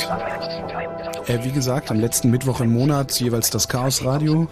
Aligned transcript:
Abend. 0.00 1.28
Äh, 1.28 1.44
wie 1.44 1.52
gesagt, 1.52 1.90
am 1.90 2.00
letzten 2.00 2.30
Mittwoch 2.30 2.60
im 2.60 2.72
Monat 2.72 3.12
jeweils 3.20 3.50
das 3.50 3.68
Chaos 3.68 4.04
Radio. 4.04 4.48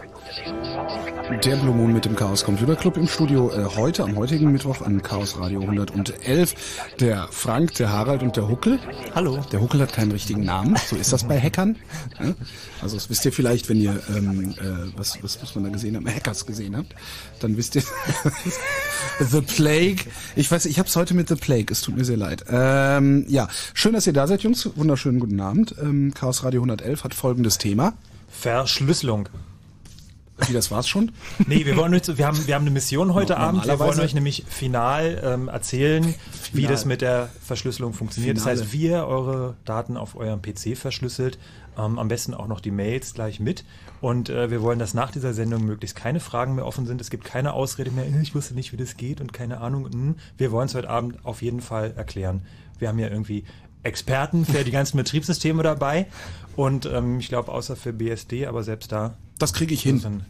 Der 1.44 1.56
Blue 1.56 1.74
Moon 1.74 1.92
mit 1.92 2.04
dem 2.04 2.16
Chaos 2.16 2.44
Computer 2.44 2.74
Club 2.76 2.96
im 2.96 3.06
Studio 3.06 3.50
äh, 3.52 3.64
heute, 3.76 4.02
am 4.02 4.16
heutigen 4.16 4.50
Mittwoch 4.50 4.82
an 4.82 5.00
Chaos 5.00 5.38
Radio 5.38 5.60
111. 5.62 6.54
Der 6.98 7.28
Frank, 7.30 7.74
der 7.74 7.90
Harald 7.90 8.22
und 8.22 8.36
der 8.36 8.48
Huckel. 8.48 8.78
Hallo. 9.14 9.38
Der 9.52 9.60
Huckel 9.60 9.80
hat 9.80 9.92
keinen 9.92 10.12
richtigen 10.12 10.44
Namen. 10.44 10.76
So 10.76 10.96
ist 10.96 11.12
das 11.12 11.24
bei 11.24 11.40
Hackern. 11.40 11.76
Ja? 12.18 12.34
Also 12.82 12.96
das 12.96 13.08
wisst 13.08 13.24
ihr 13.24 13.32
vielleicht, 13.32 13.68
wenn 13.68 13.80
ihr 13.80 14.00
ähm, 14.14 14.54
äh, 14.58 14.92
was, 14.96 15.22
was 15.22 15.40
was 15.40 15.54
man 15.54 15.64
da 15.64 15.70
gesehen 15.70 15.96
hat, 15.96 16.14
Hackers 16.14 16.44
gesehen 16.46 16.76
habt, 16.76 16.94
dann 17.38 17.56
wisst 17.56 17.76
ihr 17.76 17.82
The 19.20 19.42
Plague. 19.42 20.04
Ich 20.34 20.50
weiß, 20.50 20.64
ich 20.64 20.78
habe 20.78 20.88
es 20.88 20.96
heute 20.96 21.12
mit 21.14 21.28
The 21.28 21.34
Plague. 21.34 21.66
Es 21.70 21.82
tut 21.82 21.96
mir 21.96 22.04
sehr 22.04 22.16
leid. 22.16 22.44
Ähm, 22.50 23.26
ja, 23.28 23.48
schön, 23.74 23.92
dass 23.92 24.06
ihr 24.06 24.14
da 24.14 24.26
seid, 24.26 24.42
Jungs. 24.42 24.70
Wunderschönen 24.76 25.20
guten 25.20 25.40
Abend. 25.40 25.74
Ähm, 25.80 26.14
Chaos 26.14 26.42
Radio 26.42 26.62
111 26.62 27.04
hat 27.04 27.14
folgendes 27.14 27.58
Thema. 27.58 27.92
Verschlüsselung. 28.30 29.28
Wie, 30.46 30.54
das 30.54 30.70
war's 30.70 30.88
schon? 30.88 31.12
Nee, 31.46 31.66
wir 31.66 31.76
wollen 31.76 31.92
euch, 31.92 32.02
wir 32.16 32.26
haben, 32.26 32.46
wir 32.46 32.54
haben 32.54 32.62
eine 32.62 32.70
Mission 32.70 33.12
heute 33.12 33.36
Abend. 33.36 33.66
Wir 33.66 33.78
wollen 33.78 34.00
euch 34.00 34.14
nämlich 34.14 34.44
final 34.48 35.20
ähm, 35.22 35.48
erzählen, 35.48 36.14
wie 36.52 36.62
Final. 36.62 36.72
das 36.72 36.84
mit 36.84 37.00
der 37.00 37.28
Verschlüsselung 37.42 37.92
funktioniert. 37.92 38.38
Finale. 38.38 38.56
Das 38.56 38.64
heißt, 38.64 38.72
wie 38.72 38.88
ihr 38.88 39.06
eure 39.06 39.56
Daten 39.64 39.96
auf 39.96 40.16
eurem 40.16 40.42
PC 40.42 40.76
verschlüsselt. 40.76 41.38
Ähm, 41.78 41.98
am 41.98 42.08
besten 42.08 42.34
auch 42.34 42.48
noch 42.48 42.60
die 42.60 42.70
Mails 42.70 43.14
gleich 43.14 43.40
mit. 43.40 43.64
Und 44.00 44.28
äh, 44.28 44.50
wir 44.50 44.60
wollen, 44.62 44.78
dass 44.78 44.92
nach 44.94 45.10
dieser 45.12 45.34
Sendung 45.34 45.64
möglichst 45.64 45.96
keine 45.96 46.20
Fragen 46.20 46.54
mehr 46.54 46.66
offen 46.66 46.86
sind. 46.86 47.00
Es 47.00 47.10
gibt 47.10 47.24
keine 47.24 47.52
Ausrede 47.52 47.90
mehr, 47.90 48.06
"Äh, 48.06 48.20
ich 48.22 48.34
wusste 48.34 48.54
nicht, 48.54 48.72
wie 48.72 48.76
das 48.76 48.96
geht 48.96 49.20
und 49.20 49.32
keine 49.32 49.60
Ahnung. 49.60 49.90
Hm. 49.90 50.14
Wir 50.36 50.50
wollen 50.52 50.66
es 50.66 50.74
heute 50.74 50.90
Abend 50.90 51.24
auf 51.24 51.42
jeden 51.42 51.60
Fall 51.60 51.92
erklären. 51.96 52.42
Wir 52.78 52.88
haben 52.88 52.98
ja 52.98 53.08
irgendwie 53.08 53.44
Experten 53.82 54.44
für 54.44 54.64
die 54.64 54.70
ganzen 54.70 54.96
Betriebssysteme 54.96 55.62
dabei. 55.62 56.06
Und 56.56 56.86
ähm, 56.86 57.18
ich 57.20 57.28
glaube, 57.28 57.52
außer 57.52 57.76
für 57.76 57.92
BSD, 57.92 58.46
aber 58.46 58.62
selbst 58.62 58.92
da 58.92 59.16
Das 59.40 59.54
kriege 59.54 59.72
ich 59.72 59.82
hin. 59.82 60.02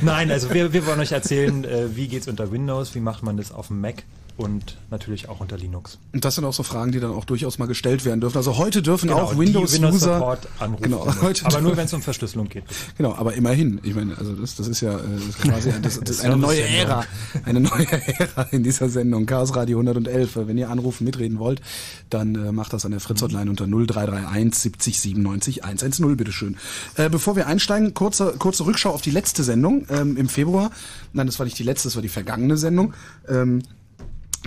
Nein, 0.00 0.30
also 0.30 0.54
wir, 0.54 0.72
wir 0.72 0.86
wollen 0.86 1.00
euch 1.00 1.12
erzählen, 1.12 1.64
äh, 1.64 1.94
wie 1.94 2.08
geht's 2.08 2.28
unter 2.28 2.50
Windows, 2.50 2.94
wie 2.94 3.00
macht 3.00 3.22
man 3.22 3.36
das 3.36 3.52
auf 3.52 3.66
dem 3.66 3.82
Mac 3.82 4.04
und 4.40 4.78
natürlich 4.90 5.28
auch 5.28 5.40
unter 5.40 5.58
Linux. 5.58 5.98
Und 6.14 6.24
das 6.24 6.36
sind 6.36 6.44
auch 6.46 6.54
so 6.54 6.62
Fragen, 6.62 6.92
die 6.92 7.00
dann 7.00 7.12
auch 7.12 7.26
durchaus 7.26 7.58
mal 7.58 7.66
gestellt 7.66 8.06
werden 8.06 8.22
dürfen. 8.22 8.38
Also 8.38 8.56
heute 8.56 8.80
dürfen 8.80 9.08
Genau, 9.08 9.20
auch 9.20 9.36
Windows-User... 9.36 9.82
Windows 9.82 10.00
Support 10.00 10.48
anrufen. 10.58 10.82
Genau, 10.82 11.06
heute 11.20 11.44
aber 11.44 11.60
nur 11.60 11.76
wenn 11.76 11.84
es 11.84 11.92
um 11.92 12.00
Verschlüsselung 12.00 12.48
geht. 12.48 12.64
Genau, 12.96 13.14
aber 13.14 13.34
immerhin. 13.34 13.80
Ich 13.82 13.94
meine, 13.94 14.16
also 14.16 14.32
das, 14.32 14.56
das 14.56 14.66
ist 14.66 14.80
ja 14.80 14.96
äh, 14.96 15.02
das 15.14 15.24
ist 15.24 15.38
quasi 15.42 15.72
das, 15.82 16.00
das 16.00 16.10
ist 16.10 16.24
eine 16.24 16.38
neue. 16.38 16.62
Ära, 16.62 17.04
eine 17.44 17.60
neue 17.60 17.86
Ära 17.90 18.44
in 18.50 18.62
dieser 18.62 18.88
Sendung 18.88 19.26
Chaos 19.26 19.54
Radio 19.54 19.78
111. 19.78 20.36
Wenn 20.46 20.56
ihr 20.56 20.70
anrufen, 20.70 21.04
mitreden 21.04 21.38
wollt, 21.38 21.60
dann 22.08 22.34
äh, 22.34 22.52
macht 22.52 22.72
das 22.72 22.86
an 22.86 22.92
der 22.92 23.00
Fritz 23.00 23.20
Hotline 23.20 23.50
unter 23.50 23.66
0331 23.66 24.54
70 24.54 25.00
97 25.00 25.64
110, 25.64 26.16
bitteschön. 26.16 26.56
Äh, 26.96 27.09
bevor 27.10 27.36
wir 27.36 27.46
einsteigen, 27.46 27.94
kurze 27.94 28.34
kurze 28.38 28.66
Rückschau 28.66 28.90
auf 28.90 29.02
die 29.02 29.10
letzte 29.10 29.42
Sendung 29.42 29.86
ähm, 29.90 30.16
im 30.16 30.28
Februar. 30.28 30.70
Nein, 31.12 31.26
das 31.26 31.38
war 31.38 31.44
nicht 31.44 31.58
die 31.58 31.64
letzte, 31.64 31.88
das 31.88 31.96
war 31.96 32.02
die 32.02 32.08
vergangene 32.08 32.56
Sendung. 32.56 32.94
Ähm, 33.28 33.62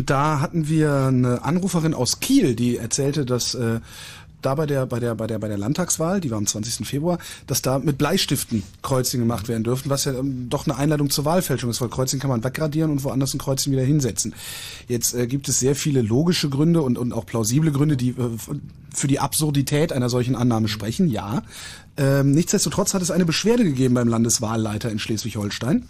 da 0.04 0.40
hatten 0.40 0.68
wir 0.68 1.06
eine 1.06 1.44
Anruferin 1.44 1.94
aus 1.94 2.20
Kiel, 2.20 2.56
die 2.56 2.78
erzählte, 2.78 3.26
dass 3.26 3.54
äh, 3.54 3.80
da 4.46 4.56
bei 4.56 4.66
der, 4.66 4.86
bei 4.86 5.00
der, 5.00 5.16
bei 5.16 5.28
der, 5.28 5.40
bei 5.40 5.48
der 5.48 5.58
Landtagswahl, 5.58 6.22
die 6.22 6.32
war 6.32 6.38
am 6.38 6.46
20. 6.46 6.86
Februar, 6.88 7.18
dass 7.48 7.62
da 7.62 7.80
mit 7.80 7.98
Bleistiften 7.98 8.64
Kreuzchen 8.82 9.20
gemacht 9.20 9.48
werden 9.48 9.64
dürften, 9.64 9.90
was 9.90 10.06
ja 10.06 10.14
ähm, 10.14 10.48
doch 10.50 10.68
eine 10.68 10.78
Einladung 10.78 11.10
zur 11.10 11.26
Wahlfälschung 11.26 11.70
ist, 11.70 11.82
weil 11.82 11.90
Kreuzchen 11.90 12.20
kann 12.20 12.30
man 12.30 12.44
wegradieren 12.44 12.92
und 12.92 13.04
woanders 13.04 13.34
ein 13.34 13.40
Kreuzchen 13.40 13.72
wieder 13.72 13.84
hinsetzen. 13.84 14.34
Jetzt 14.88 15.14
äh, 15.14 15.28
gibt 15.28 15.50
es 15.50 15.60
sehr 15.60 15.76
viele 15.76 16.02
logische 16.02 16.50
Gründe 16.50 16.82
und, 16.82 16.98
und 16.98 17.14
auch 17.14 17.26
plausible 17.26 17.72
Gründe, 17.72 17.98
die 17.98 18.10
äh, 18.10 18.30
für 18.94 19.08
die 19.08 19.20
Absurdität 19.20 19.92
einer 19.92 20.10
solchen 20.10 20.36
Annahme 20.36 20.68
sprechen, 20.68 21.10
ja. 21.10 21.44
Ähm, 21.96 22.32
nichtsdestotrotz 22.32 22.94
hat 22.94 23.02
es 23.02 23.12
eine 23.12 23.26
Beschwerde 23.26 23.64
gegeben 23.64 23.94
beim 23.94 24.08
Landeswahlleiter 24.08 24.90
in 24.92 25.00
Schleswig-Holstein. 25.00 25.86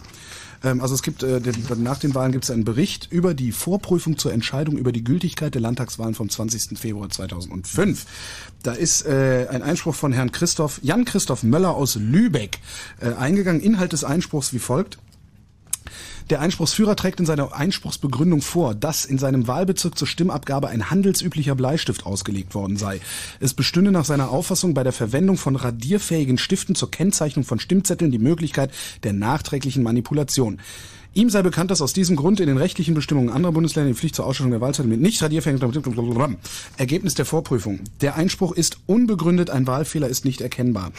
Ähm, 0.64 0.80
also 0.80 0.94
es 0.94 1.02
gibt 1.02 1.22
äh, 1.22 1.40
den, 1.40 1.54
nach 1.82 1.98
den 1.98 2.14
Wahlen 2.14 2.32
gibt 2.32 2.44
es 2.44 2.50
einen 2.50 2.64
Bericht 2.64 3.08
über 3.10 3.34
die 3.34 3.52
Vorprüfung 3.52 4.18
zur 4.18 4.32
Entscheidung 4.32 4.78
über 4.78 4.92
die 4.92 5.04
Gültigkeit 5.04 5.54
der 5.54 5.62
Landtagswahlen 5.62 6.14
vom 6.14 6.28
20. 6.28 6.78
Februar 6.78 7.10
2005. 7.10 8.06
Da 8.62 8.72
ist 8.72 9.06
äh, 9.06 9.46
ein 9.50 9.62
Einspruch 9.62 9.94
von 9.94 10.12
Herrn 10.12 10.32
Christoph 10.32 10.80
Jan 10.82 11.04
Christoph 11.04 11.42
Möller 11.42 11.74
aus 11.74 11.96
Lübeck 11.96 12.58
äh, 13.00 13.12
eingegangen. 13.14 13.60
Inhalt 13.60 13.92
des 13.92 14.04
Einspruchs 14.04 14.52
wie 14.52 14.58
folgt. 14.58 14.98
Der 16.30 16.40
Einspruchsführer 16.40 16.96
trägt 16.96 17.20
in 17.20 17.26
seiner 17.26 17.54
Einspruchsbegründung 17.54 18.40
vor, 18.40 18.74
dass 18.74 19.04
in 19.04 19.18
seinem 19.18 19.46
Wahlbezirk 19.46 19.98
zur 19.98 20.08
Stimmabgabe 20.08 20.68
ein 20.68 20.90
handelsüblicher 20.90 21.54
Bleistift 21.54 22.06
ausgelegt 22.06 22.54
worden 22.54 22.78
sei. 22.78 23.00
Es 23.40 23.52
bestünde 23.52 23.92
nach 23.92 24.06
seiner 24.06 24.30
Auffassung 24.30 24.72
bei 24.72 24.82
der 24.82 24.92
Verwendung 24.92 25.36
von 25.36 25.54
radierfähigen 25.54 26.38
Stiften 26.38 26.74
zur 26.74 26.90
Kennzeichnung 26.90 27.44
von 27.44 27.60
Stimmzetteln 27.60 28.10
die 28.10 28.18
Möglichkeit 28.18 28.70
der 29.02 29.12
nachträglichen 29.12 29.82
Manipulation. 29.82 30.60
Ihm 31.12 31.28
sei 31.28 31.42
bekannt, 31.42 31.70
dass 31.70 31.82
aus 31.82 31.92
diesem 31.92 32.16
Grund 32.16 32.40
in 32.40 32.46
den 32.46 32.56
rechtlichen 32.56 32.94
Bestimmungen 32.94 33.28
anderer 33.28 33.52
Bundesländer 33.52 33.90
die 33.90 33.96
Pflicht 33.96 34.16
zur 34.16 34.26
Ausstattung 34.26 34.50
der 34.50 34.60
Wahlzettel 34.62 34.90
mit 34.90 35.00
nicht 35.00 35.22
radierfähigen 35.22 35.60
Ergebnis 36.78 37.14
der 37.14 37.24
Vorprüfung. 37.24 37.80
Der 38.00 38.16
Einspruch 38.16 38.52
ist 38.52 38.78
unbegründet, 38.86 39.50
ein 39.50 39.66
Wahlfehler 39.66 40.08
ist 40.08 40.24
nicht 40.24 40.40
erkennbar. 40.40 40.90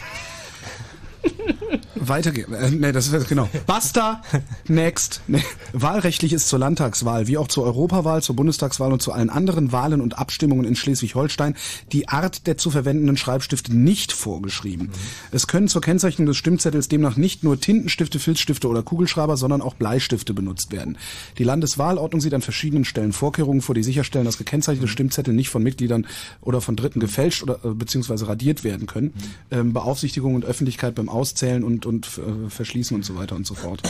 Weitergehen. 1.94 2.52
Äh, 2.52 2.70
nee, 2.70 2.92
das 2.92 3.08
ist 3.08 3.28
genau. 3.28 3.48
Basta. 3.66 4.22
Next. 4.68 5.20
Nee. 5.26 5.42
Wahlrechtlich 5.72 6.32
ist 6.32 6.48
zur 6.48 6.58
Landtagswahl 6.58 7.26
wie 7.26 7.38
auch 7.38 7.48
zur 7.48 7.64
Europawahl, 7.64 8.22
zur 8.22 8.36
Bundestagswahl 8.36 8.92
und 8.92 9.02
zu 9.02 9.12
allen 9.12 9.30
anderen 9.30 9.72
Wahlen 9.72 10.00
und 10.00 10.18
Abstimmungen 10.18 10.64
in 10.64 10.76
Schleswig-Holstein 10.76 11.54
die 11.92 12.08
Art 12.08 12.46
der 12.46 12.58
zu 12.58 12.70
verwendenden 12.70 13.16
Schreibstifte 13.16 13.74
nicht 13.74 14.12
vorgeschrieben. 14.12 14.86
Mhm. 14.86 14.92
Es 15.32 15.46
können 15.46 15.68
zur 15.68 15.82
Kennzeichnung 15.82 16.26
des 16.26 16.36
Stimmzettels 16.36 16.88
demnach 16.88 17.16
nicht 17.16 17.44
nur 17.44 17.60
Tintenstifte, 17.60 18.18
Filzstifte 18.18 18.68
oder 18.68 18.82
Kugelschreiber, 18.82 19.36
sondern 19.36 19.62
auch 19.62 19.74
Bleistifte 19.74 20.34
benutzt 20.34 20.72
werden. 20.72 20.98
Die 21.38 21.44
Landeswahlordnung 21.44 22.20
sieht 22.20 22.34
an 22.34 22.42
verschiedenen 22.42 22.84
Stellen 22.84 23.12
Vorkehrungen 23.12 23.62
vor, 23.62 23.74
die 23.74 23.82
sicherstellen, 23.82 24.24
dass 24.24 24.38
gekennzeichnete. 24.38 24.86
Stimmzettel 24.96 25.34
nicht 25.34 25.50
von 25.50 25.62
Mitgliedern 25.62 26.06
oder 26.40 26.60
von 26.60 26.74
Dritten 26.74 27.00
gefälscht 27.00 27.42
oder 27.42 27.58
äh, 27.64 27.74
beziehungsweise 27.74 28.28
radiert 28.28 28.64
werden 28.64 28.86
können. 28.86 29.06
Mhm. 29.06 29.22
Ähm, 29.50 29.72
Beaufsichtigung 29.72 30.34
und 30.34 30.44
Öffentlichkeit 30.44 30.94
beim 30.94 31.08
Auszählen 31.16 31.64
und, 31.64 31.86
und 31.86 32.06
äh, 32.18 32.50
Verschließen 32.50 32.94
und 32.94 33.04
so 33.04 33.16
weiter 33.16 33.34
und 33.34 33.46
so 33.46 33.54
fort 33.54 33.82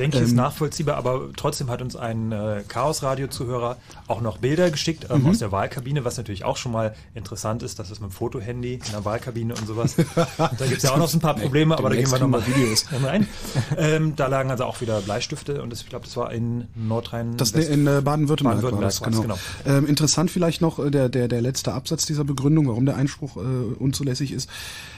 denke 0.00 0.16
ich, 0.16 0.24
ist 0.24 0.30
ähm, 0.30 0.36
nachvollziehbar, 0.36 0.96
aber 0.96 1.28
trotzdem 1.36 1.70
hat 1.70 1.82
uns 1.82 1.94
ein 1.94 2.32
äh, 2.32 2.62
Chaos-Radio-Zuhörer 2.66 3.76
auch 4.08 4.20
noch 4.20 4.38
Bilder 4.38 4.70
geschickt 4.70 5.06
ähm, 5.10 5.22
mhm. 5.22 5.28
aus 5.28 5.38
der 5.38 5.52
Wahlkabine, 5.52 6.04
was 6.04 6.16
natürlich 6.16 6.44
auch 6.44 6.56
schon 6.56 6.72
mal 6.72 6.94
interessant 7.14 7.62
ist, 7.62 7.78
dass 7.78 7.90
es 7.90 8.00
mit 8.00 8.10
dem 8.10 8.12
Fotohandy 8.12 8.74
in 8.74 8.92
der 8.92 9.04
Wahlkabine 9.04 9.54
und 9.54 9.66
sowas. 9.66 9.96
da 9.96 10.66
gibt 10.66 10.78
es 10.78 10.82
ja 10.82 10.92
auch 10.92 10.98
noch 10.98 11.08
so 11.08 11.18
ein 11.18 11.20
paar 11.20 11.34
Probleme, 11.36 11.76
aber 11.76 11.90
da 11.90 11.96
gehen 11.96 12.10
wir 12.10 12.18
nochmal 12.18 12.46
Videos 12.46 12.86
rein. 13.02 13.28
Ähm, 13.76 14.16
da 14.16 14.26
lagen 14.26 14.50
also 14.50 14.64
auch 14.64 14.80
wieder 14.80 15.00
Bleistifte 15.00 15.62
und 15.62 15.70
das, 15.70 15.82
ich 15.82 15.88
glaube, 15.88 16.06
das 16.06 16.16
war 16.16 16.32
in 16.32 16.66
Nordrhein. 16.74 17.36
Das 17.36 17.52
in 17.52 17.86
äh, 17.86 18.00
Baden-Württemberg 18.02 18.62
Baden 18.62 18.80
das, 18.80 19.02
genau. 19.02 19.22
genau. 19.22 19.38
Ähm, 19.66 19.86
interessant 19.86 20.30
vielleicht 20.30 20.60
noch 20.60 20.78
äh, 20.78 20.90
der, 20.90 21.08
der, 21.08 21.28
der 21.28 21.42
letzte 21.42 21.72
Absatz 21.72 22.06
dieser 22.06 22.24
Begründung, 22.24 22.68
warum 22.68 22.86
der 22.86 22.96
Einspruch 22.96 23.36
äh, 23.36 23.40
unzulässig 23.78 24.32
ist. 24.32 24.48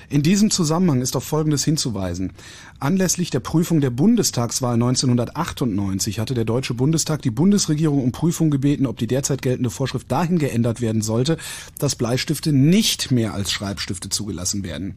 In 0.08 0.22
diesem 0.22 0.50
Zusammenhang 0.50 1.00
ist 1.00 1.16
auf 1.16 1.24
Folgendes 1.24 1.64
hinzuweisen. 1.64 2.32
Anlässlich 2.78 3.30
der 3.30 3.40
Prüfung 3.40 3.80
der 3.80 3.90
Bundestagswahl 3.90 4.74
1998 4.74 6.18
hatte 6.18 6.34
der 6.34 6.44
Deutsche 6.44 6.74
Bundestag 6.74 7.22
die 7.22 7.30
Bundesregierung 7.30 8.02
um 8.02 8.12
Prüfung 8.12 8.50
gebeten, 8.50 8.86
ob 8.86 8.98
die 8.98 9.06
derzeit 9.06 9.42
geltende 9.42 9.70
Vorschrift 9.70 10.10
dahin 10.10 10.38
geändert 10.38 10.80
werden 10.80 11.02
sollte, 11.02 11.36
dass 11.78 11.96
Bleistifte 11.96 12.52
nicht 12.52 13.10
mehr 13.10 13.34
als 13.34 13.52
Schreibstifte 13.52 14.08
zugelassen 14.08 14.64
werden. 14.64 14.96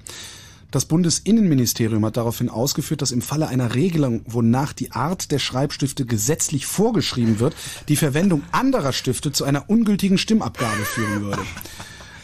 Das 0.71 0.85
Bundesinnenministerium 0.85 2.03
hat 2.05 2.17
daraufhin 2.17 2.49
ausgeführt, 2.49 3.01
dass 3.01 3.11
im 3.11 3.21
Falle 3.21 3.47
einer 3.47 3.75
Regelung, 3.75 4.23
wonach 4.25 4.73
die 4.73 4.91
Art 4.91 5.31
der 5.31 5.39
Schreibstifte 5.39 6.05
gesetzlich 6.05 6.65
vorgeschrieben 6.65 7.39
wird, 7.39 7.55
die 7.87 7.95
Verwendung 7.95 8.41
anderer 8.51 8.91
Stifte 8.91 9.31
zu 9.31 9.45
einer 9.45 9.69
ungültigen 9.69 10.17
Stimmabgabe 10.17 10.83
führen 10.83 11.21
würde. 11.21 11.43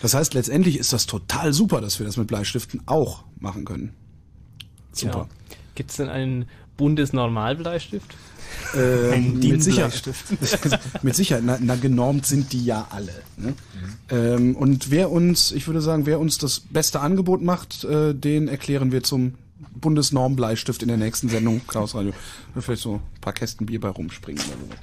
Das 0.01 0.13
heißt, 0.13 0.33
letztendlich 0.33 0.77
ist 0.77 0.94
das 0.94 1.06
total 1.06 1.53
super, 1.53 1.81
dass 1.81 2.00
wir 2.00 2.06
das 2.06 2.18
mit 2.18 2.27
Bleistiften 2.27 2.81
auch 2.86 3.24
machen 3.39 3.65
können. 3.65 3.94
Super. 4.92 5.27
Ja. 5.50 5.56
Gibt 5.75 5.92
es 5.92 5.98
denn 5.98 6.09
einen 6.09 6.45
Bundesnormalbleistift? 6.77 8.15
Ähm, 8.75 9.39
mit 9.39 9.63
Sicherheit. 9.63 10.01
mit 11.01 11.15
Sicherheit. 11.15 11.44
Na, 11.45 11.57
na, 11.62 11.75
genormt 11.75 12.25
sind 12.25 12.51
die 12.51 12.65
ja 12.65 12.88
alle. 12.89 13.13
Ne? 13.38 13.50
Mhm. 13.50 13.56
Ähm, 14.09 14.56
und 14.56 14.92
wer 14.92 15.12
uns, 15.12 15.51
ich 15.51 15.68
würde 15.68 15.81
sagen, 15.81 16.06
wer 16.06 16.19
uns 16.19 16.38
das 16.38 16.59
beste 16.59 17.00
Angebot 17.00 17.42
macht, 17.42 17.83
äh, 17.83 18.13
den 18.13 18.47
erklären 18.47 18.92
wir 18.92 19.04
zum 19.04 19.36
Bundesnormbleistift 19.75 20.81
in 20.81 20.89
der 20.89 20.97
nächsten 20.97 21.30
Sendung. 21.30 21.62
Chaos 21.68 21.95
Radio. 21.95 22.13
Vielleicht 22.59 22.81
so 22.81 22.95
ein 22.95 23.21
paar 23.21 23.33
Kästen 23.33 23.65
Bier 23.68 23.80
bei 23.80 23.89
rumspringen. 23.89 24.42
Oder 24.44 24.75
so. 24.75 24.77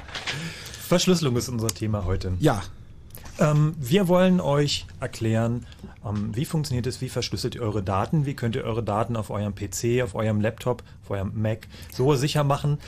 Verschlüsselung 0.88 1.36
ist 1.36 1.48
unser 1.48 1.68
Thema 1.68 2.04
heute. 2.04 2.32
Ja, 2.40 2.62
ähm, 3.38 3.74
wir 3.78 4.08
wollen 4.08 4.40
euch 4.40 4.86
erklären, 5.00 5.66
ähm, 6.04 6.34
wie 6.34 6.44
funktioniert 6.44 6.86
es, 6.86 7.00
wie 7.00 7.08
verschlüsselt 7.08 7.54
ihr 7.54 7.62
eure 7.62 7.82
Daten, 7.82 8.26
wie 8.26 8.34
könnt 8.34 8.56
ihr 8.56 8.64
eure 8.64 8.82
Daten 8.82 9.16
auf 9.16 9.30
eurem 9.30 9.54
PC, 9.54 10.02
auf 10.02 10.14
eurem 10.14 10.40
Laptop, 10.40 10.82
auf 11.04 11.10
eurem 11.10 11.32
Mac 11.34 11.68
so 11.92 12.14
sicher 12.14 12.44
machen, 12.44 12.78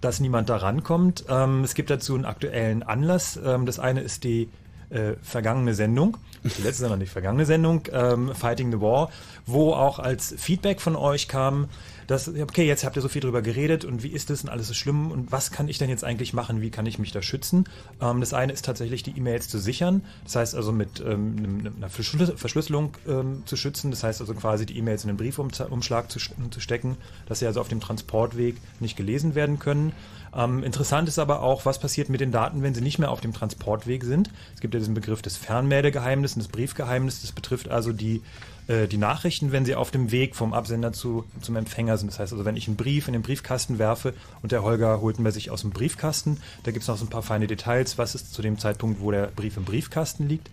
dass 0.00 0.20
niemand 0.20 0.48
da 0.48 0.56
rankommt. 0.56 1.24
Ähm, 1.28 1.64
es 1.64 1.74
gibt 1.74 1.90
dazu 1.90 2.14
einen 2.14 2.24
aktuellen 2.24 2.82
Anlass. 2.82 3.38
Ähm, 3.44 3.66
das 3.66 3.78
eine 3.78 4.00
ist 4.00 4.24
die 4.24 4.48
äh, 4.90 5.14
vergangene 5.22 5.74
Sendung, 5.74 6.16
die 6.44 6.62
letzte, 6.62 6.82
sondern 6.82 7.00
die 7.00 7.06
vergangene 7.06 7.44
Sendung, 7.44 7.82
ähm, 7.92 8.34
Fighting 8.34 8.70
the 8.70 8.80
War, 8.80 9.10
wo 9.46 9.72
auch 9.72 9.98
als 9.98 10.34
Feedback 10.38 10.80
von 10.80 10.96
euch 10.96 11.28
kam, 11.28 11.68
dass, 12.08 12.26
okay, 12.26 12.66
jetzt 12.66 12.84
habt 12.84 12.96
ihr 12.96 13.02
so 13.02 13.08
viel 13.08 13.20
drüber 13.20 13.42
geredet 13.42 13.84
und 13.84 14.02
wie 14.02 14.08
ist 14.08 14.30
das 14.30 14.42
und 14.42 14.48
alles 14.48 14.66
so 14.66 14.74
schlimm 14.74 15.12
und 15.12 15.30
was 15.30 15.52
kann 15.52 15.68
ich 15.68 15.78
denn 15.78 15.90
jetzt 15.90 16.04
eigentlich 16.04 16.32
machen, 16.32 16.60
wie 16.60 16.70
kann 16.70 16.86
ich 16.86 16.98
mich 16.98 17.12
da 17.12 17.22
schützen? 17.22 17.64
Ähm, 18.00 18.20
das 18.20 18.34
eine 18.34 18.52
ist 18.52 18.64
tatsächlich 18.64 19.02
die 19.02 19.16
E-Mails 19.16 19.48
zu 19.48 19.58
sichern, 19.58 20.02
das 20.24 20.34
heißt 20.34 20.54
also 20.56 20.72
mit 20.72 21.00
ähm, 21.06 21.70
einer 21.76 21.90
Verschlüsselung 21.90 22.96
ähm, 23.06 23.42
zu 23.44 23.56
schützen, 23.56 23.90
das 23.90 24.02
heißt 24.02 24.20
also 24.20 24.34
quasi 24.34 24.66
die 24.66 24.78
E-Mails 24.78 25.04
in 25.04 25.08
den 25.08 25.16
Briefumschlag 25.18 26.10
zu, 26.10 26.18
zu 26.50 26.60
stecken, 26.60 26.96
dass 27.26 27.40
sie 27.40 27.46
also 27.46 27.60
auf 27.60 27.68
dem 27.68 27.80
Transportweg 27.80 28.56
nicht 28.80 28.96
gelesen 28.96 29.34
werden 29.34 29.58
können. 29.58 29.92
Ähm, 30.34 30.62
interessant 30.62 31.08
ist 31.08 31.18
aber 31.18 31.42
auch, 31.42 31.66
was 31.66 31.78
passiert 31.78 32.08
mit 32.08 32.20
den 32.20 32.32
Daten, 32.32 32.62
wenn 32.62 32.74
sie 32.74 32.80
nicht 32.80 32.98
mehr 32.98 33.10
auf 33.10 33.20
dem 33.20 33.32
Transportweg 33.32 34.04
sind. 34.04 34.30
Es 34.54 34.60
gibt 34.60 34.74
ja 34.74 34.80
diesen 34.80 34.94
Begriff 34.94 35.22
des 35.22 35.36
Fernmeldegeheimnisses 35.36 36.36
und 36.36 36.42
des 36.42 36.52
Briefgeheimnisses. 36.52 37.22
Das 37.22 37.32
betrifft 37.32 37.68
also 37.68 37.92
die 37.92 38.22
äh, 38.68 38.86
die 38.86 38.98
Nachrichten, 38.98 39.50
wenn 39.50 39.64
sie 39.64 39.74
auf 39.74 39.90
dem 39.90 40.10
Weg 40.10 40.36
vom 40.36 40.52
Absender 40.52 40.92
zu, 40.92 41.24
zum 41.40 41.56
Empfänger 41.56 41.96
sind. 41.98 42.12
Das 42.12 42.18
heißt 42.18 42.32
also, 42.32 42.44
wenn 42.44 42.56
ich 42.56 42.68
einen 42.68 42.76
Brief 42.76 43.08
in 43.08 43.14
den 43.14 43.22
Briefkasten 43.22 43.78
werfe 43.78 44.14
und 44.42 44.52
der 44.52 44.62
Holger 44.62 45.00
holt 45.00 45.18
ihn 45.18 45.24
bei 45.24 45.30
sich 45.30 45.50
aus 45.50 45.62
dem 45.62 45.70
Briefkasten, 45.70 46.38
da 46.64 46.70
gibt 46.70 46.82
es 46.82 46.88
noch 46.88 46.96
so 46.96 47.04
ein 47.04 47.10
paar 47.10 47.22
feine 47.22 47.46
Details, 47.46 47.98
was 47.98 48.14
ist 48.14 48.32
zu 48.32 48.42
dem 48.42 48.58
Zeitpunkt, 48.58 49.00
wo 49.00 49.10
der 49.10 49.28
Brief 49.28 49.56
im 49.56 49.64
Briefkasten 49.64 50.28
liegt. 50.28 50.50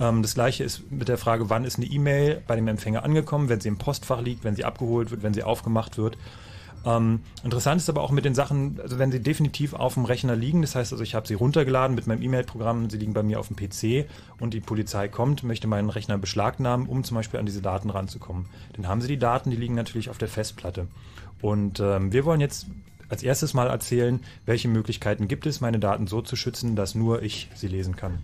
Ähm, 0.00 0.22
das 0.22 0.34
gleiche 0.34 0.64
ist 0.64 0.90
mit 0.90 1.08
der 1.08 1.18
Frage, 1.18 1.50
wann 1.50 1.64
ist 1.64 1.76
eine 1.76 1.86
E-Mail 1.86 2.42
bei 2.46 2.56
dem 2.56 2.68
Empfänger 2.68 3.04
angekommen, 3.04 3.48
wenn 3.48 3.60
sie 3.60 3.68
im 3.68 3.78
Postfach 3.78 4.22
liegt, 4.22 4.44
wenn 4.44 4.56
sie 4.56 4.64
abgeholt 4.64 5.10
wird, 5.10 5.22
wenn 5.22 5.34
sie 5.34 5.42
aufgemacht 5.42 5.98
wird. 5.98 6.16
Ähm, 6.84 7.20
interessant 7.42 7.80
ist 7.80 7.88
aber 7.88 8.02
auch 8.02 8.10
mit 8.10 8.24
den 8.24 8.34
Sachen, 8.34 8.80
also 8.80 8.98
wenn 8.98 9.10
sie 9.10 9.20
definitiv 9.20 9.74
auf 9.74 9.94
dem 9.94 10.04
Rechner 10.04 10.36
liegen, 10.36 10.62
das 10.62 10.74
heißt 10.74 10.92
also, 10.92 11.02
ich 11.02 11.14
habe 11.14 11.26
sie 11.26 11.34
runtergeladen 11.34 11.94
mit 11.94 12.06
meinem 12.06 12.22
E-Mail-Programm, 12.22 12.88
sie 12.88 12.98
liegen 12.98 13.14
bei 13.14 13.22
mir 13.22 13.40
auf 13.40 13.48
dem 13.48 13.56
PC 13.56 14.08
und 14.40 14.54
die 14.54 14.60
Polizei 14.60 15.08
kommt, 15.08 15.42
möchte 15.42 15.66
meinen 15.66 15.90
Rechner 15.90 16.18
beschlagnahmen, 16.18 16.86
um 16.86 17.04
zum 17.04 17.16
Beispiel 17.16 17.40
an 17.40 17.46
diese 17.46 17.62
Daten 17.62 17.90
ranzukommen. 17.90 18.46
Dann 18.74 18.86
haben 18.88 19.00
sie 19.00 19.08
die 19.08 19.18
Daten, 19.18 19.50
die 19.50 19.56
liegen 19.56 19.74
natürlich 19.74 20.10
auf 20.10 20.18
der 20.18 20.28
Festplatte. 20.28 20.86
Und 21.40 21.80
ähm, 21.80 22.12
wir 22.12 22.24
wollen 22.24 22.40
jetzt 22.40 22.66
als 23.08 23.22
erstes 23.22 23.54
mal 23.54 23.68
erzählen, 23.68 24.20
welche 24.44 24.68
Möglichkeiten 24.68 25.28
gibt 25.28 25.46
es, 25.46 25.60
meine 25.60 25.78
Daten 25.78 26.06
so 26.06 26.20
zu 26.20 26.36
schützen, 26.36 26.76
dass 26.76 26.94
nur 26.94 27.22
ich 27.22 27.48
sie 27.54 27.68
lesen 27.68 27.96
kann. 27.96 28.18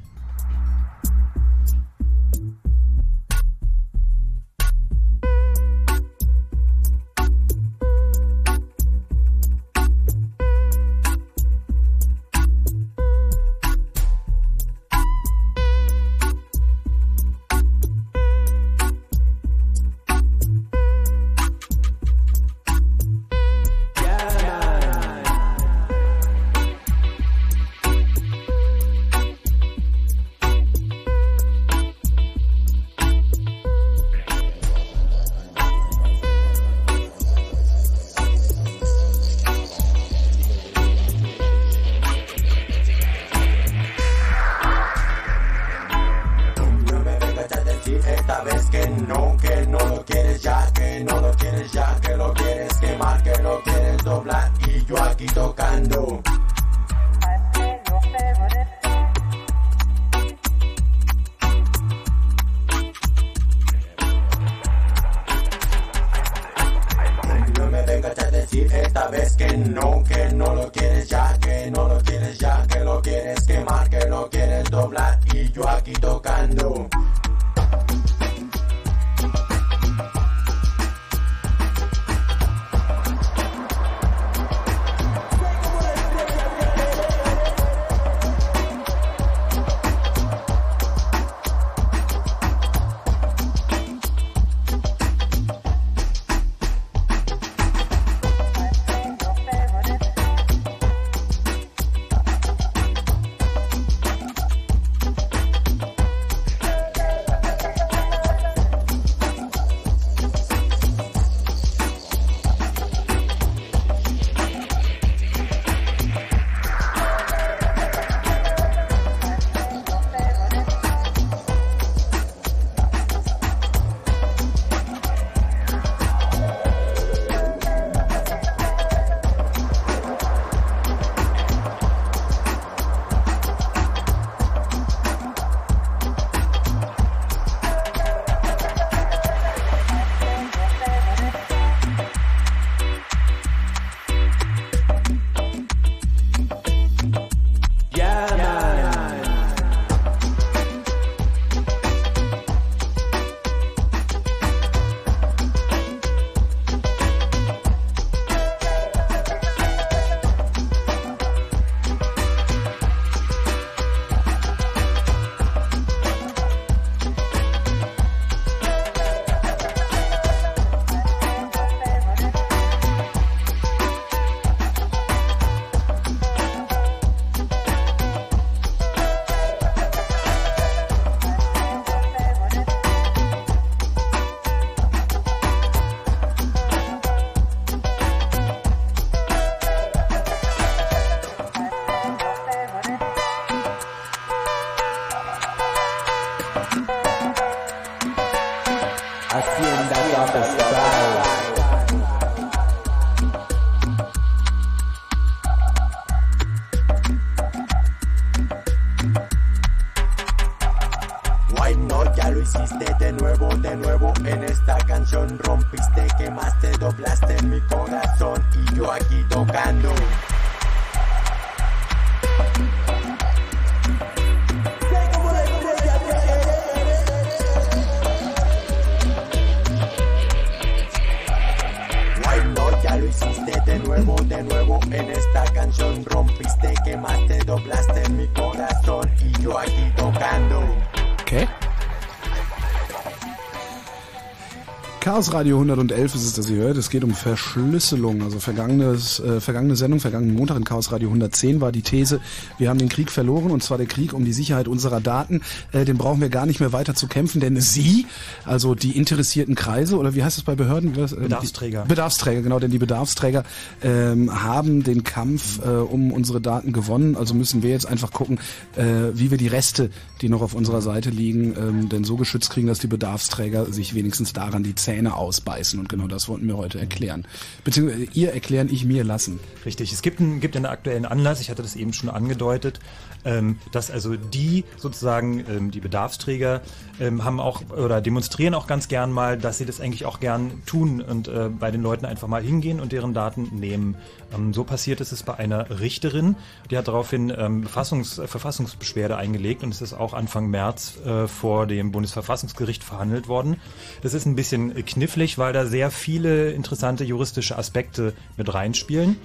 Chaos 245.25 245.37
Radio 245.37 245.57
111 245.57 246.15
ist 246.17 246.23
es, 246.23 246.33
das 246.35 246.51
ihr 246.51 246.57
hört. 246.57 246.77
Es 246.77 246.91
geht 246.91 247.03
um 247.03 247.15
Verschlüsselung. 247.15 248.23
Also 248.23 248.41
vergangenes, 248.41 249.21
äh, 249.21 249.41
vergangene 249.41 249.75
Sendung, 249.75 249.99
vergangenen 249.99 250.37
Montag 250.37 250.59
in 250.59 250.65
Chaos 250.65 250.93
Radio 250.93 251.09
110 251.09 251.63
war 251.63 251.73
die 251.73 251.81
These, 251.81 252.21
wir 252.59 252.69
haben 252.69 252.79
den 252.79 252.91
Krieg 252.91 253.11
verloren 253.11 253.51
und 253.51 253.63
zwar 253.63 253.79
der 253.79 253.87
Krieg 253.87 254.13
um 254.13 254.27
die 254.27 254.35
Sicherheit 254.35 254.69
unserer 254.69 255.01
Daten. 255.01 255.41
Äh, 255.73 255.87
den 255.87 255.97
brauchen 255.97 256.21
wir 256.21 256.29
gar 256.29 256.45
nicht 256.45 256.61
mehr 256.61 256.75
weiter 256.75 256.95
zu 256.95 257.07
kämpfen, 257.07 257.41
denn 257.41 257.59
Sie, 257.59 258.05
also 258.47 258.75
die 258.75 258.97
interessierten 258.97 259.55
Kreise 259.55 259.97
oder 259.97 260.15
wie 260.15 260.23
heißt 260.23 260.39
es 260.39 260.45
bei 260.45 260.55
Behörden? 260.55 260.95
Wie 260.95 261.01
das, 261.01 261.13
äh, 261.13 261.17
Bedarfsträger. 261.17 261.85
Bedarfsträger, 261.87 262.43
genau, 262.43 262.59
denn 262.59 262.71
die 262.71 262.79
Bedarfsträger 262.79 263.45
ähm, 263.83 264.43
haben 264.43 264.83
den 264.83 265.05
Kampf 265.05 265.65
äh, 265.65 265.69
um 265.69 266.13
unsere 266.13 266.41
Daten 266.41 266.73
gewonnen. 266.73 267.17
Also 267.17 267.35
müssen 267.35 267.63
wir 267.63 267.71
jetzt 267.71 267.87
einfach 267.87 268.13
gucken, 268.13 268.39
äh, 268.77 268.85
wie 269.15 269.31
wir 269.31 269.39
die 269.39 269.49
Reste, 269.49 269.91
die 270.21 270.29
noch 270.29 270.43
auf 270.43 270.55
unserer 270.55 270.83
Seite 270.83 271.11
liegen, 271.11 271.55
ähm, 271.57 271.89
denn 271.89 272.05
so 272.05 272.17
geschützt 272.17 272.51
kriegen, 272.51 272.67
dass 272.67 272.79
die 272.79 272.87
Bedarfsträger 272.87 273.67
sich 273.67 273.95
wenigstens 273.95 274.33
daran 274.33 274.63
die 274.63 274.75
Zähne 274.75 275.17
ausbeißen. 275.17 275.79
Und 275.79 275.89
genau 275.89 276.07
das 276.07 276.29
wollten 276.29 276.47
wir 276.47 276.57
heute 276.57 276.79
erklären. 276.79 277.27
Beziehungsweise 277.65 278.07
ihr 278.13 278.33
erklären, 278.33 278.69
ich 278.71 278.85
mir 278.85 279.05
lassen. 279.05 279.41
Richtig, 279.65 279.93
es 279.93 280.03
gibt 280.03 280.21
einen, 280.21 280.41
gibt 280.41 280.57
einen 280.57 280.67
aktuellen 280.67 281.07
Anlass, 281.07 281.41
ich 281.41 281.51
hatte 281.51 281.63
das 281.63 281.77
eben 281.77 281.93
schon 281.93 282.11
angedeutet, 282.11 282.81
ähm, 283.25 283.59
dass 283.73 283.91
also 283.91 284.17
die 284.17 284.65
sozusagen, 284.77 285.45
ähm, 285.49 285.71
die 285.71 285.81
Bedarfsträger, 285.81 286.61
ähm, 287.01 287.25
haben 287.25 287.41
auch 287.41 287.63
oder 287.71 288.01
demonstrieren 288.01 288.34
auch 288.55 288.67
ganz 288.67 288.89
gern 288.89 289.13
mal, 289.13 289.39
dass 289.39 289.59
sie 289.59 289.65
das 289.65 289.81
eigentlich 289.81 290.05
auch 290.07 290.21
gern 290.21 290.63
tun 290.67 291.01
und 291.01 291.29
äh, 291.29 291.49
bei 291.49 291.71
den 291.71 291.83
Leuten 291.83 292.05
einfach 292.05 292.29
mal 292.29 292.43
hingehen 292.43 292.81
und 292.81 292.93
deren 292.93 293.15
Daten 293.15 293.49
nehmen. 293.53 293.97
Ähm, 294.35 294.53
so 294.53 294.65
passiert 294.65 295.01
ist 295.01 295.13
es 295.13 295.23
bei 295.23 295.35
einer 295.35 295.81
Richterin, 295.81 296.37
die 296.71 296.77
hat 296.77 296.89
daraufhin 296.89 297.33
ähm, 297.37 297.63
Befassungs 297.63 298.19
äh, 298.19 298.27
Verfassungsbeschwerde 298.27 299.17
eingelegt 299.17 299.63
und 299.63 299.73
es 299.73 299.81
ist 299.81 299.95
auch 299.95 300.15
Anfang 300.15 300.49
März 300.49 300.99
äh, 301.05 301.29
vor 301.29 301.67
dem 301.67 301.93
Bundesverfassungsgericht 301.93 302.83
verhandelt 302.83 303.29
worden. 303.29 303.57
Das 304.03 304.15
ist 304.15 304.27
ein 304.27 304.37
bisschen 304.37 304.75
knifflig, 304.85 305.39
weil 305.39 305.53
da 305.53 305.67
sehr 305.67 305.91
viele 305.91 306.51
interessante 306.51 307.05
juristische 307.05 307.57
Aspekte 307.57 308.15
mit 308.37 308.53
reinspielen. 308.53 309.17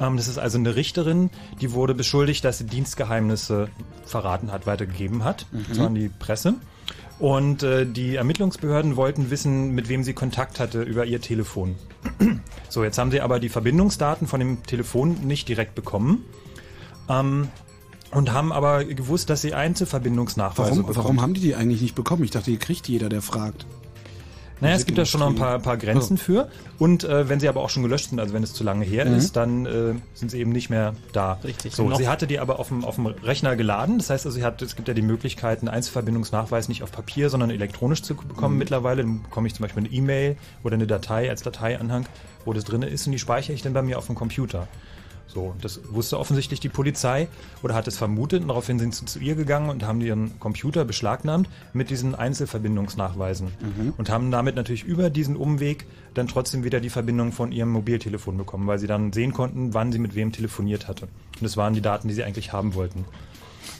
Ähm, 0.00 0.16
das 0.16 0.28
ist 0.28 0.38
also 0.38 0.58
eine 0.58 0.74
Richterin, 0.74 1.30
die 1.60 1.72
wurde 1.72 1.94
beschuldigt, 1.94 2.44
dass 2.44 2.58
sie 2.58 2.66
Dienstgeheimnisse 2.66 3.68
verraten 4.06 4.52
hat, 4.52 4.66
weitergegeben 4.66 5.24
hat. 5.24 5.46
War 5.78 5.86
an 5.86 5.94
die 5.94 6.08
Presse. 6.08 6.54
Und 7.18 7.62
äh, 7.62 7.86
die 7.86 8.16
Ermittlungsbehörden 8.16 8.96
wollten 8.96 9.30
wissen, 9.30 9.70
mit 9.70 9.88
wem 9.88 10.02
sie 10.02 10.14
Kontakt 10.14 10.58
hatte 10.58 10.82
über 10.82 11.04
ihr 11.04 11.20
Telefon. 11.20 11.76
so, 12.68 12.82
jetzt 12.82 12.98
haben 12.98 13.10
sie 13.10 13.20
aber 13.20 13.38
die 13.38 13.48
Verbindungsdaten 13.48 14.26
von 14.26 14.40
dem 14.40 14.62
Telefon 14.64 15.18
nicht 15.22 15.48
direkt 15.48 15.74
bekommen. 15.74 16.24
Ähm, 17.08 17.48
und 18.10 18.32
haben 18.32 18.52
aber 18.52 18.84
gewusst, 18.84 19.28
dass 19.28 19.42
sie 19.42 19.54
Einzelverbindungsnachweise 19.54 20.70
Warum, 20.70 20.86
bekommt. 20.86 20.96
warum 20.96 21.22
haben 21.22 21.34
die 21.34 21.40
die 21.40 21.54
eigentlich 21.56 21.82
nicht 21.82 21.94
bekommen? 21.94 22.22
Ich 22.22 22.30
dachte, 22.30 22.50
die 22.50 22.58
kriegt 22.58 22.88
jeder, 22.88 23.08
der 23.08 23.22
fragt. 23.22 23.66
Naja, 24.64 24.76
es 24.76 24.86
gibt 24.86 24.98
da 24.98 25.04
schon 25.04 25.20
noch 25.20 25.28
ein 25.28 25.34
paar, 25.34 25.58
paar 25.60 25.76
Grenzen 25.76 26.18
für. 26.18 26.48
Und 26.78 27.04
äh, 27.04 27.28
wenn 27.28 27.38
sie 27.40 27.48
aber 27.48 27.60
auch 27.62 27.70
schon 27.70 27.82
gelöscht 27.82 28.10
sind, 28.10 28.18
also 28.18 28.34
wenn 28.34 28.42
es 28.42 28.52
zu 28.52 28.64
lange 28.64 28.84
her 28.84 29.06
ist, 29.06 29.36
dann 29.36 29.66
äh, 29.66 29.94
sind 30.14 30.30
sie 30.30 30.40
eben 30.40 30.50
nicht 30.50 30.70
mehr 30.70 30.94
da. 31.12 31.38
Richtig. 31.44 31.74
So, 31.74 31.88
Noch- 31.88 31.96
sie 31.98 32.08
hatte 32.08 32.26
die 32.26 32.38
aber 32.40 32.58
auf 32.58 32.68
dem, 32.68 32.84
auf 32.84 32.96
dem 32.96 33.06
Rechner 33.06 33.54
geladen. 33.56 33.98
Das 33.98 34.10
heißt 34.10 34.26
also, 34.26 34.36
sie 34.36 34.44
hat, 34.44 34.60
es 34.62 34.74
gibt 34.76 34.88
ja 34.88 34.94
die 34.94 35.02
Möglichkeit, 35.02 35.60
einen 35.60 35.68
Einzelverbindungsnachweis 35.68 36.68
nicht 36.68 36.82
auf 36.82 36.90
Papier, 36.92 37.30
sondern 37.30 37.50
elektronisch 37.50 38.02
zu 38.02 38.14
bekommen 38.14 38.58
mittlerweile. 38.58 39.02
Dann 39.02 39.22
bekomme 39.22 39.46
ich 39.46 39.54
zum 39.54 39.62
Beispiel 39.64 39.84
eine 39.84 39.92
E-Mail 39.92 40.36
oder 40.62 40.74
eine 40.74 40.86
Datei 40.86 41.30
als 41.30 41.42
Dateianhang, 41.42 42.06
wo 42.44 42.52
das 42.52 42.64
drin 42.64 42.82
ist 42.82 43.06
und 43.06 43.12
die 43.12 43.18
speichere 43.18 43.52
ich 43.54 43.62
dann 43.62 43.72
bei 43.72 43.82
mir 43.82 43.98
auf 43.98 44.06
dem 44.06 44.14
Computer. 44.14 44.66
So, 45.34 45.54
das 45.60 45.80
wusste 45.90 46.18
offensichtlich 46.18 46.60
die 46.60 46.68
Polizei 46.68 47.26
oder 47.64 47.74
hat 47.74 47.88
es 47.88 47.98
vermutet 47.98 48.42
und 48.42 48.48
daraufhin 48.48 48.78
sind 48.78 48.94
sie 48.94 49.04
zu 49.04 49.18
ihr 49.18 49.34
gegangen 49.34 49.68
und 49.68 49.84
haben 49.84 50.00
ihren 50.00 50.38
Computer 50.38 50.84
beschlagnahmt 50.84 51.48
mit 51.72 51.90
diesen 51.90 52.14
Einzelverbindungsnachweisen 52.14 53.48
und 53.98 54.10
haben 54.10 54.30
damit 54.30 54.54
natürlich 54.54 54.84
über 54.84 55.10
diesen 55.10 55.34
Umweg 55.34 55.86
dann 56.14 56.28
trotzdem 56.28 56.62
wieder 56.62 56.78
die 56.78 56.90
Verbindung 56.90 57.32
von 57.32 57.50
ihrem 57.50 57.70
Mobiltelefon 57.70 58.36
bekommen, 58.36 58.68
weil 58.68 58.78
sie 58.78 58.86
dann 58.86 59.12
sehen 59.12 59.32
konnten, 59.32 59.74
wann 59.74 59.90
sie 59.90 59.98
mit 59.98 60.14
wem 60.14 60.30
telefoniert 60.30 60.86
hatte. 60.86 61.06
Und 61.06 61.42
das 61.42 61.56
waren 61.56 61.74
die 61.74 61.80
Daten, 61.82 62.06
die 62.06 62.14
sie 62.14 62.22
eigentlich 62.22 62.52
haben 62.52 62.74
wollten. 62.74 63.04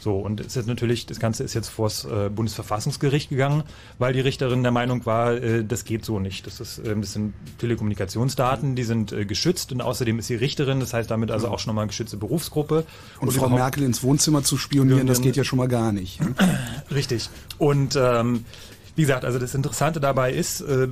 So, 0.01 0.17
und 0.19 0.39
es 0.39 0.55
ist 0.55 0.67
natürlich, 0.67 1.05
das 1.05 1.19
Ganze 1.19 1.43
ist 1.43 1.53
jetzt 1.53 1.69
vors 1.69 2.05
äh, 2.05 2.29
Bundesverfassungsgericht 2.29 3.29
gegangen, 3.29 3.63
weil 3.97 4.13
die 4.13 4.19
Richterin 4.19 4.61
der 4.63 4.71
Meinung 4.71 5.05
war, 5.05 5.33
äh, 5.33 5.63
das 5.63 5.83
geht 5.85 6.05
so 6.05 6.19
nicht. 6.19 6.45
Das, 6.47 6.59
ist, 6.59 6.79
äh, 6.79 6.95
das 6.95 7.13
sind 7.13 7.33
Telekommunikationsdaten, 7.59 8.75
die 8.75 8.83
sind 8.83 9.11
äh, 9.11 9.25
geschützt 9.25 9.71
und 9.71 9.81
außerdem 9.81 10.19
ist 10.19 10.27
sie 10.27 10.35
Richterin, 10.35 10.79
das 10.79 10.93
heißt 10.93 11.09
damit 11.09 11.31
also 11.31 11.47
auch 11.47 11.59
schon 11.59 11.69
nochmal 11.71 11.83
eine 11.83 11.89
geschützte 11.89 12.17
Berufsgruppe. 12.17 12.85
Und 13.19 13.31
Frau 13.31 13.45
überhaupt- 13.45 13.55
Merkel 13.59 13.83
ins 13.83 14.03
Wohnzimmer 14.03 14.43
zu 14.43 14.57
spionieren, 14.57 15.07
das 15.07 15.21
geht 15.21 15.35
ja 15.35 15.43
schon 15.43 15.57
mal 15.57 15.67
gar 15.67 15.91
nicht. 15.91 16.21
ne? 16.21 16.35
Richtig. 16.93 17.29
Und 17.57 17.95
ähm, 17.95 18.45
wie 18.97 19.01
gesagt, 19.01 19.25
also 19.25 19.39
das 19.39 19.53
Interessante 19.55 19.99
dabei 19.99 20.31
ist, 20.31 20.61
äh, 20.61 20.87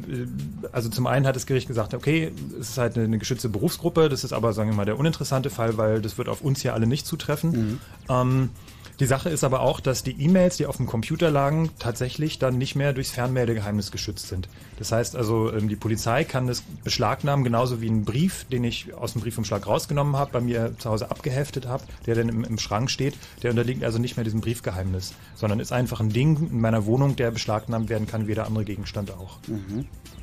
also 0.71 0.89
zum 0.89 1.07
einen 1.07 1.25
hat 1.25 1.35
das 1.37 1.45
Gericht 1.45 1.67
gesagt, 1.67 1.93
okay, 1.93 2.31
es 2.59 2.71
ist 2.71 2.77
halt 2.77 2.95
eine, 2.95 3.05
eine 3.05 3.17
geschützte 3.17 3.47
Berufsgruppe, 3.49 4.09
das 4.09 4.23
ist 4.25 4.33
aber, 4.33 4.51
sagen 4.53 4.69
wir 4.69 4.75
mal, 4.75 4.85
der 4.85 4.99
uninteressante 4.99 5.49
Fall, 5.49 5.77
weil 5.77 6.01
das 6.01 6.17
wird 6.17 6.27
auf 6.27 6.41
uns 6.41 6.61
hier 6.61 6.73
alle 6.73 6.85
nicht 6.85 7.05
zutreffen. 7.05 7.79
Ähm, 8.09 8.49
die 8.99 9.05
Sache 9.05 9.29
ist 9.29 9.43
aber 9.43 9.61
auch, 9.61 9.79
dass 9.79 10.03
die 10.03 10.21
E-Mails, 10.21 10.57
die 10.57 10.65
auf 10.65 10.77
dem 10.77 10.85
Computer 10.85 11.31
lagen, 11.31 11.71
tatsächlich 11.79 12.37
dann 12.39 12.57
nicht 12.57 12.75
mehr 12.75 12.93
durchs 12.93 13.11
Fernmeldegeheimnis 13.11 13.91
geschützt 13.91 14.27
sind. 14.27 14.47
Das 14.77 14.91
heißt 14.91 15.15
also, 15.15 15.51
ähm, 15.51 15.67
die 15.67 15.75
Polizei 15.75 16.23
kann 16.23 16.47
das 16.47 16.61
beschlagnahmen, 16.83 17.43
genauso 17.43 17.81
wie 17.81 17.87
einen 17.87 18.05
Brief, 18.05 18.45
den 18.45 18.63
ich 18.63 18.93
aus 18.93 19.13
dem 19.13 19.21
Briefumschlag 19.21 19.65
rausgenommen 19.65 20.15
habe, 20.15 20.31
bei 20.31 20.41
mir 20.41 20.75
zu 20.77 20.89
Hause 20.89 21.09
abgeheftet 21.09 21.67
habe, 21.67 21.83
der 22.05 22.15
dann 22.15 22.29
im, 22.29 22.43
im 22.43 22.57
Schrank 22.59 22.91
steht. 22.91 23.15
Der 23.41 23.51
unterliegt 23.51 23.83
also 23.83 23.97
nicht 23.97 24.15
mehr 24.15 24.23
diesem 24.23 24.41
Briefgeheimnis, 24.41 25.13
sondern 25.35 25.59
ist 25.59 25.71
einfach 25.71 25.99
ein 25.99 26.09
Ding 26.09 26.49
in 26.51 26.61
meiner 26.61 26.85
Wohnung, 26.85 27.15
der 27.15 27.31
beschlagnahmt 27.31 27.89
werden 27.89 28.07
kann, 28.07 28.27
wie 28.27 28.31
jeder 28.31 28.45
andere 28.45 28.65
Gegenstand 28.65 29.11
auch. 29.11 29.39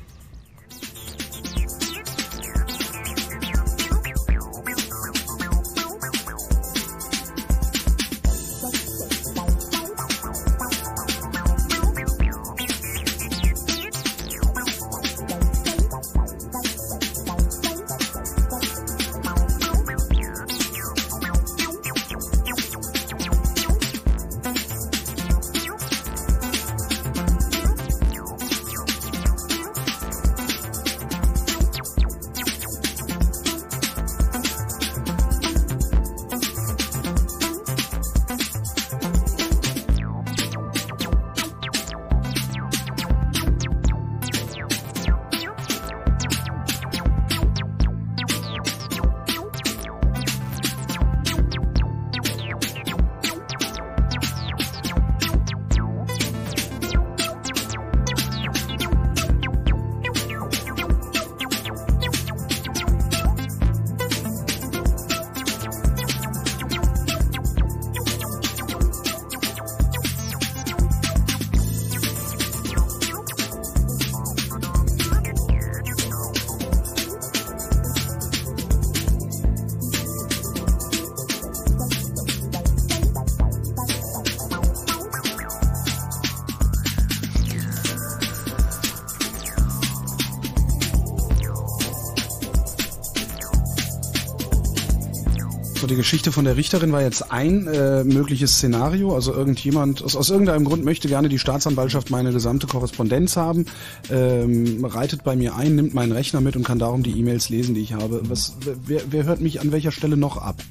die 95.91 95.97
Geschichte 95.97 96.31
von 96.31 96.45
der 96.45 96.55
Richterin 96.55 96.93
war 96.93 97.01
jetzt 97.01 97.33
ein 97.33 97.67
äh, 97.67 98.05
mögliches 98.05 98.53
Szenario. 98.53 99.13
Also 99.13 99.33
irgendjemand, 99.33 100.01
aus, 100.01 100.15
aus 100.15 100.29
irgendeinem 100.29 100.63
Grund 100.63 100.85
möchte 100.85 101.09
gerne 101.09 101.27
die 101.27 101.37
Staatsanwaltschaft 101.37 102.09
meine 102.09 102.31
gesamte 102.31 102.65
Korrespondenz 102.65 103.35
haben, 103.35 103.65
ähm, 104.09 104.85
reitet 104.85 105.25
bei 105.25 105.35
mir 105.35 105.55
ein, 105.55 105.75
nimmt 105.75 105.93
meinen 105.93 106.13
Rechner 106.13 106.39
mit 106.39 106.55
und 106.55 106.63
kann 106.63 106.79
darum 106.79 107.03
die 107.03 107.19
E-Mails 107.19 107.49
lesen, 107.49 107.75
die 107.75 107.81
ich 107.81 107.93
habe. 107.93 108.21
Was, 108.29 108.55
wer, 108.85 109.01
wer 109.09 109.25
hört 109.25 109.41
mich 109.41 109.59
an 109.59 109.73
welcher 109.73 109.91
Stelle 109.91 110.15
noch 110.15 110.37
ab? 110.37 110.63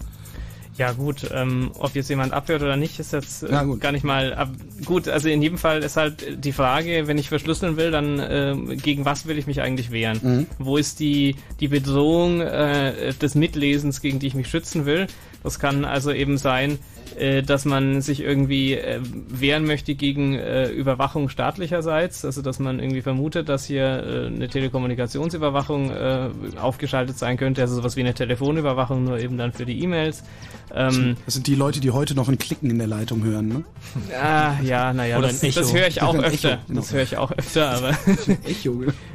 Ja 0.78 0.92
gut, 0.92 1.28
ähm, 1.34 1.70
ob 1.78 1.94
jetzt 1.94 2.08
jemand 2.08 2.32
abhört 2.32 2.62
oder 2.62 2.78
nicht, 2.78 2.98
ist 2.98 3.12
jetzt 3.12 3.42
äh, 3.42 3.66
gar 3.78 3.92
nicht 3.92 4.04
mal 4.04 4.32
ab 4.32 4.48
gut. 4.84 5.08
Also 5.08 5.28
in 5.28 5.42
jedem 5.42 5.58
Fall 5.58 5.82
ist 5.82 5.96
halt 5.96 6.44
die 6.44 6.52
Frage, 6.52 7.06
wenn 7.06 7.18
ich 7.18 7.28
verschlüsseln 7.28 7.76
will, 7.76 7.90
dann 7.90 8.18
äh, 8.18 8.76
gegen 8.76 9.04
was 9.04 9.26
will 9.26 9.38
ich 9.38 9.46
mich 9.46 9.60
eigentlich 9.60 9.90
wehren? 9.90 10.20
Mhm. 10.22 10.46
Wo 10.58 10.76
ist 10.76 11.00
die 11.00 11.36
die 11.60 11.68
Bedrohung 11.68 12.40
äh, 12.40 13.12
des 13.14 13.34
Mitlesens, 13.34 14.00
gegen 14.00 14.18
die 14.18 14.26
ich 14.26 14.34
mich 14.34 14.48
schützen 14.48 14.86
will? 14.86 15.06
Das 15.42 15.58
kann 15.58 15.84
also 15.84 16.12
eben 16.12 16.38
sein, 16.38 16.78
äh, 17.18 17.42
dass 17.42 17.64
man 17.64 18.02
sich 18.02 18.20
irgendwie 18.20 18.74
äh, 18.74 19.00
wehren 19.40 19.64
möchte 19.66 19.94
gegen 19.94 20.34
äh, 20.34 20.68
Überwachung 20.68 21.28
staatlicherseits, 21.28 22.24
also 22.24 22.42
dass 22.42 22.58
man 22.58 22.78
irgendwie 22.80 23.02
vermutet, 23.02 23.48
dass 23.48 23.64
hier 23.64 23.84
äh, 23.84 24.26
eine 24.26 24.48
Telekommunikationsüberwachung 24.48 25.90
äh, 25.90 26.28
aufgeschaltet 26.60 27.18
sein 27.18 27.36
könnte, 27.36 27.62
also 27.62 27.74
sowas 27.76 27.96
wie 27.96 28.00
eine 28.00 28.14
Telefonüberwachung, 28.14 29.04
nur 29.04 29.18
eben 29.18 29.38
dann 29.38 29.52
für 29.52 29.66
die 29.66 29.82
E-Mails. 29.82 30.22
Ähm, 30.74 31.16
Das 31.24 31.34
sind 31.34 31.46
die 31.46 31.54
Leute, 31.54 31.80
die 31.80 31.90
heute 31.90 32.14
noch 32.14 32.28
ein 32.28 32.38
Klicken 32.38 32.70
in 32.70 32.78
der 32.78 32.86
Leitung 32.86 33.24
hören, 33.24 33.48
ne? 33.48 33.64
ah, 34.20 34.54
ja, 34.62 34.92
naja, 34.92 35.18
Oder 35.18 35.28
das, 35.28 35.40
das 35.40 35.72
höre 35.74 35.88
ich 35.88 36.00
auch 36.02 36.14
öfter. 36.14 36.52
Echo, 36.52 36.62
genau. 36.68 36.80
Das 36.80 36.92
höre 36.92 37.02
ich 37.02 37.16
auch 37.16 37.32
öfter, 37.32 37.70
aber 37.70 37.90
Echo. 38.44 38.70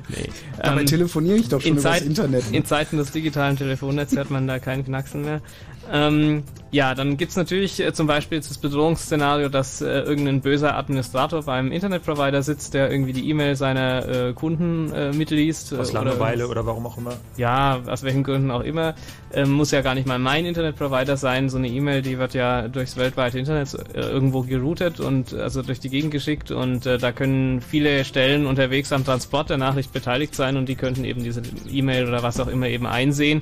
nee. 0.10 0.30
Dabei 0.62 0.82
Ähm, 0.82 0.86
telefoniere 0.88 1.38
ich 1.38 1.50
doch 1.50 1.62
schon 1.62 1.72
in, 1.72 1.78
über 1.78 1.84
das 1.90 2.00
Zeit, 2.00 2.08
Internet. 2.08 2.52
Ne? 2.52 2.58
in 2.58 2.66
Zeiten 2.66 2.98
des 2.98 3.12
digitalen 3.12 3.58
Telefonnetzes 3.58 4.18
hört 4.18 4.32
man 4.32 4.48
da 4.48 4.60
keinen 4.60 4.84
Knacksen 4.84 5.24
mehr. 5.24 5.42
Ähm, 5.92 6.44
ja, 6.72 6.94
dann 6.94 7.16
gibt's 7.16 7.36
natürlich 7.38 7.80
äh, 7.80 7.94
zum 7.94 8.08
Beispiel 8.08 8.38
jetzt 8.38 8.50
das 8.50 8.58
Bedrohungsszenario, 8.58 9.48
dass 9.50 9.82
äh, 9.82 9.86
irgendein 10.02 10.42
böser 10.42 10.76
Administrator 10.76 11.44
beim 11.44 11.72
Internetprovider 11.72 12.42
sitzt, 12.42 12.74
der 12.74 12.92
irgendwie 12.92 13.14
die 13.14 13.30
E-Mail 13.30 13.56
seiner 13.56 14.08
äh, 14.30 14.34
Kunden 14.34 14.92
äh, 14.92 15.12
mitliest. 15.14 15.72
äh, 15.72 15.78
Aus 15.78 15.92
oder- 15.92 16.04
Langeweile 16.04 16.48
oder 16.48 16.66
warum 16.66 16.86
auch 16.88 16.98
immer. 16.98 17.14
ja, 17.38 17.80
aus 17.88 18.04
welchen 18.04 18.24
Gründen 18.24 18.52
auch 18.52 18.62
immer, 18.62 18.96
ähm, 19.34 19.52
muss 19.52 19.72
ja 19.72 19.82
gar 19.82 19.96
nicht 19.96 20.08
mal 20.08 20.20
mein 20.20 20.46
Internetprovider 20.46 21.16
sein. 21.18 21.50
So 21.50 21.58
eine 21.58 21.70
E-Mail, 21.70 22.02
die 22.02 22.18
wird 22.18 22.34
ja 22.34 22.68
durchs 22.68 22.98
weltweite 22.98 23.40
Internet 23.40 23.74
äh, 23.94 24.00
irgendwo 24.02 24.42
geroutet 24.42 25.00
und 25.00 25.34
also 25.34 25.62
durch 25.62 25.80
die 25.80 25.90
Gegend 25.90 26.12
geschickt 26.12 26.52
und 26.52 26.86
da 26.86 27.12
können 27.12 27.62
viele 27.62 28.04
Stellen 28.06 28.46
unterwegs 28.46 28.92
am 28.92 29.06
Transport 29.06 29.50
der 29.50 29.58
Nachricht 29.58 29.94
beteiligt 29.94 30.36
sein 30.36 30.58
und 30.58 30.68
die 30.68 30.76
könnten 30.76 31.06
eben 31.06 31.24
diese 31.24 31.42
E-Mail 31.72 32.08
oder 32.08 32.22
was 32.24 32.40
auch 32.40 32.48
immer 32.48 32.68
eben 32.68 32.86
einsehen. 32.86 33.42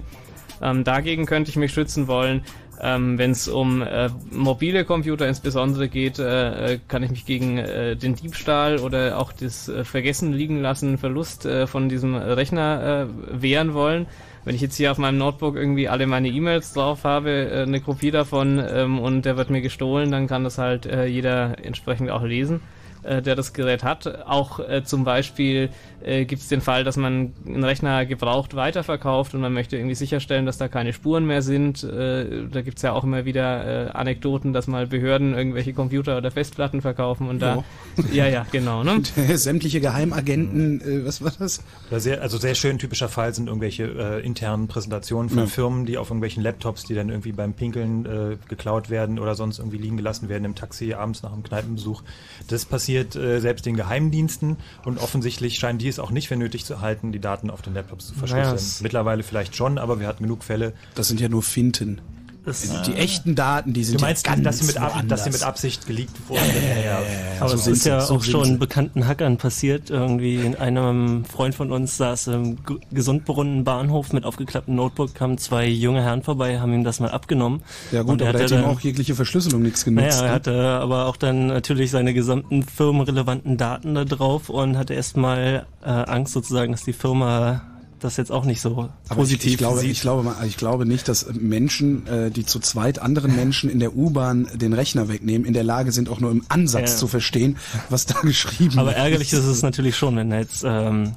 Ähm, 0.63 0.83
dagegen 0.83 1.25
könnte 1.25 1.51
ich 1.51 1.57
mich 1.57 1.73
schützen 1.73 2.07
wollen. 2.07 2.41
Ähm, 2.81 3.17
Wenn 3.17 3.31
es 3.31 3.47
um 3.47 3.81
äh, 3.81 4.09
mobile 4.31 4.83
Computer 4.83 5.27
insbesondere 5.27 5.87
geht, 5.87 6.19
äh, 6.19 6.73
äh, 6.73 6.79
kann 6.87 7.03
ich 7.03 7.11
mich 7.11 7.25
gegen 7.25 7.57
äh, 7.57 7.95
den 7.95 8.15
Diebstahl 8.15 8.79
oder 8.79 9.19
auch 9.19 9.31
das 9.31 9.69
äh, 9.69 9.85
Vergessen 9.85 10.33
liegen 10.33 10.59
lassen, 10.61 10.97
Verlust 10.97 11.45
äh, 11.45 11.67
von 11.67 11.87
diesem 11.87 12.15
Rechner 12.15 13.07
wehren 13.31 13.73
wollen. 13.73 14.07
Wenn 14.43 14.55
ich 14.55 14.61
jetzt 14.61 14.75
hier 14.75 14.91
auf 14.91 14.97
meinem 14.97 15.17
Notebook 15.17 15.55
irgendwie 15.55 15.87
alle 15.87 16.07
meine 16.07 16.27
E-Mails 16.27 16.73
drauf 16.73 17.05
habe, 17.05 17.63
eine 17.65 17.79
Kopie 17.79 18.11
davon 18.11 18.61
ähm, 18.67 18.99
und 18.99 19.23
der 19.23 19.37
wird 19.37 19.49
mir 19.49 19.61
gestohlen, 19.61 20.11
dann 20.11 20.27
kann 20.27 20.43
das 20.43 20.57
halt 20.57 20.85
jeder 20.85 21.63
entsprechend 21.63 22.09
auch 22.09 22.23
lesen. 22.23 22.59
der 23.03 23.35
das 23.35 23.51
Gerät 23.51 23.83
hat. 23.83 24.25
Auch 24.27 24.59
äh, 24.59 24.83
zum 24.83 25.03
Beispiel 25.03 25.69
äh, 26.03 26.25
gibt 26.25 26.41
es 26.41 26.47
den 26.47 26.61
Fall, 26.61 26.83
dass 26.83 26.97
man 26.97 27.33
einen 27.45 27.63
Rechner 27.63 28.05
gebraucht 28.05 28.55
weiterverkauft 28.55 29.33
und 29.33 29.41
man 29.41 29.53
möchte 29.53 29.77
irgendwie 29.77 29.95
sicherstellen, 29.95 30.45
dass 30.45 30.57
da 30.57 30.67
keine 30.67 30.93
Spuren 30.93 31.25
mehr 31.25 31.41
sind. 31.41 31.83
Äh, 31.83 32.47
da 32.51 32.61
gibt 32.61 32.77
es 32.77 32.81
ja 32.81 32.91
auch 32.91 33.03
immer 33.03 33.25
wieder 33.25 33.87
äh, 33.87 33.91
Anekdoten, 33.91 34.53
dass 34.53 34.67
mal 34.67 34.87
Behörden 34.87 35.33
irgendwelche 35.33 35.73
Computer 35.73 36.17
oder 36.17 36.31
Festplatten 36.31 36.81
verkaufen 36.81 37.29
und 37.29 37.39
da. 37.39 37.63
Ja, 38.11 38.27
ja, 38.27 38.45
genau. 38.51 38.83
Ne? 38.83 39.01
Sämtliche 39.35 39.79
Geheimagenten, 39.79 40.81
äh, 40.81 41.05
was 41.05 41.21
war 41.23 41.31
das? 41.37 41.61
Oder 41.89 41.99
sehr, 41.99 42.21
also 42.21 42.37
sehr 42.37 42.55
schön 42.55 42.79
typischer 42.79 43.07
Fall 43.07 43.33
sind 43.33 43.47
irgendwelche 43.47 43.83
äh, 43.83 44.25
internen 44.25 44.67
Präsentationen 44.67 45.29
von 45.29 45.39
Ja. 45.39 45.45
Firmen, 45.45 45.85
die 45.85 45.97
auf 45.97 46.09
irgendwelchen 46.09 46.43
Laptops, 46.43 46.83
die 46.83 46.95
dann 46.95 47.09
irgendwie 47.09 47.31
beim 47.31 47.53
Pinkeln 47.53 48.05
äh, 48.05 48.37
geklaut 48.49 48.89
werden 48.89 49.19
oder 49.19 49.35
sonst 49.35 49.59
irgendwie 49.59 49.77
liegen 49.77 49.97
gelassen 49.97 50.27
werden 50.27 50.43
im 50.45 50.55
Taxi 50.55 50.93
abends 50.93 51.23
nach 51.23 51.31
einem 51.31 51.43
Kneipenbesuch. 51.43 52.03
Das 52.47 52.65
passiert 52.65 53.15
äh, 53.15 53.39
selbst 53.39 53.65
den 53.65 53.75
Geheimdiensten 53.75 54.57
und 54.85 54.97
offensichtlich 54.99 55.55
scheinen 55.55 55.79
die 55.79 55.92
es 55.93 55.99
auch 55.99 56.11
nicht 56.11 56.27
für 56.27 56.35
nötig 56.35 56.65
zu 56.65 56.81
halten, 56.81 57.11
die 57.11 57.19
Daten 57.19 57.49
auf 57.49 57.61
den 57.61 57.73
Laptops 57.73 58.07
zu 58.07 58.13
verschlüsseln. 58.13 58.55
Naja, 58.55 58.77
Mittlerweile 58.81 59.23
vielleicht 59.23 59.55
schon, 59.55 59.77
aber 59.77 59.99
wir 59.99 60.07
hatten 60.07 60.23
genug 60.23 60.43
Fälle. 60.43 60.73
Das 60.95 61.07
sind 61.07 61.19
ja 61.19 61.29
nur 61.29 61.43
Finten. 61.43 62.01
Das, 62.45 62.61
Die 62.85 62.93
echten 62.95 63.35
Daten, 63.35 63.71
die 63.71 63.85
sind 63.85 64.01
Du 64.01 64.05
meinst, 64.05 64.25
ja 64.27 64.33
ganz 64.33 64.43
dass 64.43 64.59
sie, 64.59 64.65
mit 64.65 64.77
Ab 64.77 65.01
dass 65.07 65.23
sie 65.23 65.29
mit 65.29 65.43
Absicht 65.43 65.87
geleakt 65.87 66.11
wurden? 66.27 66.41
Ja, 66.83 66.99
ja, 66.99 66.99
aber 67.39 67.49
so 67.49 67.55
es 67.71 67.77
ist 67.77 67.85
ja 67.85 68.01
so 68.01 68.15
auch 68.15 68.23
schon 68.23 68.45
sie. 68.45 68.57
bekannten 68.57 69.07
Hackern 69.07 69.37
passiert. 69.37 69.89
Irgendwie 69.89 70.35
in 70.35 70.55
einem 70.57 71.23
Freund 71.23 71.55
von 71.55 71.71
uns 71.71 71.95
saß 71.95 72.27
im 72.27 72.57
Gesundbrunnen 72.91 73.63
Bahnhof 73.63 74.11
mit 74.11 74.25
aufgeklapptem 74.25 74.75
Notebook, 74.75 75.15
kamen 75.15 75.37
zwei 75.37 75.67
junge 75.67 76.01
Herren 76.01 76.21
vorbei, 76.21 76.59
haben 76.59 76.73
ihm 76.73 76.83
das 76.83 76.99
mal 76.99 77.11
abgenommen. 77.11 77.61
Ja 77.93 78.01
gut, 78.01 78.11
Und 78.11 78.21
er 78.21 78.29
aber 78.29 78.39
hatte 78.39 78.55
hat 78.55 78.59
ihm 78.59 78.63
dann- 78.65 78.75
auch 78.75 78.79
jegliche 78.81 79.15
Verschlüsselung 79.15 79.61
nichts 79.61 79.85
genutzt. 79.85 80.05
Naja, 80.07 80.21
er 80.21 80.27
ne? 80.27 80.31
hatte 80.33 80.61
aber 80.81 81.05
auch 81.05 81.15
dann 81.15 81.47
natürlich 81.47 81.91
seine 81.91 82.13
gesamten 82.13 82.63
firmenrelevanten 82.63 83.55
Daten 83.57 83.95
da 83.95 84.03
drauf 84.03 84.49
und 84.49 84.77
hatte 84.77 84.93
erstmal 84.93 85.65
äh, 85.83 85.89
Angst 85.89 86.33
sozusagen, 86.33 86.73
dass 86.73 86.83
die 86.83 86.93
Firma 86.93 87.61
das 88.03 88.17
jetzt 88.17 88.31
auch 88.31 88.45
nicht 88.45 88.61
so 88.61 88.71
Aber 89.09 89.15
positiv 89.15 89.45
ich, 89.47 89.51
ich, 89.53 89.57
glaube, 89.57 89.79
sieht. 89.79 89.91
ich, 89.91 90.01
glaube, 90.01 90.35
ich 90.45 90.57
glaube 90.57 90.85
nicht, 90.85 91.07
dass 91.07 91.25
Menschen, 91.33 92.05
äh, 92.07 92.31
die 92.31 92.45
zu 92.45 92.59
zweit 92.59 92.99
anderen 92.99 93.35
Menschen 93.35 93.69
in 93.69 93.79
der 93.79 93.95
U-Bahn 93.95 94.47
den 94.55 94.73
Rechner 94.73 95.07
wegnehmen, 95.09 95.45
in 95.47 95.53
der 95.53 95.63
Lage 95.63 95.91
sind, 95.91 96.09
auch 96.09 96.19
nur 96.19 96.31
im 96.31 96.43
Ansatz 96.49 96.91
Ja. 96.91 96.97
zu 96.97 97.07
verstehen, 97.07 97.57
was 97.89 98.05
da 98.05 98.19
geschrieben 98.21 98.77
Aber 98.79 98.95
ärgerlich 98.95 99.33
ist 99.33 99.45
es 99.45 99.61
natürlich 99.61 99.95
schon, 99.97 100.15
wenn 100.15 100.31
jetzt 100.31 100.63
ähm, 100.65 101.13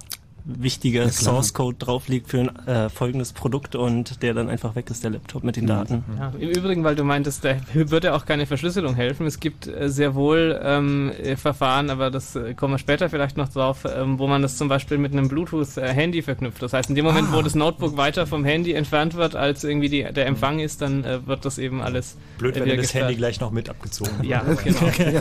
wichtiger 0.46 1.08
Source 1.10 1.52
Code 1.52 1.76
drauf 1.78 2.08
liegt 2.08 2.28
für 2.28 2.38
ein 2.40 2.66
äh, 2.66 2.88
folgendes 2.88 3.32
Produkt 3.32 3.74
und 3.74 4.22
der 4.22 4.32
dann 4.32 4.48
einfach 4.48 4.76
weg 4.76 4.88
ist, 4.90 5.02
der 5.02 5.10
Laptop 5.10 5.42
mit 5.42 5.56
den 5.56 5.66
Daten. 5.66 6.04
Ja, 6.18 6.32
Im 6.38 6.48
Übrigen, 6.50 6.84
weil 6.84 6.94
du 6.94 7.02
meintest, 7.04 7.44
da 7.44 7.56
würde 7.74 8.14
auch 8.14 8.26
keine 8.26 8.46
Verschlüsselung 8.46 8.94
helfen. 8.94 9.26
Es 9.26 9.40
gibt 9.40 9.66
äh, 9.66 9.88
sehr 9.88 10.14
wohl 10.14 10.58
ähm, 10.62 11.10
äh, 11.22 11.36
Verfahren, 11.36 11.90
aber 11.90 12.10
das 12.10 12.36
äh, 12.36 12.54
kommen 12.54 12.74
wir 12.74 12.78
später 12.78 13.10
vielleicht 13.10 13.36
noch 13.36 13.48
drauf, 13.48 13.84
ähm, 13.84 14.18
wo 14.18 14.28
man 14.28 14.42
das 14.42 14.56
zum 14.56 14.68
Beispiel 14.68 14.98
mit 14.98 15.12
einem 15.12 15.28
Bluetooth-Handy 15.28 16.22
verknüpft. 16.22 16.62
Das 16.62 16.72
heißt, 16.72 16.90
in 16.90 16.94
dem 16.94 17.04
Moment, 17.04 17.32
wo 17.32 17.42
das 17.42 17.54
Notebook 17.54 17.96
weiter 17.96 18.26
vom 18.26 18.44
Handy 18.44 18.72
entfernt 18.72 19.14
wird, 19.14 19.34
als 19.34 19.64
irgendwie 19.64 19.88
die, 19.88 20.04
der 20.04 20.26
Empfang 20.26 20.60
ist, 20.60 20.80
dann 20.80 21.02
äh, 21.04 21.26
wird 21.26 21.44
das 21.44 21.58
eben 21.58 21.82
alles 21.82 22.16
Blöd, 22.38 22.54
wenn 22.54 22.68
das 22.68 22.78
gesperrt. 22.78 23.04
Handy 23.06 23.16
gleich 23.16 23.40
noch 23.40 23.50
mit 23.50 23.68
abgezogen 23.68 24.12
wird. 24.18 24.28
Ja, 24.28 24.42
genau. 24.42 24.76
Ja, 24.96 25.20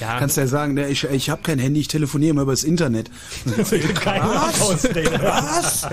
Ja, 0.00 0.18
Kannst 0.18 0.36
ja 0.36 0.46
sagen, 0.46 0.74
ne, 0.74 0.88
ich, 0.88 1.04
ich 1.04 1.30
habe 1.30 1.42
kein 1.42 1.58
Handy, 1.58 1.80
ich 1.80 1.88
telefoniere 1.88 2.30
immer 2.30 2.42
über 2.42 2.52
das 2.52 2.64
Internet. 2.64 3.10
Was? 4.40 4.84
Was? 4.84 5.88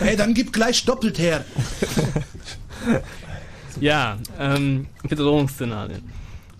Ey, 0.00 0.16
dann 0.16 0.34
gib 0.34 0.52
gleich 0.52 0.84
doppelt 0.84 1.18
her. 1.18 1.44
Ja, 3.80 4.18
ähm, 4.38 4.86
Bedrohungsszenarien. 5.08 6.02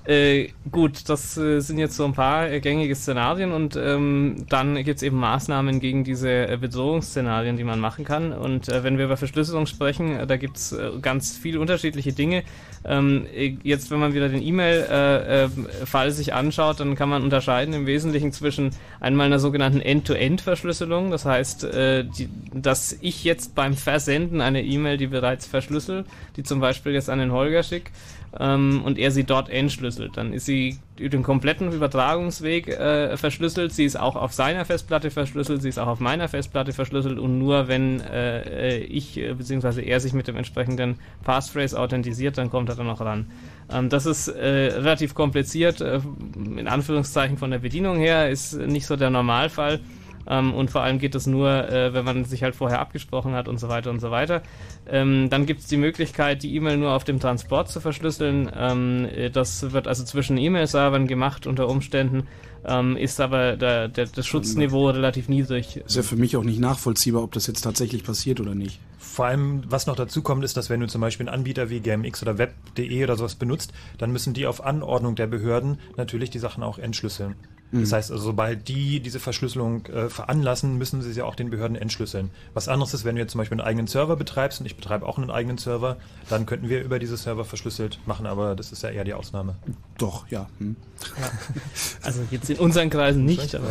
Äh, 0.06 0.48
gut, 0.70 1.08
das 1.08 1.38
äh, 1.38 1.60
sind 1.60 1.78
jetzt 1.78 1.96
so 1.96 2.04
ein 2.04 2.12
paar 2.12 2.50
äh, 2.50 2.60
gängige 2.60 2.94
Szenarien 2.94 3.52
und 3.52 3.74
ähm, 3.74 4.44
dann 4.50 4.74
gibt's 4.84 5.02
eben 5.02 5.16
Maßnahmen 5.16 5.80
gegen 5.80 6.04
diese 6.04 6.46
äh, 6.46 6.58
Bedrohungsszenarien, 6.60 7.56
die 7.56 7.64
man 7.64 7.80
machen 7.80 8.04
kann. 8.04 8.34
Und 8.34 8.68
äh, 8.68 8.84
wenn 8.84 8.98
wir 8.98 9.06
über 9.06 9.16
Verschlüsselung 9.16 9.64
sprechen, 9.64 10.14
äh, 10.18 10.26
da 10.26 10.36
gibt's 10.36 10.72
äh, 10.72 10.90
ganz 11.00 11.38
viele 11.38 11.58
unterschiedliche 11.58 12.12
Dinge. 12.12 12.42
Ähm, 12.84 13.26
äh, 13.34 13.56
jetzt, 13.62 13.90
wenn 13.90 13.98
man 13.98 14.12
wieder 14.12 14.28
den 14.28 14.42
E-Mail-Fall 14.42 16.10
sich 16.10 16.34
anschaut, 16.34 16.80
dann 16.80 16.96
kann 16.96 17.08
man 17.08 17.22
unterscheiden 17.22 17.72
im 17.72 17.86
Wesentlichen 17.86 18.30
zwischen 18.30 18.72
einmal 19.00 19.24
einer 19.24 19.38
sogenannten 19.38 19.80
End-to-End-Verschlüsselung. 19.80 21.12
Das 21.12 21.24
heißt, 21.24 21.64
äh, 21.64 22.04
die, 22.04 22.28
dass 22.52 22.98
ich 23.00 23.24
jetzt 23.24 23.54
beim 23.54 23.74
Versenden 23.74 24.42
einer 24.42 24.60
E-Mail, 24.60 24.98
die 24.98 25.06
bereits 25.06 25.46
verschlüssel, 25.46 26.04
die 26.36 26.42
zum 26.42 26.60
Beispiel 26.60 26.92
jetzt 26.92 27.08
an 27.08 27.20
den 27.20 27.32
Holger 27.32 27.62
schicke, 27.62 27.90
ähm, 28.38 28.82
und 28.84 28.98
er 28.98 29.10
sie 29.10 29.24
dort 29.24 29.48
entschlüsselt. 29.48 29.93
Dann 29.98 30.32
ist 30.32 30.46
sie 30.46 30.78
über 30.98 31.10
den 31.10 31.22
kompletten 31.22 31.72
Übertragungsweg 31.72 32.68
äh, 32.68 33.16
verschlüsselt. 33.16 33.72
Sie 33.72 33.84
ist 33.84 33.96
auch 33.96 34.16
auf 34.16 34.32
seiner 34.32 34.64
Festplatte 34.64 35.10
verschlüsselt, 35.10 35.62
sie 35.62 35.68
ist 35.68 35.78
auch 35.78 35.86
auf 35.86 36.00
meiner 36.00 36.28
Festplatte 36.28 36.72
verschlüsselt 36.72 37.18
und 37.18 37.38
nur 37.38 37.68
wenn 37.68 38.00
äh, 38.00 38.78
äh, 38.78 38.78
ich 38.78 39.18
äh, 39.18 39.34
bzw. 39.34 39.82
er 39.84 40.00
sich 40.00 40.12
mit 40.12 40.28
dem 40.28 40.36
entsprechenden 40.36 40.98
Passphrase 41.24 41.78
authentisiert, 41.78 42.38
dann 42.38 42.50
kommt 42.50 42.68
er 42.68 42.76
dann 42.76 42.86
noch 42.86 43.00
ran. 43.00 43.26
Ähm, 43.72 43.88
das 43.88 44.06
ist 44.06 44.28
äh, 44.28 44.46
relativ 44.46 45.14
kompliziert, 45.14 45.80
in 45.80 46.68
Anführungszeichen 46.68 47.38
von 47.38 47.50
der 47.50 47.58
Bedienung 47.58 47.98
her, 47.98 48.30
ist 48.30 48.54
nicht 48.54 48.86
so 48.86 48.96
der 48.96 49.10
Normalfall. 49.10 49.80
Ähm, 50.26 50.54
und 50.54 50.70
vor 50.70 50.82
allem 50.82 50.98
geht 50.98 51.14
es 51.14 51.26
nur, 51.26 51.68
äh, 51.68 51.92
wenn 51.94 52.04
man 52.04 52.24
sich 52.24 52.42
halt 52.42 52.54
vorher 52.54 52.80
abgesprochen 52.80 53.34
hat 53.34 53.48
und 53.48 53.58
so 53.58 53.68
weiter 53.68 53.90
und 53.90 54.00
so 54.00 54.10
weiter. 54.10 54.42
Ähm, 54.86 55.28
dann 55.30 55.46
gibt 55.46 55.60
es 55.60 55.66
die 55.66 55.76
Möglichkeit, 55.76 56.42
die 56.42 56.54
E-Mail 56.54 56.76
nur 56.76 56.92
auf 56.92 57.04
dem 57.04 57.20
Transport 57.20 57.68
zu 57.70 57.80
verschlüsseln. 57.80 58.50
Ähm, 58.56 59.06
äh, 59.14 59.30
das 59.30 59.72
wird 59.72 59.88
also 59.88 60.04
zwischen 60.04 60.36
E-Mail-Servern 60.36 61.06
gemacht 61.06 61.46
unter 61.46 61.68
Umständen, 61.68 62.26
ähm, 62.64 62.96
ist 62.96 63.20
aber 63.20 63.56
der, 63.56 63.88
der, 63.88 64.06
das 64.06 64.26
Schutzniveau 64.26 64.90
relativ 64.90 65.28
niedrig. 65.28 65.76
Ist 65.76 65.96
ja 65.96 66.02
für 66.02 66.16
mich 66.16 66.36
auch 66.36 66.44
nicht 66.44 66.60
nachvollziehbar, 66.60 67.22
ob 67.22 67.32
das 67.32 67.46
jetzt 67.46 67.62
tatsächlich 67.62 68.04
passiert 68.04 68.40
oder 68.40 68.54
nicht. 68.54 68.80
Vor 68.98 69.26
allem, 69.26 69.62
was 69.68 69.86
noch 69.86 69.96
dazu 69.96 70.22
kommt, 70.22 70.44
ist, 70.44 70.56
dass 70.56 70.70
wenn 70.70 70.80
du 70.80 70.88
zum 70.88 71.00
Beispiel 71.00 71.28
einen 71.28 71.34
Anbieter 71.34 71.70
wie 71.70 71.80
GMX 71.80 72.22
oder 72.22 72.38
Web.de 72.38 73.04
oder 73.04 73.16
sowas 73.16 73.34
benutzt, 73.36 73.72
dann 73.98 74.10
müssen 74.10 74.34
die 74.34 74.46
auf 74.46 74.64
Anordnung 74.64 75.14
der 75.14 75.26
Behörden 75.26 75.78
natürlich 75.96 76.30
die 76.30 76.38
Sachen 76.38 76.62
auch 76.62 76.78
entschlüsseln. 76.78 77.36
Das 77.80 77.92
heißt 77.92 78.10
also, 78.12 78.22
sobald 78.22 78.68
die 78.68 79.00
diese 79.00 79.18
Verschlüsselung 79.20 79.86
äh, 79.86 80.08
veranlassen, 80.08 80.78
müssen 80.78 81.02
sie 81.02 81.12
sie 81.12 81.22
auch 81.22 81.34
den 81.34 81.50
Behörden 81.50 81.76
entschlüsseln. 81.76 82.30
Was 82.52 82.68
anderes 82.68 82.94
ist, 82.94 83.04
wenn 83.04 83.16
du 83.16 83.20
jetzt 83.22 83.32
zum 83.32 83.38
Beispiel 83.40 83.58
einen 83.60 83.66
eigenen 83.66 83.86
Server 83.86 84.16
betreibst 84.16 84.60
und 84.60 84.66
ich 84.66 84.76
betreibe 84.76 85.06
auch 85.06 85.18
einen 85.18 85.30
eigenen 85.30 85.58
Server, 85.58 85.96
dann 86.28 86.46
könnten 86.46 86.68
wir 86.68 86.82
über 86.82 86.98
diese 86.98 87.16
Server 87.16 87.44
verschlüsselt 87.44 87.98
machen, 88.06 88.26
aber 88.26 88.54
das 88.54 88.72
ist 88.72 88.82
ja 88.82 88.90
eher 88.90 89.04
die 89.04 89.14
Ausnahme. 89.14 89.56
Doch, 89.98 90.28
ja. 90.28 90.48
Hm. 90.58 90.76
Also 92.02 92.20
jetzt 92.30 92.50
in 92.50 92.58
unseren 92.58 92.90
Kreisen 92.90 93.24
nicht, 93.24 93.54
aber 93.54 93.68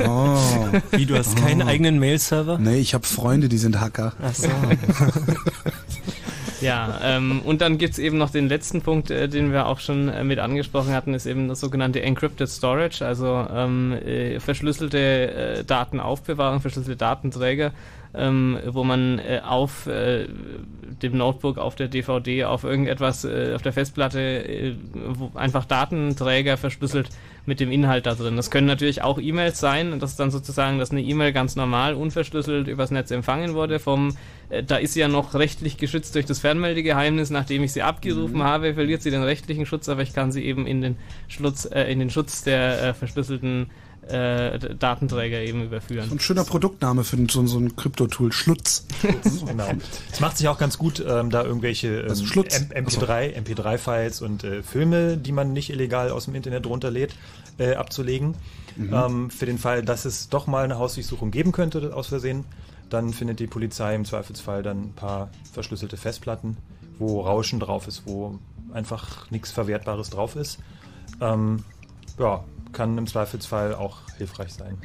Oh. 0.00 0.38
Wie, 0.92 1.06
du 1.06 1.16
hast 1.16 1.36
keinen 1.36 1.62
eigenen 1.62 1.98
Mail-Server? 1.98 2.58
Nee, 2.58 2.78
ich 2.78 2.94
habe 2.94 3.04
Freunde, 3.06 3.48
die 3.48 3.58
sind 3.58 3.80
Hacker. 3.80 4.12
Ach 4.22 4.34
so. 4.34 4.48
Ja, 6.60 7.00
ähm, 7.02 7.40
und 7.44 7.60
dann 7.60 7.78
gibt's 7.78 7.98
eben 7.98 8.18
noch 8.18 8.30
den 8.30 8.48
letzten 8.48 8.82
Punkt, 8.82 9.10
äh, 9.10 9.28
den 9.28 9.52
wir 9.52 9.66
auch 9.66 9.80
schon 9.80 10.08
äh, 10.08 10.24
mit 10.24 10.38
angesprochen 10.38 10.92
hatten, 10.92 11.14
ist 11.14 11.26
eben 11.26 11.48
das 11.48 11.60
sogenannte 11.60 12.02
Encrypted 12.02 12.48
Storage, 12.48 13.04
also 13.04 13.46
ähm, 13.52 13.92
äh, 13.92 14.40
verschlüsselte 14.40 14.98
äh, 14.98 15.64
Datenaufbewahrung, 15.64 16.60
verschlüsselte 16.60 16.96
Datenträger, 16.96 17.72
ähm, 18.14 18.58
wo 18.66 18.84
man 18.84 19.18
äh, 19.18 19.40
auf 19.44 19.86
äh, 19.86 20.26
dem 21.02 21.16
Notebook, 21.16 21.58
auf 21.58 21.76
der 21.76 21.88
DVD, 21.88 22.44
auf 22.44 22.64
irgendetwas, 22.64 23.24
auf 23.24 23.62
der 23.62 23.72
Festplatte, 23.72 24.74
wo 24.94 25.30
einfach 25.38 25.64
Datenträger 25.64 26.56
verschlüsselt 26.56 27.08
mit 27.48 27.58
dem 27.60 27.72
Inhalt 27.72 28.06
da 28.06 28.14
drin. 28.14 28.36
Das 28.36 28.50
können 28.50 28.66
natürlich 28.66 29.02
auch 29.02 29.18
E-Mails 29.18 29.58
sein, 29.58 29.92
und 29.92 30.00
das 30.02 30.10
ist 30.12 30.20
dann 30.20 30.30
sozusagen, 30.30 30.78
dass 30.78 30.90
eine 30.92 31.02
E-Mail 31.02 31.32
ganz 31.32 31.56
normal, 31.56 31.94
unverschlüsselt 31.94 32.68
übers 32.68 32.90
Netz 32.92 33.10
empfangen 33.10 33.54
wurde 33.54 33.80
vom, 33.80 34.16
äh, 34.50 34.62
da 34.62 34.76
ist 34.76 34.92
sie 34.92 35.00
ja 35.00 35.08
noch 35.08 35.34
rechtlich 35.34 35.78
geschützt 35.78 36.14
durch 36.14 36.26
das 36.26 36.38
Fernmeldegeheimnis, 36.38 37.30
nachdem 37.30 37.64
ich 37.64 37.72
sie 37.72 37.82
abgerufen 37.82 38.42
habe, 38.44 38.74
verliert 38.74 39.02
sie 39.02 39.10
den 39.10 39.22
rechtlichen 39.22 39.66
Schutz, 39.66 39.88
aber 39.88 40.02
ich 40.02 40.12
kann 40.12 40.30
sie 40.30 40.44
eben 40.44 40.66
in 40.66 40.82
den 40.82 40.96
Schutz, 41.26 41.64
äh, 41.64 41.90
in 41.90 41.98
den 41.98 42.10
Schutz 42.10 42.42
der 42.44 42.82
äh, 42.82 42.94
verschlüsselten 42.94 43.70
äh, 44.08 44.58
Datenträger 44.78 45.40
eben 45.40 45.62
überführen. 45.64 46.08
Ein 46.10 46.18
schöner 46.20 46.44
Produktname 46.44 47.04
für 47.04 47.18
so, 47.30 47.46
so 47.46 47.58
ein 47.58 47.76
Kryptotool. 47.76 48.32
Schlutz. 48.32 48.86
Genau. 49.46 49.68
Es 50.10 50.20
macht 50.20 50.38
sich 50.38 50.48
auch 50.48 50.56
ganz 50.56 50.78
gut, 50.78 51.04
ähm, 51.06 51.28
da 51.28 51.44
irgendwelche 51.44 52.00
ähm, 52.00 52.08
Also 52.08 52.24
Schlutz. 52.24 52.58
M- 52.70 52.86
MP3, 52.86 53.36
MP3-Files 53.38 54.22
und 54.22 54.44
äh, 54.44 54.62
Filme, 54.62 55.18
die 55.18 55.32
man 55.32 55.52
nicht 55.52 55.68
illegal 55.68 56.10
aus 56.10 56.24
dem 56.24 56.34
Internet 56.36 56.66
runterlädt, 56.66 57.14
äh, 57.58 57.74
abzulegen. 57.74 58.34
Ähm, 58.78 59.30
für 59.30 59.46
den 59.46 59.58
Fall, 59.58 59.82
dass 59.82 60.04
es 60.04 60.28
doch 60.28 60.46
mal 60.46 60.64
eine 60.64 60.78
Hausdurchsuchung 60.78 61.30
geben 61.30 61.52
könnte, 61.52 61.94
aus 61.94 62.06
Versehen, 62.06 62.44
dann 62.90 63.12
findet 63.12 63.40
die 63.40 63.46
Polizei 63.46 63.94
im 63.94 64.04
Zweifelsfall 64.04 64.62
dann 64.62 64.82
ein 64.82 64.92
paar 64.94 65.30
verschlüsselte 65.52 65.96
Festplatten, 65.96 66.56
wo 66.98 67.20
Rauschen 67.20 67.60
drauf 67.60 67.88
ist, 67.88 68.06
wo 68.06 68.38
einfach 68.72 69.30
nichts 69.30 69.50
Verwertbares 69.50 70.10
drauf 70.10 70.36
ist. 70.36 70.58
Ähm, 71.20 71.64
ja, 72.18 72.44
kann 72.72 72.96
im 72.98 73.06
Zweifelsfall 73.06 73.74
auch 73.74 73.98
hilfreich 74.16 74.52
sein. 74.52 74.78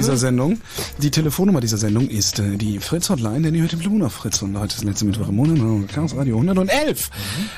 Dieser 0.00 0.16
Sendung, 0.16 0.58
die 1.02 1.10
Telefonnummer 1.10 1.60
dieser 1.60 1.76
Sendung 1.76 2.08
ist 2.08 2.38
äh, 2.38 2.56
die 2.56 2.78
Fritz 2.78 3.10
Hotline, 3.10 3.42
denn 3.42 3.54
ihr 3.54 3.60
hört 3.60 3.72
den 3.72 3.80
Blumen 3.80 4.02
auf 4.02 4.14
Fritz 4.14 4.40
und 4.40 4.58
heute 4.58 4.74
ist 4.74 4.82
letzte 4.82 5.04
Mittwoch 5.04 5.28
im 5.28 5.36
Monat, 5.36 5.88
Chaos 5.92 6.16
Radio 6.16 6.36
111. 6.36 7.10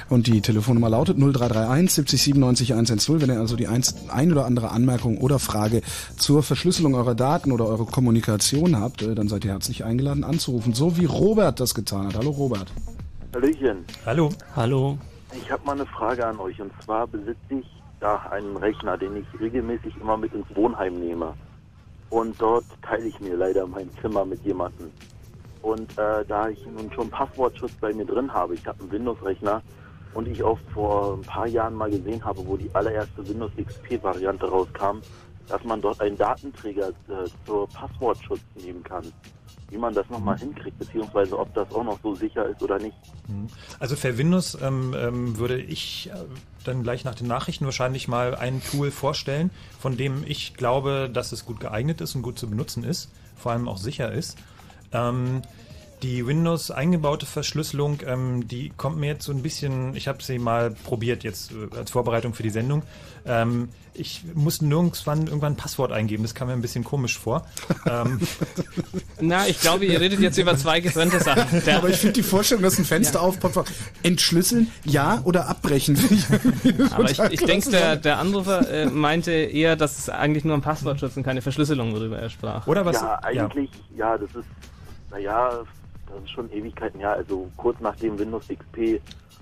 Und 0.09 0.26
die 0.26 0.40
Telefonnummer 0.40 0.90
lautet 0.90 1.18
0331 1.18 1.94
70 1.94 2.22
97 2.22 2.72
110. 2.72 3.20
Wenn 3.20 3.31
ihr 3.31 3.38
also 3.38 3.55
die 3.55 3.68
eins, 3.68 3.94
ein 4.09 4.33
oder 4.33 4.44
andere 4.44 4.72
Anmerkung 4.72 5.18
oder 5.18 5.38
Frage 5.38 5.83
zur 6.16 6.42
Verschlüsselung 6.42 6.96
eurer 6.96 7.14
Daten 7.14 7.52
oder 7.52 7.66
eurer 7.66 7.87
Kommunikation 7.87 8.76
habt, 8.76 9.02
äh, 9.02 9.14
dann 9.14 9.28
seid 9.28 9.44
ihr 9.44 9.52
herzlich 9.52 9.85
eingeladen 9.85 10.24
anzurufen, 10.24 10.74
so 10.74 10.96
wie 10.96 11.05
Robert 11.05 11.61
das 11.61 11.76
getan 11.76 12.09
hat. 12.09 12.16
Hallo 12.16 12.31
Robert. 12.31 12.72
Hallöchen. 13.37 13.85
Hallo. 14.05 14.31
Hallo. 14.57 14.98
Ich 15.40 15.48
habe 15.48 15.64
mal 15.64 15.76
eine 15.76 15.87
Frage 15.87 16.26
an 16.26 16.40
euch. 16.40 16.61
Und 16.61 16.72
zwar 16.85 17.07
besitze 17.07 17.37
ich 17.50 17.66
da 18.00 18.16
einen 18.33 18.57
Rechner, 18.57 18.98
den 18.98 19.14
ich 19.14 19.40
regelmäßig 19.40 19.94
immer 20.00 20.16
mit 20.16 20.35
ins 20.35 20.46
Wohnheim 20.57 20.98
nehme. 20.98 21.35
Und 22.12 22.38
dort 22.42 22.66
teile 22.83 23.07
ich 23.07 23.18
mir 23.20 23.37
leider 23.37 23.66
mein 23.66 23.88
Zimmer 24.03 24.27
mit 24.27 24.44
jemandem. 24.44 24.90
Und 25.62 25.90
äh, 25.92 26.22
da 26.29 26.51
ich 26.51 26.59
nun 26.66 26.92
schon 26.92 27.09
Passwortschutz 27.09 27.72
bei 27.81 27.90
mir 27.94 28.05
drin 28.05 28.31
habe, 28.31 28.53
ich 28.55 28.66
habe 28.66 28.83
einen 28.83 28.92
Windows-Rechner 28.92 29.62
und 30.12 30.29
ich 30.29 30.42
auch 30.42 30.59
vor 30.75 31.14
ein 31.14 31.22
paar 31.22 31.46
Jahren 31.46 31.75
mal 31.75 31.90
gesehen 31.90 32.22
habe, 32.22 32.46
wo 32.46 32.59
die 32.59 32.68
allererste 32.75 33.27
Windows 33.27 33.53
XP-Variante 33.57 34.44
rauskam, 34.46 34.98
dass 35.48 35.64
man 35.64 35.81
dort 35.81 36.03
einen 36.03 36.18
Datenträger 36.18 36.90
äh, 36.90 37.31
zur 37.46 37.66
Passwortschutz 37.70 38.42
nehmen 38.62 38.83
kann. 38.83 39.11
Wie 39.70 39.79
man 39.79 39.94
das 39.94 40.07
nochmal 40.11 40.37
hinkriegt, 40.37 40.79
beziehungsweise 40.79 41.38
ob 41.38 41.55
das 41.55 41.72
auch 41.72 41.85
noch 41.85 41.98
so 42.03 42.14
sicher 42.14 42.46
ist 42.46 42.62
oder 42.62 42.79
nicht. 42.79 42.96
Also 43.79 43.96
für 43.96 44.18
Windows 44.18 44.59
ähm, 44.61 44.94
ähm, 44.94 45.38
würde 45.38 45.59
ich 45.59 46.11
äh, 46.11 46.16
dann 46.64 46.83
gleich 46.83 47.05
nach 47.05 47.14
den 47.14 47.27
Nachrichten 47.27 47.64
wahrscheinlich 47.64 48.09
mal 48.09 48.35
ein 48.35 48.62
Tool 48.62 48.90
vorstellen, 48.90 49.51
von 49.79 49.96
dem 49.96 50.25
ich 50.27 50.55
glaube, 50.55 51.11
dass 51.12 51.33
es 51.33 51.44
gut 51.44 51.61
geeignet 51.61 52.01
ist 52.01 52.14
und 52.14 52.22
gut 52.22 52.38
zu 52.38 52.48
benutzen 52.48 52.85
ist, 52.85 53.11
vor 53.37 53.53
allem 53.53 53.68
auch 53.68 53.79
sicher 53.79 54.12
ist. 54.12 54.38
Ähm, 54.92 55.42
die 56.03 56.27
Windows 56.27 56.71
eingebaute 56.71 57.27
Verschlüsselung, 57.27 58.01
ähm, 58.07 58.49
die 58.49 58.73
kommt 58.77 58.99
mir 58.99 59.07
jetzt 59.07 59.25
so 59.25 59.33
ein 59.33 59.43
bisschen, 59.43 59.95
ich 59.95 60.09
habe 60.09 60.23
sie 60.23 60.38
mal 60.38 60.71
probiert 60.71 61.23
jetzt 61.23 61.53
äh, 61.53 61.77
als 61.77 61.91
Vorbereitung 61.93 62.35
für 62.35 62.43
die 62.43 62.51
Sendung. 62.51 62.83
Ähm, 63.25 63.69
ich 63.95 64.23
musste 64.35 64.67
nirgendwann 64.67 65.27
irgendwann 65.27 65.53
ein 65.53 65.57
Passwort 65.57 65.93
eingeben, 65.93 66.23
das 66.23 66.35
kam 66.35 66.49
mir 66.49 66.55
ein 66.55 66.62
bisschen 66.62 66.83
komisch 66.83 67.19
vor. 67.19 67.47
ähm, 67.87 68.21
Na, 69.21 69.47
ich 69.47 69.61
glaube, 69.61 69.85
ihr 69.85 70.01
redet 70.01 70.19
jetzt 70.21 70.38
über 70.38 70.57
zwei 70.57 70.81
getrennte 70.81 71.21
Sachen. 71.21 71.62
Der, 71.65 71.77
Aber 71.79 71.88
ich 71.88 71.97
finde 71.97 72.15
die 72.15 72.23
Vorstellung, 72.23 72.65
dass 72.65 72.79
ein 72.79 72.85
Fenster 72.85 73.21
aufpoppt, 73.21 73.71
entschlüsseln, 74.03 74.73
ja 74.85 75.21
oder 75.25 75.49
abbrechen. 75.49 75.99
aber 76.91 77.11
ich, 77.11 77.19
ich 77.19 77.45
denke, 77.45 77.71
der, 77.71 77.97
der 77.97 78.19
Anrufer 78.19 78.69
äh, 78.69 78.87
meinte 78.87 79.31
eher, 79.31 79.77
dass 79.77 79.99
es 79.99 80.09
eigentlich 80.09 80.45
nur 80.45 80.57
ein 80.57 80.62
Passwortschutz 80.62 81.17
und 81.17 81.23
keine 81.23 81.43
Verschlüsselung, 81.43 81.93
worüber 81.93 82.19
er 82.19 82.31
sprach. 82.31 82.67
oder 82.67 82.85
was? 82.85 83.01
ja, 83.01 83.23
eigentlich, 83.23 83.71
ja, 83.95 84.17
das 84.17 84.31
ist, 84.35 84.49
naja, 85.11 85.65
das 86.14 86.25
ist 86.25 86.31
schon 86.31 86.51
Ewigkeiten 86.53 87.01
her. 87.01 87.12
Also 87.12 87.51
kurz 87.57 87.79
nachdem 87.81 88.18
Windows 88.18 88.48
XP 88.48 89.01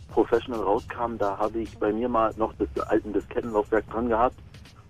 Professional 0.08 0.60
rauskam, 0.60 1.16
da 1.18 1.38
habe 1.38 1.60
ich 1.60 1.78
bei 1.78 1.92
mir 1.92 2.08
mal 2.08 2.32
noch 2.36 2.52
das 2.58 2.68
alte 2.88 3.10
Diskettenlaufwerk 3.10 3.88
dran 3.90 4.08
gehabt. 4.08 4.36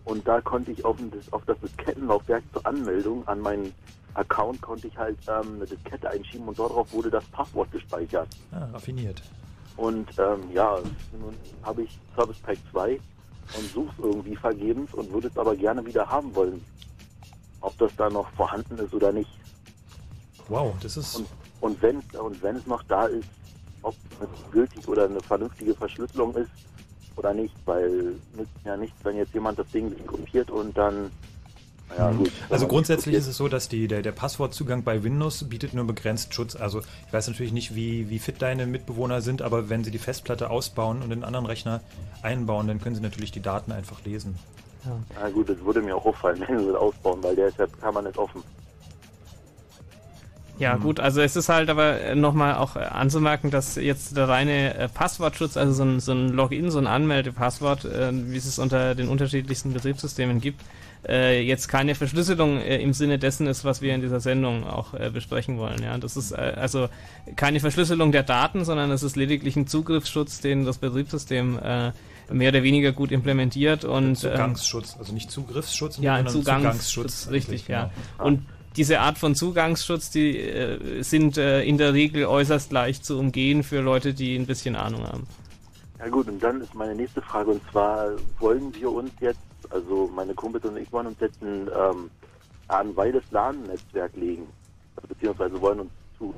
Und 0.04 0.26
da 0.26 0.40
konnte 0.40 0.72
ich 0.72 0.84
auf, 0.84 0.96
Dis- 0.96 1.32
auf 1.32 1.42
das 1.46 1.58
Diskettenlaufwerk 1.60 2.42
zur 2.52 2.66
Anmeldung 2.66 3.26
an 3.28 3.40
meinen 3.40 3.72
Account 4.14 4.60
konnte 4.60 4.88
ich 4.88 4.96
halt 4.98 5.16
ähm, 5.28 5.56
eine 5.56 5.66
Diskette 5.66 6.10
einschieben 6.10 6.48
und 6.48 6.58
darauf 6.58 6.92
wurde 6.92 7.10
das 7.10 7.24
Passwort 7.26 7.70
gespeichert. 7.70 8.28
Ah, 8.50 8.64
raffiniert. 8.72 9.22
Und 9.76 10.08
ähm, 10.18 10.50
ja, 10.52 10.78
nun 11.20 11.34
habe 11.62 11.82
ich 11.82 11.96
Service 12.16 12.38
Pack 12.38 12.58
2 12.72 12.94
und 13.56 13.70
suche 13.72 13.92
es 13.98 14.04
irgendwie 14.04 14.34
vergebens 14.34 14.92
und 14.94 15.12
würde 15.12 15.28
es 15.28 15.38
aber 15.38 15.54
gerne 15.54 15.84
wieder 15.86 16.08
haben 16.08 16.34
wollen. 16.34 16.64
Ob 17.60 17.76
das 17.78 17.94
da 17.96 18.10
noch 18.10 18.28
vorhanden 18.30 18.78
ist 18.78 18.92
oder 18.94 19.12
nicht. 19.12 19.30
Wow, 20.48 20.74
das 20.82 20.96
ist. 20.96 21.16
Und, 21.16 21.26
und, 21.60 21.80
wenn, 21.82 22.02
und 22.20 22.42
wenn 22.42 22.56
es 22.56 22.66
noch 22.66 22.82
da 22.84 23.06
ist, 23.06 23.28
ob 23.82 23.94
es 24.20 24.50
gültig 24.50 24.86
oder 24.88 25.04
eine 25.04 25.20
vernünftige 25.20 25.74
Verschlüsselung 25.74 26.34
ist 26.36 26.50
oder 27.16 27.34
nicht, 27.34 27.54
weil 27.64 28.14
nützt 28.36 28.50
ja 28.64 28.76
nichts, 28.76 28.96
wenn 29.04 29.16
jetzt 29.16 29.34
jemand 29.34 29.58
das 29.58 29.66
Ding 29.68 29.90
sich 29.90 30.06
kopiert 30.06 30.50
und 30.50 30.76
dann, 30.76 31.10
naja, 31.90 32.12
gut. 32.12 32.30
Also 32.48 32.68
grundsätzlich 32.68 33.14
ist 33.14 33.26
es 33.26 33.36
so, 33.36 33.48
dass 33.48 33.68
die, 33.68 33.88
der, 33.88 34.02
der 34.02 34.12
Passwortzugang 34.12 34.84
bei 34.84 35.02
Windows 35.02 35.48
bietet 35.48 35.74
nur 35.74 35.86
begrenzt 35.86 36.34
Schutz. 36.34 36.54
Also 36.54 36.80
ich 37.06 37.12
weiß 37.12 37.28
natürlich 37.28 37.52
nicht, 37.52 37.74
wie, 37.74 38.08
wie 38.10 38.18
fit 38.18 38.40
deine 38.40 38.66
Mitbewohner 38.66 39.22
sind, 39.22 39.42
aber 39.42 39.68
wenn 39.68 39.82
sie 39.82 39.90
die 39.90 39.98
Festplatte 39.98 40.50
ausbauen 40.50 40.98
und 40.98 41.06
in 41.06 41.12
einen 41.12 41.24
anderen 41.24 41.46
Rechner 41.46 41.80
einbauen, 42.22 42.68
dann 42.68 42.80
können 42.80 42.94
sie 42.94 43.02
natürlich 43.02 43.32
die 43.32 43.42
Daten 43.42 43.72
einfach 43.72 44.04
lesen. 44.04 44.38
Na 45.14 45.28
gut, 45.30 45.48
das 45.48 45.62
würde 45.64 45.82
mir 45.82 45.96
auch 45.96 46.06
auffallen, 46.06 46.42
wenn 46.48 46.60
sie 46.60 46.66
das 46.66 46.76
ausbauen, 46.76 47.22
weil 47.22 47.36
der 47.36 47.48
ist 47.48 47.58
ja 47.58 47.66
permanent 47.66 48.16
offen. 48.16 48.42
Ja, 50.60 50.76
gut, 50.76 51.00
also 51.00 51.22
es 51.22 51.36
ist 51.36 51.48
halt 51.48 51.70
aber 51.70 52.14
nochmal 52.14 52.56
auch 52.56 52.76
äh, 52.76 52.80
anzumerken, 52.80 53.50
dass 53.50 53.76
jetzt 53.76 54.14
der 54.14 54.28
reine 54.28 54.74
äh, 54.74 54.88
Passwortschutz, 54.88 55.56
also 55.56 55.72
so 55.72 55.82
ein, 55.84 56.00
so 56.00 56.12
ein 56.12 56.28
Login, 56.28 56.70
so 56.70 56.78
ein 56.78 56.86
Anmeldepasswort, 56.86 57.86
äh, 57.86 58.10
wie 58.12 58.36
es 58.36 58.44
es 58.44 58.58
unter 58.58 58.94
den 58.94 59.08
unterschiedlichsten 59.08 59.72
Betriebssystemen 59.72 60.38
gibt, 60.38 60.60
äh, 61.08 61.40
jetzt 61.40 61.68
keine 61.68 61.94
Verschlüsselung 61.94 62.58
äh, 62.58 62.76
im 62.76 62.92
Sinne 62.92 63.18
dessen 63.18 63.46
ist, 63.46 63.64
was 63.64 63.80
wir 63.80 63.94
in 63.94 64.02
dieser 64.02 64.20
Sendung 64.20 64.66
auch 64.66 64.92
äh, 64.92 65.08
besprechen 65.08 65.56
wollen. 65.56 65.82
Ja, 65.82 65.96
das 65.96 66.18
ist 66.18 66.32
äh, 66.32 66.36
also 66.56 66.88
keine 67.36 67.60
Verschlüsselung 67.60 68.12
der 68.12 68.22
Daten, 68.22 68.66
sondern 68.66 68.90
es 68.90 69.02
ist 69.02 69.16
lediglich 69.16 69.56
ein 69.56 69.66
Zugriffsschutz, 69.66 70.40
den 70.40 70.66
das 70.66 70.76
Betriebssystem 70.76 71.58
äh, 71.58 71.92
mehr 72.30 72.50
oder 72.50 72.62
weniger 72.62 72.92
gut 72.92 73.12
implementiert 73.12 73.86
und 73.86 74.08
ähm, 74.08 74.14
Zugangsschutz, 74.14 74.96
also 74.98 75.14
nicht 75.14 75.30
Zugriffsschutz, 75.30 75.96
ja, 75.98 76.16
sondern 76.16 76.34
Zugangsschutz, 76.34 77.28
richtig, 77.30 77.66
ja. 77.66 77.90
genau. 78.18 78.26
Und 78.26 78.42
diese 78.76 79.00
Art 79.00 79.18
von 79.18 79.34
Zugangsschutz, 79.34 80.10
die 80.10 80.38
äh, 80.38 81.02
sind 81.02 81.36
äh, 81.36 81.62
in 81.62 81.78
der 81.78 81.92
Regel 81.92 82.26
äußerst 82.26 82.72
leicht 82.72 83.04
zu 83.04 83.18
umgehen 83.18 83.62
für 83.62 83.80
Leute, 83.80 84.14
die 84.14 84.36
ein 84.36 84.46
bisschen 84.46 84.76
Ahnung 84.76 85.04
haben. 85.04 85.26
Ja 85.98 86.08
gut, 86.08 86.28
und 86.28 86.42
dann 86.42 86.60
ist 86.60 86.74
meine 86.74 86.94
nächste 86.94 87.20
Frage, 87.20 87.50
und 87.50 87.62
zwar 87.70 88.10
wollen 88.38 88.74
wir 88.74 88.90
uns 88.90 89.10
jetzt, 89.20 89.40
also 89.70 90.10
meine 90.14 90.34
Kumpels 90.34 90.64
und 90.64 90.76
ich 90.76 90.90
wollen 90.92 91.08
uns 91.08 91.20
jetzt 91.20 91.42
ein, 91.42 91.68
ähm, 91.68 92.10
ein 92.68 92.96
weites 92.96 93.24
LAN-Netzwerk 93.30 94.16
legen, 94.16 94.46
beziehungsweise 95.06 95.60
wollen 95.60 95.80
uns 95.80 95.90
zu, 96.16 96.32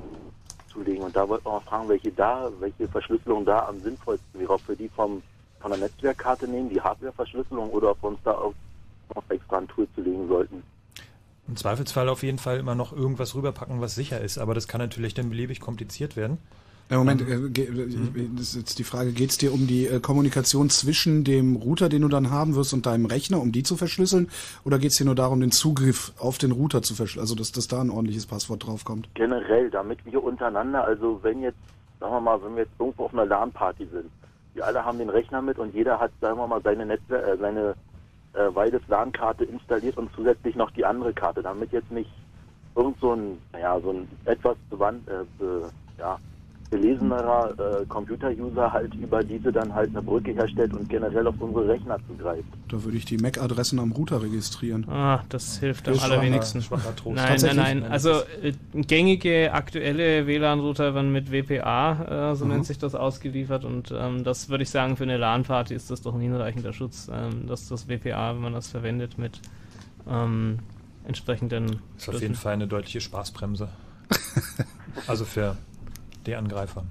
zulegen. 0.73 1.03
Und 1.03 1.15
da 1.15 1.27
wollten 1.29 1.45
wir 1.45 1.53
mal 1.53 1.59
fragen, 1.61 1.87
welche 1.87 2.11
da, 2.11 2.51
welche 2.59 2.87
Verschlüsselung 2.87 3.45
da 3.45 3.67
am 3.67 3.79
sinnvollsten 3.79 4.39
wäre, 4.39 4.53
ob 4.53 4.67
wir 4.67 4.75
die 4.75 4.89
vom, 4.89 5.21
von 5.59 5.71
der 5.71 5.79
Netzwerkkarte 5.79 6.47
nehmen, 6.47 6.69
die 6.69 6.81
Hardware-Verschlüsselung, 6.81 7.69
oder 7.69 7.91
ob 7.91 8.03
wir 8.03 8.09
uns 8.09 8.19
da 8.23 8.31
auch 8.31 8.53
noch 9.15 9.23
extra 9.29 9.59
ein 9.59 9.67
Tool 9.67 9.87
zulegen 9.95 10.27
sollten. 10.27 10.63
Im 11.47 11.55
Zweifelsfall 11.57 12.07
auf 12.09 12.23
jeden 12.23 12.37
Fall 12.37 12.57
immer 12.57 12.75
noch 12.75 12.93
irgendwas 12.93 13.35
rüberpacken, 13.35 13.81
was 13.81 13.95
sicher 13.95 14.21
ist, 14.21 14.37
aber 14.37 14.53
das 14.53 14.67
kann 14.67 14.79
natürlich 14.79 15.13
dann 15.13 15.29
beliebig 15.29 15.59
kompliziert 15.59 16.15
werden. 16.15 16.37
Ja, 16.89 16.97
Moment, 16.97 17.21
äh, 17.21 17.49
ge- 17.49 17.65
äh, 17.65 18.29
das 18.35 18.49
ist 18.49 18.55
jetzt 18.55 18.79
die 18.79 18.83
Frage, 18.83 19.13
geht 19.13 19.29
es 19.31 19.37
dir 19.37 19.53
um 19.53 19.67
die 19.67 19.87
äh, 19.87 19.99
Kommunikation 19.99 20.69
zwischen 20.69 21.23
dem 21.23 21.55
Router, 21.55 21.87
den 21.89 22.01
du 22.01 22.07
dann 22.09 22.29
haben 22.29 22.55
wirst, 22.55 22.73
und 22.73 22.85
deinem 22.85 23.05
Rechner, 23.05 23.41
um 23.41 23.51
die 23.53 23.63
zu 23.63 23.77
verschlüsseln? 23.77 24.29
Oder 24.65 24.79
geht 24.79 24.91
es 24.91 24.97
dir 24.97 25.05
nur 25.05 25.15
darum, 25.15 25.39
den 25.39 25.51
Zugriff 25.51 26.11
auf 26.19 26.37
den 26.37 26.51
Router 26.51 26.81
zu 26.81 26.93
verschlüsseln, 26.93 27.23
also 27.23 27.35
dass, 27.35 27.51
dass 27.53 27.67
da 27.67 27.81
ein 27.81 27.89
ordentliches 27.89 28.25
Passwort 28.25 28.65
draufkommt? 28.67 29.09
generell, 29.15 29.69
damit 29.69 30.05
wir 30.05 30.21
untereinander, 30.23 30.83
also 30.83 31.19
wenn 31.23 31.41
jetzt, 31.41 31.57
sagen 31.99 32.13
wir 32.13 32.21
mal, 32.21 32.41
wenn 32.43 32.55
wir 32.55 32.63
jetzt 32.63 32.73
irgendwo 32.77 33.05
auf 33.05 33.13
einer 33.13 33.25
LAN-Party 33.25 33.87
sind, 33.91 34.09
wir 34.53 34.65
alle 34.67 34.83
haben 34.85 34.97
den 34.99 35.09
Rechner 35.09 35.41
mit 35.41 35.57
und 35.57 35.73
jeder 35.73 35.99
hat, 35.99 36.11
sagen 36.21 36.37
wir 36.37 36.47
mal, 36.47 36.61
seine 36.63 36.85
Netzwer 36.85 37.25
äh, 37.25 37.37
seine 37.37 37.75
äh, 38.33 38.53
Weides 38.53 38.81
LAN-Karte 38.87 39.45
installiert 39.45 39.97
und 39.97 40.11
zusätzlich 40.15 40.55
noch 40.55 40.71
die 40.71 40.85
andere 40.85 41.13
Karte, 41.13 41.41
damit 41.41 41.71
jetzt 41.71 41.91
nicht 41.91 42.11
irgend 42.75 42.99
so 42.99 43.13
ein, 43.13 43.39
naja, 43.51 43.79
so 43.79 43.91
ein 43.91 44.07
etwas 44.25 44.57
bewandt, 44.69 45.07
äh, 45.07 45.23
be, 45.37 45.69
ja, 45.97 46.17
belesenerer 46.77 47.81
äh, 47.81 47.85
Computer-User 47.85 48.71
halt 48.71 48.93
über 48.95 49.23
diese 49.23 49.51
dann 49.51 49.73
halt 49.73 49.89
eine 49.91 50.01
Brücke 50.01 50.31
herstellt 50.33 50.73
und 50.73 50.89
generell 50.89 51.27
auf 51.27 51.35
unsere 51.39 51.67
Rechner 51.67 51.97
zugreift. 52.07 52.47
Da 52.69 52.83
würde 52.83 52.97
ich 52.97 53.05
die 53.05 53.17
MAC-Adressen 53.17 53.79
am 53.79 53.91
Router 53.91 54.21
registrieren. 54.21 54.87
Ah, 54.89 55.23
das 55.29 55.59
hilft 55.59 55.87
am 55.87 55.99
allerwenigsten. 55.99 56.61
schwacher- 56.61 56.95
Trost. 56.95 57.15
Nein, 57.15 57.39
nein, 57.41 57.55
nein. 57.55 57.83
Also 57.91 58.11
äh, 58.41 58.53
gängige 58.73 59.53
aktuelle 59.53 60.25
WLAN-Router 60.27 60.93
werden 60.95 61.11
mit 61.11 61.31
WPA, 61.31 62.31
äh, 62.31 62.35
so 62.35 62.45
Mhm. 62.45 62.51
nennt 62.51 62.65
sich 62.65 62.77
das, 62.77 62.95
ausgeliefert 62.95 63.65
und 63.65 63.93
ähm, 63.95 64.23
das 64.23 64.49
würde 64.49 64.63
ich 64.63 64.69
sagen, 64.69 64.97
für 64.97 65.03
eine 65.03 65.17
LAN-Party 65.17 65.73
ist 65.73 65.89
das 65.91 66.01
doch 66.01 66.13
ein 66.15 66.21
hinreichender 66.21 66.73
Schutz, 66.73 67.09
ähm, 67.11 67.47
dass 67.47 67.67
das 67.69 67.87
WPA, 67.87 68.33
wenn 68.35 68.41
man 68.41 68.53
das 68.53 68.67
verwendet, 68.69 69.17
mit 69.17 69.39
ähm, 70.09 70.59
entsprechenden 71.05 71.65
Das 71.67 71.75
ist 71.75 71.79
auf 71.79 72.03
Schlüsseln. 72.03 72.21
jeden 72.21 72.35
Fall 72.35 72.53
eine 72.53 72.67
deutliche 72.67 73.01
Spaßbremse. 73.01 73.69
also 75.07 75.25
für 75.25 75.55
die 76.25 76.35
Angreifer. 76.35 76.83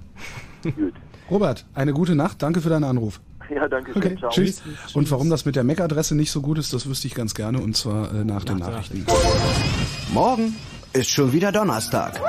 Gut. 0.63 0.93
Robert, 1.29 1.65
eine 1.73 1.93
gute 1.93 2.15
Nacht, 2.15 2.41
danke 2.41 2.61
für 2.61 2.69
deinen 2.69 2.83
Anruf. 2.83 3.21
Ja, 3.53 3.67
danke 3.67 3.93
schön. 3.93 4.03
Okay, 4.03 4.17
Ciao. 4.17 4.31
tschüss. 4.31 4.61
Und 4.93 5.09
warum 5.11 5.29
das 5.29 5.45
mit 5.45 5.55
der 5.55 5.63
MAC-Adresse 5.63 6.15
nicht 6.15 6.31
so 6.31 6.41
gut 6.41 6.57
ist, 6.57 6.73
das 6.73 6.87
wüsste 6.87 7.07
ich 7.07 7.15
ganz 7.15 7.33
gerne, 7.33 7.59
und 7.59 7.75
zwar 7.75 8.13
äh, 8.13 8.23
nach, 8.23 8.43
den 8.43 8.57
der 8.57 8.69
Nachrichten. 8.69 9.05
Morgen 10.13 10.55
ist 10.93 11.09
schon 11.09 11.33
wieder 11.33 11.51
Donnerstag. 11.51 12.19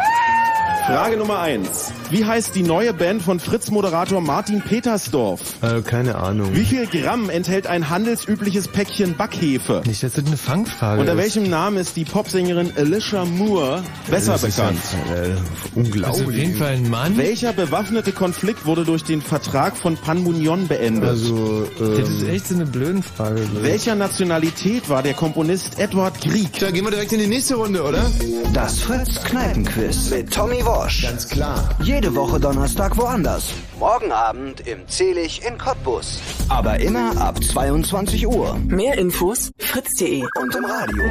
Frage 0.86 1.16
Nummer 1.16 1.38
eins. 1.38 1.92
Wie 2.10 2.26
heißt 2.26 2.54
die 2.54 2.62
neue 2.62 2.92
Band 2.92 3.22
von 3.22 3.40
Fritz-Moderator 3.40 4.20
Martin 4.20 4.60
Petersdorf? 4.60 5.40
Äh, 5.62 5.80
keine 5.80 6.16
Ahnung. 6.16 6.54
Wie 6.54 6.64
viel 6.64 6.86
Gramm 6.86 7.30
enthält 7.30 7.66
ein 7.66 7.88
handelsübliches 7.88 8.68
Päckchen 8.68 9.16
Backhefe? 9.16 9.80
Nicht, 9.86 10.02
das 10.02 10.18
ist 10.18 10.26
eine 10.26 10.36
Fangfrage. 10.36 11.00
Unter 11.00 11.16
welchem 11.16 11.48
Namen 11.48 11.78
ist 11.78 11.96
die 11.96 12.04
Popsängerin 12.04 12.70
Alicia 12.76 13.24
Moore 13.24 13.82
besser 14.10 14.32
das 14.32 14.44
ist 14.44 14.56
bekannt? 14.56 14.78
Ja, 15.08 15.22
äh, 15.22 15.28
unglaublich. 15.74 16.06
Also 16.06 16.24
auf 16.24 16.32
jeden 16.32 16.56
Fall 16.58 16.72
ein 16.74 16.90
Mann. 16.90 17.16
Welcher 17.16 17.54
bewaffnete 17.54 18.12
Konflikt 18.12 18.66
wurde 18.66 18.84
durch 18.84 19.04
den 19.04 19.22
Vertrag 19.22 19.78
von 19.78 19.96
Panmunjom 19.96 20.68
beendet? 20.68 21.08
Also, 21.08 21.66
ähm, 21.80 21.96
Das 21.98 22.08
ist 22.10 22.28
echt 22.28 22.48
so 22.48 22.54
eine 22.56 22.66
blöden 22.66 23.02
Frage. 23.02 23.40
Welcher 23.62 23.94
Nationalität 23.94 24.90
war 24.90 25.02
der 25.02 25.14
Komponist 25.14 25.78
Edward 25.78 26.20
Grieg? 26.20 26.58
da 26.60 26.70
gehen 26.70 26.84
wir 26.84 26.90
direkt 26.90 27.12
in 27.12 27.20
die 27.20 27.26
nächste 27.26 27.54
Runde, 27.54 27.82
oder? 27.82 28.04
Das 28.52 28.80
Fritz 28.80 29.22
Kneipenquiz 29.24 30.10
mit 30.10 30.30
Tommy 30.32 30.62
Wosch. 30.74 31.02
Ganz 31.02 31.28
klar. 31.28 31.68
Jede 31.82 32.14
Woche 32.14 32.40
Donnerstag 32.40 32.96
woanders. 32.96 33.52
Morgen 33.78 34.10
Abend 34.10 34.66
im 34.66 34.86
Zelig 34.88 35.40
in 35.46 35.56
Cottbus. 35.56 36.18
Aber 36.48 36.80
immer 36.80 37.16
ab 37.20 37.42
22 37.42 38.26
Uhr. 38.26 38.56
Mehr 38.66 38.98
Infos 38.98 39.50
fritz.de 39.58 40.22
Und 40.40 40.54
im 40.54 40.64
Radio. 40.64 41.04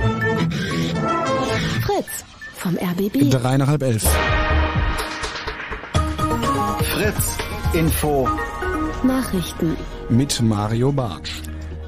Fritz 1.86 2.26
vom 2.58 2.78
RBB. 2.78 3.30
Drei 3.30 3.58
nach 3.58 3.68
halb 3.68 3.84
elf. 3.84 4.04
Fritz 6.94 7.38
Info. 7.74 8.30
Nachrichten. 9.04 9.78
Mit 10.10 10.42
Mario 10.42 10.92
Bartsch. 10.92 11.42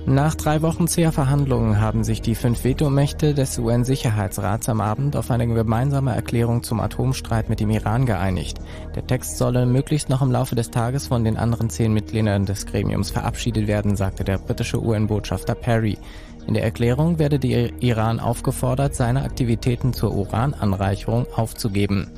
Nach 0.07 0.35
drei 0.35 0.61
Wochen 0.61 0.87
zäher 0.87 1.11
Verhandlungen 1.11 1.81
haben 1.81 2.03
sich 2.03 2.21
die 2.21 2.35
fünf 2.35 2.63
Vetomächte 2.63 3.33
des 3.33 3.57
UN-Sicherheitsrats 3.57 4.69
am 4.69 4.79
Abend 4.79 5.15
auf 5.15 5.31
eine 5.31 5.47
gemeinsame 5.47 6.13
Erklärung 6.13 6.61
zum 6.61 6.79
Atomstreit 6.79 7.49
mit 7.49 7.59
dem 7.59 7.71
Iran 7.71 8.05
geeinigt. 8.05 8.59
Der 8.93 9.07
Text 9.07 9.39
solle 9.39 9.65
möglichst 9.65 10.09
noch 10.09 10.21
im 10.21 10.31
Laufe 10.31 10.53
des 10.53 10.69
Tages 10.69 11.07
von 11.07 11.23
den 11.23 11.37
anderen 11.37 11.71
zehn 11.71 11.91
Mitgliedern 11.91 12.45
des 12.45 12.67
Gremiums 12.67 13.09
verabschiedet 13.09 13.65
werden, 13.65 13.95
sagte 13.95 14.23
der 14.23 14.37
britische 14.37 14.79
UN-Botschafter 14.79 15.55
Perry. 15.55 15.97
In 16.45 16.53
der 16.53 16.63
Erklärung 16.63 17.17
werde 17.17 17.39
der 17.39 17.81
Iran 17.81 18.19
aufgefordert, 18.19 18.93
seine 18.93 19.23
Aktivitäten 19.23 19.91
zur 19.91 20.13
Urananreicherung 20.15 21.25
aufzugeben. 21.35 22.11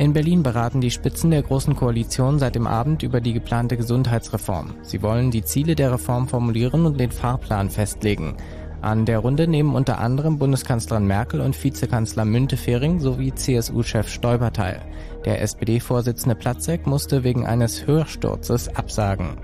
In 0.00 0.14
Berlin 0.14 0.42
beraten 0.42 0.80
die 0.80 0.90
Spitzen 0.90 1.30
der 1.30 1.42
Großen 1.42 1.76
Koalition 1.76 2.38
seit 2.38 2.54
dem 2.54 2.66
Abend 2.66 3.02
über 3.02 3.20
die 3.20 3.34
geplante 3.34 3.76
Gesundheitsreform. 3.76 4.76
Sie 4.80 5.02
wollen 5.02 5.30
die 5.30 5.44
Ziele 5.44 5.74
der 5.74 5.92
Reform 5.92 6.26
formulieren 6.26 6.86
und 6.86 6.98
den 6.98 7.10
Fahrplan 7.10 7.68
festlegen. 7.68 8.34
An 8.80 9.04
der 9.04 9.18
Runde 9.18 9.46
nehmen 9.46 9.74
unter 9.74 9.98
anderem 9.98 10.38
Bundeskanzlerin 10.38 11.06
Merkel 11.06 11.42
und 11.42 11.62
Vizekanzler 11.62 12.24
Müntefering 12.24 12.98
sowie 12.98 13.34
CSU-Chef 13.34 14.08
Stoiber 14.08 14.54
teil. 14.54 14.80
Der 15.26 15.42
SPD-Vorsitzende 15.42 16.34
Platzek 16.34 16.86
musste 16.86 17.22
wegen 17.22 17.44
eines 17.44 17.86
Hörsturzes 17.86 18.74
absagen. 18.74 19.36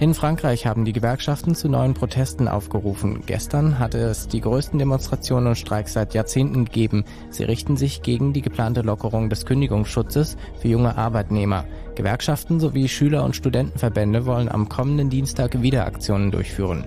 In 0.00 0.14
Frankreich 0.14 0.64
haben 0.64 0.84
die 0.84 0.92
Gewerkschaften 0.92 1.56
zu 1.56 1.68
neuen 1.68 1.92
Protesten 1.92 2.46
aufgerufen. 2.46 3.24
Gestern 3.26 3.80
hatte 3.80 3.98
es 3.98 4.28
die 4.28 4.40
größten 4.40 4.78
Demonstrationen 4.78 5.48
und 5.48 5.58
Streiks 5.58 5.94
seit 5.94 6.14
Jahrzehnten 6.14 6.66
gegeben. 6.66 7.04
Sie 7.30 7.42
richten 7.42 7.76
sich 7.76 8.02
gegen 8.02 8.32
die 8.32 8.42
geplante 8.42 8.82
Lockerung 8.82 9.28
des 9.28 9.44
Kündigungsschutzes 9.44 10.36
für 10.60 10.68
junge 10.68 10.96
Arbeitnehmer. 10.96 11.64
Gewerkschaften 11.96 12.60
sowie 12.60 12.88
Schüler- 12.88 13.24
und 13.24 13.34
Studentenverbände 13.34 14.24
wollen 14.24 14.48
am 14.48 14.68
kommenden 14.68 15.10
Dienstag 15.10 15.62
wieder 15.62 15.84
Aktionen 15.84 16.30
durchführen. 16.30 16.84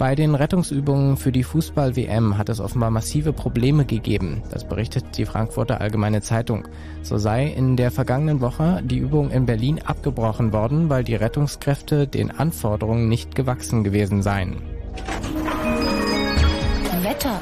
Bei 0.00 0.14
den 0.14 0.34
Rettungsübungen 0.34 1.18
für 1.18 1.30
die 1.30 1.42
Fußball-WM 1.42 2.38
hat 2.38 2.48
es 2.48 2.58
offenbar 2.58 2.90
massive 2.90 3.34
Probleme 3.34 3.84
gegeben. 3.84 4.42
Das 4.50 4.66
berichtet 4.66 5.18
die 5.18 5.26
Frankfurter 5.26 5.82
Allgemeine 5.82 6.22
Zeitung. 6.22 6.66
So 7.02 7.18
sei 7.18 7.48
in 7.48 7.76
der 7.76 7.90
vergangenen 7.90 8.40
Woche 8.40 8.80
die 8.82 8.96
Übung 8.96 9.30
in 9.30 9.44
Berlin 9.44 9.78
abgebrochen 9.84 10.54
worden, 10.54 10.88
weil 10.88 11.04
die 11.04 11.16
Rettungskräfte 11.16 12.06
den 12.06 12.30
Anforderungen 12.30 13.10
nicht 13.10 13.34
gewachsen 13.34 13.84
gewesen 13.84 14.22
seien. 14.22 14.62
Wetter. 17.02 17.38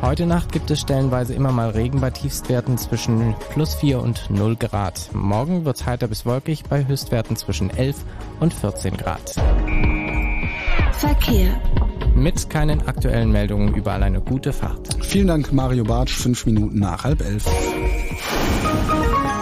Heute 0.00 0.24
Nacht 0.24 0.52
gibt 0.52 0.70
es 0.70 0.80
stellenweise 0.80 1.34
immer 1.34 1.52
mal 1.52 1.68
Regen 1.68 2.00
bei 2.00 2.08
Tiefstwerten 2.08 2.78
zwischen 2.78 3.34
plus 3.50 3.74
4 3.74 4.00
und 4.00 4.30
0 4.30 4.56
Grad. 4.56 5.10
Morgen 5.12 5.66
wird 5.66 5.76
es 5.76 5.84
heiter 5.84 6.08
bis 6.08 6.24
wolkig 6.24 6.62
bei 6.70 6.86
Höchstwerten 6.86 7.36
zwischen 7.36 7.68
11 7.68 7.96
und 8.40 8.54
14 8.54 8.96
Grad. 8.96 9.34
Verkehr. 10.92 11.60
Mit 12.14 12.48
keinen 12.48 12.86
aktuellen 12.88 13.30
Meldungen 13.30 13.74
überall 13.74 14.02
eine 14.02 14.20
gute 14.20 14.52
Fahrt. 14.52 14.88
Vielen 15.02 15.26
Dank, 15.26 15.52
Mario 15.52 15.84
Bartsch. 15.84 16.14
Fünf 16.14 16.46
Minuten 16.46 16.78
nach 16.78 17.04
halb 17.04 17.20
elf. 17.20 17.46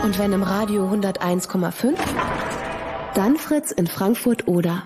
Und 0.03 0.19
wenn 0.19 0.33
im 0.33 0.43
Radio 0.43 0.91
101,5, 0.91 1.95
dann 3.15 3.37
Fritz 3.37 3.71
in 3.71 3.87
Frankfurt 3.87 4.49
oder. 4.49 4.83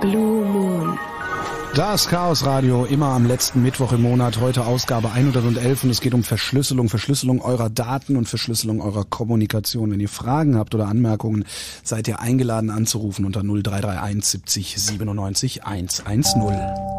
Blue 0.00 0.44
Moon. 0.44 0.63
Das 1.74 2.06
Chaos 2.06 2.46
Radio 2.46 2.84
immer 2.84 3.08
am 3.08 3.26
letzten 3.26 3.60
Mittwoch 3.60 3.90
im 3.90 4.02
Monat. 4.02 4.38
Heute 4.38 4.64
Ausgabe 4.64 5.10
111 5.10 5.82
und 5.82 5.90
es 5.90 6.00
geht 6.00 6.14
um 6.14 6.22
Verschlüsselung, 6.22 6.88
Verschlüsselung 6.88 7.40
eurer 7.40 7.68
Daten 7.68 8.16
und 8.16 8.28
Verschlüsselung 8.28 8.80
eurer 8.80 9.04
Kommunikation. 9.04 9.90
Wenn 9.90 9.98
ihr 9.98 10.08
Fragen 10.08 10.56
habt 10.56 10.76
oder 10.76 10.86
Anmerkungen, 10.86 11.44
seid 11.82 12.06
ihr 12.06 12.20
eingeladen 12.20 12.70
anzurufen 12.70 13.24
unter 13.24 13.42
0331 13.42 14.24
70 14.24 14.80
97 14.80 15.64
110. 15.64 16.93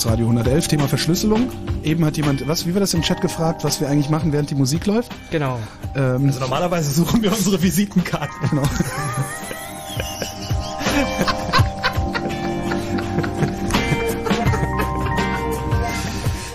Chaos 0.00 0.12
Radio 0.12 0.26
111, 0.28 0.68
Thema 0.68 0.88
Verschlüsselung. 0.88 1.50
Eben 1.82 2.06
hat 2.06 2.16
jemand, 2.16 2.48
was, 2.48 2.66
wie 2.66 2.72
war 2.72 2.80
das 2.80 2.94
im 2.94 3.02
Chat 3.02 3.20
gefragt, 3.20 3.64
was 3.64 3.82
wir 3.82 3.88
eigentlich 3.88 4.08
machen, 4.08 4.32
während 4.32 4.48
die 4.48 4.54
Musik 4.54 4.86
läuft? 4.86 5.12
Genau. 5.30 5.58
Ähm, 5.94 6.28
Also 6.28 6.40
normalerweise 6.40 6.90
suchen 6.90 7.22
wir 7.22 7.30
unsere 7.30 7.62
Visitenkarten. 7.62 8.48
Genau. 8.48 8.62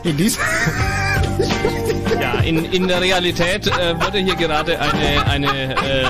In 0.04 0.18
diesem 0.18 0.41
Ja, 2.20 2.39
in, 2.41 2.66
in 2.66 2.88
der 2.88 3.02
Realität 3.02 3.68
äh, 3.68 3.96
wurde 4.00 4.20
hier 4.20 4.36
gerade 4.36 4.80
eine, 4.80 5.26
eine 5.26 5.76
äh, 5.76 6.06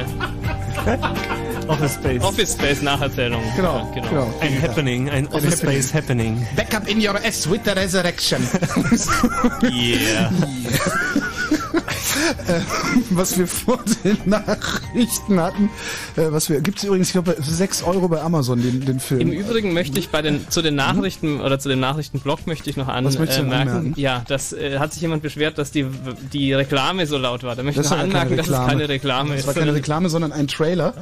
Office 1.67 1.93
Space. 1.95 2.23
Office 2.23 2.53
Space 2.53 2.81
Nacherzählung. 2.81 3.41
Genau, 3.55 3.91
genau. 3.93 4.07
genau. 4.09 4.33
Ein 4.41 4.61
Happening, 4.61 5.09
ein 5.09 5.27
Office 5.27 5.61
Happening. 5.61 5.81
Space 5.81 5.93
Happening. 5.93 6.47
Backup 6.55 6.87
in 6.87 6.99
your 6.99 7.15
ass 7.15 7.49
with 7.49 7.61
the 7.65 7.71
resurrection. 7.71 8.41
Yeah. 9.63 10.31
Äh, 12.47 12.61
was 13.09 13.37
wir 13.37 13.47
vor 13.47 13.79
den 14.03 14.17
Nachrichten 14.25 15.39
hatten, 15.39 15.69
äh, 16.15 16.31
was 16.31 16.49
wir, 16.49 16.61
gibt's 16.61 16.83
übrigens, 16.83 17.07
ich 17.07 17.13
glaube, 17.13 17.33
für 17.33 17.43
6 17.43 17.83
Euro 17.83 18.07
bei 18.07 18.21
Amazon 18.21 18.61
den, 18.61 18.85
den 18.85 18.99
Film. 18.99 19.21
Im 19.21 19.31
Übrigen 19.31 19.73
möchte 19.73 19.99
ich 19.99 20.09
bei 20.09 20.21
den 20.21 20.49
zu 20.49 20.61
den 20.61 20.75
Nachrichten 20.75 21.41
oder 21.41 21.59
zu 21.59 21.69
dem 21.69 21.79
Nachrichtenblock 21.79 22.47
möchte 22.47 22.69
ich 22.69 22.77
noch 22.77 22.87
du 22.87 22.93
denn 22.93 23.51
anmerken. 23.51 23.93
Ja, 23.97 24.23
das 24.27 24.53
äh, 24.53 24.79
hat 24.79 24.93
sich 24.93 25.01
jemand 25.01 25.23
beschwert, 25.23 25.57
dass 25.57 25.71
die 25.71 25.85
die 26.31 26.53
Reklame 26.53 27.05
so 27.05 27.17
laut 27.17 27.43
war. 27.43 27.55
Da 27.55 27.63
möchte 27.63 27.81
ich 27.81 27.89
noch 27.89 27.97
anmerken, 27.97 28.37
dass 28.37 28.47
es 28.47 28.53
keine 28.53 28.87
Reklame 28.87 29.31
Das 29.31 29.39
ist. 29.41 29.47
war 29.47 29.53
keine 29.53 29.73
Reklame, 29.73 30.09
sondern 30.09 30.31
ein 30.31 30.47
Trailer. 30.47 30.93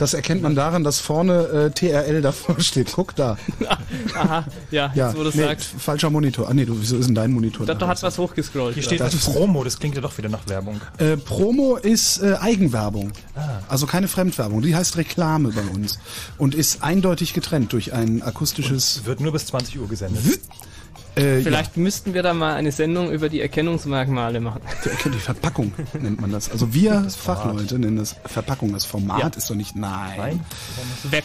Das 0.00 0.14
erkennt 0.14 0.40
man 0.40 0.54
daran, 0.54 0.82
dass 0.82 0.98
vorne 0.98 1.42
äh, 1.46 1.70
TRL 1.70 2.22
davor 2.22 2.58
steht. 2.60 2.90
Guck 2.94 3.14
da. 3.16 3.36
Aha, 4.14 4.46
ja, 4.70 4.90
Ja, 4.94 5.08
jetzt 5.08 5.18
wo 5.18 5.22
du 5.24 5.28
nee, 5.28 5.42
sagst. 5.42 5.68
falscher 5.78 6.08
Monitor. 6.08 6.48
Ah 6.48 6.54
nee, 6.54 6.64
du, 6.64 6.74
wieso 6.80 6.96
ist 6.96 7.06
denn 7.06 7.14
dein 7.14 7.30
Monitor 7.32 7.66
Da, 7.66 7.74
da? 7.74 7.86
hat 7.86 8.02
was 8.02 8.16
hochgescrollt. 8.16 8.72
Hier 8.72 8.82
steht 8.82 9.00
Das 9.00 9.12
das 9.12 9.24
Promo, 9.30 9.62
das 9.62 9.78
klingt 9.78 9.96
ja 9.96 10.00
doch 10.00 10.16
wieder 10.16 10.30
nach 10.30 10.48
Werbung. 10.48 10.80
Äh, 10.96 11.18
Promo 11.18 11.76
ist 11.76 12.22
äh, 12.22 12.36
Eigenwerbung. 12.40 13.12
Also 13.68 13.84
keine 13.86 14.08
Fremdwerbung. 14.08 14.62
Die 14.62 14.74
heißt 14.74 14.96
Reklame 14.96 15.50
bei 15.50 15.62
uns. 15.74 15.98
Und 16.38 16.54
ist 16.54 16.82
eindeutig 16.82 17.34
getrennt 17.34 17.74
durch 17.74 17.92
ein 17.92 18.22
akustisches... 18.22 19.02
Wird 19.04 19.20
nur 19.20 19.32
bis 19.32 19.46
20 19.46 19.78
Uhr 19.80 19.88
gesendet. 19.88 20.40
Äh, 21.20 21.42
Vielleicht 21.42 21.76
müssten 21.76 22.14
wir 22.14 22.22
da 22.22 22.34
mal 22.34 22.54
eine 22.54 22.72
Sendung 22.72 23.10
über 23.10 23.28
die 23.28 23.40
Erkennungsmerkmale 23.40 24.40
machen. 24.40 24.60
ja, 24.84 25.10
die 25.10 25.18
Verpackung 25.18 25.72
nennt 26.00 26.20
man 26.20 26.32
das. 26.32 26.50
Also 26.50 26.72
wir 26.74 27.04
Fachleute 27.10 27.78
nennen 27.78 27.96
das 27.96 28.16
Verpackung. 28.26 28.72
Das 28.72 28.84
Format 28.84 29.20
Ja. 29.20 29.28
ist 29.28 29.48
doch 29.50 29.54
nicht... 29.54 29.76
Nein. 29.76 30.14
Nein? 30.18 30.40
Web. 31.04 31.24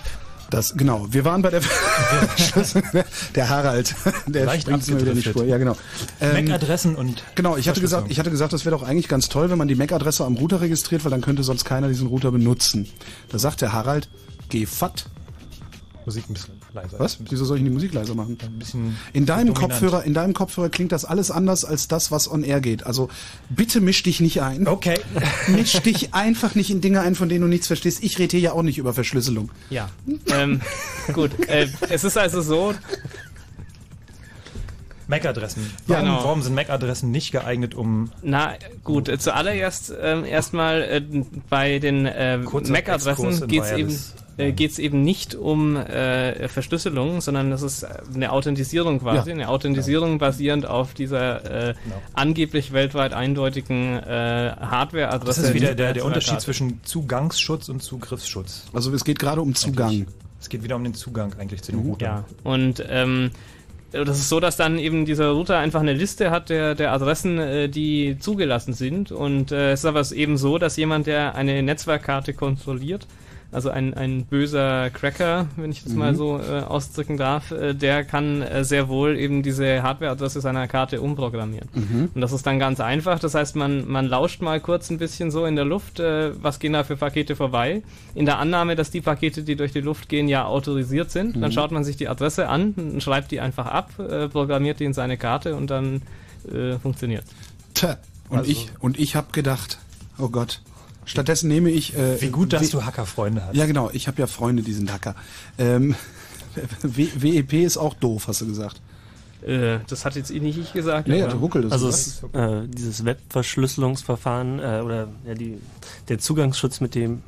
Das, 0.52 0.76
genau. 0.78 1.08
Wir 1.10 1.26
waren 1.26 1.42
bei 1.42 1.50
der... 1.50 1.62
der 3.36 3.50
Harald. 3.50 3.96
Der 4.28 4.46
Leicht 4.46 4.62
springt 4.64 4.88
mir 4.88 5.02
wieder 5.02 5.12
in 5.12 5.18
die. 5.18 5.24
Spur. 5.24 5.44
Ja, 5.46 5.58
genau. 5.58 5.76
Ähm, 6.22 6.46
MAC-Adressen 6.46 6.96
und 6.96 7.24
Genau, 7.34 7.58
ich 7.58 7.68
hatte 7.68 7.82
gesagt, 7.82 8.08
ich 8.12 8.20
hatte 8.20 8.30
gesagt, 8.30 8.54
das 8.54 8.64
wäre 8.64 8.76
doch 8.78 8.84
eigentlich 8.88 9.08
ganz 9.08 9.28
toll, 9.30 9.50
wenn 9.50 9.58
man 9.58 9.68
die 9.68 9.76
MAC-Adresse 9.76 10.24
am 10.24 10.36
Router 10.38 10.62
registriert, 10.62 11.04
weil 11.04 11.12
dann 11.12 11.22
könnte 11.22 11.44
sonst 11.44 11.66
keiner 11.66 11.88
diesen 11.88 12.08
Router 12.08 12.32
benutzen. 12.32 12.88
Da 13.30 13.40
sagt 13.40 13.62
der 13.62 13.74
Harald, 13.74 14.08
geh 14.50 14.66
fat. 14.68 15.06
Musik 16.06 16.30
ein 16.30 16.34
bisschen 16.34 16.55
leiser. 16.76 17.00
Was? 17.00 17.18
Wieso 17.30 17.46
soll 17.46 17.58
ich 17.58 17.64
denn 17.64 17.72
die 17.72 17.74
Musik 17.74 17.94
leiser 17.94 18.14
machen? 18.14 18.38
Ein 18.42 18.60
bisschen 18.60 18.98
In 19.14 19.26
deinem 19.26 19.54
dominant. 19.54 19.72
Kopfhörer, 19.72 20.04
in 20.04 20.14
deinem 20.14 20.34
Kopfhörer 20.34 20.70
klingt 20.70 20.92
das 20.92 21.06
alles 21.06 21.32
anders 21.32 21.66
als 21.66 21.88
das, 21.88 22.12
was 22.12 22.30
on 22.32 22.44
air 22.44 22.62
geht. 22.62 22.86
Also 22.86 23.10
bitte 23.50 23.82
misch 23.82 24.04
dich 24.04 24.20
nicht 24.20 24.42
ein. 24.42 24.68
Okay. 24.68 25.00
Misch 25.48 25.74
dich 25.80 26.14
einfach 26.14 26.56
nicht 26.56 26.70
in 26.70 26.82
Dinge 26.82 27.02
ein, 27.02 27.16
von 27.16 27.30
denen 27.30 27.42
du 27.42 27.48
nichts 27.48 27.68
verstehst. 27.68 28.04
Ich 28.04 28.20
rede 28.20 28.38
hier 28.38 28.50
ja 28.50 28.52
auch 28.54 28.64
nicht 28.64 28.78
über 28.78 28.94
Verschlüsselung. 28.94 29.52
Ja. 29.70 29.90
ähm, 30.28 30.62
gut. 31.14 31.32
Äh, 31.48 31.68
es 31.90 32.04
ist 32.04 32.18
also 32.18 32.42
so, 32.42 32.74
MAC-Adressen. 35.08 35.64
Ja, 35.88 35.96
Warum, 35.96 36.06
genau. 36.06 36.24
warum 36.24 36.42
sind 36.42 36.56
MAC-Adressen 36.56 37.12
nicht 37.12 37.32
geeignet, 37.32 37.76
um 37.76 38.12
Na 38.24 38.54
gut, 38.84 39.08
äh, 39.08 39.20
zuallererst 39.20 39.94
ähm, 40.02 40.26
erstmal 40.26 40.82
äh, 40.82 41.02
bei 41.50 41.80
den 41.80 42.06
äh, 42.06 42.38
MAC-Adressen 42.38 43.48
geht 43.48 43.64
es 43.64 43.72
eben, 43.72 44.00
Äh, 44.38 44.52
geht's 44.52 44.80
eben 44.80 45.02
nicht 45.02 45.34
um 45.34 45.78
äh, 45.78 46.48
Verschlüsselung, 46.50 47.22
sondern 47.22 47.52
das 47.52 47.62
ist 47.62 47.86
eine 48.14 48.32
Authentisierung 48.32 49.00
quasi, 49.00 49.30
Ja. 49.30 49.36
eine 49.36 49.48
Authentisierung 49.48 50.18
basierend 50.18 50.66
auf 50.66 50.94
dieser 50.94 51.70
äh, 51.70 51.74
angeblich 52.14 52.74
weltweit 52.74 53.14
eindeutigen 53.14 53.98
äh, 53.98 54.54
Hardware-Adresse. 54.60 55.42
Das 55.42 55.50
ist 55.50 55.54
wieder 55.54 55.74
der, 55.74 55.94
der. 55.94 56.06
Unterschied 56.06 56.42
zwischen 56.42 56.82
Zugangsschutz 56.84 57.70
und 57.70 57.82
Zugriffsschutz. 57.82 58.66
Also 58.74 58.94
es 58.94 59.06
geht 59.06 59.20
gerade 59.20 59.42
um 59.42 59.56
Zugang. 59.56 60.06
Es 60.40 60.50
geht 60.50 60.64
wieder 60.64 60.76
um 60.76 60.84
den 60.84 60.94
Zugang 60.94 61.34
eigentlich 61.40 61.64
zu 61.64 61.72
den 61.72 61.82
Routern. 61.82 62.08
Ja, 62.08 62.26
und 62.44 62.84
ähm, 62.90 63.32
das 63.92 64.20
ist 64.20 64.30
so, 64.30 64.40
dass 64.40 64.58
dann 64.58 64.78
eben 64.78 65.06
dieser 65.06 65.30
Router 65.30 65.58
einfach 65.58 65.80
eine 65.80 65.94
Liste 65.94 66.30
hat 66.30 66.50
der, 66.50 66.76
der 66.76 66.92
Adressen, 66.92 67.40
äh, 67.40 67.70
die 67.70 68.18
zugelassen 68.20 68.74
sind. 68.74 69.12
Und 69.12 69.52
äh, 69.52 69.72
es 69.72 69.80
ist 69.80 69.86
aber 69.86 70.04
eben 70.12 70.38
so, 70.38 70.58
dass 70.58 70.76
jemand, 70.76 71.08
der 71.08 71.36
eine 71.36 71.64
Netzwerkkarte 71.64 72.34
kontrolliert, 72.34 73.08
also 73.52 73.70
ein, 73.70 73.94
ein 73.94 74.26
böser 74.26 74.90
Cracker, 74.90 75.48
wenn 75.56 75.72
ich 75.72 75.84
das 75.84 75.94
Mhm. 75.94 76.00
mal 76.00 76.16
so 76.16 76.40
äh, 76.40 76.60
ausdrücken 76.62 77.16
darf, 77.16 77.52
äh, 77.52 77.74
der 77.74 78.04
kann 78.04 78.42
äh, 78.42 78.64
sehr 78.66 78.90
wohl 78.90 79.18
eben 79.18 79.44
diese 79.44 79.82
Hardwareadresse 79.82 80.42
seiner 80.42 80.68
Karte 80.68 81.00
umprogrammieren. 81.02 81.70
Mhm. 81.74 82.10
Und 82.14 82.22
das 82.22 82.32
ist 82.34 82.46
dann 82.46 82.60
ganz 82.60 82.80
einfach. 82.82 83.18
Das 83.20 83.34
heißt, 83.36 83.56
man, 83.56 83.88
man 83.88 84.08
lauscht 84.08 84.42
mal 84.42 84.60
kurz 84.60 84.90
ein 84.90 84.98
bisschen 84.98 85.32
so 85.32 85.46
in 85.46 85.56
der 85.56 85.64
Luft, 85.66 86.00
äh, 86.02 86.32
was 86.44 86.60
gehen 86.60 86.74
da 86.74 86.84
für 86.84 86.98
Pakete 86.98 87.36
vorbei. 87.36 87.82
In 88.14 88.26
der 88.26 88.40
Annahme, 88.40 88.76
dass 88.76 88.92
die 88.92 89.02
Pakete, 89.02 89.44
die 89.44 89.56
durch 89.56 89.72
die 89.72 89.82
Luft 89.82 90.10
gehen, 90.10 90.28
ja 90.28 90.46
autorisiert 90.46 91.12
sind. 91.12 91.36
Dann 91.36 91.50
Mhm. 91.50 91.52
schaut 91.54 91.72
man 91.72 91.84
sich 91.84 91.96
die 91.98 92.10
Adresse 92.10 92.50
an, 92.50 92.74
und 92.76 93.02
schreibt 93.02 93.32
die 93.32 93.40
einfach 93.40 93.68
ab, 93.68 93.92
äh, 94.00 94.28
programmiert 94.28 94.80
die 94.82 94.86
in 94.86 94.94
seine 94.94 95.18
Karte 95.18 95.56
und 95.56 95.70
dann 95.70 96.02
äh, 96.54 96.78
funktioniert. 96.78 97.24
Tja, 97.74 97.98
und 98.30 98.40
Also- 98.40 98.52
ich 98.52 98.70
und 98.80 99.00
ich 99.00 99.16
habe 99.16 99.28
gedacht, 99.32 99.80
oh 100.20 100.30
Gott. 100.30 100.62
Stattdessen 101.06 101.48
nehme 101.48 101.70
ich 101.70 101.96
äh, 101.96 102.22
Wie 102.22 102.30
gut, 102.30 102.52
dass 102.54 102.64
W- 102.64 102.68
du 102.72 102.86
Hackerfreunde 102.86 103.44
hast. 103.46 103.56
Ja, 103.56 103.66
genau. 103.66 103.90
Ich 103.94 104.08
habe 104.08 104.20
ja 104.20 104.28
Freunde, 104.28 104.64
die 104.64 104.74
sind 104.74 104.92
Hacker. 104.92 105.16
Ähm, 105.58 105.96
WEP 106.84 107.54
ist 107.54 107.78
auch 107.78 107.94
doof, 107.94 108.28
hast 108.28 108.42
du 108.42 108.48
gesagt. 108.48 108.82
Äh, 109.46 109.80
das 109.88 110.06
hat 110.06 110.16
jetzt 110.16 110.32
nicht 110.32 110.58
ich 110.58 110.74
gesagt. 110.74 111.08
Nee, 111.08 111.22
aber- 111.22 111.34
Ruckel 111.36 111.62
das 111.64 111.72
Also 111.74 111.90
es, 111.90 112.24
äh, 112.34 112.68
dieses 112.68 113.06
Webverschlüsselungsverfahren 113.06 114.60
äh, 114.60 114.82
oder 114.84 115.08
ja, 115.28 115.34
die, 115.36 115.58
der 116.10 116.18
Zugangsschutz 116.20 116.80
mit 116.82 116.96
dem 116.96 117.22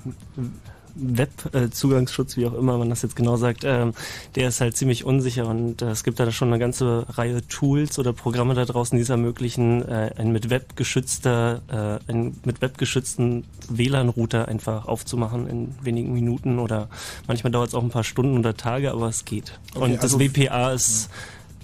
Web-Zugangsschutz, 1.00 2.38
wie 2.38 2.45
auch 2.45 2.54
immer 2.54 2.78
man 2.78 2.89
das 2.89 3.02
jetzt 3.02 3.16
genau 3.16 3.38
sagt, 3.38 3.64
ähm, 3.64 3.93
der 4.36 4.50
ist 4.50 4.62
halt 4.62 4.76
ziemlich 4.76 5.06
unsicher 5.06 5.48
und 5.48 5.82
äh, 5.82 5.89
es 5.89 6.04
gibt 6.04 6.20
da 6.20 6.30
schon 6.32 6.50
eine 6.50 6.60
ganze 6.60 7.06
Reihe 7.10 7.45
Tools 7.48 8.00
oder 8.00 8.14
Programme 8.14 8.54
da 8.54 8.66
draußen, 8.66 8.95
die 8.95 9.02
es 9.02 9.10
ermöglichen, 9.10 9.88
äh, 9.88 10.12
ein 10.18 10.32
mit 10.32 10.50
Web 10.50 10.76
geschützter, 10.76 11.62
äh, 12.08 12.12
einen 12.12 12.39
mit 12.45 12.62
Web 12.62 12.78
geschützten 12.78 13.45
WLAN-Router 13.70 14.48
einfach 14.48 14.88
aufzumachen 14.88 15.48
in 15.48 15.76
wenigen 15.82 16.14
Minuten 16.14 16.60
oder 16.60 16.89
manchmal 17.28 17.52
dauert 17.52 17.70
es 17.70 17.76
auch 17.76 17.84
ein 17.84 17.89
paar 17.89 18.04
Stunden 18.04 18.38
oder 18.38 18.56
Tage, 18.56 18.91
aber 18.91 19.08
es 19.08 19.26
geht. 19.26 19.60
Okay, 19.76 19.84
und 19.84 19.95
das 19.95 20.14
also- 20.14 20.20
WPA 20.20 20.72
ist 20.72 21.10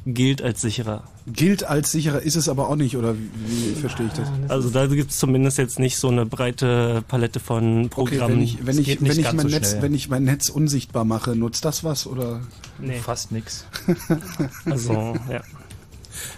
gilt 0.06 0.42
als 0.42 0.62
sicherer. 0.62 1.04
Gilt 1.28 1.64
als 1.64 1.92
sicherer, 1.92 2.22
ist 2.22 2.36
es 2.36 2.50
aber 2.50 2.68
auch 2.70 2.76
nicht, 2.76 2.98
oder 2.98 3.16
wie, 3.16 3.30
wie 3.76 3.80
verstehe 3.80 4.08
ich 4.08 4.14
das? 4.14 4.28
Also 4.50 4.70
da 4.70 4.88
gibt 4.88 5.12
es 5.12 5.18
zumindest 5.18 5.58
jetzt 5.58 5.80
nicht 5.80 5.98
so 5.98 6.10
eine 6.10 6.26
breite 6.26 7.04
Palette 7.08 7.40
von 7.40 7.86
Okay, 7.86 7.90
Programmen. 7.90 8.36
wenn 8.38 8.42
ich, 8.42 8.66
wenn 8.66 8.78
ich, 8.80 9.02
wenn 9.02 9.20
ich 9.20 9.32
mein 9.34 9.48
so 9.50 9.56
Netz, 9.56 9.78
wenn 9.80 9.94
ich 9.94 10.10
mein 10.10 10.24
Netz 10.26 10.50
unsichtbar 10.50 11.06
mache, 11.06 11.36
nutzt 11.36 11.64
das 11.66 11.84
was 11.84 12.06
oder? 12.08 12.42
Nee. 12.80 13.00
Fast 13.00 13.32
nix. 13.32 13.66
Also, 14.66 15.16
ja. 15.30 15.42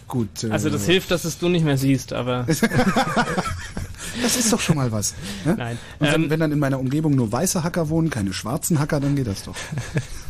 Gut. 0.07 0.43
Äh, 0.43 0.51
Also 0.51 0.69
das 0.69 0.85
hilft, 0.85 1.09
dass 1.11 1.25
es 1.25 1.37
du 1.39 1.49
nicht 1.49 1.65
mehr 1.65 1.77
siehst, 1.77 2.13
aber 2.13 2.45
Das 4.21 4.37
ist 4.37 4.53
doch 4.53 4.59
schon 4.61 4.77
mal 4.77 4.91
was. 4.91 5.13
Ne? 5.43 5.55
Nein. 5.57 5.77
Und 5.99 6.07
wenn, 6.07 6.23
Ähm, 6.23 6.29
wenn 6.29 6.39
dann 6.39 6.51
in 6.51 6.59
meiner 6.59 6.79
Umgebung 6.79 7.15
nur 7.15 7.31
weiße 7.31 7.63
Hacker 7.63 7.89
wohnen, 7.89 8.09
keine 8.09 8.31
schwarzen 8.33 8.79
Hacker, 8.79 8.99
dann 9.01 9.15
geht 9.15 9.27
das 9.27 9.43
doch. 9.43 9.55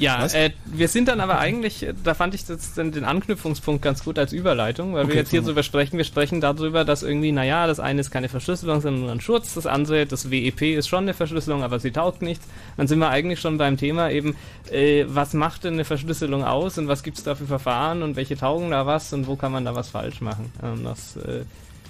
ja, 0.00 0.26
äh, 0.26 0.50
wir 0.64 0.88
sind 0.88 1.08
dann 1.08 1.20
aber 1.20 1.38
eigentlich, 1.38 1.82
äh, 1.82 1.94
da 2.02 2.14
fand 2.14 2.34
ich 2.34 2.48
jetzt 2.48 2.76
den, 2.76 3.04
Anknüpfungspunkt 3.04 3.82
ganz 3.82 4.02
gut 4.02 4.18
als 4.18 4.32
Überleitung, 4.32 4.94
weil 4.94 5.04
Okay, 5.04 5.12
wir 5.12 5.20
jetzt 5.20 5.30
hier 5.30 5.42
drüber 5.42 5.62
sprechen, 5.62 5.98
wir 5.98 6.04
sprechen 6.04 6.40
darüber, 6.40 6.84
dass 6.84 7.02
irgendwie, 7.02 7.32
naja, 7.32 7.66
das 7.66 7.80
eine 7.80 8.00
ist 8.00 8.10
keine 8.10 8.28
Verschlüsselung, 8.28 8.80
sondern 8.80 9.02
nur 9.02 9.12
ein 9.12 9.20
Schutz, 9.20 9.54
das 9.54 9.66
andere, 9.66 10.06
das 10.06 10.30
WEP 10.30 10.62
ist 10.62 10.88
schon 10.88 11.04
eine 11.04 11.14
Verschlüsselung, 11.14 11.62
aber 11.62 11.78
sie 11.78 11.90
taugt 11.90 12.22
nichts. 12.22 12.46
Dann 12.76 12.88
sind 12.88 12.98
wir 12.98 13.10
eigentlich 13.10 13.40
schon 13.40 13.58
beim 13.58 13.76
Thema 13.76 14.10
eben, 14.10 14.36
äh, 14.70 15.04
was 15.06 15.34
macht 15.34 15.64
denn 15.64 15.74
eine 15.74 15.84
Verschlüsselung 15.84 16.44
aus 16.44 16.78
und 16.78 16.88
was 16.88 17.02
gibt 17.02 17.18
es 17.18 17.24
da 17.24 17.34
für 17.34 17.46
Verfahren 17.46 18.02
und 18.02 18.16
welche 18.16 18.36
taugen 18.36 18.70
da 18.70 18.86
was 18.86 19.12
und 19.12 19.26
wo 19.26 19.36
kann 19.36 19.52
man 19.52 19.64
da 19.64 19.74
was 19.74 19.90
falsch 19.90 20.20
machen. 20.20 20.52
Ähm, 20.62 20.84
das 20.84 21.16
äh, 21.16 21.44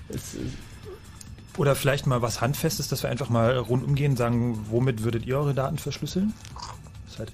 ist, 0.09 0.37
Oder 1.57 1.77
vielleicht 1.77 2.07
mal 2.07 2.23
was 2.23 2.41
Handfestes, 2.41 2.89
dass 2.89 3.03
wir 3.03 3.11
einfach 3.11 3.29
mal 3.29 3.57
rundum 3.57 3.95
gehen, 3.95 4.17
sagen, 4.17 4.67
womit 4.69 5.05
würdet 5.05 5.27
ihr 5.27 5.39
eure 5.39 5.55
Daten 5.55 5.79
verschlüsseln? 5.79 6.33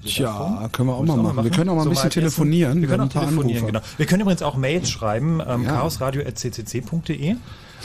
Tja, 0.05 0.27
davon? 0.27 0.73
können 0.73 0.89
wir 0.89 0.95
auch 0.95 1.05
mal 1.05 1.17
machen. 1.17 1.45
Wir 1.45 1.51
können 1.51 1.71
auch 1.71 1.77
mal 1.77 1.83
ein 1.83 1.91
bisschen 1.91 2.11
telefonieren. 2.11 2.81
Wir 2.81 2.89
können 2.89 3.03
auch 3.05 3.09
telefonieren, 3.09 3.67
genau. 3.67 3.81
Wir 3.97 4.07
können 4.07 4.23
übrigens 4.23 4.43
auch 4.43 4.57
Mails 4.57 4.91
schreiben, 4.91 5.41
ähm, 5.47 5.65
Ja. 5.65 5.77
chaosradio.ccc.de. 5.81 7.37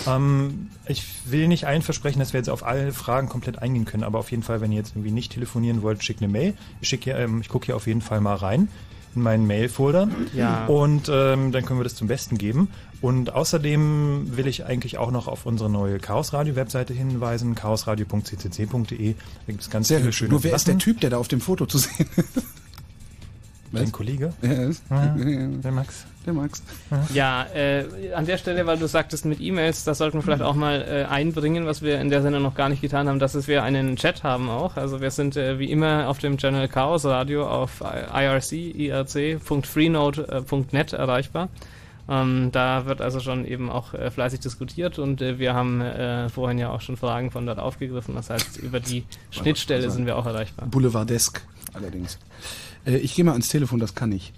Ähm, 0.08 0.70
ich 0.88 1.04
will 1.26 1.48
nicht 1.48 1.68
allen 1.68 1.82
versprechen, 1.82 2.20
dass 2.20 2.34
wir 2.34 2.40
jetzt 2.40 2.50
auf 2.50 2.66
alle 2.66 2.94
Fragen 2.94 3.28
komplett 3.30 3.60
eingehen 3.60 3.86
können, 3.86 4.04
aber 4.04 4.20
auf 4.20 4.32
jeden 4.32 4.44
Fall, 4.44 4.62
wenn 4.62 4.72
ihr 4.72 4.78
jetzt 4.78 4.94
irgendwie 4.96 5.12
nicht 5.12 5.34
telefonieren 5.34 5.82
wollt, 5.82 6.04
schickt 6.04 6.22
eine 6.22 6.32
Mail. 6.32 6.54
Ich, 6.80 6.88
schick 6.90 7.04
hier, 7.04 7.18
ähm, 7.18 7.42
ich 7.42 7.50
gucke 7.50 7.66
hier 7.68 7.76
auf 7.76 7.88
jeden 7.88 8.02
Fall 8.02 8.22
mal 8.22 8.36
rein 8.36 8.70
in 9.14 9.22
meinen 9.24 9.46
Mail-Folder 9.46 10.08
Ja. 10.34 10.66
und 10.68 11.10
ähm, 11.14 11.52
dann 11.52 11.66
können 11.66 11.80
wir 11.80 11.84
das 11.84 11.96
zum 11.96 12.08
Besten 12.08 12.38
geben. 12.38 12.70
Und 13.02 13.34
außerdem 13.34 14.38
will 14.38 14.48
ich 14.48 14.66
eigentlich 14.66 15.00
auch 15.00 15.10
noch 15.10 15.28
auf 15.28 15.48
unsere 15.48 15.70
neue 15.70 15.98
Chaos 15.98 16.34
Radio 16.34 16.56
Webseite 16.56 16.94
hinweisen, 16.94 17.56
chaosradio.ccc.de. 17.56 19.14
Da 19.14 19.18
gibt 19.48 19.62
es 19.62 19.70
ganz 19.72 19.88
Sehr 19.88 20.00
viele 20.00 20.14
schöne 20.14 20.30
Nur 20.30 20.44
wer 20.44 20.56
ist 20.56 20.68
der. 20.68 20.78
Typ, 20.78 21.02
der 21.02 21.10
da 21.10 21.18
auf 21.18 21.28
dem 21.28 21.42
Foto 21.42 21.66
zu 21.66 21.80
sehen 21.80 22.08
ist? 22.16 22.44
Dein 23.74 23.92
Kollege? 23.92 24.32
Ja, 24.42 24.52
ist. 24.52 24.84
Ja, 24.90 25.16
der 25.18 25.72
Max. 25.72 26.06
Der 26.26 26.34
Max. 26.34 26.62
Ja, 27.14 27.46
äh, 27.54 27.86
an 28.14 28.26
der 28.26 28.38
Stelle, 28.38 28.66
weil 28.66 28.78
du 28.78 28.86
sagtest 28.88 29.24
mit 29.26 29.40
E-Mails, 29.40 29.86
das 29.86 29.98
sollten 29.98 30.18
wir 30.18 30.24
vielleicht 30.24 30.42
auch 30.42 30.56
mal 30.56 30.82
äh, 30.82 31.06
einbringen, 31.06 31.66
was 31.66 31.82
wir 31.82 32.02
in 32.02 32.10
der 32.10 32.22
Sendung 32.22 32.44
noch 32.44 32.56
gar 32.56 32.68
nicht 32.70 32.82
getan 32.82 33.08
haben, 33.08 33.20
dass 33.20 33.34
es 33.34 33.48
wir 33.48 33.64
einen 33.64 33.96
Chat 33.96 34.24
haben 34.24 34.50
auch. 34.50 34.76
Also 34.76 35.00
wir 35.02 35.12
sind 35.12 35.38
äh, 35.38 35.58
wie 35.58 35.72
immer 35.72 36.10
auf 36.10 36.18
dem 36.20 36.38
Channel 36.38 36.68
Chaos 36.68 37.06
Radio 37.06 37.48
auf 37.48 37.82
irc, 37.82 38.52
irc.freenode.net 38.52 40.94
erreichbar. 40.94 41.48
Ähm, 42.10 42.50
da 42.52 42.86
wird 42.86 43.02
also 43.02 43.20
schon 43.20 43.46
eben 43.46 43.70
auch 43.70 43.94
äh, 43.94 44.10
fleißig 44.12 44.40
diskutiert 44.40 45.00
und 45.00 45.22
äh, 45.22 45.40
wir 45.40 45.54
haben 45.54 45.82
äh, 45.82 46.30
vorhin 46.30 46.58
ja 46.58 46.72
auch 46.72 46.82
schon 46.82 46.98
Fragen 46.98 47.32
von 47.32 47.46
dort 47.46 47.60
aufgegriffen. 47.60 48.16
Das 48.16 48.30
heißt, 48.30 48.58
über 48.58 48.80
die 48.80 49.06
Schnittstelle 49.30 49.90
sind 49.92 50.06
wir 50.06 50.18
auch 50.18 50.26
erreichbar. 50.26 50.68
Boulevardesk 50.68 51.46
allerdings. 51.74 52.20
Äh, 52.86 52.98
ich 52.98 53.16
gehe 53.16 53.24
mal 53.24 53.32
ans 53.32 53.50
Telefon, 53.50 53.80
das 53.80 53.96
kann 53.96 54.12
ich. 54.12 54.34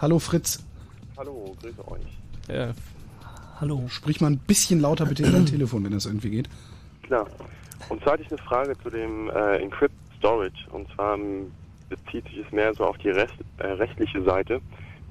Hallo 0.00 0.18
Fritz. 0.18 0.64
Hallo, 1.16 1.56
grüße 1.62 1.88
euch. 1.88 2.02
Ja. 2.48 2.74
Hallo. 3.60 3.84
Sprich 3.88 4.20
mal 4.20 4.30
ein 4.30 4.38
bisschen 4.38 4.80
lauter 4.80 5.06
bitte 5.06 5.22
in 5.22 5.32
dein 5.32 5.46
Telefon, 5.46 5.84
wenn 5.84 5.92
das 5.92 6.04
irgendwie 6.04 6.30
geht. 6.30 6.48
Klar. 7.02 7.26
Und 7.88 8.02
zwar 8.02 8.14
hatte 8.14 8.22
ich 8.24 8.30
eine 8.30 8.42
Frage 8.42 8.76
zu 8.82 8.90
dem 8.90 9.30
äh, 9.30 9.56
Encrypt 9.56 9.94
Storage. 10.18 10.68
Und 10.72 10.86
zwar 10.94 11.14
ähm, 11.14 11.50
bezieht 11.88 12.24
sich 12.26 12.38
es 12.44 12.52
mehr 12.52 12.74
so 12.74 12.84
auf 12.84 12.98
die 12.98 13.10
Rest, 13.10 13.34
äh, 13.58 13.66
rechtliche 13.66 14.22
Seite. 14.24 14.60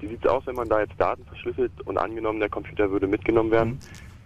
Wie 0.00 0.08
sieht 0.08 0.24
es 0.24 0.30
aus, 0.30 0.46
wenn 0.46 0.54
man 0.56 0.68
da 0.68 0.80
jetzt 0.80 0.94
Daten 0.98 1.24
verschlüsselt 1.24 1.72
und 1.84 1.96
angenommen, 1.98 2.40
der 2.40 2.48
Computer 2.48 2.90
würde 2.90 3.06
mitgenommen 3.06 3.50
werden? 3.50 3.78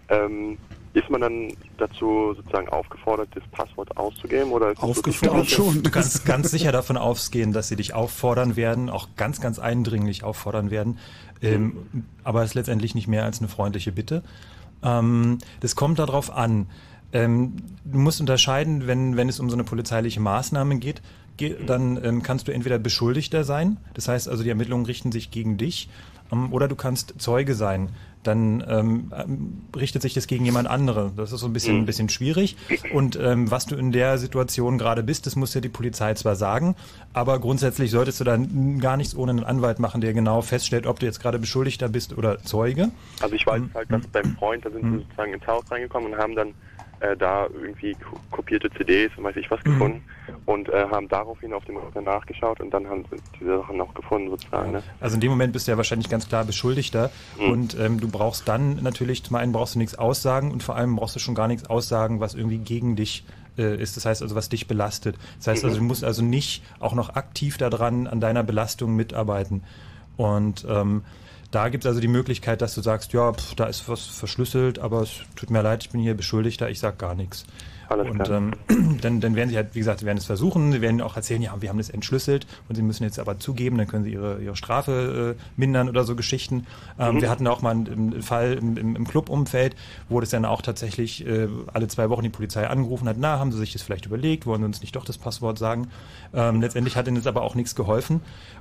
Ähm, 0.09 0.59
ist 0.93 1.09
man 1.09 1.21
dann 1.21 1.53
dazu 1.79 2.35
sozusagen 2.35 2.69
aufgefordert, 2.69 3.29
das 3.35 3.45
Passwort 3.53 3.97
auszugeben? 3.97 4.51
Oder 4.51 4.75
wirklich 5.07 5.23
nur- 5.23 5.35
Du 5.83 5.91
kannst 5.91 6.27
ganz 6.27 6.51
sicher 6.51 6.73
davon 6.73 6.97
ausgehen, 6.97 7.53
dass 7.53 7.69
sie 7.69 7.77
dich 7.77 7.95
auffordern 7.95 8.57
werden, 8.57 8.91
auch 8.91 9.09
ganz, 9.17 9.41
ganz 9.41 9.61
eindringlich 9.61 10.25
auffordern 10.25 10.73
werden. 10.73 10.99
Ähm, 11.43 11.77
aber 12.25 12.43
es 12.43 12.51
ist 12.51 12.55
letztendlich 12.55 12.97
nicht 12.97 13.07
mehr 13.07 13.25
als 13.25 13.39
eine 13.39 13.47
freundliche 13.49 13.93
Bitte. 13.93 14.25
Ähm, 14.83 15.39
das 15.61 15.77
kommt 15.77 16.01
darauf 16.01 16.37
an. 16.37 16.67
Ähm, 17.13 17.55
du 17.85 17.99
musst 17.99 18.21
unterscheiden, 18.21 18.87
wenn, 18.89 19.17
wenn 19.17 19.29
es 19.29 19.39
um 19.39 19.49
so 19.49 19.57
eine 19.57 19.65
polizeiliche 19.65 20.21
Maßnahme 20.21 20.79
geht, 20.79 20.97
ge 20.97 21.05
dann 21.67 22.03
ähm, 22.05 22.23
kannst 22.23 22.49
du 22.49 22.53
entweder 22.53 22.79
Beschuldigter 22.79 23.45
sein, 23.45 23.79
das 23.95 24.09
heißt 24.09 24.29
also 24.29 24.43
die 24.43 24.51
Ermittlungen 24.51 24.87
richten 24.87 25.11
sich 25.13 25.31
gegen 25.31 25.57
dich, 25.57 25.89
ähm, 26.33 26.53
oder 26.53 26.69
du 26.69 26.77
kannst 26.77 27.15
Zeuge 27.19 27.55
sein. 27.55 27.89
Dann 28.23 28.63
ähm, 28.69 29.11
ähm, 29.17 29.63
richtet 29.75 30.03
sich 30.03 30.13
das 30.13 30.27
gegen 30.27 30.45
jemand 30.45 30.69
anderen. 30.69 31.17
Das 31.17 31.33
ist 31.33 31.41
so 31.41 31.47
ein 31.47 31.55
bisschen, 31.55 31.77
Mhm. 31.77 31.83
ein 31.85 31.87
bisschen 31.87 32.11
schwierig. 32.11 32.55
Und 32.93 33.19
ähm, 33.19 33.51
was 33.51 33.65
du 33.65 33.77
in 33.77 33.93
der 33.93 34.19
Situation 34.19 34.77
gerade 34.77 35.03
bist, 35.03 35.25
das 35.25 35.37
muss 35.37 35.55
ja 35.55 35.63
die 35.63 35.71
Polizei 35.71 36.13
zwar 36.13 36.37
sagen, 36.37 36.77
aber 37.15 37.39
grundsätzlich 37.39 37.91
solltest 37.91 38.21
du 38.21 38.25
dann 38.25 38.79
gar 38.79 38.99
nichts 38.99 39.17
ohne 39.17 39.31
einen 39.31 39.45
Anwalt 39.45 39.79
machen, 39.79 40.03
der 40.03 40.13
genau 40.13 40.43
feststellt, 40.43 40.87
ob 40.87 40.99
du 41.01 41.07
jetzt 41.07 41.21
gerade 41.21 41.39
Beschuldigter 41.39 41.89
bist 41.89 42.15
oder 42.19 42.43
Zeuge. 42.43 42.91
Also 43.23 43.35
ich 43.35 43.47
weiß 43.47 43.63
halt, 43.73 43.91
dass 43.91 44.07
beim 44.09 44.37
Freund, 44.37 44.67
da 44.67 44.71
sind 44.71 44.83
sie 44.83 44.99
sozusagen 44.99 45.33
ins 45.33 45.47
Haus 45.47 45.65
reingekommen 45.71 46.13
und 46.13 46.19
haben 46.19 46.35
dann 46.35 46.49
äh, 47.01 47.17
da 47.17 47.47
irgendwie 47.47 47.95
ko- 47.95 48.17
kopierte 48.31 48.71
CDs 48.71 49.11
und 49.17 49.25
weiß 49.25 49.37
ich 49.37 49.51
was 49.51 49.63
gefunden 49.65 50.03
und 50.47 50.69
äh, 50.69 50.85
haben 50.91 51.09
daraufhin 51.09 51.53
auf 51.53 51.65
dem 51.65 51.77
Rechner 51.79 52.03
nachgeschaut 52.03 52.61
und 52.61 52.71
dann 52.71 52.87
haben 52.87 53.05
sie 53.11 53.17
diese 53.41 53.59
Sachen 53.59 53.77
noch 53.77 53.93
gefunden 53.95 54.31
sozusagen. 54.31 54.73
Ne? 54.73 54.83
Also 55.01 55.15
in 55.17 55.21
dem 55.21 55.31
Moment 55.31 55.53
bist 55.53 55.67
du 55.67 55.73
ja 55.73 55.77
wahrscheinlich 55.77 56.09
ganz 56.09 56.29
klar 56.29 56.45
Beschuldigter 56.45 57.11
Mhm. 57.39 57.51
und 57.51 57.79
ähm, 57.79 58.01
du 58.01 58.09
brauchst 58.09 58.47
dann 58.49 58.83
natürlich, 58.83 59.25
zum 59.25 59.37
einen 59.37 59.53
brauchst 59.53 59.75
du 59.75 59.79
nichts 59.79 59.95
aussagen 59.99 60.51
und 60.53 60.63
vor 60.63 60.77
allem 60.77 60.97
brauchst 60.97 61.17
du 61.17 61.21
schon 61.21 61.35
gar 61.35 61.49
nichts 61.49 61.69
aussagen, 61.69 62.21
was 62.21 62.35
irgendwie 62.35 62.59
gegen 62.59 62.97
dich 62.97 63.25
äh, 63.59 63.77
ist. 63.81 63.97
Das 63.97 64.05
heißt 64.07 64.23
also, 64.23 64.35
was 64.35 64.49
dich 64.49 64.67
belastet. 64.69 65.17
Das 65.39 65.49
heißt 65.49 65.65
also, 65.65 65.79
du 65.79 65.83
musst 65.85 66.05
also 66.05 66.23
nicht 66.23 66.63
auch 66.81 66.95
noch 66.95 67.15
aktiv 67.17 67.57
daran 67.59 68.07
an 68.07 68.21
deiner 68.21 68.43
Belastung 68.43 68.95
mitarbeiten. 68.97 69.63
Und 70.17 70.67
ähm, 70.69 71.03
da 71.51 71.69
gibt 71.69 71.85
es 71.85 71.89
also 71.89 72.01
die 72.01 72.09
Möglichkeit, 72.09 72.63
dass 72.63 72.75
du 72.75 72.81
sagst, 72.81 73.13
ja, 73.13 73.33
pf, 73.33 73.55
da 73.55 73.67
ist 73.67 73.89
was 73.89 74.07
verschlüsselt, 74.07 74.79
aber 74.79 75.03
es 75.03 75.21
tut 75.37 75.51
mir 75.51 75.63
leid, 75.63 75.83
ich 75.85 75.91
bin 75.91 76.01
hier 76.01 76.15
Beschuldigter, 76.15 76.71
ich 76.71 76.79
sag 76.79 76.99
gar 76.99 77.15
nichts. 77.15 77.45
Alles 77.91 78.09
und 78.09 78.23
klar. 78.23 78.39
ähm, 78.39 78.53
dann, 79.03 79.21
dann 79.21 79.37
werden 79.37 79.51
sie 79.51 79.57
halt, 79.57 79.75
wie 79.75 79.81
gesagt, 79.81 80.01
sie 80.01 80.07
werden 80.07 80.19
es 80.19 80.25
versuchen, 80.25 80.73
sie 80.73 80.81
werden 80.81 81.01
auch 81.01 81.17
erzählen, 81.17 81.43
ja, 81.43 81.55
wir 81.61 81.69
haben 81.69 81.79
das 81.79 81.91
entschlüsselt 81.91 82.47
und 82.69 82.77
sie 82.77 82.83
müssen 82.83 83.05
jetzt 83.05 83.19
aber 83.19 83.39
zugeben, 83.39 83.77
dann 83.79 83.87
können 83.87 84.05
sie 84.05 84.13
ihre, 84.13 84.41
ihre 84.41 84.57
Strafe 84.57 85.37
äh, 85.37 85.43
mindern 85.57 85.89
oder 85.89 86.05
so 86.05 86.17
Geschichten. 86.17 86.67
Ähm, 86.99 87.11
Mhm. 87.11 87.23
Wir 87.23 87.31
hatten 87.31 87.47
auch 87.47 87.63
mal 87.63 87.71
einen, 87.71 88.23
Fall 88.23 88.55
im, 88.55 88.77
im, 88.77 88.97
im 88.97 89.07
Clubumfeld, 89.07 89.75
wo 90.09 90.21
das 90.21 90.31
dann 90.31 90.45
auch 90.45 90.63
tatsächlich 90.63 91.27
äh, 91.27 91.49
alle 91.73 91.89
zwei 91.89 92.09
Wochen 92.11 92.23
die 92.23 92.29
Polizei 92.29 92.67
angerufen 92.67 93.09
hat, 93.09 93.17
na, 93.19 93.39
haben 93.39 93.53
sie 93.53 93.59
sich 93.59 93.73
das 93.73 93.83
vielleicht 93.83 94.07
überlegt, 94.07 94.47
wollen 94.47 94.61
sie 94.61 94.67
uns 94.67 94.81
nicht 94.81 94.95
doch 94.97 95.05
das 95.05 95.19
Passwort 95.19 95.59
sagen. 95.59 95.89
Ähm, 96.33 96.61
letztendlich 96.61 96.97
hat 96.97 97.09
ihnen 97.09 97.17
das 97.17 97.27
aber 97.27 97.43
auch 97.43 97.55
nichts 97.55 97.75
geholfen 97.75 98.21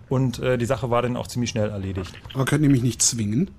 und 0.09 0.39
äh, 0.39 0.57
die 0.57 0.65
Sache 0.65 0.89
war 0.89 1.01
dann 1.01 1.15
auch 1.15 1.27
ziemlich 1.27 1.51
schnell 1.51 1.69
erledigt. 1.69 2.13
Aber 2.33 2.45
könnt 2.45 2.63
ihr 2.63 2.69
mich 2.69 2.81
nicht 2.83 3.01
zwingen? 3.01 3.51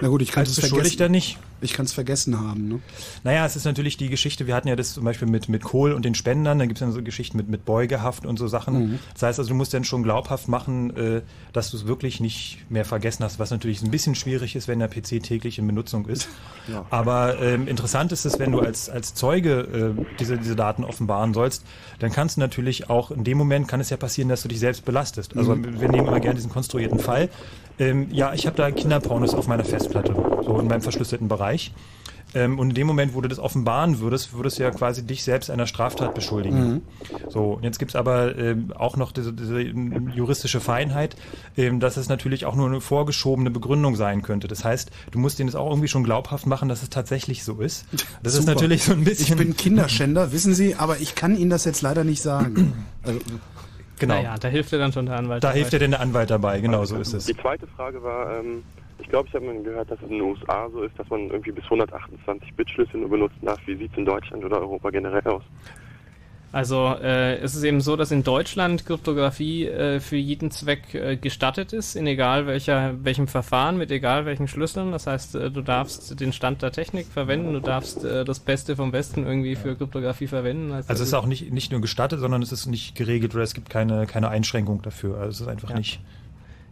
Na 0.00 0.08
gut, 0.08 0.22
ich 0.22 0.32
kann 0.32 0.42
es 0.42 0.58
vergessen. 0.58 1.12
nicht. 1.12 1.38
Ich 1.60 1.72
kann 1.72 1.86
es 1.86 1.92
vergessen 1.92 2.38
haben. 2.38 2.68
Ne? 2.68 2.80
Naja, 3.22 3.46
es 3.46 3.56
ist 3.56 3.64
natürlich 3.64 3.96
die 3.96 4.08
Geschichte, 4.10 4.46
wir 4.46 4.54
hatten 4.54 4.68
ja 4.68 4.76
das 4.76 4.92
zum 4.92 5.04
Beispiel 5.04 5.28
mit, 5.28 5.48
mit 5.48 5.62
Kohl 5.62 5.92
und 5.92 6.04
den 6.04 6.14
Spendern, 6.14 6.58
dann 6.58 6.68
gibt 6.68 6.78
es 6.78 6.80
dann 6.80 6.92
so 6.92 7.00
Geschichten 7.02 7.38
mit, 7.38 7.48
mit 7.48 7.64
Beugehaft 7.64 8.26
und 8.26 8.38
so 8.38 8.48
Sachen. 8.48 8.74
Mhm. 8.90 8.98
Das 9.14 9.22
heißt 9.22 9.38
also, 9.38 9.48
du 9.48 9.54
musst 9.54 9.72
dann 9.72 9.84
schon 9.84 10.02
glaubhaft 10.02 10.46
machen, 10.48 10.94
äh, 10.96 11.22
dass 11.54 11.70
du 11.70 11.76
es 11.78 11.86
wirklich 11.86 12.20
nicht 12.20 12.58
mehr 12.68 12.84
vergessen 12.84 13.24
hast, 13.24 13.38
was 13.38 13.50
natürlich 13.50 13.82
ein 13.82 13.90
bisschen 13.90 14.14
schwierig 14.14 14.56
ist, 14.56 14.68
wenn 14.68 14.80
der 14.80 14.88
PC 14.88 15.22
täglich 15.22 15.58
in 15.58 15.66
Benutzung 15.66 16.06
ist. 16.06 16.28
Ja. 16.70 16.84
Aber 16.90 17.40
ähm, 17.40 17.66
interessant 17.66 18.12
ist 18.12 18.26
es, 18.26 18.38
wenn 18.38 18.52
du 18.52 18.60
als, 18.60 18.90
als 18.90 19.14
Zeuge 19.14 19.94
äh, 19.96 20.04
diese, 20.18 20.36
diese 20.36 20.56
Daten 20.56 20.84
offenbaren 20.84 21.32
sollst, 21.32 21.64
dann 22.00 22.10
kannst 22.12 22.36
du 22.36 22.40
natürlich 22.40 22.90
auch, 22.90 23.10
in 23.10 23.24
dem 23.24 23.38
Moment 23.38 23.68
kann 23.68 23.80
es 23.80 23.88
ja 23.88 23.96
passieren, 23.96 24.28
dass 24.28 24.42
du 24.42 24.48
dich 24.48 24.58
selbst 24.58 24.84
belastest. 24.84 25.34
Also 25.36 25.54
Mhm. 25.54 25.80
wir 25.80 25.88
nehmen 25.88 26.08
immer 26.08 26.20
gerne 26.20 26.34
diesen 26.34 26.50
konstruierten 26.50 26.98
Fall. 26.98 27.30
Ähm, 27.78 28.08
ja, 28.12 28.34
ich 28.34 28.46
habe 28.46 28.56
da 28.56 28.70
Kinderpornos 28.70 29.34
auf 29.34 29.48
meiner 29.48 29.64
Festplatte, 29.64 30.14
so 30.44 30.58
in 30.58 30.68
meinem 30.68 30.82
verschlüsselten 30.82 31.28
Bereich. 31.28 31.72
Ähm, 32.34 32.58
und 32.58 32.70
in 32.70 32.74
dem 32.74 32.86
Moment, 32.86 33.14
wo 33.14 33.20
du 33.20 33.28
das 33.28 33.38
offenbaren 33.38 34.00
würdest, 34.00 34.32
würdest 34.32 34.58
du 34.58 34.64
ja 34.64 34.70
quasi 34.70 35.06
dich 35.06 35.22
selbst 35.22 35.50
einer 35.50 35.66
Straftat 35.66 36.14
beschuldigen. 36.14 36.58
Mhm. 36.58 36.82
So, 37.28 37.52
und 37.52 37.62
jetzt 37.62 37.78
gibt's 37.78 37.94
aber 37.94 38.36
ähm, 38.36 38.72
auch 38.76 38.96
noch 38.96 39.12
diese, 39.12 39.32
diese 39.32 39.62
ähm, 39.62 40.10
juristische 40.14 40.60
Feinheit, 40.60 41.16
ähm, 41.56 41.78
dass 41.78 41.96
es 41.96 42.08
natürlich 42.08 42.44
auch 42.44 42.56
nur 42.56 42.66
eine 42.66 42.80
vorgeschobene 42.80 43.50
Begründung 43.50 43.94
sein 43.94 44.22
könnte. 44.22 44.48
Das 44.48 44.64
heißt, 44.64 44.90
du 45.12 45.18
musst 45.18 45.38
denen 45.38 45.48
das 45.48 45.54
auch 45.54 45.70
irgendwie 45.70 45.88
schon 45.88 46.02
glaubhaft 46.02 46.46
machen, 46.46 46.68
dass 46.68 46.82
es 46.82 46.90
tatsächlich 46.90 47.44
so 47.44 47.60
ist. 47.60 47.86
Das 48.22 48.34
ist 48.34 48.40
Super. 48.40 48.54
natürlich 48.54 48.84
so 48.84 48.92
ein 48.92 49.04
bisschen. 49.04 49.38
Ich 49.38 49.44
bin 49.44 49.56
Kinderschänder, 49.56 50.32
wissen 50.32 50.54
Sie, 50.54 50.74
aber 50.74 50.98
ich 50.98 51.14
kann 51.14 51.36
Ihnen 51.36 51.50
das 51.50 51.64
jetzt 51.64 51.82
leider 51.82 52.02
nicht 52.02 52.22
sagen. 52.22 52.84
Also, 53.04 53.20
Genau. 53.98 54.14
Naja, 54.14 54.36
da 54.38 54.48
hilft 54.48 54.72
dir 54.72 54.78
dann 54.78 54.92
schon 54.92 55.06
der 55.06 55.16
Anwalt. 55.16 55.44
Da 55.44 55.48
dabei. 55.48 55.58
hilft 55.58 55.72
dir 55.72 55.78
denn 55.78 55.92
der 55.92 56.00
Anwalt 56.00 56.30
dabei, 56.30 56.60
genau 56.60 56.84
so 56.84 56.96
ist 56.96 57.12
es. 57.12 57.26
Die 57.26 57.36
zweite 57.36 57.66
Frage 57.66 58.02
war, 58.02 58.38
ähm, 58.38 58.64
ich 58.98 59.08
glaube, 59.08 59.28
ich 59.28 59.34
habe 59.34 59.46
mal 59.46 59.62
gehört, 59.62 59.90
dass 59.90 59.98
es 59.98 60.04
in 60.04 60.18
den 60.18 60.22
USA 60.22 60.68
so 60.70 60.82
ist, 60.82 60.98
dass 60.98 61.08
man 61.10 61.28
irgendwie 61.30 61.52
bis 61.52 61.64
128-Bit-Schlüssel 61.64 63.00
nur 63.00 63.10
benutzen 63.10 63.40
darf. 63.42 63.60
Wie 63.66 63.76
sieht 63.76 63.92
es 63.92 63.98
in 63.98 64.04
Deutschland 64.04 64.44
oder 64.44 64.60
Europa 64.60 64.90
generell 64.90 65.26
aus? 65.26 65.42
Also 66.54 66.94
äh, 67.02 67.38
es 67.38 67.56
ist 67.56 67.64
eben 67.64 67.80
so, 67.80 67.96
dass 67.96 68.12
in 68.12 68.22
Deutschland 68.22 68.86
Kryptographie 68.86 69.66
äh, 69.66 69.98
für 69.98 70.14
jeden 70.14 70.52
Zweck 70.52 70.94
äh, 70.94 71.16
gestattet 71.16 71.72
ist, 71.72 71.96
in 71.96 72.06
egal 72.06 72.46
welcher, 72.46 72.94
welchem 73.02 73.26
Verfahren, 73.26 73.76
mit 73.76 73.90
egal 73.90 74.24
welchen 74.24 74.46
Schlüsseln. 74.46 74.92
Das 74.92 75.08
heißt, 75.08 75.34
äh, 75.34 75.50
du 75.50 75.62
darfst 75.62 76.20
den 76.20 76.32
Stand 76.32 76.62
der 76.62 76.70
Technik 76.70 77.08
verwenden, 77.08 77.54
du 77.54 77.58
darfst 77.58 78.04
äh, 78.04 78.24
das 78.24 78.38
Beste 78.38 78.76
vom 78.76 78.92
Besten 78.92 79.26
irgendwie 79.26 79.56
für 79.56 79.74
Kryptographie 79.74 80.28
verwenden. 80.28 80.70
Also 80.70 80.92
es 80.92 81.00
ist 81.00 81.14
auch 81.14 81.26
nicht, 81.26 81.52
nicht 81.52 81.72
nur 81.72 81.80
gestattet, 81.80 82.20
sondern 82.20 82.40
es 82.40 82.52
ist 82.52 82.66
nicht 82.66 82.94
geregelt 82.94 83.34
oder 83.34 83.42
es 83.42 83.54
gibt 83.54 83.68
keine, 83.68 84.06
keine 84.06 84.28
Einschränkung 84.28 84.80
dafür. 84.80 85.16
Also 85.16 85.30
es 85.30 85.40
ist 85.40 85.48
einfach 85.48 85.70
Ja. 85.70 85.76
nicht. 85.76 85.98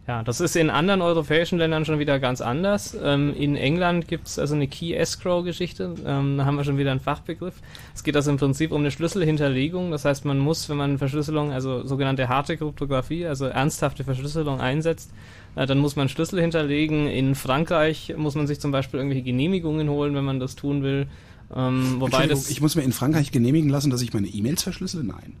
Ja, 0.05 0.21
das 0.21 0.41
ist 0.41 0.57
in 0.57 0.69
anderen 0.69 1.01
europäischen 1.01 1.57
Ländern 1.57 1.85
schon 1.85 1.97
wieder 1.97 2.19
ganz 2.19 2.41
anders. 2.41 2.97
Ähm, 3.01 3.33
in 3.37 3.55
England 3.55 4.09
gibt's 4.09 4.37
also 4.37 4.53
eine 4.53 4.67
Key 4.67 4.93
Escrow-Geschichte. 4.93 5.95
Ähm, 6.05 6.37
da 6.37 6.43
haben 6.43 6.57
wir 6.57 6.65
schon 6.65 6.77
wieder 6.77 6.91
einen 6.91 6.99
Fachbegriff. 6.99 7.55
Es 7.95 8.03
geht 8.03 8.13
also 8.17 8.29
im 8.29 8.35
Prinzip 8.35 8.73
um 8.73 8.81
eine 8.81 8.91
Schlüsselhinterlegung. 8.91 9.91
Das 9.91 10.03
heißt, 10.03 10.25
man 10.25 10.39
muss, 10.39 10.67
wenn 10.67 10.75
man 10.75 10.97
Verschlüsselung, 10.97 11.53
also 11.53 11.87
sogenannte 11.87 12.27
harte 12.27 12.57
Kryptographie, 12.57 13.25
also 13.25 13.45
ernsthafte 13.45 14.03
Verschlüsselung 14.03 14.59
einsetzt, 14.59 15.09
äh, 15.55 15.65
dann 15.65 15.77
muss 15.77 15.95
man 15.95 16.09
Schlüssel 16.09 16.41
hinterlegen. 16.41 17.07
In 17.07 17.33
Frankreich 17.33 18.13
muss 18.17 18.35
man 18.35 18.45
sich 18.45 18.59
zum 18.59 18.73
Beispiel 18.73 18.99
irgendwelche 18.99 19.23
Genehmigungen 19.23 19.89
holen, 19.89 20.15
wenn 20.15 20.25
man 20.25 20.41
das 20.41 20.57
tun 20.57 20.83
will. 20.83 21.07
Ähm, 21.55 21.95
wobei 21.99 22.27
das 22.27 22.49
ich 22.49 22.59
muss 22.59 22.75
mir 22.75 22.81
in 22.81 22.91
Frankreich 22.91 23.31
genehmigen 23.31 23.69
lassen, 23.69 23.89
dass 23.89 24.01
ich 24.01 24.13
meine 24.13 24.27
E-Mails 24.27 24.63
verschlüssele? 24.63 25.05
Nein. 25.05 25.37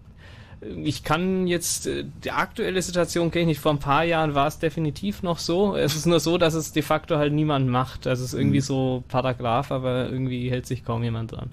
Ich 0.83 1.03
kann 1.03 1.47
jetzt, 1.47 1.87
äh, 1.87 2.05
die 2.23 2.31
aktuelle 2.31 2.81
Situation 2.81 3.31
kenne 3.31 3.43
ich 3.43 3.47
nicht. 3.47 3.59
Vor 3.59 3.71
ein 3.73 3.79
paar 3.79 4.03
Jahren 4.03 4.35
war 4.35 4.47
es 4.47 4.59
definitiv 4.59 5.23
noch 5.23 5.39
so. 5.39 5.75
Es 5.75 5.95
ist 5.95 6.05
nur 6.05 6.19
so, 6.19 6.37
dass 6.37 6.53
es 6.53 6.71
de 6.71 6.83
facto 6.83 7.17
halt 7.17 7.33
niemand 7.33 7.67
macht. 7.67 8.07
Also 8.07 8.23
es 8.23 8.33
ist 8.33 8.39
irgendwie 8.39 8.57
Mhm. 8.59 8.63
so 8.63 9.03
Paragraph, 9.07 9.71
aber 9.71 10.09
irgendwie 10.09 10.49
hält 10.49 10.65
sich 10.65 10.83
kaum 10.85 11.03
jemand 11.03 11.31
dran. 11.31 11.49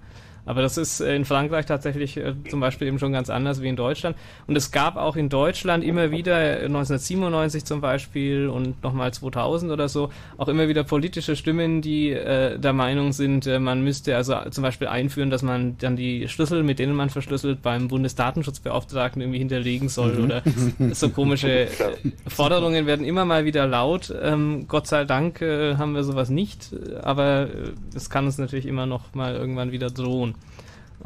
Aber 0.46 0.62
das 0.62 0.76
ist 0.76 1.00
äh, 1.00 1.14
in 1.14 1.24
Frankreich 1.24 1.66
tatsächlich 1.66 2.16
äh, 2.16 2.34
zum 2.48 2.60
Beispiel 2.60 2.88
eben 2.88 2.98
schon 2.98 3.12
ganz 3.12 3.30
anders 3.30 3.60
wie 3.62 3.68
in 3.68 3.76
Deutschland. 3.76 4.16
Und 4.46 4.56
es 4.56 4.70
gab 4.70 4.96
auch 4.96 5.16
in 5.16 5.28
Deutschland 5.28 5.84
immer 5.84 6.10
wieder, 6.10 6.60
äh, 6.60 6.64
1997 6.66 7.64
zum 7.64 7.80
Beispiel 7.80 8.48
und 8.48 8.82
nochmal 8.82 9.12
2000 9.12 9.70
oder 9.72 9.88
so, 9.88 10.10
auch 10.38 10.48
immer 10.48 10.68
wieder 10.68 10.84
politische 10.84 11.36
Stimmen, 11.36 11.82
die 11.82 12.10
äh, 12.10 12.58
der 12.58 12.72
Meinung 12.72 13.12
sind, 13.12 13.46
äh, 13.46 13.58
man 13.58 13.82
müsste 13.82 14.16
also 14.16 14.34
zum 14.50 14.62
Beispiel 14.62 14.88
einführen, 14.88 15.30
dass 15.30 15.42
man 15.42 15.76
dann 15.78 15.96
die 15.96 16.28
Schlüssel, 16.28 16.62
mit 16.62 16.78
denen 16.78 16.94
man 16.94 17.10
verschlüsselt, 17.10 17.62
beim 17.62 17.88
Bundesdatenschutzbeauftragten 17.88 19.20
irgendwie 19.22 19.38
hinterlegen 19.38 19.88
soll 19.88 20.10
Mhm. 20.14 20.24
oder 20.24 20.42
so 20.92 21.08
komische 21.10 21.50
äh, 21.68 21.68
Forderungen 22.26 22.86
werden 22.86 23.04
immer 23.04 23.24
mal 23.24 23.44
wieder 23.44 23.66
laut. 23.66 24.12
Ähm, 24.22 24.66
Gott 24.68 24.86
sei 24.86 25.04
Dank 25.04 25.40
äh, 25.42 25.76
haben 25.76 25.94
wir 25.94 26.04
sowas 26.04 26.30
nicht, 26.30 26.72
äh, 26.72 26.96
aber 27.02 27.42
äh, 27.42 27.72
es 27.94 28.10
kann 28.10 28.26
uns 28.26 28.38
natürlich 28.38 28.66
immer 28.66 28.86
noch 28.86 29.14
mal 29.14 29.34
irgendwann 29.34 29.72
wieder 29.72 29.90
drohen. 29.90 30.34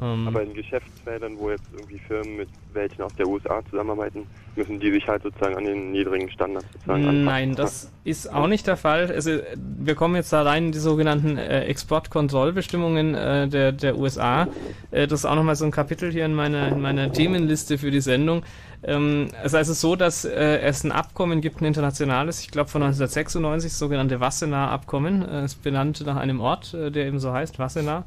Ähm, 0.01 0.27
Aber 0.27 0.43
in 0.43 0.55
Geschäftsfeldern, 0.55 1.39
wo 1.39 1.51
jetzt 1.51 1.69
irgendwie 1.73 1.99
Firmen 1.99 2.37
mit 2.37 2.49
welchen 2.73 3.03
aus 3.03 3.15
der 3.15 3.29
USA 3.29 3.63
zusammenarbeiten, 3.71 4.27
müssen 4.57 4.81
die 4.81 4.91
sich 4.91 5.07
halt 5.07 5.23
sozusagen 5.23 5.57
an 5.57 5.65
den 5.65 5.93
niedrigen 5.93 6.29
Standards 6.31 6.67
sozusagen 6.73 7.03
anpassen. 7.03 7.25
Nein, 7.25 7.55
das 7.55 7.93
ist 8.03 8.33
auch 8.33 8.47
nicht 8.49 8.67
der 8.67 8.77
Fall. 8.77 9.11
Also 9.13 9.39
wir 9.57 9.95
kommen 9.95 10.17
jetzt 10.17 10.33
da 10.33 10.43
rein 10.43 10.67
in 10.67 10.73
die 10.73 10.79
sogenannten 10.79 11.39
äh, 11.39 11.65
Exportkontrollbestimmungen 11.65 13.15
äh, 13.15 13.49
der, 13.49 13.73
der 13.73 13.97
USA. 13.97 14.49
Äh, 14.91 15.07
das 15.07 15.21
ist 15.21 15.27
auch 15.27 15.37
nochmal 15.37 15.57
so 15.57 15.65
ein 15.65 15.71
Kapitel 15.71 16.11
hier 16.11 16.25
in 16.25 16.35
meiner, 16.35 16.69
in 16.69 16.81
meiner 16.81 17.13
Themenliste 17.13 17.79
für 17.79 17.91
die 17.91 18.01
Sendung. 18.01 18.43
Ähm, 18.87 19.29
es 19.41 19.47
ist 19.47 19.55
also 19.55 19.73
so, 19.73 19.97
dass 19.97 20.25
äh, 20.25 20.59
es 20.59 20.85
ein 20.85 20.93
Abkommen 20.93 21.41
gibt, 21.41 21.61
ein 21.61 21.65
internationales, 21.65 22.41
ich 22.41 22.51
glaube 22.51 22.69
von 22.69 22.83
1996, 22.83 23.71
das 23.71 23.79
sogenannte 23.79 24.21
Wassenaar-Abkommen. 24.21 25.27
Äh, 25.27 25.45
ist 25.45 25.63
benannt 25.63 26.05
nach 26.05 26.17
einem 26.17 26.41
Ort, 26.41 26.75
äh, 26.75 26.91
der 26.91 27.07
eben 27.07 27.19
so 27.19 27.33
heißt, 27.33 27.59
Wassenaar. 27.59 28.05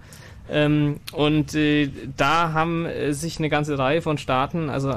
Ähm, 0.50 1.00
und 1.12 1.56
äh, 1.56 1.89
da 2.16 2.54
haben 2.54 2.86
äh, 2.86 3.14
sich 3.14 3.39
eine 3.39 3.50
ganze 3.50 3.78
Reihe 3.78 4.02
von 4.02 4.18
Staaten, 4.18 4.70
also 4.70 4.93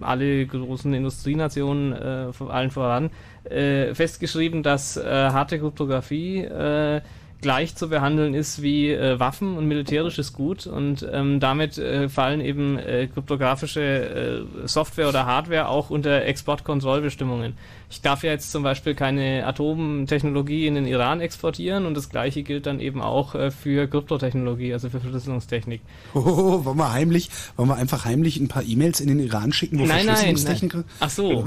alle 0.00 0.46
großen 0.46 0.92
Industrienationen, 0.94 1.92
äh, 1.92 2.44
allen 2.48 2.70
voran, 2.70 3.10
äh, 3.44 3.94
festgeschrieben, 3.94 4.62
dass 4.62 4.96
äh, 4.96 5.02
harte 5.04 5.58
Kryptographie 5.58 6.38
äh, 6.38 7.00
gleich 7.42 7.74
zu 7.74 7.88
behandeln 7.88 8.34
ist 8.34 8.62
wie 8.62 8.90
äh, 8.90 9.20
Waffen 9.20 9.56
und 9.56 9.66
militärisches 9.66 10.32
Gut 10.32 10.66
und 10.66 11.06
ähm, 11.12 11.40
damit 11.40 11.76
äh, 11.76 12.08
fallen 12.08 12.40
eben 12.40 12.78
äh, 12.78 13.08
kryptografische 13.08 14.46
äh, 14.64 14.66
Software 14.66 15.08
oder 15.08 15.26
Hardware 15.26 15.68
auch 15.68 15.90
unter 15.90 16.22
Exportkontrollbestimmungen. 16.22 17.54
Ich 17.90 18.00
darf 18.00 18.22
ja 18.22 18.30
jetzt 18.30 18.50
zum 18.50 18.62
Beispiel 18.62 18.94
keine 18.94 19.46
Atomtechnologie 19.46 20.66
in 20.66 20.76
den 20.76 20.86
Iran 20.86 21.20
exportieren 21.20 21.84
und 21.84 21.94
das 21.94 22.08
gleiche 22.08 22.42
gilt 22.42 22.64
dann 22.64 22.80
eben 22.80 23.02
auch 23.02 23.34
äh, 23.34 23.50
für 23.50 23.86
Kryptotechnologie, 23.86 24.72
also 24.72 24.88
für 24.88 25.00
Verschlüsselungstechnik. 25.00 25.82
Oh, 26.14 26.20
wollen 26.64 26.78
wir 26.78 26.92
heimlich, 26.92 27.28
wollen 27.56 27.68
wir 27.68 27.76
einfach 27.76 28.06
heimlich 28.06 28.38
ein 28.38 28.48
paar 28.48 28.62
E-Mails 28.62 29.00
in 29.00 29.08
den 29.08 29.18
Iran 29.18 29.52
schicken, 29.52 29.78
wo 29.78 29.84
Nein, 29.84 30.06
nein, 30.06 30.16
Verschlüsselungstechnik 30.16 30.74
nein. 30.74 30.84
Ach 31.00 31.10
so. 31.10 31.44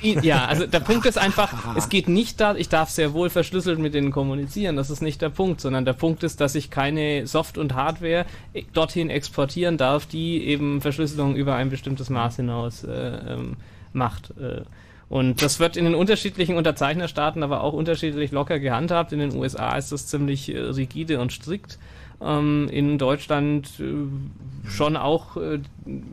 Ja, 0.00 0.44
also 0.44 0.66
der 0.66 0.80
Punkt 0.80 1.04
ist 1.06 1.18
einfach, 1.18 1.74
es 1.76 1.88
geht 1.88 2.08
nicht 2.08 2.40
da, 2.40 2.54
ich 2.54 2.68
darf 2.68 2.90
sehr 2.90 3.12
wohl 3.12 3.28
verschlüsselt 3.28 3.80
mit 3.80 3.94
denen 3.94 4.12
kommunizieren, 4.12 4.76
das 4.76 4.90
ist 4.90 5.02
nicht 5.02 5.20
der 5.20 5.30
Punkt, 5.38 5.60
sondern 5.60 5.84
der 5.84 5.92
Punkt 5.92 6.24
ist, 6.24 6.40
dass 6.40 6.56
ich 6.56 6.68
keine 6.68 7.28
Soft- 7.28 7.58
und 7.58 7.76
Hardware 7.76 8.26
äh, 8.54 8.64
dorthin 8.72 9.08
exportieren 9.08 9.76
darf, 9.76 10.04
die 10.04 10.44
eben 10.44 10.80
Verschlüsselung 10.80 11.36
über 11.36 11.54
ein 11.54 11.70
bestimmtes 11.70 12.10
Maß 12.10 12.34
hinaus 12.36 12.82
äh, 12.82 12.90
ähm, 12.90 13.56
macht. 13.92 14.32
Äh. 14.40 14.62
Und 15.08 15.40
das 15.40 15.60
wird 15.60 15.76
in 15.76 15.84
den 15.84 15.94
unterschiedlichen 15.94 16.56
Unterzeichnerstaaten 16.56 17.44
aber 17.44 17.62
auch 17.62 17.72
unterschiedlich 17.72 18.32
locker 18.32 18.58
gehandhabt. 18.58 19.12
In 19.12 19.20
den 19.20 19.32
USA 19.32 19.76
ist 19.76 19.92
das 19.92 20.08
ziemlich 20.08 20.52
äh, 20.52 20.58
rigide 20.58 21.20
und 21.20 21.32
strikt. 21.32 21.78
Ähm, 22.20 22.68
in 22.70 22.98
Deutschland 22.98 23.68
äh, 23.78 24.68
schon 24.68 24.96
auch, 24.96 25.36
äh, 25.36 25.60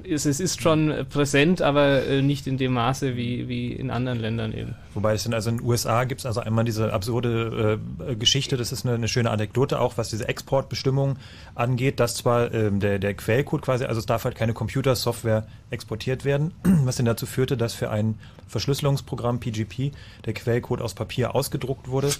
ist, 0.03 0.25
es 0.25 0.39
ist 0.39 0.61
schon 0.61 0.91
äh, 0.91 1.03
präsent, 1.03 1.63
aber 1.63 2.05
äh, 2.05 2.21
nicht 2.21 2.45
in 2.45 2.57
dem 2.57 2.73
Maße 2.73 3.15
wie, 3.15 3.47
wie 3.47 3.73
in 3.73 3.89
anderen 3.89 4.19
Ländern 4.19 4.53
eben. 4.53 4.75
Wobei 4.93 5.13
es 5.13 5.23
sind 5.23 5.33
also 5.33 5.49
in 5.49 5.57
den 5.57 5.65
USA 5.65 6.03
gibt 6.03 6.21
es 6.21 6.25
also 6.27 6.41
einmal 6.41 6.63
diese 6.63 6.93
absurde 6.93 7.79
äh, 8.07 8.15
Geschichte, 8.15 8.55
das 8.55 8.71
ist 8.71 8.85
eine, 8.85 8.95
eine 8.95 9.07
schöne 9.07 9.31
Anekdote 9.31 9.79
auch, 9.79 9.97
was 9.97 10.09
diese 10.09 10.27
Exportbestimmungen 10.27 11.17
angeht, 11.55 11.99
dass 11.99 12.15
zwar 12.15 12.53
ähm, 12.53 12.79
der, 12.79 12.99
der 12.99 13.15
Quellcode 13.15 13.63
quasi, 13.63 13.85
also 13.85 13.99
es 13.99 14.05
darf 14.05 14.25
halt 14.25 14.35
keine 14.35 14.53
Computersoftware 14.53 15.47
exportiert 15.71 16.23
werden, 16.23 16.53
was 16.83 16.97
dann 16.97 17.07
dazu 17.07 17.25
führte, 17.25 17.57
dass 17.57 17.73
für 17.73 17.89
ein 17.89 18.19
Verschlüsselungsprogramm 18.47 19.39
PGP 19.39 19.91
der 20.25 20.33
Quellcode 20.33 20.81
aus 20.81 20.93
Papier 20.93 21.33
ausgedruckt 21.33 21.87
wurde 21.87 22.11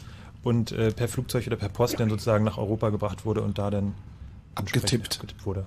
und 0.46 0.72
äh, 0.72 0.92
per 0.92 1.08
Flugzeug 1.08 1.48
oder 1.48 1.56
per 1.56 1.70
Post 1.70 2.00
dann 2.00 2.10
sozusagen 2.10 2.46
nach 2.46 2.58
Europa 2.58 2.90
gebracht 2.92 3.26
wurde 3.26 3.42
und 3.42 3.58
da 3.58 3.72
dann 3.72 3.96
abgetippt, 4.54 5.16
abgetippt 5.16 5.46
wurde. 5.46 5.66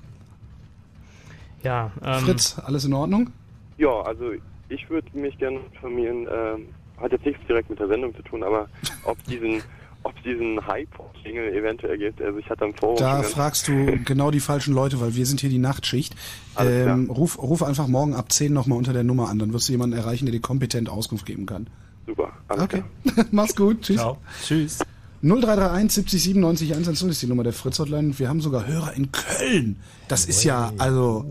Ja, 1.64 1.90
ähm, 2.02 2.20
Fritz, 2.20 2.58
alles 2.64 2.84
in 2.84 2.92
Ordnung? 2.92 3.30
Ja, 3.76 4.00
also 4.02 4.32
ich 4.68 4.88
würde 4.88 5.08
mich 5.18 5.36
gerne 5.38 5.58
informieren, 5.72 6.28
ähm, 6.32 6.66
hat 7.00 7.10
jetzt 7.10 7.26
nichts 7.26 7.44
direkt 7.48 7.68
mit 7.68 7.80
der 7.80 7.88
Sendung 7.88 8.14
zu 8.14 8.22
tun, 8.22 8.42
aber 8.44 8.68
ob 9.04 9.22
diesen 9.24 9.62
ob 10.04 10.16
es 10.16 10.22
diesen 10.22 10.64
Hype-Jingle 10.64 11.52
eventuell 11.54 11.98
gibt. 11.98 12.22
Also 12.22 12.38
ich 12.38 12.48
hatte 12.48 12.64
am 12.64 12.72
Forum 12.72 12.96
Da 12.98 13.24
fragst 13.24 13.66
du 13.66 13.98
genau 14.04 14.30
die 14.30 14.38
falschen 14.38 14.72
Leute, 14.72 15.00
weil 15.00 15.16
wir 15.16 15.26
sind 15.26 15.40
hier 15.40 15.50
die 15.50 15.58
Nachtschicht. 15.58 16.14
Ähm, 16.56 17.10
ruf, 17.10 17.36
ruf 17.42 17.64
einfach 17.64 17.88
morgen 17.88 18.14
ab 18.14 18.30
10 18.30 18.52
nochmal 18.52 18.78
unter 18.78 18.92
der 18.92 19.02
Nummer 19.02 19.28
an, 19.28 19.40
dann 19.40 19.52
wirst 19.52 19.68
du 19.68 19.72
jemanden 19.72 19.98
erreichen, 19.98 20.26
der 20.26 20.32
dir 20.32 20.40
kompetent 20.40 20.88
Auskunft 20.88 21.26
geben 21.26 21.46
kann. 21.46 21.66
Super, 22.08 22.32
alles 22.48 22.64
Okay, 22.64 22.82
mach's 23.32 23.54
gut, 23.54 23.82
tschüss. 23.82 23.96
Ciao. 23.98 24.16
Tschüss. 24.42 24.78
0331 25.20 25.92
70 25.92 26.22
97 26.22 26.72
110 26.72 27.08
ist 27.10 27.20
die 27.20 27.26
Nummer 27.26 27.42
der 27.44 27.52
Fritz 27.52 27.78
Hotline. 27.78 28.18
Wir 28.18 28.30
haben 28.30 28.40
sogar 28.40 28.66
Hörer 28.66 28.94
in 28.94 29.12
Köln. 29.12 29.76
Das 30.08 30.24
ist 30.24 30.42
ja, 30.42 30.72
also, 30.78 31.26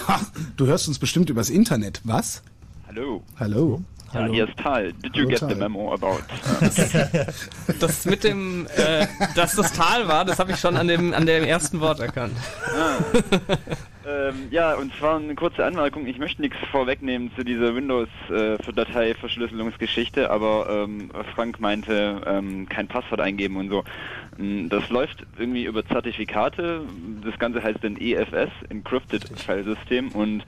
du 0.56 0.66
hörst 0.66 0.88
uns 0.88 0.98
bestimmt 0.98 1.28
übers 1.28 1.50
Internet, 1.50 2.00
was? 2.04 2.42
Hallo. 2.88 3.22
Hallo. 3.38 3.82
Ja, 4.14 4.26
hier 4.26 4.48
ist 4.48 4.56
Tal. 4.56 4.94
Did 4.94 5.14
you 5.14 5.24
Hallo, 5.24 5.28
get 5.28 5.40
Tal. 5.40 5.48
the 5.50 5.54
memo 5.56 5.92
about? 5.92 6.22
Das 7.78 8.06
mit 8.06 8.24
dem, 8.24 8.66
äh, 8.74 9.06
dass 9.34 9.54
das 9.54 9.74
Tal 9.74 10.08
war, 10.08 10.24
das 10.24 10.38
habe 10.38 10.52
ich 10.52 10.58
schon 10.58 10.78
an 10.78 10.88
dem, 10.88 11.12
an 11.12 11.26
dem 11.26 11.44
ersten 11.44 11.80
Wort 11.80 12.00
erkannt. 12.00 12.32
Ah. 12.74 12.96
Ähm, 14.06 14.48
ja, 14.50 14.74
und 14.74 14.92
zwar 14.94 15.16
eine 15.16 15.34
kurze 15.34 15.64
Anmerkung. 15.64 16.06
Ich 16.06 16.18
möchte 16.18 16.42
nichts 16.42 16.58
vorwegnehmen 16.70 17.30
zu 17.36 17.44
dieser 17.44 17.74
Windows-Dateiverschlüsselungsgeschichte, 17.74 20.30
aber 20.30 20.68
ähm, 20.70 21.10
Frank 21.34 21.60
meinte, 21.60 22.20
ähm, 22.26 22.68
kein 22.68 22.88
Passwort 22.88 23.20
eingeben 23.20 23.56
und 23.56 23.70
so. 23.70 23.84
Mm, 24.38 24.68
Das 24.68 24.88
läuft 24.90 25.24
irgendwie 25.38 25.64
über 25.64 25.84
Zertifikate. 25.86 26.82
Das 27.24 27.38
Ganze 27.38 27.62
heißt 27.62 27.82
ein 27.84 28.00
EFS, 28.00 28.50
Encrypted 28.68 29.28
File 29.38 29.64
System 29.64 30.08
und 30.12 30.44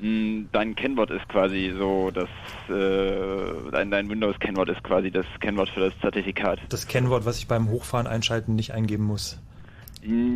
mh, 0.00 0.46
Dein 0.52 0.74
Kennwort 0.74 1.10
ist 1.10 1.28
quasi 1.28 1.72
so, 1.76 2.10
das 2.10 2.28
äh, 2.68 3.70
dein, 3.70 3.90
dein 3.90 4.08
Windows-Kennwort 4.08 4.70
ist 4.70 4.82
quasi 4.82 5.10
das 5.10 5.26
Kennwort 5.40 5.68
für 5.68 5.80
das 5.80 5.92
Zertifikat. 6.00 6.58
Das 6.68 6.86
Kennwort, 6.86 7.26
was 7.26 7.38
ich 7.38 7.48
beim 7.48 7.68
Hochfahren 7.70 8.06
einschalten 8.06 8.54
nicht 8.54 8.72
eingeben 8.72 9.04
muss. 9.04 9.40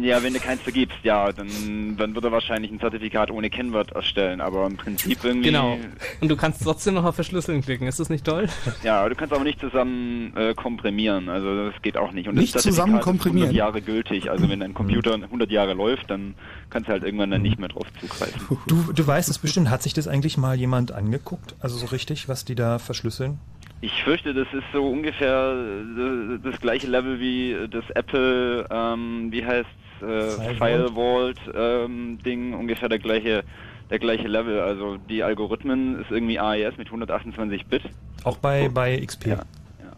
Ja, 0.01 0.23
wenn 0.23 0.33
du 0.33 0.41
keins 0.41 0.63
vergibst, 0.63 0.99
ja, 1.03 1.31
dann, 1.33 1.97
dann 1.99 2.15
wird 2.15 2.25
er 2.25 2.33
wahrscheinlich 2.33 2.71
ein 2.71 2.81
Zertifikat 2.81 3.31
ohne 3.31 3.51
Kennwort 3.51 3.93
erstellen, 3.93 4.41
aber 4.41 4.67
im 4.67 4.77
Prinzip 4.77 5.23
irgendwie... 5.23 5.49
Genau. 5.49 5.79
Und 6.21 6.29
du 6.29 6.37
kannst 6.37 6.63
trotzdem 6.63 6.95
noch 6.95 7.05
auf 7.05 7.15
Verschlüsseln 7.15 7.61
klicken. 7.61 7.87
Ist 7.87 8.01
das 8.01 8.09
nicht 8.09 8.25
toll? 8.25 8.49
Ja, 8.83 9.07
du 9.09 9.15
kannst 9.15 9.35
aber 9.35 9.45
nicht 9.45 9.61
zusammen 9.61 10.35
äh, 10.37 10.55
komprimieren, 10.55 11.29
also 11.29 11.71
das 11.71 11.83
geht 11.83 11.97
auch 11.97 12.13
nicht. 12.13 12.29
Und 12.29 12.37
Nicht 12.37 12.55
das 12.55 12.63
Zertifikat 12.63 12.87
zusammen 12.87 12.99
ist 13.01 13.05
komprimieren? 13.05 13.49
100 13.49 13.57
Jahre 13.57 13.83
gültig, 13.83 14.31
also 14.31 14.49
wenn 14.49 14.61
dein 14.61 14.73
Computer 14.73 15.15
100 15.15 15.51
Jahre 15.51 15.75
läuft, 15.75 16.11
dann 16.11 16.35
kannst 16.71 16.89
du 16.89 16.93
halt 16.93 17.03
irgendwann 17.03 17.31
dann 17.31 17.43
nicht 17.43 17.59
mehr 17.59 17.69
drauf 17.69 17.87
zugreifen. 18.01 18.59
Du, 18.67 18.93
du 18.93 19.07
weißt 19.07 19.29
es 19.29 19.39
bestimmt, 19.39 19.69
hat 19.69 19.83
sich 19.83 19.93
das 19.93 20.09
eigentlich 20.09 20.39
mal 20.39 20.57
jemand 20.57 20.93
angeguckt? 20.93 21.55
Also 21.61 21.77
so 21.77 21.87
richtig, 21.87 22.29
was 22.29 22.45
die 22.45 22.55
da 22.55 22.79
verschlüsseln? 22.79 23.39
Ich 23.81 24.03
fürchte, 24.03 24.35
das 24.35 24.49
ist 24.53 24.65
so 24.73 24.89
ungefähr 24.89 25.55
äh, 25.55 26.39
das 26.43 26.61
gleiche 26.61 26.89
Level 26.89 27.21
wie 27.21 27.57
das 27.71 27.89
Apple, 27.91 28.67
ähm, 28.71 29.29
wie 29.31 29.45
heißt 29.45 29.69
äh, 30.01 30.55
Firewall? 30.55 31.35
Ähm, 31.55 32.19
Ding, 32.25 32.55
ungefähr 32.55 32.89
der 32.89 32.99
gleiche 32.99 33.45
der 33.91 33.99
gleiche 33.99 34.29
Level. 34.29 34.61
Also 34.61 34.97
die 34.97 35.23
Algorithmen 35.23 36.01
ist 36.01 36.11
irgendwie 36.11 36.39
AES 36.39 36.77
mit 36.77 36.89
128 36.89 37.67
Bit. 37.67 37.83
Auch 38.25 38.37
bei, 38.39 38.69
bei 38.69 38.99
XP? 38.99 39.39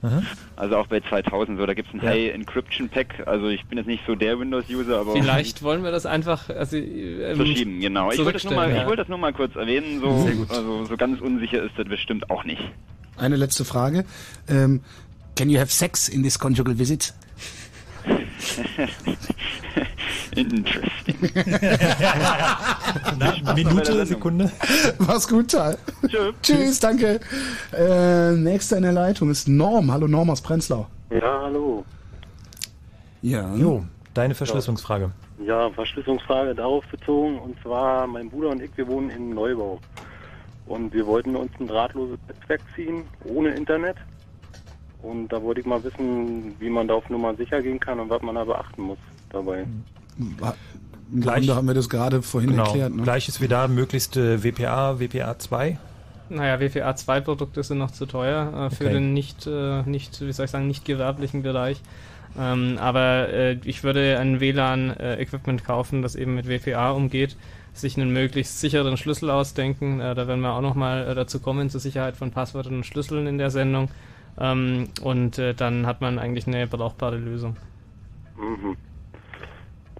Aha. 0.02 0.22
Also 0.56 0.76
auch 0.76 0.86
bei 0.86 1.00
2000 1.00 1.58
so, 1.58 1.66
da 1.66 1.74
gibt 1.74 1.88
es 1.88 1.94
ein 1.94 2.04
Ja. 2.04 2.10
High 2.10 2.34
Encryption 2.34 2.88
Pack. 2.88 3.22
Also 3.26 3.48
ich 3.48 3.64
bin 3.66 3.76
jetzt 3.78 3.86
nicht 3.86 4.02
so 4.06 4.14
der 4.14 4.38
Windows-User, 4.38 4.98
aber 5.00 5.12
Vielleicht 5.12 5.62
wollen 5.62 5.82
wir 5.84 5.90
das 5.90 6.06
einfach 6.06 6.48
also, 6.48 6.76
ähm, 6.76 7.36
verschieben, 7.36 7.80
genau. 7.80 8.10
Ich 8.10 8.18
wollte, 8.18 8.32
das 8.32 8.44
nur 8.44 8.54
mal, 8.54 8.62
zurückstellen, 8.62 8.76
ich 8.76 8.80
ja. 8.82 8.86
wollte 8.86 9.02
das 9.02 9.08
nur 9.08 9.18
mal 9.18 9.32
kurz 9.32 9.56
erwähnen, 9.56 10.00
so, 10.00 10.22
Sehr 10.22 10.34
gut. 10.34 10.50
also 10.50 10.84
so 10.86 10.96
ganz 10.96 11.20
unsicher 11.20 11.62
ist 11.62 11.72
das 11.76 11.86
bestimmt 11.86 12.30
auch 12.30 12.44
nicht. 12.44 12.62
Eine 13.18 13.36
letzte 13.36 13.64
Frage. 13.64 14.04
Ähm, 14.48 14.80
can 15.36 15.50
you 15.50 15.58
have 15.60 15.70
sex 15.70 16.08
in 16.08 16.22
this 16.22 16.38
conjugal 16.38 16.78
visit? 16.78 17.12
Interesting. 20.36 21.16
Na, 23.18 23.54
Minute, 23.54 24.06
Sekunde. 24.06 24.50
Mach's 24.98 25.28
gut, 25.28 25.50
Tal. 25.50 25.76
Tschüss, 26.42 26.80
danke. 26.80 27.20
Äh, 27.72 28.32
nächster 28.32 28.76
in 28.76 28.84
der 28.84 28.92
Leitung 28.92 29.30
ist 29.30 29.48
Norm. 29.48 29.92
Hallo 29.92 30.06
Norm 30.06 30.30
aus 30.30 30.40
Prenzlau. 30.40 30.86
Ja, 31.10 31.42
hallo. 31.42 31.84
Ja. 33.22 33.54
Jo, 33.54 33.84
deine 34.14 34.34
Verschlüsselungsfrage. 34.34 35.10
Ja, 35.44 35.70
Verschlüsselungsfrage 35.70 36.54
darauf 36.54 36.86
bezogen. 36.86 37.38
Und 37.38 37.60
zwar, 37.62 38.06
mein 38.06 38.30
Bruder 38.30 38.50
und 38.50 38.62
ich, 38.62 38.70
wir 38.76 38.86
wohnen 38.88 39.10
in 39.10 39.30
Neubau. 39.30 39.80
Und 40.66 40.92
wir 40.94 41.06
wollten 41.06 41.34
uns 41.36 41.50
ein 41.58 41.66
drahtloses 41.66 42.18
Netzwerk 42.28 42.60
ziehen, 42.76 43.04
ohne 43.24 43.50
Internet. 43.50 43.96
Und 45.02 45.28
da 45.28 45.42
wollte 45.42 45.60
ich 45.60 45.66
mal 45.66 45.82
wissen, 45.82 46.54
wie 46.58 46.68
man 46.70 46.86
da 46.88 46.94
auf 46.94 47.08
Nummer 47.08 47.34
sicher 47.34 47.62
gehen 47.62 47.80
kann 47.80 47.98
und 48.00 48.10
was 48.10 48.20
man 48.22 48.34
da 48.34 48.44
beachten 48.44 48.82
muss 48.82 48.98
dabei. 49.30 49.64
Im 50.18 50.36
Gleich- 51.20 51.38
Grunde 51.38 51.54
haben 51.56 51.66
wir 51.66 51.74
das 51.74 51.88
gerade 51.88 52.22
vorhin 52.22 52.50
Genau. 52.50 52.64
erklärt. 52.66 52.94
Ne? 52.94 53.02
Gleiches 53.02 53.40
wie 53.40 53.48
da, 53.48 53.66
möglichst 53.68 54.16
äh, 54.16 54.42
WPA, 54.44 55.00
WPA 55.00 55.38
2. 55.38 55.78
Naja, 56.28 56.60
WPA 56.60 56.94
2 56.94 57.20
Produkte 57.22 57.62
sind 57.64 57.78
noch 57.78 57.90
zu 57.90 58.06
teuer 58.06 58.68
äh, 58.70 58.74
für 58.74 58.84
Okay. 58.84 58.92
den 58.94 59.12
nicht, 59.14 59.46
äh, 59.46 59.82
nicht, 59.82 60.20
wie 60.20 60.32
soll 60.32 60.44
ich 60.44 60.50
sagen, 60.50 60.68
nicht 60.68 60.84
gewerblichen 60.84 61.42
Bereich. 61.42 61.80
Ähm, 62.38 62.76
aber 62.78 63.28
äh, 63.30 63.58
ich 63.64 63.82
würde 63.82 64.18
ein 64.20 64.38
WLAN-Equipment 64.38 65.64
kaufen, 65.64 66.02
das 66.02 66.14
eben 66.14 66.36
mit 66.36 66.46
WPA 66.48 66.92
umgeht, 66.92 67.36
sich 67.72 67.96
einen 67.96 68.12
möglichst 68.12 68.60
sicheren 68.60 68.96
Schlüssel 68.96 69.30
ausdenken. 69.30 69.98
Äh, 70.00 70.14
da 70.14 70.28
werden 70.28 70.40
wir 70.40 70.52
auch 70.52 70.60
nochmal 70.60 71.08
äh, 71.08 71.14
dazu 71.16 71.40
kommen, 71.40 71.70
zur 71.70 71.80
Sicherheit 71.80 72.16
von 72.16 72.30
Passwörtern 72.30 72.76
und 72.76 72.86
Schlüsseln 72.86 73.26
in 73.26 73.38
der 73.38 73.50
Sendung. 73.50 73.88
Ähm, 74.38 74.88
und 75.02 75.38
äh, 75.38 75.54
dann 75.54 75.86
hat 75.86 76.00
man 76.00 76.18
eigentlich 76.18 76.46
eine 76.46 76.66
brauchbare 76.66 77.16
Lösung. 77.16 77.56
Mhm. 78.36 78.76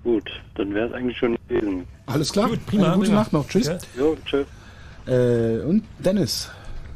Gut, 0.03 0.31
dann 0.55 0.73
wäre 0.75 0.89
es 0.89 0.93
eigentlich 0.95 1.19
schon 1.19 1.37
gewesen. 1.49 1.87
Alles 2.07 2.33
klar. 2.33 2.49
Gut, 2.49 2.65
prima, 2.67 2.87
Eine 2.89 2.97
gute. 2.97 3.13
Nacht 3.13 3.33
noch. 3.33 3.47
Tschüss. 3.47 3.67
Ja. 3.67 3.79
Jo, 3.97 4.17
tschüss. 4.25 4.47
Äh, 5.07 5.61
und 5.65 5.85
Dennis. 5.99 6.51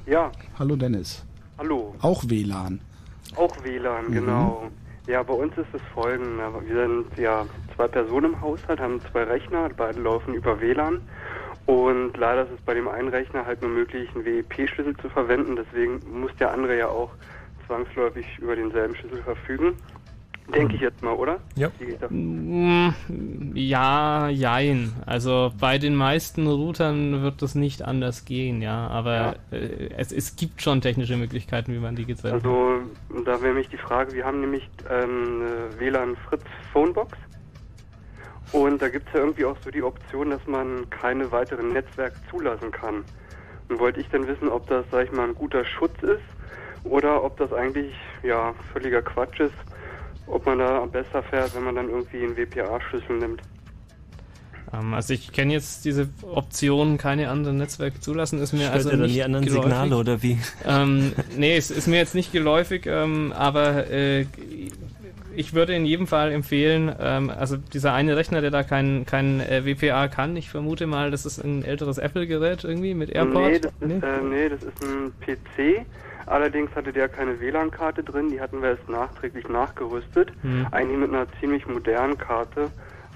Ja, 0.07 0.31
Hallo 0.59 0.77
Dennis. 0.77 1.25
hallo. 1.59 1.95
Auch 2.01 2.23
WLAN. 2.29 2.81
Auch 3.37 3.55
WLAN, 3.65 4.09
Mhm. 4.09 4.13
genau. 4.13 4.71
Ja, 5.07 5.23
bei 5.23 5.35
uns 5.35 5.53
ist 5.59 5.67
es 5.75 5.81
folgende. 5.93 6.45
Wir 6.67 6.87
sind 6.87 7.19
ja 7.19 7.45
zwei 7.77 7.89
Personen 7.89 8.33
im 8.33 8.41
Haushalt, 8.41 8.81
haben 8.81 9.01
zwei 9.13 9.25
Rechner, 9.25 9.69
beide 9.77 10.01
laufen 10.01 10.33
über 10.35 10.59
WLAN. 10.61 11.01
Und 11.67 12.17
leider 12.17 12.43
ist 12.43 12.53
es 12.55 12.61
bei 12.61 12.75
dem 12.75 12.89
einen 12.89 13.09
Rechner 13.09 13.47
halt 13.47 13.63
nur 13.63 13.71
möglich, 13.71 14.09
einen 14.15 14.25
WEP-Schlüssel 14.25 14.97
zu 14.99 15.09
verwenden. 15.09 15.57
Deswegen 15.57 16.01
muss 16.21 16.31
der 16.39 16.51
andere 16.53 16.77
ja 16.77 16.89
auch 16.89 17.11
zwangsläufig 17.67 18.27
über 18.39 18.55
denselben 18.55 18.95
Schlüssel 18.97 19.23
verfügen. 19.23 19.73
Denke 20.55 20.75
ich 20.75 20.83
jetzt 20.83 21.03
mal, 21.03 21.15
oder? 21.15 21.39
Ja. 21.57 21.71
Mm, 22.11 22.93
Ja, 23.55 24.29
jein. 24.29 24.93
Also 25.07 25.51
bei 25.59 25.79
den 25.79 25.95
meisten 25.95 26.47
Routern 26.47 27.23
wird 27.23 27.41
das 27.41 27.55
nicht 27.55 27.81
anders 27.83 28.27
gehen, 28.27 28.61
ja. 28.61 28.89
Aber 28.89 29.37
äh, 29.51 29.89
es, 29.97 30.13
es 30.13 30.37
gibt 30.37 30.61
schon 30.61 30.83
technische 30.83 31.17
Möglichkeiten, 31.17 31.73
wie 31.73 31.79
man 31.79 31.97
die 31.97 32.05
getrennt 32.05 32.35
Also, 32.35 32.81
da 33.25 33.41
wäre 33.41 33.55
mich 33.55 33.71
die 33.71 33.79
Frage, 33.79 34.13
wir 34.13 34.27
haben 34.27 34.41
nämlich 34.43 34.69
ähm, 34.91 35.41
eine 35.41 35.81
WLAN 35.81 36.15
Fritz 36.29 36.45
Phonebox. 36.75 37.17
Und 38.55 38.81
da 38.81 38.89
gibt 38.89 39.09
es 39.09 39.15
ja 39.15 39.19
irgendwie 39.19 39.47
auch 39.47 39.57
so 39.65 39.71
die 39.73 39.83
Option, 39.83 40.31
dass 40.31 40.47
man 40.47 40.89
keine 40.89 41.33
weiteren 41.33 41.73
Netzwerke 41.73 42.15
zulassen 42.31 42.71
kann. 42.71 43.03
Und 43.69 43.81
wollte 43.81 44.01
ich 44.01 44.09
dann 44.11 44.29
wissen, 44.29 44.49
ob 44.49 44.69
das, 44.69 44.85
sag 44.93 45.07
ich 45.07 45.13
mal, 45.13 45.27
ein 45.27 45.35
guter 45.35 45.65
Schutz 45.65 46.01
ist 46.03 46.23
oder 46.85 47.25
ob 47.25 47.37
das 47.37 47.53
eigentlich 47.53 47.93
ja 48.23 48.55
völliger 48.73 49.03
Quatsch 49.03 49.41
ist, 49.41 49.55
ob 50.29 50.47
man 50.47 50.61
da 50.61 50.87
besser 50.87 51.25
fährt, 51.25 51.53
wenn 51.57 51.65
man 51.65 51.75
dann 51.75 51.89
irgendwie 51.89 52.23
einen 52.23 52.37
WPA-Schlüssel 52.37 53.19
nimmt. 53.19 53.43
Ähm, 54.73 54.95
also 54.95 55.15
ich 55.15 55.33
kenne 55.33 55.53
jetzt 55.53 55.85
diese 55.85 56.09
Option, 56.23 56.97
keine 56.97 57.31
anderen 57.31 57.57
Netzwerke 57.57 57.99
zulassen, 57.99 58.41
ist 58.41 58.53
mir 58.53 58.69
Stört 58.69 58.73
also 58.73 58.95
nicht 58.95 59.17
die 59.17 59.25
anderen 59.25 59.47
geläufig. 59.47 59.65
Signale 59.65 59.97
oder 59.97 60.23
wie? 60.23 60.39
Ähm, 60.65 61.13
nee, 61.37 61.57
es 61.57 61.73
ist 61.73 61.89
mir 61.89 61.97
jetzt 61.97 62.15
nicht 62.15 62.31
geläufig, 62.31 62.87
ähm, 62.87 63.33
aber 63.33 63.91
äh, 63.91 64.27
ich 65.37 65.55
würde 65.55 65.75
in 65.75 65.85
jedem 65.85 66.07
Fall 66.07 66.33
empfehlen, 66.33 66.95
ähm, 67.01 67.31
also 67.31 67.57
dieser 67.57 67.93
eine 67.93 68.17
Rechner, 68.17 68.41
der 68.41 68.51
da 68.51 68.63
kein, 68.63 69.07
kein 69.07 69.41
äh, 69.41 69.65
WPA 69.65 70.09
kann, 70.09 70.37
ich 70.37 70.51
vermute 70.51 70.87
mal, 70.87 71.11
das 71.11 71.27
ist 71.27 71.43
ein 71.43 71.65
älteres 71.65 71.99
Apple-Gerät 71.99 72.65
irgendwie 72.65 72.95
mit 72.95 73.11
AirPort. 73.11 73.51
Nee, 73.51 73.59
das 73.59 73.73
ist, 73.81 74.03
Äh, 74.03 74.23
nee, 74.23 74.49
das 74.49 74.63
ist 74.63 74.85
ein 74.85 75.13
PC. 75.21 75.87
Allerdings 76.27 76.75
hatte 76.75 76.93
der 76.93 77.09
keine 77.09 77.39
WLAN-Karte 77.39 78.03
drin, 78.03 78.31
die 78.31 78.41
hatten 78.41 78.63
wir 78.63 78.71
erst 78.71 78.89
nachträglich 78.89 79.49
nachgerüstet. 79.49 80.33
Hm. 80.41 80.67
Eigentlich 80.71 80.99
mit 80.99 81.11
einer 81.11 81.27
ziemlich 81.41 81.67
modernen 81.67 82.17
Karte, 82.17 82.71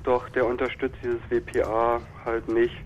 doch 0.04 0.28
der 0.28 0.46
unterstützt 0.46 0.96
dieses 1.02 1.20
WPA 1.30 2.00
halt 2.24 2.48
nicht, 2.48 2.76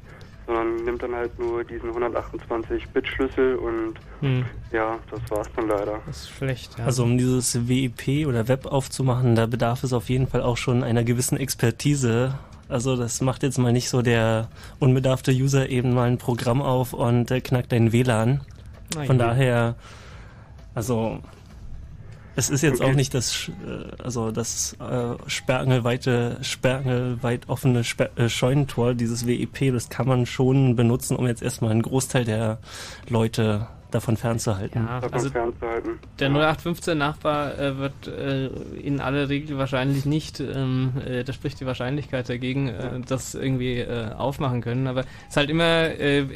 sondern 0.47 0.76
nimmt 0.84 1.03
dann 1.03 1.14
halt 1.14 1.38
nur 1.38 1.64
diesen 1.64 1.90
128-Bit-Schlüssel 1.90 3.57
und 3.57 3.95
Hm. 4.20 4.45
ja, 4.72 4.99
das 5.11 5.20
war's 5.30 5.49
dann 5.57 5.68
leider. 5.68 6.01
Das 6.07 6.22
ist 6.22 6.30
schlecht, 6.30 6.78
ja. 6.78 6.84
Also 6.84 7.03
um 7.05 7.18
dieses 7.18 7.68
WEP 7.68 8.26
oder 8.26 8.49
Web 8.49 8.66
aufzumachen, 8.66 9.34
da 9.34 9.47
bedarf 9.47 9.82
es 9.84 9.93
auf 9.93 10.09
jeden 10.09 10.26
Fall 10.28 10.43
auch 10.43 10.57
schon 10.57 10.82
einer 10.84 11.05
gewissen 11.05 11.36
Expertise. 11.38 12.38
Also 12.68 12.97
das 12.97 13.20
macht 13.20 13.43
jetzt 13.43 13.59
mal 13.59 13.72
nicht 13.72 13.88
so 13.88 14.01
der 14.03 14.49
unbedarfte 14.78 15.32
User 15.32 15.68
eben 15.68 15.93
mal 15.93 16.09
ein 16.09 16.18
Programm 16.18 16.62
auf 16.62 16.93
und 16.93 17.30
äh, 17.30 17.40
knackt 17.40 17.72
dein 17.72 17.93
WLAN. 17.93 18.40
Na 18.95 19.05
Von 19.05 19.18
daher, 19.18 19.74
also 20.74 21.18
es 22.37 22.51
ist 22.51 22.62
jetzt 22.62 22.80
Okay. 22.80 22.91
auch 22.91 22.95
nicht 22.95 23.14
das, 23.14 23.51
äh, 23.66 24.03
also 24.03 24.30
das 24.30 24.76
äh, 24.80 25.14
sperrangelweite, 25.26 26.39
sperrangelweit 26.43 27.49
offene 27.49 27.85
Sper 27.85 28.11
äh, 28.16 28.28
Scheunentor, 28.28 28.95
dieses 28.95 29.26
WEP, 29.26 29.72
das 29.72 29.89
kann 29.89 30.07
man 30.07 30.26
schon 30.26 30.76
benutzen, 30.76 31.16
um 31.16 31.26
jetzt 31.26 31.43
erstmal 31.43 31.70
einen 31.70 31.83
Großteil 31.83 32.24
der 32.24 32.59
Leute 33.09 33.68
davon 33.95 34.16
fernzuhalten. 34.16 34.86
Ja, 34.86 35.01
Davon 35.01 35.14
also 35.14 35.30
fernzuhalten. 35.30 35.99
Der 36.18 36.30
0815-Nachbar 36.30 37.59
äh, 37.59 37.78
wird 37.78 38.07
äh, 38.09 38.47
in 38.80 39.01
aller 39.01 39.28
Regel 39.28 39.59
wahrscheinlich 39.59 40.05
nicht, 40.05 40.40
ähm, 40.40 40.93
äh, 41.07 41.24
da 41.24 41.32
spricht 41.32 41.61
die 41.61 41.66
Wahrscheinlichkeit 41.66 42.28
dagegen, 42.28 42.68
äh, 42.68 43.01
das 43.07 43.34
irgendwie 43.34 43.78
äh, 43.78 44.12
aufmachen 44.12 44.61
können. 44.61 44.86
Aber 44.86 45.01
es 45.01 45.07
ist 45.30 45.36
halt 45.36 45.51
immer, 45.51 45.84
äh, 45.99 46.26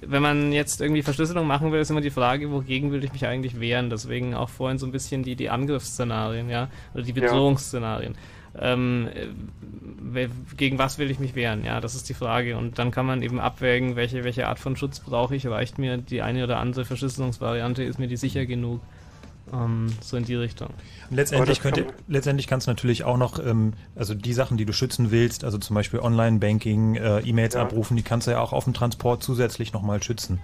wenn 0.00 0.22
man 0.22 0.52
jetzt 0.52 0.80
irgendwie 0.80 1.02
Verschlüsselung 1.02 1.46
machen 1.46 1.72
will, 1.72 1.80
ist 1.80 1.90
immer 1.90 2.00
die 2.00 2.10
Frage, 2.10 2.50
wogegen 2.50 2.92
will 2.92 3.04
ich 3.04 3.12
mich 3.12 3.26
eigentlich 3.26 3.60
wehren. 3.60 3.90
Deswegen 3.90 4.34
auch 4.34 4.48
vorhin 4.48 4.78
so 4.78 4.86
ein 4.86 4.92
bisschen 4.92 5.22
die, 5.22 5.36
die 5.36 5.50
Angriffsszenarien, 5.50 6.48
ja, 6.48 6.68
oder 6.94 7.02
die 7.02 7.12
Ja. 7.12 8.12
Ähm, 8.58 9.08
äh, 10.14 10.28
gegen 10.56 10.78
was 10.78 10.98
will 10.98 11.10
ich 11.10 11.18
mich 11.18 11.34
wehren? 11.34 11.64
Ja, 11.64 11.80
das 11.80 11.94
ist 11.94 12.08
die 12.08 12.14
Frage. 12.14 12.56
Und 12.58 12.78
dann 12.78 12.90
kann 12.90 13.06
man 13.06 13.22
eben 13.22 13.40
abwägen, 13.40 13.96
welche, 13.96 14.24
welche 14.24 14.46
Art 14.48 14.58
von 14.58 14.76
Schutz 14.76 15.00
brauche 15.00 15.34
ich. 15.34 15.46
Reicht 15.46 15.78
mir 15.78 15.96
die 15.98 16.22
eine 16.22 16.44
oder 16.44 16.58
andere 16.58 16.84
Verschlüsselungsvariante? 16.84 17.82
Ist 17.82 17.98
mir 17.98 18.08
die 18.08 18.16
sicher 18.16 18.44
genug? 18.46 18.80
Ähm, 19.52 19.86
so 20.00 20.16
in 20.16 20.24
die 20.24 20.34
Richtung. 20.34 20.68
Und 21.10 21.16
Letztendlich, 21.16 21.58
das 21.58 21.62
könnte, 21.62 21.86
letztendlich 22.08 22.46
kannst 22.46 22.66
du 22.66 22.70
natürlich 22.70 23.04
auch 23.04 23.16
noch, 23.16 23.38
ähm, 23.44 23.72
also 23.96 24.14
die 24.14 24.32
Sachen, 24.32 24.56
die 24.56 24.64
du 24.64 24.72
schützen 24.72 25.10
willst, 25.10 25.44
also 25.44 25.58
zum 25.58 25.74
Beispiel 25.74 26.00
Online-Banking, 26.00 26.94
äh, 26.94 27.20
E-Mails 27.20 27.54
Ja. 27.54 27.62
abrufen, 27.62 27.96
die 27.96 28.02
kannst 28.02 28.26
du 28.26 28.30
ja 28.32 28.40
auch 28.40 28.52
auf 28.52 28.64
dem 28.64 28.72
Transport 28.72 29.22
zusätzlich 29.22 29.72
nochmal 29.72 30.02
schützen. 30.02 30.40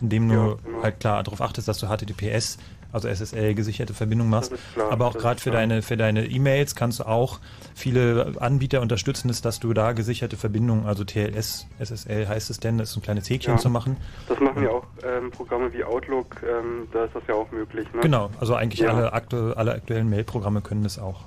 Indem 0.00 0.28
du 0.28 0.34
Ja, 0.34 0.54
genau. 0.64 0.82
halt 0.82 1.00
klar 1.00 1.22
darauf 1.22 1.40
achtest, 1.40 1.66
dass 1.68 1.78
du 1.78 1.86
HTTPS 1.86 2.58
also 2.92 3.08
SSL 3.08 3.54
gesicherte 3.54 3.94
Verbindung 3.94 4.28
machst. 4.28 4.52
Klar, 4.74 4.92
Aber 4.92 5.06
auch 5.06 5.14
gerade 5.16 5.40
für 5.40 5.50
klar. 5.50 5.62
deine 5.62 5.82
für 5.82 5.96
deine 5.96 6.26
E-Mails 6.26 6.74
kannst 6.74 7.00
du 7.00 7.04
auch 7.08 7.40
viele 7.74 8.34
Anbieter 8.38 8.80
unterstützen 8.80 9.32
dass 9.42 9.60
du 9.60 9.72
da 9.72 9.92
gesicherte 9.92 10.36
Verbindungen, 10.36 10.84
also 10.86 11.04
TLS, 11.04 11.66
SSL 11.78 12.28
heißt 12.28 12.50
es 12.50 12.60
denn, 12.60 12.78
das 12.78 12.90
ist 12.90 12.96
ein 12.96 13.02
kleines 13.02 13.28
Häkchen 13.30 13.54
Ja. 13.54 13.58
zu 13.58 13.70
machen. 13.70 13.96
Das 14.28 14.38
machen 14.40 14.62
ja 14.62 14.70
auch 14.70 14.84
ähm, 15.04 15.30
Programme 15.30 15.72
wie 15.72 15.82
Outlook, 15.84 16.36
ähm, 16.42 16.88
da 16.92 17.04
ist 17.04 17.14
das 17.14 17.22
ja 17.28 17.34
auch 17.34 17.50
möglich. 17.50 17.86
Ne? 17.94 18.00
Genau, 18.02 18.30
also 18.40 18.54
eigentlich 18.54 18.80
Ja. 18.80 18.92
alle, 18.92 19.12
aktu 19.12 19.52
alle 19.52 19.72
aktuellen 19.72 20.10
Mail-Programme 20.10 20.60
können 20.60 20.82
das 20.82 20.98
auch. 20.98 21.20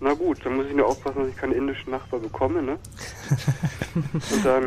Na 0.00 0.14
gut, 0.14 0.38
dann 0.44 0.56
muss 0.56 0.66
ich 0.66 0.74
nur 0.74 0.86
aufpassen, 0.86 1.20
dass 1.20 1.28
ich 1.28 1.36
keinen 1.36 1.52
indischen 1.52 1.90
Nachbar 1.92 2.18
bekomme, 2.18 2.60
ne? 2.62 2.76
Und 3.94 4.44
dann, 4.44 4.64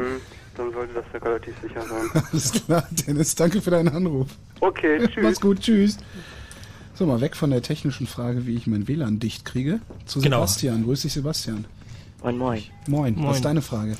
dann 0.55 0.71
sollte 0.71 0.93
das 0.93 1.05
ja 1.13 1.19
relativ 1.19 1.55
sicher 1.61 1.81
sein. 1.81 2.23
Alles 2.31 2.51
klar, 2.51 2.87
Dennis, 2.91 3.35
danke 3.35 3.61
für 3.61 3.71
deinen 3.71 3.89
Anruf. 3.89 4.27
Okay, 4.67 5.07
tschüss. 5.07 5.23
Mach's 5.23 5.41
gut, 5.41 5.59
tschüss. 5.59 5.97
So, 6.95 7.05
mal 7.05 7.19
weg 7.21 7.35
von 7.35 7.49
der 7.49 7.61
technischen 7.61 8.07
Frage, 8.07 8.47
wie 8.47 8.55
ich 8.55 8.67
mein 8.67 8.87
WLAN 8.87 9.19
dicht 9.19 9.43
kriege, 9.45 9.79
zu 10.05 10.21
Genau. 10.21 10.37
Sebastian. 10.37 10.83
Grüß 10.85 11.01
dich, 11.01 11.13
Sebastian. 11.13 11.65
Moin 12.23 12.37
Moin. 12.37 12.63
Moin, 12.87 13.15
Moin. 13.15 13.27
was 13.27 13.35
ist 13.37 13.45
deine 13.45 13.61
Frage? 13.61 13.95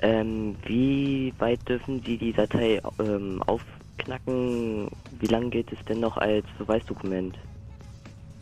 Ähm, 0.00 0.54
wie 0.66 1.32
weit 1.38 1.66
dürfen 1.68 2.02
Sie 2.04 2.18
die 2.18 2.32
Datei 2.32 2.80
ähm, 3.00 3.42
aufknacken? 3.46 4.88
Wie 5.18 5.26
lange 5.26 5.48
gilt 5.48 5.72
es 5.72 5.78
denn 5.88 6.00
noch 6.00 6.16
als 6.18 6.44
Beweisdokument? 6.58 7.36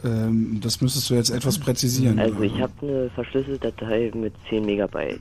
Ähm, 0.05 0.59
das 0.61 0.81
müsstest 0.81 1.09
du 1.09 1.15
jetzt 1.15 1.31
etwas 1.31 1.59
präzisieren. 1.59 2.19
Also 2.19 2.41
ich 2.43 2.61
habe 2.61 2.73
eine 2.83 3.11
verschlüsselte 3.11 3.71
Datei 3.71 4.11
mit 4.15 4.35
10 4.49 4.67
Megabyte. 4.67 5.21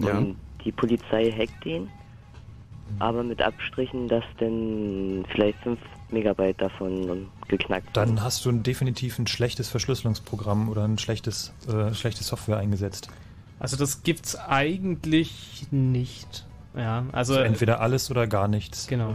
Ja. 0.00 0.18
Und 0.18 0.36
die 0.64 0.72
Polizei 0.72 1.30
hackt 1.30 1.64
den, 1.64 1.88
aber 2.98 3.22
mit 3.22 3.40
Abstrichen, 3.42 4.08
dass 4.08 4.24
denn 4.40 5.24
vielleicht 5.30 5.58
5 5.62 5.78
Megabyte 6.10 6.60
davon 6.60 7.28
geknackt 7.48 7.96
Dann 7.96 8.22
hast 8.22 8.44
du 8.44 8.52
definitiv 8.52 9.18
ein 9.18 9.26
schlechtes 9.26 9.68
Verschlüsselungsprogramm 9.68 10.68
oder 10.68 10.84
ein 10.84 10.98
schlechtes, 10.98 11.54
äh, 11.68 11.94
schlechte 11.94 12.24
Software 12.24 12.58
eingesetzt. 12.58 13.08
Also 13.58 13.76
das 13.76 14.02
gibt's 14.02 14.36
eigentlich 14.36 15.66
nicht. 15.70 16.46
Ja, 16.76 17.04
also 17.12 17.34
Also 17.34 17.44
entweder 17.44 17.80
alles 17.80 18.10
oder 18.10 18.26
gar 18.26 18.48
nichts. 18.48 18.86
Genau. 18.86 19.14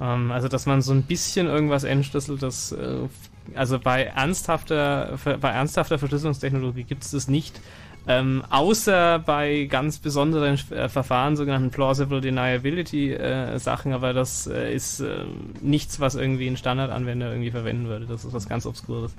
Ähm, 0.00 0.32
also, 0.32 0.48
dass 0.48 0.66
man 0.66 0.82
so 0.82 0.92
ein 0.92 1.02
bisschen 1.02 1.46
irgendwas 1.46 1.84
entschlüsselt, 1.84 2.42
das, 2.42 2.72
äh, 2.72 3.08
also 3.54 3.78
bei 3.78 4.04
ernsthafter, 4.04 5.18
bei 5.24 5.50
ernsthafter 5.50 5.98
Verschlüsselungstechnologie 5.98 6.84
gibt 6.84 7.04
es 7.04 7.10
das 7.10 7.28
nicht. 7.28 7.60
Ähm, 8.06 8.44
außer 8.50 9.18
bei 9.20 9.64
ganz 9.64 9.98
besonderen 9.98 10.58
äh, 10.70 10.88
Verfahren, 10.88 11.36
sogenannten 11.36 11.70
Plausible 11.70 12.20
Deniability 12.20 13.12
äh, 13.12 13.58
Sachen, 13.58 13.94
aber 13.94 14.12
das 14.12 14.46
äh, 14.46 14.74
ist 14.74 15.00
äh, 15.00 15.24
nichts, 15.62 16.00
was 16.00 16.14
irgendwie 16.14 16.46
ein 16.46 16.58
Standardanwender 16.58 17.30
irgendwie 17.30 17.50
verwenden 17.50 17.86
würde. 17.88 18.06
Das 18.06 18.24
ist 18.24 18.34
was 18.34 18.46
ganz 18.46 18.66
Obskures. 18.66 19.14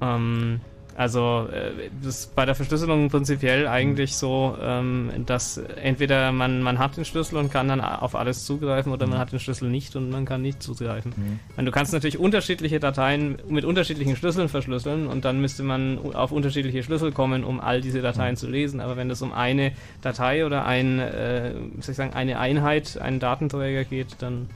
Ähm, 0.00 0.60
also 0.96 1.48
äh, 1.52 1.90
das 2.02 2.20
ist 2.20 2.34
bei 2.34 2.44
der 2.44 2.54
Verschlüsselung 2.54 3.08
prinzipiell 3.08 3.66
eigentlich 3.66 4.16
so, 4.16 4.56
ähm, 4.60 5.10
dass 5.26 5.56
entweder 5.58 6.32
man, 6.32 6.62
man 6.62 6.78
hat 6.78 6.96
den 6.96 7.04
Schlüssel 7.04 7.36
und 7.36 7.50
kann 7.50 7.68
dann 7.68 7.80
auf 7.80 8.14
alles 8.14 8.44
zugreifen 8.44 8.92
oder 8.92 9.06
man 9.06 9.18
hat 9.18 9.32
den 9.32 9.40
Schlüssel 9.40 9.70
nicht 9.70 9.96
und 9.96 10.10
man 10.10 10.24
kann 10.24 10.42
nicht 10.42 10.62
zugreifen. 10.62 11.40
Und 11.56 11.64
du 11.64 11.70
kannst 11.70 11.92
natürlich 11.92 12.18
unterschiedliche 12.18 12.80
Dateien 12.80 13.38
mit 13.48 13.64
unterschiedlichen 13.64 14.16
Schlüsseln 14.16 14.48
verschlüsseln 14.48 15.06
und 15.06 15.24
dann 15.24 15.40
müsste 15.40 15.62
man 15.62 15.98
auf 16.14 16.32
unterschiedliche 16.32 16.82
Schlüssel 16.82 17.12
kommen, 17.12 17.44
um 17.44 17.60
all 17.60 17.80
diese 17.80 18.02
Dateien 18.02 18.36
zu 18.36 18.48
lesen. 18.48 18.80
Aber 18.80 18.96
wenn 18.96 19.10
es 19.10 19.22
um 19.22 19.32
eine 19.32 19.72
Datei 20.02 20.44
oder 20.44 20.66
ein, 20.66 20.98
äh, 20.98 21.54
wie 21.74 21.82
soll 21.82 21.92
ich 21.92 21.96
sagen, 21.96 22.14
eine 22.14 22.38
Einheit, 22.38 22.98
einen 22.98 23.20
Datenträger 23.20 23.84
geht, 23.84 24.16
dann 24.20 24.48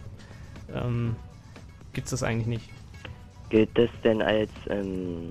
ähm, 0.75 1.17
gibt 1.93 2.07
es 2.07 2.11
das 2.11 2.23
eigentlich 2.23 2.47
nicht. 2.47 2.69
Gilt 3.51 3.71
das 3.75 3.91
denn 4.03 4.21
als 4.21 4.51
ähm, 4.69 5.31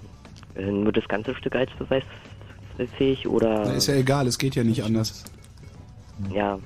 äh, 0.56 0.66
nur 0.66 0.92
das 0.92 1.08
ganze 1.08 1.36
Stück 1.36 1.56
als 1.56 1.70
beweisfähig 1.78 3.28
oder? 3.28 3.64
Na, 3.66 3.74
ist 3.74 3.88
ja 3.88 3.96
egal, 3.96 4.28
es 4.28 4.38
geht 4.38 4.56
ja 4.56 4.64
nicht 4.64 4.84
anders. 4.84 5.24
Ja. 6.34 6.60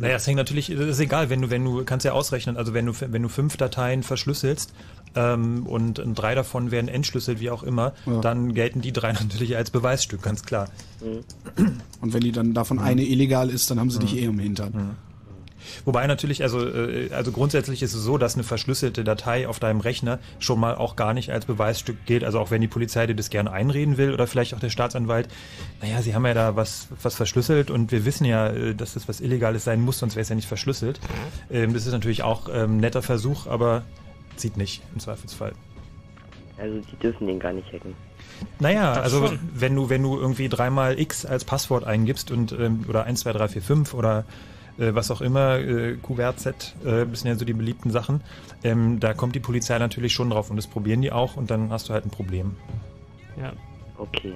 Naja, 0.00 0.14
es 0.16 0.26
hängt 0.26 0.36
natürlich, 0.36 0.70
es 0.70 0.78
ist 0.80 1.00
egal, 1.00 1.28
wenn 1.28 1.42
du, 1.42 1.50
wenn 1.50 1.64
du, 1.64 1.84
kannst 1.84 2.04
ja 2.04 2.12
ausrechnen, 2.12 2.56
also 2.56 2.72
wenn 2.72 2.86
du, 2.86 2.92
wenn 3.00 3.22
du 3.22 3.28
fünf 3.28 3.56
Dateien 3.56 4.04
verschlüsselst 4.04 4.72
ähm, 5.16 5.66
und 5.66 6.00
drei 6.14 6.36
davon 6.36 6.70
werden 6.70 6.86
entschlüsselt, 6.86 7.40
wie 7.40 7.50
auch 7.50 7.64
immer, 7.64 7.94
Ja. 8.06 8.20
dann 8.20 8.54
gelten 8.54 8.80
die 8.80 8.92
drei 8.92 9.12
natürlich 9.12 9.56
als 9.56 9.70
Beweisstück, 9.70 10.22
ganz 10.22 10.44
klar. 10.44 10.68
Und 12.00 12.14
wenn 12.14 12.20
die 12.20 12.30
dann 12.30 12.54
davon 12.54 12.78
eine 12.78 13.02
illegal 13.04 13.50
ist, 13.50 13.70
dann 13.72 13.80
haben 13.80 13.90
sie 13.90 13.98
dich 13.98 14.16
eh 14.16 14.24
im 14.24 14.38
Hintern. 14.38 14.96
Wobei 15.84 16.06
natürlich, 16.06 16.42
also, 16.42 16.66
äh, 16.66 17.10
also 17.12 17.32
grundsätzlich 17.32 17.82
ist 17.82 17.94
es 17.94 18.02
so, 18.02 18.18
dass 18.18 18.34
eine 18.34 18.44
verschlüsselte 18.44 19.04
Datei 19.04 19.48
auf 19.48 19.58
deinem 19.58 19.80
Rechner 19.80 20.18
schon 20.38 20.60
mal 20.60 20.74
auch 20.74 20.96
gar 20.96 21.14
nicht 21.14 21.32
als 21.32 21.46
Beweisstück 21.46 22.04
gilt. 22.06 22.24
Also 22.24 22.40
auch 22.40 22.50
wenn 22.50 22.60
die 22.60 22.68
Polizei 22.68 23.06
dir 23.06 23.14
das 23.14 23.30
gerne 23.30 23.50
einreden 23.52 23.96
will 23.96 24.12
oder 24.12 24.26
vielleicht 24.26 24.54
auch 24.54 24.60
der 24.60 24.70
Staatsanwalt, 24.70 25.28
naja, 25.80 26.02
sie 26.02 26.14
haben 26.14 26.26
ja 26.26 26.34
da 26.34 26.56
was, 26.56 26.88
was 27.02 27.14
verschlüsselt 27.14 27.70
und 27.70 27.92
wir 27.92 28.04
wissen 28.04 28.24
ja, 28.24 28.48
äh, 28.48 28.74
dass 28.74 28.94
das 28.94 29.08
was 29.08 29.20
Illegales 29.20 29.64
sein 29.64 29.80
muss, 29.80 29.98
sonst 29.98 30.14
wäre 30.14 30.22
es 30.22 30.28
ja 30.28 30.36
nicht 30.36 30.48
verschlüsselt. 30.48 31.00
Ähm, 31.50 31.74
das 31.74 31.86
ist 31.86 31.92
natürlich 31.92 32.22
auch 32.22 32.48
ähm, 32.48 32.76
ein 32.76 32.76
netter 32.78 33.02
Versuch, 33.02 33.46
aber 33.46 33.82
zieht 34.36 34.56
nicht 34.56 34.82
im 34.94 35.00
Zweifelsfall. 35.00 35.52
Also 36.58 36.80
die 36.80 36.96
dürfen 36.96 37.26
den 37.26 37.38
gar 37.38 37.52
nicht 37.52 37.72
hacken. 37.72 37.94
Naja, 38.58 38.94
Das 38.94 39.04
also 39.04 39.28
schon. 39.28 39.38
wenn 39.54 39.74
du, 39.74 39.90
wenn 39.90 40.02
du 40.02 40.16
irgendwie 40.16 40.48
dreimal 40.48 40.98
X 40.98 41.24
als 41.24 41.44
Passwort 41.44 41.84
eingibst 41.84 42.30
und 42.30 42.52
ähm, 42.52 42.84
oder 42.88 43.04
1, 43.04 43.20
2, 43.20 43.32
3, 43.32 43.48
4, 43.48 43.62
5 43.62 43.94
oder 43.94 44.24
äh, 44.78 44.94
was 44.94 45.10
auch 45.10 45.20
immer, 45.20 45.58
äh, 45.58 45.96
QWERTZ, 45.96 46.46
äh, 46.46 47.06
das 47.06 47.20
sind 47.20 47.26
ja 47.26 47.34
so 47.34 47.44
die 47.44 47.52
beliebten 47.52 47.90
Sachen, 47.90 48.22
ähm, 48.64 49.00
da 49.00 49.14
kommt 49.14 49.34
die 49.34 49.40
Polizei 49.40 49.78
natürlich 49.78 50.12
schon 50.12 50.30
drauf 50.30 50.50
und 50.50 50.56
das 50.56 50.66
probieren 50.66 51.02
die 51.02 51.12
auch 51.12 51.36
und 51.36 51.50
dann 51.50 51.70
hast 51.70 51.88
du 51.88 51.92
halt 51.92 52.04
ein 52.06 52.10
Problem. 52.10 52.56
Ja. 53.40 53.52
Okay. 53.96 54.34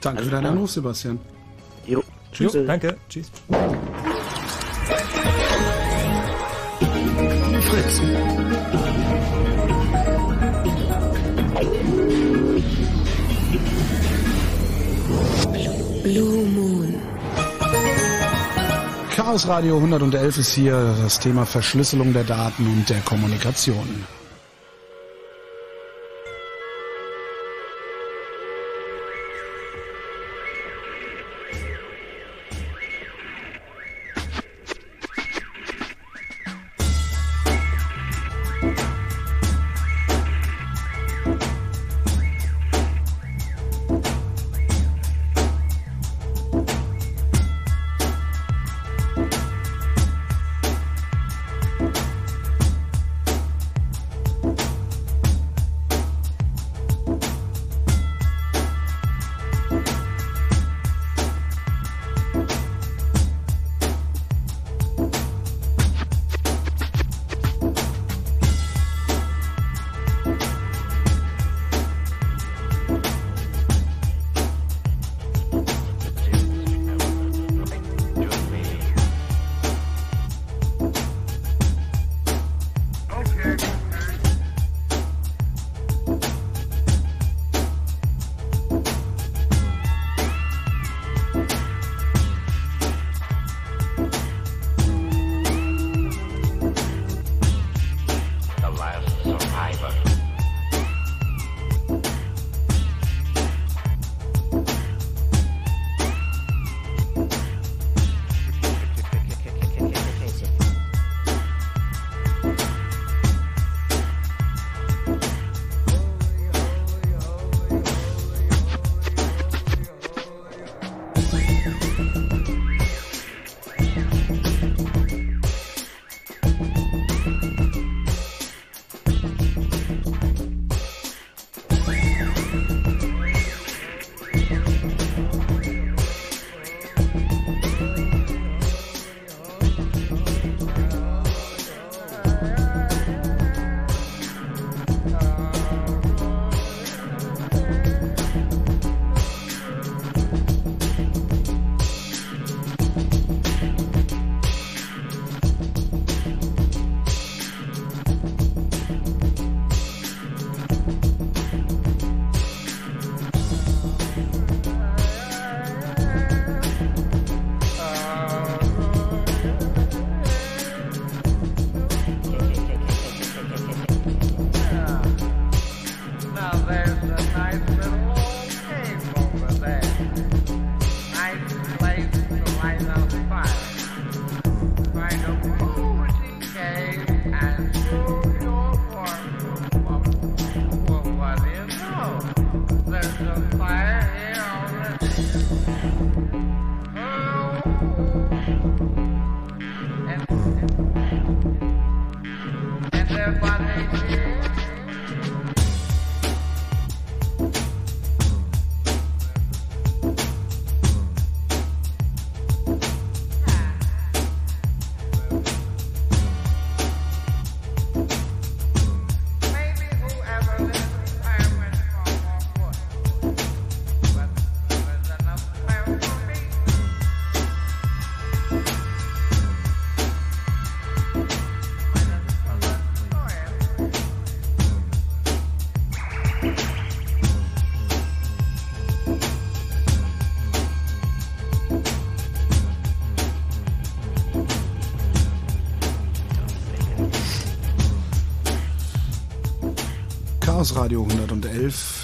Danke 0.00 0.24
für 0.24 0.30
deinen 0.30 0.46
Anruf, 0.46 0.70
Sebastian. 0.70 1.18
Jo. 1.86 2.02
Tschüss. 2.32 2.52
Danke. 2.66 2.96
Tschüss. 3.08 3.30
Fritz. 7.60 8.00
Blue 8.00 8.85
Chaos 19.26 19.48
Radio 19.48 19.78
111 19.78 20.38
ist 20.38 20.52
hier 20.52 20.94
das 21.02 21.18
Thema 21.18 21.44
Verschlüsselung 21.44 22.12
der 22.12 22.22
Daten 22.22 22.64
und 22.64 22.88
der 22.88 23.00
Kommunikation. 23.00 24.06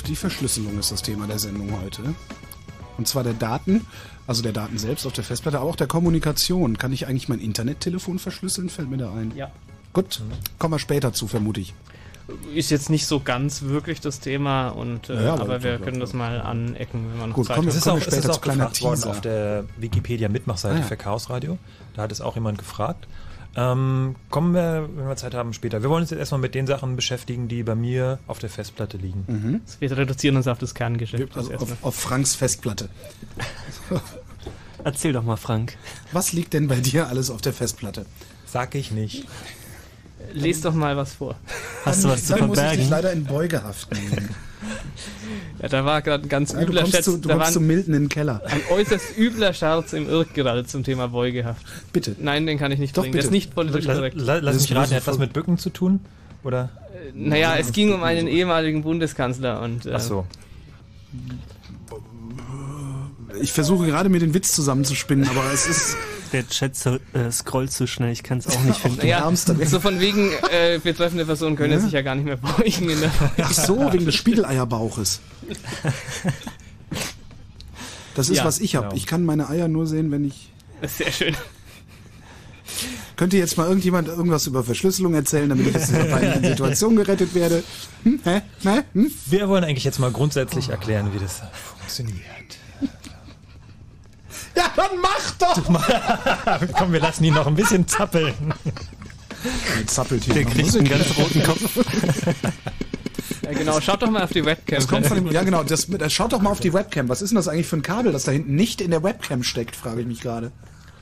111. 0.02 0.08
Die 0.08 0.16
Verschlüsselung 0.16 0.78
ist 0.78 0.90
das 0.92 1.02
Thema 1.02 1.26
der 1.26 1.38
Sendung 1.38 1.70
heute. 1.82 2.02
Und 2.98 3.08
zwar 3.08 3.22
der 3.24 3.32
Daten, 3.34 3.86
also 4.26 4.42
der 4.42 4.52
Daten 4.52 4.78
selbst 4.78 5.06
auf 5.06 5.12
der 5.12 5.24
Festplatte, 5.24 5.58
aber 5.58 5.68
auch 5.70 5.76
der 5.76 5.86
Kommunikation. 5.86 6.76
Kann 6.78 6.92
ich 6.92 7.06
eigentlich 7.06 7.28
mein 7.28 7.40
Internettelefon 7.40 8.18
verschlüsseln? 8.18 8.68
Fällt 8.68 8.90
mir 8.90 8.98
da 8.98 9.12
ein. 9.12 9.32
Ja. 9.36 9.50
Gut, 9.92 10.22
kommen 10.58 10.74
wir 10.74 10.78
später 10.78 11.12
zu, 11.12 11.26
vermute 11.26 11.60
ich. 11.60 11.74
Ist 12.54 12.70
jetzt 12.70 12.88
nicht 12.88 13.06
so 13.06 13.20
ganz 13.20 13.62
wirklich 13.62 14.00
das 14.00 14.20
Thema, 14.20 14.68
und, 14.68 15.10
äh, 15.10 15.24
Ja, 15.24 15.32
aber 15.34 15.42
aber, 15.42 15.62
wir 15.64 15.78
können 15.78 16.00
das 16.00 16.12
mal 16.12 16.40
anecken, 16.40 17.06
wenn 17.12 17.18
wir 17.20 17.26
noch 17.26 17.34
Gut, 17.34 17.46
Zeit 17.46 17.56
kommen 17.56 17.68
haben. 17.68 17.74
wir- 17.74 17.78
Es 17.78 17.84
ist 17.84 17.88
auch, 17.88 17.94
wir 17.96 17.98
es 17.98 18.04
später 18.04 18.18
ist 18.18 18.24
zu 18.26 18.32
auch 18.32 18.40
kleiner 18.40 18.64
gefragt 18.66 18.82
worden 18.82 18.96
Teaser. 19.00 19.10
auf 19.10 19.20
der 19.20 19.64
Wikipedia-Mitmachseite 19.78 20.76
Ah, 20.76 20.78
ja. 20.80 20.84
für 20.84 20.96
Chaos 20.96 21.30
Radio. 21.30 21.58
Da 21.94 22.02
hat 22.02 22.12
es 22.12 22.20
auch 22.20 22.34
jemand 22.36 22.58
gefragt. 22.58 23.06
Ähm, 23.54 24.16
kommen 24.30 24.54
wir, 24.54 24.88
wenn 24.94 25.06
wir 25.06 25.16
Zeit 25.16 25.34
haben, 25.34 25.52
später. 25.52 25.82
Wir 25.82 25.90
wollen 25.90 26.02
uns 26.02 26.10
jetzt 26.10 26.20
erstmal 26.20 26.40
mit 26.40 26.54
den 26.54 26.66
Sachen 26.66 26.96
beschäftigen, 26.96 27.48
die 27.48 27.62
bei 27.62 27.74
mir 27.74 28.18
auf 28.26 28.38
der 28.38 28.48
Festplatte 28.48 28.96
liegen. 28.96 29.24
Mhm. 29.26 29.60
Wir 29.78 29.96
reduzieren 29.96 30.36
uns 30.36 30.46
auf 30.48 30.58
das 30.58 30.74
Kerngeschäft. 30.74 31.36
Also 31.36 31.52
das 31.52 31.62
auf, 31.62 31.84
auf 31.84 31.94
Franks 31.94 32.34
Festplatte. 32.34 32.88
Erzähl 34.84 35.12
doch 35.12 35.22
mal, 35.22 35.36
Frank. 35.36 35.76
Was 36.12 36.32
liegt 36.32 36.54
denn 36.54 36.66
bei 36.66 36.80
dir 36.80 37.08
alles 37.08 37.30
auf 37.30 37.40
der 37.40 37.52
Festplatte? 37.52 38.06
Sag 38.46 38.74
ich 38.74 38.90
nicht. 38.90 39.26
Lies 40.32 40.60
doch 40.60 40.74
mal 40.74 40.96
was 40.96 41.14
vor. 41.14 41.36
Hast 41.84 42.04
du 42.04 42.08
was 42.08 42.26
zu 42.26 42.34
Dann 42.34 42.46
muss 42.48 42.58
ich 42.58 42.64
dich 42.64 42.70
verbergen? 42.88 42.90
leider 42.90 43.12
in 43.12 43.24
Beugehaft 43.24 43.92
nehmen. 43.92 44.28
Ja, 45.60 45.68
da 45.68 45.84
war 45.84 46.02
gerade 46.02 46.24
ein 46.24 46.28
ganz 46.28 46.52
Ja, 46.52 46.60
du 46.60 46.66
übler 46.66 46.86
Scherz. 46.86 47.04
zu, 47.04 47.18
du 47.18 47.28
da 47.28 47.34
kommst 47.36 47.52
zu 47.54 47.60
Milton 47.60 47.94
in 47.94 48.02
den 48.04 48.08
Keller. 48.08 48.42
ein 48.46 48.60
äußerst 48.70 49.16
übler 49.18 49.52
Scherz 49.54 49.92
im 49.92 50.08
Irk 50.08 50.34
gerade 50.34 50.64
zum 50.64 50.84
Thema 50.84 51.08
Beugehaft. 51.08 51.64
Bitte. 51.92 52.14
Nein, 52.20 52.46
den 52.46 52.58
kann 52.58 52.70
ich 52.72 52.78
nicht 52.78 52.96
Doch, 52.96 53.02
bringen. 53.02 53.12
Der 53.12 53.18
bitte. 53.18 53.26
ist 53.28 53.32
nicht 53.32 53.54
politisch 53.54 53.84
La, 53.86 53.94
korrekt. 53.94 54.16
la, 54.16 54.36
lass 54.38 54.54
Das 54.56 54.62
mich 54.68 54.76
raten, 54.76 54.90
bloß 54.90 55.00
hat 55.00 55.06
was 55.08 55.18
mit 55.18 55.32
Bücken 55.32 55.58
zu 55.58 55.70
tun? 55.70 56.00
Oder? 56.44 56.70
Naja, 57.14 57.56
es 57.56 57.72
ging 57.72 57.92
um 57.92 58.02
einen 58.04 58.28
ehemaligen 58.28 58.82
Bundeskanzler 58.82 59.60
und 59.62 59.86
äh, 59.86 59.92
Ach 59.94 60.00
so. 60.00 60.26
Ich 63.40 63.52
versuche 63.52 63.86
gerade 63.86 64.08
mir 64.08 64.18
den 64.20 64.34
Witz 64.34 64.52
zusammenzuspinnen, 64.52 65.28
aber 65.28 65.44
es 65.52 65.66
ist. 65.66 65.96
Der 66.32 66.48
Chat 66.48 66.74
so, 66.76 66.98
äh, 67.12 67.30
scrollt 67.30 67.70
zu 67.72 67.86
schnell, 67.86 68.10
ich 68.12 68.22
kann 68.22 68.38
es 68.38 68.46
auch 68.46 68.62
nicht 68.62 68.80
finden. 68.80 69.06
ja, 69.06 69.30
so 69.34 69.80
von 69.80 70.00
wegen 70.00 70.30
äh, 70.50 70.78
betreffende 70.82 71.26
Person 71.26 71.56
können 71.56 71.78
sich 71.80 71.92
ja 71.92 72.02
gar 72.02 72.14
nicht 72.14 72.24
mehr 72.24 72.36
beugen. 72.38 72.88
In 72.88 73.00
der 73.00 73.10
Ach 73.42 73.52
so, 73.52 73.92
wegen 73.92 74.06
des 74.06 74.14
Spiegeleierbauches. 74.14 75.20
Das 78.14 78.28
ist, 78.28 78.38
Ja, 78.38 78.44
was 78.44 78.60
ich 78.60 78.76
habe. 78.76 78.86
genau. 78.88 78.96
Ich 78.96 79.06
kann 79.06 79.24
meine 79.24 79.48
Eier 79.48 79.68
nur 79.68 79.86
sehen, 79.86 80.10
wenn 80.10 80.24
ich. 80.24 80.50
Sehr 80.86 81.12
schön. 81.12 81.36
Könnte 83.16 83.36
jetzt 83.36 83.56
mal 83.56 83.66
irgendjemand 83.68 84.08
irgendwas 84.08 84.46
über 84.46 84.64
Verschlüsselung 84.64 85.14
erzählen, 85.14 85.48
damit 85.48 85.68
ich 85.68 85.76
aus 85.76 85.86
dieser 85.86 86.04
peinlichen 86.04 86.44
Situation 86.44 86.96
gerettet 86.96 87.34
werde? 87.34 87.62
Hm? 88.04 88.20
Hä? 88.24 88.40
Hä? 88.62 88.80
Hm? 88.94 89.10
Wir 89.26 89.48
wollen 89.48 89.64
eigentlich 89.64 89.84
jetzt 89.84 89.98
mal 89.98 90.10
grundsätzlich 90.10 90.70
erklären, 90.70 91.10
wie 91.14 91.18
das 91.18 91.40
funktioniert. 91.78 92.18
Ja, 94.56 94.64
dann 94.76 94.98
mach 95.00 95.30
doch! 95.38 96.72
Komm, 96.78 96.92
wir 96.92 97.00
lassen 97.00 97.24
ihn 97.24 97.34
noch 97.34 97.46
ein 97.46 97.54
bisschen 97.54 97.86
zappeln. 97.88 98.34
Jetzt 99.78 99.94
zappelt 99.94 100.24
hier 100.24 100.34
Der 100.34 100.44
kriegt 100.44 100.66
Musik. 100.66 100.80
einen 100.82 100.90
ganz 100.90 101.16
roten 101.18 101.42
Kopf. 101.42 101.78
Ja, 103.42 103.52
genau, 103.52 103.80
schaut 103.80 104.02
doch 104.02 104.10
mal 104.10 104.22
auf 104.22 104.30
die 104.32 104.44
Webcam. 104.44 104.76
Das 104.76 104.86
kommt 104.88 105.06
von 105.06 105.16
dem, 105.16 105.30
ja 105.32 105.42
genau, 105.42 105.64
das, 105.64 105.86
das, 105.88 106.12
schaut 106.12 106.32
doch 106.32 106.40
mal 106.40 106.50
auf 106.50 106.60
die 106.60 106.72
Webcam. 106.72 107.08
Was 107.08 107.22
ist 107.22 107.30
denn 107.30 107.36
das 107.36 107.48
eigentlich 107.48 107.66
für 107.66 107.76
ein 107.76 107.82
Kabel, 107.82 108.12
das 108.12 108.24
da 108.24 108.32
hinten 108.32 108.54
nicht 108.54 108.80
in 108.80 108.90
der 108.90 109.02
Webcam 109.02 109.42
steckt, 109.42 109.74
frage 109.74 110.02
ich 110.02 110.06
mich 110.06 110.20
gerade. 110.20 110.52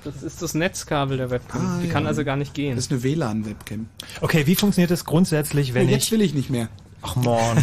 Das 0.05 0.23
ist 0.23 0.41
das 0.41 0.55
Netzkabel 0.55 1.19
der 1.19 1.31
Webcam. 1.31 1.61
Ah, 1.61 1.79
die 1.83 1.89
ja. 1.89 1.93
kann 1.93 2.07
also 2.07 2.25
gar 2.25 2.37
nicht 2.37 2.55
gehen. 2.55 2.77
Das 2.77 2.87
ist 2.87 2.93
eine 2.93 3.03
WLAN-Webcam. 3.03 3.87
Okay, 4.23 4.47
wie 4.47 4.55
funktioniert 4.55 4.91
das 4.91 5.05
grundsätzlich, 5.05 5.75
wenn 5.75 5.87
Nee, 5.87 5.93
jetzt 5.93 6.05
ich... 6.05 6.13
will 6.13 6.23
ich 6.23 6.33
nicht 6.33 6.49
mehr. 6.49 6.69
Ach 7.03 7.17
man. 7.17 7.63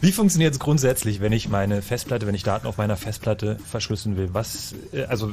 Wie 0.00 0.12
funktioniert 0.12 0.52
es 0.52 0.60
grundsätzlich, 0.60 1.20
wenn 1.20 1.32
ich 1.32 1.48
meine 1.48 1.82
Festplatte, 1.82 2.26
wenn 2.26 2.34
ich 2.34 2.44
Daten 2.44 2.66
auf 2.66 2.76
meiner 2.76 2.96
Festplatte 2.96 3.58
verschlüsseln 3.68 4.16
will? 4.16 4.30
Was, 4.32 4.74
äh, 4.92 5.04
also 5.04 5.32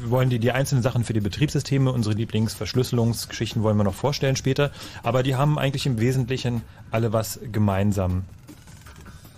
wir 0.00 0.10
wollen 0.10 0.30
die, 0.30 0.38
die 0.38 0.52
einzelnen 0.52 0.82
Sachen 0.82 1.04
für 1.04 1.12
die 1.12 1.20
Betriebssysteme, 1.20 1.92
unsere 1.92 2.14
Lieblingsverschlüsselungsgeschichten 2.14 3.62
wollen 3.62 3.76
wir 3.76 3.84
noch 3.84 3.94
vorstellen 3.94 4.36
später, 4.36 4.70
aber 5.02 5.22
die 5.22 5.34
haben 5.34 5.58
eigentlich 5.58 5.86
im 5.86 6.00
Wesentlichen 6.00 6.62
alle 6.90 7.12
was 7.12 7.40
gemeinsam. 7.52 8.24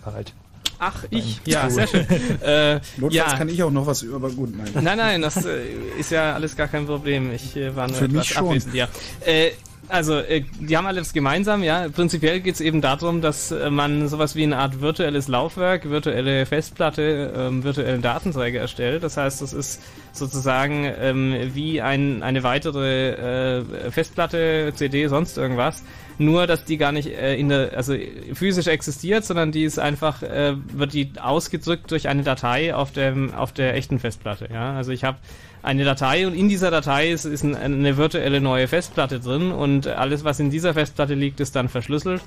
Harald. 0.05 0.33
Ach, 0.79 1.03
ich? 1.09 1.41
Ja, 1.45 1.69
sehr 1.69 1.87
schön. 1.87 2.05
Äh, 2.41 2.79
Notfalls 2.97 3.13
ja. 3.13 3.37
kann 3.37 3.49
ich 3.49 3.61
auch 3.63 3.71
noch 3.71 3.85
was 3.85 4.01
über, 4.01 4.15
aber 4.15 4.29
gut, 4.29 4.57
nein. 4.57 4.69
Nein, 4.81 4.97
nein, 4.97 5.21
das 5.21 5.45
äh, 5.45 5.65
ist 5.99 6.09
ja 6.11 6.33
alles 6.33 6.55
gar 6.55 6.69
kein 6.69 6.85
Problem. 6.85 7.33
Ich 7.33 7.55
äh, 7.57 7.75
war 7.75 7.87
nur 7.87 7.97
Für 7.97 8.05
etwas 8.05 8.17
mich 8.17 8.29
schon. 8.29 8.47
abwesend, 8.47 8.75
ja. 8.75 8.87
Äh, 9.25 9.51
also, 9.89 10.19
äh, 10.19 10.43
die 10.59 10.77
haben 10.77 10.85
alles 10.85 11.13
gemeinsam, 11.13 11.63
ja. 11.63 11.87
Prinzipiell 11.89 12.39
geht 12.39 12.55
es 12.55 12.61
eben 12.61 12.81
darum, 12.81 13.21
dass 13.21 13.51
äh, 13.51 13.69
man 13.69 14.07
sowas 14.07 14.35
wie 14.35 14.43
eine 14.43 14.57
Art 14.57 14.81
virtuelles 14.81 15.27
Laufwerk, 15.27 15.89
virtuelle 15.89 16.45
Festplatte, 16.45 17.33
ähm, 17.35 17.63
virtuellen 17.63 18.01
Datenträger 18.01 18.61
erstellt. 18.61 19.03
Das 19.03 19.17
heißt, 19.17 19.41
das 19.41 19.53
ist 19.53 19.81
sozusagen 20.13 20.85
ähm, 20.99 21.35
wie 21.53 21.81
ein, 21.81 22.23
eine 22.23 22.43
weitere 22.43 23.59
äh, 23.59 23.91
Festplatte, 23.91 24.71
CD, 24.75 25.07
sonst 25.07 25.37
irgendwas. 25.37 25.83
Nur, 26.17 26.47
dass 26.47 26.65
die 26.65 26.77
gar 26.77 26.91
nicht 26.91 27.07
äh, 27.07 27.35
in 27.35 27.49
der, 27.49 27.71
also 27.75 27.95
physisch 28.33 28.67
existiert, 28.67 29.25
sondern 29.25 29.51
die 29.51 29.63
ist 29.63 29.79
einfach, 29.79 30.21
äh, 30.21 30.55
wird 30.73 30.93
die 30.93 31.11
ausgedrückt 31.19 31.89
durch 31.91 32.07
eine 32.07 32.23
Datei 32.23 32.75
auf 32.75 32.91
dem, 32.91 33.33
auf 33.33 33.53
der 33.53 33.75
echten 33.75 33.99
Festplatte. 33.99 34.49
Ja, 34.51 34.75
also 34.75 34.91
ich 34.91 35.03
habe 35.03 35.17
eine 35.61 35.83
Datei 35.83 36.25
und 36.25 36.33
in 36.33 36.47
dieser 36.47 36.71
Datei 36.71 37.11
ist, 37.11 37.25
ist 37.25 37.43
ein, 37.43 37.55
eine 37.55 37.97
virtuelle 37.97 38.41
neue 38.41 38.67
Festplatte 38.67 39.19
drin 39.19 39.51
und 39.51 39.87
alles, 39.87 40.23
was 40.23 40.39
in 40.39 40.49
dieser 40.49 40.73
Festplatte 40.73 41.15
liegt, 41.15 41.39
ist 41.39 41.55
dann 41.55 41.69
verschlüsselt. 41.69 42.21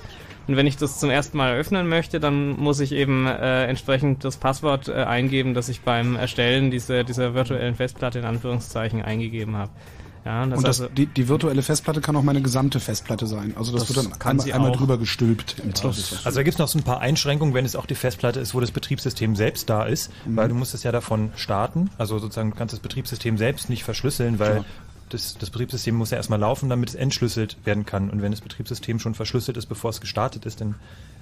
Und 0.47 0.57
wenn 0.57 0.67
ich 0.67 0.77
das 0.77 0.99
zum 0.99 1.09
ersten 1.09 1.37
Mal 1.37 1.55
öffnen 1.55 1.87
möchte, 1.87 2.19
dann 2.19 2.59
muss 2.59 2.79
ich 2.79 2.91
eben 2.91 3.25
äh, 3.27 3.65
entsprechend 3.65 4.23
das 4.25 4.37
Passwort 4.37 4.89
äh, 4.89 4.93
eingeben, 4.93 5.53
das 5.53 5.69
ich 5.69 5.81
beim 5.81 6.15
Erstellen 6.15 6.69
dieser, 6.69 7.03
dieser 7.03 7.33
virtuellen 7.33 7.75
Festplatte 7.75 8.19
in 8.19 8.25
Anführungszeichen 8.25 9.01
eingegeben 9.01 9.55
habe. 9.55 9.71
Ja, 10.25 10.45
das 10.45 10.57
Und 10.57 10.67
das, 10.67 10.81
also, 10.81 10.93
die, 10.93 11.05
die 11.05 11.27
virtuelle 11.27 11.61
Festplatte 11.61 11.99
kann 11.99 12.15
auch 12.15 12.23
meine 12.23 12.41
gesamte 12.41 12.79
Festplatte 12.79 13.27
sein. 13.27 13.53
Also 13.57 13.71
das, 13.73 13.87
Das 13.87 13.95
wird 13.95 14.05
dann 14.05 14.19
kann 14.19 14.31
einmal, 14.31 14.45
sie 14.45 14.53
einmal 14.53 14.71
drüber 14.71 14.97
gestülpt 14.97 15.57
im 15.63 15.75
Zweifelsfall. 15.75 16.19
Also 16.23 16.39
da 16.39 16.43
gibt 16.43 16.55
es 16.55 16.59
noch 16.59 16.67
so 16.69 16.79
ein 16.79 16.83
paar 16.83 16.99
Einschränkungen, 17.01 17.53
wenn 17.53 17.65
es 17.65 17.75
auch 17.75 17.85
die 17.85 17.95
Festplatte 17.95 18.39
ist, 18.39 18.55
wo 18.55 18.59
das 18.61 18.71
Betriebssystem 18.71 19.35
selbst 19.35 19.69
da 19.69 19.83
ist, 19.83 20.11
Mhm. 20.25 20.37
weil 20.37 20.47
du 20.47 20.55
musst 20.55 20.73
es 20.73 20.83
ja 20.83 20.91
davon 20.93 21.31
starten. 21.35 21.89
Also 21.97 22.19
sozusagen 22.19 22.51
du 22.51 22.55
kannst 22.55 22.71
das 22.73 22.79
Betriebssystem 22.79 23.37
selbst 23.37 23.69
nicht 23.69 23.83
verschlüsseln, 23.83 24.39
weil 24.39 24.51
Klar. 24.53 24.65
das, 25.09 25.37
das 25.37 25.49
Betriebssystem 25.49 25.93
muss 25.93 26.11
ja 26.11 26.17
erstmal 26.17 26.39
laufen, 26.39 26.69
damit 26.69 26.89
es 26.89 26.95
entschlüsselt 26.95 27.57
werden 27.65 27.85
kann. 27.85 28.09
Und 28.09 28.21
wenn 28.21 28.31
das 28.31 28.41
Betriebssystem 28.41 28.99
schon 28.99 29.15
verschlüsselt 29.15 29.57
ist, 29.57 29.65
bevor 29.65 29.89
es 29.89 29.99
gestartet 29.99 30.45
ist, 30.45 30.61
dann 30.61 30.75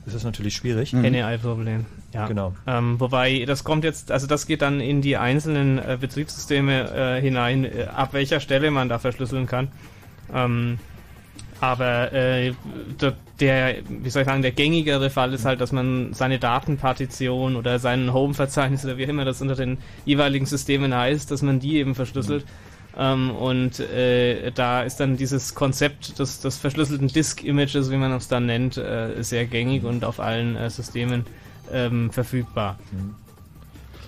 ist 0.06 0.16
das 0.16 0.24
natürlich 0.24 0.56
schwierig. 0.56 0.94
NEI-Problem. 0.94 1.86
Ja. 2.14 2.28
Genau. 2.28 2.54
Ähm, 2.66 3.00
wobei, 3.00 3.46
das 3.46 3.64
kommt 3.64 3.84
jetzt, 3.84 4.12
also 4.12 4.28
das 4.28 4.48
geht 4.48 4.62
dann 4.62 4.80
in 4.80 5.02
die 5.02 5.18
einzelnen 5.18 5.78
äh, 5.78 5.98
Betriebssysteme 6.00 7.18
äh, 7.18 7.22
hinein, 7.22 7.66
äh, 7.66 7.88
ab 7.94 8.14
welcher 8.14 8.40
Stelle 8.40 8.72
man 8.72 8.90
da 8.90 9.00
verschlüsseln 9.00 9.46
kann. 9.46 9.70
Ähm, 10.34 10.80
aber 11.62 12.12
äh, 12.12 12.54
der, 13.00 13.14
der, 13.40 13.76
wie 13.88 14.10
soll 14.10 14.24
ich 14.24 14.28
sagen, 14.28 14.42
der 14.42 14.52
gängigere 14.52 15.12
Fall 15.12 15.32
ist 15.32 15.46
halt, 15.46 15.62
dass 15.62 15.72
man 15.72 16.14
seine 16.14 16.40
Datenpartition 16.40 17.56
oder 17.56 17.78
sein 17.78 18.12
Home-Verzeichnis 18.12 18.84
oder 18.84 18.98
wie 18.98 19.04
immer 19.04 19.26
das 19.26 19.44
unter 19.44 19.56
den 19.56 19.78
jeweiligen 20.04 20.48
Systemen 20.48 20.94
heißt, 20.94 21.30
dass 21.30 21.44
man 21.44 21.60
die 21.60 21.76
eben 21.78 21.94
verschlüsselt. 21.94 22.46
Ähm, 22.98 23.32
und 23.32 23.80
äh, 23.80 24.52
da 24.52 24.84
ist 24.84 24.98
dann 25.00 25.18
dieses 25.18 25.56
Konzept 25.56 26.20
des, 26.20 26.42
des 26.42 26.58
verschlüsselten 26.58 27.08
Disk-Images, 27.08 27.90
wie 27.92 27.98
man 27.98 28.12
es 28.12 28.28
dann 28.28 28.46
nennt, 28.46 28.78
äh, 28.78 29.22
sehr 29.24 29.46
gängig 29.46 29.84
und 29.84 30.04
auf 30.04 30.20
allen 30.20 30.56
äh, 30.56 30.70
Systemen 30.70 31.26
ähm, 31.72 32.12
verfügbar. 32.12 32.78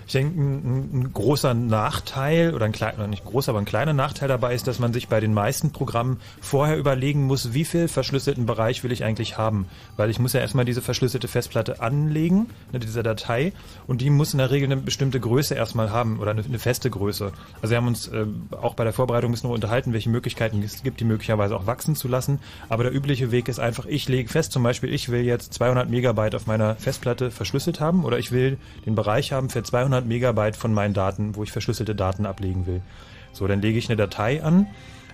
Ich 0.05 0.13
denke, 0.13 0.39
ein, 0.39 0.89
ein 0.93 1.13
großer 1.13 1.53
Nachteil 1.53 2.53
oder 2.53 2.65
ein 2.65 2.71
kleiner, 2.71 3.07
nicht 3.07 3.25
groß, 3.25 3.49
aber 3.49 3.59
ein 3.59 3.65
kleiner 3.65 3.93
Nachteil 3.93 4.27
dabei 4.27 4.53
ist, 4.53 4.67
dass 4.67 4.79
man 4.79 4.93
sich 4.93 5.07
bei 5.07 5.19
den 5.19 5.33
meisten 5.33 5.71
Programmen 5.71 6.19
vorher 6.41 6.77
überlegen 6.77 7.23
muss, 7.23 7.53
wie 7.53 7.65
viel 7.65 7.87
verschlüsselten 7.87 8.45
Bereich 8.45 8.83
will 8.83 8.91
ich 8.91 9.03
eigentlich 9.03 9.37
haben. 9.37 9.67
Weil 9.97 10.09
ich 10.09 10.19
muss 10.19 10.33
ja 10.33 10.39
erstmal 10.41 10.65
diese 10.65 10.81
verschlüsselte 10.81 11.27
Festplatte 11.27 11.81
anlegen, 11.81 12.47
ne, 12.71 12.79
diese 12.79 13.03
Datei, 13.03 13.53
und 13.87 14.01
die 14.01 14.09
muss 14.09 14.33
in 14.33 14.39
der 14.39 14.51
Regel 14.51 14.71
eine 14.71 14.81
bestimmte 14.81 15.19
Größe 15.19 15.55
erstmal 15.55 15.91
haben 15.91 16.19
oder 16.19 16.31
eine, 16.31 16.43
eine 16.43 16.59
feste 16.59 16.89
Größe. 16.89 17.31
Also 17.61 17.71
wir 17.71 17.77
haben 17.77 17.87
uns 17.87 18.07
äh, 18.07 18.25
auch 18.61 18.73
bei 18.73 18.83
der 18.83 18.93
Vorbereitung 18.93 19.31
ein 19.31 19.33
bisschen 19.33 19.49
unterhalten, 19.49 19.93
welche 19.93 20.09
Möglichkeiten 20.09 20.61
es 20.63 20.83
gibt, 20.83 20.99
die 20.99 21.05
möglicherweise 21.05 21.55
auch 21.55 21.65
wachsen 21.65 21.95
zu 21.95 22.07
lassen. 22.07 22.39
Aber 22.69 22.83
der 22.83 22.93
übliche 22.93 23.31
Weg 23.31 23.47
ist 23.47 23.59
einfach, 23.59 23.85
ich 23.85 24.07
lege 24.09 24.29
fest, 24.29 24.51
zum 24.51 24.63
Beispiel, 24.63 24.93
ich 24.93 25.09
will 25.09 25.21
jetzt 25.21 25.53
200 25.53 25.89
Megabyte 25.89 26.35
auf 26.35 26.47
meiner 26.47 26.75
Festplatte 26.75 27.31
verschlüsselt 27.31 27.79
haben 27.79 28.05
oder 28.05 28.17
ich 28.17 28.31
will 28.31 28.57
den 28.85 28.95
Bereich 28.95 29.31
haben 29.31 29.49
für 29.49 29.63
200 29.63 29.92
Megabyte 30.01 30.55
von 30.55 30.73
meinen 30.73 30.93
Daten, 30.93 31.35
wo 31.35 31.43
ich 31.43 31.51
verschlüsselte 31.51 31.95
Daten 31.95 32.25
ablegen 32.25 32.65
will. 32.65 32.81
So, 33.31 33.47
dann 33.47 33.61
lege 33.61 33.77
ich 33.77 33.89
eine 33.89 33.95
Datei 33.95 34.43
an, 34.43 34.67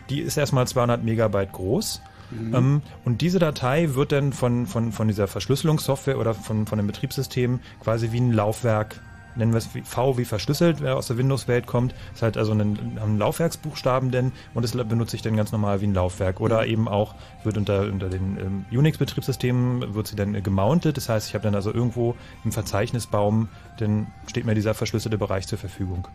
die 0.09 0.19
ist 0.19 0.37
erstmal 0.37 0.67
200 0.67 1.03
Megabyte 1.03 1.51
groß. 1.51 2.01
Mhm. 2.31 2.55
Ähm, 2.55 2.81
und 3.05 3.21
diese 3.21 3.39
Datei 3.39 3.95
wird 3.95 4.11
dann 4.11 4.33
von, 4.33 4.67
von, 4.67 4.91
von 4.91 5.07
dieser 5.07 5.27
Verschlüsselungssoftware 5.27 6.19
oder 6.19 6.33
von, 6.33 6.67
von 6.67 6.77
dem 6.77 6.87
Betriebssystem 6.87 7.59
quasi 7.79 8.11
wie 8.11 8.19
ein 8.19 8.33
Laufwerk 8.33 9.01
nennen 9.39 9.53
wir 9.53 9.57
es 9.57 9.73
wie 9.73 9.81
V 9.81 10.17
wie 10.17 10.25
verschlüsselt, 10.25 10.81
wer 10.81 10.97
aus 10.97 11.07
der 11.07 11.17
Windows-Welt 11.17 11.65
kommt, 11.65 11.95
ist 12.13 12.21
halt 12.21 12.37
also 12.37 12.51
ein, 12.53 12.99
ein 13.01 13.17
Laufwerksbuchstaben 13.17 14.11
denn 14.11 14.31
und 14.53 14.63
das 14.63 14.71
benutze 14.71 15.15
ich 15.15 15.21
dann 15.21 15.35
ganz 15.35 15.51
normal 15.51 15.81
wie 15.81 15.87
ein 15.87 15.93
Laufwerk. 15.93 16.39
Oder 16.39 16.67
eben 16.67 16.87
auch 16.87 17.15
wird 17.43 17.57
unter, 17.57 17.81
unter 17.81 18.09
den 18.09 18.37
ähm, 18.37 18.65
Unix-Betriebssystemen 18.71 19.95
wird 19.95 20.07
sie 20.07 20.15
dann 20.15 20.35
äh, 20.35 20.41
gemountet, 20.41 20.97
das 20.97 21.09
heißt, 21.09 21.27
ich 21.27 21.33
habe 21.33 21.43
dann 21.43 21.55
also 21.55 21.73
irgendwo 21.73 22.15
im 22.45 22.51
Verzeichnisbaum, 22.51 23.49
dann 23.77 24.07
steht 24.27 24.45
mir 24.45 24.55
dieser 24.55 24.73
verschlüsselte 24.73 25.17
Bereich 25.17 25.47
zur 25.47 25.57
Verfügung. 25.57 26.07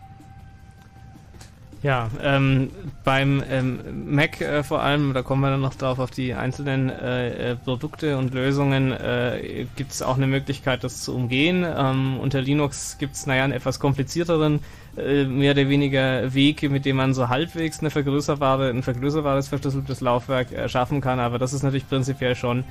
Ja, 1.83 2.09
ähm, 2.23 2.71
beim 3.03 3.43
ähm, 3.47 3.79
Mac 4.07 4.41
äh, 4.41 4.63
vor 4.63 4.81
allem, 4.81 5.13
da 5.13 5.21
kommen 5.21 5.41
wir 5.41 5.51
dann 5.51 5.61
noch 5.61 5.75
drauf, 5.75 5.99
auf 5.99 6.09
die 6.09 6.33
einzelnen 6.33 6.89
äh, 6.89 7.51
äh, 7.51 7.55
Produkte 7.55 8.17
und 8.17 8.33
Lösungen, 8.33 8.91
äh, 8.91 9.67
gibt 9.75 9.91
es 9.91 10.01
auch 10.01 10.17
eine 10.17 10.25
Möglichkeit, 10.25 10.83
das 10.83 11.03
zu 11.03 11.15
umgehen. 11.15 11.63
Ähm, 11.63 12.17
unter 12.19 12.41
Linux 12.41 12.97
gibt 12.97 13.13
es, 13.13 13.27
naja, 13.27 13.43
einen 13.43 13.53
etwas 13.53 13.79
komplizierteren, 13.79 14.61
äh, 14.97 15.25
mehr 15.25 15.51
oder 15.51 15.69
weniger 15.69 16.33
Weg, 16.33 16.67
mit 16.71 16.85
dem 16.85 16.95
man 16.95 17.13
so 17.13 17.29
halbwegs 17.29 17.81
eine 17.81 17.91
vergrößerbare, 17.91 18.69
ein 18.69 18.81
vergrößerbares 18.81 19.47
verschlüsseltes 19.49 20.01
Laufwerk 20.01 20.51
äh, 20.53 20.67
schaffen 20.67 21.01
kann, 21.01 21.19
aber 21.19 21.37
das 21.37 21.53
ist 21.53 21.61
natürlich 21.61 21.87
prinzipiell 21.87 22.35
schon 22.35 22.63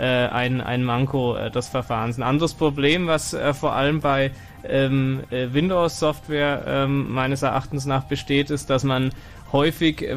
ein, 0.00 0.60
ein 0.60 0.84
Manko 0.84 1.36
des 1.52 1.66
Verfahrens. 1.66 2.18
Ein 2.18 2.22
anderes 2.22 2.54
Problem, 2.54 3.08
was 3.08 3.36
vor 3.54 3.72
allem 3.72 3.98
bei 3.98 4.30
ähm, 4.64 5.22
äh, 5.30 5.52
Windows-Software 5.52 6.64
ähm, 6.66 7.10
meines 7.12 7.42
Erachtens 7.42 7.86
nach 7.86 8.04
besteht, 8.04 8.50
ist, 8.50 8.70
dass 8.70 8.84
man 8.84 9.10
häufig, 9.52 10.02
äh, 10.02 10.16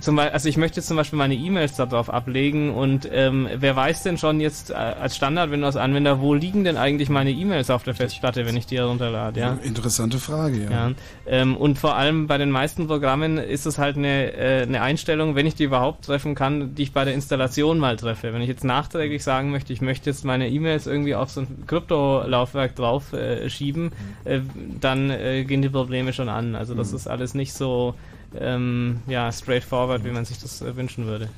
zum 0.00 0.16
Beispiel, 0.16 0.32
also 0.32 0.48
ich 0.48 0.56
möchte 0.56 0.82
zum 0.82 0.96
Beispiel 0.96 1.16
meine 1.18 1.34
E-Mails 1.34 1.76
darauf 1.76 2.10
ablegen 2.10 2.74
und 2.74 3.08
ähm, 3.12 3.48
wer 3.56 3.76
weiß 3.76 4.02
denn 4.02 4.18
schon 4.18 4.40
jetzt 4.40 4.70
äh, 4.70 4.74
als 4.74 5.16
Standard-Windows-Anwender, 5.16 6.20
wo 6.20 6.34
liegen 6.34 6.64
denn 6.64 6.76
eigentlich 6.76 7.08
meine 7.08 7.30
E-Mails 7.30 7.70
auf 7.70 7.84
der 7.84 7.94
Festplatte, 7.94 8.46
wenn 8.46 8.56
ich 8.56 8.66
die 8.66 8.76
herunterlade? 8.78 9.38
Ja? 9.40 9.58
Interessante 9.62 10.18
Frage, 10.18 10.64
ja. 10.64 10.70
Ja, 10.70 10.90
ähm, 11.26 11.56
und 11.56 11.78
vor 11.78 11.94
allem 11.96 12.26
bei 12.26 12.36
den 12.38 12.50
meisten 12.50 12.86
Programmen 12.88 13.38
ist 13.38 13.64
es 13.66 13.78
halt 13.78 13.96
eine, 13.96 14.32
äh, 14.32 14.62
eine 14.62 14.82
Einstellung, 14.82 15.34
wenn 15.36 15.46
ich 15.46 15.54
die 15.54 15.64
überhaupt 15.64 16.04
treffen 16.06 16.34
kann, 16.34 16.74
die 16.74 16.82
ich 16.82 16.92
bei 16.92 17.04
der 17.04 17.14
Installation 17.14 17.78
mal 17.78 17.96
treffe. 17.96 18.32
Wenn 18.32 18.42
ich 18.42 18.48
jetzt 18.48 18.64
nachträglich 18.64 19.22
sagen 19.22 19.50
möchte, 19.50 19.72
ich 19.72 19.80
möchte 19.80 20.10
jetzt 20.10 20.24
meine 20.24 20.48
E-Mails 20.48 20.86
irgendwie 20.86 21.14
auf 21.14 21.30
so 21.30 21.42
ein 21.42 21.64
Krypto-Laufwerk 21.66 22.74
drauf 22.76 23.12
äh, 23.12 23.48
schieben, 23.48 23.92
äh, 24.24 24.40
dann 24.80 25.10
äh, 25.10 25.44
gehen 25.44 25.62
die 25.62 25.68
Probleme 25.68 26.12
schon 26.12 26.28
an. 26.28 26.54
Also 26.54 26.74
das 26.74 26.90
Mhm. 26.90 26.96
ist 26.96 27.06
alles 27.06 27.34
nicht 27.34 27.52
so 27.52 27.94
ähm, 28.34 29.00
ja, 29.06 29.30
straightforward, 29.32 30.04
wie 30.04 30.10
man 30.10 30.24
sich 30.24 30.38
das 30.38 30.60
äh, 30.60 30.76
wünschen 30.76 31.06
würde. 31.06 31.28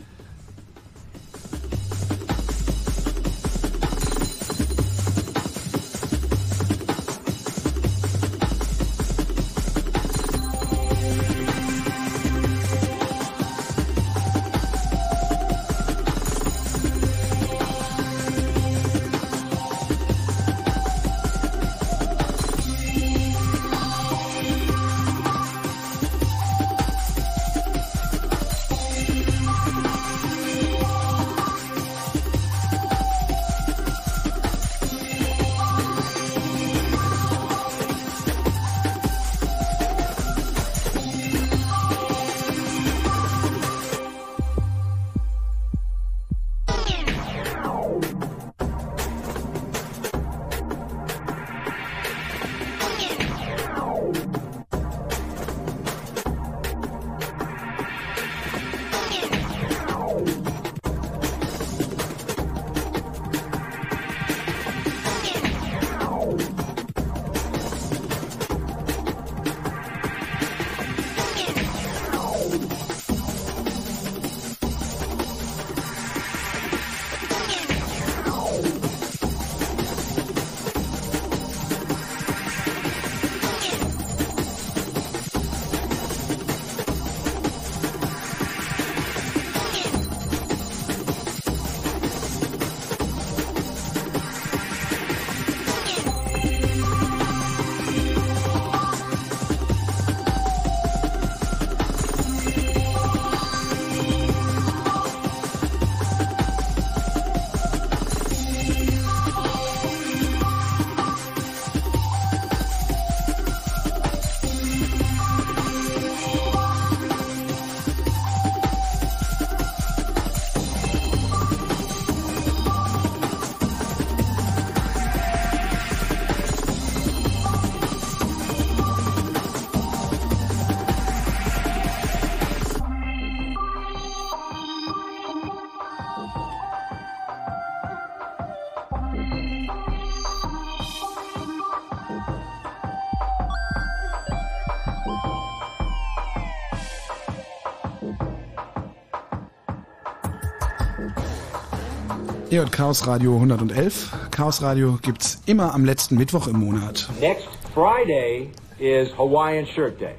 Ihr 152.60 152.64
hört 152.64 152.72
Chaos 152.72 153.06
Radio 153.06 153.36
111. 153.36 154.12
Chaos 154.32 154.60
Radio 154.60 154.98
gibt's 155.00 155.40
immer 155.46 155.72
am 155.72 155.86
letzten 155.86 156.18
Mittwoch 156.18 156.46
im 156.46 156.58
Monat. 156.58 157.08
Next 157.18 157.48
Friday 157.72 158.50
is 158.78 159.08
Hawaiian 159.16 159.66
Shirt 159.66 159.98
Day. 159.98 160.12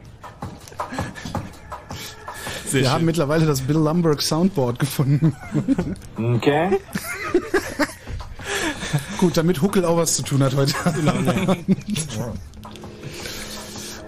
Wir 2.72 2.92
haben 2.92 3.06
mittlerweile 3.06 3.46
das 3.46 3.62
Bill 3.62 3.76
Lumberg 3.76 4.24
Soundboard 4.24 4.80
gefunden. 4.80 5.36
Okay. 6.18 6.80
Gut, 9.20 9.38
damit 9.38 9.62
Huckel 9.62 9.86
auch 9.86 9.98
was 9.98 10.16
zu 10.16 10.24
tun 10.24 10.42
hat 10.42 10.56
heute. 10.56 10.74
Genau, 10.96 11.12
Abend. 11.12 11.78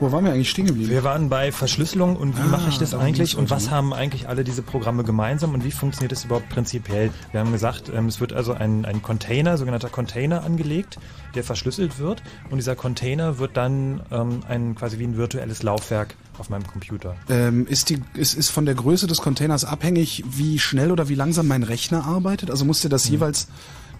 Wo 0.03 0.11
waren 0.11 0.25
wir 0.25 0.33
eigentlich 0.33 0.49
stehen 0.49 0.65
geblieben? 0.65 0.89
Wir 0.89 1.05
waren 1.05 1.29
bei 1.29 1.53
Verschlüsselung 1.53 2.17
und 2.17 2.37
wie 2.37 2.41
Ah, 2.41 2.47
mache 2.47 2.67
ich 2.67 2.77
das 2.77 2.93
eigentlich 2.93 3.37
und 3.37 3.49
was 3.49 3.71
haben 3.71 3.93
eigentlich 3.93 4.27
alle 4.27 4.43
diese 4.43 4.61
Programme 4.61 5.05
gemeinsam 5.05 5.53
und 5.53 5.63
wie 5.63 5.71
funktioniert 5.71 6.11
das 6.11 6.25
überhaupt 6.25 6.49
prinzipiell? 6.49 7.09
Wir 7.31 7.39
haben 7.39 7.53
gesagt, 7.53 7.89
ähm, 7.95 8.07
es 8.07 8.19
wird 8.19 8.33
also 8.33 8.51
ein, 8.51 8.83
ein 8.83 9.01
Container, 9.01 9.57
sogenannter 9.57 9.87
Container 9.87 10.43
angelegt, 10.43 10.97
der 11.35 11.45
verschlüsselt 11.45 11.99
wird 11.99 12.21
und 12.49 12.57
dieser 12.57 12.75
Container 12.75 13.39
wird 13.39 13.55
dann 13.55 14.01
ähm, 14.11 14.41
ein 14.45 14.75
quasi 14.75 14.99
wie 14.99 15.05
ein 15.05 15.15
virtuelles 15.15 15.63
Laufwerk 15.63 16.15
auf 16.37 16.49
meinem 16.49 16.67
Computer. 16.67 17.15
Ähm, 17.29 17.65
ist, 17.67 17.89
die, 17.89 18.01
ist, 18.13 18.33
ist 18.33 18.49
von 18.49 18.65
der 18.65 18.75
Größe 18.75 19.07
des 19.07 19.19
Containers 19.19 19.63
abhängig, 19.63 20.25
wie 20.27 20.59
schnell 20.59 20.91
oder 20.91 21.07
wie 21.07 21.15
langsam 21.15 21.47
mein 21.47 21.63
Rechner 21.63 22.03
arbeitet? 22.03 22.51
Also 22.51 22.65
muss 22.65 22.81
der 22.81 22.89
das 22.89 23.07
jeweils 23.07 23.47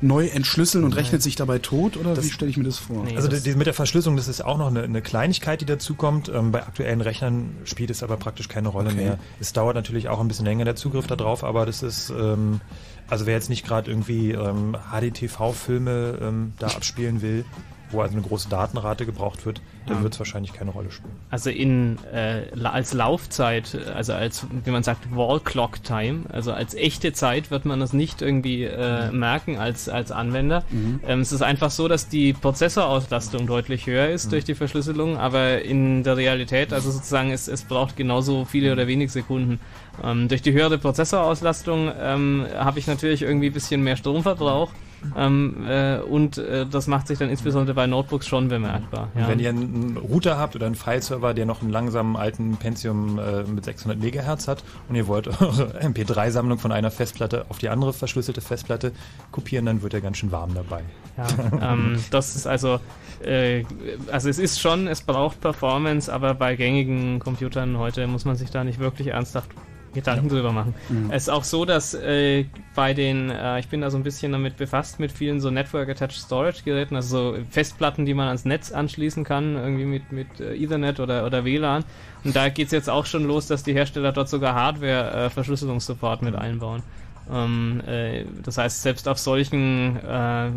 neu 0.04 0.28
entschlüsseln 0.28 0.84
und 0.84 0.96
rechnet 0.96 1.24
sich 1.24 1.36
dabei 1.36 1.60
tot 1.60 1.98
oder 1.98 2.22
wie 2.22 2.30
stelle 2.30 2.52
ich 2.52 2.58
mir 2.58 2.66
das 2.66 2.78
vor? 2.78 3.06
also 3.16 3.28
die, 3.28 3.40
die, 3.42 3.56
mit 3.56 3.68
der 3.68 3.74
Verschlüsselung, 3.74 4.18
das 4.18 4.28
ist 4.28 4.44
auch 4.44 4.58
noch 4.58 4.68
eine, 4.68 4.84
eine 4.84 5.02
Kleinigkeit, 5.02 5.62
die 5.62 5.66
dazukommt. 5.66 6.30
Ähm, 6.30 6.52
bei 6.52 6.62
aktuellen 6.62 7.02
Rechnern 7.02 7.56
spielt 7.64 7.90
es 7.90 8.04
aber 8.04 8.18
praktisch 8.18 8.50
keine 8.50 8.68
Rolle 8.68 8.90
Okay. 8.90 8.98
mehr. 8.98 9.20
Es 9.40 9.54
dauert 9.54 9.76
natürlich 9.76 10.10
auch 10.10 10.20
ein 10.20 10.28
bisschen 10.28 10.46
länger 10.46 10.66
der 10.66 10.76
Zugriff 10.76 11.08
darauf, 11.08 11.44
aber 11.44 11.66
das 11.66 11.82
ist, 11.84 12.10
ähm, 12.10 12.60
also 13.08 13.26
wer 13.26 13.34
jetzt 13.34 13.50
nicht 13.50 13.66
gerade 13.66 13.90
irgendwie 13.90 14.32
ähm, 14.32 14.76
HDTV-Filme 14.92 16.20
ähm, 16.22 16.54
da 16.60 16.68
abspielen 16.68 17.22
will, 17.22 17.46
wo 17.94 18.02
also 18.02 18.18
eine 18.18 18.26
große 18.26 18.50
Datenrate 18.50 19.06
gebraucht 19.06 19.46
wird, 19.46 19.62
dann 19.88 19.98
Ja. 19.98 20.04
wird 20.04 20.14
es 20.14 20.20
wahrscheinlich 20.20 20.54
keine 20.54 20.72
Rolle 20.72 20.92
spielen. 20.92 21.14
Also 21.30 21.50
in 21.50 21.98
äh, 22.14 22.54
la- 22.56 22.72
als 22.72 22.94
Laufzeit, 22.94 23.78
also 23.96 24.14
als 24.14 24.46
wie 24.66 24.72
man 24.72 24.84
sagt 24.84 25.16
Wall 25.16 25.40
Clock 25.40 25.84
Time, 25.84 26.22
also 26.30 26.52
als 26.54 26.74
echte 26.74 27.14
Zeit 27.14 27.52
wird 27.52 27.66
man 27.66 27.80
das 27.80 27.94
nicht 27.94 28.22
irgendwie 28.22 28.64
äh, 28.64 29.12
merken 29.12 29.58
als 29.58 29.88
als 29.90 30.12
Anwender. 30.12 30.64
Mhm. 30.72 31.00
Ähm, 31.08 31.20
es 31.22 31.32
ist 31.32 31.42
einfach 31.42 31.70
so, 31.72 31.88
dass 31.88 32.08
die 32.10 32.34
Prozessorauslastung 32.34 33.46
deutlich 33.48 33.86
höher 33.88 34.10
ist 34.10 34.32
durch 34.32 34.44
die 34.46 34.56
Verschlüsselung, 34.56 35.18
aber 35.18 35.62
in 35.62 36.04
der 36.04 36.18
Realität, 36.18 36.74
also 36.74 36.92
sozusagen 36.92 37.32
es, 37.32 37.48
es 37.48 37.64
braucht 37.64 37.96
genauso 37.96 38.46
viele 38.46 38.72
oder 38.74 38.88
wenig 38.88 39.12
Sekunden. 39.12 39.60
Ähm, 40.04 40.28
durch 40.28 40.42
die 40.42 40.54
höhere 40.54 40.78
Prozessorauslastung 40.78 41.92
ähm, 42.00 42.46
habe 42.58 42.80
ich 42.80 42.88
natürlich 42.88 43.22
irgendwie 43.22 43.48
ein 43.48 43.54
bisschen 43.54 43.84
mehr 43.84 43.96
Stromverbrauch. 43.98 44.72
Ähm, 45.16 45.66
äh, 45.68 45.98
und 45.98 46.38
äh, 46.38 46.66
das 46.66 46.88
macht 46.88 47.08
sich 47.08 47.20
dann 47.20 47.30
insbesondere 47.30 47.76
bei 47.76 47.88
Notebooks 47.88 48.28
schon 48.28 48.48
bemerkbar. 48.48 49.10
Ja. 49.16 49.28
wenn 49.28 49.40
ihr 49.40 49.50
einen 49.50 49.98
Router 49.98 50.38
habt 50.38 50.56
oder 50.56 50.66
einen 50.66 50.76
File-Server, 50.76 51.34
der 51.34 51.46
noch 51.46 51.62
einen 51.62 51.72
langsamen 51.72 52.16
alten 52.16 52.58
Pentium 52.58 53.20
äh, 53.20 53.44
mit 53.44 53.66
600 53.66 54.00
Megahertz 54.00 54.48
hat 54.48 54.64
und 54.90 54.96
ihr 54.96 55.08
wollt 55.08 55.28
eure 55.42 55.80
MP3-Sammlung 55.82 56.58
von 56.60 56.72
einer 56.72 56.92
Festplatte 56.92 57.46
auf 57.50 57.58
die 57.58 57.70
andere 57.70 57.94
verschlüsselte 57.94 58.42
Festplatte 58.42 58.92
kopieren, 59.32 59.66
dann 59.66 59.82
wird 59.82 59.94
er 59.94 60.02
ganz 60.02 60.18
schön 60.18 60.32
warm 60.32 60.54
dabei. 60.54 60.84
Ja, 61.18 61.74
ähm, 61.74 62.00
das 62.12 62.36
ist 62.36 62.48
also, 62.48 62.80
äh, 63.24 63.64
also 64.12 64.30
es 64.30 64.40
ist 64.40 64.60
schon, 64.60 64.88
es 64.88 65.02
braucht 65.02 65.42
Performance, 65.42 66.12
aber 66.12 66.34
bei 66.34 66.56
gängigen 66.56 67.20
Computern 67.20 67.78
heute 67.78 68.08
muss 68.08 68.26
man 68.26 68.36
sich 68.36 68.50
da 68.50 68.64
nicht 68.64 68.80
wirklich 68.80 69.10
ernsthaft 69.10 69.50
Gedanken 69.94 70.30
drüber 70.30 70.52
machen. 70.52 70.74
Mhm. 70.90 71.12
Es 71.12 71.24
ist 71.24 71.30
auch 71.30 71.44
so, 71.44 71.66
dass 71.66 71.94
äh, 71.94 72.46
bei 72.76 72.94
den, 72.94 73.30
äh, 73.30 73.60
ich 73.60 73.68
bin 73.68 73.82
da 73.82 73.90
so 73.92 73.98
ein 73.98 74.04
bisschen 74.04 74.32
damit 74.32 74.58
befasst 74.58 75.00
mit 75.00 75.12
vielen 75.12 75.40
so 75.40 75.50
Network 75.50 75.90
Attached 75.90 76.18
Storage 76.20 76.64
Geräten, 76.64 76.96
also 76.96 77.34
so 77.34 77.38
Festplatten, 77.50 78.06
die 78.06 78.14
man 78.14 78.28
ans 78.28 78.46
Netz 78.46 78.72
anschließen 78.72 79.24
kann, 79.24 79.56
irgendwie 79.56 79.86
mit, 79.86 80.12
mit 80.12 80.40
äh, 80.40 80.56
Ethernet 80.56 81.00
oder, 81.00 81.26
oder 81.26 81.46
WLAN. 81.46 81.84
Und 82.24 82.36
da 82.36 82.50
geht 82.50 82.68
es 82.68 82.72
jetzt 82.72 82.90
auch 82.90 83.06
schon 83.06 83.26
los, 83.26 83.48
dass 83.48 83.64
die 83.64 83.74
Hersteller 83.74 84.12
dort 84.12 84.30
sogar 84.30 84.56
Hardware-Verschlüsselungssupport 84.56 86.22
mit 86.22 86.36
einbauen. 86.36 86.84
Ähm, 87.32 87.82
äh, 87.88 88.26
das 88.44 88.58
heißt, 88.58 88.82
selbst 88.82 89.08
auf 89.08 89.18
solchen, 89.18 89.98
äh, 89.98 90.50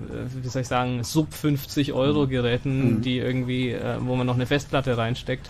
wie 0.43 0.49
soll 0.49 0.63
ich 0.63 0.69
sagen, 0.69 1.05
sub 1.05 1.33
50 1.33 1.93
Euro 1.93 2.27
Geräten, 2.27 2.97
Mhm. 2.97 3.03
die 3.03 3.19
irgendwie, 3.19 3.71
äh, 3.71 3.97
wo 4.01 4.17
man 4.17 4.27
noch 4.27 4.35
eine 4.35 4.47
Festplatte 4.47 4.97
reinsteckt, 4.97 5.49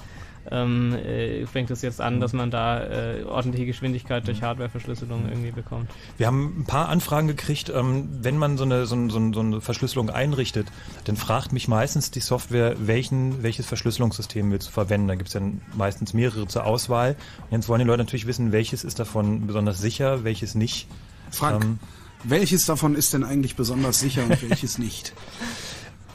ähm, 0.50 0.94
äh, 0.94 1.46
fängt 1.46 1.70
es 1.70 1.82
jetzt 1.82 2.00
an, 2.00 2.20
dass 2.20 2.32
man 2.32 2.50
da 2.50 2.82
äh, 2.84 3.22
ordentliche 3.24 3.66
Geschwindigkeit 3.66 4.26
durch 4.26 4.42
Hardwareverschlüsselung 4.42 5.28
irgendwie 5.28 5.50
bekommt. 5.50 5.90
Wir 6.18 6.26
haben 6.26 6.60
ein 6.60 6.64
paar 6.64 6.88
Anfragen 6.88 7.26
gekriegt, 7.28 7.70
ähm, 7.74 8.08
wenn 8.22 8.36
man 8.38 8.56
so 8.58 8.64
eine, 8.64 8.86
so, 8.86 8.94
ein- 8.96 9.10
so, 9.10 9.18
ein- 9.18 9.32
so 9.32 9.40
eine 9.40 9.60
Verschlüsselung 9.60 10.10
einrichtet, 10.10 10.68
dann 11.04 11.16
fragt 11.16 11.52
mich 11.52 11.68
meistens 11.68 12.10
die 12.10 12.20
Software, 12.20 12.74
welchen, 12.78 13.42
welches 13.42 13.66
Verschlüsselungssystem 13.66 14.50
willst 14.50 14.68
du 14.68 14.72
verwenden. 14.72 15.08
Da 15.08 15.14
gibt 15.14 15.28
es 15.28 15.32
dann 15.34 15.60
meistens 15.74 16.14
mehrere 16.14 16.46
zur 16.46 16.64
Auswahl. 16.64 17.16
Und 17.50 17.52
jetzt 17.58 17.68
wollen 17.68 17.80
die 17.80 17.86
Leute 17.86 18.02
natürlich 18.04 18.26
wissen, 18.26 18.52
welches 18.52 18.84
ist 18.84 18.98
davon 18.98 19.46
besonders 19.46 19.80
sicher, 19.80 20.24
welches 20.24 20.54
nicht. 20.54 20.86
Frank, 21.30 21.64
Ähm, 21.64 21.78
welches 22.24 22.66
davon 22.66 22.94
ist 22.94 23.12
denn 23.12 23.24
eigentlich 23.24 23.56
besonders 23.56 24.00
sicher 24.00 24.24
und 24.24 24.48
welches 24.48 24.78
nicht? 24.78 25.12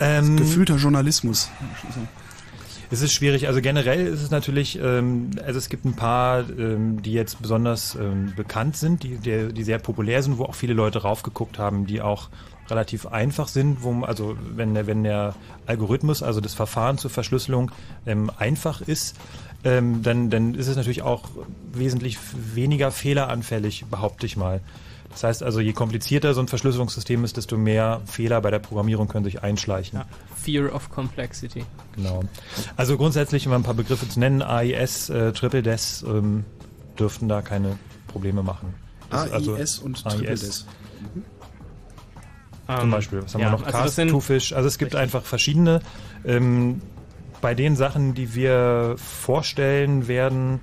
Ähm, 0.04 0.36
Gefühlter 0.38 0.78
Journalismus. 0.78 1.52
Es 2.92 3.02
ist 3.02 3.14
schwierig. 3.14 3.48
Also 3.48 3.62
generell 3.62 4.06
ist 4.06 4.22
es 4.22 4.32
natürlich, 4.32 4.78
ähm, 4.78 5.32
also 5.46 5.58
es 5.58 5.70
gibt 5.70 5.86
ein 5.86 5.96
paar, 5.96 6.50
ähm, 6.50 7.02
die 7.02 7.14
jetzt 7.14 7.42
besonders 7.42 7.96
ähm, 7.96 8.34
bekannt 8.36 8.76
sind, 8.76 9.04
die, 9.04 9.18
die, 9.18 9.54
die 9.54 9.64
sehr 9.64 9.80
populär 9.80 10.22
sind, 10.22 10.38
wo 10.38 10.44
auch 10.44 10.56
viele 10.56 10.74
Leute 10.74 11.04
raufgeguckt 11.04 11.58
haben, 11.58 11.86
die 11.86 12.02
auch 12.02 12.28
relativ 12.70 13.06
einfach 13.06 13.48
sind, 13.48 13.82
wo 13.84 14.04
also 14.04 14.36
wenn 14.56 14.74
der, 14.74 14.88
wenn 14.88 15.04
der 15.04 15.36
Algorithmus, 15.68 16.22
also 16.22 16.42
das 16.42 16.54
Verfahren 16.54 16.98
zur 16.98 17.12
Verschlüsselung 17.12 17.72
ähm, 18.06 18.30
einfach 18.38 18.82
ist, 18.82 19.16
ähm, 19.64 20.04
dann, 20.04 20.30
dann 20.30 20.54
ist 20.54 20.68
es 20.68 20.76
natürlich 20.76 21.02
auch 21.02 21.30
wesentlich 21.72 22.18
weniger 22.34 22.92
fehleranfällig, 22.92 23.86
behaupte 23.90 24.26
ich 24.26 24.36
mal. 24.36 24.60
Das 25.12 25.24
heißt 25.24 25.44
also, 25.44 25.60
je 25.60 25.74
komplizierter 25.74 26.34
so 26.34 26.42
ein 26.42 26.48
Verschlüsselungssystem 26.48 27.24
ist, 27.24 27.38
desto 27.38 27.58
mehr 27.58 28.02
Fehler 28.06 28.42
bei 28.42 28.50
der 28.50 28.60
Programmierung 28.60 29.08
können 29.08 29.26
sich 29.26 29.44
einschleichen. 29.44 30.02
Fear 30.36 30.74
of 30.74 30.90
Complexity. 30.90 31.66
Genau. 31.96 32.24
Also 32.78 32.98
grundsätzlich, 32.98 33.46
um 33.46 33.54
ein 33.54 33.64
paar 33.64 33.74
Begriffe 33.74 34.08
zu 34.08 34.20
nennen, 34.20 34.42
AIS, 34.42 35.10
äh, 35.10 35.34
Triple 35.34 35.64
DES 35.64 36.04
ähm, 36.08 36.46
dürften 36.98 37.28
da 37.28 37.42
keine 37.42 37.78
Probleme 38.08 38.42
machen. 38.42 38.74
Das 39.10 39.26
ist 39.26 39.34
AIS 39.34 39.80
und 39.80 40.02
Triple 40.02 40.30
DES. 40.30 40.66
Zum 42.68 42.80
Ähm, 42.80 42.92
Beispiel, 42.92 43.24
was 43.24 43.34
haben 43.34 43.42
ja, 43.42 43.48
wir 43.48 43.58
noch? 43.58 43.66
also 43.66 43.78
Cast. 43.78 44.54
Also 44.54 44.68
es 44.68 44.78
gibt 44.78 44.96
einfach 44.96 45.24
verschiedene. 45.24 45.82
Ähm, 46.24 46.82
bei 47.42 47.54
den 47.56 47.76
Sachen, 47.76 48.14
die 48.14 48.34
wir 48.36 48.96
vorstellen 48.98 50.08
werden, 50.08 50.62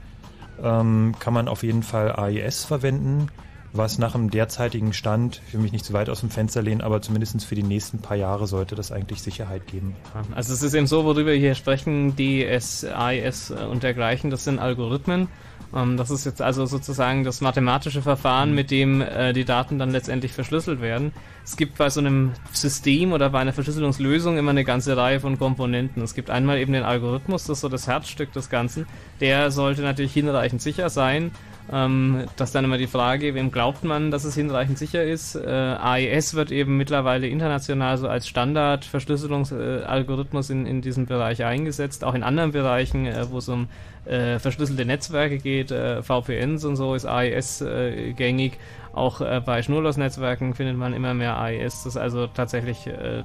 ähm, 0.63 1.15
kann 1.19 1.35
man 1.35 1.49
auf 1.49 1.63
jeden 1.63 1.83
Fall 1.83 2.13
AIS 2.17 2.65
verwenden, 2.65 3.29
was 3.73 3.99
nach 3.99 4.13
dem 4.13 4.31
derzeitigen 4.31 4.93
Stand, 4.93 5.43
ich 5.49 5.55
will 5.55 5.61
mich 5.61 5.73
nicht 5.73 5.85
zu 5.85 5.93
weit 5.93 6.09
aus 6.09 6.21
dem 6.21 6.31
Fenster 6.31 6.63
lehnen, 6.63 6.81
aber 6.81 7.03
zumindest 7.03 7.45
für 7.45 7.55
die 7.55 7.63
nächsten 7.63 7.99
paar 7.99 8.17
Jahre 8.17 8.47
sollte 8.47 8.75
das 8.75 8.93
eigentlich 8.93 9.23
Sicherheit 9.23 9.67
geben. 9.67 9.95
Also 10.35 10.53
es 10.53 10.63
ist 10.63 10.75
eben 10.75 10.87
so, 10.87 11.05
worüber 11.05 11.27
wir 11.27 11.35
hier 11.39 11.55
sprechen, 11.55 12.17
DS, 12.17 12.85
AIS 12.85 13.51
äh, 13.51 13.65
und 13.65 13.83
dergleichen, 13.83 14.31
das 14.31 14.45
sind 14.45 14.59
Algorithmen. 14.59 15.29
Ähm, 15.75 15.97
das 15.97 16.11
ist 16.11 16.25
jetzt 16.25 16.41
also 16.41 16.67
sozusagen 16.67 17.25
das 17.25 17.41
mathematische 17.41 18.03
Verfahren, 18.03 18.55
mit 18.55 18.71
dem 18.71 19.01
äh, 19.03 19.33
die 19.33 19.45
Daten 19.45 19.79
dann 19.79 19.91
letztendlich 19.91 20.33
verschlüsselt 20.33 20.81
werden. 20.81 21.13
Es 21.45 21.57
gibt 21.57 21.79
bei 21.79 21.91
so 21.91 22.01
einem 22.01 22.33
System 22.53 23.13
oder 23.13 23.31
bei 23.31 23.41
einer 23.41 23.53
Verschlüsselungslösung 23.53 24.39
immer 24.39 24.51
eine 24.51 24.65
ganze 24.65 24.97
Reihe 24.97 25.21
von 25.21 25.39
Komponenten. 25.39 26.03
Es 26.03 26.15
gibt 26.15 26.31
einmal 26.31 26.59
eben 26.59 26.73
den 26.73 26.85
Algorithmus, 26.85 27.45
das 27.45 27.59
ist 27.59 27.61
so 27.63 27.69
das 27.69 27.87
Herzstück 27.87 28.33
des 28.33 28.51
Ganzen. 28.51 28.87
Der 29.21 29.51
sollte 29.51 29.83
natürlich 29.83 30.13
hinreichend 30.13 30.63
sicher 30.63 30.91
sein. 30.91 31.31
Ähm, 31.71 32.25
das 32.37 32.49
ist 32.49 32.55
dann 32.55 32.65
immer 32.65 32.79
die 32.79 32.87
Frage, 32.87 33.35
wem 33.35 33.51
glaubt 33.51 33.85
man, 33.85 34.11
dass 34.11 34.25
es 34.25 34.35
hinreichend 34.35 34.79
sicher 34.79 35.05
ist? 35.05 35.35
Äh, 35.35 35.49
AES 35.49 36.35
wird 36.35 36.51
eben 36.51 36.77
mittlerweile 36.77 37.29
international 37.29 37.99
so 37.99 38.09
als 38.09 38.29
Standard-Verschlüsselungsalgorithmus 38.29 40.51
in, 40.51 40.67
in 40.67 40.81
diesem 40.81 41.07
Bereich 41.07 41.45
eingesetzt, 41.45 42.05
auch 42.05 42.15
in 42.15 42.23
anderen 42.23 42.53
Bereichen, 42.53 43.07
äh, 43.07 43.31
wo 43.31 43.39
es 43.39 43.49
um 43.49 43.69
äh, 44.07 44.39
verschlüsselte 44.39 44.85
Netzwerke 44.85 45.39
geht, 45.39 45.71
äh, 45.71 46.03
VPNs 46.03 46.65
und 46.65 46.77
so 46.77 46.95
ist 46.95 47.05
AES 47.05 47.61
äh, 47.61 48.13
gängig. 48.15 48.59
Auch 48.93 49.21
äh, 49.21 49.43
bei 49.45 49.63
Schnurlos-Netzwerken 49.63 50.55
findet 50.55 50.77
man 50.77 50.95
immer 50.95 51.15
mehr 51.15 51.39
AES. 51.39 51.85
Das 51.85 51.95
ist 51.95 51.97
also 51.97 52.27
tatsächlich 52.27 52.87
äh, 52.87 53.23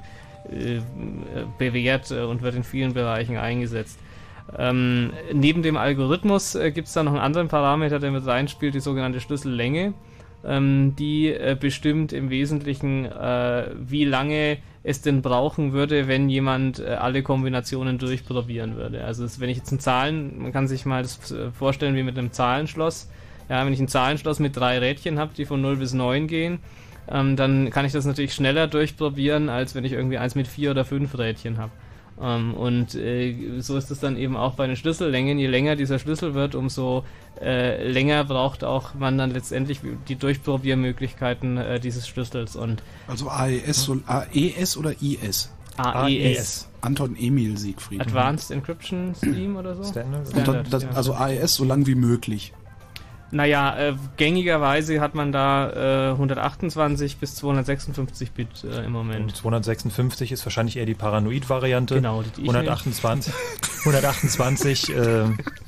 äh, 0.50 0.80
bewährt 1.58 2.10
äh, 2.10 2.20
und 2.20 2.42
wird 2.42 2.54
in 2.54 2.64
vielen 2.64 2.92
Bereichen 2.92 3.38
eingesetzt. 3.38 3.98
Ähm, 4.56 5.12
neben 5.32 5.62
dem 5.62 5.76
Algorithmus 5.76 6.54
äh, 6.54 6.70
gibt 6.70 6.88
es 6.88 6.94
da 6.94 7.02
noch 7.02 7.12
einen 7.12 7.20
anderen 7.20 7.48
Parameter, 7.48 7.98
der 7.98 8.10
mit 8.10 8.26
reinspielt, 8.26 8.74
die 8.74 8.80
sogenannte 8.80 9.20
Schlüssellänge. 9.20 9.94
Ähm, 10.46 10.94
die 10.96 11.28
äh, 11.32 11.56
bestimmt 11.58 12.12
im 12.12 12.28
Wesentlichen, 12.28 13.06
äh, 13.06 13.70
wie 13.78 14.04
lange 14.04 14.58
es 14.82 15.00
denn 15.00 15.22
brauchen 15.22 15.72
würde, 15.72 16.06
wenn 16.06 16.28
jemand 16.28 16.78
äh, 16.78 16.88
alle 16.88 17.22
Kombinationen 17.22 17.96
durchprobieren 17.96 18.76
würde. 18.76 19.04
Also 19.04 19.24
es, 19.24 19.40
wenn 19.40 19.48
ich 19.48 19.56
jetzt 19.56 19.72
ein 19.72 19.80
Zahlen, 19.80 20.42
man 20.42 20.52
kann 20.52 20.68
sich 20.68 20.84
mal 20.84 21.00
das 21.02 21.32
äh, 21.32 21.50
vorstellen 21.50 21.96
wie 21.96 22.02
mit 22.02 22.18
einem 22.18 22.30
Zahlenschloss. 22.30 23.08
Ja, 23.48 23.64
wenn 23.64 23.72
ich 23.72 23.80
ein 23.80 23.88
Zahlenschloss 23.88 24.38
mit 24.38 24.54
drei 24.54 24.78
Rädchen 24.78 25.18
habe, 25.18 25.32
die 25.34 25.46
von 25.46 25.62
0 25.62 25.76
bis 25.76 25.94
9 25.94 26.26
gehen, 26.26 26.58
ähm, 27.10 27.36
dann 27.36 27.70
kann 27.70 27.86
ich 27.86 27.92
das 27.92 28.04
natürlich 28.04 28.34
schneller 28.34 28.66
durchprobieren, 28.66 29.48
als 29.48 29.74
wenn 29.74 29.84
ich 29.84 29.92
irgendwie 29.92 30.18
eins 30.18 30.34
mit 30.34 30.46
vier 30.46 30.70
oder 30.72 30.84
fünf 30.84 31.16
Rädchen 31.16 31.56
habe. 31.56 31.72
Ähm, 32.20 32.54
und 32.54 32.94
äh, 32.94 33.60
so 33.60 33.76
ist 33.76 33.90
es 33.90 34.00
dann 34.00 34.16
eben 34.16 34.36
auch 34.36 34.54
bei 34.54 34.66
den 34.66 34.76
Schlüssellängen. 34.76 35.38
Je 35.38 35.46
länger 35.46 35.76
dieser 35.76 35.98
Schlüssel 35.98 36.34
wird, 36.34 36.54
umso 36.54 37.04
äh, 37.40 37.86
länger 37.88 38.24
braucht 38.24 38.62
auch 38.64 38.94
man 38.94 39.18
dann 39.18 39.30
letztendlich 39.30 39.80
die 40.08 40.16
Durchprobiermöglichkeiten 40.16 41.56
äh, 41.56 41.80
dieses 41.80 42.06
Schlüssels. 42.06 42.56
Und 42.56 42.82
Also 43.08 43.28
AES, 43.28 43.84
soll, 43.84 44.02
AES 44.06 44.76
oder 44.76 44.92
IS? 45.02 45.50
AES. 45.76 46.68
Anton 46.82 47.16
Emil 47.18 47.56
Siegfried. 47.56 48.00
Advanced 48.00 48.50
Encryption 48.50 49.14
Scheme 49.18 49.58
oder 49.58 49.74
so? 49.74 49.84
Standard. 49.84 50.32
Und 50.34 50.48
dann, 50.48 50.70
das, 50.70 50.82
ja. 50.84 50.90
also 50.90 51.14
AES 51.14 51.54
so 51.54 51.64
lang 51.64 51.86
wie 51.86 51.94
möglich. 51.96 52.52
Naja, 53.34 53.76
äh, 53.76 53.94
gängigerweise 54.16 55.00
hat 55.00 55.16
man 55.16 55.32
da 55.32 56.10
äh, 56.10 56.12
128 56.12 57.16
bis 57.16 57.34
256 57.34 58.30
Bit 58.30 58.62
äh, 58.62 58.84
im 58.84 58.92
Moment. 58.92 59.22
Und 59.22 59.36
256 59.36 60.30
ist 60.30 60.46
wahrscheinlich 60.46 60.76
eher 60.76 60.86
die 60.86 60.94
Paranoid-Variante. 60.94 61.96
Genau, 61.96 62.22
die, 62.22 62.30
die 62.30 62.42
ich 62.42 62.48
128, 62.48 63.34
128 63.80 64.96
äh, 64.96 65.24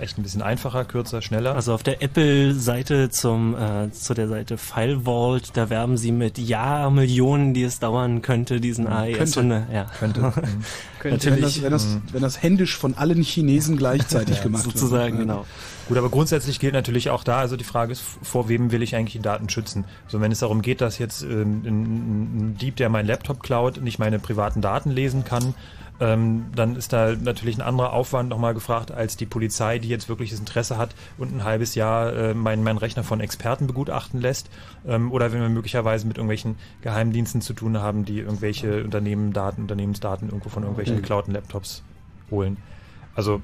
echt 0.00 0.18
ein 0.18 0.22
bisschen 0.22 0.42
einfacher, 0.42 0.84
kürzer, 0.84 1.22
schneller. 1.22 1.54
Also 1.54 1.74
auf 1.74 1.82
der 1.82 2.02
Apple-Seite 2.02 3.10
zum 3.10 3.54
äh, 3.54 3.90
zu 3.92 4.14
der 4.14 4.28
Seite 4.28 4.58
File 4.58 5.04
Vault, 5.04 5.56
da 5.56 5.70
werben 5.70 5.96
sie 5.96 6.12
mit 6.12 6.38
Jahrmillionen, 6.38 7.54
die 7.54 7.62
es 7.62 7.78
dauern 7.78 8.22
könnte, 8.22 8.60
diesen 8.60 8.86
AES. 8.86 9.16
Könnte. 9.16 9.40
Und, 9.40 9.50
äh, 9.50 9.62
ja. 9.72 9.86
Könnte. 9.98 10.20
Mhm. 10.40 10.64
Könnte. 11.00 11.30
Wenn 11.30 11.40
das, 11.40 11.56
Natürlich. 11.56 11.62
wenn, 11.62 11.70
das, 11.70 11.98
wenn 12.12 12.22
das 12.22 12.42
händisch 12.42 12.76
von 12.76 12.94
allen 12.94 13.22
Chinesen 13.22 13.76
gleichzeitig 13.76 14.36
Ja, 14.40 14.42
gemacht 14.42 14.64
sozusagen, 14.64 15.18
wird. 15.18 15.28
genau. 15.28 15.46
Gut, 15.88 15.98
aber 15.98 16.08
grundsätzlich 16.08 16.60
gilt 16.60 16.74
natürlich 16.74 17.10
auch 17.10 17.24
da, 17.24 17.38
also 17.38 17.56
die 17.56 17.64
Frage 17.64 17.92
ist, 17.92 18.02
vor 18.22 18.48
wem 18.48 18.70
will 18.70 18.82
ich 18.82 18.94
eigentlich 18.94 19.14
die 19.14 19.20
Daten 19.20 19.48
schützen? 19.48 19.84
So, 20.08 20.20
wenn 20.20 20.30
es 20.30 20.38
darum 20.38 20.62
geht, 20.62 20.80
dass 20.80 20.98
jetzt 20.98 21.22
ähm, 21.22 21.62
ein, 21.64 21.66
ein 21.66 22.56
Dieb, 22.60 22.76
der 22.76 22.88
meinen 22.90 23.06
Laptop 23.06 23.42
klaut, 23.42 23.82
nicht 23.82 23.98
meine 23.98 24.18
privaten 24.18 24.60
Daten 24.60 24.90
lesen 24.90 25.24
kann, 25.24 25.54
ähm, 26.00 26.46
dann 26.56 26.76
ist 26.76 26.92
da 26.92 27.14
natürlich 27.14 27.56
ein 27.58 27.62
anderer 27.62 27.92
Aufwand 27.92 28.28
nochmal 28.30 28.54
gefragt 28.54 28.90
als 28.90 29.16
die 29.16 29.26
Polizei, 29.26 29.78
die 29.78 29.88
jetzt 29.88 30.08
wirklich 30.08 30.30
das 30.30 30.40
Interesse 30.40 30.78
hat 30.78 30.94
und 31.18 31.34
ein 31.34 31.44
halbes 31.44 31.74
Jahr 31.74 32.12
äh, 32.14 32.34
meinen 32.34 32.64
mein 32.64 32.78
Rechner 32.78 33.04
von 33.04 33.20
Experten 33.20 33.66
begutachten 33.66 34.20
lässt. 34.20 34.48
Ähm, 34.86 35.12
oder 35.12 35.32
wenn 35.32 35.40
wir 35.40 35.48
möglicherweise 35.50 36.06
mit 36.06 36.16
irgendwelchen 36.16 36.56
Geheimdiensten 36.82 37.40
zu 37.42 37.52
tun 37.52 37.78
haben, 37.78 38.04
die 38.04 38.18
irgendwelche 38.20 38.82
Unternehmen 38.82 39.32
Daten, 39.32 39.62
Unternehmensdaten 39.62 40.28
irgendwo 40.28 40.48
von 40.48 40.62
irgendwelchen 40.62 40.96
Mhm. 40.96 41.00
geklauten 41.02 41.32
Laptops 41.34 41.82
holen. 42.30 42.56
Also 43.14 43.40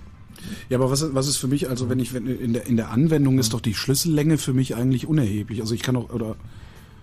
Ja, 0.69 0.78
aber 0.78 0.91
was, 0.91 1.01
ist- 1.03 1.15
was 1.15 1.28
ist 1.28 1.39
für 1.39 1.49
mich, 1.49 1.69
also 1.69 1.89
wenn 1.89 1.99
ich, 1.99 2.12
wenn 2.12 2.27
in 2.27 2.53
der, 2.53 2.66
in 2.66 2.77
der 2.77 2.91
Anwendung 2.91 3.39
ist 3.39 3.55
doch 3.55 3.61
die 3.61 3.74
Schlüssellänge 3.74 4.37
für 4.39 4.53
mich 4.53 4.74
eigentlich 4.77 5.07
unerheblich. 5.07 5.61
Also 5.61 5.74
ich 5.74 5.83
kann 5.83 5.97
auch, 5.97 6.11
oder 6.11 6.37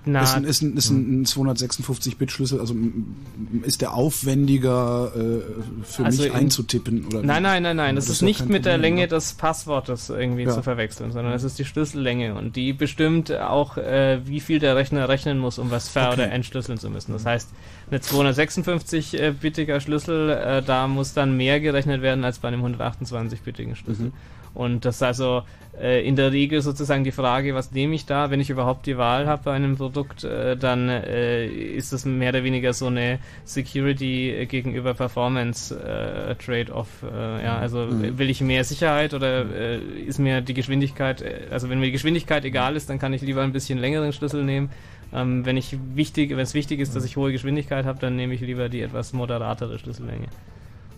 Na, 0.06 0.22
ist 0.22 0.34
ein, 0.36 0.44
ist 0.44 0.62
ein, 0.62 0.76
ist 0.76 0.90
ein 0.90 1.26
256-Bit-Schlüssel, 1.26 2.60
also 2.60 2.74
m- 2.74 3.16
m- 3.54 3.64
ist 3.64 3.80
der 3.82 3.94
aufwendiger 3.94 5.12
äh, 5.16 5.84
für 5.86 6.04
Also 6.06 6.24
mich 6.24 6.32
in- 6.32 6.38
einzutippen? 6.38 7.06
Oder 7.06 7.24
Nein, 7.24 7.42
nein, 7.44 7.64
nein, 7.64 7.78
nein. 7.78 7.96
Das, 7.96 8.08
Das 8.08 8.16
ist 8.18 8.22
nicht 8.22 8.50
mit 8.50 8.66
der 8.66 8.78
Länge 8.78 9.08
des 9.08 9.34
Passwortes 9.36 10.10
irgendwie 10.10 10.44
Ja. 10.44 10.52
zu 10.54 10.62
verwechseln, 10.62 11.12
sondern 11.14 11.34
es 11.34 11.44
ist 11.44 11.58
die 11.58 11.64
Schlüssellänge 11.66 12.36
und 12.36 12.56
die 12.58 12.74
bestimmt 12.74 13.32
auch, 13.32 13.78
äh, 13.78 14.20
wie 14.26 14.42
viel 14.42 14.60
der 14.60 14.76
Rechner 14.76 15.08
rechnen 15.08 15.38
muss, 15.40 15.58
um 15.58 15.72
was 15.72 15.88
ver- 15.88 16.08
Okay. 16.10 16.14
oder 16.16 16.32
entschlüsseln 16.32 16.78
zu 16.78 16.90
müssen. 16.90 17.14
Das 17.14 17.26
heißt, 17.26 17.50
eine 17.90 18.02
256-bittiger 18.02 19.80
Schlüssel, 19.80 20.30
äh, 20.32 20.62
da 20.64 20.88
muss 20.88 21.14
dann 21.14 21.38
mehr 21.38 21.60
gerechnet 21.60 22.02
werden 22.02 22.24
als 22.24 22.40
bei 22.40 22.50
einem 22.50 22.62
128-bittigen 22.66 23.76
Schlüssel. 23.76 24.08
Mhm. 24.08 24.14
Und 24.54 24.86
das 24.86 24.98
ist 24.98 25.04
also 25.04 25.42
äh, 25.82 26.08
in 26.08 26.16
der 26.16 26.32
Regel 26.32 26.62
sozusagen 26.62 27.04
die 27.04 27.12
Frage, 27.12 27.56
was 27.56 27.72
nehme 27.72 27.96
ich 27.96 28.06
da, 28.06 28.30
wenn 28.30 28.40
ich 28.40 28.52
überhaupt 28.52 28.86
die 28.86 28.98
Wahl 28.98 29.26
habe 29.26 29.42
bei 29.46 29.54
einem 29.54 29.76
Produkt, 29.78 30.24
äh, 30.24 30.56
dann 30.56 30.90
äh, 30.90 31.48
ist 31.48 31.92
das 31.92 32.06
mehr 32.06 32.30
oder 32.30 32.44
weniger 32.44 32.74
so 32.74 32.86
eine 32.88 33.18
Security 33.46 34.30
äh, 34.30 34.46
gegenüber 34.46 34.94
Performance 34.94 35.74
äh, 35.76 36.36
Trade-off. 36.36 36.88
Äh, 37.04 37.44
ja, 37.44 37.58
also 37.58 37.80
Mhm. 37.80 38.20
will 38.20 38.30
ich 38.30 38.42
mehr 38.42 38.64
Sicherheit 38.64 39.14
oder 39.14 39.46
äh, 39.52 39.80
ist 40.06 40.20
mir 40.20 40.42
die 40.42 40.54
Geschwindigkeit, 40.54 41.22
äh, 41.22 41.48
also 41.50 41.70
wenn 41.70 41.80
mir 41.80 41.88
die 41.88 41.92
Geschwindigkeit 41.92 42.46
egal 42.46 42.76
ist, 42.76 42.90
dann 42.90 43.00
kann 43.00 43.14
ich 43.14 43.22
lieber 43.24 43.42
ein 43.42 43.52
bisschen 43.54 43.80
längeren 43.80 44.14
Schlüssel 44.14 44.44
nehmen. 44.44 44.70
Ähm, 45.12 45.46
wenn 45.46 45.58
ich 45.58 45.78
wichtig, 45.96 46.32
wenn 46.32 46.40
es 46.40 46.54
wichtig 46.54 46.80
ist, 46.80 46.96
dass 46.96 47.06
ich 47.06 47.18
hohe 47.18 47.32
Geschwindigkeit 47.32 47.86
habe, 47.86 48.00
dann 48.00 48.16
nehme 48.16 48.34
ich 48.34 48.42
lieber 48.42 48.70
die 48.70 48.82
etwas 48.82 49.14
moderatere 49.14 49.78
Schlüssellänge. 49.80 50.28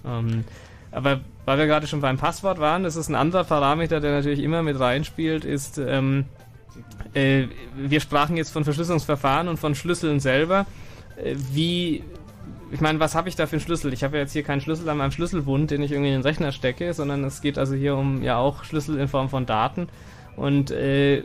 Ähm, 0.06 0.44
aber 0.96 1.20
weil 1.44 1.58
wir 1.58 1.68
gerade 1.68 1.88
schon 1.88 2.00
beim 2.00 2.18
Passwort 2.18 2.58
waren, 2.60 2.84
das 2.84 2.96
ist 2.96 3.10
ein 3.10 3.16
anderer 3.16 3.44
Parameter, 3.44 4.00
der 4.00 4.14
natürlich 4.14 4.40
immer 4.40 4.64
mit 4.64 4.80
reinspielt, 4.80 5.44
ist, 5.44 5.78
ähm, 5.78 6.24
äh, 7.14 7.48
wir 7.76 8.00
sprachen 8.00 8.38
jetzt 8.38 8.52
von 8.52 8.64
Verschlüsselungsverfahren 8.64 9.50
und 9.50 9.58
von 9.58 9.76
Schlüsseln 9.76 10.22
selber. 10.22 10.66
Äh, 11.22 11.36
wie, 11.52 12.04
ich 12.72 12.80
meine, 12.80 13.02
was 13.02 13.14
habe 13.14 13.28
ich 13.28 13.36
da 13.36 13.46
für 13.46 13.58
einen 13.58 13.62
Schlüssel? 13.62 13.92
Ich 13.92 14.06
habe 14.06 14.16
ja 14.16 14.24
jetzt 14.24 14.32
hier 14.32 14.44
keinen 14.44 14.62
Schlüssel 14.62 14.88
an 14.88 14.98
meinem 14.98 15.12
Schlüsselbund, 15.12 15.70
den 15.70 15.84
ich 15.84 15.92
irgendwie 15.92 16.12
in 16.12 16.22
den 16.22 16.24
Rechner 16.24 16.54
stecke, 16.54 16.94
sondern 16.94 17.26
es 17.26 17.42
geht 17.42 17.58
also 17.58 17.76
hier 17.76 17.98
um 17.98 18.24
ja 18.24 18.38
auch 18.38 18.64
Schlüssel 18.64 18.98
in 18.98 19.10
Form 19.10 19.28
von 19.28 19.46
Daten. 19.46 19.90
Und 20.38 20.72
äh, 20.72 21.24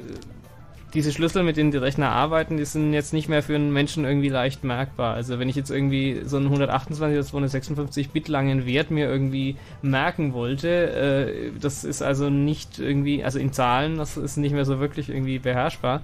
diese 0.95 1.13
Schlüssel, 1.13 1.43
mit 1.43 1.57
denen 1.57 1.71
die 1.71 1.77
Rechner 1.79 2.11
arbeiten, 2.11 2.57
die 2.57 2.65
sind 2.65 2.93
jetzt 2.93 3.13
nicht 3.13 3.29
mehr 3.29 3.43
für 3.43 3.55
einen 3.55 3.73
Menschen 3.73 4.05
irgendwie 4.05 4.29
leicht 4.29 4.65
merkbar. 4.65 5.15
Also 5.15 5.39
wenn 5.39 5.49
ich 5.49 5.57
jetzt 5.57 5.71
irgendwie 5.71 6.23
so 6.25 6.37
einen 6.37 6.47
128 6.47 7.17
oder 7.17 7.27
256 7.27 8.11
Bit 8.11 8.29
langen 8.29 8.67
Wert 8.67 8.91
mir 8.91 9.09
irgendwie 9.09 9.57
merken 9.83 10.33
wollte, 10.33 10.69
äh, 10.69 11.51
das 11.61 11.85
ist 11.85 12.03
also 12.03 12.31
nicht 12.31 12.79
irgendwie, 12.79 13.25
also 13.25 13.39
in 13.39 13.53
Zahlen, 13.53 13.99
das 13.99 14.17
ist 14.17 14.37
nicht 14.37 14.53
mehr 14.53 14.65
so 14.65 14.81
wirklich 14.81 15.09
irgendwie 15.09 15.39
beherrschbar. 15.39 16.03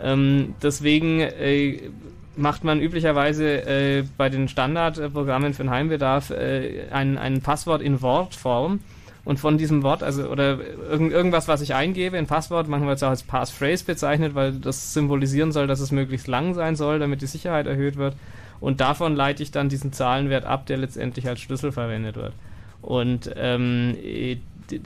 Ähm, 0.00 0.54
deswegen 0.62 1.20
äh, 1.20 1.90
macht 2.36 2.64
man 2.64 2.80
üblicherweise 2.80 3.66
äh, 3.66 4.04
bei 4.16 4.28
den 4.28 4.48
Standardprogrammen 4.48 5.54
für 5.54 5.64
den 5.64 5.70
Heimbedarf 5.70 6.30
äh, 6.30 6.88
ein, 6.90 7.18
ein 7.18 7.40
Passwort 7.40 7.82
in 7.82 8.00
Wortform. 8.00 8.80
Und 9.28 9.38
von 9.38 9.58
diesem 9.58 9.82
Wort, 9.82 10.02
also 10.02 10.26
oder 10.26 10.56
irgend, 10.88 11.12
irgendwas, 11.12 11.48
was 11.48 11.60
ich 11.60 11.74
eingebe, 11.74 12.16
ein 12.16 12.26
Passwort, 12.26 12.66
machen 12.66 12.84
wir 12.84 12.92
jetzt 12.92 13.04
auch 13.04 13.10
als 13.10 13.22
Passphrase 13.22 13.84
bezeichnet, 13.84 14.34
weil 14.34 14.52
das 14.52 14.94
symbolisieren 14.94 15.52
soll, 15.52 15.66
dass 15.66 15.80
es 15.80 15.92
möglichst 15.92 16.28
lang 16.28 16.54
sein 16.54 16.76
soll, 16.76 16.98
damit 16.98 17.20
die 17.20 17.26
Sicherheit 17.26 17.66
erhöht 17.66 17.96
wird. 17.96 18.16
Und 18.58 18.80
davon 18.80 19.14
leite 19.14 19.42
ich 19.42 19.50
dann 19.50 19.68
diesen 19.68 19.92
Zahlenwert 19.92 20.46
ab, 20.46 20.64
der 20.64 20.78
letztendlich 20.78 21.28
als 21.28 21.40
Schlüssel 21.40 21.72
verwendet 21.72 22.16
wird. 22.16 22.32
Und 22.80 23.30
ähm, 23.36 23.98
äh, 24.02 24.38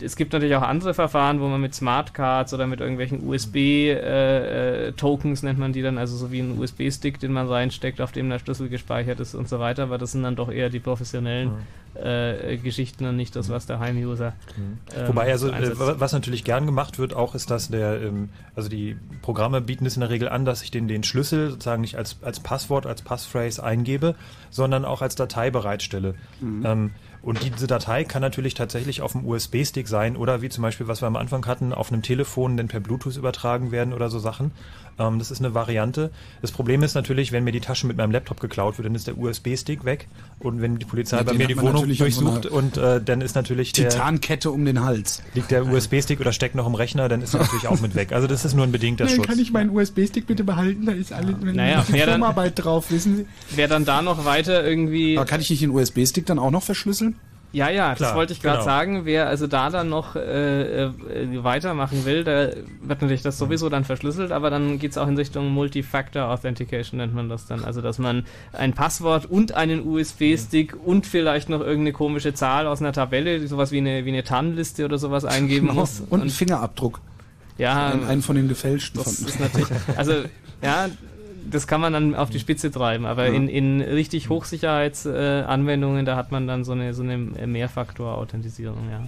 es 0.03 0.17
gibt 0.17 0.33
natürlich 0.33 0.55
auch 0.57 0.63
andere 0.63 0.95
Verfahren, 0.95 1.41
wo 1.41 1.49
man 1.49 1.61
mit 1.61 1.75
Smartcards 1.75 2.55
oder 2.55 2.67
mit 2.67 2.81
irgendwelchen 2.81 3.27
USB-Tokens 3.27 5.43
nennt 5.43 5.59
man 5.59 5.73
die 5.73 5.83
dann, 5.83 5.99
also 5.99 6.17
so 6.17 6.33
wie 6.33 6.41
ein 6.41 6.59
USB-Stick, 6.59 7.19
den 7.21 7.33
man 7.33 7.49
reinsteckt, 7.49 8.01
auf 8.01 8.13
dem 8.13 8.29
der 8.31 8.39
Schlüssel 8.39 8.69
gespeichert 8.69 9.21
ist 9.21 9.35
und 9.35 9.49
so 9.49 9.59
weiter, 9.59 9.85
aber 9.85 9.99
das 9.99 10.13
sind 10.13 10.23
dann 10.23 10.37
doch 10.37 10.51
eher 10.51 10.71
die 10.71 10.81
professionellen 10.81 11.51
äh, 11.95 12.57
Geschichten 12.57 13.05
und 13.05 13.17
nicht 13.17 13.37
das, 13.37 13.51
was 13.51 13.67
der 13.67 13.79
Heim-User. 13.79 14.33
ähm, 14.97 15.09
Wobei 15.09 15.31
also 15.31 15.49
äh, 15.49 15.53
einsetzt. 15.53 15.79
wa- 15.79 15.97
was 15.99 16.13
natürlich 16.13 16.43
gern 16.45 16.65
gemacht 16.65 16.99
wird, 16.99 17.13
auch 17.15 17.35
ist, 17.35 17.51
dass 17.51 17.69
der, 17.69 18.01
ähm, 18.01 18.31
also 18.57 18.71
die 18.71 18.97
Programme 19.21 19.61
bieten 19.61 19.85
es 19.85 19.97
in 19.97 20.01
der 20.01 20.09
Regel 20.09 20.31
an, 20.31 20.47
dass 20.47 20.63
ich 20.63 20.71
den, 20.71 20.89
den 20.89 21.03
Schlüssel 21.03 21.51
sozusagen 21.51 21.83
nicht 21.83 21.97
als, 21.97 22.17
als 22.23 22.41
Passwort, 22.41 22.87
als 22.87 23.03
Passphrase 23.03 23.63
eingebe, 23.63 24.15
sondern 24.49 24.87
auch 24.87 25.03
als 25.03 25.17
Datei 25.17 25.51
bereitstelle. 25.51 26.15
Mhm. 26.41 26.63
Ähm, 26.65 26.91
und 27.23 27.40
diese 27.44 27.69
Datei 27.69 28.03
kann 28.03 28.20
natürlich 28.20 28.55
tatsächlich 28.55 29.01
auf 29.01 29.12
dem 29.12 29.24
USB-Stick 29.24 29.86
sein 29.86 30.16
oder 30.16 30.43
wie 30.43 30.49
zum 30.49 30.62
Beispiel, 30.62 30.89
was 30.89 31.03
wir 31.03 31.07
am 31.07 31.16
Anfang 31.16 31.47
hatten, 31.47 31.73
auf 31.73 31.93
einem 31.93 32.03
Telefon 32.03 32.57
dann 32.57 32.66
per 32.66 32.81
Bluetooth 32.81 33.16
übertragen 33.16 33.70
werden 33.70 33.94
oder 33.94 34.11
so 34.11 34.19
Sachen. 34.19 34.51
Ähm, 34.98 35.19
das 35.19 35.31
ist 35.31 35.40
eine 35.40 35.55
Variante. 35.55 36.10
Das 36.40 36.51
Problem 36.52 36.82
ist 36.82 36.94
natürlich, 36.94 37.32
wenn 37.32 37.44
mir 37.44 37.52
die 37.52 37.60
Tasche 37.60 37.86
mit 37.86 37.97
meinem 37.97 38.10
Laptop 38.10 38.40
geklaut 38.40 38.78
wird, 38.78 38.86
dann 38.86 38.94
ist 38.94 39.06
der 39.06 39.16
USB-Stick 39.19 39.85
weg. 39.85 40.09
Und 40.39 40.60
wenn 40.60 40.78
die 40.78 40.85
Polizei 40.85 41.16
Ja, 41.19 41.23
bei 41.23 41.35
mir 41.35 41.47
die 41.47 41.59
Wohnung 41.60 41.86
durchsucht 41.97 42.47
und 42.47 42.77
äh, 42.77 43.01
dann 43.02 43.20
ist 43.20 43.35
natürlich 43.35 43.73
der 43.73 43.89
Titankette 43.89 44.51
um 44.51 44.64
den 44.64 44.82
Hals. 44.85 45.23
liegt 45.35 45.51
der 45.51 45.66
USB-Stick 45.66 46.20
oder 46.20 46.32
steckt 46.32 46.55
noch 46.55 46.66
im 46.66 46.74
Rechner, 46.74 47.09
dann 47.09 47.23
ist 47.23 47.35
er 47.35 47.40
natürlich 47.40 47.69
auch 47.69 47.81
mit 47.81 47.94
weg. 47.94 48.12
Also 48.12 48.27
das 48.27 48.44
ist 48.44 48.55
nur 48.55 48.64
ein 48.64 48.73
bedingter 48.73 49.05
Nein, 49.06 49.16
Schutz. 49.16 49.27
kann 49.27 49.39
ich 49.39 49.52
meinen 49.52 49.70
USB-Stick 49.70 50.27
bitte 50.27 50.44
behalten? 50.44 50.86
Da 50.86 50.93
ist 50.93 51.12
alles 51.12 51.36
Naja, 51.40 51.85
wer 51.89 52.06
dann- 52.06 52.14
Firmarbeit 52.14 52.52
drauf, 52.62 52.90
wissen 52.90 53.16
Sie? 53.16 53.27
Wer 53.55 53.69
dann 53.69 53.85
da 53.85 54.02
noch 54.02 54.24
weiter 54.24 54.64
irgendwie. 54.64 55.16
Aber 55.16 55.27
kann 55.27 55.40
ich 55.40 55.51
nicht 55.51 55.62
den 55.62 55.70
USB-Stick 55.70 56.27
dann 56.27 56.39
auch 56.39 56.51
noch 56.51 56.62
verschlüsseln? 56.62 57.16
Ja, 57.53 57.69
ja, 57.69 57.95
Klar, 57.95 58.09
das 58.09 58.16
wollte 58.16 58.33
ich 58.33 58.41
gerade 58.41 58.59
genau. 58.59 58.65
sagen. 58.65 59.05
Wer 59.05 59.29
also 59.29 59.47
da 59.47 59.69
dann 59.69 59.91
noch 59.91 60.16
äh, 60.16 60.85
äh, 60.85 60.91
weitermachen 61.45 62.07
will, 62.07 62.24
der 62.24 62.57
wird 62.83 63.03
natürlich 63.03 63.20
das 63.23 63.37
sowieso 63.37 63.69
dann 63.69 63.85
verschlüsselt, 63.85 64.33
aber 64.33 64.49
dann 64.49 64.79
geht's 64.79 64.97
auch 64.97 65.07
in 65.07 65.16
Richtung 65.16 65.51
Multi-Factor 65.51 66.24
Authentication, 66.31 66.97
nennt 66.99 67.15
man 67.15 67.29
das 67.29 67.47
dann. 67.47 67.62
Also, 67.65 67.83
dass 67.83 67.99
man 67.99 68.24
ein 68.55 68.73
Passwort 68.73 69.27
und 69.27 69.53
einen 69.55 69.87
USB-Stick 69.87 70.74
und 70.83 71.07
vielleicht 71.07 71.51
noch 71.51 71.61
irgendeine 71.61 71.93
komische 71.93 72.33
Zahl 72.33 72.66
aus 72.66 72.81
einer 72.81 72.93
Tabelle, 72.93 73.47
sowas 73.47 73.70
wie 73.70 73.79
eine, 73.79 74.05
wie 74.07 74.11
eine 74.11 74.24
TAN-Liste 74.24 74.85
oder 74.87 74.99
sowas 74.99 75.24
eingeben 75.27 75.69
Genau. 75.69 75.81
muss. 75.81 76.03
Und 76.09 76.23
einen 76.23 76.31
Fingerabdruck. 76.31 77.01
Ja, 77.59 77.89
Ein, 77.89 78.05
einen 78.07 78.23
von 78.23 78.35
den 78.35 78.49
gefälschten. 78.49 78.99
das 79.05 79.19
ist 79.19 79.39
natürlich, 79.39 79.69
also 79.97 80.12
ja, 80.62 80.89
das 81.51 81.66
kann 81.66 81.81
man 81.81 81.93
dann 81.93 82.14
auf 82.14 82.31
die 82.31 82.39
Spitze 82.39 82.70
treiben, 82.70 83.05
aber 83.06 83.27
Ja. 83.28 83.35
in, 83.35 83.48
in 83.48 83.81
richtig 83.81 84.28
Hochsicherheitsanwendungen, 84.28 86.02
äh, 86.02 86.05
da 86.05 86.16
hat 86.16 86.32
man 86.32 86.47
dann 86.47 86.64
so 86.64 86.73
eine, 86.73 86.94
so 86.94 87.02
eine 87.02 87.19
Mehrfaktor-Authentisierung, 87.19 88.89
ja. 88.90 89.06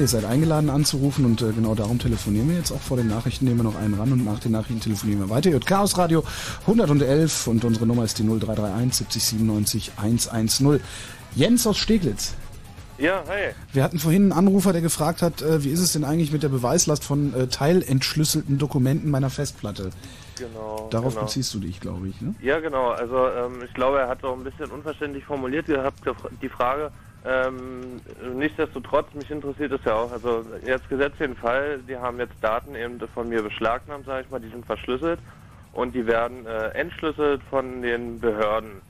Ihr 0.00 0.06
seid 0.08 0.24
eingeladen 0.24 0.70
anzurufen 0.70 1.24
und 1.24 1.42
äh, 1.42 1.52
genau 1.52 1.74
darum 1.74 1.98
telefonieren 1.98 2.48
wir 2.48 2.56
jetzt 2.56 2.70
auch. 2.70 2.80
Vor 2.80 2.96
den 2.96 3.08
Nachrichten 3.08 3.44
nehmen 3.44 3.58
wir 3.58 3.64
noch 3.64 3.76
einen 3.76 3.94
ran 3.94 4.12
und 4.12 4.24
nach 4.24 4.38
den 4.38 4.52
Nachrichten 4.52 4.80
telefonieren 4.80 5.20
wir 5.20 5.30
weiter. 5.30 5.48
Ihr 5.48 5.54
hört 5.54 5.66
Chaos 5.66 5.98
Radio 5.98 6.22
111 6.66 7.46
und 7.46 7.64
unsere 7.64 7.86
Nummer 7.86 8.04
ist 8.04 8.18
die 8.18 8.22
0331 8.22 8.94
70 8.94 9.24
97 9.24 9.92
110. 9.96 10.80
Jens 11.34 11.66
aus 11.66 11.76
Steglitz. 11.76 12.34
Ja, 12.98 13.22
hi. 13.28 13.52
Wir 13.72 13.82
hatten 13.82 13.98
vorhin 13.98 14.22
einen 14.22 14.32
Anrufer, 14.32 14.72
der 14.72 14.80
gefragt 14.80 15.20
hat, 15.20 15.42
äh, 15.42 15.62
wie 15.62 15.70
ist 15.70 15.80
es 15.80 15.92
denn 15.92 16.04
eigentlich 16.04 16.32
mit 16.32 16.42
der 16.42 16.48
Beweislast 16.48 17.04
von 17.04 17.34
äh, 17.34 17.46
teilentschlüsselten 17.46 18.58
Dokumenten 18.58 19.10
meiner 19.10 19.28
Festplatte? 19.28 19.90
Genau. 20.38 20.88
Darauf 20.90 21.14
genau. 21.14 21.26
beziehst 21.26 21.52
du 21.54 21.58
dich, 21.58 21.80
glaube 21.80 22.08
ich. 22.08 22.20
Ne? 22.20 22.34
Ja, 22.40 22.60
genau. 22.60 22.90
Also 22.90 23.28
ähm, 23.28 23.62
ich 23.64 23.74
glaube, 23.74 23.98
er 23.98 24.08
hat 24.08 24.24
auch 24.24 24.36
ein 24.36 24.44
bisschen 24.44 24.70
unverständlich 24.70 25.24
formuliert 25.24 25.66
gehabt, 25.66 26.00
die 26.40 26.48
Frage. 26.48 26.90
Ähm, 27.26 28.00
nichtsdestotrotz, 28.34 29.12
mich 29.14 29.30
interessiert 29.30 29.72
es 29.72 29.84
ja 29.84 29.94
auch. 29.94 30.12
Also 30.12 30.44
jetzt 30.64 30.88
gesetzt 30.88 31.18
den 31.18 31.34
Fall, 31.34 31.80
die 31.88 31.96
haben 31.96 32.18
jetzt 32.18 32.34
Daten 32.40 32.76
eben 32.76 33.00
von 33.14 33.28
mir 33.28 33.42
beschlagnahmt, 33.42 34.06
sage 34.06 34.24
ich 34.24 34.30
mal, 34.30 34.40
die 34.40 34.48
sind 34.48 34.64
verschlüsselt 34.64 35.18
und 35.72 35.92
die 35.94 36.06
werden 36.06 36.46
äh, 36.46 36.68
entschlüsselt 36.68 37.42
von 37.50 37.82
den 37.82 38.20
Behörden, 38.20 38.80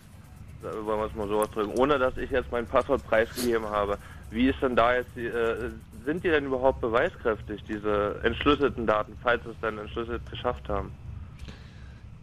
äh, 0.62 0.84
wollen 0.84 1.00
wir 1.00 1.06
es 1.06 1.14
mal 1.14 1.28
so 1.28 1.40
ausdrücken, 1.40 1.72
ohne 1.78 1.98
dass 1.98 2.18
ich 2.18 2.30
jetzt 2.30 2.52
mein 2.52 2.66
Passwort 2.66 3.06
preisgegeben 3.06 3.70
habe. 3.70 3.96
Wie 4.30 4.48
ist 4.48 4.60
denn 4.60 4.76
da 4.76 4.94
jetzt 4.94 5.10
die, 5.16 5.26
äh, 5.26 5.70
sind 6.04 6.22
die 6.22 6.28
denn 6.28 6.44
überhaupt 6.44 6.82
beweiskräftig, 6.82 7.64
diese 7.64 8.20
entschlüsselten 8.22 8.86
Daten, 8.86 9.16
falls 9.22 9.42
sie 9.44 9.50
es 9.50 9.56
dann 9.62 9.78
entschlüsselt 9.78 10.20
geschafft 10.30 10.68
haben? 10.68 10.90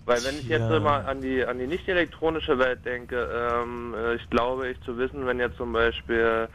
Weil 0.06 0.24
wenn 0.24 0.40
ich 0.40 0.48
jetzt 0.50 0.70
Ja. 0.70 0.80
mal 0.80 1.06
an 1.06 1.22
die 1.22 1.46
an 1.46 1.60
die 1.60 1.68
nicht 1.68 1.88
elektronische 1.88 2.60
Welt 2.60 2.86
denke, 2.86 3.28
ähm, 3.34 3.94
äh, 3.96 4.16
ich 4.16 4.30
glaube 4.30 4.68
ich 4.70 4.82
zu 4.82 4.98
wissen, 4.98 5.26
wenn 5.26 5.40
jetzt 5.40 5.58
zum 5.58 5.72
Beispiel 5.72 6.50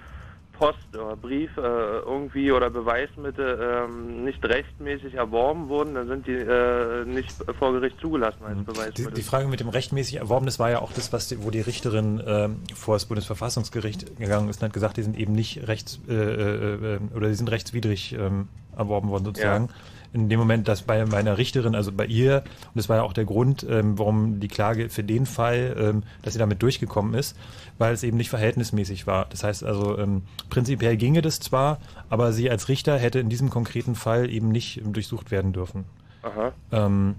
Post 0.59 0.79
oder 0.93 1.17
Brief 1.17 1.57
äh, 1.57 1.61
irgendwie 1.61 2.51
oder 2.51 2.69
Beweismittel 2.69 3.59
ähm, 3.63 4.25
nicht 4.25 4.45
rechtmäßig 4.45 5.15
erworben 5.15 5.69
wurden, 5.69 5.95
dann 5.95 6.09
sind 6.09 6.27
die 6.27 6.33
äh, 6.33 7.05
nicht 7.05 7.33
vor 7.59 7.73
Gericht 7.73 7.99
zugelassen 8.01 8.43
als 8.45 8.59
Die, 8.59 8.65
Beweismittel. 8.65 9.15
die 9.15 9.23
Frage 9.23 9.47
mit 9.47 9.61
dem 9.61 9.69
rechtmäßig 9.69 10.17
erworben, 10.17 10.47
das 10.47 10.59
war 10.59 10.69
ja 10.71 10.81
auch 10.81 10.93
das, 10.93 11.13
was 11.13 11.29
die, 11.29 11.45
wo 11.45 11.51
die 11.51 11.61
Richterin 11.61 12.21
ähm, 12.27 12.57
vor 12.75 12.97
das 12.97 13.07
Bundesverfassungsgericht 13.07 14.19
gegangen 14.19 14.49
ist 14.49 14.61
und 14.61 14.67
hat 14.67 14.73
gesagt, 14.73 14.97
die 14.97 15.03
sind 15.03 15.17
eben 15.17 15.33
nicht 15.33 15.69
rechts 15.69 16.01
äh, 16.09 16.13
äh, 16.13 16.95
äh, 16.97 16.99
oder 17.15 17.29
die 17.29 17.35
sind 17.35 17.51
rechtswidrig 17.51 18.15
ähm, 18.15 18.49
erworben 18.77 19.11
worden 19.11 19.27
sozusagen. 19.27 19.69
In 20.13 20.29
dem 20.29 20.39
Moment, 20.39 20.69
dass 20.69 20.83
bei 20.83 21.05
meiner 21.05 21.37
Richterin, 21.37 21.75
also 21.75 21.93
bei 21.93 22.07
ihr, 22.07 22.43
und 22.65 22.77
das 22.77 22.89
war 22.89 22.97
ja 22.97 23.03
auch 23.03 23.13
der 23.13 23.27
Grund, 23.27 23.67
ähm, 23.69 23.99
warum 23.99 24.41
die 24.41 24.49
Klage 24.49 24.89
für 24.89 25.05
den 25.05 25.27
Fall, 25.27 25.77
ähm, 25.79 26.03
dass 26.23 26.33
sie 26.33 26.39
damit 26.39 26.63
durchgekommen 26.63 27.15
ist, 27.15 27.37
weil 27.77 27.93
es 27.93 28.03
eben 28.03 28.17
nicht 28.17 28.31
verhältnismäßig 28.31 29.07
war. 29.07 29.27
Das 29.31 29.45
heißt 29.45 29.65
also, 29.65 29.99
ähm, 29.99 30.23
prinzipiell 30.49 30.97
ginge 30.97 31.21
das 31.21 31.41
zwar, 31.41 31.79
aber 32.09 32.33
sie 32.33 32.51
als 32.51 32.69
Richter 32.69 32.99
hätte 32.99 33.19
in 33.19 33.29
diesem 33.29 33.51
konkreten 33.51 33.95
Fall 33.95 34.31
eben 34.31 34.49
nicht 34.49 34.79
ähm, 34.79 34.93
durchsucht 34.93 35.31
werden 35.31 35.53
dürfen. 35.53 35.85
Aha. 36.23 36.53
Ähm, 36.73 37.17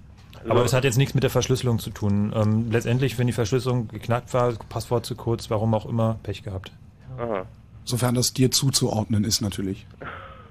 aber 0.47 0.63
es 0.63 0.73
hat 0.73 0.83
jetzt 0.83 0.97
nichts 0.97 1.13
mit 1.13 1.23
der 1.23 1.29
Verschlüsselung 1.29 1.79
zu 1.79 1.89
tun. 1.89 2.33
Ähm, 2.35 2.71
letztendlich, 2.71 3.17
wenn 3.17 3.27
die 3.27 3.33
Verschlüsselung 3.33 3.87
geknackt 3.89 4.33
war, 4.33 4.53
Passwort 4.69 5.05
zu 5.05 5.15
kurz, 5.15 5.49
warum 5.49 5.73
auch 5.73 5.85
immer, 5.85 6.19
Pech 6.23 6.43
gehabt. 6.43 6.71
Aha. 7.17 7.45
Sofern 7.83 8.15
das 8.15 8.33
dir 8.33 8.51
zuzuordnen 8.51 9.23
ist 9.23 9.41
natürlich. 9.41 9.85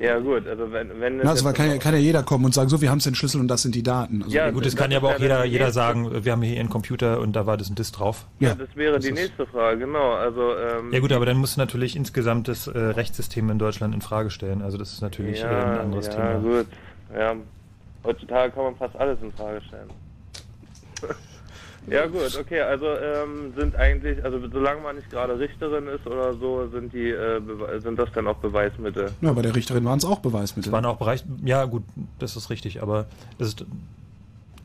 ja 0.00 0.18
gut, 0.18 0.46
also 0.48 0.72
wenn 0.72 0.98
wenn 0.98 1.18
es 1.18 1.24
Na, 1.24 1.30
also 1.30 1.52
kann, 1.52 1.68
ja, 1.68 1.76
kann 1.78 1.92
ja 1.92 2.00
jeder 2.00 2.22
kommen 2.22 2.46
und 2.46 2.54
sagen, 2.54 2.68
so, 2.70 2.80
wir 2.80 2.90
haben 2.90 2.98
es 2.98 3.06
entschlüsselt 3.06 3.40
und 3.40 3.48
das 3.48 3.62
sind 3.62 3.74
die 3.74 3.82
Daten. 3.82 4.22
Also, 4.22 4.34
Ja, 4.34 4.50
Gut, 4.50 4.64
das 4.64 4.72
das 4.72 4.80
kann 4.80 4.90
ja 4.90 4.98
aber 4.98 5.10
ja 5.10 5.16
auch 5.16 5.20
jeder, 5.20 5.44
jeder 5.44 5.70
sagen, 5.72 6.24
wir 6.24 6.32
haben 6.32 6.42
hier 6.42 6.58
einen 6.58 6.70
Computer 6.70 7.20
und 7.20 7.36
da 7.36 7.46
war 7.46 7.56
das 7.56 7.68
und 7.68 7.78
das 7.78 7.92
drauf. 7.92 8.26
Ja, 8.38 8.54
das 8.54 8.74
wäre 8.74 8.98
die 8.98 9.12
nächste 9.12 9.46
Frage, 9.46 9.78
genau. 9.78 10.14
Also 10.14 10.56
ähm, 10.56 10.92
Ja 10.92 11.00
gut, 11.00 11.12
aber 11.12 11.26
dann 11.26 11.36
musst 11.36 11.56
du 11.56 11.60
natürlich 11.60 11.96
insgesamt 11.96 12.48
das 12.48 12.66
äh, 12.66 12.78
Rechtssystem 12.78 13.50
in 13.50 13.58
Deutschland 13.58 13.94
in 13.94 14.00
Frage 14.00 14.30
stellen. 14.30 14.62
Also 14.62 14.78
das 14.78 14.92
ist 14.92 15.02
natürlich 15.02 15.42
äh, 15.42 15.46
ein 15.46 15.78
anderes 15.78 16.06
ja, 16.06 16.12
Thema. 16.14 16.38
gut. 16.38 16.66
Ja, 17.14 17.36
heutzutage 18.02 18.52
kann 18.52 18.64
man 18.64 18.76
fast 18.76 18.96
alles 18.96 19.18
in 19.22 19.32
Frage 19.32 19.60
stellen. 19.62 19.90
Ja 21.86 22.06
gut, 22.06 22.36
okay, 22.38 22.60
also 22.60 22.86
ähm, 22.86 23.52
sind 23.56 23.76
eigentlich, 23.76 24.22
also 24.24 24.38
solange 24.52 24.80
man 24.82 24.96
nicht 24.96 25.10
gerade 25.10 25.38
Richterin 25.38 25.86
ist 25.88 26.06
oder 26.06 26.34
so, 26.34 26.68
sind 26.68 26.92
die 26.92 27.10
äh, 27.10 27.40
sind 27.80 27.98
das 27.98 28.10
dann 28.12 28.26
auch 28.26 28.36
Beweismittel. 28.36 29.10
Ja, 29.20 29.32
bei 29.32 29.42
der 29.42 29.54
Richterin 29.54 29.84
waren 29.84 29.98
es 29.98 30.04
auch 30.04 30.20
Beweismittel. 30.20 30.68
Es 30.68 30.72
waren 30.72 30.84
auch 30.84 30.98
Bereich, 30.98 31.24
ja 31.44 31.64
gut, 31.64 31.82
das 32.18 32.36
ist 32.36 32.50
richtig, 32.50 32.82
aber 32.82 33.06
das 33.38 33.48
ist, 33.48 33.64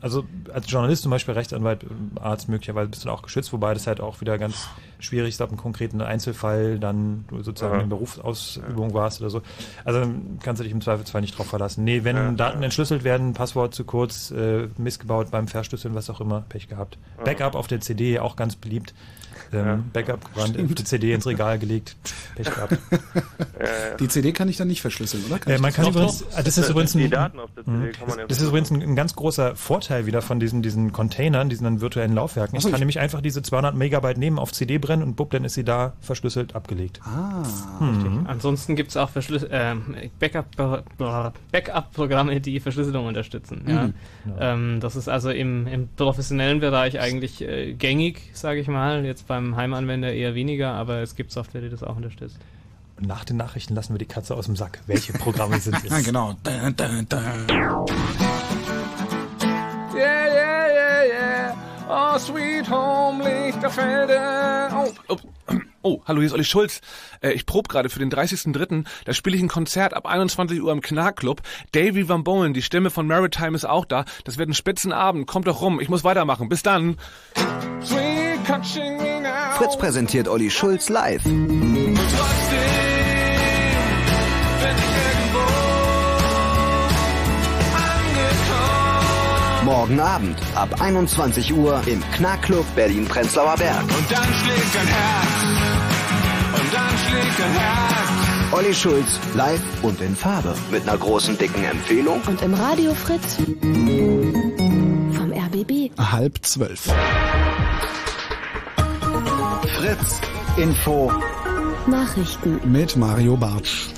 also 0.00 0.24
als 0.52 0.70
Journalist 0.70 1.02
zum 1.02 1.10
Beispiel, 1.10 1.34
Rechtsanwalt, 1.34 1.84
Arzt 2.20 2.48
möglicherweise 2.48 2.88
bist 2.88 3.04
du 3.04 3.10
auch 3.10 3.22
geschützt, 3.22 3.52
wobei 3.52 3.74
das 3.74 3.86
halt 3.86 4.00
auch 4.00 4.20
wieder 4.20 4.38
ganz 4.38 4.68
schwierig 4.98 5.30
ist, 5.30 5.40
ab 5.40 5.48
einem 5.48 5.58
konkreten 5.58 6.00
Einzelfall 6.00 6.78
dann 6.78 7.24
sozusagen 7.40 7.76
Aha. 7.76 7.82
in 7.82 7.88
Berufsausübung 7.88 8.94
warst 8.94 9.20
oder 9.20 9.30
so. 9.30 9.42
Also 9.84 10.02
kannst 10.42 10.60
du 10.60 10.64
dich 10.64 10.72
im 10.72 10.80
Zweifelsfall 10.80 11.20
nicht 11.20 11.36
drauf 11.36 11.46
verlassen. 11.46 11.84
Nee, 11.84 12.04
wenn 12.04 12.16
Ja, 12.16 12.32
Daten 12.32 12.62
entschlüsselt 12.62 13.04
werden, 13.04 13.32
Passwort 13.32 13.74
zu 13.74 13.84
kurz, 13.84 14.30
äh, 14.30 14.68
missgebaut 14.76 15.30
beim 15.30 15.48
Verschlüsseln, 15.48 15.94
was 15.94 16.10
auch 16.10 16.20
immer, 16.20 16.42
Pech 16.48 16.68
gehabt. 16.68 16.98
Backup 17.24 17.54
auf 17.54 17.66
der 17.66 17.80
CD, 17.80 18.18
auch 18.18 18.36
ganz 18.36 18.56
beliebt. 18.56 18.94
Ähm, 19.52 19.84
Backup 19.92 20.24
gebrannt, 20.24 20.56
die 20.58 20.84
CD 20.84 21.12
ins 21.12 21.26
Regal 21.26 21.58
gelegt, 21.58 21.96
Pech 22.34 22.46
gehabt. 22.52 22.78
Die 24.00 24.08
CD 24.08 24.32
kann 24.32 24.48
ich 24.48 24.56
dann 24.58 24.68
nicht 24.68 24.80
verschlüsseln, 24.82 25.24
oder? 25.26 25.36
Äh, 25.46 25.54
ich 25.54 25.60
man 25.60 25.70
das? 25.70 25.74
kann 25.76 25.86
übrigens, 25.88 26.20
äh, 26.22 26.42
das 26.44 26.58
ist 26.58 26.68
übrigens 26.68 26.92
Die 26.92 27.04
ein, 27.04 27.10
Daten 27.10 27.40
auf 27.40 27.50
der 27.56 27.64
CD 27.64 27.76
Mhm. 27.76 27.92
kann 27.92 28.08
man 28.08 28.18
ja 28.18 28.26
das 28.26 28.38
ist 28.40 28.48
übrigens 28.48 28.70
ein, 28.70 28.82
ein 28.82 28.96
ganz 28.96 29.16
großer 29.16 29.56
Vorteil 29.56 30.04
wieder 30.06 30.20
von 30.22 30.38
diesen, 30.40 30.62
diesen 30.62 30.92
Containern, 30.92 31.48
diesen 31.48 31.64
dann 31.64 31.80
virtuellen 31.80 32.14
Laufwerken. 32.14 32.54
Ach 32.54 32.58
Ich 32.58 32.62
so, 32.64 32.68
kann 32.68 32.76
ich- 32.76 32.80
nämlich 32.80 32.98
einfach 33.00 33.20
diese 33.22 33.42
200 33.42 33.74
Megabyte 33.74 34.18
nehmen, 34.18 34.38
auf 34.38 34.52
CD 34.52 34.78
brennen 34.78 35.02
und 35.02 35.16
bupp, 35.16 35.30
dann 35.30 35.44
ist 35.44 35.54
sie 35.54 35.64
da 35.64 35.94
verschlüsselt 36.00 36.54
abgelegt. 36.54 37.00
Ah. 37.04 37.42
Mhm. 37.82 38.26
Ansonsten 38.26 38.76
gibt 38.76 38.90
es 38.90 38.96
auch 38.96 39.08
Verschlüs 39.10 39.46
ähm, 39.50 39.94
Backup- 40.20 40.46
Backup-Programme, 41.52 42.40
die 42.40 42.60
Verschlüsselung 42.60 43.06
unterstützen. 43.06 43.62
Ja. 43.66 43.82
Mhm. 43.84 43.94
Ähm, 44.38 44.80
das 44.80 44.96
ist 44.96 45.08
also 45.08 45.30
im, 45.30 45.66
im 45.66 45.88
professionellen 45.88 46.60
Bereich 46.60 46.98
eigentlich 47.00 47.42
äh, 47.42 47.72
gängig, 47.74 48.30
sage 48.34 48.60
ich 48.60 48.68
mal. 48.68 49.04
Jetzt 49.04 49.25
beim 49.26 49.56
Heimanwender 49.56 50.12
eher 50.12 50.34
weniger, 50.34 50.72
aber 50.72 51.00
es 51.02 51.14
gibt 51.16 51.32
Software, 51.32 51.60
die 51.60 51.68
das 51.68 51.82
auch 51.82 51.96
unterstützt. 51.96 52.38
Und 52.98 53.06
nach 53.06 53.24
den 53.24 53.36
Nachrichten 53.36 53.74
lassen 53.74 53.92
wir 53.94 53.98
die 53.98 54.06
Katze 54.06 54.34
aus 54.34 54.46
dem 54.46 54.56
Sack. 54.56 54.80
Welche 54.86 55.12
Programme 55.12 55.58
sind 55.60 55.76
es? 55.76 55.82
Ja, 55.90 56.00
genau. 56.00 56.34
Da, 56.42 56.70
da, 56.70 56.88
da. 57.08 57.22
Yeah, 59.94 60.26
yeah, 60.26 60.66
yeah, 60.68 61.04
yeah. 61.04 61.54
Oh, 61.88 62.18
sweet 62.18 62.68
home, 62.70 63.22
Lichterfelde. 63.22 64.18
Oh, 64.72 64.92
oh. 65.08 65.16
Oh, 65.86 66.02
hallo, 66.04 66.18
hier 66.18 66.26
ist 66.26 66.32
Olli 66.32 66.42
Schulz. 66.42 66.80
Äh, 67.20 67.30
ich 67.30 67.46
probe 67.46 67.68
gerade 67.68 67.88
für 67.88 68.00
den 68.00 68.10
30.03. 68.10 68.84
Da 69.04 69.14
spiele 69.14 69.36
ich 69.36 69.42
ein 69.44 69.46
Konzert 69.46 69.94
ab 69.94 70.04
21 70.04 70.60
Uhr 70.60 70.72
im 70.72 70.80
Knarrclub. 70.80 71.42
Davy 71.70 72.08
Van 72.08 72.24
Bowen, 72.24 72.54
die 72.54 72.62
Stimme 72.62 72.90
von 72.90 73.06
Maritime 73.06 73.54
ist 73.54 73.66
auch 73.66 73.84
da. 73.84 74.04
Das 74.24 74.36
wird 74.36 74.48
ein 74.48 74.54
Spitzenabend. 74.54 75.28
Kommt 75.28 75.46
doch 75.46 75.60
rum. 75.60 75.78
Ich 75.78 75.88
muss 75.88 76.02
weitermachen. 76.02 76.48
Bis 76.48 76.64
dann. 76.64 76.96
Fritz 79.52 79.78
präsentiert 79.78 80.26
Olli 80.26 80.50
Schulz 80.50 80.88
live. 80.88 81.22
Morgen 89.66 89.98
Abend 89.98 90.38
ab 90.54 90.80
21 90.80 91.52
Uhr 91.52 91.82
im 91.86 92.00
Knarrclub 92.12 92.64
Berlin-Prenzlauer 92.76 93.56
Berg. 93.56 93.82
Und 93.82 94.12
dann 94.12 94.32
schlägt 94.32 94.76
ein 94.80 94.86
Herz. 94.86 95.42
Und 96.52 96.72
dann 96.72 96.96
schlägt 96.96 97.40
ein 97.42 97.52
Herz. 97.52 98.52
Olli 98.52 98.72
Schulz 98.72 99.18
live 99.34 99.60
und 99.82 100.00
in 100.00 100.14
Farbe 100.14 100.54
mit 100.70 100.88
einer 100.88 100.96
großen 100.96 101.36
dicken 101.36 101.64
Empfehlung. 101.64 102.20
Und 102.28 102.42
im 102.42 102.54
Radio 102.54 102.94
Fritz 102.94 103.38
vom 105.16 105.32
RBB. 105.32 105.90
Halb 105.98 106.38
zwölf. 106.42 106.88
Fritz 109.78 110.20
Info. 110.58 111.12
Nachrichten. 111.88 112.60
Mit 112.70 112.96
Mario 112.96 113.36
Bartsch. 113.36 113.88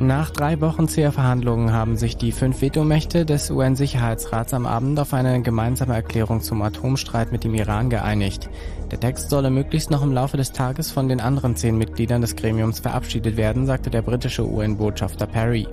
Nach 0.00 0.30
drei 0.30 0.60
Wochen 0.60 0.86
zäher 0.86 1.10
Verhandlungen 1.10 1.72
haben 1.72 1.96
sich 1.96 2.16
die 2.16 2.30
fünf 2.30 2.62
Vetomächte 2.62 3.26
des 3.26 3.50
UN-Sicherheitsrats 3.50 4.54
am 4.54 4.64
Abend 4.64 5.00
auf 5.00 5.12
eine 5.12 5.42
gemeinsame 5.42 5.94
Erklärung 5.94 6.40
zum 6.40 6.62
Atomstreit 6.62 7.32
mit 7.32 7.42
dem 7.42 7.52
Iran 7.54 7.90
geeinigt. 7.90 8.48
Der 8.92 9.00
Text 9.00 9.28
solle 9.28 9.50
möglichst 9.50 9.90
noch 9.90 10.04
im 10.04 10.12
Laufe 10.12 10.36
des 10.36 10.52
Tages 10.52 10.92
von 10.92 11.08
den 11.08 11.20
anderen 11.20 11.56
zehn 11.56 11.76
Mitgliedern 11.76 12.20
des 12.20 12.36
Gremiums 12.36 12.78
verabschiedet 12.78 13.36
werden, 13.36 13.66
sagte 13.66 13.90
der 13.90 14.02
britische 14.02 14.48
UN-Botschafter 14.48 15.26
Perry. 15.26 15.66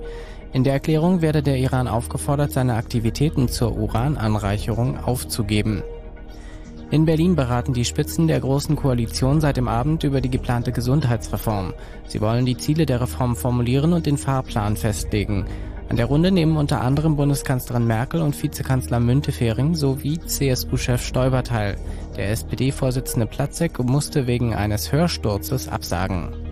In 0.52 0.64
der 0.64 0.72
Erklärung 0.72 1.22
werde 1.22 1.44
der 1.44 1.58
Iran 1.58 1.86
aufgefordert, 1.86 2.50
seine 2.50 2.74
Aktivitäten 2.74 3.46
zur 3.46 3.76
Urananreicherung 3.76 4.98
aufzugeben. 5.04 5.84
In 6.90 7.04
Berlin 7.04 7.34
beraten 7.34 7.72
die 7.72 7.84
Spitzen 7.84 8.28
der 8.28 8.38
Großen 8.38 8.76
Koalition 8.76 9.40
seit 9.40 9.56
dem 9.56 9.66
Abend 9.66 10.04
über 10.04 10.20
die 10.20 10.30
geplante 10.30 10.70
Gesundheitsreform. 10.70 11.74
Sie 12.06 12.20
wollen 12.20 12.46
die 12.46 12.56
Ziele 12.56 12.86
der 12.86 13.00
Reform 13.00 13.34
formulieren 13.34 13.92
und 13.92 14.06
den 14.06 14.16
Fahrplan 14.16 14.76
festlegen. 14.76 15.46
An 15.88 15.96
der 15.96 16.06
Runde 16.06 16.30
nehmen 16.30 16.56
unter 16.56 16.80
anderem 16.80 17.16
Bundeskanzlerin 17.16 17.86
Merkel 17.86 18.22
und 18.22 18.40
Vizekanzler 18.40 19.00
Müntefering 19.00 19.74
sowie 19.74 20.18
CSU-Chef 20.18 21.02
Stoiber 21.02 21.42
teil. 21.42 21.76
Der 22.16 22.30
SPD-Vorsitzende 22.30 23.26
Platzek 23.26 23.78
musste 23.80 24.28
wegen 24.28 24.54
eines 24.54 24.92
Hörsturzes 24.92 25.68
absagen. 25.68 26.45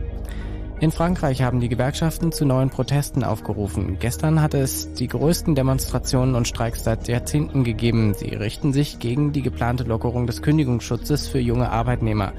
In 0.81 0.91
Frankreich 0.91 1.41
haben 1.41 1.61
die 1.61 1.69
Gewerkschaften 1.69 2.33
zu 2.33 2.45
neuen 2.45 2.69
Protesten 2.69 3.23
aufgerufen. 3.23 3.99
Gestern 4.01 4.43
hatte 4.43 4.59
es 4.59 4.93
die 4.93 5.07
größten 5.07 5.55
Demonstrationen 5.55 6.35
und 6.35 6.49
Streiks 6.49 6.83
seit 6.83 7.07
Jahrzehnten 7.07 7.63
gegeben. 7.63 8.13
Sie 8.15 8.31
richten 8.31 8.73
sich 8.73 8.99
gegen 8.99 9.33
die 9.33 9.43
geplante 9.43 9.85
Lockerung 9.85 10.27
des 10.27 10.43
Kündigungsschutzes 10.43 11.29
für 11.29 11.39
junge 11.39 11.71
Arbeitnehmer. 11.71 12.33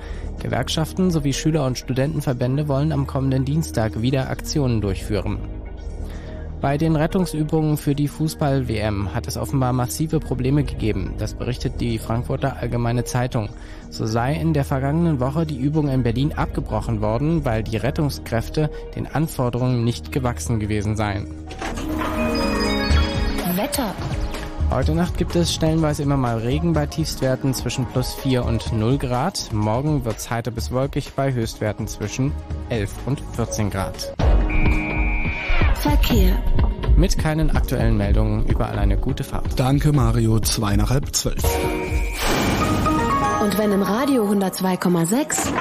Gewerkschaften 0.43 1.11
sowie 1.11 1.33
Schüler- 1.33 1.65
und 1.65 1.77
Studentenverbände 1.77 2.67
wollen 2.67 2.91
am 2.91 3.07
kommenden 3.07 3.45
Dienstag 3.45 4.01
wieder 4.01 4.29
Aktionen 4.29 4.81
durchführen. 4.81 5.39
Bei 6.59 6.77
den 6.77 6.95
Rettungsübungen 6.95 7.77
für 7.77 7.95
die 7.95 8.07
Fußball-WM 8.07 9.13
hat 9.13 9.27
es 9.27 9.37
offenbar 9.37 9.71
massive 9.71 10.19
Probleme 10.19 10.63
gegeben. 10.63 11.13
Das 11.19 11.35
berichtet 11.35 11.79
die 11.79 11.99
Frankfurter 11.99 12.57
Allgemeine 12.57 13.03
Zeitung. 13.03 13.49
So 13.89 14.05
sei 14.05 14.33
in 14.35 14.53
der 14.53 14.65
vergangenen 14.65 15.19
Woche 15.19 15.45
die 15.45 15.57
Übung 15.57 15.87
in 15.87 16.03
Berlin 16.03 16.33
abgebrochen 16.33 17.01
worden, 17.01 17.45
weil 17.45 17.63
die 17.63 17.77
Rettungskräfte 17.77 18.69
den 18.95 19.07
Anforderungen 19.07 19.83
nicht 19.83 20.11
gewachsen 20.11 20.59
gewesen 20.59 20.95
seien. 20.95 21.27
Wetter. 23.55 23.95
Heute 24.69 24.93
Nacht 24.93 25.17
gibt 25.17 25.35
es 25.35 25.53
stellenweise 25.53 26.03
immer 26.03 26.17
mal 26.17 26.39
Regen 26.39 26.73
bei 26.73 26.85
Tiefstwerten 26.85 27.53
zwischen 27.53 27.85
plus 27.85 28.13
4 28.15 28.43
und 28.43 28.73
0 28.73 28.97
Grad. 28.97 29.49
Morgen 29.53 30.03
wird 30.03 30.17
es 30.17 30.29
heiter 30.29 30.51
bis 30.51 30.71
wolkig 30.71 31.13
bei 31.13 31.31
Höchstwerten 31.31 31.87
zwischen 31.87 32.33
11 32.69 32.91
und 33.05 33.21
14 33.35 33.69
Grad. 33.69 34.13
Verkehr. 35.75 36.41
Mit 36.97 37.17
keinen 37.17 37.51
aktuellen 37.51 37.97
Meldungen 37.97 38.45
überall 38.45 38.79
eine 38.79 38.97
gute 38.97 39.23
Fahrt. 39.23 39.57
Danke 39.59 39.91
Mario, 39.93 40.39
zwei 40.39 40.75
nach 40.75 40.89
halb 40.89 41.15
zwölf. 41.15 41.43
Und 43.45 43.59
wenn 43.59 43.71
im 43.71 43.83
Radio 43.83 44.27
102,6, 44.27 45.53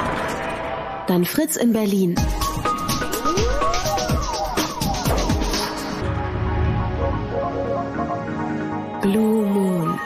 dann 1.07 1.27
Fritz 1.27 1.57
in 1.57 1.75
Berlin. 1.75 2.15
Blue 9.03 9.45
Moon. 9.45 10.01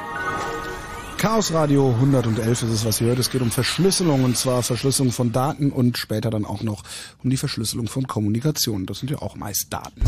Chaos 1.18 1.52
Radio 1.52 1.90
111 1.90 2.50
ist 2.50 2.62
es, 2.64 2.84
was 2.84 3.00
ihr 3.00 3.06
hört. 3.06 3.20
Es 3.20 3.30
geht 3.30 3.42
um 3.42 3.52
Verschlüsselung 3.52 4.24
und 4.24 4.36
zwar 4.36 4.64
Verschlüsselung 4.64 5.12
von 5.12 5.30
Daten 5.30 5.70
und 5.70 5.98
später 5.98 6.30
dann 6.30 6.44
auch 6.44 6.64
noch 6.64 6.82
um 7.22 7.30
die 7.30 7.36
Verschlüsselung 7.36 7.86
von 7.86 8.08
Kommunikation. 8.08 8.86
Das 8.86 8.98
sind 8.98 9.12
ja 9.12 9.18
auch 9.22 9.36
meist 9.36 9.72
Daten. 9.72 10.02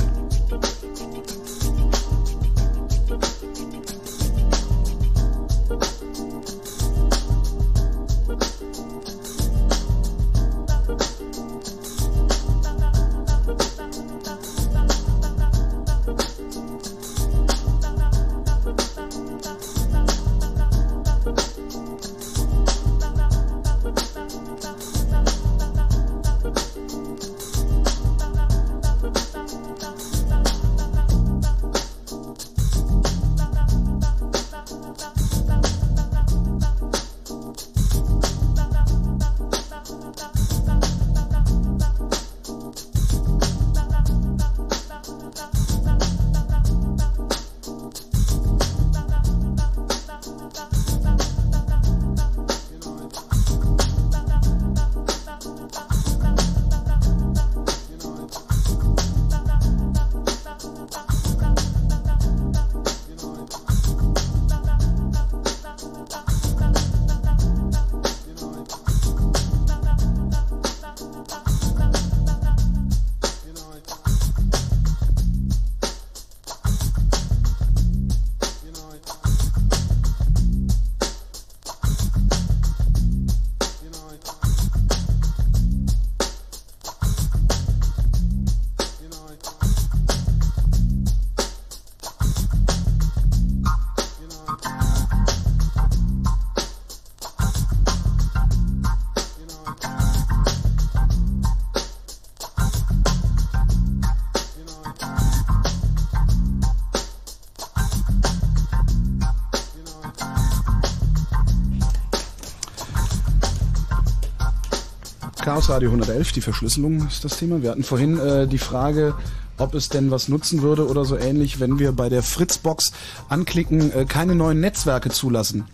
Radio 115.70 115.90
111, 115.90 116.32
die 116.32 116.40
Verschlüsselung 116.40 117.06
ist 117.06 117.24
das 117.24 117.38
Thema. 117.38 117.62
Wir 117.62 117.70
hatten 117.70 117.84
vorhin 117.84 118.18
äh, 118.18 118.48
die 118.48 118.58
Frage, 118.58 119.14
ob 119.56 119.74
es 119.74 119.88
denn 119.88 120.10
was 120.10 120.28
nutzen 120.28 120.62
würde 120.62 120.88
oder 120.88 121.04
so 121.04 121.16
ähnlich, 121.16 121.60
wenn 121.60 121.78
wir 121.78 121.92
bei 121.92 122.08
der 122.08 122.24
Fritzbox 122.24 122.90
anklicken, 123.28 123.92
äh, 123.92 124.04
keine 124.04 124.34
neuen 124.34 124.58
Netzwerke 124.58 125.10
zulassen. 125.10 125.66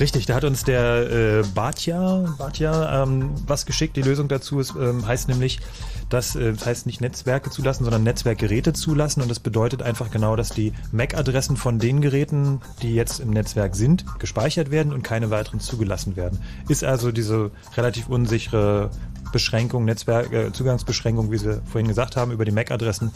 Richtig, 0.00 0.26
da 0.26 0.34
hat 0.34 0.44
uns 0.44 0.64
der 0.64 1.10
äh, 1.10 1.42
Batja, 1.54 2.34
Batja 2.38 3.02
ähm, 3.02 3.30
was 3.46 3.66
geschickt. 3.66 3.96
Die 3.96 4.02
Lösung 4.02 4.28
dazu 4.28 4.58
ist, 4.58 4.74
ähm, 4.80 5.06
heißt 5.06 5.28
nämlich, 5.28 5.60
dass 6.08 6.34
äh, 6.36 6.54
heißt 6.64 6.86
nicht 6.86 7.00
Netzwerke 7.00 7.50
zulassen, 7.50 7.84
sondern 7.84 8.02
Netzwerkgeräte 8.02 8.72
zulassen. 8.72 9.20
Und 9.20 9.30
das 9.30 9.40
bedeutet 9.40 9.82
einfach 9.82 10.10
genau, 10.10 10.36
dass 10.36 10.48
die 10.48 10.72
MAC-Adressen 10.90 11.56
von 11.56 11.78
den 11.78 12.00
Geräten, 12.00 12.60
die 12.82 12.94
jetzt 12.94 13.20
im 13.20 13.30
Netzwerk 13.30 13.76
sind, 13.76 14.04
gespeichert 14.18 14.70
werden 14.70 14.92
und 14.92 15.02
keine 15.02 15.30
weiteren 15.30 15.60
zugelassen 15.60 16.16
werden. 16.16 16.40
Ist 16.68 16.82
also 16.82 17.12
diese 17.12 17.50
relativ 17.76 18.08
unsichere 18.08 18.90
Beschränkung, 19.34 19.84
Netzwerk, 19.84 20.32
äh, 20.32 20.52
Zugangsbeschränkung, 20.52 21.32
wie 21.32 21.38
Sie 21.38 21.60
vorhin 21.66 21.88
gesagt 21.88 22.16
haben, 22.16 22.30
über 22.30 22.44
die 22.44 22.52
MAC-Adressen, 22.52 23.10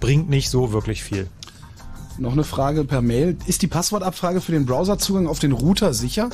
bringt 0.00 0.28
nicht 0.28 0.50
so 0.50 0.72
wirklich 0.72 1.04
viel. 1.04 1.28
Noch 2.18 2.32
eine 2.32 2.42
Frage 2.42 2.84
per 2.84 3.00
Mail. 3.02 3.36
Ist 3.46 3.62
die 3.62 3.68
Passwortabfrage 3.68 4.40
für 4.40 4.50
den 4.50 4.66
Browserzugang 4.66 5.28
auf 5.28 5.38
den 5.38 5.52
Router 5.52 5.94
sicher? 5.94 6.28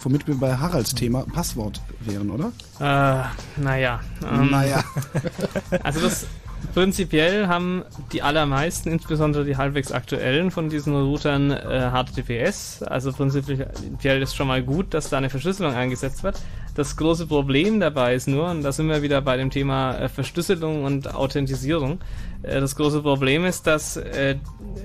Womit 0.00 0.26
wir 0.26 0.36
bei 0.36 0.56
Haralds 0.56 0.94
Thema 0.94 1.24
Passwort 1.24 1.82
wären, 2.00 2.30
oder? 2.30 2.52
Äh, 2.80 3.60
naja. 3.60 4.00
Ähm, 4.26 4.50
Naja. 4.50 4.82
Also 5.82 6.00
das 6.00 6.26
prinzipiell 6.74 7.48
haben 7.48 7.84
die 8.12 8.22
allermeisten, 8.22 8.90
insbesondere 8.90 9.44
die 9.44 9.56
halbwegs 9.56 9.92
aktuellen 9.92 10.50
von 10.50 10.68
diesen 10.68 10.94
Routern, 10.94 11.50
äh, 11.50 11.90
HTTPS. 11.92 12.82
Also 12.82 13.12
prinzipiell 13.12 14.22
ist 14.22 14.34
schon 14.34 14.48
mal 14.48 14.62
gut, 14.62 14.94
dass 14.94 15.10
da 15.10 15.18
eine 15.18 15.30
Verschlüsselung 15.30 15.74
eingesetzt 15.74 16.22
wird. 16.22 16.40
Das 16.74 16.96
große 16.96 17.26
Problem 17.26 17.80
dabei 17.80 18.14
ist 18.14 18.28
nur, 18.28 18.50
und 18.50 18.62
da 18.62 18.70
sind 18.72 18.88
wir 18.88 19.02
wieder 19.02 19.20
bei 19.20 19.36
dem 19.36 19.50
Thema 19.50 19.98
äh, 19.98 20.08
Verschlüsselung 20.08 20.84
und 20.84 21.14
Authentisierung. 21.14 21.98
Äh, 22.42 22.60
das 22.60 22.76
große 22.76 23.02
Problem 23.02 23.44
ist, 23.44 23.66
dass 23.66 23.96
äh, 23.96 24.36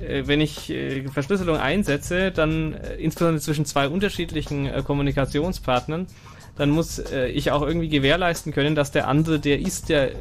äh, 0.02 0.28
wenn 0.28 0.42
ich 0.42 0.70
äh, 0.70 1.08
Verschlüsselung 1.10 1.58
einsetze, 1.58 2.32
dann 2.32 2.76
insbesondere 2.98 3.42
zwischen 3.42 3.66
zwei 3.66 3.88
unterschiedlichen 3.88 4.84
Kommunikationspartnern, 4.84 6.08
dann 6.56 6.70
muss 6.70 7.00
äh, 7.00 7.28
ich 7.28 7.52
auch 7.52 7.62
irgendwie 7.62 7.90
gewährleisten 7.90 8.54
können, 8.54 8.76
dass 8.76 8.92
der 8.92 9.08
andere 9.08 9.40
der 9.40 9.60
ist, 9.60 9.90
der 9.90 10.12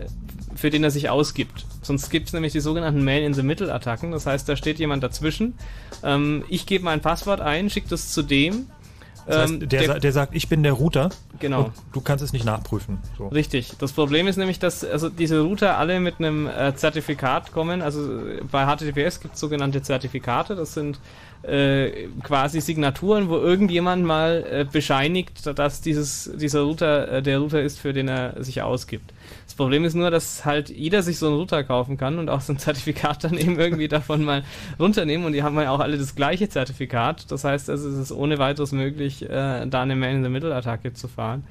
für 0.63 0.71
den 0.71 0.85
er 0.85 0.93
sich 0.93 1.11
ausgibt. 1.11 1.67
Sonst 1.83 2.09
gibt 2.09 2.29
es 2.29 2.33
nämlich 2.33 2.53
die 2.53 2.61
sogenannten 2.61 3.05
Man-in-the-Middle-Attacken. 3.05 4.13
Das 4.13 4.27
heißt, 4.27 4.49
da 4.49 4.55
steht 4.55 4.79
jemand 4.79 5.03
dazwischen. 5.03 5.55
Ähm, 6.05 6.45
ich 6.49 6.67
gebe 6.67 6.85
mein 6.85 7.01
Passwort 7.01 7.41
ein, 7.41 7.69
schicke 7.69 7.89
das 7.89 8.13
zu 8.13 8.23
dem 8.23 8.67
Das 9.27 9.37
heißt, 9.39 9.53
Ähm, 9.55 9.69
der, 9.69 9.83
der- 9.87 9.99
der 10.01 10.13
sagt, 10.13 10.35
ich 10.37 10.49
bin 10.49 10.63
der 10.63 10.73
Router. 10.75 11.11
Genau. 11.41 11.73
Du 11.93 12.01
kannst 12.01 12.23
es 12.25 12.33
nicht 12.33 12.45
nachprüfen. 12.45 12.99
So. 13.19 13.27
Richtig. 13.27 13.73
Das 13.81 13.91
Problem 13.93 14.29
ist 14.29 14.37
nämlich, 14.37 14.61
dass 14.61 14.85
also 14.85 15.09
diese 15.09 15.41
Router 15.41 15.77
alle 15.79 15.99
mit 15.99 16.21
einem 16.21 16.47
äh, 16.47 16.75
Zertifikat 16.77 17.51
kommen. 17.53 17.83
Also 17.83 18.09
bei 18.53 18.65
HTTPS 18.65 19.19
gibt 19.21 19.35
es 19.35 19.41
sogenannte 19.41 19.83
Zertifikate. 19.83 20.55
Das 20.55 20.75
sind 20.75 21.01
äh, 21.43 22.07
quasi 22.23 22.61
Signaturen, 22.61 23.29
wo 23.29 23.37
irgendjemand 23.37 24.05
mal 24.05 24.45
äh, 24.49 24.65
bescheinigt, 24.65 25.45
dass 25.59 25.81
dieses, 25.81 26.31
dieser 26.37 26.61
Router 26.63 27.09
äh, 27.15 27.23
der 27.23 27.41
Router 27.41 27.61
ist, 27.63 27.81
für 27.81 27.93
den 27.93 28.07
er 28.07 28.41
sich 28.45 28.63
ausgibt. 28.63 29.13
Das 29.53 29.59
Problem 29.59 29.85
ist 29.85 29.93
nur, 29.93 30.11
dass 30.11 30.47
halt 30.47 30.71
jeder 30.71 31.03
sich 31.03 31.19
so 31.19 31.27
einen 31.27 31.37
Router 31.37 31.63
kaufen 31.63 31.99
kann 31.99 32.19
und 32.19 32.31
auch 32.31 32.41
so 32.41 32.55
ein 32.55 32.59
Zertifikat 32.59 33.23
dann 33.23 33.37
eben 33.37 33.61
irgendwie 33.61 33.87
davon 33.87 34.25
mal 34.25 34.45
runternehmen 34.81 35.27
und 35.27 35.35
die 35.35 35.43
haben 35.43 35.61
ja 35.61 35.71
auch 35.71 35.81
alle 35.81 35.99
das 35.99 36.15
gleiche 36.15 36.49
Zertifikat. 36.49 37.31
Das 37.31 37.45
heißt, 37.45 37.69
also 37.69 37.87
es 37.91 37.99
ist 37.99 38.13
ohne 38.13 38.39
weiteres 38.39 38.73
möglich, 38.73 39.29
äh, 39.29 39.67
da 39.67 39.83
eine 39.83 39.95
Man-in-the-Middle-Attacke 39.95 40.95
zu 40.95 41.07
fahren 41.07 41.45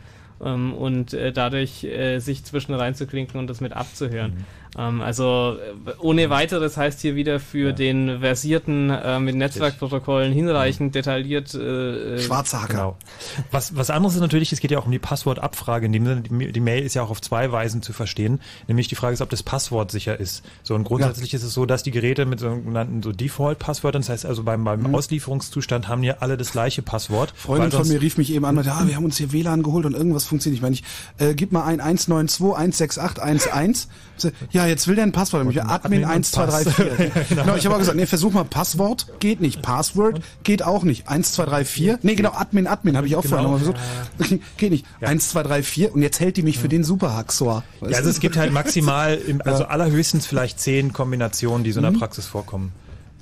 ähm, 0.44 0.74
und 0.74 1.14
äh, 1.14 1.32
dadurch 1.32 1.84
äh, 1.84 2.18
sich 2.18 2.44
zwischen 2.44 2.74
reinzuklinken 2.74 3.40
und 3.40 3.46
das 3.48 3.62
mit 3.62 3.74
abzuhören. 3.74 4.46
Ähm, 4.78 5.02
also 5.02 5.58
äh, 5.86 5.92
ohne 6.00 6.30
weiteres 6.30 6.78
heißt 6.78 7.02
hier 7.02 7.16
wieder 7.16 7.40
für 7.40 7.74
den 7.74 8.22
versierten 8.22 8.90
äh, 8.90 9.20
mit 9.20 9.36
Netzwerkprotokollen 9.36 10.32
hinreichend 10.32 10.96
detailliert 10.96 11.54
äh, 11.54 12.16
äh, 12.16 12.20
Genau. 12.70 12.96
Was, 13.52 13.76
was 13.76 13.90
anderes 13.90 14.16
ist 14.16 14.22
natürlich, 14.22 14.54
es 14.54 14.62
geht 14.62 14.72
ja 14.72 14.80
auch 14.80 14.86
um 14.86 14.92
die 14.92 15.00
Passwortabfrage. 15.00 15.88
In 15.88 15.92
dem 15.92 16.06
Sinne, 16.06 16.22
die, 16.22 16.54
die 16.54 16.60
Mail 16.60 16.84
ist 16.84 16.94
ja 16.94 17.04
auch 17.04 17.10
auf 17.10 17.22
zwei 17.22 17.52
Weisen 17.52 17.82
zu 17.82 17.92
verstehen. 17.92 18.40
Nämlich 18.68 18.88
die 18.88 18.96
Frage 18.96 19.14
ist, 19.14 19.22
ob 19.22 19.30
das 19.30 19.44
Passwort 19.44 19.92
sicher 19.92 20.18
ist. 20.20 20.44
So 20.64 20.74
und 20.76 20.86
grundsätzlich 20.86 21.34
ist 21.34 21.44
es 21.44 21.54
so, 21.54 21.66
dass 21.66 21.84
die 21.84 21.92
Geräte 21.92 22.26
mit 22.26 22.40
sogenannten 22.40 23.04
so 23.04 23.12
Default-Passwörtern, 23.12 24.02
das 24.02 24.10
heißt 24.10 24.26
also 24.26 24.44
beim, 24.44 24.64
beim 24.64 24.96
Auslieferungszustand 24.96 25.90
haben 25.90 26.04
ja 26.04 26.18
alle 26.20 26.38
das 26.38 26.54
gleiche 26.54 26.82
Passwort. 26.82 27.34
Freundin 27.36 27.72
von 27.72 27.88
mir 27.88 28.02
rief 28.02 28.18
mich 28.18 28.32
eben 28.32 28.46
an 28.46 28.58
und 28.58 28.66
meinte, 28.66 28.72
ah, 28.72 28.88
wir 28.88 28.96
haben 28.96 29.06
uns 29.06 29.18
hier 29.18 29.34
WLAN 29.34 29.64
geholt 29.64 29.86
und 29.86 29.96
irgendwas 29.96 30.26
funktioniert 30.26 30.52
nicht. 30.52 30.60
Ich 30.60 30.62
meine, 30.62 30.76
ich, 30.76 30.84
äh, 31.32 31.36
gib 31.36 31.52
mal 31.52 31.64
ein 31.64 31.82
192.168.11. 31.82 33.88
So, 34.11 34.11
Ja, 34.52 34.66
jetzt 34.68 34.88
will 34.88 34.96
der 34.96 35.04
ein 35.06 35.12
Passwort. 35.12 35.42
Admin 35.42 35.60
Admin 35.60 36.04
und 36.04 36.10
1234. 36.10 37.14
Pass. 37.14 37.30
genau, 37.30 37.56
ich 37.56 37.66
habe 37.66 37.76
auch 37.76 37.80
gesagt, 37.80 37.98
nee, 37.98 38.06
versuch 38.06 38.32
mal 38.34 38.44
Passwort, 38.46 39.08
geht 39.20 39.42
nicht. 39.42 39.62
Password 39.62 40.22
geht 40.44 40.64
auch 40.64 40.84
nicht. 40.84 41.08
1234. 41.08 42.04
Nee, 42.04 42.16
genau, 42.16 42.32
Admin, 42.34 42.68
Admin 42.68 42.98
habe 42.98 43.08
ich 43.08 43.16
auch 43.16 43.24
vorher 43.26 43.46
Genau. 43.48 43.58
nochmal 43.58 43.74
versucht. 44.18 44.42
Geht 44.58 44.72
nicht. 44.72 44.86
1234 45.02 45.92
und 45.94 46.02
jetzt 46.02 46.20
hält 46.20 46.38
die 46.38 46.44
mich 46.44 46.58
für 46.60 46.70
den 46.70 46.84
Superhaxor. 46.84 47.64
Ja, 47.88 47.98
also 47.98 48.10
es 48.10 48.20
gibt 48.20 48.38
halt 48.38 48.52
maximal, 48.52 49.16
im, 49.16 49.42
also 49.46 49.66
allerhöchstens 49.66 50.26
vielleicht 50.28 50.60
zehn 50.60 50.94
Kombinationen, 50.94 51.64
die 51.64 51.72
so 51.72 51.80
in 51.80 51.84
der 51.84 51.92
Mhm. 51.92 52.00
Praxis 52.00 52.26
vorkommen. 52.26 52.72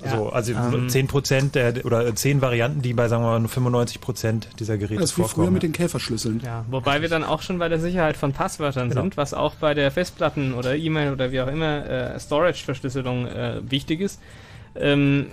Ja. 0.04 0.16
So, 0.16 0.30
also 0.30 0.52
Ähm. 0.52 0.88
zehn 0.88 1.06
Prozent 1.06 1.54
der, 1.54 1.84
oder 1.84 2.14
zehn 2.14 2.40
Varianten, 2.40 2.80
die 2.82 2.94
bei, 2.94 3.08
sagen 3.08 3.22
wir 3.22 3.28
mal, 3.32 3.40
nur 3.40 3.48
95 3.48 4.00
Prozent 4.00 4.48
dieser 4.58 4.78
Geräte 4.78 5.00
Das 5.00 5.10
ist 5.10 5.18
wie 5.18 5.22
früher 5.22 5.28
vorkommen. 5.30 5.52
mit 5.54 5.62
den 5.62 5.72
Käferschlüsseln. 5.72 6.40
Ja, 6.44 6.64
wobei 6.70 7.02
wir 7.02 7.08
dann 7.08 7.22
auch 7.24 7.42
schon 7.42 7.58
bei 7.58 7.68
der 7.68 7.78
Sicherheit 7.78 8.16
von 8.16 8.32
Passwörtern 8.32 8.88
Genau. 8.88 9.02
sind, 9.02 9.16
was 9.16 9.34
auch 9.34 9.54
bei 9.56 9.74
der 9.74 9.90
Festplatten 9.90 10.54
oder 10.54 10.74
E-Mail 10.76 11.12
oder 11.12 11.32
wie 11.32 11.40
auch 11.40 11.48
immer 11.48 11.86
äh, 11.86 12.18
Storage-Verschlüsselung 12.18 13.26
äh, 13.26 13.60
wichtig 13.70 14.00
ist. 14.00 14.20
Ähm, 14.76 15.26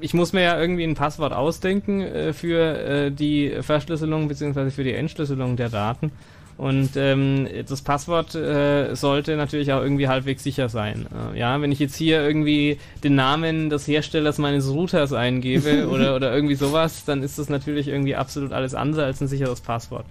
ich 0.00 0.14
muss 0.14 0.32
mir 0.32 0.42
ja 0.42 0.60
irgendwie 0.60 0.84
ein 0.84 0.94
Passwort 0.94 1.32
ausdenken 1.32 2.00
äh, 2.02 2.32
für 2.32 2.78
äh, 2.78 3.10
die 3.10 3.52
Verschlüsselung 3.60 4.28
beziehungsweise 4.28 4.70
für 4.70 4.84
die 4.84 4.94
Entschlüsselung 4.94 5.56
der 5.56 5.68
Daten. 5.68 6.12
Und 6.58 6.90
ähm, 6.96 7.46
das 7.68 7.82
Passwort 7.82 8.34
äh, 8.34 8.94
sollte 8.94 9.36
natürlich 9.36 9.72
auch 9.72 9.82
irgendwie 9.82 10.08
halbwegs 10.08 10.42
sicher 10.42 10.70
sein. 10.70 11.06
Äh, 11.34 11.38
ja, 11.38 11.60
wenn 11.60 11.70
ich 11.70 11.78
jetzt 11.78 11.96
hier 11.96 12.22
irgendwie 12.22 12.78
den 13.04 13.14
Namen 13.14 13.68
des 13.68 13.86
Herstellers 13.86 14.38
meines 14.38 14.70
Routers 14.70 15.12
eingebe 15.12 15.88
oder, 15.90 16.16
oder 16.16 16.34
irgendwie 16.34 16.54
sowas, 16.54 17.04
dann 17.04 17.22
ist 17.22 17.38
das 17.38 17.50
natürlich 17.50 17.88
irgendwie 17.88 18.16
absolut 18.16 18.52
alles 18.52 18.74
andere 18.74 19.04
als 19.04 19.20
ein 19.20 19.28
sicheres 19.28 19.60
Passwort. 19.60 20.06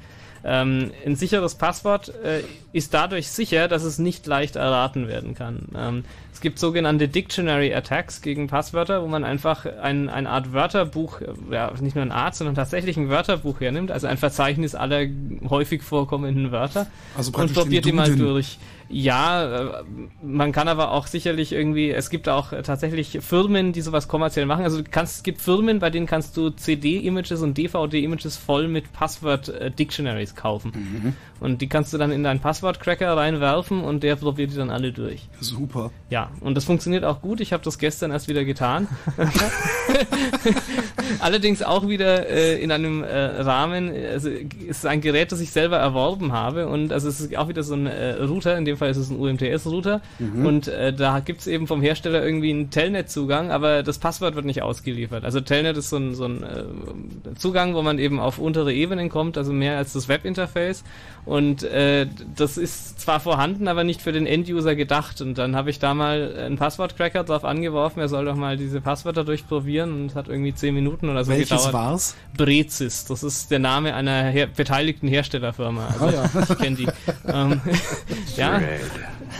Ähm, 0.47 0.91
ein 1.03 1.15
sicheres 1.15 1.55
Passwort 1.55 2.13
äh, 2.23 2.41
ist 2.71 2.93
dadurch 2.93 3.29
sicher, 3.29 3.67
dass 3.67 3.83
es 3.83 3.97
nicht 3.97 4.27
leicht 4.27 4.55
erraten 4.55 5.07
werden 5.07 5.33
kann. 5.33 5.69
Ähm, 5.75 6.03
es 6.31 6.39
gibt 6.39 6.59
sogenannte 6.59 7.07
Dictionary 7.07 7.73
Attacks 7.73 8.21
gegen 8.21 8.47
Passwörter, 8.47 9.01
wo 9.01 9.07
man 9.07 9.23
einfach 9.23 9.65
ein, 9.65 10.07
eine 10.07 10.29
Art 10.29 10.53
Wörterbuch, 10.53 11.21
ja, 11.49 11.73
nicht 11.81 11.95
nur 11.95 12.03
eine 12.03 12.13
Art, 12.13 12.35
sondern 12.35 12.53
tatsächlich 12.53 12.95
ein 12.97 13.09
Wörterbuch 13.09 13.59
hernimmt, 13.59 13.89
also 13.89 14.05
ein 14.05 14.17
Verzeichnis 14.17 14.75
aller 14.75 15.07
häufig 15.49 15.81
vorkommenden 15.81 16.51
Wörter 16.51 16.85
Also 17.17 17.31
und 17.31 17.53
probiert 17.53 17.85
die 17.85 17.91
mal 17.91 18.15
durch. 18.15 18.59
Ja, 18.89 19.79
äh, 19.79 19.83
man 20.21 20.51
kann 20.51 20.67
aber 20.67 20.91
auch 20.91 21.07
sicherlich 21.07 21.51
irgendwie, 21.51 21.91
es 21.91 22.09
gibt 22.09 22.29
auch 22.29 22.51
äh, 22.51 22.61
tatsächlich 22.61 23.19
Firmen, 23.21 23.73
die 23.73 23.81
sowas 23.81 24.07
kommerziell 24.07 24.45
machen. 24.45 24.63
Also 24.63 24.81
du 24.81 24.89
kannst, 24.89 25.17
es 25.17 25.23
gibt 25.23 25.41
Firmen, 25.41 25.79
bei 25.79 25.89
denen 25.89 26.05
kannst 26.05 26.37
du 26.37 26.49
CD-Images 26.49 27.41
und 27.41 27.57
DVD-Images 27.57 28.37
voll 28.37 28.67
mit 28.67 28.93
Passwort-Dictionaries 28.93 30.35
kaufen. 30.35 30.71
Mhm. 30.73 31.13
Und 31.39 31.61
die 31.61 31.67
kannst 31.67 31.93
du 31.93 31.97
dann 31.97 32.11
in 32.11 32.23
deinen 32.23 32.39
Passwort-Cracker 32.39 33.17
reinwerfen 33.17 33.83
und 33.83 34.03
der 34.03 34.15
probiert 34.15 34.51
die 34.51 34.55
dann 34.55 34.69
alle 34.69 34.91
durch. 34.91 35.27
Super. 35.39 35.91
Ja, 36.09 36.31
und 36.41 36.55
das 36.55 36.65
funktioniert 36.65 37.03
auch 37.03 37.21
gut. 37.21 37.41
Ich 37.41 37.53
habe 37.53 37.63
das 37.63 37.77
gestern 37.79 38.11
erst 38.11 38.27
wieder 38.27 38.45
getan. 38.45 38.87
Allerdings 41.19 41.61
auch 41.61 41.87
wieder 41.87 42.29
äh, 42.29 42.61
in 42.61 42.71
einem 42.71 43.03
äh, 43.03 43.15
Rahmen, 43.15 43.91
also 43.93 44.29
es 44.29 44.77
ist 44.77 44.85
ein 44.85 45.01
Gerät, 45.01 45.31
das 45.31 45.39
ich 45.39 45.51
selber 45.51 45.77
erworben 45.77 46.31
habe 46.31 46.67
und 46.67 46.91
also 46.91 47.07
es 47.07 47.19
ist 47.19 47.35
auch 47.37 47.47
wieder 47.47 47.63
so 47.63 47.73
ein 47.73 47.87
äh, 47.87 48.13
Router, 48.13 48.57
in 48.57 48.65
dem 48.65 48.74
Fall 48.77 48.89
ist 48.89 48.97
es 48.97 49.09
ein 49.09 49.19
UMTS-Router 49.19 50.01
Mhm. 50.19 50.45
und 50.45 50.67
äh, 50.67 50.93
da 50.93 51.19
gibt's 51.19 51.47
eben 51.47 51.67
vom 51.67 51.81
Hersteller 51.81 52.23
irgendwie 52.23 52.51
einen 52.51 52.69
Telnet-Zugang, 52.69 53.51
aber 53.51 53.83
das 53.83 53.99
Passwort 53.99 54.35
wird 54.35 54.45
nicht 54.45 54.61
ausgeliefert. 54.61 55.23
Also 55.25 55.41
Telnet 55.41 55.77
ist 55.77 55.89
so 55.89 55.97
ein, 55.97 56.15
so 56.15 56.25
ein 56.25 56.43
äh, 56.43 57.35
Zugang, 57.37 57.75
wo 57.75 57.81
man 57.81 57.99
eben 57.99 58.19
auf 58.19 58.39
untere 58.39 58.73
Ebenen 58.73 59.09
kommt, 59.09 59.37
also 59.37 59.51
mehr 59.53 59.77
als 59.77 59.93
das 59.93 60.07
Webinterface 60.07 60.83
und 61.25 61.63
äh, 61.63 62.07
das 62.35 62.57
ist 62.57 62.99
zwar 63.01 63.19
vorhanden, 63.19 63.67
aber 63.67 63.83
nicht 63.83 64.01
für 64.01 64.11
den 64.11 64.25
End-User 64.27 64.75
gedacht 64.75 65.21
und 65.21 65.37
dann 65.37 65.55
habe 65.55 65.69
ich 65.69 65.79
da 65.79 65.93
mal 65.93 66.35
einen 66.37 66.57
Passwort-Cracker 66.57 67.23
drauf 67.23 67.43
angeworfen, 67.45 67.99
er 67.99 68.07
soll 68.09 68.25
doch 68.25 68.35
mal 68.35 68.57
diese 68.57 68.81
Passwörter 68.81 69.23
durchprobieren 69.23 69.91
und 69.93 70.05
es 70.11 70.15
hat 70.15 70.27
irgendwie 70.27 70.53
10 70.53 70.73
Minuten 70.73 71.09
oder 71.09 71.23
so 71.23 71.31
Welches 71.31 71.49
gedauert. 71.49 71.73
war's? 71.73 72.15
Brezis, 72.37 73.05
das 73.05 73.23
ist 73.23 73.49
der 73.51 73.59
Name 73.59 73.95
einer 73.95 74.23
her 74.25 74.47
beteiligten 74.47 75.07
Herstellerfirma. 75.07 75.87
Also, 75.87 76.05
Ah, 76.05 76.11
ja. 76.11 76.29
Ich 76.49 76.57
kenne 76.57 76.75
die. 76.75 76.87
ähm, 77.27 77.61
ja. 78.37 78.61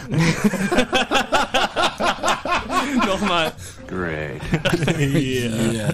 Nochmal. 3.06 3.52
Great. 3.88 4.42
yeah. 5.00 5.94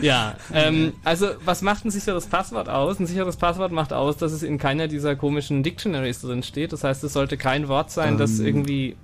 Ja, 0.00 0.36
ähm, 0.52 0.92
also 1.04 1.28
was 1.44 1.62
macht 1.62 1.84
ein 1.84 1.90
sicheres 1.90 2.26
Passwort 2.26 2.68
aus? 2.68 2.98
Ein 2.98 3.06
sicheres 3.06 3.36
Passwort 3.36 3.72
macht 3.72 3.92
aus, 3.92 4.16
dass 4.16 4.32
es 4.32 4.42
in 4.42 4.58
keiner 4.58 4.88
dieser 4.88 5.16
komischen 5.16 5.62
Dictionaries 5.62 6.20
drin 6.20 6.42
steht. 6.42 6.72
Das 6.72 6.84
heißt, 6.84 7.02
es 7.04 7.12
sollte 7.12 7.36
kein 7.36 7.68
Wort 7.68 7.90
sein, 7.90 8.18
das 8.18 8.38
Ähm, 8.38 8.46
irgendwie 8.46 8.96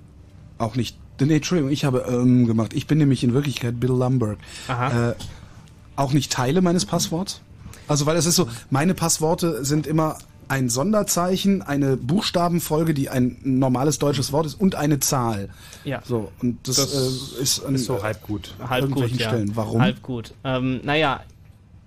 Auch 0.57 0.75
nicht. 0.75 0.97
Nee, 1.19 1.37
Entschuldigung, 1.37 1.71
ich 1.71 1.85
habe 1.85 2.05
ähm, 2.09 2.45
gemacht. 2.45 2.73
Ich 2.73 2.87
bin 2.87 2.97
nämlich 2.97 3.23
in 3.23 3.33
Wirklichkeit 3.33 3.79
Bill 3.79 3.91
Lumberg. 3.91 4.37
Aha. 4.67 5.11
Äh, 5.11 5.15
auch 5.95 6.11
nicht 6.11 6.31
Teile 6.31 6.61
meines 6.61 6.85
Passworts. 6.85 7.41
Also 7.87 8.05
weil 8.05 8.17
es 8.17 8.25
ist 8.25 8.35
so, 8.35 8.49
meine 8.69 8.93
Passworte 8.93 9.63
sind 9.63 9.87
immer 9.87 10.17
ein 10.47 10.69
Sonderzeichen, 10.69 11.61
eine 11.61 11.97
Buchstabenfolge, 11.97 12.93
die 12.93 13.09
ein 13.09 13.37
normales 13.43 13.99
deutsches 13.99 14.31
Wort 14.31 14.45
ist 14.45 14.55
und 14.55 14.75
eine 14.75 14.99
Zahl. 14.99 15.49
Ja. 15.83 16.01
So, 16.05 16.31
und 16.41 16.67
das, 16.67 16.75
Das 16.77 16.93
äh, 17.39 17.41
ist, 17.41 17.65
an, 17.65 17.75
ist 17.75 17.85
so 17.85 18.01
halb 18.03 18.21
gut. 18.23 18.53
halb 18.59 18.81
gut, 18.81 18.89
irgendwelchen 18.89 19.19
ja. 19.19 19.27
Stellen. 19.29 19.51
Warum? 19.55 19.81
Halb 19.81 20.01
gut. 20.01 20.33
Ähm, 20.43 20.81
naja, 20.83 21.21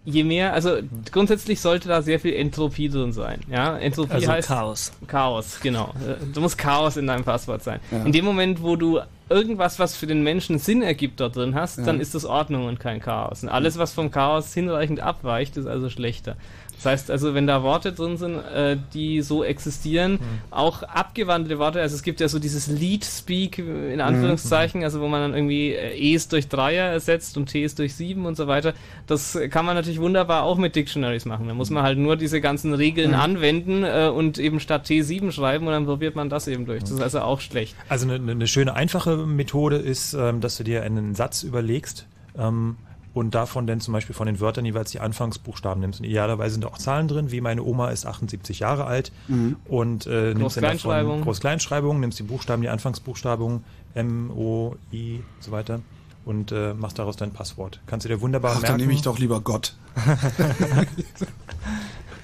je 0.04 0.24
mehr, 0.24 0.52
also 0.54 0.76
grundsätzlich 1.12 1.60
sollte 1.60 1.88
da 1.88 2.00
sehr 2.02 2.18
viel 2.20 2.32
Entropie 2.34 2.88
drin 2.88 3.12
sein. 3.12 3.40
Ja, 3.50 3.76
Entropie 3.76 4.12
Also 4.14 4.28
heißt 4.28 4.48
Chaos. 4.48 4.92
Chaos, 5.06 5.58
genau. 5.62 5.92
Äh, 6.06 6.24
Du 6.32 6.40
musst 6.40 6.56
Chaos 6.56 6.96
in 6.96 7.06
deinem 7.06 7.24
Passwort 7.24 7.62
sein. 7.62 7.80
Ja. 7.90 8.04
In 8.04 8.12
dem 8.12 8.24
Moment, 8.24 8.62
wo 8.62 8.76
du 8.76 9.00
irgendwas, 9.28 9.78
was 9.78 9.94
für 9.94 10.06
den 10.06 10.22
Menschen 10.22 10.58
Sinn 10.58 10.80
ergibt, 10.80 11.20
dort 11.20 11.36
drin 11.36 11.54
hast, 11.54 11.76
Ja. 11.78 11.84
dann 11.84 12.00
ist 12.00 12.14
das 12.14 12.24
Ordnung 12.24 12.64
und 12.66 12.80
kein 12.80 13.00
Chaos. 13.00 13.42
Und 13.42 13.50
alles, 13.50 13.76
was 13.76 13.92
vom 13.92 14.10
Chaos 14.10 14.54
hinreichend 14.54 15.00
abweicht, 15.00 15.58
ist 15.58 15.66
also 15.66 15.90
schlechter. 15.90 16.36
Das 16.78 16.86
heißt 16.86 17.10
also, 17.10 17.34
wenn 17.34 17.46
da 17.46 17.62
Worte 17.64 17.92
drin 17.92 18.16
sind, 18.16 18.36
äh, 18.36 18.76
die 18.94 19.20
so 19.20 19.42
existieren, 19.44 20.18
auch 20.50 20.82
abgewandelte 20.84 21.58
Worte, 21.58 21.80
also 21.80 21.94
es 21.96 22.02
gibt 22.04 22.20
ja 22.20 22.28
so 22.28 22.38
dieses 22.38 22.68
Lead-Speak 22.68 23.58
in 23.58 24.00
Anführungszeichen, 24.00 24.84
also 24.84 25.00
wo 25.00 25.08
man 25.08 25.20
dann 25.20 25.34
irgendwie 25.34 25.72
äh, 25.72 25.96
E's 25.96 26.28
durch 26.28 26.48
Dreier 26.48 26.86
ersetzt 26.90 27.36
und 27.36 27.46
T's 27.46 27.74
durch 27.74 27.94
Sieben 27.94 28.26
und 28.26 28.36
so 28.36 28.46
weiter. 28.46 28.74
Das 29.06 29.36
kann 29.50 29.64
man 29.66 29.74
natürlich 29.74 30.00
wunderbar 30.00 30.44
auch 30.44 30.56
mit 30.56 30.76
Dictionaries 30.76 31.24
machen. 31.24 31.48
Da 31.48 31.54
muss 31.54 31.70
man 31.70 31.82
halt 31.82 31.98
nur 31.98 32.16
diese 32.16 32.40
ganzen 32.40 32.74
Regeln 32.74 33.10
Mhm. 33.10 33.16
anwenden 33.16 33.82
äh, 33.84 34.08
und 34.14 34.38
eben 34.38 34.60
statt 34.60 34.86
T7 34.86 35.32
schreiben 35.32 35.66
und 35.66 35.72
dann 35.72 35.84
probiert 35.86 36.14
man 36.14 36.28
das 36.30 36.46
eben 36.46 36.64
durch. 36.66 36.80
Das 36.80 36.90
ist 36.92 37.00
also 37.00 37.20
auch 37.20 37.40
schlecht. 37.40 37.74
Also 37.88 38.08
eine, 38.08 38.30
eine 38.30 38.46
schöne 38.46 38.74
einfache 38.74 39.16
Methode 39.16 39.76
ist, 39.76 40.14
ähm, 40.14 40.40
dass 40.40 40.56
du 40.58 40.64
dir 40.64 40.82
einen 40.84 41.14
Satz 41.14 41.42
überlegst 41.42 42.06
ähm, 42.38 42.76
und 43.18 43.34
davon 43.34 43.66
dann 43.66 43.80
zum 43.80 43.92
Beispiel 43.92 44.14
von 44.14 44.26
den 44.26 44.40
Wörtern 44.40 44.64
jeweils 44.64 44.90
die 44.92 45.00
Anfangsbuchstaben 45.00 45.80
nimmst. 45.80 46.00
Und 46.00 46.06
idealerweise 46.06 46.54
sind 46.54 46.64
auch 46.64 46.78
Zahlen 46.78 47.08
drin, 47.08 47.30
wie 47.30 47.40
meine 47.40 47.62
Oma 47.62 47.90
ist 47.90 48.06
78 48.06 48.60
Jahre 48.60 48.84
alt 48.86 49.12
Mhm. 49.28 49.56
und 49.66 50.06
äh, 50.06 50.34
nimmst 50.34 50.56
dann 50.56 50.62
davon 50.64 50.78
Groß-Kleinschreibung. 50.80 51.22
Groß-Kleinschreibung, 51.22 52.00
nimmst 52.00 52.18
die 52.18 52.22
Buchstaben, 52.22 52.62
die 52.62 52.68
Anfangsbuchstaben 52.68 53.64
M, 53.94 54.30
O, 54.30 54.76
I 54.92 55.16
und 55.36 55.42
so 55.44 55.50
weiter 55.50 55.80
und 56.24 56.52
äh, 56.52 56.74
machst 56.74 56.98
daraus 56.98 57.16
dein 57.16 57.32
Passwort. 57.32 57.80
Kannst 57.86 58.04
du 58.04 58.08
dir 58.08 58.20
wunderbar 58.20 58.52
Ach, 58.52 58.60
merken. 58.60 58.72
dann 58.74 58.80
nehme 58.80 58.92
ich 58.92 59.02
doch 59.02 59.18
lieber 59.18 59.40
Gott. 59.40 59.74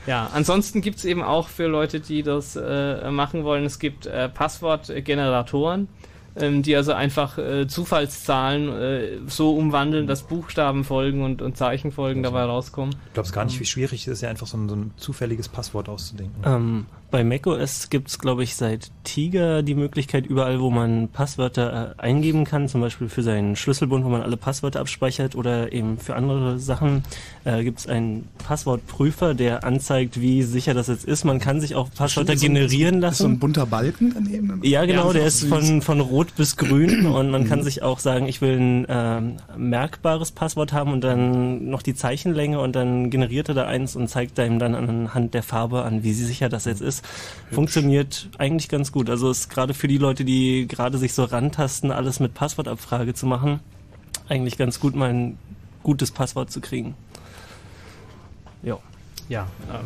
Ja, 0.06 0.28
ansonsten 0.34 0.82
gibt's 0.82 1.06
eben 1.06 1.22
auch 1.22 1.48
für 1.48 1.66
Leute, 1.66 1.98
die 1.98 2.22
das 2.22 2.56
äh, 2.56 3.10
machen 3.10 3.42
wollen, 3.44 3.64
es 3.64 3.78
gibt 3.78 4.04
äh, 4.04 4.28
Passwortgeneratoren, 4.28 5.88
ähm, 6.36 6.62
die 6.62 6.74
also 6.76 6.92
einfach 6.92 7.38
äh, 7.38 7.66
Zufallszahlen 7.66 8.68
äh, 8.68 9.08
so 9.26 9.54
umwandeln, 9.56 10.06
dass 10.06 10.22
Buchstaben 10.22 10.84
folgen 10.84 11.22
und, 11.22 11.42
und 11.42 11.56
Zeichenfolgen 11.56 12.22
dabei 12.22 12.44
rauskommen. 12.44 12.90
Du 12.90 13.14
glaubst 13.14 13.32
gar 13.32 13.44
nicht, 13.44 13.60
wie 13.60 13.64
schwierig 13.64 14.02
es 14.02 14.08
ist, 14.08 14.20
ja 14.22 14.30
einfach 14.30 14.46
so 14.46 14.56
ein, 14.56 14.68
so 14.68 14.76
ein 14.76 14.90
zufälliges 14.96 15.48
Passwort 15.48 15.88
auszudenken. 15.88 16.42
Ähm, 16.44 16.86
bei 17.14 17.22
macOS 17.22 17.90
gibt 17.90 18.08
es, 18.08 18.18
glaube 18.18 18.42
ich, 18.42 18.56
seit 18.56 18.90
Tiger 19.04 19.62
die 19.62 19.76
Möglichkeit, 19.76 20.26
überall, 20.26 20.58
wo 20.60 20.68
man 20.68 21.06
Passwörter 21.06 21.94
äh, 21.96 22.02
eingeben 22.02 22.42
kann, 22.44 22.68
zum 22.68 22.80
Beispiel 22.80 23.08
für 23.08 23.22
seinen 23.22 23.54
Schlüsselbund, 23.54 24.04
wo 24.04 24.08
man 24.08 24.20
alle 24.22 24.36
Passwörter 24.36 24.80
abspeichert 24.80 25.36
oder 25.36 25.72
eben 25.72 25.96
für 25.98 26.16
andere 26.16 26.58
Sachen, 26.58 27.04
äh, 27.44 27.62
gibt 27.62 27.78
es 27.78 27.86
einen 27.86 28.26
Passwortprüfer, 28.44 29.34
der 29.34 29.62
anzeigt, 29.62 30.20
wie 30.20 30.42
sicher 30.42 30.74
das 30.74 30.88
jetzt 30.88 31.04
ist. 31.04 31.22
Man 31.24 31.38
kann 31.38 31.60
sich 31.60 31.76
auch 31.76 31.88
Passwörter 31.96 32.36
so 32.36 32.46
ein- 32.46 32.54
generieren 32.54 32.96
Ist 32.96 33.18
so 33.18 33.24
lassen. 33.24 33.32
ein 33.34 33.38
bunter 33.38 33.66
Balken 33.66 34.10
daneben? 34.12 34.60
Ja, 34.64 34.84
genau, 34.84 35.12
der 35.12 35.24
ist 35.26 35.38
süß. 35.38 35.48
von, 35.50 35.82
von 35.82 36.00
rot 36.00 36.34
bis 36.34 36.56
grün 36.56 37.06
und 37.14 37.30
man 37.30 37.46
kann 37.48 37.60
Mhm. 37.60 37.62
sich 37.62 37.84
auch 37.84 38.00
sagen, 38.00 38.26
ich 38.26 38.40
will 38.40 38.58
ein 38.58 38.86
ähm, 38.88 39.36
merkbares 39.56 40.32
Passwort 40.32 40.72
haben 40.72 40.92
und 40.92 41.02
dann 41.04 41.68
noch 41.70 41.82
die 41.82 41.94
Zeichenlänge 41.94 42.58
und 42.58 42.74
dann 42.74 43.10
generiert 43.10 43.48
er 43.50 43.54
da 43.54 43.66
eins 43.66 43.94
und 43.94 44.08
zeigt 44.08 44.40
einem 44.40 44.58
dann 44.58 44.74
anhand 44.74 45.32
der 45.34 45.44
Farbe 45.44 45.82
an, 45.84 46.02
wie 46.02 46.12
sicher 46.12 46.48
das 46.48 46.64
jetzt 46.64 46.80
ist. 46.82 47.03
Funktioniert 47.50 48.28
eigentlich 48.38 48.68
ganz 48.68 48.90
gut. 48.90 49.10
Also 49.10 49.30
ist 49.30 49.48
gerade 49.48 49.74
für 49.74 49.88
die 49.88 49.98
Leute, 49.98 50.24
die 50.24 50.66
gerade 50.66 50.98
sich 50.98 51.12
so 51.14 51.24
rantasten, 51.24 51.90
alles 51.90 52.20
mit 52.20 52.34
Passwortabfrage 52.34 53.14
zu 53.14 53.26
machen, 53.26 53.60
eigentlich 54.28 54.56
ganz 54.58 54.80
gut, 54.80 54.96
mal 54.96 55.10
ein 55.10 55.38
gutes 55.82 56.10
Passwort 56.10 56.50
zu 56.50 56.60
kriegen. 56.60 56.94
Ja. 58.62 58.78
Ja, 59.28 59.46
ähm, 59.72 59.84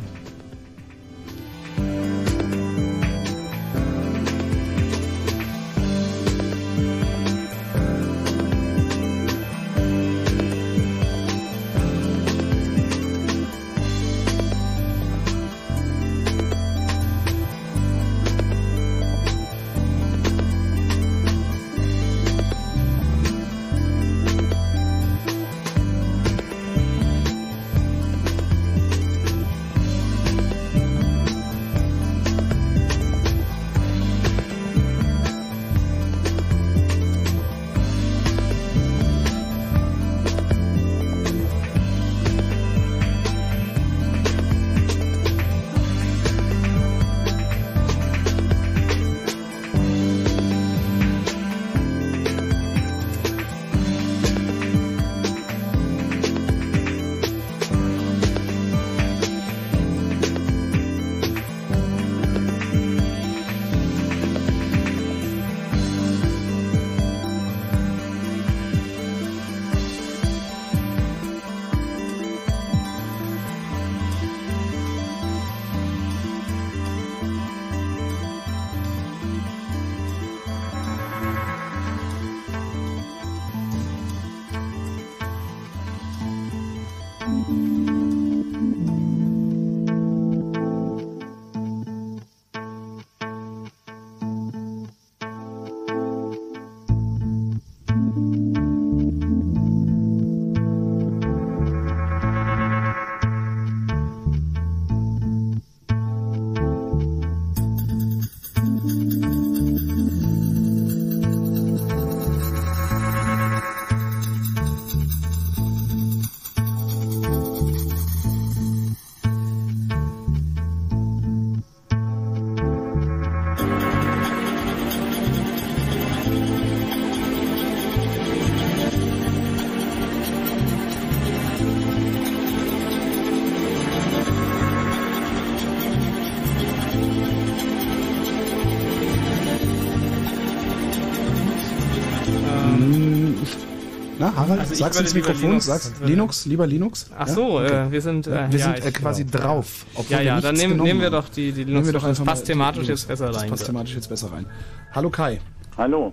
Harald, 144.49 144.61
Also 144.61 144.73
ich 144.73 144.79
sag's 144.79 144.97
würde 144.97 145.05
ins 145.07 145.15
Mikrofon, 145.15 145.41
Linux- 145.51 145.67
sagst 145.67 145.93
Linux, 146.05 146.47
lieber 146.47 146.67
Linux? 146.67 147.11
Ach 147.17 147.27
Ja? 147.29 147.35
so, 147.35 147.59
Okay. 147.61 147.87
äh, 147.87 147.91
wir 147.93 148.01
sind, 148.03 148.27
äh, 148.27 148.51
wir 148.51 148.59
ja, 148.59 148.75
sind 148.75 148.85
äh, 148.87 148.91
quasi 148.93 149.25
genau. 149.25 149.39
drauf. 149.45 149.87
Ja, 150.09 150.21
ja, 150.21 150.41
dann 150.41 150.55
nehmen- 150.57 150.79
nehmen 150.83 151.01
wir 151.01 151.11
doch 151.11 151.29
die- 151.29 151.53
die 151.53 151.65
Nehmen 151.65 151.85
wir 151.87 151.93
doch 151.93 152.03
Linux- 152.03 152.19
das 152.19 152.27
passt 152.27 152.47
thematisch 152.47 152.83
Linux. 152.83 153.03
jetzt 153.03 153.09
besser 153.09 153.27
Das 153.29 153.37
rein, 153.43 153.51
passt 153.51 153.61
so. 153.61 153.67
thematisch 153.67 153.95
jetzt 153.95 154.09
besser 154.09 154.33
rein. 154.33 154.47
Hallo 154.93 155.11
Kai. 155.11 155.41
Hallo. 155.77 156.13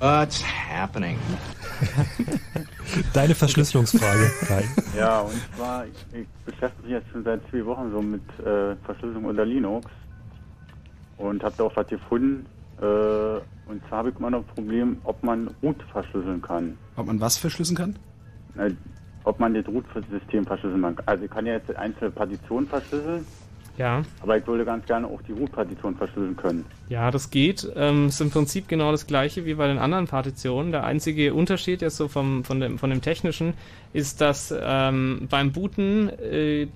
What's 0.00 0.42
happening? 0.44 1.18
Deine 3.12 3.34
Verschlüsselungsfrage, 3.34 4.30
Kai. 4.46 4.64
Ja, 4.96 5.20
und 5.20 5.34
zwar, 5.56 5.84
ich, 5.86 6.20
ich 6.20 6.26
beschäftige 6.44 6.82
mich 6.88 6.92
jetzt 6.92 7.10
schon 7.12 7.24
seit 7.24 7.40
zwei 7.50 7.64
Wochen 7.66 7.90
so 7.92 8.00
mit 8.00 8.22
äh, 8.40 8.74
Verschlüsselung 8.84 9.24
unter 9.26 9.44
Linux 9.44 9.86
und 11.18 11.42
habe 11.42 11.54
da 11.58 11.64
auch 11.64 11.76
was 11.76 11.86
gefunden. 11.88 12.46
Äh, 12.80 13.40
und 13.68 13.80
zwar 13.88 13.98
habe 13.98 14.10
ich 14.10 14.16
immer 14.16 14.30
noch 14.30 14.40
ein 14.40 14.54
Problem, 14.54 14.96
ob 15.04 15.22
man 15.22 15.48
Root 15.62 15.82
verschlüsseln 15.92 16.42
kann. 16.42 16.76
Ob 16.96 17.06
man 17.06 17.20
was 17.20 17.36
verschlüsseln 17.38 17.76
kann? 17.76 17.96
Äh, 18.56 18.72
ob 19.24 19.38
man 19.38 19.52
das 19.54 19.66
Root-System 19.68 20.46
verschlüsseln 20.46 20.82
kann. 20.82 20.96
Also 21.06 21.24
ich 21.24 21.30
kann 21.30 21.46
ja 21.46 21.54
jetzt 21.54 21.74
einzelne 21.76 22.10
Partitionen 22.10 22.66
verschlüsseln, 22.66 23.26
Ja. 23.76 24.02
aber 24.22 24.38
ich 24.38 24.46
würde 24.46 24.64
ganz 24.64 24.86
gerne 24.86 25.06
auch 25.06 25.20
die 25.22 25.32
Root-Partition 25.32 25.94
verschlüsseln 25.96 26.36
können. 26.36 26.64
Ja, 26.88 27.10
das 27.10 27.30
geht. 27.30 27.70
Ähm, 27.76 28.08
ist 28.08 28.20
im 28.20 28.30
Prinzip 28.30 28.66
genau 28.68 28.92
das 28.92 29.06
gleiche 29.06 29.44
wie 29.44 29.54
bei 29.54 29.66
den 29.66 29.78
anderen 29.78 30.06
Partitionen. 30.06 30.72
Der 30.72 30.84
einzige 30.84 31.34
Unterschied 31.34 31.82
jetzt 31.82 31.96
so 31.96 32.08
vom, 32.08 32.44
von, 32.44 32.60
dem, 32.60 32.78
von 32.78 32.88
dem 32.90 33.02
technischen 33.02 33.54
ist, 33.92 34.20
dass 34.20 34.54
ähm, 34.58 35.26
beim 35.30 35.52
Booten 35.52 36.08
äh, 36.10 36.66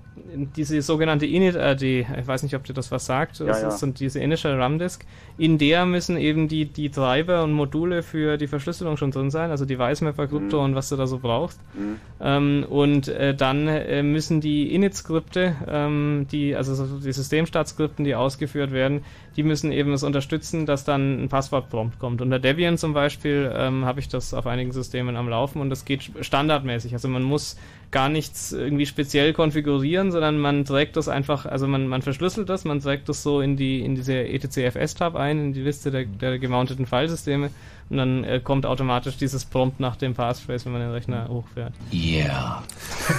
diese 0.57 0.81
sogenannte 0.83 1.27
init-RD, 1.27 1.83
ich 1.83 2.27
weiß 2.27 2.43
nicht, 2.43 2.55
ob 2.55 2.65
dir 2.65 2.73
das 2.75 2.91
was 2.91 3.07
sagt, 3.07 3.39
Ja, 3.39 3.47
das 3.47 3.63
ja. 3.63 3.69
ist 3.69 3.79
so 3.81 3.87
diese 3.87 4.21
Initial 4.21 4.61
RAM 4.61 4.79
Disk, 4.79 5.05
in 5.39 5.59
der 5.59 5.85
müssen 5.87 6.17
eben 6.17 6.49
die, 6.49 6.67
die 6.67 6.91
Treiber 6.91 7.43
und 7.45 7.53
Module 7.53 8.03
für 8.03 8.37
die 8.39 8.47
Verschlüsselung 8.47 8.97
schon 8.97 9.11
drin 9.11 9.31
sein, 9.31 9.51
also 9.51 9.65
Device 9.65 10.01
Mapper, 10.03 10.27
Krypto 10.27 10.59
Mhm. 10.59 10.65
und 10.65 10.75
was 10.75 10.89
du 10.91 10.97
da 10.97 11.07
so 11.07 11.19
brauchst. 11.19 11.61
Mhm. 11.75 11.97
Ähm, 12.21 12.67
und 12.69 13.09
äh, 13.09 13.35
dann 13.35 13.69
äh, 13.69 14.03
müssen 14.03 14.41
die 14.41 14.75
Init-Skripte, 14.75 15.57
ähm, 15.69 16.27
die, 16.31 16.55
also 16.57 16.75
so 16.75 16.99
die 16.99 17.13
Systemstartskripten, 17.13 18.05
die 18.05 18.15
ausgeführt 18.15 18.73
werden, 18.73 19.05
die 19.37 19.43
müssen 19.43 19.73
eben 19.73 19.97
das 20.03 20.07
unterstützen, 20.07 20.67
dass 20.67 20.85
dann 20.85 21.25
ein 21.25 21.29
Passwortprompt 21.29 21.99
kommt. 21.99 22.21
Unter 22.21 22.39
Debian 22.39 22.77
zum 22.77 22.93
Beispiel 22.93 23.51
ähm, 23.55 23.85
habe 23.85 24.01
ich 24.01 24.09
das 24.09 24.35
auf 24.35 24.47
einigen 24.47 24.73
Systemen 24.73 25.17
am 25.17 25.29
Laufen 25.29 25.61
und 25.61 25.71
das 25.71 25.85
geht 25.85 26.11
standardmäßig. 26.21 26.93
Also 26.93 27.09
man 27.09 27.23
muss 27.23 27.57
gar 27.93 28.09
nichts 28.09 28.53
irgendwie 28.53 28.87
speziell 28.87 29.33
konfigurieren, 29.35 30.11
sondern 30.11 30.39
man 30.39 30.65
trägt 30.65 30.97
das 30.97 31.09
einfach, 31.09 31.47
also 31.47 31.69
man, 31.69 31.87
man 31.87 32.03
verschlüsselt 32.03 32.49
das, 32.49 32.65
man 32.65 32.81
trägt 32.81 33.09
das 33.09 33.23
so 33.23 33.41
in 33.41 33.57
die 33.57 33.81
in 33.81 33.95
diese 33.95 34.15
etcfs-Tab 34.15 35.15
ein, 35.15 35.39
in 35.39 35.53
die 35.53 35.61
Liste 35.61 35.91
der, 35.91 36.07
der 36.07 36.39
gemounteten 36.39 36.87
Filesysteme 36.87 37.51
und 37.91 37.97
dann 37.99 38.25
äh, 38.25 38.41
kommt 38.43 38.65
automatisch 38.65 39.19
dieses 39.19 39.45
Prompt 39.45 39.79
nach 39.79 39.97
dem 39.97 40.15
Passphrase, 40.15 40.65
wenn 40.65 40.73
man 40.73 40.81
den 40.81 40.91
Rechner 40.93 41.29
hochfährt. 41.29 41.75
Yeah. 41.93 42.63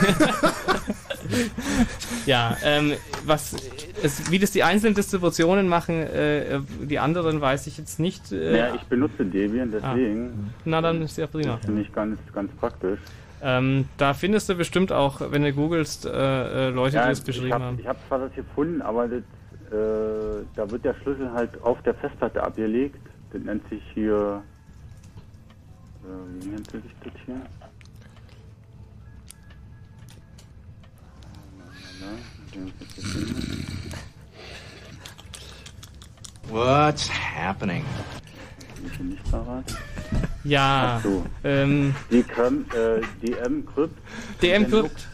ja, 2.26 2.58
ähm, 2.64 2.94
was 3.26 3.56
es, 4.02 4.32
wie 4.32 4.40
das 4.40 4.52
die 4.52 4.64
einzelnen 4.64 4.95
Distributionen 4.95 5.68
machen, 5.68 6.02
äh, 6.02 6.60
die 6.82 6.98
anderen 6.98 7.40
weiß 7.40 7.68
ich 7.68 7.78
jetzt 7.78 8.00
nicht. 8.00 8.32
Äh, 8.32 8.58
Ja, 8.58 8.74
ich 8.74 8.82
benutze 8.84 9.24
Debian, 9.24 9.70
deswegen. 9.72 10.32
Ah. 10.32 10.54
Na, 10.66 10.82
dann 10.82 11.04
ist 11.04 11.18
ja 11.20 11.28
prima. 11.28 11.58
Das 11.58 11.66
finde 11.66 11.82
ich 11.82 11.94
ganz, 11.94 12.18
ganz 12.34 12.52
praktisch. 12.54 13.00
Ähm, 13.45 13.90
da 13.98 14.14
findest 14.14 14.48
du 14.48 14.56
bestimmt 14.56 14.94
auch, 14.94 15.20
wenn 15.20 15.44
du 15.44 15.52
googelst, 15.52 16.06
äh, 16.06 16.10
äh, 16.10 16.70
Leute, 16.70 16.95
ja, 16.95 17.03
die 17.03 17.10
das 17.10 17.20
beschrieben 17.22 17.48
ich 17.48 17.53
hab, 17.53 17.61
haben. 17.61 17.78
Ich 17.78 17.86
habe 17.86 17.99
zwar 18.07 18.20
das 18.20 18.34
gefunden, 18.34 18.82
aber 18.82 19.10
das, 19.10 19.20
äh, 19.20 20.45
da 20.56 20.72
wird 20.72 20.86
der 20.86 20.94
Schlüssel 20.94 21.30
halt 21.34 21.61
auf 21.61 21.82
der 21.82 21.94
Festplatte 21.95 22.41
abgelegt. 22.41 22.95
Das 23.34 23.41
nennt 23.41 23.68
sich 23.68 23.84
hier. 23.94 24.41
Äh, 26.06 26.41
wie 26.41 26.49
nennt 26.52 26.72
sich 26.72 26.82
das 27.03 27.14
hier? 27.26 27.41
What's 36.49 37.10
happening? 37.10 37.84
Ich 38.86 38.98
bin 38.98 39.10
nicht 39.10 39.32
parat. 39.32 39.65
Ja, 40.44 40.99
so. 41.03 41.26
ähm, 41.44 41.95
Die 42.11 42.24
Crypt, 42.24 42.74
äh, 42.76 43.02
DM 43.22 43.65
Crypt. 43.65 43.98
DM 44.41 44.70
Crypt. 44.70 45.07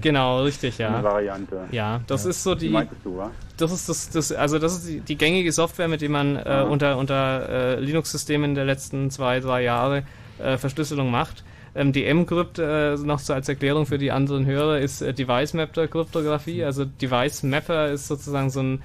Genau, 0.00 0.42
richtig, 0.42 0.78
ja. 0.78 0.94
Eine 0.94 1.02
Variante. 1.02 1.64
Ja, 1.72 2.00
das 2.06 2.24
ist 2.24 2.42
so 2.42 2.54
die. 2.54 2.68
Die 2.68 2.88
du, 3.02 3.16
wa? 3.16 3.30
Das 3.56 3.72
ist 3.72 3.88
das, 3.88 4.10
das 4.10 4.32
also 4.32 4.58
das 4.58 4.74
ist 4.76 4.88
die, 4.88 5.00
die 5.00 5.16
gängige 5.16 5.50
Software, 5.50 5.88
mit 5.88 6.02
der 6.02 6.10
man 6.10 6.36
äh, 6.36 6.64
unter 6.68 6.98
unter 6.98 7.48
äh, 7.48 7.80
Linux-Systemen 7.80 8.54
der 8.54 8.64
letzten 8.64 9.10
zwei 9.10 9.40
drei 9.40 9.62
Jahre 9.62 10.04
äh, 10.38 10.56
Verschlüsselung 10.56 11.10
macht. 11.10 11.42
Ähm, 11.74 11.92
die 11.92 12.04
M-Crypt, 12.04 12.58
äh, 12.58 12.96
noch 12.96 13.18
so 13.18 13.32
als 13.34 13.48
Erklärung 13.48 13.86
für 13.86 13.98
die 13.98 14.12
anderen 14.12 14.46
Hörer, 14.46 14.78
ist 14.78 15.00
äh, 15.02 15.12
Device 15.12 15.54
Mapper 15.54 15.88
Kryptographie. 15.88 16.62
Also 16.64 16.84
Device 16.84 17.42
Mapper 17.42 17.88
ist 17.90 18.08
sozusagen 18.08 18.50
so 18.50 18.60
ein 18.62 18.82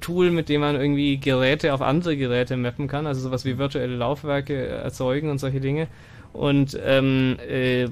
Tool, 0.00 0.30
mit 0.30 0.48
dem 0.48 0.60
man 0.60 0.76
irgendwie 0.76 1.18
Geräte 1.18 1.72
auf 1.72 1.80
andere 1.80 2.16
Geräte 2.16 2.56
mappen 2.56 2.88
kann, 2.88 3.06
also 3.06 3.20
sowas 3.20 3.44
wie 3.44 3.58
virtuelle 3.58 3.96
Laufwerke 3.96 4.66
erzeugen 4.66 5.30
und 5.30 5.38
solche 5.38 5.60
Dinge. 5.60 5.88
Und 6.32 6.78
ähm, 6.84 7.38
äh, 7.48 7.88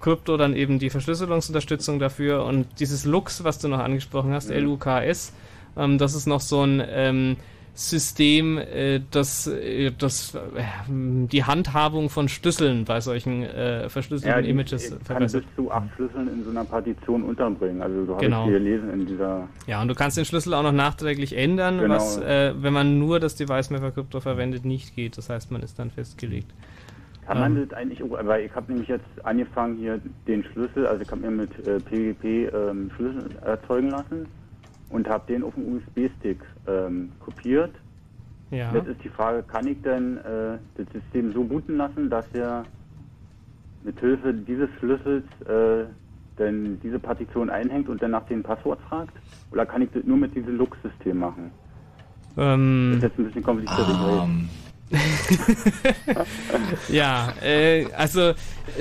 Krypto 0.00 0.36
dann 0.36 0.54
eben 0.54 0.78
die 0.78 0.90
Verschlüsselungsunterstützung 0.90 1.98
dafür 1.98 2.44
und 2.44 2.66
dieses 2.80 3.04
Lux, 3.04 3.44
was 3.44 3.58
du 3.58 3.68
noch 3.68 3.78
angesprochen 3.78 4.32
hast, 4.32 4.50
Mhm. 4.50 4.56
LUKS, 4.56 5.32
ähm, 5.76 5.96
das 5.96 6.14
ist 6.14 6.26
noch 6.26 6.40
so 6.40 6.62
ein 6.62 6.82
ähm, 6.86 7.36
System, 7.74 8.58
äh, 8.58 9.00
das, 9.10 9.46
äh, 9.46 9.92
das 9.98 10.34
äh, 10.34 10.40
die 10.88 11.44
Handhabung 11.44 12.10
von 12.10 12.28
Schlüsseln 12.28 12.84
bei 12.84 13.00
solchen 13.00 13.44
äh, 13.44 13.88
verschlüsselten 13.88 14.42
die 14.44 14.50
Images 14.50 14.90
kann 14.90 15.00
verbessert. 15.00 15.44
bis 15.46 15.54
zu 15.56 15.70
acht 15.70 15.88
Schlüsseln 15.96 16.28
in 16.28 16.44
so 16.44 16.50
einer 16.50 16.64
Partition 16.64 17.22
unterbringen. 17.22 17.80
Also 17.80 18.04
du 18.04 18.14
hast 18.14 18.20
Genau. 18.20 18.44
hier 18.44 18.58
gelesen 18.58 18.90
in 18.92 19.06
dieser. 19.06 19.48
Ja, 19.66 19.80
und 19.80 19.88
du 19.88 19.94
kannst 19.94 20.18
den 20.18 20.26
Schlüssel 20.26 20.52
auch 20.52 20.62
noch 20.62 20.72
nachträglich 20.72 21.34
ändern, 21.36 21.78
Genau. 21.78 21.94
was, 21.94 22.18
äh, 22.18 22.52
wenn 22.60 22.74
man 22.74 22.98
nur 22.98 23.20
das 23.20 23.36
Device 23.36 23.70
Mapper 23.70 23.90
Krypto 23.92 24.20
verwendet, 24.20 24.66
nicht 24.66 24.94
geht. 24.94 25.16
Das 25.16 25.30
heißt, 25.30 25.50
man 25.50 25.62
ist 25.62 25.78
dann 25.78 25.90
festgelegt. 25.90 26.52
Kann 27.26 27.38
man 27.40 27.56
Ähm, 27.56 27.68
das 27.70 27.78
eigentlich, 27.78 28.00
weil 28.02 28.44
ich 28.44 28.54
habe 28.54 28.70
nämlich 28.70 28.88
jetzt 28.88 29.04
angefangen 29.22 29.78
hier 29.78 29.98
den 30.26 30.44
Schlüssel, 30.44 30.86
also 30.86 31.00
ich 31.02 31.10
habe 31.10 31.22
mir 31.22 31.30
mit 31.30 31.50
äh, 31.66 31.78
PGP 31.80 32.52
ähm, 32.54 32.90
Schlüssel 32.96 33.30
erzeugen 33.46 33.88
lassen 33.90 34.26
und 34.92 35.08
habe 35.08 35.24
den 35.26 35.42
auf 35.42 35.54
den 35.54 35.74
USB-Stick 35.74 36.40
ähm, 36.66 37.12
kopiert. 37.18 37.74
Ja. 38.50 38.72
Jetzt 38.74 38.88
ist 38.88 39.02
die 39.02 39.08
Frage, 39.08 39.42
kann 39.42 39.66
ich 39.66 39.80
denn 39.82 40.18
äh, 40.18 40.58
das 40.74 40.86
System 40.92 41.32
so 41.32 41.42
booten 41.42 41.76
lassen, 41.78 42.10
dass 42.10 42.26
er 42.34 42.66
mit 43.82 43.98
Hilfe 43.98 44.34
dieses 44.34 44.68
Schlüssels 44.78 45.24
äh, 45.46 45.86
denn 46.38 46.78
diese 46.82 46.98
Partition 46.98 47.50
einhängt 47.50 47.88
und 47.88 48.02
dann 48.02 48.12
nach 48.12 48.26
dem 48.26 48.42
Passwort 48.42 48.80
fragt? 48.82 49.14
Oder 49.50 49.66
kann 49.66 49.82
ich 49.82 49.90
das 49.90 50.04
nur 50.04 50.16
mit 50.16 50.34
diesem 50.34 50.56
Lux-System 50.56 51.18
machen? 51.18 51.52
Ähm, 52.36 52.90
Das 52.92 52.98
ist 52.98 53.02
jetzt 53.10 53.18
ein 53.18 53.24
bisschen 53.26 53.42
kompliziert. 53.42 53.88
ich 53.88 54.00
weiß. 54.00 54.61
ja, 56.88 57.32
äh, 57.42 57.86
also 57.96 58.20
äh, 58.20 58.34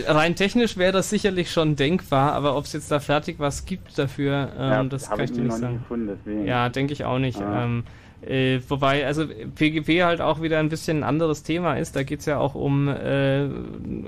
rein 0.08 0.36
technisch 0.36 0.78
wäre 0.78 0.92
das 0.92 1.10
sicherlich 1.10 1.52
schon 1.52 1.76
denkbar, 1.76 2.34
aber 2.34 2.58
ob 2.58 2.66
es 2.66 2.74
jetzt 2.74 2.92
da 2.92 3.00
fertig 3.00 3.40
was 3.40 3.66
gibt 3.66 3.98
dafür, 3.98 4.52
ähm, 4.58 4.72
Ja, 4.72 4.84
das 4.84 5.10
kann 5.10 5.20
ich 5.22 5.32
dir 5.32 5.42
nicht 5.42 5.58
sagen. 5.58 5.80
gefunden. 5.80 6.46
Ja, 6.46 6.70
denke 6.70 6.94
ich 6.94 7.06
auch 7.06 7.20
nicht. 7.20 7.42
Ah. 7.42 7.64
Ähm, 7.64 7.84
äh, 8.26 8.60
wobei, 8.69 9.06
also 9.06 9.26
PGP 9.26 10.03
halt 10.03 10.22
auch 10.22 10.41
wieder 10.41 10.60
ein 10.60 10.69
bisschen 10.69 10.99
ein 10.99 11.03
anderes 11.03 11.41
Thema 11.43 11.76
ist. 11.76 11.95
Da 11.95 12.03
geht's 12.03 12.26
ja 12.26 12.38
auch 12.38 12.53
um 12.53 12.88
äh, 12.88 13.48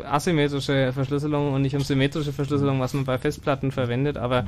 asymmetrische 0.06 0.94
Verschlüsselung 0.94 1.54
und 1.54 1.64
nicht 1.64 1.76
um 1.76 1.82
symmetrische 1.82 2.32
Verschlüsselung, 2.32 2.80
was 2.80 2.94
man 2.94 3.06
bei 3.06 3.18
Festplatten 3.18 3.72
verwendet. 3.72 4.18
Aber 4.18 4.46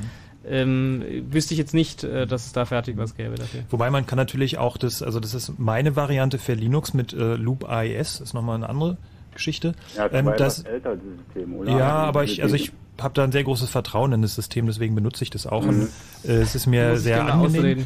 ähm, 0.47 1.03
wüsste 1.31 1.55
ich 1.55 1.57
jetzt 1.57 1.73
nicht, 1.73 2.03
äh, 2.03 2.27
dass 2.27 2.45
es 2.45 2.53
da 2.53 2.65
fertig 2.65 2.97
was 2.97 3.15
gäbe 3.15 3.35
dafür. 3.35 3.61
Wobei 3.71 3.89
man 3.89 4.05
kann 4.05 4.17
natürlich 4.17 4.59
auch 4.59 4.77
das, 4.77 5.01
also 5.01 5.19
das 5.19 5.33
ist 5.33 5.57
meine 5.57 5.95
Variante 5.95 6.37
für 6.37 6.53
Linux 6.53 6.93
mit 6.93 7.13
äh, 7.13 7.35
Loop 7.35 7.67
AES, 7.67 8.19
ist 8.19 8.33
nochmal 8.33 8.55
eine 8.55 8.69
andere 8.69 8.97
Geschichte. 9.33 9.73
Ja, 9.97 10.07
das 10.07 10.19
Ähm, 10.19 10.33
das, 10.37 10.59
älter, 10.63 10.95
System, 11.33 11.55
oder? 11.55 11.71
ja, 11.71 11.77
Also 11.77 12.07
aber 12.07 12.23
ich, 12.23 12.43
also 12.43 12.55
ich 12.55 12.71
habe 13.01 13.13
da 13.13 13.23
ein 13.23 13.31
sehr 13.31 13.43
großes 13.43 13.69
Vertrauen 13.69 14.13
in 14.13 14.21
das 14.21 14.35
System, 14.35 14.67
deswegen 14.67 14.95
benutze 14.95 15.23
ich 15.23 15.29
das 15.29 15.47
auch. 15.47 15.63
Mhm. 15.63 15.69
Und, 15.69 15.89
äh, 16.23 16.33
es 16.41 16.55
ist 16.55 16.67
mir 16.67 16.97
sehr 16.97 17.17
gerne 17.17 17.33
angenehm. 17.33 17.59
ausreden. 17.59 17.85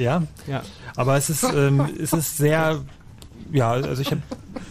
Ja, 0.00 0.22
Ja. 0.46 0.62
aber 0.96 1.16
es 1.16 1.28
ist, 1.30 1.44
ähm, 1.44 1.86
es 2.02 2.12
ist 2.12 2.36
sehr, 2.38 2.80
ja, 3.52 3.70
also 3.70 4.00
ich 4.00 4.10
habe 4.10 4.22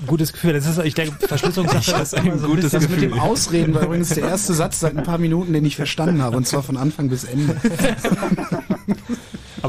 ein 0.02 0.08
gutes 0.08 0.34
Gefühl. 0.34 0.54
Das 0.54 0.66
ist, 0.66 0.80
ich 0.80 0.96
denke, 0.96 1.28
Verschlüsselungssache 1.28 2.02
ist 2.02 2.14
immer 2.14 2.38
so 2.38 2.48
ein 2.48 2.56
bisschen 2.56 2.80
Das 2.82 2.90
mit 2.90 3.02
dem 3.02 3.20
Ausreden 3.20 3.74
war 3.76 3.84
übrigens 3.84 4.10
der 4.10 4.24
erste 4.24 4.54
Satz 4.54 4.80
seit 4.80 4.98
ein 4.98 5.04
paar 5.04 5.18
Minuten, 5.20 5.54
den 5.54 5.66
ich 5.66 5.76
verstanden 5.76 6.22
habe, 6.22 6.36
und 6.38 6.48
zwar 6.48 6.64
von 6.64 6.78
Anfang 6.78 7.10
bis 7.10 7.24
Ende. 7.26 7.56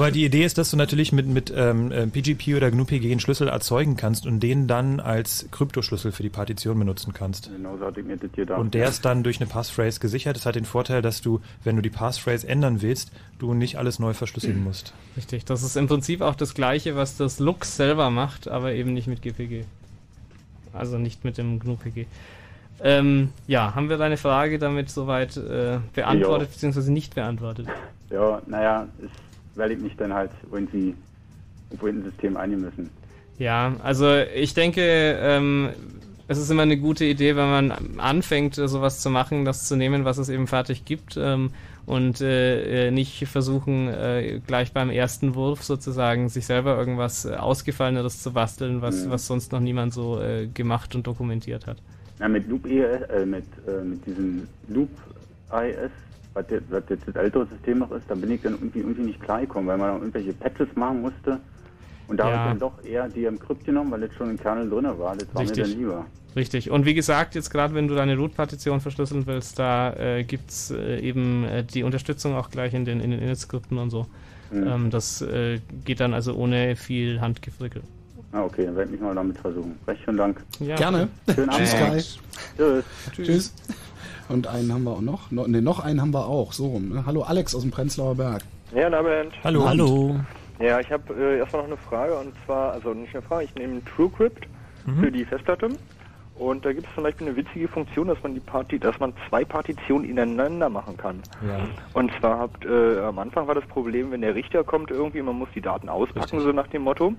Aber 0.00 0.10
die 0.10 0.24
Idee 0.24 0.46
ist, 0.46 0.56
dass 0.56 0.70
du 0.70 0.78
natürlich 0.78 1.12
mit, 1.12 1.26
mit 1.26 1.52
ähm, 1.54 1.92
äh, 1.92 2.06
PGP 2.06 2.56
oder 2.56 2.70
GNU-PG 2.70 3.10
einen 3.10 3.20
Schlüssel 3.20 3.48
erzeugen 3.48 3.98
kannst 3.98 4.24
und 4.24 4.40
den 4.40 4.66
dann 4.66 4.98
als 4.98 5.46
Kryptoschlüssel 5.50 6.10
für 6.10 6.22
die 6.22 6.30
Partition 6.30 6.78
benutzen 6.78 7.12
kannst. 7.12 7.50
Genau 7.54 7.76
so 7.76 7.84
hatte 7.84 8.00
ich 8.00 8.06
mir 8.06 8.16
das 8.16 8.32
gedacht. 8.32 8.58
Und 8.58 8.72
der 8.72 8.88
ist 8.88 9.04
dann 9.04 9.22
durch 9.22 9.42
eine 9.42 9.46
Passphrase 9.50 10.00
gesichert. 10.00 10.36
Das 10.36 10.46
hat 10.46 10.54
den 10.54 10.64
Vorteil, 10.64 11.02
dass 11.02 11.20
du, 11.20 11.42
wenn 11.64 11.76
du 11.76 11.82
die 11.82 11.90
Passphrase 11.90 12.48
ändern 12.48 12.80
willst, 12.80 13.12
du 13.38 13.52
nicht 13.52 13.76
alles 13.76 13.98
neu 13.98 14.14
verschlüsseln 14.14 14.64
musst. 14.64 14.94
Richtig, 15.18 15.44
das 15.44 15.62
ist 15.62 15.76
im 15.76 15.86
Prinzip 15.86 16.22
auch 16.22 16.34
das 16.34 16.54
gleiche, 16.54 16.96
was 16.96 17.18
das 17.18 17.38
Lux 17.38 17.76
selber 17.76 18.08
macht, 18.08 18.48
aber 18.48 18.72
eben 18.72 18.94
nicht 18.94 19.06
mit 19.06 19.20
GPG. 19.20 19.64
Also 20.72 20.96
nicht 20.96 21.26
mit 21.26 21.36
dem 21.36 21.58
GNU-PG. 21.58 22.06
Ähm, 22.82 23.32
ja, 23.46 23.74
haben 23.74 23.90
wir 23.90 23.98
deine 23.98 24.16
Frage 24.16 24.58
damit 24.58 24.88
soweit 24.88 25.36
äh, 25.36 25.76
beantwortet, 25.92 26.48
Ja. 26.48 26.54
beziehungsweise 26.54 26.90
nicht 26.90 27.14
beantwortet? 27.14 27.66
Ja, 28.08 28.40
naja, 28.46 28.88
ist, 28.98 29.12
weil 29.60 29.72
ich 29.72 29.78
mich 29.78 29.94
dann 29.96 30.12
halt 30.14 30.30
irgendwie 30.50 30.94
ein 31.82 32.02
System 32.02 32.36
eingemessen. 32.36 32.90
Ja, 33.38 33.74
also 33.82 34.16
ich 34.34 34.54
denke, 34.54 34.82
ähm, 34.82 35.68
es 36.28 36.38
ist 36.38 36.50
immer 36.50 36.62
eine 36.62 36.76
gute 36.78 37.04
Idee, 37.04 37.36
wenn 37.36 37.50
man 37.50 37.98
anfängt, 37.98 38.56
äh, 38.58 38.68
sowas 38.68 39.00
zu 39.00 39.10
machen, 39.10 39.44
das 39.44 39.68
zu 39.68 39.76
nehmen, 39.76 40.04
was 40.04 40.18
es 40.18 40.28
eben 40.28 40.46
fertig 40.46 40.84
gibt 40.84 41.16
ähm, 41.20 41.50
und 41.86 42.20
äh, 42.20 42.88
äh, 42.88 42.90
nicht 42.90 43.26
versuchen, 43.28 43.88
äh, 43.88 44.40
gleich 44.46 44.72
beim 44.72 44.90
ersten 44.90 45.34
Wurf 45.34 45.62
sozusagen 45.62 46.28
sich 46.28 46.46
selber 46.46 46.76
irgendwas 46.78 47.24
äh, 47.24 47.34
Ausgefalleneres 47.34 48.22
zu 48.22 48.32
basteln, 48.32 48.80
was, 48.82 49.04
Mhm. 49.06 49.10
was 49.10 49.26
sonst 49.26 49.52
noch 49.52 49.60
niemand 49.60 49.92
so 49.92 50.20
äh, 50.20 50.46
gemacht 50.46 50.94
und 50.94 51.06
dokumentiert 51.06 51.66
hat. 51.66 51.78
Ja, 52.18 52.28
mit 52.28 52.48
Loop 52.48 52.66
ES, 52.66 53.02
äh, 53.10 53.26
mit, 53.26 53.44
mit 53.84 54.06
diesem 54.06 54.46
Loop 54.68 54.90
IS, 55.52 55.90
was 56.34 56.44
jetzt, 56.50 56.70
was 56.70 56.82
jetzt 56.88 57.06
das 57.06 57.16
ältere 57.16 57.46
System 57.46 57.78
noch 57.78 57.90
ist, 57.92 58.04
da 58.08 58.14
bin 58.14 58.30
ich 58.30 58.42
dann 58.42 58.52
irgendwie, 58.54 58.80
irgendwie 58.80 59.02
nicht 59.02 59.20
klargekommen, 59.20 59.68
weil 59.68 59.78
man 59.78 59.88
dann 59.88 59.98
irgendwelche 60.00 60.32
Patches 60.32 60.68
machen 60.76 61.02
musste. 61.02 61.40
Und 62.08 62.16
da 62.18 62.28
Ja. 62.28 62.36
habe 62.38 62.42
ich 62.42 62.50
dann 62.50 62.58
doch 62.58 62.84
eher 62.84 63.08
die 63.08 63.24
im 63.24 63.38
Crypt 63.38 63.64
genommen, 63.64 63.90
weil 63.92 64.00
das 64.00 64.14
schon 64.14 64.30
im 64.30 64.38
Kernel 64.38 64.68
drin 64.68 64.84
war. 64.98 65.16
Das 65.16 65.28
war 65.32 65.42
mir 65.42 65.48
Richtig. 65.48 65.70
dann 65.70 65.78
lieber. 65.78 66.06
Richtig. 66.36 66.70
Und 66.70 66.84
wie 66.86 66.94
gesagt, 66.94 67.34
jetzt 67.34 67.50
gerade 67.50 67.74
wenn 67.74 67.88
du 67.88 67.94
deine 67.94 68.16
Root-Partition 68.16 68.80
verschlüsseln 68.80 69.26
willst, 69.26 69.58
da 69.58 69.92
äh, 69.94 70.22
gibt's 70.24 70.70
äh, 70.70 71.00
eben 71.00 71.44
äh, 71.44 71.64
die 71.64 71.82
Unterstützung 71.82 72.34
auch 72.36 72.50
gleich 72.50 72.74
in 72.74 72.84
den, 72.84 73.00
in 73.00 73.10
den 73.10 73.20
Init-Skripten 73.20 73.78
und 73.78 73.90
so. 73.90 74.06
Mhm. 74.52 74.66
Ähm, 74.66 74.90
das 74.90 75.22
äh, 75.22 75.60
geht 75.84 76.00
dann 76.00 76.14
also 76.14 76.34
ohne 76.34 76.76
viel 76.76 77.20
Handgefrickel. 77.20 77.82
Ah, 78.32 78.42
okay, 78.44 78.66
dann 78.66 78.76
werde 78.76 78.86
ich 78.86 78.92
mich 78.92 79.00
mal 79.00 79.14
damit 79.14 79.38
versuchen. 79.38 79.76
Recht 79.88 80.02
schönen 80.04 80.18
Dank. 80.18 80.40
Ja. 80.60 80.76
Gerne. 80.76 81.08
Schönen 81.34 81.50
Tschüss, 81.50 81.74
Abend. 81.74 81.90
Kai. 81.92 82.02
Tschüss. 82.56 82.84
Tschüss. 83.12 83.54
Und 84.30 84.46
einen 84.46 84.72
haben 84.72 84.84
wir 84.84 84.92
auch 84.92 85.00
noch. 85.00 85.30
No, 85.30 85.46
ne, 85.46 85.60
noch 85.60 85.80
einen 85.80 86.00
haben 86.00 86.14
wir 86.14 86.26
auch. 86.26 86.52
So 86.52 86.68
rum. 86.68 86.90
Ne? 86.90 87.04
Hallo 87.04 87.22
Alex 87.22 87.54
aus 87.54 87.62
dem 87.62 87.72
Prenzlauer 87.72 88.14
Berg. 88.14 88.42
Ja, 88.74 88.84
guten 88.84 88.94
Abend. 88.94 89.32
Hallo. 89.42 89.68
Hallo. 89.68 90.16
Ja, 90.60 90.78
ich 90.78 90.90
habe 90.92 91.14
äh, 91.14 91.38
erstmal 91.38 91.62
noch 91.62 91.68
eine 91.68 91.76
Frage 91.76 92.14
und 92.16 92.32
zwar, 92.46 92.72
also 92.72 92.94
nicht 92.94 93.14
eine 93.14 93.22
Frage, 93.22 93.44
ich 93.44 93.54
nehme 93.56 93.84
TrueCrypt 93.84 94.46
Mhm. 94.86 95.00
für 95.00 95.12
die 95.12 95.24
Festplatte 95.24 95.68
und 96.38 96.64
da 96.64 96.72
gibt 96.72 96.86
es 96.88 96.94
zum 96.94 97.04
Beispiel 97.04 97.26
eine 97.26 97.36
witzige 97.36 97.68
Funktion, 97.68 98.08
dass 98.08 98.22
man 98.22 98.32
die 98.32 98.40
Parti 98.40 98.78
dass 98.78 98.98
man 98.98 99.12
zwei 99.28 99.44
Partitionen 99.44 100.08
ineinander 100.08 100.70
machen 100.70 100.96
kann. 100.96 101.20
Ja. 101.46 101.58
Und 101.92 102.10
zwar 102.18 102.38
habt 102.38 102.64
äh, 102.64 102.98
am 103.00 103.18
Anfang 103.18 103.46
war 103.46 103.54
das 103.54 103.66
Problem, 103.66 104.10
wenn 104.10 104.22
der 104.22 104.34
Richter 104.34 104.64
kommt 104.64 104.90
irgendwie, 104.90 105.20
man 105.22 105.36
muss 105.36 105.48
die 105.54 105.60
Daten 105.60 105.88
auspacken, 105.88 106.20
Richtig. 106.20 106.42
so 106.42 106.52
nach 106.52 106.68
dem 106.68 106.82
Motto. 106.82 107.12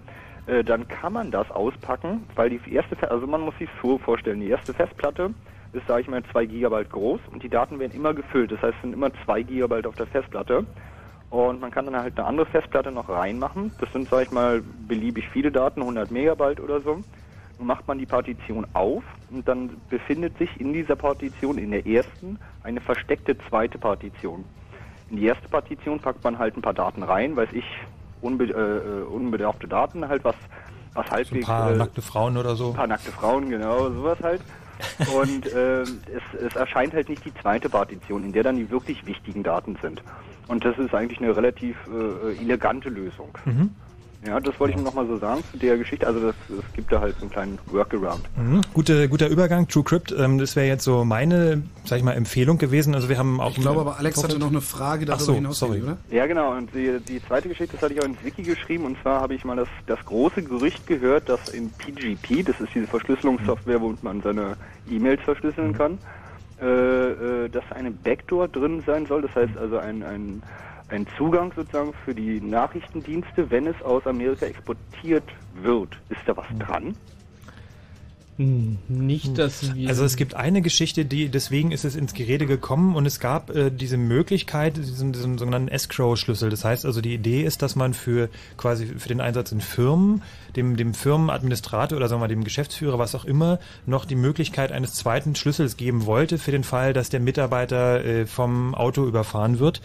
Äh, 0.47 0.63
dann 0.63 0.87
kann 0.87 1.13
man 1.13 1.29
das 1.29 1.51
auspacken, 1.51 2.23
weil 2.35 2.49
die 2.49 2.73
erste, 2.73 2.95
also 3.11 3.27
man 3.27 3.41
muss 3.41 3.55
sich 3.59 3.69
so 3.81 3.99
vorstellen, 3.99 4.39
die 4.39 4.49
erste 4.49 4.73
Festplatte 4.73 5.31
ist, 5.73 5.87
sage 5.87 6.01
ich 6.01 6.07
mal, 6.07 6.23
2 6.31 6.45
Gigabyte 6.45 6.89
groß 6.89 7.21
und 7.31 7.43
die 7.43 7.49
Daten 7.49 7.79
werden 7.79 7.93
immer 7.93 8.13
gefüllt. 8.13 8.51
Das 8.51 8.61
heißt, 8.61 8.75
es 8.75 8.81
sind 8.81 8.93
immer 8.93 9.11
2 9.25 9.43
Gigabyte 9.43 9.87
auf 9.87 9.95
der 9.95 10.07
Festplatte. 10.07 10.65
Und 11.29 11.61
man 11.61 11.71
kann 11.71 11.85
dann 11.85 11.95
halt 11.95 12.17
eine 12.17 12.27
andere 12.27 12.45
Festplatte 12.45 12.91
noch 12.91 13.07
reinmachen. 13.07 13.71
Das 13.79 13.91
sind, 13.93 14.09
sage 14.09 14.23
ich 14.23 14.31
mal, 14.31 14.61
beliebig 14.87 15.29
viele 15.29 15.49
Daten, 15.49 15.79
100 15.79 16.11
Megabyte 16.11 16.59
oder 16.59 16.81
so. 16.81 16.99
Nun 17.57 17.67
macht 17.67 17.87
man 17.87 17.99
die 17.99 18.05
Partition 18.05 18.67
auf 18.73 19.03
und 19.29 19.47
dann 19.47 19.69
befindet 19.89 20.37
sich 20.37 20.49
in 20.59 20.73
dieser 20.73 20.97
Partition, 20.97 21.57
in 21.57 21.71
der 21.71 21.87
ersten, 21.87 22.37
eine 22.63 22.81
versteckte 22.81 23.37
zweite 23.47 23.77
Partition. 23.77 24.43
In 25.09 25.17
die 25.17 25.25
erste 25.25 25.47
Partition 25.47 25.99
packt 25.99 26.23
man 26.23 26.37
halt 26.37 26.57
ein 26.57 26.61
paar 26.61 26.73
Daten 26.73 27.03
rein, 27.03 27.35
weiß 27.35 27.49
ich, 27.53 27.65
unbe 28.21 28.45
äh, 28.45 28.49
äh, 28.49 29.03
unbedarfte 29.03 29.67
Daten, 29.67 30.07
halt 30.07 30.23
was, 30.25 30.35
was 30.93 31.05
Ein 31.05 31.11
halbwegs... 31.11 31.45
paar 31.45 31.71
äh, 31.71 31.77
nackte 31.77 32.01
Frauen 32.01 32.35
oder 32.35 32.55
so. 32.55 32.69
ein 32.69 32.75
paar 32.75 32.87
nackte 32.87 33.11
Frauen, 33.11 33.49
genau, 33.49 33.89
sowas 33.89 34.17
halt. 34.21 34.41
Und 35.15 35.47
ähm, 35.55 36.01
es, 36.13 36.41
es 36.41 36.55
erscheint 36.55 36.93
halt 36.93 37.09
nicht 37.09 37.25
die 37.25 37.33
zweite 37.35 37.69
Partition, 37.69 38.23
in 38.23 38.31
der 38.31 38.43
dann 38.43 38.55
die 38.55 38.69
wirklich 38.69 39.05
wichtigen 39.05 39.43
Daten 39.43 39.77
sind. 39.81 40.01
Und 40.47 40.65
das 40.65 40.77
ist 40.77 40.93
eigentlich 40.93 41.19
eine 41.21 41.35
relativ 41.35 41.77
äh, 41.87 42.35
elegante 42.41 42.89
Lösung. 42.89 43.37
Mhm. 43.45 43.71
Ja, 44.25 44.39
das 44.39 44.59
wollte 44.59 44.71
ich 44.71 44.75
nur 44.75 44.85
nochmal 44.85 45.07
so 45.07 45.17
sagen 45.17 45.43
zu 45.51 45.57
der 45.57 45.77
Geschichte. 45.77 46.05
Also 46.05 46.19
das, 46.19 46.35
es 46.49 46.73
gibt 46.73 46.91
da 46.91 47.01
halt 47.01 47.15
so 47.15 47.21
einen 47.21 47.31
kleinen 47.31 47.59
Workaround. 47.65 48.21
Mhm. 48.37 48.61
Gute, 48.73 49.09
guter 49.09 49.27
Übergang, 49.27 49.67
TrueCrypt. 49.67 50.13
Ähm, 50.15 50.37
das 50.37 50.55
wäre 50.55 50.67
jetzt 50.67 50.83
so 50.83 51.03
meine, 51.03 51.63
sag 51.85 51.97
ich 51.97 52.03
mal, 52.03 52.13
Empfehlung 52.13 52.59
gewesen. 52.59 52.93
Also 52.93 53.09
wir 53.09 53.17
haben 53.17 53.41
auch. 53.41 53.49
Ich 53.49 53.61
glaube 53.61 53.81
aber, 53.81 53.97
Alex 53.97 54.23
hatte 54.23 54.37
noch 54.37 54.49
eine 54.49 54.61
Frage 54.61 55.05
Ach 55.05 55.17
darüber 55.17 55.25
so, 55.25 55.33
hinaus, 55.33 55.59
sorry. 55.59 55.81
oder? 55.81 55.97
Ja, 56.11 56.27
genau. 56.27 56.55
Und 56.55 56.69
die, 56.75 56.99
die 56.99 57.19
zweite 57.25 57.49
Geschichte, 57.49 57.73
das 57.73 57.81
hatte 57.81 57.95
ich 57.95 58.01
auch 58.01 58.05
ins 58.05 58.23
Wiki 58.23 58.43
geschrieben. 58.43 58.85
Und 58.85 59.01
zwar 59.01 59.21
habe 59.21 59.33
ich 59.33 59.43
mal 59.43 59.55
das, 59.55 59.69
das 59.87 59.99
große 60.05 60.43
Gerücht 60.43 60.85
gehört, 60.85 61.27
dass 61.27 61.49
in 61.49 61.71
PGP, 61.71 62.45
das 62.45 62.61
ist 62.61 62.75
diese 62.75 62.85
Verschlüsselungssoftware, 62.87 63.81
wo 63.81 63.95
man 64.03 64.21
seine 64.21 64.55
E-Mails 64.87 65.21
verschlüsseln 65.23 65.73
kann, 65.73 65.97
äh, 66.61 66.65
äh, 67.45 67.49
dass 67.49 67.63
eine 67.71 67.89
Backdoor 67.89 68.47
drin 68.49 68.83
sein 68.85 69.07
soll. 69.07 69.23
Das 69.23 69.33
heißt 69.33 69.57
also 69.57 69.79
ein, 69.79 70.03
ein, 70.03 70.43
ein 70.91 71.07
Zugang 71.17 71.51
sozusagen 71.55 71.93
für 72.05 72.13
die 72.13 72.41
Nachrichtendienste, 72.41 73.49
wenn 73.49 73.67
es 73.67 73.81
aus 73.81 74.05
Amerika 74.05 74.45
exportiert 74.45 75.23
wird. 75.61 75.89
Ist 76.09 76.21
da 76.25 76.35
was 76.35 76.45
dran? 76.59 76.95
Nicht, 78.37 79.37
dass 79.37 79.75
wir. 79.75 79.89
Also 79.89 80.03
es 80.03 80.15
gibt 80.15 80.33
eine 80.33 80.61
Geschichte, 80.61 81.05
die 81.05 81.29
deswegen 81.29 81.71
ist 81.71 81.85
es 81.85 81.95
ins 81.95 82.13
Gerede 82.13 82.47
gekommen 82.47 82.95
und 82.95 83.05
es 83.05 83.19
gab 83.19 83.51
äh, 83.51 83.69
diese 83.69 83.97
Möglichkeit, 83.97 84.77
diesen, 84.77 85.11
diesen 85.11 85.37
sogenannten 85.37 85.67
Escrow-Schlüssel. 85.67 86.49
Das 86.49 86.65
heißt 86.65 86.85
also, 86.85 87.01
die 87.01 87.13
Idee 87.13 87.43
ist, 87.43 87.61
dass 87.61 87.75
man 87.75 87.93
für 87.93 88.29
quasi 88.57 88.87
für 88.87 89.09
den 89.09 89.21
Einsatz 89.21 89.51
in 89.51 89.61
Firmen 89.61 90.23
dem, 90.55 90.77
dem 90.77 90.93
Firmenadministrator 90.93 91.97
oder 91.97 92.07
sagen 92.07 92.19
wir 92.21 92.27
mal 92.27 92.33
dem 92.33 92.43
Geschäftsführer, 92.43 92.99
was 92.99 93.15
auch 93.15 93.25
immer, 93.25 93.59
noch 93.85 94.05
die 94.05 94.15
Möglichkeit 94.15 94.71
eines 94.71 94.93
zweiten 94.93 95.35
Schlüssels 95.35 95.77
geben 95.77 96.05
wollte 96.05 96.37
für 96.37 96.51
den 96.51 96.63
Fall, 96.63 96.93
dass 96.93 97.09
der 97.09 97.19
Mitarbeiter 97.19 98.03
äh, 98.03 98.25
vom 98.25 98.75
Auto 98.75 99.05
überfahren 99.05 99.59
wird, 99.59 99.81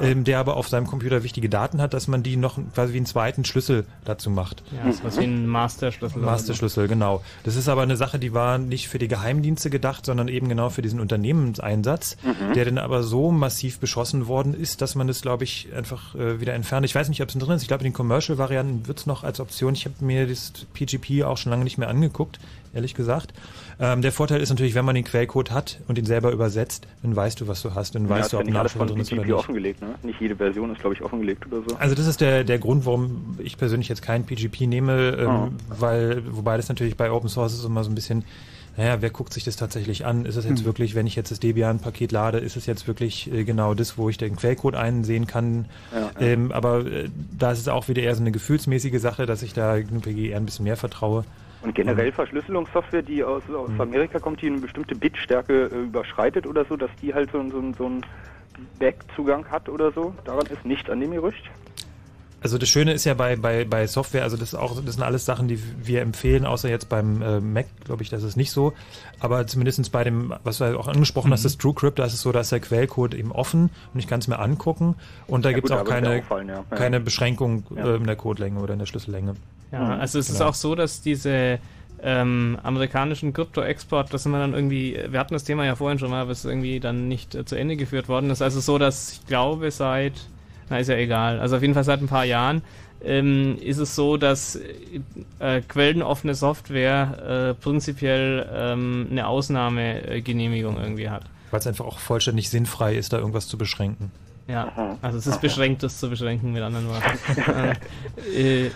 ähm, 0.00 0.24
der 0.24 0.38
aber 0.38 0.56
auf 0.56 0.68
seinem 0.68 0.86
Computer 0.86 1.22
wichtige 1.22 1.48
Daten 1.48 1.80
hat, 1.80 1.94
dass 1.94 2.08
man 2.08 2.22
die 2.22 2.36
noch 2.36 2.58
quasi 2.74 2.92
wie 2.92 2.98
einen 2.98 3.06
zweiten 3.06 3.44
Schlüssel 3.44 3.86
dazu 4.04 4.30
macht. 4.30 4.62
Ja, 4.72 4.86
das 4.86 4.96
ist 4.96 5.04
was 5.04 5.18
wie 5.18 5.24
ein 5.24 5.46
Masterschlüssel. 5.46 6.20
Masterschlüssel, 6.22 6.88
genau. 6.88 7.22
Das 7.44 7.56
ist 7.56 7.68
aber 7.68 7.82
eine 7.82 7.96
Sache, 7.96 8.18
die 8.18 8.32
war 8.34 8.58
nicht 8.58 8.88
für 8.88 8.98
die 8.98 9.08
Geheimdienste 9.08 9.70
gedacht, 9.70 10.06
sondern 10.06 10.28
eben 10.28 10.48
genau 10.48 10.68
für 10.70 10.82
diesen 10.82 11.00
Unternehmenseinsatz, 11.00 12.16
Mhm. 12.22 12.54
der 12.54 12.64
dann 12.66 12.78
aber 12.78 13.02
so 13.02 13.30
massiv 13.30 13.78
beschossen 13.80 14.26
worden 14.26 14.54
ist, 14.54 14.82
dass 14.82 14.94
man 14.94 15.06
das, 15.06 15.22
glaube 15.22 15.44
ich, 15.44 15.68
einfach 15.74 16.14
äh, 16.14 16.40
wieder 16.40 16.54
entfernt. 16.54 16.84
Ich 16.84 16.94
weiß 16.94 17.08
nicht, 17.08 17.22
ob 17.22 17.28
es 17.28 17.34
drin 17.38 17.50
ist. 17.54 17.62
Ich 17.62 17.68
glaube, 17.68 17.82
in 17.82 17.90
den 17.90 17.94
Commercial-Varianten 17.94 18.86
wird 18.86 18.98
es 18.98 19.06
noch 19.06 19.24
als 19.24 19.40
Option. 19.40 19.74
Ich 19.74 19.84
habe 19.84 19.94
mir 20.00 20.09
das 20.26 20.52
PGP 20.74 21.24
auch 21.24 21.36
schon 21.36 21.50
lange 21.50 21.64
nicht 21.64 21.78
mehr 21.78 21.88
angeguckt, 21.88 22.38
ehrlich 22.74 22.94
gesagt. 22.94 23.32
Ähm, 23.78 24.02
der 24.02 24.12
Vorteil 24.12 24.40
ist 24.40 24.50
natürlich, 24.50 24.74
wenn 24.74 24.84
man 24.84 24.94
den 24.94 25.04
Quellcode 25.04 25.50
hat 25.50 25.80
und 25.88 25.96
ihn 25.98 26.04
selber 26.04 26.30
übersetzt, 26.32 26.86
dann 27.02 27.16
weißt 27.16 27.40
du, 27.40 27.48
was 27.48 27.62
du 27.62 27.74
hast, 27.74 27.94
dann 27.94 28.04
ja, 28.04 28.10
weißt 28.10 28.32
du, 28.32 28.38
ob 28.38 28.46
ein 28.46 28.52
Nachschub 28.52 28.86
drin 28.86 29.00
ist 29.00 29.12
oder 29.12 29.22
nicht. 29.22 29.32
offengelegt, 29.32 29.80
ne? 29.80 29.94
Nicht 30.02 30.20
jede 30.20 30.36
Version 30.36 30.70
ist, 30.70 30.80
glaube 30.80 30.94
ich, 30.94 31.02
offengelegt 31.02 31.46
oder 31.46 31.62
so. 31.66 31.76
Also 31.76 31.94
das 31.94 32.06
ist 32.06 32.20
der, 32.20 32.44
der 32.44 32.58
Grund, 32.58 32.84
warum 32.84 33.36
ich 33.42 33.56
persönlich 33.56 33.88
jetzt 33.88 34.02
kein 34.02 34.24
PGP 34.24 34.66
nehme, 34.66 35.16
ähm, 35.18 35.26
Ah. 35.28 35.48
weil, 35.70 36.22
wobei 36.30 36.56
das 36.58 36.68
natürlich 36.68 36.96
bei 36.96 37.10
Open 37.10 37.28
Source 37.30 37.54
ist 37.54 37.64
immer 37.64 37.82
so 37.82 37.90
ein 37.90 37.94
bisschen, 37.94 38.24
naja, 38.76 39.00
wer 39.00 39.10
guckt 39.10 39.32
sich 39.32 39.44
das 39.44 39.56
tatsächlich 39.56 40.06
an? 40.06 40.24
Ist 40.24 40.36
es 40.36 40.44
jetzt 40.44 40.60
Hm. 40.60 40.64
wirklich, 40.66 40.94
wenn 40.94 41.06
ich 41.06 41.16
jetzt 41.16 41.30
das 41.30 41.40
Debian-Paket 41.40 42.12
lade, 42.12 42.38
ist 42.38 42.56
es 42.56 42.66
jetzt 42.66 42.86
wirklich 42.86 43.32
äh, 43.32 43.44
genau 43.44 43.74
das, 43.74 43.98
wo 43.98 44.08
ich 44.08 44.16
den 44.16 44.36
Quellcode 44.36 44.76
einsehen 44.76 45.26
kann? 45.26 45.66
Ja. 45.92 46.10
Ähm, 46.20 46.52
aber 46.52 46.86
äh, 46.86 47.08
da 47.36 47.52
ist 47.52 47.58
es 47.58 47.68
auch 47.68 47.88
wieder 47.88 48.02
eher 48.02 48.14
so 48.14 48.22
eine 48.22 48.32
gefühlsmäßige 48.32 49.00
Sache, 49.00 49.26
dass 49.26 49.42
ich 49.42 49.52
da 49.52 49.80
GNU-PG 49.80 50.30
eher 50.30 50.36
ein 50.36 50.46
bisschen 50.46 50.64
mehr 50.64 50.76
vertraue. 50.76 51.24
Und 51.62 51.74
generell 51.74 52.10
Verschlüsselungssoftware, 52.10 53.02
die 53.02 53.22
aus, 53.22 53.42
aus 53.50 53.70
Amerika 53.78 54.18
kommt, 54.18 54.40
die 54.40 54.46
eine 54.46 54.58
bestimmte 54.58 54.94
Bitstärke 54.94 55.64
äh, 55.66 55.82
überschreitet 55.84 56.46
oder 56.46 56.64
so, 56.64 56.76
dass 56.76 56.90
die 57.02 57.12
halt 57.12 57.30
so, 57.32 57.42
so, 57.50 57.62
so 57.76 57.86
einen 57.86 58.06
Backzugang 58.78 59.44
hat 59.50 59.68
oder 59.68 59.92
so, 59.92 60.14
daran 60.24 60.46
ist 60.46 60.64
nichts 60.64 60.88
an 60.88 61.00
dem 61.00 61.10
Gerücht. 61.10 61.50
Also 62.42 62.56
das 62.56 62.68
Schöne 62.70 62.92
ist 62.92 63.04
ja 63.04 63.12
bei, 63.14 63.36
bei, 63.36 63.64
bei 63.66 63.86
Software, 63.86 64.22
also 64.22 64.36
das 64.38 64.54
ist 64.54 64.58
auch, 64.58 64.82
das 64.82 64.94
sind 64.94 65.02
alles 65.04 65.26
Sachen, 65.26 65.46
die 65.46 65.58
wir 65.86 66.00
empfehlen, 66.00 66.46
außer 66.46 66.70
jetzt 66.70 66.88
beim 66.88 67.20
äh, 67.20 67.38
Mac, 67.40 67.66
glaube 67.84 68.02
ich, 68.02 68.08
das 68.08 68.22
ist 68.22 68.36
nicht 68.36 68.50
so. 68.50 68.72
Aber 69.20 69.46
zumindestens 69.46 69.90
bei 69.90 70.04
dem, 70.04 70.32
was 70.42 70.58
du 70.58 70.78
auch 70.78 70.88
angesprochen 70.88 71.32
hast, 71.32 71.40
Mhm. 71.40 71.44
das 71.44 71.58
TrueCrypt, 71.58 71.98
da 71.98 72.04
ist 72.06 72.14
es 72.14 72.22
so, 72.22 72.32
dass 72.32 72.48
der 72.48 72.60
Quellcode 72.60 73.14
eben 73.14 73.30
offen 73.32 73.68
und 73.92 74.00
ich 74.00 74.06
kann 74.06 74.20
es 74.20 74.28
mir 74.28 74.38
angucken 74.38 74.94
und 75.26 75.44
da 75.44 75.50
Ja, 75.50 75.54
gibt 75.56 75.66
es 75.70 75.76
auch 75.76 75.84
keine, 75.84 76.16
ja 76.16 76.22
auffallen, 76.22 76.48
ja. 76.48 76.64
Ja. 76.70 76.76
keine 76.76 77.00
Beschränkung 77.00 77.64
Ja. 77.76 77.84
äh, 77.92 77.96
in 77.96 78.04
der 78.04 78.16
Codelänge 78.16 78.58
oder 78.60 78.72
in 78.72 78.78
der 78.78 78.86
Schlüssellänge. 78.86 79.34
Ja, 79.70 79.96
also 79.98 80.18
es 80.18 80.30
ist 80.30 80.38
Genau. 80.38 80.50
auch 80.50 80.54
so, 80.54 80.74
dass 80.74 81.02
diese 81.02 81.58
ähm, 82.02 82.58
amerikanischen 82.62 83.34
Krypto-Export, 83.34 84.14
das 84.14 84.22
sind 84.22 84.32
wir 84.32 84.38
dann 84.38 84.54
irgendwie, 84.54 84.98
wir 85.10 85.20
hatten 85.20 85.34
das 85.34 85.44
Thema 85.44 85.66
ja 85.66 85.76
vorhin 85.76 85.98
schon 85.98 86.08
mal, 86.08 86.22
aber 86.22 86.30
es 86.30 86.38
ist 86.38 86.44
irgendwie 86.46 86.80
dann 86.80 87.08
nicht 87.08 87.34
äh, 87.34 87.44
zu 87.44 87.56
Ende 87.56 87.76
geführt 87.76 88.08
worden. 88.08 88.30
Das 88.30 88.38
ist 88.38 88.42
also 88.42 88.60
so, 88.60 88.78
dass 88.78 89.12
ich 89.12 89.26
glaube 89.26 89.70
seit, 89.70 90.14
na 90.70 90.78
ist 90.78 90.88
ja 90.88 90.96
egal, 90.96 91.40
also 91.40 91.56
auf 91.56 91.62
jeden 91.62 91.74
Fall 91.74 91.84
seit 91.84 92.00
ein 92.00 92.08
paar 92.08 92.24
Jahren 92.24 92.62
ähm, 93.02 93.56
ist 93.60 93.78
es 93.78 93.94
so, 93.94 94.16
dass 94.16 94.58
äh, 95.38 95.62
quellenoffene 95.62 96.34
Software 96.34 97.54
äh, 97.58 97.62
prinzipiell 97.62 98.48
ähm, 98.52 99.08
eine 99.10 99.26
Ausnahmegenehmigung 99.26 100.76
irgendwie 100.76 101.08
hat. 101.08 101.24
Weil 101.50 101.60
es 101.60 101.66
einfach 101.66 101.86
auch 101.86 101.98
vollständig 101.98 102.50
sinnfrei 102.50 102.96
ist, 102.96 103.12
da 103.12 103.18
irgendwas 103.18 103.48
zu 103.48 103.58
beschränken. 103.58 104.12
Ja, 104.50 104.96
also 105.02 105.18
es 105.18 105.26
ist 105.26 105.40
beschränkt, 105.40 105.82
das 105.82 105.98
zu 105.98 106.10
beschränken 106.10 106.52
mit 106.52 106.62
anderen 106.62 106.88
Worten. 106.88 107.76
äh, 108.34 108.66
äh, 108.66 108.70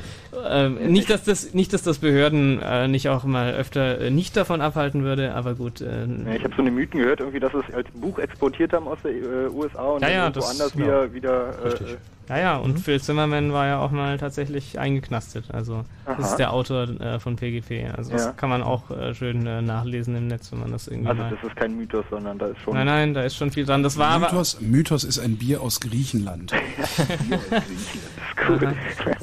ähm, 0.46 0.92
nicht, 0.92 1.10
dass 1.10 1.24
das, 1.24 1.54
nicht, 1.54 1.72
dass 1.72 1.82
das 1.82 1.98
Behörden 1.98 2.60
äh, 2.62 2.86
nicht 2.88 3.08
auch 3.08 3.24
mal 3.24 3.54
öfter 3.54 4.00
äh, 4.00 4.10
nicht 4.10 4.36
davon 4.36 4.60
abhalten 4.60 5.02
würde, 5.04 5.34
aber 5.34 5.54
gut. 5.54 5.80
Ja, 5.80 5.86
ich 6.34 6.44
habe 6.44 6.54
so 6.56 6.62
eine 6.62 6.70
Mythen 6.70 7.00
gehört, 7.00 7.20
irgendwie, 7.20 7.40
dass 7.40 7.52
es 7.54 7.74
als 7.74 7.88
Buch 7.94 8.18
exportiert 8.18 8.72
haben 8.72 8.86
aus 8.88 8.98
der 9.02 9.12
äh, 9.12 9.48
USA 9.52 9.82
und 9.82 10.02
Ja, 10.02 10.06
dann 10.08 10.10
ja, 10.16 10.22
irgendwo 10.24 10.40
das- 10.40 10.50
anders 10.50 10.74
ja. 10.74 10.80
wieder, 10.80 11.12
wieder. 11.14 11.54
Ja, 12.28 12.38
ja, 12.38 12.56
und 12.56 12.78
Phil 12.80 13.00
Zimmerman 13.00 13.52
war 13.52 13.66
ja 13.66 13.78
auch 13.80 13.90
mal 13.90 14.16
tatsächlich 14.16 14.78
eingeknastet. 14.78 15.50
Also 15.52 15.84
das 16.06 16.18
Aha. 16.18 16.26
ist 16.30 16.36
der 16.36 16.52
Autor 16.54 16.88
äh, 17.00 17.20
von 17.20 17.36
PGP. 17.36 17.90
Also 17.94 18.12
Ja. 18.12 18.16
das 18.16 18.36
kann 18.36 18.48
man 18.48 18.62
auch 18.62 18.90
äh, 18.90 19.14
schön 19.14 19.46
äh, 19.46 19.60
nachlesen 19.60 20.16
im 20.16 20.26
Netz, 20.28 20.50
wenn 20.50 20.60
man 20.60 20.72
das 20.72 20.88
irgendwie 20.88 21.08
Also 21.10 21.22
mal. 21.22 21.30
das 21.30 21.42
ist 21.50 21.56
kein 21.56 21.76
Mythos, 21.76 22.04
sondern 22.10 22.38
da 22.38 22.46
ist 22.46 22.60
schon. 22.62 22.74
Nein, 22.74 22.86
nein, 22.86 23.14
da 23.14 23.22
ist 23.22 23.36
schon 23.36 23.50
viel 23.50 23.66
dran. 23.66 23.82
Das 23.82 23.98
war 23.98 24.08
aber 24.08 24.26
Mythos, 24.30 24.60
Mythos 24.60 25.04
ist 25.04 25.18
ein 25.18 25.36
Bier 25.36 25.60
aus 25.60 25.80
Griechenland. 25.80 26.52
cool. 28.48 28.74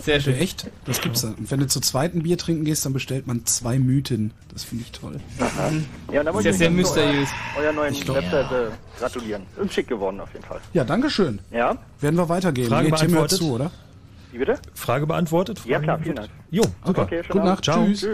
Sehr 0.02 0.20
schön. 0.20 0.36
Echt? 0.38 0.70
Das 0.86 1.02
gibt's 1.02 1.22
da. 1.22 1.30
Und 1.30 1.50
wenn 1.52 1.60
du 1.60 1.68
zu 1.68 1.80
zweiten 1.80 2.24
Bier 2.24 2.38
trinken 2.38 2.66
gehst, 2.66 2.86
dann 2.86 2.94
bestellt 2.94 3.28
man 3.28 3.46
zwei 3.46 3.80
Mythen. 3.80 4.32
Das 4.54 4.64
finde 4.64 4.84
ich 4.86 4.92
toll. 4.92 5.20
Ja, 6.12 6.20
und 6.20 6.26
da 6.26 6.34
wollte 6.34 6.50
Ist 6.50 6.56
ich 6.56 6.62
ja 6.62 6.68
sehr 6.68 6.72
mysteriös. 6.72 7.30
Euer, 7.58 7.64
euer 7.66 7.74
neuen 7.74 7.96
Webseite 8.08 8.72
gratulieren. 9.00 9.44
Ist 9.64 9.74
schick 9.74 9.88
geworden 9.88 10.20
auf 10.20 10.32
jeden 10.34 10.46
Fall. 10.46 10.60
Ja, 10.74 10.84
Dankeschön. 10.84 11.40
Ja? 11.52 11.78
Werden 12.00 12.16
wir 12.16 12.30
weitergehen. 12.30 12.68
Frage 12.68 12.90
Nee, 12.90 12.96
Tim 12.98 13.12
hört 13.14 13.30
beantwortet? 13.30 13.38
zu, 13.38 13.52
oder? 13.52 13.72
Wie 14.32 14.38
bitte? 14.38 14.60
Frage 14.74 15.08
beantwortet? 15.08 15.60
Ja, 15.66 15.78
Frage 15.78 15.84
klar, 15.84 16.00
vielen? 16.02 16.16
Dank. 16.16 16.30
Jo, 16.50 16.64
super. 16.86 17.02
Okay, 17.04 17.22
Gute 17.28 17.44
Nacht. 17.46 17.68
Abend. 17.70 17.98
Tschüss. 17.98 18.08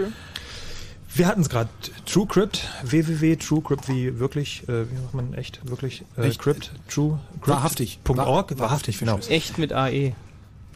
Wir 1.13 1.27
hatten 1.27 1.41
es 1.41 1.49
gerade. 1.49 1.69
TrueCrypt, 2.05 2.67
www.truecrypt, 2.83 3.87
wie 3.89 4.19
wirklich, 4.19 4.63
äh, 4.69 4.89
wie 4.89 4.99
macht 5.01 5.13
man 5.13 5.33
echt, 5.33 5.67
wirklich, 5.67 6.03
äh, 6.17 6.27
Echt? 6.27 6.39
Crypt, 6.39 6.71
True, 6.89 7.19
Crypt, 7.41 7.47
Wahrhaftig. 7.47 7.99
Org, 8.07 8.59
wahrhaftig, 8.59 8.99
genau. 8.99 9.19
echt 9.29 9.57
mit 9.57 9.73
AE. 9.73 10.13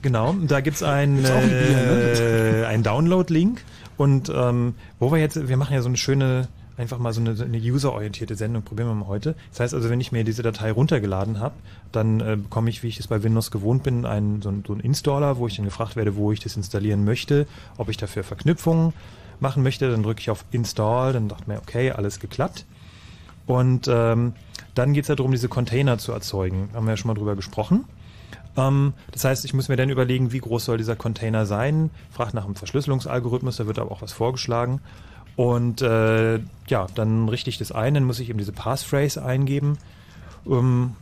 Genau, 0.02 0.34
da 0.34 0.62
gibt's 0.62 0.82
ein, 0.84 1.18
Gibt's 1.18 1.32
auch 1.32 1.36
ein 1.36 1.50
Bier, 1.50 2.64
äh, 2.64 2.66
ein 2.66 2.84
Download-Link 2.84 3.64
und 3.98 4.32
ähm, 4.34 4.74
wo 5.00 5.12
wir 5.12 5.20
jetzt, 5.20 5.48
wir 5.48 5.58
machen 5.58 5.74
ja 5.74 5.82
so 5.82 5.90
eine 5.90 5.98
schöne 5.98 6.48
einfach 6.78 6.98
mal 6.98 7.14
so 7.14 7.22
eine, 7.22 7.40
eine 7.40 7.58
userorientierte 7.58 8.36
Sendung. 8.36 8.64
Probieren 8.64 8.90
wir 8.90 8.96
mal 8.96 9.08
heute. 9.08 9.36
Das 9.52 9.60
heißt 9.60 9.74
also, 9.74 9.90
wenn 9.90 10.02
ich 10.02 10.12
mir 10.12 10.24
diese 10.24 10.42
Datei 10.42 10.72
runtergeladen 10.72 11.40
habe, 11.40 11.56
dann 11.92 12.20
äh, 12.20 12.38
bekomme 12.38 12.70
ich, 12.70 12.84
wie 12.84 12.88
ich 12.88 13.00
es 13.00 13.08
bei 13.08 13.24
Windows 13.24 13.52
gewohnt 13.52 13.84
bin, 13.84 14.06
einen, 14.06 14.42
so, 14.42 14.50
einen, 14.50 14.64
so 14.66 14.74
einen 14.74 14.82
Installer, 14.82 15.38
wo 15.38 15.48
ich 15.48 15.56
dann 15.56 15.66
gefragt 15.66 15.96
werde, 15.96 16.16
wo 16.16 16.32
ich 16.32 16.40
das 16.40 16.58
installieren 16.58 17.06
möchte, 17.06 17.48
ob 17.78 17.90
ich 17.90 17.98
dafür 17.98 18.24
Verknüpfungen 18.24 18.94
machen 19.40 19.64
möchte. 19.64 19.90
Dann 19.90 20.04
drücke 20.04 20.22
ich 20.22 20.30
auf 20.30 20.44
Install, 20.52 21.14
dann 21.14 21.28
dachte 21.28 21.44
mir, 21.48 21.60
okay, 21.60 21.92
alles 21.92 22.20
geklappt. 22.20 22.66
Und 23.46 23.88
ähm, 23.88 24.34
dann 24.76 24.94
geht 24.94 25.08
es 25.08 25.16
darum, 25.16 25.32
diese 25.32 25.50
Container 25.50 25.98
zu 25.98 26.12
erzeugen. 26.12 26.70
Haben 26.74 26.86
wir 26.86 26.92
ja 26.92 26.98
schon 26.98 27.10
mal 27.10 27.16
drüber 27.16 27.36
gesprochen. 27.36 27.86
Ähm, 28.58 28.94
das 29.12 29.24
heißt, 29.26 29.46
ich 29.46 29.54
muss 29.54 29.70
mir 29.70 29.76
dann 29.78 29.90
überlegen, 29.90 30.32
wie 30.32 30.40
groß 30.40 30.66
soll 30.66 30.78
dieser 30.78 30.96
Container 30.96 31.46
sein. 31.46 31.90
Fragt 32.12 32.34
nach 32.34 32.46
einem 32.46 32.56
Verschlüsselungsalgorithmus, 32.56 33.58
da 33.58 33.68
wird 33.68 33.80
aber 33.80 33.92
auch 33.92 34.02
was 34.02 34.12
vorgeschlagen. 34.12 34.82
Und 35.36 35.82
äh, 35.82 36.40
ja, 36.68 36.88
dann 36.96 37.30
richte 37.30 37.50
ich 37.50 37.58
das 37.58 37.72
ein, 37.72 37.94
dann 37.94 38.04
muss 38.04 38.20
ich 38.20 38.30
eben 38.30 38.38
diese 38.38 38.52
Passphrase 38.52 39.24
eingeben. 39.24 39.78
Ähm, 40.46 40.96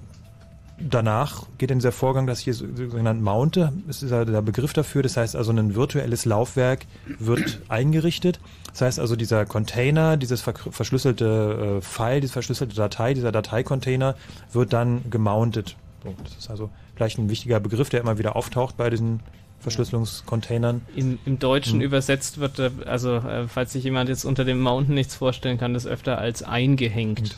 danach 0.79 1.43
geht 1.57 1.71
dann 1.71 1.79
dieser 1.79 1.91
Vorgang, 1.91 2.27
dass 2.27 2.39
ich 2.39 2.45
hier 2.45 2.53
so- 2.53 2.67
sogenannt 2.75 3.21
mounte, 3.21 3.73
ist 3.87 4.01
dieser 4.01 4.25
der 4.25 4.41
Begriff 4.41 4.73
dafür. 4.73 5.01
Das 5.01 5.17
heißt 5.17 5.35
also, 5.35 5.51
ein 5.51 5.75
virtuelles 5.75 6.25
Laufwerk 6.25 6.85
wird 7.17 7.61
eingerichtet. 7.69 8.39
Das 8.71 8.81
heißt 8.81 8.99
also, 8.99 9.15
dieser 9.15 9.45
Container, 9.45 10.15
dieses 10.15 10.41
ver 10.41 10.53
verschlüsselte 10.53 11.77
äh, 11.79 11.81
File, 11.81 12.21
diese 12.21 12.33
verschlüsselte 12.33 12.75
Datei, 12.75 13.13
dieser 13.15 13.31
Dateicontainer 13.31 14.15
wird 14.53 14.73
dann 14.73 15.09
gemountet. 15.09 15.75
So, 16.03 16.13
das 16.23 16.37
ist 16.37 16.49
also 16.49 16.69
vielleicht 16.99 17.17
ein 17.17 17.29
wichtiger 17.29 17.61
Begriff, 17.61 17.87
der 17.87 18.01
immer 18.01 18.17
wieder 18.17 18.35
auftaucht 18.35 18.75
bei 18.75 18.89
diesen 18.89 19.21
Verschlüsselungscontainern. 19.61 20.81
In, 20.97 21.17
Im 21.25 21.39
Deutschen 21.39 21.75
Hm. 21.75 21.81
übersetzt 21.81 22.39
wird, 22.39 22.59
äh, 22.59 22.71
also 22.85 23.15
äh, 23.15 23.47
falls 23.47 23.71
sich 23.71 23.85
jemand 23.85 24.09
jetzt 24.09 24.25
unter 24.25 24.43
dem 24.43 24.59
Mountain 24.59 24.95
nichts 24.95 25.15
vorstellen 25.15 25.57
kann, 25.57 25.73
das 25.73 25.87
öfter 25.87 26.17
als 26.17 26.43
eingehängt. 26.43 27.37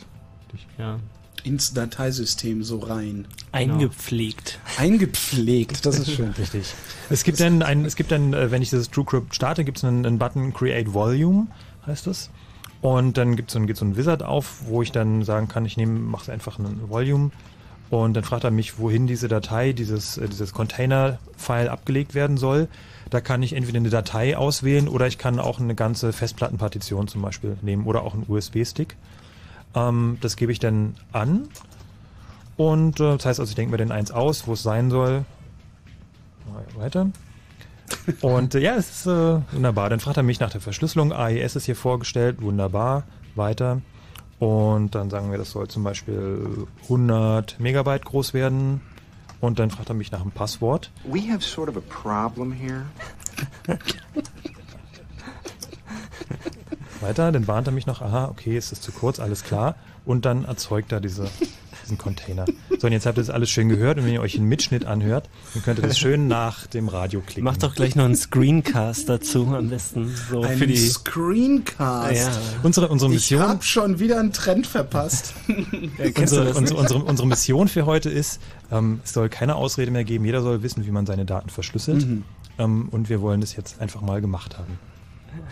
Ja. 0.78 0.98
Ins 1.44 1.74
Dateisystem 1.74 2.64
so 2.64 2.80
rein. 2.80 3.28
Eingepflegt. 3.52 4.58
Eingepflegt, 4.78 5.86
das 5.86 6.00
ist 6.00 6.10
schön. 6.10 6.30
Richtig. 6.38 6.74
Es 7.08 7.22
gibt 7.22 7.38
dann, 7.38 7.62
ein, 7.62 7.84
es 7.84 7.94
gibt 7.94 8.10
dann, 8.10 8.34
äh, 8.34 8.50
wenn 8.50 8.62
ich 8.62 8.70
dieses 8.70 8.90
TrueCrypt 8.90 9.32
starte, 9.32 9.64
gibt 9.64 9.78
es 9.78 9.84
einen, 9.84 10.04
einen 10.04 10.18
Button 10.18 10.52
Create 10.52 10.92
Volume, 10.92 11.46
heißt 11.86 12.08
das. 12.08 12.30
Und 12.80 13.16
dann 13.16 13.36
gibt 13.36 13.52
so 13.52 13.60
geht 13.60 13.76
so 13.76 13.84
ein 13.84 13.96
Wizard 13.96 14.24
auf, 14.24 14.64
wo 14.66 14.82
ich 14.82 14.90
dann 14.90 15.22
sagen 15.22 15.46
kann, 15.46 15.64
ich 15.64 15.76
nehme, 15.76 16.00
mache 16.00 16.32
einfach 16.32 16.58
ein 16.58 16.90
Volume 16.90 17.30
und 17.92 18.14
dann 18.14 18.24
fragt 18.24 18.44
er 18.44 18.50
mich, 18.50 18.78
wohin 18.78 19.06
diese 19.06 19.28
Datei, 19.28 19.74
dieses, 19.74 20.16
äh, 20.16 20.26
dieses 20.26 20.54
Container-File 20.54 21.68
abgelegt 21.68 22.14
werden 22.14 22.38
soll. 22.38 22.68
Da 23.10 23.20
kann 23.20 23.42
ich 23.42 23.52
entweder 23.52 23.76
eine 23.76 23.90
Datei 23.90 24.34
auswählen 24.34 24.88
oder 24.88 25.06
ich 25.08 25.18
kann 25.18 25.38
auch 25.38 25.60
eine 25.60 25.74
ganze 25.74 26.14
Festplattenpartition 26.14 27.06
zum 27.06 27.20
Beispiel 27.20 27.58
nehmen 27.60 27.84
oder 27.84 28.00
auch 28.00 28.14
einen 28.14 28.24
USB-Stick. 28.26 28.96
Ähm, 29.74 30.16
das 30.22 30.36
gebe 30.36 30.52
ich 30.52 30.58
dann 30.58 30.94
an. 31.12 31.50
Und 32.56 32.98
äh, 32.98 33.14
das 33.18 33.26
heißt 33.26 33.40
also, 33.40 33.50
ich 33.50 33.56
denke 33.56 33.72
mir 33.72 33.76
den 33.76 33.92
eins 33.92 34.10
aus, 34.10 34.46
wo 34.46 34.54
es 34.54 34.62
sein 34.62 34.90
soll. 34.90 35.26
Weiter. 36.74 37.10
Und 38.22 38.54
äh, 38.54 38.60
ja, 38.60 38.74
es 38.76 38.90
ist 39.00 39.06
äh, 39.06 39.38
wunderbar. 39.52 39.90
Dann 39.90 40.00
fragt 40.00 40.16
er 40.16 40.22
mich 40.22 40.40
nach 40.40 40.50
der 40.50 40.62
Verschlüsselung. 40.62 41.12
AES 41.12 41.56
ist 41.56 41.66
hier 41.66 41.76
vorgestellt. 41.76 42.40
Wunderbar. 42.40 43.02
Weiter. 43.34 43.82
Und 44.42 44.96
dann 44.96 45.08
sagen 45.08 45.30
wir, 45.30 45.38
das 45.38 45.52
soll 45.52 45.68
zum 45.68 45.84
Beispiel 45.84 46.66
100 46.82 47.60
Megabyte 47.60 48.04
groß 48.04 48.34
werden. 48.34 48.80
Und 49.40 49.60
dann 49.60 49.70
fragt 49.70 49.88
er 49.88 49.94
mich 49.94 50.10
nach 50.10 50.22
dem 50.22 50.32
Passwort. 50.32 50.90
We 51.04 51.30
have 51.32 51.42
sort 51.42 51.68
of 51.68 51.76
a 51.76 51.80
problem 51.80 52.50
here. 52.50 52.86
Weiter, 57.00 57.30
dann 57.30 57.46
warnt 57.46 57.68
er 57.68 57.72
mich 57.72 57.86
noch, 57.86 58.02
aha, 58.02 58.30
okay, 58.30 58.58
ist 58.58 58.72
das 58.72 58.80
zu 58.80 58.90
kurz, 58.90 59.20
alles 59.20 59.44
klar. 59.44 59.76
Und 60.04 60.24
dann 60.24 60.44
erzeugt 60.44 60.90
er 60.90 60.98
diese, 60.98 61.28
diesen 61.82 61.98
Container. 61.98 62.44
So, 62.78 62.86
und 62.86 62.92
jetzt 62.92 63.06
habt 63.06 63.18
ihr 63.18 63.22
das 63.22 63.30
alles 63.30 63.50
schön 63.50 63.68
gehört 63.68 63.98
und 63.98 64.06
wenn 64.06 64.12
ihr 64.12 64.20
euch 64.20 64.36
einen 64.36 64.48
Mitschnitt 64.48 64.84
anhört, 64.84 65.28
dann 65.54 65.62
könnt 65.62 65.78
ihr 65.78 65.86
das 65.86 65.98
schön 65.98 66.28
nach 66.28 66.66
dem 66.66 66.88
Radio 66.88 67.20
klicken. 67.20 67.44
Mach 67.44 67.56
doch 67.56 67.74
gleich 67.74 67.96
noch 67.96 68.04
einen 68.04 68.16
Screencast 68.16 69.08
dazu 69.08 69.46
am 69.48 69.68
besten. 69.68 70.14
So 70.30 70.42
Ein 70.42 70.58
für 70.58 70.66
die 70.66 70.76
Screencast. 70.76 72.16
Ja. 72.16 72.30
Unsere, 72.62 72.88
unsere 72.88 73.10
Mission. 73.10 73.42
Ich 73.42 73.48
hab 73.48 73.64
schon 73.64 73.98
wieder 73.98 74.18
einen 74.18 74.32
Trend 74.32 74.66
verpasst. 74.66 75.34
unsere, 76.16 76.54
unsere, 76.54 76.78
unsere, 76.80 77.04
unsere 77.04 77.28
Mission 77.28 77.68
für 77.68 77.86
heute 77.86 78.10
ist, 78.10 78.40
ähm, 78.70 79.00
es 79.04 79.12
soll 79.12 79.28
keine 79.28 79.56
Ausrede 79.56 79.90
mehr 79.90 80.04
geben, 80.04 80.24
jeder 80.24 80.42
soll 80.42 80.62
wissen, 80.62 80.86
wie 80.86 80.90
man 80.90 81.06
seine 81.06 81.24
Daten 81.24 81.50
verschlüsselt. 81.50 82.06
Mhm. 82.06 82.24
Ähm, 82.58 82.88
und 82.90 83.08
wir 83.08 83.20
wollen 83.20 83.40
das 83.40 83.56
jetzt 83.56 83.80
einfach 83.80 84.00
mal 84.00 84.20
gemacht 84.20 84.58
haben. 84.58 84.78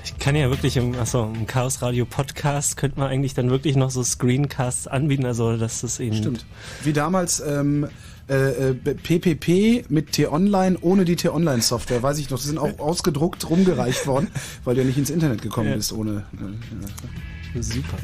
Ich 0.04 0.18
kann 0.18 0.34
ja 0.36 0.48
wirklich 0.50 0.76
im, 0.76 0.94
achso, 0.98 1.24
im 1.24 1.46
Chaos 1.46 1.82
Radio 1.82 2.04
Podcast 2.06 2.76
könnte 2.76 2.98
man 2.98 3.08
eigentlich 3.08 3.34
dann 3.34 3.50
wirklich 3.50 3.76
noch 3.76 3.90
so 3.90 4.02
Screencasts 4.02 4.86
anbieten, 4.86 5.26
also 5.26 5.56
dass 5.56 5.80
das 5.82 6.00
eben. 6.00 6.16
Stimmt. 6.16 6.46
Wie 6.84 6.92
damals 6.92 7.40
ähm, 7.40 7.88
äh, 8.28 8.70
äh, 8.70 8.74
PPP 8.74 9.90
mit 9.90 10.12
T-Online 10.12 10.78
ohne 10.80 11.04
die 11.04 11.16
T-Online-Software, 11.16 12.02
weiß 12.02 12.18
ich 12.18 12.30
noch. 12.30 12.38
Die 12.40 12.46
sind 12.46 12.58
auch 12.58 12.78
ausgedruckt 12.78 13.48
rumgereicht 13.48 14.06
worden, 14.06 14.28
weil 14.64 14.74
du 14.74 14.82
ja 14.82 14.86
nicht 14.86 14.98
ins 14.98 15.10
Internet 15.10 15.42
gekommen 15.42 15.70
Ja. 15.70 15.76
bist 15.76 15.92
ohne. 15.92 16.24
Äh, 16.38 17.56
ja. 17.56 17.62
Super. 17.62 17.98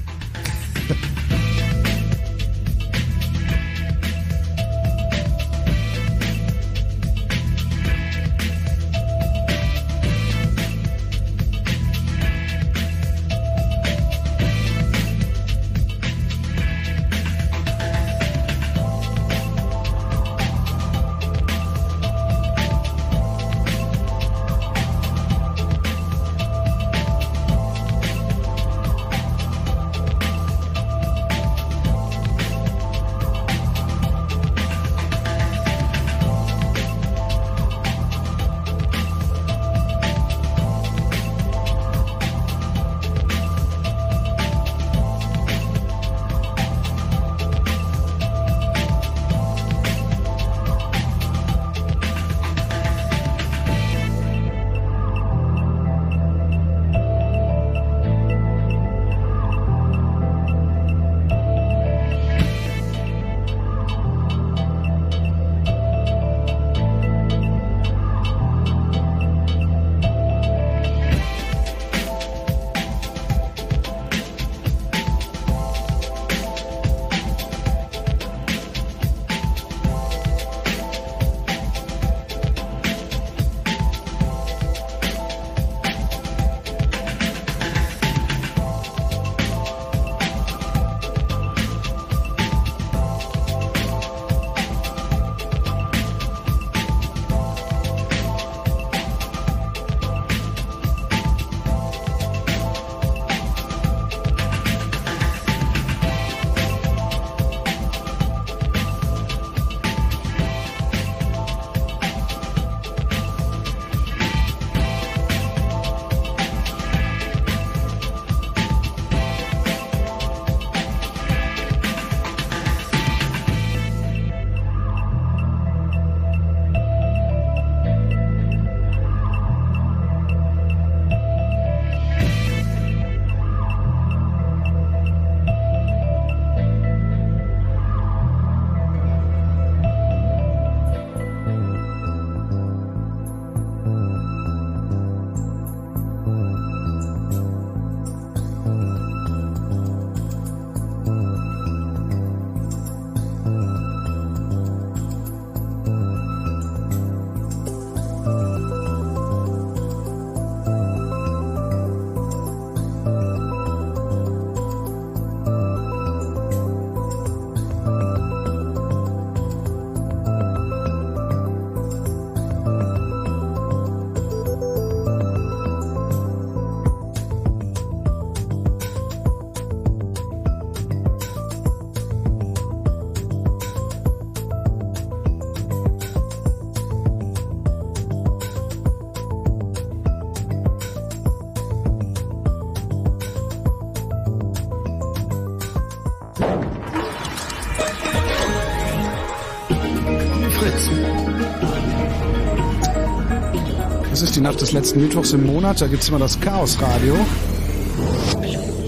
Nacht 204.47 204.60
des 204.60 204.70
letzten 204.70 205.01
Mittwochs 205.01 205.32
im 205.32 205.44
Monat, 205.44 205.81
da 205.81 205.89
gibt's 205.89 206.09
immer 206.09 206.20
das 206.20 206.39
Chaos 206.39 206.81
Radio. 206.81 207.16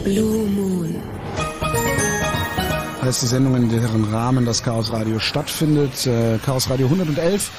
Blue 0.05 0.47
Moon. 0.47 0.95
Heißt 3.03 3.23
die 3.23 3.27
Sendung, 3.27 3.57
in 3.57 3.69
deren 3.69 4.05
Rahmen 4.05 4.47
das 4.47 4.63
Chaos 4.63 4.93
Radio 4.93 5.19
stattfindet. 5.19 6.07
Äh, 6.07 6.39
Chaos 6.47 6.71
Radio 6.71 6.87
111 6.87 7.51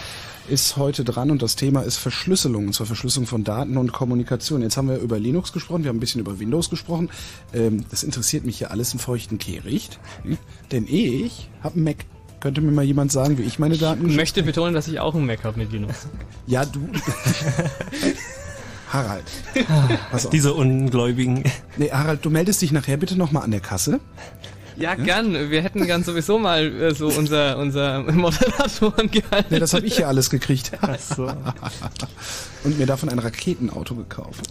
ist 0.48 0.78
heute 0.78 1.04
dran 1.04 1.30
und 1.30 1.42
das 1.42 1.58
Thema 1.58 1.82
ist 1.82 1.98
Verschlüsselung, 1.98 2.68
und 2.68 2.74
zwar 2.74 2.88
Verschlüsselung 2.88 3.28
von 3.28 3.44
Daten 3.44 3.76
und 3.76 3.92
Kommunikation. 3.92 4.62
Jetzt 4.62 4.78
haben 4.78 4.88
wir 4.88 5.00
über 5.00 5.20
Linux 5.20 5.52
gesprochen, 5.52 5.84
wir 5.84 5.90
haben 5.90 5.98
ein 5.98 6.00
bisschen 6.00 6.22
über 6.22 6.40
Windows 6.40 6.70
gesprochen. 6.70 7.10
Ähm, 7.54 7.84
das 7.92 8.04
interessiert 8.04 8.46
mich 8.46 8.60
hier 8.60 8.72
alles 8.72 8.94
im 8.94 9.00
feuchten 9.00 9.40
Kehricht, 9.40 10.00
hm? 10.24 10.38
denn 10.72 10.86
ich 10.88 11.50
habe 11.62 11.76
einen 11.76 11.84
Mac. 11.84 11.98
Könnte 12.40 12.62
mir 12.62 12.72
mal 12.72 12.86
jemand 12.86 13.12
sagen, 13.12 13.38
wie 13.38 13.44
ich 13.44 13.60
meine 13.60 13.78
Daten 13.78 14.08
Ich 14.08 14.16
möchte 14.16 14.42
betonen, 14.44 14.74
dass 14.74 14.88
ich 14.88 15.02
auch 15.02 15.14
einen 15.14 15.26
Mac 15.26 15.44
habe 15.44 15.60
mit 15.60 15.74
Linux. 15.74 16.08
Ja, 16.50 16.66
du. 16.66 16.80
Harald. 18.92 19.26
Pass 20.10 20.26
auf. 20.26 20.32
Diese 20.32 20.56
Ungläubigen. 20.56 21.44
Nee, 21.78 21.92
Harald, 21.92 22.26
du 22.26 22.32
meldest 22.32 22.64
dich 22.64 22.72
nachher 22.72 22.98
bitte 22.98 23.16
nochmal 23.16 23.44
an 23.44 23.52
der 23.52 23.60
Kasse. 23.60 24.00
Ja, 24.76 24.96
gern. 24.96 25.52
Wir 25.52 25.62
hätten 25.62 25.86
gern 25.86 26.04
sowieso 26.04 26.40
mal 26.40 26.66
äh, 26.66 26.96
so 26.96 27.10
unser, 27.10 27.60
unser 27.60 28.02
Moderatoren 28.12 29.12
gehalten. 29.12 29.50
Nee, 29.52 29.60
das 29.60 29.76
habe 29.76 29.86
ich 29.86 29.98
hier 29.98 30.08
alles 30.08 30.32
gekriegt. 30.32 30.72
Ach 30.82 30.98
so. 30.98 31.32
Und 32.64 32.80
mir 32.80 32.88
davon 32.88 33.10
ein 33.10 33.20
Raketenauto 33.20 33.94
gekauft. 33.94 34.50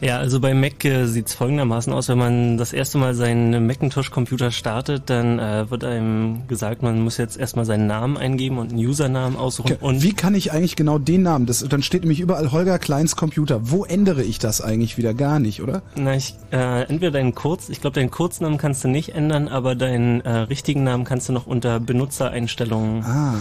Ja, 0.00 0.18
also 0.18 0.38
bei 0.38 0.54
Mac 0.54 0.84
äh, 0.84 1.06
sieht's 1.06 1.34
folgendermaßen 1.34 1.92
aus, 1.92 2.08
wenn 2.08 2.18
man 2.18 2.56
das 2.56 2.72
erste 2.72 2.98
Mal 2.98 3.14
seinen 3.14 3.66
Macintosh-Computer 3.66 4.52
startet, 4.52 5.10
dann 5.10 5.40
äh, 5.40 5.68
wird 5.70 5.82
einem 5.82 6.46
gesagt, 6.46 6.82
man 6.82 7.00
muss 7.00 7.16
jetzt 7.16 7.36
erstmal 7.36 7.64
seinen 7.64 7.88
Namen 7.88 8.16
eingeben 8.16 8.58
und 8.58 8.70
einen 8.70 8.78
Usernamen 8.78 9.36
aussuchen. 9.36 9.76
Und 9.80 10.02
wie 10.02 10.12
kann 10.12 10.36
ich 10.36 10.52
eigentlich 10.52 10.76
genau 10.76 10.98
den 10.98 11.22
Namen? 11.22 11.46
Das, 11.46 11.66
dann 11.68 11.82
steht 11.82 12.02
nämlich 12.02 12.20
überall 12.20 12.52
Holger 12.52 12.78
Kleins 12.78 13.16
Computer. 13.16 13.70
Wo 13.70 13.84
ändere 13.84 14.22
ich 14.22 14.38
das 14.38 14.60
eigentlich 14.60 14.98
wieder 14.98 15.14
gar 15.14 15.40
nicht, 15.40 15.62
oder? 15.62 15.82
Na, 15.96 16.14
ich, 16.14 16.34
äh, 16.52 16.82
entweder 16.82 17.10
deinen 17.10 17.34
Kurz, 17.34 17.68
ich 17.68 17.80
glaube, 17.80 17.94
deinen 17.94 18.10
Kurznamen 18.10 18.58
kannst 18.58 18.84
du 18.84 18.88
nicht 18.88 19.14
ändern, 19.14 19.48
aber 19.48 19.74
deinen 19.74 20.20
äh, 20.20 20.30
richtigen 20.30 20.84
Namen 20.84 21.04
kannst 21.04 21.28
du 21.28 21.32
noch 21.32 21.46
unter 21.46 21.80
Benutzereinstellungen 21.80 23.02
ah. 23.04 23.34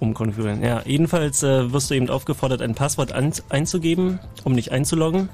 umkonfigurieren. 0.00 0.62
Ja, 0.62 0.82
jedenfalls 0.84 1.44
äh, 1.44 1.72
wirst 1.72 1.90
du 1.90 1.94
eben 1.94 2.10
aufgefordert, 2.10 2.62
ein 2.62 2.74
Passwort 2.74 3.12
an, 3.12 3.32
einzugeben, 3.48 4.18
um 4.42 4.56
dich 4.56 4.72
einzuloggen. 4.72 5.28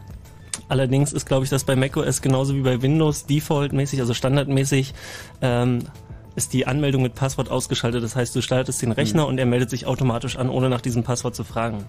Allerdings 0.71 1.13
ist, 1.13 1.27
glaube 1.27 1.45
ich, 1.45 1.51
das 1.51 1.65
bei 1.65 1.75
macOS 1.75 2.23
genauso 2.23 2.55
wie 2.55 2.63
bei 2.63 2.81
Windows 2.81 3.27
defaultmäßig, 3.27 4.01
also 4.01 4.15
standardmäßig, 4.15 4.95
ähm, 5.43 5.81
ist 6.37 6.53
die 6.53 6.67
Anmeldung 6.67 7.03
mit 7.03 7.17
Passwort 7.17 7.51
ausgeschaltet. 7.51 8.05
Das 8.05 8.15
heißt, 8.15 8.35
du 8.37 8.41
startest 8.41 8.81
den 8.81 8.93
Rechner 8.93 9.27
und 9.27 9.39
er 9.39 9.47
meldet 9.47 9.69
sich 9.69 9.87
automatisch 9.87 10.37
an, 10.37 10.49
ohne 10.49 10.71
nach 10.71 10.81
diesem 10.81 11.03
Passwort 11.03 11.35
zu 11.35 11.43
fragen. 11.43 11.87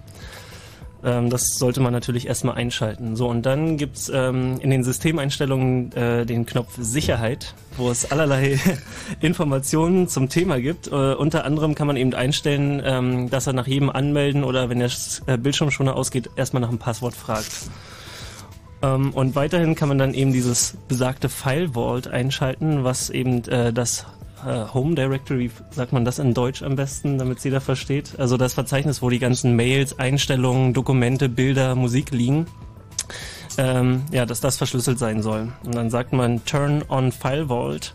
Ähm, 1.04 1.30
das 1.30 1.58
sollte 1.58 1.80
man 1.80 1.92
natürlich 1.92 2.26
erstmal 2.26 2.56
einschalten. 2.56 3.14
So, 3.14 3.28
und 3.28 3.46
dann 3.46 3.76
gibt's 3.76 4.10
ähm, 4.12 4.58
in 4.60 4.70
den 4.70 4.82
Systemeinstellungen 4.82 5.92
äh, 5.92 6.26
den 6.26 6.44
Knopf 6.44 6.72
Sicherheit, 6.76 7.54
wo 7.76 7.88
es 7.88 8.10
allerlei 8.10 8.58
Informationen 9.20 10.08
zum 10.08 10.28
Thema 10.28 10.60
gibt. 10.60 10.88
Äh, 10.88 11.14
unter 11.14 11.44
anderem 11.44 11.76
kann 11.76 11.86
man 11.86 11.96
eben 11.96 12.14
einstellen, 12.14 12.82
ähm, 12.84 13.30
dass 13.30 13.46
er 13.46 13.52
nach 13.52 13.68
jedem 13.68 13.90
Anmelden 13.90 14.42
oder 14.42 14.70
wenn 14.70 14.80
der 14.80 14.90
äh, 15.26 15.38
Bildschirmschoner 15.38 15.94
ausgeht, 15.94 16.30
erstmal 16.34 16.62
nach 16.62 16.70
dem 16.70 16.78
Passwort 16.78 17.14
fragt. 17.14 17.70
Ähm, 18.82 19.12
und 19.12 19.34
weiterhin 19.34 19.74
kann 19.74 19.88
man 19.88 19.98
dann 19.98 20.14
eben 20.14 20.32
dieses 20.32 20.76
besagte 20.88 21.28
File 21.28 21.70
Vault 21.70 22.08
einschalten, 22.08 22.84
was 22.84 23.10
eben 23.10 23.44
äh, 23.44 23.72
das 23.72 24.06
äh, 24.46 24.64
Home 24.74 24.94
Directory, 24.94 25.50
sagt 25.70 25.92
man 25.92 26.04
das 26.04 26.18
in 26.18 26.34
Deutsch 26.34 26.62
am 26.62 26.76
besten, 26.76 27.18
damit 27.18 27.38
es 27.38 27.44
jeder 27.44 27.60
versteht. 27.60 28.18
Also 28.18 28.36
das 28.36 28.54
Verzeichnis, 28.54 29.02
wo 29.02 29.10
die 29.10 29.18
ganzen 29.18 29.54
Mails, 29.56 29.98
Einstellungen, 29.98 30.74
Dokumente, 30.74 31.28
Bilder, 31.28 31.74
Musik 31.74 32.10
liegen. 32.10 32.46
Ähm, 33.58 34.04
ja, 34.10 34.24
dass 34.24 34.40
das 34.40 34.56
verschlüsselt 34.56 34.98
sein 34.98 35.22
soll. 35.22 35.52
Und 35.64 35.74
dann 35.74 35.90
sagt 35.90 36.12
man 36.14 36.44
Turn 36.46 36.82
on 36.88 37.12
File 37.12 37.48
Vault. 37.48 37.94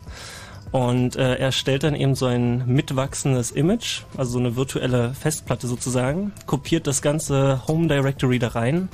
Und 0.72 1.16
äh, 1.16 1.36
er 1.36 1.52
stellt 1.52 1.84
dann 1.84 1.96
eben 1.96 2.14
so 2.14 2.26
ein 2.26 2.68
mitwachsendes 2.68 3.52
Image, 3.52 4.04
also 4.18 4.34
so 4.34 4.40
eine 4.40 4.56
virtuelle 4.56 5.14
Festplatte 5.14 5.66
sozusagen, 5.66 6.34
kopiert 6.46 6.88
das 6.88 7.02
ganze 7.02 7.66
Home 7.68 7.88
Directory 7.88 8.38
da 8.38 8.50
rein. 8.50 8.90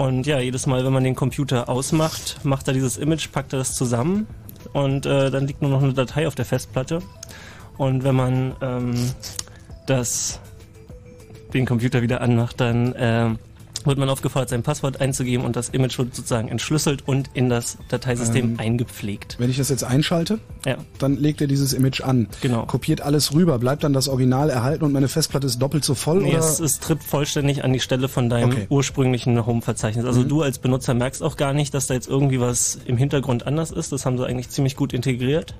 Und 0.00 0.26
ja, 0.26 0.40
jedes 0.40 0.66
Mal, 0.66 0.82
wenn 0.82 0.94
man 0.94 1.04
den 1.04 1.14
Computer 1.14 1.68
ausmacht, 1.68 2.42
macht 2.42 2.66
er 2.68 2.72
dieses 2.72 2.96
Image, 2.96 3.30
packt 3.32 3.52
er 3.52 3.58
das 3.58 3.74
zusammen 3.74 4.26
und 4.72 5.04
äh, 5.04 5.30
dann 5.30 5.46
liegt 5.46 5.60
nur 5.60 5.70
noch 5.70 5.82
eine 5.82 5.92
Datei 5.92 6.26
auf 6.26 6.34
der 6.34 6.46
Festplatte. 6.46 7.00
Und 7.76 8.02
wenn 8.02 8.14
man 8.14 8.56
ähm, 8.62 8.94
das 9.84 10.40
den 11.52 11.66
Computer 11.66 12.00
wieder 12.00 12.22
anmacht, 12.22 12.62
dann 12.62 12.94
äh, 12.94 13.34
wird 13.86 13.98
man 13.98 14.08
aufgefordert, 14.08 14.48
sein 14.50 14.62
Passwort 14.62 15.00
einzugeben 15.00 15.44
und 15.44 15.56
das 15.56 15.68
Image 15.70 15.98
wird 15.98 16.14
sozusagen 16.14 16.48
entschlüsselt 16.48 17.06
und 17.06 17.30
in 17.34 17.48
das 17.48 17.78
Dateisystem 17.88 18.52
Ähm, 18.52 18.58
eingepflegt. 18.58 19.36
Wenn 19.38 19.50
ich 19.50 19.56
das 19.56 19.68
jetzt 19.68 19.84
einschalte, 19.84 20.38
Ja. 20.66 20.76
dann 20.98 21.16
legt 21.16 21.40
er 21.40 21.46
dieses 21.46 21.72
Image 21.72 22.00
an. 22.02 22.28
Genau. 22.40 22.66
Kopiert 22.66 23.00
alles 23.00 23.32
rüber, 23.34 23.58
bleibt 23.58 23.84
dann 23.84 23.92
das 23.92 24.08
Original 24.08 24.50
erhalten 24.50 24.84
und 24.84 24.92
meine 24.92 25.08
Festplatte 25.08 25.46
ist 25.46 25.60
doppelt 25.60 25.84
so 25.84 25.94
voll? 25.94 26.22
Nee, 26.22 26.30
oder? 26.30 26.38
es, 26.38 26.60
es 26.60 26.80
tritt 26.80 27.02
vollständig 27.02 27.64
an 27.64 27.72
die 27.72 27.80
Stelle 27.80 28.08
von 28.08 28.28
deinem 28.28 28.50
Okay. 28.50 28.66
ursprünglichen 28.68 29.44
Home-Verzeichnis. 29.46 30.04
Also 30.04 30.20
Mhm. 30.20 30.28
du 30.28 30.42
als 30.42 30.58
Benutzer 30.58 30.94
merkst 30.94 31.22
auch 31.22 31.36
gar 31.36 31.52
nicht, 31.52 31.74
dass 31.74 31.86
da 31.86 31.94
jetzt 31.94 32.08
irgendwie 32.08 32.40
was 32.40 32.78
im 32.84 32.96
Hintergrund 32.96 33.46
anders 33.46 33.70
ist. 33.70 33.92
Das 33.92 34.06
haben 34.06 34.18
sie 34.18 34.26
eigentlich 34.26 34.48
ziemlich 34.50 34.76
gut 34.76 34.92
integriert. 34.92 35.54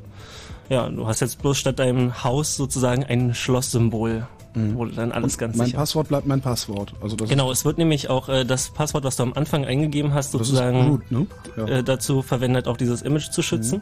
Ja, 0.68 0.88
du 0.88 1.06
hast 1.09 1.20
jetzt 1.20 1.42
bloß 1.42 1.59
statt 1.59 1.78
deinem 1.80 2.22
Haus 2.22 2.55
sozusagen 2.56 3.02
ein 3.05 3.34
Schlosssymbol, 3.34 4.28
wo 4.55 4.85
du 4.85 4.90
dann 4.93 5.12
alles 5.12 5.39
ganz 5.39 5.55
Mhm. 5.55 5.59
mein 5.59 5.66
sicher 5.66 5.78
Passwort 5.78 6.09
bleibt 6.09 6.27
mein 6.27 6.40
Passwort. 6.40 6.93
Also 7.01 7.16
das 7.16 7.28
Genau, 7.28 7.51
es 7.52 7.64
wird 7.64 7.78
nämlich 7.78 8.10
auch 8.10 8.28
äh, 8.28 8.44
das 8.44 8.70
Passwort, 8.70 9.05
was 9.05 9.16
du 9.16 9.22
am 9.22 9.32
Anfang 9.35 9.64
eingegeben 9.64 10.12
hast, 10.14 10.32
sozusagen 10.32 10.89
gut, 10.90 11.10
ne? 11.12 11.27
Ja. 11.56 11.64
äh, 11.66 11.82
dazu 11.85 12.22
verwendet, 12.22 12.66
auch 12.66 12.77
dieses 12.77 13.02
Image 13.02 13.31
zu 13.31 13.43
schützen. 13.43 13.81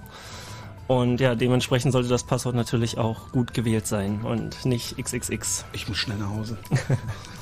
Und 0.86 1.20
ja, 1.20 1.34
dementsprechend 1.34 1.92
sollte 1.92 2.08
das 2.08 2.24
Passwort 2.24 2.54
natürlich 2.54 2.96
auch 2.96 3.30
gut 3.32 3.52
gewählt 3.52 3.86
sein 3.86 4.22
und 4.22 4.64
nicht 4.64 4.96
XXX. 4.96 5.64
Ich 5.74 5.86
muss 5.88 5.98
schnell 5.98 6.16
nach 6.18 6.30
Hause. 6.30 6.56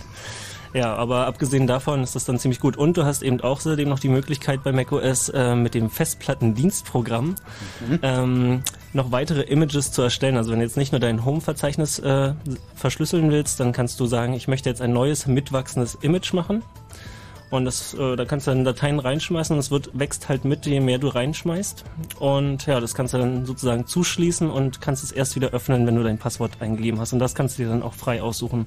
Ja, 0.74 0.94
aber 0.94 1.26
abgesehen 1.26 1.66
davon 1.66 2.02
ist 2.02 2.14
das 2.14 2.24
dann 2.24 2.38
ziemlich 2.38 2.60
gut. 2.60 2.76
Und 2.76 2.96
du 2.96 3.04
hast 3.04 3.22
eben 3.22 3.40
auch 3.40 3.56
außerdem 3.56 3.88
noch 3.88 3.98
die 3.98 4.08
Möglichkeit 4.08 4.62
bei 4.62 4.72
macOS 4.72 5.30
äh, 5.30 5.54
mit 5.54 5.74
dem 5.74 5.90
Festplattendienstprogramm 5.90 7.36
Mhm. 7.80 7.98
ähm, 8.02 8.62
noch 8.92 9.12
weitere 9.12 9.42
Images 9.42 9.92
zu 9.92 10.02
erstellen. 10.02 10.36
Also 10.36 10.50
wenn 10.52 10.58
du 10.58 10.64
jetzt 10.64 10.76
nicht 10.76 10.92
nur 10.92 11.00
dein 11.00 11.24
Home-Verzeichnis 11.24 11.98
äh, 11.98 12.34
verschlüsseln 12.74 13.30
willst, 13.30 13.60
dann 13.60 13.72
kannst 13.72 13.98
du 14.00 14.06
sagen, 14.06 14.34
ich 14.34 14.48
möchte 14.48 14.68
jetzt 14.68 14.82
ein 14.82 14.92
neues 14.92 15.26
mitwachsendes 15.26 15.96
Image 16.02 16.32
machen. 16.32 16.62
Und 17.50 17.64
das, 17.64 17.94
äh, 17.94 18.16
da 18.16 18.24
kannst 18.24 18.46
du 18.46 18.50
dann 18.50 18.64
Dateien 18.64 18.98
reinschmeißen 18.98 19.54
und 19.54 19.60
es 19.60 19.70
wird, 19.70 19.90
wächst 19.92 20.28
halt 20.28 20.44
mit, 20.44 20.66
je 20.66 20.80
mehr 20.80 20.98
du 20.98 21.08
reinschmeißt. 21.08 21.84
Und 22.18 22.66
ja, 22.66 22.80
das 22.80 22.94
kannst 22.94 23.14
du 23.14 23.18
dann 23.18 23.46
sozusagen 23.46 23.86
zuschließen 23.86 24.50
und 24.50 24.80
kannst 24.80 25.04
es 25.04 25.12
erst 25.12 25.36
wieder 25.36 25.50
öffnen, 25.50 25.86
wenn 25.86 25.94
du 25.94 26.02
dein 26.02 26.18
Passwort 26.18 26.52
eingegeben 26.60 26.98
hast. 26.98 27.12
Und 27.12 27.20
das 27.20 27.34
kannst 27.34 27.58
du 27.58 27.62
dir 27.62 27.68
dann 27.68 27.82
auch 27.82 27.94
frei 27.94 28.20
aussuchen. 28.20 28.66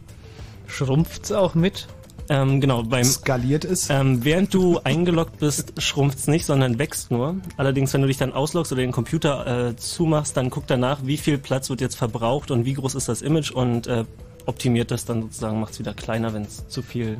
Schrumpft's 0.69 1.31
auch 1.31 1.55
mit? 1.55 1.87
Ähm, 2.31 2.61
genau, 2.61 2.83
beim 2.83 3.03
skaliert 3.03 3.65
ist. 3.65 3.89
Ähm, 3.89 4.23
während 4.23 4.53
du 4.53 4.79
eingeloggt 4.83 5.39
bist, 5.39 5.73
schrumpft's 5.81 6.27
nicht, 6.27 6.45
sondern 6.45 6.77
wächst 6.77 7.09
nur. 7.09 7.37
Allerdings, 7.57 7.91
wenn 7.93 8.01
du 8.01 8.07
dich 8.07 8.17
dann 8.17 8.33
ausloggst 8.33 8.71
oder 8.71 8.81
den 8.81 8.91
Computer 8.91 9.69
äh, 9.69 9.75
zumachst, 9.75 10.37
dann 10.37 10.51
guckt 10.51 10.69
danach, 10.69 10.99
wie 11.03 11.17
viel 11.17 11.39
Platz 11.39 11.71
wird 11.71 11.81
jetzt 11.81 11.95
verbraucht 11.95 12.51
und 12.51 12.65
wie 12.65 12.73
groß 12.73 12.93
ist 12.93 13.09
das 13.09 13.23
Image 13.23 13.49
und 13.51 13.87
äh, 13.87 14.05
optimiert 14.45 14.91
das 14.91 15.05
dann 15.05 15.23
sozusagen, 15.23 15.59
macht's 15.59 15.79
wieder 15.79 15.95
kleiner, 15.95 16.33
wenn 16.33 16.43
es 16.43 16.67
zu 16.67 16.83
viel 16.83 17.17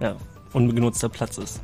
ja, 0.00 0.16
unbenutzter 0.52 1.08
Platz 1.08 1.38
ist. 1.38 1.60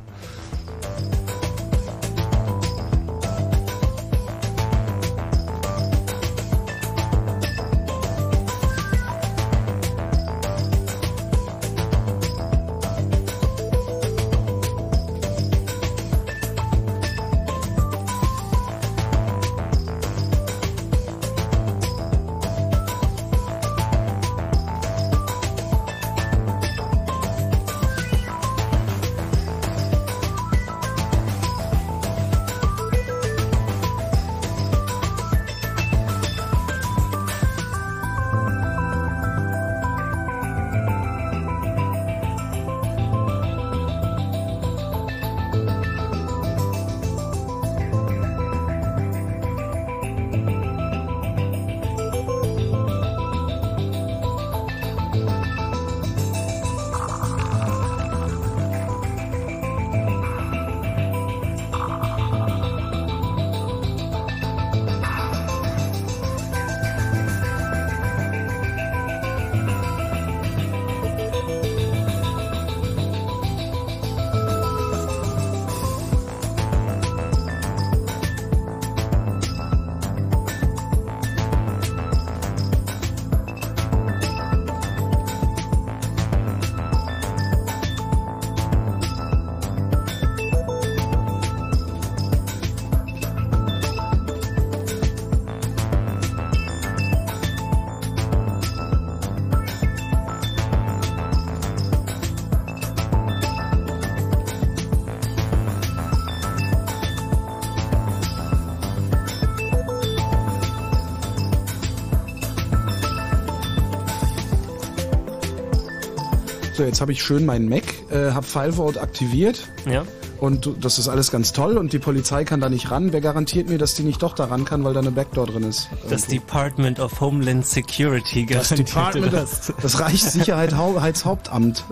So, 116.83 116.87
jetzt 116.87 116.99
habe 116.99 117.13
ich 117.13 117.23
schön 117.23 117.45
meinen 117.45 117.69
Mac, 117.69 117.85
äh, 118.11 118.31
habe 118.31 118.45
FileVault 118.45 118.97
aktiviert. 118.97 119.69
Ja. 119.89 120.03
Und 120.41 120.69
das 120.81 120.99
ist 120.99 121.07
alles 121.07 121.31
ganz 121.31 121.53
toll 121.53 121.77
und 121.77 121.93
die 121.93 121.99
Polizei 121.99 122.43
kann 122.43 122.59
da 122.59 122.67
nicht 122.67 122.91
ran. 122.91 123.13
Wer 123.13 123.21
garantiert 123.21 123.69
mir, 123.69 123.77
dass 123.77 123.95
die 123.95 124.03
nicht 124.03 124.21
doch 124.21 124.33
da 124.33 124.43
ran 124.43 124.65
kann, 124.65 124.83
weil 124.83 124.93
da 124.93 124.99
eine 124.99 125.11
Backdoor 125.11 125.47
drin 125.47 125.63
ist? 125.63 125.87
Das 126.09 126.27
Department 126.27 126.99
of 126.99 127.21
Homeland 127.21 127.65
Security 127.65 128.43
garantiert 128.43 128.89
Department, 128.89 129.31
das. 129.31 129.67
das, 129.67 129.75
das 129.81 129.99
Reichssicherheitshauptamt. 130.01 131.85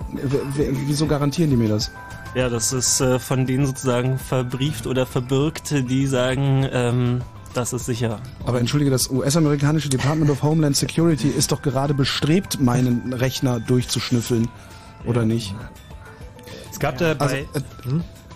Wieso 0.88 1.08
garantieren 1.08 1.52
die 1.52 1.56
mir 1.56 1.70
das? 1.70 1.90
Ja, 2.36 2.50
das 2.50 2.74
ist 2.74 3.00
äh, 3.00 3.18
von 3.18 3.46
denen 3.46 3.66
sozusagen 3.66 4.18
verbrieft 4.18 4.88
oder 4.88 5.06
verbürgt, 5.06 5.74
die 5.90 6.06
sagen, 6.06 6.68
ähm, 6.70 7.22
das 7.54 7.72
ist 7.72 7.86
sicher. 7.86 8.20
Aber 8.46 8.60
entschuldige, 8.60 8.92
das 8.92 9.10
US-amerikanische 9.10 9.88
Department 9.88 10.30
of 10.32 10.44
Homeland 10.44 10.76
Security 10.76 11.30
ist 11.30 11.54
doch 11.54 11.62
gerade 11.62 11.94
bestrebt, 11.94 12.60
meinen 12.60 13.14
Rechner 13.14 13.62
durchzuschnüffeln. 13.62 14.50
Oder 15.06 15.26
nicht? 15.26 15.56
Es 16.72 16.80
gab 16.80 16.98
da 16.98 17.14
Also, 17.18 17.36
bei. 17.36 17.40
äh, 17.54 17.62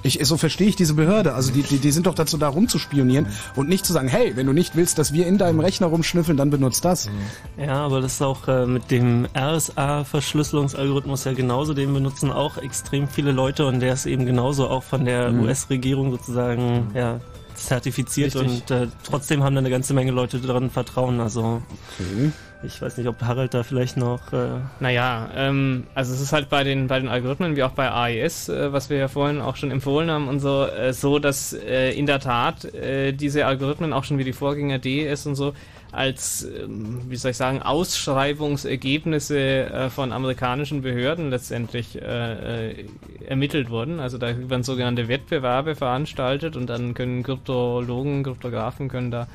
ich, 0.03 0.19
so 0.23 0.37
verstehe 0.37 0.67
ich 0.67 0.75
diese 0.75 0.93
Behörde. 0.93 1.33
Also 1.33 1.51
die, 1.51 1.63
die, 1.63 1.79
die 1.79 1.91
sind 1.91 2.05
doch 2.05 2.13
dazu 2.13 2.37
da 2.37 2.47
rumzuspionieren 2.47 3.25
und 3.55 3.67
nicht 3.69 3.85
zu 3.87 3.91
sagen, 3.93 4.07
hey, 4.07 4.33
wenn 4.35 4.45
du 4.45 4.53
nicht 4.53 4.75
willst, 4.75 4.99
dass 4.99 5.13
wir 5.13 5.25
in 5.25 5.39
deinem 5.39 5.59
Rechner 5.59 5.87
rumschnüffeln, 5.87 6.37
dann 6.37 6.51
benutzt 6.51 6.85
das. 6.85 7.09
Ja, 7.57 7.83
aber 7.85 8.01
das 8.01 8.13
ist 8.13 8.21
auch 8.21 8.47
äh, 8.47 8.67
mit 8.67 8.91
dem 8.91 9.25
RSA-Verschlüsselungsalgorithmus 9.35 11.23
ja 11.23 11.33
genauso. 11.33 11.73
Den 11.73 11.91
benutzen 11.93 12.31
auch 12.31 12.57
extrem 12.57 13.07
viele 13.07 13.31
Leute 13.31 13.65
und 13.65 13.79
der 13.79 13.93
ist 13.93 14.05
eben 14.05 14.25
genauso 14.25 14.69
auch 14.69 14.83
von 14.83 15.05
der 15.05 15.31
Mhm. 15.31 15.41
US-Regierung 15.43 16.11
sozusagen 16.11 16.91
ja, 16.93 17.19
zertifiziert 17.55 18.35
Richtig. 18.35 18.61
und 18.61 18.71
äh, 18.71 18.87
trotzdem 19.03 19.43
haben 19.43 19.55
da 19.55 19.59
eine 19.59 19.69
ganze 19.71 19.93
Menge 19.93 20.11
Leute 20.11 20.39
daran 20.39 20.69
Vertrauen. 20.69 21.19
Also 21.19 21.61
Okay. 21.99 22.31
Ich 22.65 22.81
weiß 22.81 22.97
nicht, 22.97 23.07
ob 23.07 23.21
Harald 23.21 23.53
da 23.53 23.63
vielleicht 23.63 23.97
noch... 23.97 24.33
Äh, 24.33 24.59
Naja, 24.79 25.29
ähm, 25.35 25.85
also 25.93 26.13
es 26.13 26.21
ist 26.21 26.33
halt 26.33 26.49
bei 26.49 26.63
den, 26.63 26.87
bei 26.87 26.99
den 26.99 27.07
Algorithmen, 27.07 27.55
wie 27.55 27.63
auch 27.63 27.71
bei 27.71 27.91
AES, 27.91 28.49
äh, 28.49 28.73
was 28.73 28.89
wir 28.89 28.97
ja 28.97 29.07
vorhin 29.07 29.41
auch 29.41 29.55
schon 29.55 29.71
empfohlen 29.71 30.09
haben 30.09 30.27
und 30.27 30.39
so, 30.39 30.65
äh, 30.65 30.93
so, 30.93 31.19
dass 31.19 31.53
äh, 31.53 31.91
in 31.91 32.05
der 32.05 32.19
Tat 32.19 32.65
äh, 32.73 33.13
diese 33.13 33.45
Algorithmen, 33.45 33.93
auch 33.93 34.03
schon 34.03 34.17
wie 34.17 34.23
die 34.23 34.33
Vorgänger 34.33 34.79
DES 34.79 35.25
und 35.27 35.35
so, 35.35 35.53
als, 35.91 36.43
ähm, 36.43 37.01
wie 37.07 37.15
soll 37.15 37.31
ich 37.31 37.37
sagen, 37.37 37.61
Ausschreibungsergebnisse 37.61 39.39
äh, 39.39 39.89
von 39.89 40.11
amerikanischen 40.11 40.81
Behörden 40.81 41.29
letztendlich 41.29 42.01
äh, 42.01 42.71
äh, 42.71 42.85
ermittelt 43.25 43.69
wurden. 43.69 43.99
Also 43.99 44.17
da 44.17 44.27
werden 44.49 44.63
sogenannte 44.63 45.07
Wettbewerbe 45.07 45.75
veranstaltet 45.75 46.57
und 46.57 46.67
dann 46.67 46.93
können 46.93 47.23
Kryptologen, 47.23 48.23
Kryptografen 48.23 48.89
können 48.89 49.11
da 49.11 49.27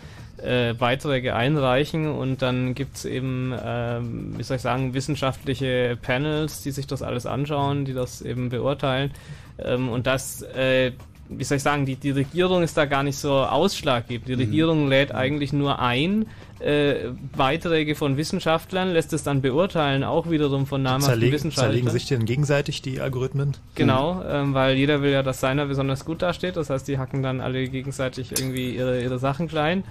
äh, 0.43 0.75
Beiträge 0.75 1.35
einreichen 1.35 2.09
und 2.09 2.43
dann 2.43 2.75
gibt's 2.75 3.05
eben, 3.05 3.55
ähm, 3.65 4.35
wie 4.37 4.43
soll 4.43 4.57
ich 4.57 4.63
sagen, 4.63 4.95
wissenschaftliche 4.95 5.99
Panels, 6.01 6.63
die 6.63 6.71
sich 6.71 6.87
das 6.87 7.03
alles 7.03 7.27
anschauen, 7.27 7.85
die 7.85 7.95
das 7.95 8.23
eben 8.23 8.49
beurteilen. 8.49 9.13
Ähm, 9.59 9.89
und 9.89 10.07
das, 10.07 10.43
äh, 10.43 10.93
wie 11.29 11.45
soll 11.45 11.59
ich 11.59 11.63
sagen, 11.63 11.87
die, 11.87 11.97
die 11.97 12.11
Regierung 12.11 12.63
ist 12.63 12.77
da 12.77 12.87
gar 12.87 13.03
nicht 13.03 13.17
so 13.17 13.33
ausschlaggebend. 13.33 14.29
Die 14.29 14.35
Regierung 14.35 14.89
lädt 14.89 15.13
eigentlich 15.13 15.53
nur 15.53 15.79
ein, 15.79 16.27
äh, 16.61 17.13
Beiträge 17.37 17.95
von 17.95 18.17
Wissenschaftlern, 18.17 18.93
lässt 18.93 19.13
es 19.13 19.23
dann 19.23 19.41
beurteilen, 19.41 20.05
auch 20.05 20.29
wiederum 20.29 20.67
von 20.67 20.83
namhaften 20.83 21.13
Zerlegen, 21.13 21.33
Wissenschaftlern. 21.33 21.71
zerlegen 21.71 21.91
sich 21.91 22.07
denn 22.07 22.25
gegenseitig 22.27 22.83
die 22.83 23.01
Algorithmen? 23.01 23.57
Genau, 23.77 24.23
ähm, 24.29 24.53
weil 24.55 24.77
jeder 24.77 25.01
will 25.03 25.11
ja, 25.11 25.23
dass 25.23 25.41
seiner 25.41 25.67
besonders 25.67 26.05
gut 26.05 26.21
dasteht. 26.21 26.57
Das 26.57 26.69
heißt, 26.69 26.87
die 26.87 26.99
hacken 26.99 27.23
dann 27.23 27.41
alle 27.41 27.67
gegenseitig 27.69 28.33
irgendwie 28.33 28.75
ihre, 28.75 29.01
ihre 29.01 29.19
Sachen 29.19 29.49
klein. 29.49 29.85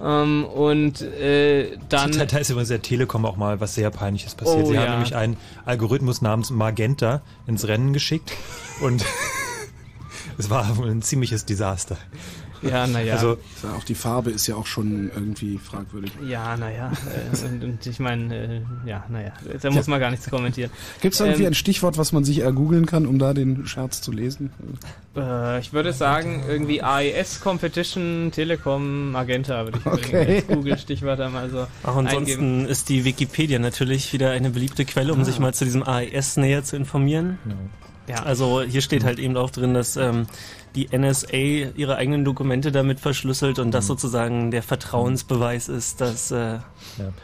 Ähm, 0.00 0.44
und 0.44 1.00
äh, 1.02 1.76
dann. 1.88 2.12
Da, 2.12 2.38
ist 2.38 2.50
übrigens 2.50 2.68
der 2.68 2.82
Telekom 2.82 3.24
auch 3.24 3.36
mal 3.36 3.60
was 3.60 3.74
sehr 3.74 3.90
Peinliches 3.90 4.34
passiert. 4.34 4.64
Oh, 4.64 4.68
Sie 4.68 4.74
ja. 4.74 4.82
haben 4.82 4.90
nämlich 4.92 5.14
einen 5.14 5.36
Algorithmus 5.64 6.22
namens 6.22 6.50
Magenta 6.50 7.22
ins 7.46 7.66
Rennen 7.66 7.92
geschickt 7.92 8.32
und 8.80 9.04
es 10.38 10.50
war 10.50 10.76
wohl 10.76 10.90
ein 10.90 11.02
ziemliches 11.02 11.44
Desaster. 11.44 11.96
Ja, 12.62 12.86
naja. 12.86 13.14
Also, 13.14 13.38
ja 13.62 13.74
Auch 13.76 13.84
die 13.84 13.94
Farbe 13.94 14.30
ist 14.30 14.46
ja 14.46 14.54
auch 14.54 14.66
schon 14.66 15.10
irgendwie 15.14 15.58
fragwürdig. 15.58 16.12
Ja, 16.26 16.56
naja. 16.56 16.92
Äh, 17.32 17.46
und, 17.46 17.64
und 17.64 17.86
ich 17.86 17.98
meine, 17.98 18.34
äh, 18.34 18.60
ja, 18.88 19.04
naja. 19.08 19.32
Da 19.60 19.70
muss 19.70 19.86
man 19.88 19.98
gar 20.00 20.10
nichts 20.10 20.28
kommentieren. 20.30 20.70
Gibt 21.00 21.14
es 21.14 21.20
irgendwie 21.20 21.42
Ähm, 21.42 21.48
ein 21.48 21.54
Stichwort, 21.54 21.98
was 21.98 22.12
man 22.12 22.24
sich 22.24 22.38
ergoogeln 22.40 22.86
kann, 22.86 23.06
um 23.06 23.18
da 23.18 23.34
den 23.34 23.66
Scherz 23.66 24.00
zu 24.00 24.12
lesen? 24.12 24.50
Äh, 25.16 25.60
ich 25.60 25.72
würde 25.72 25.92
sagen, 25.92 26.44
irgendwie 26.48 26.82
AES 26.82 27.40
Competition 27.40 28.30
Telekom 28.32 29.10
Magenta 29.12 29.64
würde 29.64 29.78
ich 29.78 29.86
Okay. 29.86 30.12
irgendwie 30.12 30.32
als 30.36 30.46
Google-Stichwörter 30.46 31.28
mal 31.30 31.50
so 31.50 31.66
Auch 31.82 31.96
eingeben. 31.96 32.16
ansonsten 32.18 32.64
ist 32.66 32.88
die 32.88 33.04
Wikipedia 33.04 33.58
natürlich 33.58 34.12
wieder 34.12 34.30
eine 34.30 34.50
beliebte 34.50 34.84
Quelle, 34.84 35.12
um 35.12 35.20
Ah. 35.20 35.24
sich 35.24 35.38
mal 35.38 35.52
zu 35.54 35.64
diesem 35.64 35.82
AES 35.82 36.36
näher 36.36 36.64
zu 36.64 36.76
informieren. 36.76 37.38
Ja. 38.08 38.22
Also 38.24 38.62
hier 38.62 38.80
steht 38.82 39.04
halt 39.04 39.18
eben 39.18 39.36
auch 39.36 39.50
drin, 39.50 39.74
dass 39.74 39.96
ähm, 39.96 40.26
die 40.74 40.88
NSA 40.96 41.36
ihre 41.76 41.96
eigenen 41.96 42.24
Dokumente 42.24 42.72
damit 42.72 42.98
verschlüsselt 43.00 43.58
und 43.58 43.68
Mhm. 43.68 43.72
das 43.72 43.86
sozusagen 43.86 44.50
der 44.50 44.62
Vertrauensbeweis 44.62 45.68
ist, 45.68 46.00
dass 46.00 46.30
äh, 46.30 46.36
Ja. 46.36 46.62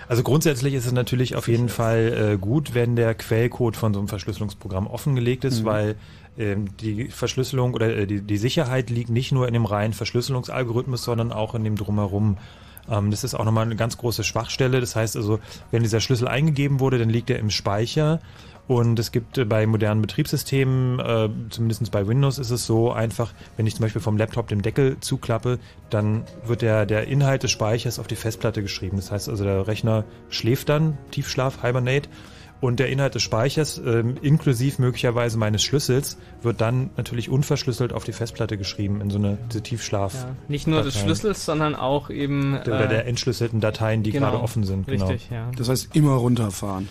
Also 0.09 0.23
grundsätzlich 0.23 0.75
ist 0.75 0.87
es 0.87 0.93
natürlich 0.93 1.37
auf 1.37 1.49
jeden 1.49 1.69
Fall 1.69 2.33
äh, 2.35 2.39
gut, 2.39 2.75
wenn 2.75 2.97
der 2.97 3.15
Quellcode 3.15 3.77
von 3.77 3.93
so 3.95 4.01
einem 4.01 4.09
Verschlüsselungsprogramm 4.09 4.87
offengelegt 4.87 5.45
ist, 5.45 5.61
Mhm. 5.61 5.65
weil 5.65 5.95
ähm, 6.39 6.77
die 6.81 7.07
Verschlüsselung 7.09 7.75
oder 7.75 7.97
äh, 7.97 8.07
die, 8.07 8.21
die 8.21 8.37
Sicherheit 8.39 8.91
liegt 8.91 9.11
nicht 9.11 9.33
nur 9.33 9.49
in 9.49 9.55
dem 9.55 9.65
reinen 9.65 9.93
Verschlüsselungsalgorithmus, 9.93 11.03
sondern 11.03 11.33
auch 11.33 11.55
in 11.55 11.65
dem 11.65 11.75
drumherum. 11.77 12.37
Ähm, 12.89 13.11
das 13.11 13.25
ist 13.25 13.35
auch 13.35 13.45
nochmal 13.45 13.65
eine 13.67 13.77
ganz 13.77 13.99
große 13.99 14.23
Schwachstelle. 14.25 14.81
Das 14.81 14.95
heißt 14.95 15.17
also, 15.17 15.41
wenn 15.71 15.83
dieser 15.83 16.01
Schlüssel 16.01 16.29
eingegeben 16.29 16.81
wurde, 16.81 16.99
dann 16.99 17.11
liegt 17.11 17.29
er 17.31 17.39
im 17.39 17.51
Speicher. 17.51 18.21
Und 18.69 18.99
es 18.99 19.11
gibt 19.13 19.39
äh, 19.39 19.45
bei 19.47 19.67
modernen 19.67 20.03
Betriebssystemen, 20.03 21.01
äh, 21.01 21.29
zumindest 21.49 21.91
bei 21.91 22.07
Windows 22.07 22.39
ist 22.39 22.51
es 22.51 22.67
so 22.67 22.93
einfach, 22.93 23.33
wenn 23.57 23.67
ich 23.67 23.75
zum 23.75 23.83
Beispiel 23.83 24.03
vom 24.03 24.19
Laptop 24.19 24.47
den 24.49 24.63
Deckel 24.63 24.99
zuklappe, 25.01 25.59
dann 25.91 26.25
wird 26.47 26.63
der, 26.63 26.85
der 26.85 27.09
Inhalt 27.09 27.43
des 27.43 27.51
Speichers 27.51 27.99
auf 27.99 28.07
die 28.07 28.17
Festplatte 28.17 28.63
geschrieben. 28.63 28.99
Das 28.99 29.11
heißt 29.11 29.29
also, 29.31 29.43
der 29.43 29.67
Rechner 29.67 30.05
schläft 30.29 30.69
dann, 30.69 30.99
Tiefschlaf, 31.11 31.63
Hibernate, 31.63 32.11
und 32.61 32.81
der 32.81 32.89
Inhalt 32.89 33.15
des 33.15 33.23
Speichers, 33.23 33.79
ähm, 33.79 34.17
inklusive 34.21 34.83
möglicherweise 34.83 35.39
meines 35.39 35.63
Schlüssels, 35.63 36.19
wird 36.43 36.61
dann 36.61 36.91
natürlich 36.97 37.31
unverschlüsselt 37.31 37.93
auf 37.93 38.05
die 38.05 38.13
Festplatte 38.13 38.59
geschrieben, 38.59 39.01
in 39.01 39.11
so 39.11 39.19
eine 39.19 39.39
diese 39.49 39.63
Tiefschlaf. 39.63 40.15
Ja, 40.15 40.37
nicht 40.49 40.67
nur 40.67 40.83
des 40.83 40.95
Dateien. 40.95 41.07
Schlüssels, 41.07 41.45
sondern 41.45 41.75
auch 41.77 42.11
eben. 42.11 42.59
Oder 42.59 42.85
äh, 42.85 42.89
der 42.89 43.07
entschlüsselten 43.07 43.61
Dateien, 43.61 44.03
die 44.03 44.11
genau, 44.11 44.31
gerade 44.31 44.43
offen 44.43 44.65
sind. 44.65 44.89
Genau. 44.89 45.07
Richtig, 45.07 45.31
ja. 45.31 45.51
Das 45.57 45.69
heißt, 45.69 45.95
immer 45.95 46.15
runterfahren. 46.15 46.89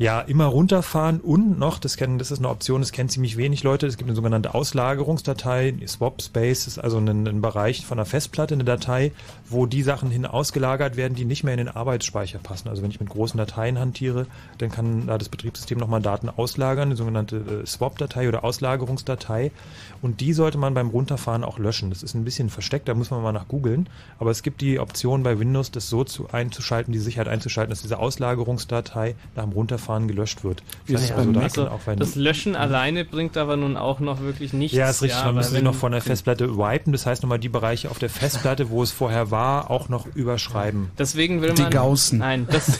Ja, 0.00 0.20
immer 0.20 0.44
runterfahren 0.44 1.18
und 1.20 1.58
noch, 1.58 1.80
das 1.80 1.96
kennen, 1.96 2.18
das 2.20 2.30
ist 2.30 2.38
eine 2.38 2.50
Option, 2.50 2.80
das 2.80 2.92
kennen 2.92 3.08
ziemlich 3.08 3.36
wenig 3.36 3.64
Leute, 3.64 3.88
es 3.88 3.96
gibt 3.96 4.08
eine 4.08 4.14
sogenannte 4.14 4.54
Auslagerungsdatei, 4.54 5.74
Swap 5.88 6.22
Space 6.22 6.68
ist 6.68 6.78
also 6.78 6.98
ein, 6.98 7.26
ein 7.26 7.40
Bereich 7.40 7.84
von 7.84 7.98
einer 7.98 8.06
Festplatte, 8.06 8.54
eine 8.54 8.62
Datei, 8.62 9.10
wo 9.48 9.66
die 9.66 9.82
Sachen 9.82 10.12
hin 10.12 10.24
ausgelagert 10.24 10.96
werden, 10.96 11.16
die 11.16 11.24
nicht 11.24 11.42
mehr 11.42 11.54
in 11.54 11.58
den 11.58 11.68
Arbeitsspeicher 11.68 12.38
passen. 12.38 12.68
Also 12.68 12.82
wenn 12.82 12.92
ich 12.92 13.00
mit 13.00 13.08
großen 13.08 13.38
Dateien 13.38 13.76
hantiere, 13.80 14.26
dann 14.58 14.70
kann 14.70 15.08
da 15.08 15.18
das 15.18 15.30
Betriebssystem 15.30 15.78
nochmal 15.78 16.00
Daten 16.00 16.28
auslagern, 16.28 16.90
eine 16.90 16.96
sogenannte 16.96 17.62
äh, 17.64 17.66
Swap-Datei 17.66 18.28
oder 18.28 18.44
Auslagerungsdatei. 18.44 19.50
Und 20.00 20.20
die 20.20 20.32
sollte 20.32 20.58
man 20.58 20.74
beim 20.74 20.88
Runterfahren 20.88 21.42
auch 21.44 21.58
löschen. 21.58 21.90
Das 21.90 22.02
ist 22.02 22.14
ein 22.14 22.24
bisschen 22.24 22.50
versteckt, 22.50 22.88
da 22.88 22.94
muss 22.94 23.10
man 23.10 23.22
mal 23.22 23.32
nach 23.32 23.48
googeln. 23.48 23.88
Aber 24.18 24.30
es 24.30 24.42
gibt 24.42 24.60
die 24.60 24.78
Option 24.78 25.22
bei 25.22 25.38
Windows, 25.38 25.70
das 25.70 25.88
so 25.88 26.04
zu 26.04 26.28
einzuschalten, 26.30 26.92
die 26.92 26.98
Sicherheit 26.98 27.28
einzuschalten, 27.28 27.70
dass 27.70 27.82
diese 27.82 27.98
Auslagerungsdatei 27.98 29.14
nach 29.34 29.44
dem 29.44 29.52
Runterfahren 29.52 30.08
gelöscht 30.08 30.44
wird. 30.44 30.62
Das 30.88 31.08
da 31.08 31.14
kann 31.14 31.36
Also, 31.36 31.68
auch 31.68 31.80
bei- 31.80 31.96
das 31.96 32.14
Löschen 32.14 32.54
alleine 32.56 33.04
bringt 33.04 33.36
aber 33.36 33.56
nun 33.56 33.76
auch 33.76 34.00
noch 34.00 34.20
wirklich 34.20 34.52
nichts. 34.52 34.76
ja, 34.76 34.88
ist 34.88 35.02
richtig. 35.02 35.18
Ja, 35.20 35.26
man 35.26 35.36
müssen 35.36 35.54
sie 35.56 35.62
noch 35.62 35.74
von 35.74 35.92
der 35.92 36.00
Festplatte 36.00 36.56
wipen. 36.56 36.92
Das 36.92 37.06
heißt 37.06 37.22
nochmal 37.22 37.38
die 37.38 37.48
Bereiche 37.48 37.90
auf 37.90 37.98
der 37.98 38.10
Festplatte, 38.10 38.70
wo 38.70 38.82
es 38.82 38.92
vorher 38.92 39.30
war, 39.30 39.70
auch 39.70 39.88
noch 39.88 40.06
überschreiben. 40.14 40.90
Deswegen 40.98 41.42
will 41.42 41.54
Die 41.54 41.62
man. 41.62 41.70
Gaußen. 41.70 42.18
Nein, 42.18 42.46
das, 42.50 42.78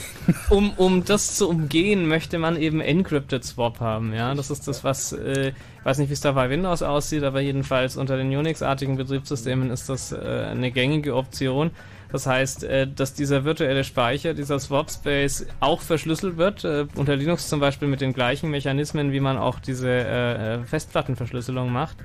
um, 0.49 0.71
um 0.77 1.03
das 1.05 1.35
zu 1.35 1.49
umgehen, 1.49 2.07
möchte 2.07 2.37
man 2.39 2.55
eben 2.57 2.81
Encrypted 2.81 3.43
Swap 3.43 3.79
haben. 3.79 4.13
Ja, 4.13 4.33
das 4.35 4.49
ist 4.51 4.67
das, 4.67 4.83
was, 4.83 5.11
äh, 5.13 5.51
weiß 5.83 5.97
nicht, 5.97 6.09
wie 6.09 6.13
es 6.13 6.21
da 6.21 6.31
bei 6.33 6.49
Windows 6.49 6.81
aussieht, 6.83 7.23
aber 7.23 7.41
jedenfalls 7.41 7.97
unter 7.97 8.17
den 8.17 8.35
Unix-artigen 8.35 8.97
Betriebssystemen 8.97 9.71
ist 9.71 9.89
das 9.89 10.11
äh, 10.11 10.17
eine 10.17 10.71
gängige 10.71 11.15
Option. 11.15 11.71
Das 12.11 12.25
heißt, 12.25 12.63
äh, 12.63 12.87
dass 12.87 13.13
dieser 13.13 13.43
virtuelle 13.45 13.83
Speicher, 13.83 14.33
dieser 14.33 14.59
Swap 14.59 14.89
Space 14.89 15.45
auch 15.59 15.81
verschlüsselt 15.81 16.37
wird, 16.37 16.63
äh, 16.63 16.87
unter 16.95 17.15
Linux 17.15 17.47
zum 17.47 17.59
Beispiel 17.59 17.87
mit 17.87 18.01
den 18.01 18.13
gleichen 18.13 18.49
Mechanismen, 18.49 19.11
wie 19.11 19.19
man 19.19 19.37
auch 19.37 19.59
diese 19.59 19.89
äh, 19.89 20.55
äh, 20.55 20.63
Festplattenverschlüsselung 20.63 21.71
macht. 21.71 21.97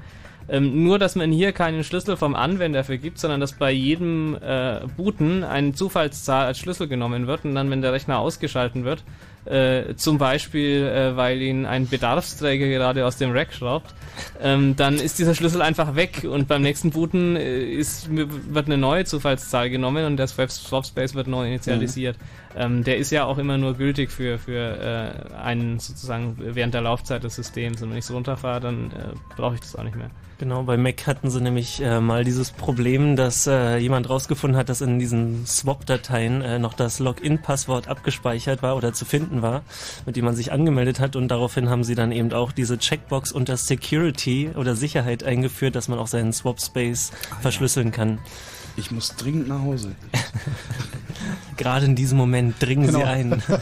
Ähm, 0.46 0.84
nur, 0.84 0.98
dass 0.98 1.16
man 1.16 1.32
hier 1.32 1.52
keinen 1.52 1.84
Schlüssel 1.84 2.18
vom 2.18 2.34
Anwender 2.34 2.84
vergibt, 2.84 3.18
sondern 3.18 3.40
dass 3.40 3.54
bei 3.54 3.70
jedem 3.70 4.36
äh, 4.42 4.80
Booten 4.94 5.42
eine 5.42 5.72
Zufallszahl 5.72 6.46
als 6.46 6.58
Schlüssel 6.58 6.86
genommen 6.86 7.26
wird 7.26 7.46
und 7.46 7.54
dann, 7.54 7.70
wenn 7.70 7.80
der 7.80 7.94
Rechner 7.94 8.18
ausgeschalten 8.18 8.84
wird, 8.84 9.04
äh, 9.46 9.94
zum 9.96 10.18
Beispiel, 10.18 10.84
äh, 10.84 11.16
weil 11.16 11.40
ihn 11.42 11.66
ein 11.66 11.88
Bedarfsträger 11.88 12.66
gerade 12.68 13.06
aus 13.06 13.16
dem 13.16 13.32
Rack 13.32 13.52
schraubt, 13.52 13.94
ähm, 14.40 14.76
dann 14.76 14.94
ist 14.94 15.18
dieser 15.18 15.34
Schlüssel 15.34 15.62
einfach 15.62 15.96
weg 15.96 16.26
und 16.28 16.48
beim 16.48 16.62
nächsten 16.62 16.90
Booten 16.90 17.36
äh, 17.36 17.62
ist, 17.62 18.08
wird 18.10 18.66
eine 18.66 18.78
neue 18.78 19.04
Zufallszahl 19.04 19.70
genommen 19.70 20.04
und 20.06 20.16
der 20.16 20.26
Swapspace 20.26 21.14
wird 21.14 21.26
neu 21.26 21.46
initialisiert. 21.46 22.16
Ähm, 22.56 22.84
der 22.84 22.98
ist 22.98 23.10
ja 23.10 23.24
auch 23.24 23.38
immer 23.38 23.58
nur 23.58 23.74
gültig 23.74 24.10
für, 24.10 24.38
für 24.38 25.32
äh, 25.32 25.34
einen 25.34 25.80
sozusagen 25.80 26.36
während 26.38 26.74
der 26.74 26.82
Laufzeit 26.82 27.24
des 27.24 27.34
Systems 27.34 27.82
und 27.82 27.90
wenn 27.90 27.98
ich 27.98 28.04
es 28.04 28.12
runterfahre, 28.12 28.60
dann 28.60 28.90
äh, 28.92 29.14
brauche 29.36 29.54
ich 29.54 29.60
das 29.60 29.76
auch 29.76 29.82
nicht 29.82 29.96
mehr. 29.96 30.10
Genau, 30.38 30.64
bei 30.64 30.76
Mac 30.76 31.06
hatten 31.06 31.30
sie 31.30 31.40
nämlich 31.40 31.80
äh, 31.80 32.00
mal 32.00 32.24
dieses 32.24 32.50
Problem, 32.50 33.14
dass 33.14 33.46
äh, 33.46 33.76
jemand 33.78 34.10
rausgefunden 34.10 34.58
hat, 34.58 34.68
dass 34.68 34.80
in 34.80 34.98
diesen 34.98 35.46
Swap-Dateien 35.46 36.42
äh, 36.42 36.58
noch 36.58 36.74
das 36.74 36.98
Login-Passwort 36.98 37.86
abgespeichert 37.86 38.62
war 38.62 38.76
oder 38.76 38.92
zu 38.92 39.04
finden 39.04 39.33
war, 39.42 39.62
mit 40.06 40.16
dem 40.16 40.24
man 40.24 40.34
sich 40.36 40.52
angemeldet 40.52 41.00
hat 41.00 41.16
und 41.16 41.28
daraufhin 41.28 41.68
haben 41.68 41.84
sie 41.84 41.94
dann 41.94 42.12
eben 42.12 42.32
auch 42.32 42.52
diese 42.52 42.78
Checkbox 42.78 43.32
unter 43.32 43.56
Security 43.56 44.50
oder 44.54 44.74
Sicherheit 44.76 45.22
eingeführt, 45.24 45.74
dass 45.76 45.88
man 45.88 45.98
auch 45.98 46.06
seinen 46.08 46.32
Swap-Space 46.32 47.12
Ah, 47.30 47.36
verschlüsseln 47.40 47.92
kann. 47.92 48.18
Ich 48.76 48.90
muss 48.90 49.14
dringend 49.16 49.48
nach 49.48 49.60
Hause. 49.62 49.92
Gerade 51.56 51.86
in 51.86 51.94
diesem 51.94 52.18
Moment 52.18 52.56
dringen 52.60 52.86
Genau. 52.86 52.98
sie 52.98 53.04
ein. 53.04 53.42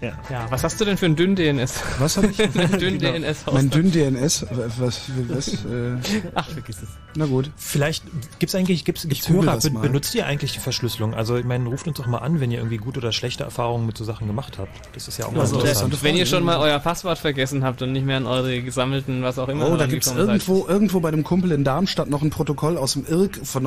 Ja. 0.00 0.12
ja, 0.30 0.46
was 0.50 0.64
hast 0.64 0.80
du 0.80 0.86
denn 0.86 0.96
für 0.96 1.04
ein 1.06 1.14
dünn 1.14 1.36
DNS? 1.36 1.74
Was 1.98 2.16
habe 2.16 2.28
ich? 2.28 2.40
ein 2.58 2.78
dünn 2.78 2.98
Genau. 2.98 3.18
DNS 3.18 3.44
Mein 3.52 3.68
dünn 3.68 3.92
DNS. 3.92 4.46
Was? 4.78 5.00
was 5.28 5.48
äh, 5.66 5.96
Ach, 6.34 6.48
vergiss 6.48 6.78
es. 6.82 6.88
Na 7.16 7.26
gut. 7.26 7.50
Vielleicht 7.56 8.04
gibt's 8.38 8.54
eigentlich 8.54 8.86
gibt's, 8.86 9.06
gibt's 9.06 9.28
Hörer, 9.28 9.56
das 9.56 9.64
be 9.68 9.78
benutzt 9.78 10.14
ihr 10.14 10.24
eigentlich 10.24 10.52
die 10.52 10.58
Verschlüsselung? 10.60 11.12
Also 11.12 11.36
ich 11.36 11.44
meine, 11.44 11.68
ruft 11.68 11.86
uns 11.86 11.98
doch 11.98 12.06
mal 12.06 12.18
an, 12.18 12.40
wenn 12.40 12.50
ihr 12.50 12.58
irgendwie 12.58 12.78
gute 12.78 12.98
oder 13.00 13.12
schlechte 13.12 13.44
Erfahrungen 13.44 13.84
mit 13.84 13.98
so 13.98 14.04
Sachen 14.04 14.26
gemacht 14.26 14.58
habt. 14.58 14.70
Das 14.94 15.06
ist 15.06 15.18
ja 15.18 15.26
auch 15.26 15.32
mal 15.32 15.40
Also, 15.42 15.56
interessant. 15.58 16.02
wenn 16.02 16.16
ihr 16.16 16.24
schon 16.24 16.44
mal 16.44 16.56
euer 16.58 16.78
Passwort 16.78 17.18
vergessen 17.18 17.62
habt 17.62 17.82
und 17.82 17.92
nicht 17.92 18.06
mehr 18.06 18.16
an 18.16 18.26
eure 18.26 18.62
gesammelten, 18.62 19.22
was 19.22 19.38
auch 19.38 19.48
immer 19.48 19.70
Oh, 19.70 19.76
da 19.76 19.86
gibt's 19.86 20.06
seid. 20.08 20.16
irgendwo, 20.16 20.66
irgendwo 20.66 21.00
bei 21.00 21.10
dem 21.10 21.24
Kumpel 21.24 21.52
in 21.52 21.62
Darmstadt 21.62 22.08
noch 22.08 22.22
ein 22.22 22.30
Protokoll 22.30 22.78
aus 22.78 22.94
dem 22.94 23.04
IRK 23.06 23.44
von 23.46 23.62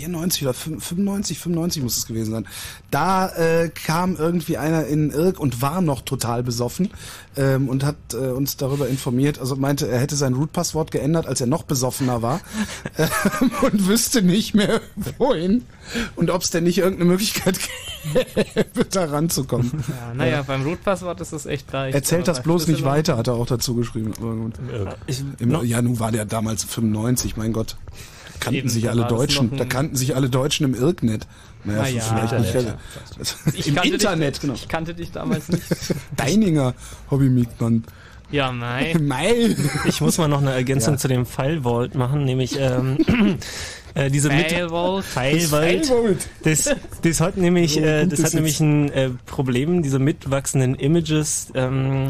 1994 0.00 0.42
oder 0.44 0.54
95, 0.54 1.38
95 1.38 1.82
muss 1.82 1.96
es 1.98 2.06
gewesen 2.06 2.32
sein. 2.32 2.46
Da 2.90 3.28
äh, 3.28 3.68
kam 3.68 4.16
irgendwie 4.16 4.56
einer 4.58 4.86
in 4.86 5.10
IRK 5.10 5.38
und 5.38 5.60
war 5.62 5.80
noch 5.80 6.00
total 6.02 6.42
besoffen 6.42 6.90
ähm, 7.36 7.68
und 7.68 7.84
hat 7.84 7.96
äh, 8.14 8.16
uns 8.16 8.56
darüber 8.56 8.88
informiert, 8.88 9.38
also 9.38 9.56
meinte, 9.56 9.88
er 9.88 10.00
hätte 10.00 10.16
sein 10.16 10.34
Root-Passwort 10.34 10.90
geändert, 10.90 11.26
als 11.26 11.40
er 11.40 11.46
noch 11.46 11.62
besoffener 11.64 12.22
war 12.22 12.40
ähm, 12.98 13.50
und 13.62 13.86
wüsste 13.88 14.22
nicht 14.22 14.54
mehr 14.54 14.80
wohin 15.18 15.64
und 16.16 16.30
ob 16.30 16.42
es 16.42 16.50
denn 16.50 16.64
nicht 16.64 16.78
irgendeine 16.78 17.10
Möglichkeit 17.10 17.58
gäbe, 18.14 18.84
da 18.90 19.04
ranzukommen. 19.04 19.70
Ja, 19.88 20.14
naja, 20.14 20.42
beim 20.42 20.62
Root-Passwort 20.62 21.20
ist 21.20 21.32
das 21.32 21.46
echt 21.46 21.70
leicht. 21.72 21.94
Erzählt 21.94 22.28
das 22.28 22.42
bloß 22.42 22.66
nicht 22.68 22.84
weiter, 22.84 23.16
hat 23.16 23.28
er 23.28 23.34
auch 23.34 23.46
dazu 23.46 23.74
geschrieben. 23.74 24.12
Ich- 25.06 25.22
Im, 25.38 25.64
ja, 25.64 25.80
nun 25.82 25.98
war 26.00 26.12
der 26.12 26.24
damals 26.24 26.64
95, 26.64 27.36
mein 27.36 27.52
Gott. 27.52 27.76
Kannten 28.42 28.58
Eben, 28.58 28.68
sich 28.68 28.82
da 28.84 28.90
alle 28.90 29.04
Deutschen, 29.04 29.56
da 29.56 29.64
kannten 29.64 29.94
sich 29.96 30.16
alle 30.16 30.28
Deutschen 30.28 30.64
im 30.66 30.74
Irknet. 30.74 31.26
Naja, 31.64 31.82
Na 31.82 31.88
ja, 31.88 32.00
vielleicht 32.02 32.32
nicht. 32.40 32.54
Internet, 32.54 32.78
Ich 33.54 33.68
Im 33.68 33.74
kannte 33.76 33.88
Internet, 33.94 34.34
dich, 34.34 34.40
genau. 34.40 34.54
Ich 34.54 34.68
kannte 34.68 34.94
dich 34.94 35.12
damals 35.12 35.48
nicht. 35.48 35.62
Deininger 36.16 36.74
Hobby-Mietmann. 37.10 37.84
Ja, 38.32 38.50
mei. 38.50 38.96
Mei. 39.00 39.54
Ich 39.84 40.00
muss 40.00 40.18
mal 40.18 40.26
noch 40.26 40.40
eine 40.40 40.52
Ergänzung 40.52 40.94
Ja. 40.94 40.98
zu 40.98 41.06
dem 41.06 41.24
File 41.24 41.62
Vault 41.62 41.94
machen, 41.94 42.24
nämlich 42.24 42.58
ähm, 42.58 42.96
äh, 43.94 44.10
diese? 44.10 44.30
File 44.30 44.68
Vault. 44.70 45.04
Das, 46.42 46.74
das 47.02 47.20
hat 47.20 47.36
nämlich, 47.36 47.78
äh, 47.78 48.06
das 48.06 48.24
hat 48.24 48.34
nämlich 48.34 48.58
ein 48.58 48.90
äh, 48.90 49.10
Problem, 49.26 49.82
diese 49.82 49.98
mitwachsenden 50.00 50.74
Images. 50.74 51.52
Ähm, 51.54 52.08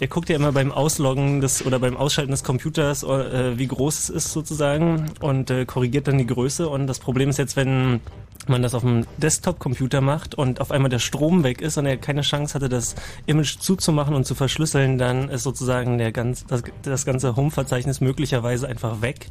der 0.00 0.08
guckt 0.08 0.28
ja 0.28 0.36
immer 0.36 0.52
beim 0.52 0.72
Ausloggen 0.72 1.40
des 1.40 1.64
oder 1.64 1.78
beim 1.78 1.96
Ausschalten 1.96 2.30
des 2.30 2.44
Computers, 2.44 3.02
äh, 3.02 3.58
wie 3.58 3.66
groß 3.66 3.98
es 3.98 4.10
ist 4.10 4.32
sozusagen 4.32 5.10
und 5.20 5.50
äh, 5.50 5.64
korrigiert 5.64 6.08
dann 6.08 6.18
die 6.18 6.26
Größe. 6.26 6.68
Und 6.68 6.86
das 6.86 6.98
Problem 6.98 7.28
ist 7.28 7.38
jetzt, 7.38 7.56
wenn 7.56 8.00
man 8.46 8.62
das 8.62 8.74
auf 8.74 8.82
dem 8.82 9.06
Desktop-Computer 9.18 10.00
macht 10.00 10.34
und 10.34 10.60
auf 10.60 10.70
einmal 10.70 10.88
der 10.88 11.00
Strom 11.00 11.44
weg 11.44 11.60
ist 11.60 11.76
und 11.76 11.86
er 11.86 11.96
keine 11.96 12.22
Chance 12.22 12.54
hatte, 12.54 12.68
das 12.68 12.94
Image 13.26 13.58
zuzumachen 13.58 14.14
und 14.14 14.24
zu 14.24 14.34
verschlüsseln, 14.34 14.98
dann 14.98 15.28
ist 15.28 15.42
sozusagen 15.42 15.98
der 15.98 16.12
ganz, 16.12 16.46
das, 16.46 16.62
das 16.82 17.04
ganze 17.04 17.36
Home-Verzeichnis 17.36 18.00
möglicherweise 18.00 18.68
einfach 18.68 19.02
weg. 19.02 19.26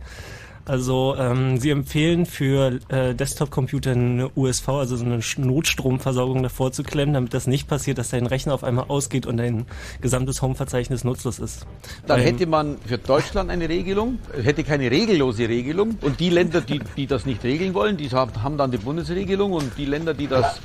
Also 0.68 1.16
ähm, 1.18 1.58
sie 1.58 1.70
empfehlen 1.70 2.26
für 2.26 2.80
äh, 2.90 3.16
Desktop-Computer 3.16 3.92
eine 3.92 4.30
USV, 4.36 4.68
also 4.68 4.98
so 4.98 5.06
eine 5.06 5.22
Notstromversorgung 5.38 6.44
davor 6.44 6.74
zu 6.74 6.84
klemmen, 6.84 7.14
damit 7.14 7.34
das 7.34 7.48
nicht 7.48 7.70
passiert, 7.70 7.98
dass 7.98 8.10
dein 8.10 8.26
Rechner 8.26 8.54
auf 8.54 8.66
einmal 8.66 8.86
ausgeht 8.90 9.26
und 9.26 9.38
dein 9.38 9.66
gesamtes 10.02 10.42
Home-Verzeichnis 10.42 11.06
nutzlos 11.06 11.40
ist. 11.40 11.66
Dann 12.06 12.20
hätte 12.20 12.48
man 12.48 12.78
für 12.86 12.98
Deutschland 12.98 13.50
eine 13.50 13.70
Regelung, 13.70 14.20
hätte 14.44 14.66
keine 14.66 14.92
regellose 14.92 15.48
Regelung. 15.48 15.98
Und 16.02 16.20
die 16.20 16.30
Länder, 16.30 16.60
die, 16.60 16.82
die 16.98 17.08
das 17.08 17.26
nicht 17.26 17.46
regeln 17.46 17.74
wollen, 17.74 17.96
die 17.96 18.10
haben 18.10 18.58
dann 18.58 18.72
die 18.72 18.78
Bundesregelung. 18.78 19.54
Und 19.54 19.78
die 19.78 19.86
Länder, 19.86 20.14
die 20.14 20.28
das 20.28 20.60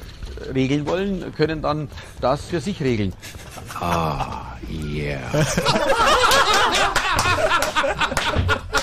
regeln 0.52 0.84
wollen, 0.84 1.32
können 1.36 1.62
dann 1.62 1.88
das 2.20 2.44
für 2.44 2.60
sich 2.60 2.82
regeln. 2.82 3.12
Ah, 3.80 4.56
yeah. 4.68 5.46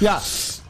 Ja, 0.00 0.20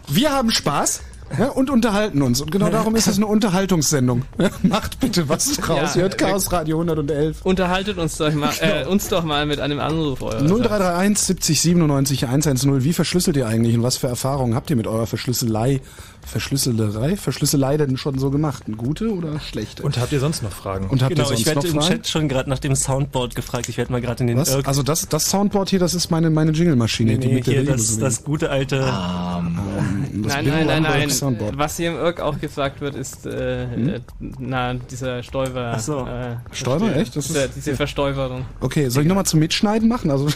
wir 0.08 0.30
haben 0.30 0.50
Spaß. 0.50 1.00
Ja, 1.38 1.48
und 1.48 1.70
unterhalten 1.70 2.20
uns. 2.20 2.42
Und 2.42 2.50
genau 2.50 2.68
darum 2.68 2.94
ist 2.94 3.06
es 3.06 3.16
eine 3.16 3.26
Unterhaltungssendung. 3.26 4.22
Ja, 4.38 4.50
macht 4.62 5.00
bitte 5.00 5.28
was 5.28 5.52
draus. 5.56 5.94
Ja, 5.94 5.96
Ihr 5.96 6.02
hört 6.02 6.18
Chaos 6.18 6.52
Radio 6.52 6.78
111. 6.80 7.38
Unterhaltet 7.42 7.96
uns 7.96 8.18
doch 8.18 8.32
mal, 8.34 8.52
äh, 8.60 8.84
uns 8.84 9.08
doch 9.08 9.24
mal 9.24 9.46
mit 9.46 9.58
einem 9.58 9.80
Anruf 9.80 10.20
eurer 10.20 10.42
0331 10.42 11.18
70 11.18 11.60
97 11.62 12.26
110. 12.26 12.84
Wie 12.84 12.92
verschlüsselt 12.92 13.36
ihr 13.38 13.46
eigentlich 13.46 13.74
und 13.74 13.82
was 13.82 13.96
für 13.96 14.08
Erfahrungen 14.08 14.54
habt 14.54 14.68
ihr 14.68 14.76
mit 14.76 14.86
eurer 14.86 15.06
Verschlüsselei, 15.06 15.80
Verschlüsselerei, 16.24 17.16
Verschlüsselei 17.16 17.76
denn 17.76 17.96
schon 17.96 18.18
so 18.18 18.30
gemacht? 18.30 18.64
Eine 18.66 18.76
gute 18.76 19.12
oder 19.12 19.38
schlechte? 19.40 19.82
Und 19.82 19.98
habt 19.98 20.12
ihr 20.12 20.20
sonst 20.20 20.42
noch 20.42 20.52
Fragen? 20.52 20.88
Und 20.88 21.02
habt 21.02 21.10
genau, 21.14 21.24
ihr 21.24 21.28
sonst 21.28 21.40
ich 21.40 21.46
werde 21.46 21.66
im? 21.68 21.80
Chat 21.80 22.08
schon 22.08 22.28
gerade 22.28 22.48
nach 22.48 22.58
dem 22.58 22.74
Soundboard 22.76 23.34
gefragt. 23.34 23.68
Ich 23.68 23.76
werde 23.78 23.92
mal 23.92 24.00
gerade 24.00 24.22
in 24.22 24.28
den 24.28 24.38
Was? 24.38 24.50
Irk- 24.54 24.66
Also 24.68 24.82
das, 24.82 25.08
das 25.08 25.24
Soundboard 25.30 25.70
hier, 25.70 25.78
das 25.78 25.94
ist 25.94 26.10
meine, 26.10 26.30
meine 26.30 26.52
Jingle-Maschine, 26.52 27.12
nee, 27.12 27.18
die 27.18 27.26
nee, 27.28 27.34
mit 27.34 27.46
der 27.46 27.52
hier 27.54 27.62
Regel 27.62 27.76
das, 27.76 27.98
das 27.98 28.24
gute 28.24 28.50
alte. 28.50 28.78
das 28.78 28.92
Nein, 28.92 30.44
Billo 30.44 30.56
nein, 30.56 30.66
nein, 30.66 30.84
Hamburg 30.84 30.98
nein. 30.98 31.10
Soundboard. 31.10 31.58
Was 31.58 31.76
hier 31.76 31.90
im 31.90 31.96
Irk 31.96 32.20
auch 32.20 32.38
gefragt 32.40 32.80
wird, 32.80 32.94
ist 32.94 33.26
äh, 33.26 33.64
äh, 33.64 34.00
na, 34.38 34.74
dieser 34.74 35.22
Stäuber. 35.22 35.70
Hm? 35.70 35.74
Ach 35.76 35.80
so. 35.80 36.06
Äh, 36.06 36.36
Stäuber, 36.52 36.94
echt? 36.96 37.16
Das 37.16 37.26
ist- 37.26 37.34
diese, 37.34 37.48
diese 37.54 37.76
Verstäuberung. 37.76 38.44
Okay, 38.60 38.88
soll 38.88 39.02
ich 39.02 39.08
nochmal 39.08 39.26
zum 39.26 39.40
Mitschneiden 39.40 39.88
machen? 39.88 40.10
Also, 40.10 40.28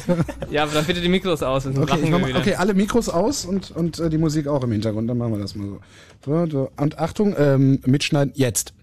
Ja, 0.50 0.62
aber 0.64 0.72
dann 0.74 0.84
bitte 0.84 1.00
die 1.00 1.08
Mikros 1.08 1.42
aus, 1.42 1.66
okay, 1.66 2.10
mal, 2.10 2.36
okay, 2.36 2.54
alle 2.54 2.74
Mikros 2.74 3.08
aus 3.08 3.44
und, 3.44 3.70
und 3.72 3.98
äh, 3.98 4.08
die 4.10 4.18
Musik 4.18 4.46
auch 4.46 4.62
im 4.64 4.72
Hintergrund. 4.72 5.08
Dann 5.10 5.18
machen 5.18 5.32
wir 5.32 5.33
das 5.40 5.54
mal 5.54 5.80
so. 6.22 6.70
Und 6.76 6.98
Achtung, 6.98 7.34
ähm, 7.38 7.80
Mitschneiden 7.84 8.32
jetzt. 8.36 8.74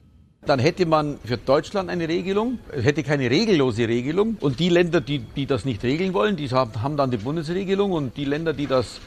Dann 0.45 0.59
hätte 0.59 0.87
man 0.87 1.19
für 1.23 1.37
Deutschland 1.37 1.89
eine 1.89 2.07
Regelung, 2.07 2.57
hätte 2.71 3.03
keine 3.03 3.29
regellose 3.29 3.87
Regelung. 3.87 4.37
Und 4.39 4.59
die 4.59 4.69
Länder, 4.69 4.99
die, 4.99 5.19
die 5.19 5.45
das 5.45 5.65
nicht 5.65 5.83
regeln 5.83 6.13
wollen, 6.13 6.35
die 6.35 6.49
haben 6.49 6.97
dann 6.97 7.11
die 7.11 7.17
Bundesregelung. 7.17 7.91
Und 7.91 8.17
die 8.17 8.25
Länder, 8.25 8.53
die 8.53 8.65
das 8.65 8.99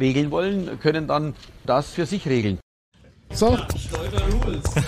regeln 0.00 0.32
wollen, 0.32 0.80
können 0.80 1.06
dann 1.06 1.34
das 1.66 1.90
für 1.90 2.06
sich 2.06 2.26
regeln. 2.26 2.58
So. 3.34 3.56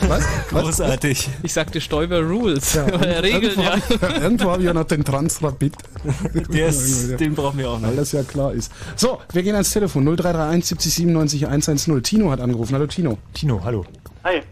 Was? 0.09 0.49
Großartig. 0.49 1.29
Ich 1.43 1.53
sagte 1.53 1.81
Stäuber 1.81 2.21
Rules. 2.21 2.75
Ja, 2.75 2.85
Regeln, 2.87 3.59
irgendwo, 3.59 3.63
ja. 3.63 3.77
irgendwo 4.23 4.51
habe 4.51 4.63
ich 4.63 4.67
ja 4.67 4.75
noch 4.75 4.85
den 4.85 5.05
Transrapid. 5.05 5.75
Ist, 6.51 7.19
den 7.19 7.35
brauchen 7.35 7.59
wir 7.59 7.71
auch 7.71 7.81
noch. 7.81 7.89
Weil 7.89 7.97
das 7.97 8.13
ja 8.13 8.23
klar 8.23 8.53
ist. 8.53 8.71
So, 8.97 9.21
wir 9.33 9.43
gehen 9.43 9.55
ans 9.55 9.73
Telefon. 9.73 10.05
0331 10.05 10.67
70 10.67 10.95
97 10.95 11.47
110. 11.47 12.03
Tino 12.03 12.31
hat 12.31 12.41
angerufen. 12.41 12.75
Hallo 12.75 12.87
Tino. 12.87 13.19
Tino, 13.33 13.61
hallo. 13.65 13.87
Hi. 14.25 14.43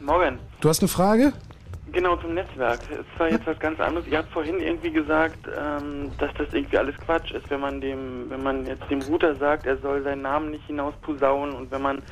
Morgen. 0.00 0.38
Du 0.60 0.68
hast 0.68 0.80
eine 0.80 0.88
Frage? 0.88 1.32
Genau 1.92 2.16
zum 2.16 2.34
Netzwerk. 2.34 2.80
Es 2.90 3.20
war 3.20 3.30
jetzt 3.30 3.46
was 3.46 3.58
ganz 3.58 3.80
anderes. 3.80 4.06
Ihr 4.06 4.18
habt 4.18 4.30
vorhin 4.30 4.60
irgendwie 4.60 4.90
gesagt, 4.90 5.38
ähm, 5.48 6.10
dass 6.18 6.30
das 6.38 6.52
irgendwie 6.52 6.78
alles 6.78 6.94
Quatsch 6.98 7.32
ist, 7.32 7.48
wenn 7.50 7.60
man 7.60 7.80
dem, 7.80 8.28
wenn 8.28 8.42
man 8.42 8.66
jetzt 8.66 8.88
dem 8.90 9.00
Router 9.02 9.34
sagt, 9.36 9.66
er 9.66 9.78
soll 9.78 10.02
seinen 10.02 10.22
Namen 10.22 10.50
nicht 10.50 10.66
hinaus 10.66 10.94
posaunen 11.02 11.54
und 11.54 11.70
wenn 11.70 11.82
man 11.82 12.02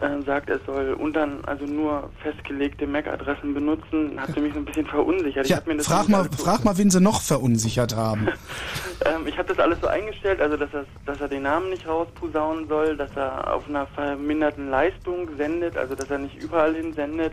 äh, 0.00 0.22
sagt, 0.24 0.50
er 0.50 0.60
soll 0.66 0.92
untern, 0.94 1.38
also 1.46 1.64
nur 1.64 2.10
festgelegte 2.22 2.86
MAC-Adressen 2.86 3.54
benutzen, 3.54 4.20
hat 4.20 4.36
mich 4.36 4.52
so 4.52 4.60
ein 4.60 4.64
bisschen 4.64 4.86
verunsichert. 4.86 5.44
Ich 5.44 5.50
Ja, 5.50 5.56
hab 5.58 5.66
mir 5.66 5.76
das 5.76 5.86
frag 5.86 6.08
mal, 6.08 6.28
frag 6.36 6.64
mal, 6.64 6.76
wen 6.78 6.90
sie 6.90 7.00
noch 7.00 7.22
verunsichert 7.22 7.96
haben. 7.96 8.28
Ähm, 9.04 9.28
ich 9.28 9.38
habe 9.38 9.48
das 9.48 9.60
alles 9.60 9.78
so 9.80 9.86
eingestellt, 9.86 10.40
also 10.40 10.56
dass 10.56 10.74
er, 10.74 10.84
dass 11.06 11.20
er 11.20 11.28
den 11.28 11.44
Namen 11.44 11.70
nicht 11.70 11.86
rausposaunen 11.86 12.66
soll, 12.66 12.96
dass 12.96 13.10
er 13.14 13.54
auf 13.54 13.68
einer 13.68 13.86
verminderten 13.86 14.70
Leistung 14.70 15.28
sendet, 15.36 15.76
also 15.76 15.94
dass 15.94 16.10
er 16.10 16.18
nicht 16.18 16.34
überall 16.42 16.74
hin 16.74 16.92
sendet, 16.94 17.32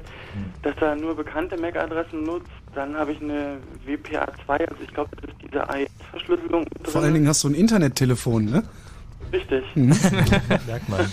dass 0.62 0.76
er 0.80 0.96
nur 0.96 1.16
bekannte 1.16 1.58
MAC-Adressen 1.60 2.22
nutzt. 2.24 2.52
Dann 2.76 2.96
habe 2.96 3.14
ich 3.14 3.20
eine 3.20 3.58
WPA2, 3.88 4.48
also 4.48 4.84
ich 4.84 4.94
glaube, 4.94 5.10
das 5.20 5.32
ist 5.32 5.38
diese 5.44 5.68
AES-Verschlüsselung 5.68 6.68
Vor 6.84 7.02
allen 7.02 7.16
Dingen 7.16 7.28
hast 7.28 7.44
du 7.44 7.50
ein 7.50 7.56
Internettelefon, 7.56 8.46
ne? 8.46 8.64
Richtig. 9.34 9.64
Mhm. 9.76 9.88
Merkt 10.68 10.88
man. 10.88 11.12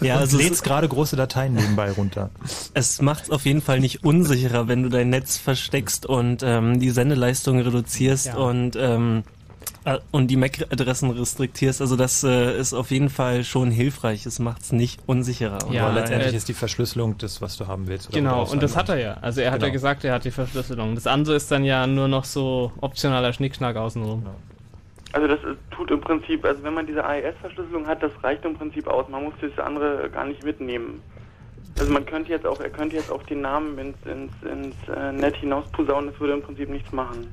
Ja, 0.00 0.16
also 0.16 0.38
lädst 0.38 0.64
gerade 0.64 0.88
große 0.88 1.16
Dateien 1.16 1.54
nebenbei 1.54 1.90
runter. 1.92 2.30
Es 2.74 3.00
macht 3.02 3.24
es 3.24 3.30
auf 3.30 3.44
jeden 3.44 3.60
Fall 3.62 3.80
nicht 3.80 4.04
unsicherer, 4.04 4.68
wenn 4.68 4.82
du 4.82 4.88
dein 4.88 5.10
Netz 5.10 5.36
versteckst 5.36 6.06
und 6.06 6.42
ähm, 6.42 6.80
die 6.80 6.90
Sendeleistung 6.90 7.58
reduzierst 7.60 8.26
Ja. 8.26 8.36
und 8.36 8.76
ähm, 8.76 9.22
äh, 9.84 9.98
und 10.10 10.28
die 10.28 10.36
MAC-Adressen 10.36 11.10
restriktierst. 11.10 11.80
Also 11.80 11.96
das 11.96 12.22
äh, 12.24 12.58
ist 12.58 12.72
auf 12.74 12.90
jeden 12.90 13.08
Fall 13.10 13.44
schon 13.44 13.70
hilfreich. 13.70 14.26
Es 14.26 14.38
macht 14.38 14.62
es 14.62 14.72
nicht 14.72 15.00
unsicherer. 15.06 15.66
Und 15.66 15.72
Ja, 15.74 15.86
Aber 15.86 15.94
letztendlich 16.00 16.32
äh, 16.34 16.36
ist 16.36 16.48
die 16.48 16.54
Verschlüsselung 16.54 17.16
das, 17.18 17.40
was 17.40 17.56
du 17.56 17.66
haben 17.66 17.86
willst. 17.86 18.08
oder 18.08 18.18
Genau, 18.18 18.44
und 18.46 18.62
das 18.62 18.76
hat 18.76 18.88
er 18.90 18.98
ja. 18.98 19.14
Also 19.22 19.40
er 19.40 19.52
hat 19.52 19.60
ja 19.60 19.66
Genau. 19.68 19.72
gesagt, 19.74 20.04
er 20.04 20.14
hat 20.14 20.24
die 20.24 20.30
Verschlüsselung. 20.30 20.94
Das 20.94 21.06
andere 21.06 21.34
ist 21.36 21.50
dann 21.50 21.64
ja 21.64 21.86
nur 21.86 22.08
noch 22.08 22.24
so 22.24 22.72
optionaler 22.80 23.32
Schnickschnack 23.32 23.76
außenrum. 23.76 24.24
Also 25.12 25.26
das 25.26 25.40
tut 25.70 25.90
im 25.90 26.00
Prinzip, 26.00 26.44
also 26.44 26.62
wenn 26.62 26.74
man 26.74 26.86
diese 26.86 27.04
AES-Verschlüsselung 27.04 27.86
hat, 27.86 28.02
das 28.02 28.12
reicht 28.22 28.44
im 28.44 28.54
Prinzip 28.54 28.86
aus. 28.86 29.08
Man 29.08 29.24
muss 29.24 29.34
das 29.40 29.58
andere 29.64 30.08
gar 30.10 30.24
nicht 30.24 30.44
mitnehmen. 30.44 31.02
Also 31.78 31.92
man 31.92 32.06
könnte 32.06 32.30
jetzt 32.30 32.46
auch, 32.46 32.60
er 32.60 32.70
könnte 32.70 32.96
jetzt 32.96 33.10
auch 33.10 33.22
den 33.24 33.40
Namen 33.40 33.76
ins, 33.78 33.96
ins, 34.04 34.32
ins 34.42 34.76
äh, 34.94 35.12
Net 35.12 35.36
hinaus 35.36 35.64
posaunen, 35.72 36.10
das 36.10 36.20
würde 36.20 36.34
im 36.34 36.42
Prinzip 36.42 36.68
nichts 36.68 36.92
machen. 36.92 37.32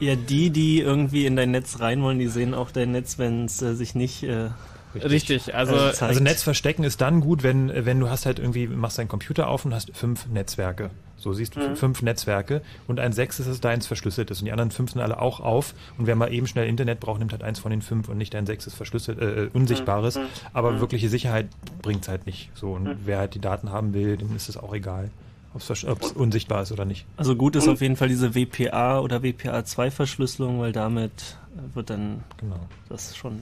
Ja, 0.00 0.14
die, 0.14 0.50
die 0.50 0.80
irgendwie 0.80 1.26
in 1.26 1.36
dein 1.36 1.50
Netz 1.50 1.80
rein 1.80 2.02
wollen, 2.02 2.18
die 2.18 2.28
sehen 2.28 2.54
auch 2.54 2.70
dein 2.70 2.92
Netz, 2.92 3.18
wenn 3.18 3.46
es 3.46 3.62
äh, 3.62 3.74
sich 3.74 3.94
nicht 3.94 4.22
äh, 4.24 4.50
Richtig, 4.94 5.54
also- 5.54 5.74
äh, 5.74 5.92
zeigt. 5.92 6.02
Also 6.02 6.22
Netz 6.22 6.42
verstecken 6.42 6.84
ist 6.84 7.00
dann 7.00 7.20
gut, 7.20 7.42
wenn, 7.42 7.72
wenn 7.84 8.00
du 8.00 8.10
hast 8.10 8.26
halt 8.26 8.38
irgendwie, 8.38 8.66
machst 8.66 8.98
deinen 8.98 9.08
Computer 9.08 9.48
auf 9.48 9.64
und 9.64 9.74
hast 9.74 9.96
fünf 9.96 10.26
Netzwerke. 10.28 10.90
So 11.28 11.34
siehst 11.34 11.56
du 11.56 11.60
Mhm. 11.60 11.76
fünf 11.76 12.00
Netzwerke 12.00 12.62
und 12.86 12.98
ein 13.00 13.12
sechstes 13.12 13.46
ist 13.46 13.62
deins 13.62 13.86
verschlüsseltes 13.86 14.38
und 14.40 14.46
die 14.46 14.52
anderen 14.52 14.70
fünf 14.70 14.92
sind 14.92 15.02
alle 15.02 15.20
auch 15.20 15.40
auf 15.40 15.74
und 15.98 16.06
wer 16.06 16.16
mal 16.16 16.32
eben 16.32 16.46
schnell 16.46 16.66
Internet 16.66 17.00
braucht, 17.00 17.18
nimmt 17.18 17.32
halt 17.32 17.42
eins 17.42 17.58
von 17.58 17.70
den 17.70 17.82
fünf 17.82 18.08
und 18.08 18.16
nicht 18.16 18.32
dein 18.32 18.46
sechstes 18.46 18.72
verschlüsselt, 18.74 19.20
äh, 19.20 19.50
unsichtbares. 19.52 20.16
Mhm. 20.16 20.20
Aber 20.54 20.72
Mhm. 20.72 20.80
wirkliche 20.80 21.10
Sicherheit 21.10 21.48
bringt's 21.82 22.08
halt 22.08 22.24
nicht. 22.24 22.50
So 22.54 22.72
und 22.72 22.84
Mhm. 22.84 22.96
wer 23.04 23.18
halt 23.18 23.34
die 23.34 23.40
Daten 23.40 23.70
haben 23.70 23.92
will, 23.92 24.16
dem 24.16 24.34
ist 24.34 24.48
es 24.48 24.56
auch 24.56 24.72
egal, 24.74 25.10
ob 25.52 25.60
es 26.02 26.12
unsichtbar 26.12 26.62
ist 26.62 26.72
oder 26.72 26.86
nicht. 26.86 27.04
Also 27.18 27.36
gut 27.36 27.56
ist 27.56 27.68
auf 27.68 27.82
jeden 27.82 27.96
Fall 27.96 28.08
diese 28.08 28.34
WPA 28.34 29.00
oder 29.00 29.22
WPA2-Verschlüsselung, 29.22 30.60
weil 30.60 30.72
damit 30.72 31.36
äh, 31.56 31.74
wird 31.76 31.90
dann 31.90 32.22
Genau. 32.38 32.60
das 32.88 33.16
schon 33.16 33.40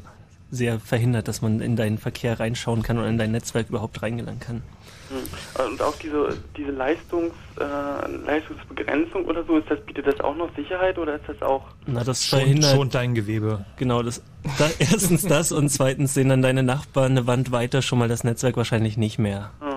sehr 0.50 0.78
verhindert, 0.81 1.28
dass 1.28 1.42
man 1.42 1.60
in 1.60 1.76
deinen 1.76 1.98
Verkehr 1.98 2.39
reinschauen 2.40 2.82
kann 2.82 2.98
und 2.98 3.05
in 3.05 3.18
dein 3.18 3.32
Netzwerk 3.32 3.68
überhaupt 3.68 4.00
reingelangen 4.02 4.40
kann. 4.40 4.62
Mhm. 5.10 5.65
Und 5.65 5.83
auch 5.83 5.94
diese, 5.99 6.36
diese 6.57 6.70
Leistungs, 6.70 7.33
äh, 7.60 8.10
Leistungsbegrenzung 8.26 9.25
oder 9.26 9.44
so, 9.44 9.59
ist 9.59 9.70
das, 9.70 9.81
bietet 9.81 10.07
das 10.07 10.20
auch 10.20 10.35
noch 10.36 10.55
Sicherheit 10.57 10.99
oder 10.99 11.17
ist 11.17 11.28
das 11.28 11.41
auch... 11.43 11.65
Na, 11.86 12.02
das 12.05 12.25
Schon- 12.25 12.41
verhindert 12.41 12.75
schont 12.75 12.94
dein 12.94 13.15
Gewebe. 13.15 13.65
Genau, 13.76 14.02
das, 14.02 14.23
da, 14.59 14.68
erstens 14.78 15.23
das 15.23 15.52
und 15.52 15.68
zweitens 15.68 16.15
sehen 16.15 16.28
dann 16.28 16.43
deine 16.43 16.62
Nachbarn 16.62 17.12
eine 17.12 17.26
Wand 17.26 17.52
weiter 17.52 17.83
schon 17.83 17.99
mal 17.99 18.09
das 18.09 18.25
Netzwerk 18.25 18.57
wahrscheinlich 18.57 18.97
nicht 18.97 19.18
mehr. 19.18 19.51
Mhm. 19.60 19.76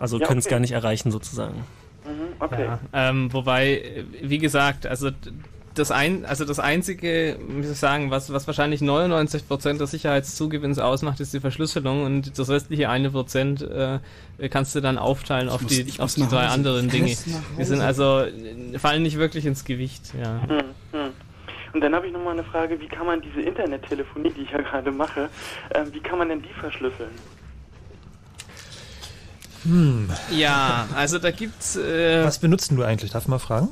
Also 0.00 0.18
Ja, 0.18 0.26
können 0.26 0.38
es 0.38 0.46
okay. 0.46 0.54
gar 0.54 0.60
nicht 0.60 0.72
erreichen 0.72 1.10
sozusagen. 1.10 1.64
Mhm, 2.04 2.40
okay. 2.40 2.64
Ja, 2.66 2.78
ähm, 2.92 3.32
wobei, 3.32 4.04
wie 4.22 4.38
gesagt, 4.38 4.86
also 4.86 5.10
das 5.78 5.90
ein, 5.90 6.24
also 6.24 6.44
das 6.44 6.58
einzige, 6.58 7.38
wie 7.48 7.62
soll 7.62 7.72
ich 7.72 7.78
sagen, 7.78 8.10
was, 8.10 8.32
was 8.32 8.46
wahrscheinlich 8.46 8.80
99% 8.82 9.78
des 9.78 9.90
Sicherheitszugewinns 9.90 10.78
ausmacht, 10.78 11.20
ist 11.20 11.32
die 11.32 11.40
Verschlüsselung 11.40 12.04
und 12.04 12.38
das 12.38 12.48
restliche 12.48 12.88
eine 12.90 13.10
Prozent 13.10 13.62
äh, 13.62 13.98
kannst 14.50 14.74
du 14.74 14.80
dann 14.80 14.98
aufteilen 14.98 15.48
auf 15.48 15.62
muss- 15.62 15.70
die, 15.72 15.86
auf 16.00 16.14
die 16.14 16.22
drei 16.28 16.44
Hause. 16.46 16.54
anderen 16.54 16.88
Dinge. 16.90 17.14
Die 17.58 17.64
sind 17.64 17.80
also, 17.80 18.20
äh, 18.22 18.78
fallen 18.78 19.02
nicht 19.02 19.18
wirklich 19.18 19.46
ins 19.46 19.64
Gewicht, 19.64 20.12
ja. 20.20 20.40
Hm, 20.48 20.58
hm. 20.92 21.10
Und 21.74 21.80
dann 21.82 21.94
habe 21.94 22.06
ich 22.06 22.12
nochmal 22.12 22.32
eine 22.32 22.44
Frage, 22.44 22.80
wie 22.80 22.88
kann 22.88 23.06
man 23.06 23.20
diese 23.20 23.40
Internettelefonie, 23.42 24.30
die 24.30 24.42
ich 24.42 24.50
ja 24.50 24.58
gerade 24.62 24.90
mache, 24.90 25.28
ähm, 25.74 25.86
wie 25.92 26.00
kann 26.00 26.18
man 26.18 26.28
denn 26.30 26.42
die 26.42 26.52
verschlüsseln? 26.60 27.10
Hm. 29.64 30.08
Ja, 30.30 30.86
also 30.94 31.18
da 31.18 31.30
gibt's. 31.30 31.76
Äh, 31.76 32.24
Was 32.24 32.38
benutzt 32.38 32.70
du 32.70 32.82
eigentlich? 32.82 33.10
Darf 33.10 33.24
ich 33.24 33.28
mal 33.28 33.38
fragen? 33.38 33.68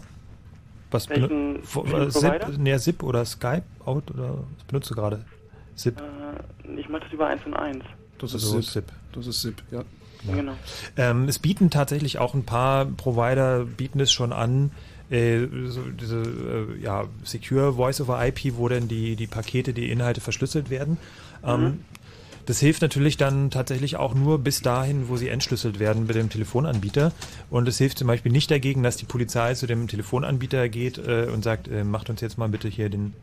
Was 0.90 1.08
Welchen- 1.08 1.60
welchen 1.74 2.24
äh, 2.24 2.58
nee, 2.58 2.78
Zip 2.78 3.02
oder 3.02 3.24
Skype 3.24 3.62
Out 3.84 4.10
oder 4.12 4.30
was 4.56 4.64
benutzt 4.68 4.90
du 4.90 4.94
gerade? 4.94 5.24
Zip. 5.74 6.00
Äh, 6.00 6.78
ich 6.80 6.88
mache 6.88 7.02
das 7.02 7.12
über 7.12 7.26
1 7.26 7.44
und 7.44 7.54
1. 7.54 7.84
Das 8.18 8.32
ist 8.34 8.44
Also 8.44 8.60
SIP. 8.60 8.84
Das 9.12 9.26
ist 9.26 9.42
SIP, 9.42 9.62
ja. 9.70 9.82
Genau. 10.34 10.54
Ähm, 10.96 11.28
es 11.28 11.38
bieten 11.38 11.70
tatsächlich 11.70 12.18
auch 12.18 12.34
ein 12.34 12.44
paar 12.44 12.86
Provider 12.86 13.64
bieten 13.64 14.00
es 14.00 14.10
schon 14.10 14.32
an, 14.32 14.70
äh, 15.10 15.46
so 15.66 15.82
diese 15.82 16.22
äh, 16.22 16.82
ja, 16.82 17.04
Secure 17.22 17.74
Voice 17.74 18.00
over 18.00 18.26
IP, 18.26 18.56
wo 18.56 18.68
dann 18.68 18.88
die, 18.88 19.14
die 19.16 19.26
Pakete, 19.26 19.72
die 19.72 19.90
Inhalte 19.90 20.20
verschlüsselt 20.20 20.70
werden. 20.70 20.96
Ähm, 21.44 21.60
Mhm. 21.62 21.80
Das 22.46 22.60
hilft 22.60 22.80
natürlich 22.80 23.16
dann 23.16 23.50
tatsächlich 23.50 23.96
auch 23.96 24.14
nur 24.14 24.38
bis 24.38 24.62
dahin, 24.62 25.08
wo 25.08 25.16
sie 25.16 25.28
entschlüsselt 25.28 25.80
werden 25.80 26.06
bei 26.06 26.12
dem 26.12 26.30
Telefonanbieter. 26.30 27.12
Und 27.50 27.66
es 27.66 27.78
hilft 27.78 27.98
zum 27.98 28.06
Beispiel 28.06 28.30
nicht 28.30 28.50
dagegen, 28.50 28.84
dass 28.84 28.96
die 28.96 29.04
Polizei 29.04 29.54
zu 29.54 29.66
dem 29.66 29.88
Telefonanbieter 29.88 30.68
geht 30.68 30.96
äh, 30.98 31.26
und 31.32 31.42
sagt, 31.42 31.68
äh, 31.68 31.82
macht 31.82 32.08
uns 32.08 32.20
jetzt 32.20 32.38
mal 32.38 32.48
bitte 32.48 32.68
hier 32.68 32.88
den, 32.88 33.14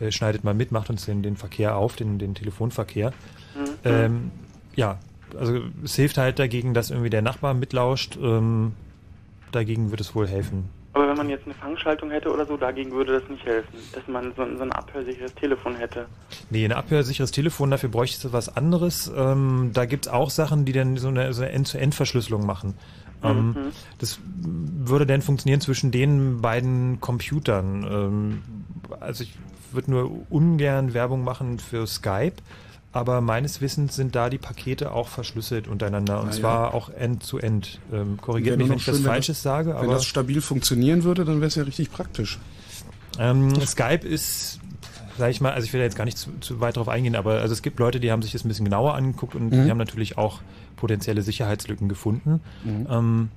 äh, 0.00 0.10
schneidet 0.10 0.42
mal 0.42 0.54
mit, 0.54 0.72
macht 0.72 0.90
uns 0.90 1.04
den, 1.06 1.22
den 1.22 1.36
Verkehr 1.36 1.76
auf, 1.76 1.94
den, 1.94 2.18
den 2.18 2.34
Telefonverkehr. 2.34 3.10
Mhm. 3.54 3.68
Ähm, 3.84 4.30
ja, 4.74 4.98
also 5.38 5.60
es 5.84 5.94
hilft 5.94 6.18
halt 6.18 6.40
dagegen, 6.40 6.74
dass 6.74 6.90
irgendwie 6.90 7.10
der 7.10 7.22
Nachbar 7.22 7.54
mitlauscht. 7.54 8.18
Ähm, 8.20 8.72
dagegen 9.52 9.90
wird 9.92 10.00
es 10.00 10.14
wohl 10.14 10.26
helfen. 10.26 10.64
Aber 10.94 11.08
wenn 11.08 11.16
man 11.16 11.30
jetzt 11.30 11.46
eine 11.46 11.54
Fangschaltung 11.54 12.10
hätte 12.10 12.30
oder 12.30 12.44
so, 12.44 12.56
dagegen 12.58 12.92
würde 12.92 13.18
das 13.18 13.28
nicht 13.30 13.44
helfen, 13.46 13.72
dass 13.94 14.06
man 14.08 14.32
so, 14.36 14.42
ein- 14.42 14.56
so 14.58 14.62
ein 14.62 14.72
abhörsicheres 14.72 15.34
Telefon 15.34 15.74
hätte. 15.76 16.06
Nee, 16.50 16.64
ein 16.66 16.72
abhörsicheres 16.72 17.30
Telefon, 17.30 17.70
dafür 17.70 17.88
bräuchte 17.88 18.26
es 18.26 18.32
was 18.32 18.54
anderes. 18.54 19.10
Ähm, 19.16 19.70
da 19.72 19.86
gibt's 19.86 20.08
auch 20.08 20.28
Sachen, 20.28 20.66
die 20.66 20.72
dann 20.72 20.98
so 20.98 21.08
eine, 21.08 21.32
so 21.32 21.42
eine 21.42 21.52
End-zu-End-Verschlüsselung 21.52 22.44
machen. 22.44 22.74
Ähm, 23.24 23.50
Mhm. 23.56 23.72
Das 24.00 24.18
würde 24.24 25.06
dann 25.06 25.22
funktionieren 25.22 25.60
zwischen 25.62 25.92
den 25.92 26.42
beiden 26.42 27.00
Computern. 27.00 27.86
Ähm, 27.90 28.42
also 29.00 29.22
ich 29.24 29.32
würde 29.72 29.90
nur 29.92 30.10
ungern 30.28 30.92
Werbung 30.92 31.24
machen 31.24 31.58
für 31.58 31.86
Skype, 31.86 32.34
aber 32.92 33.20
meines 33.20 33.60
Wissens 33.60 33.96
sind 33.96 34.14
da 34.14 34.28
die 34.28 34.38
Pakete 34.38 34.92
auch 34.92 35.08
verschlüsselt 35.08 35.66
untereinander 35.68 36.20
und 36.20 36.28
ja. 36.34 36.40
zwar 36.40 36.74
auch 36.74 36.90
End-zu-End. 36.90 37.80
Ähm, 37.92 38.18
korrigiert 38.20 38.58
mich, 38.58 38.68
wenn 38.68 38.76
ich 38.76 38.86
was 38.88 38.96
wenn 38.98 39.04
Falsches 39.04 39.38
das, 39.38 39.42
sage, 39.42 39.70
Wenn 39.70 39.76
aber 39.76 39.94
das 39.94 40.04
stabil 40.04 40.40
funktionieren 40.40 41.02
würde, 41.04 41.24
dann 41.24 41.36
wäre 41.36 41.46
es 41.48 41.54
ja 41.54 41.62
richtig 41.64 41.90
praktisch. 41.90 42.38
ähm, 43.18 43.54
Skype 43.66 44.06
ist, 44.06 44.60
sag 45.18 45.30
ich 45.30 45.40
mal, 45.40 45.52
also 45.52 45.64
ich 45.66 45.72
will 45.72 45.80
da 45.80 45.84
jetzt 45.84 45.96
gar 45.96 46.04
nicht 46.04 46.18
zu, 46.18 46.30
zu 46.40 46.60
weit 46.60 46.76
drauf 46.76 46.88
eingehen, 46.88 47.16
aber 47.16 47.40
also 47.40 47.52
es 47.52 47.62
gibt 47.62 47.78
Leute, 47.78 48.00
die 48.00 48.10
haben 48.12 48.22
sich 48.22 48.32
das 48.32 48.44
ein 48.44 48.48
bisschen 48.48 48.64
genauer 48.64 48.94
angeguckt 48.94 49.34
und 49.34 49.46
Mhm. 49.50 49.64
die 49.64 49.70
haben 49.70 49.78
natürlich 49.78 50.18
auch 50.18 50.40
potenzielle 50.76 51.22
Sicherheitslücken 51.22 51.88
gefunden. 51.88 52.40
Mhm. 52.64 52.86
Ähm, 52.90 53.28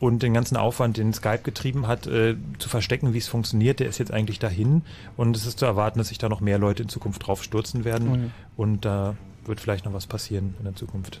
und 0.00 0.22
den 0.22 0.32
ganzen 0.34 0.56
Aufwand, 0.56 0.96
den 0.96 1.12
Skype 1.12 1.40
getrieben 1.42 1.86
hat, 1.86 2.06
äh, 2.06 2.36
zu 2.58 2.68
verstecken, 2.68 3.14
wie 3.14 3.18
es 3.18 3.26
funktioniert, 3.28 3.80
der 3.80 3.88
ist 3.88 3.98
jetzt 3.98 4.12
eigentlich 4.12 4.38
dahin. 4.38 4.82
Und 5.16 5.36
es 5.36 5.44
ist 5.46 5.58
zu 5.58 5.64
erwarten, 5.64 5.98
dass 5.98 6.08
sich 6.08 6.18
da 6.18 6.28
noch 6.28 6.40
mehr 6.40 6.58
Leute 6.58 6.84
in 6.84 6.88
Zukunft 6.88 7.26
drauf 7.26 7.42
stürzen 7.42 7.84
werden. 7.84 8.10
Mhm. 8.10 8.30
Und 8.56 8.84
da 8.84 9.16
wird 9.44 9.60
vielleicht 9.60 9.84
noch 9.84 9.92
was 9.92 10.06
passieren 10.06 10.54
in 10.58 10.64
der 10.64 10.76
Zukunft 10.76 11.20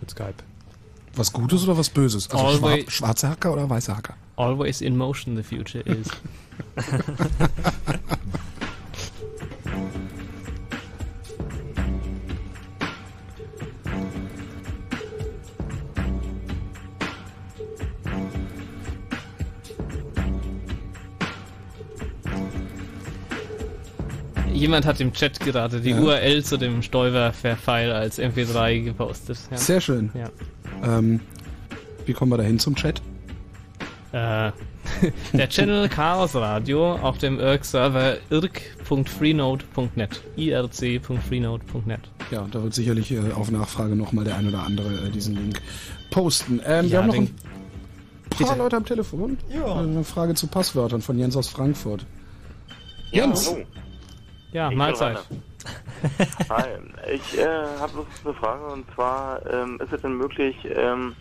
mit 0.00 0.10
Skype. 0.10 0.34
Was 1.14 1.32
Gutes 1.32 1.62
oder 1.62 1.78
was 1.78 1.90
Böses? 1.90 2.28
Also 2.30 2.44
Always- 2.44 2.84
schwar 2.84 2.90
schwarze 2.90 3.28
Hacker 3.28 3.52
oder 3.52 3.70
weiße 3.70 3.96
Hacker? 3.96 4.14
Always 4.36 4.80
in 4.80 4.96
motion 4.96 5.36
the 5.36 5.44
future 5.44 5.84
is. 5.84 6.08
Jemand 24.54 24.86
hat 24.86 25.00
im 25.00 25.12
Chat 25.12 25.40
gerade 25.40 25.80
die 25.80 25.90
Ja. 25.90 26.00
URL 26.00 26.44
zu 26.44 26.56
dem 26.56 26.82
Steuerver-File 26.82 27.92
als 27.92 28.18
MP3 28.18 28.84
gepostet. 28.84 29.38
Ja. 29.50 29.56
Sehr 29.56 29.80
schön. 29.80 30.10
Ja. 30.14 30.30
Ähm, 30.98 31.20
wie 32.06 32.12
kommen 32.12 32.30
wir 32.32 32.36
dahin 32.38 32.58
zum 32.58 32.76
Chat? 32.76 33.02
Äh, 34.12 34.52
der 35.32 35.48
Channel 35.48 35.88
Chaos 35.88 36.36
Radio 36.36 36.94
auf 36.94 37.18
dem 37.18 37.40
IRC-Server 37.40 38.18
irk.freenode.net. 38.30 40.22
irc.freenode.net. 40.36 42.00
Ja, 42.30 42.46
da 42.50 42.62
wird 42.62 42.74
sicherlich 42.74 43.10
äh, 43.10 43.32
auf 43.34 43.50
Nachfrage 43.50 43.96
nochmal 43.96 44.24
der 44.24 44.36
ein 44.36 44.46
oder 44.46 44.62
andere 44.62 45.06
äh, 45.06 45.10
diesen 45.10 45.34
Link 45.34 45.60
posten. 46.10 46.60
Ähm, 46.64 46.90
wir 46.90 46.98
haben 46.98 47.08
noch 47.08 47.14
ein 47.16 47.34
paar 48.30 48.38
Bitte. 48.38 48.58
Leute 48.58 48.76
am 48.76 48.84
Telefon. 48.84 49.36
Ja. 49.52 49.80
Eine 49.80 50.04
Frage 50.04 50.34
zu 50.34 50.46
Passwörtern 50.46 51.02
von 51.02 51.18
Jens 51.18 51.36
aus 51.36 51.48
Frankfurt. 51.48 52.06
Jens! 53.10 53.50
hallo. 53.50 53.64
Ja, 54.54 54.70
Ich 54.70 54.76
Mahlzeit. 54.76 55.18
Hi, 56.48 56.68
ich 57.10 57.38
äh, 57.38 57.44
habe 57.80 57.96
noch 57.96 58.06
eine 58.24 58.34
Frage 58.34 58.66
und 58.66 58.88
zwar 58.94 59.44
ähm, 59.52 59.80
ist 59.82 59.92
es 59.92 60.00
denn 60.00 60.16
möglich, 60.16 60.56
ähm, 60.70 61.16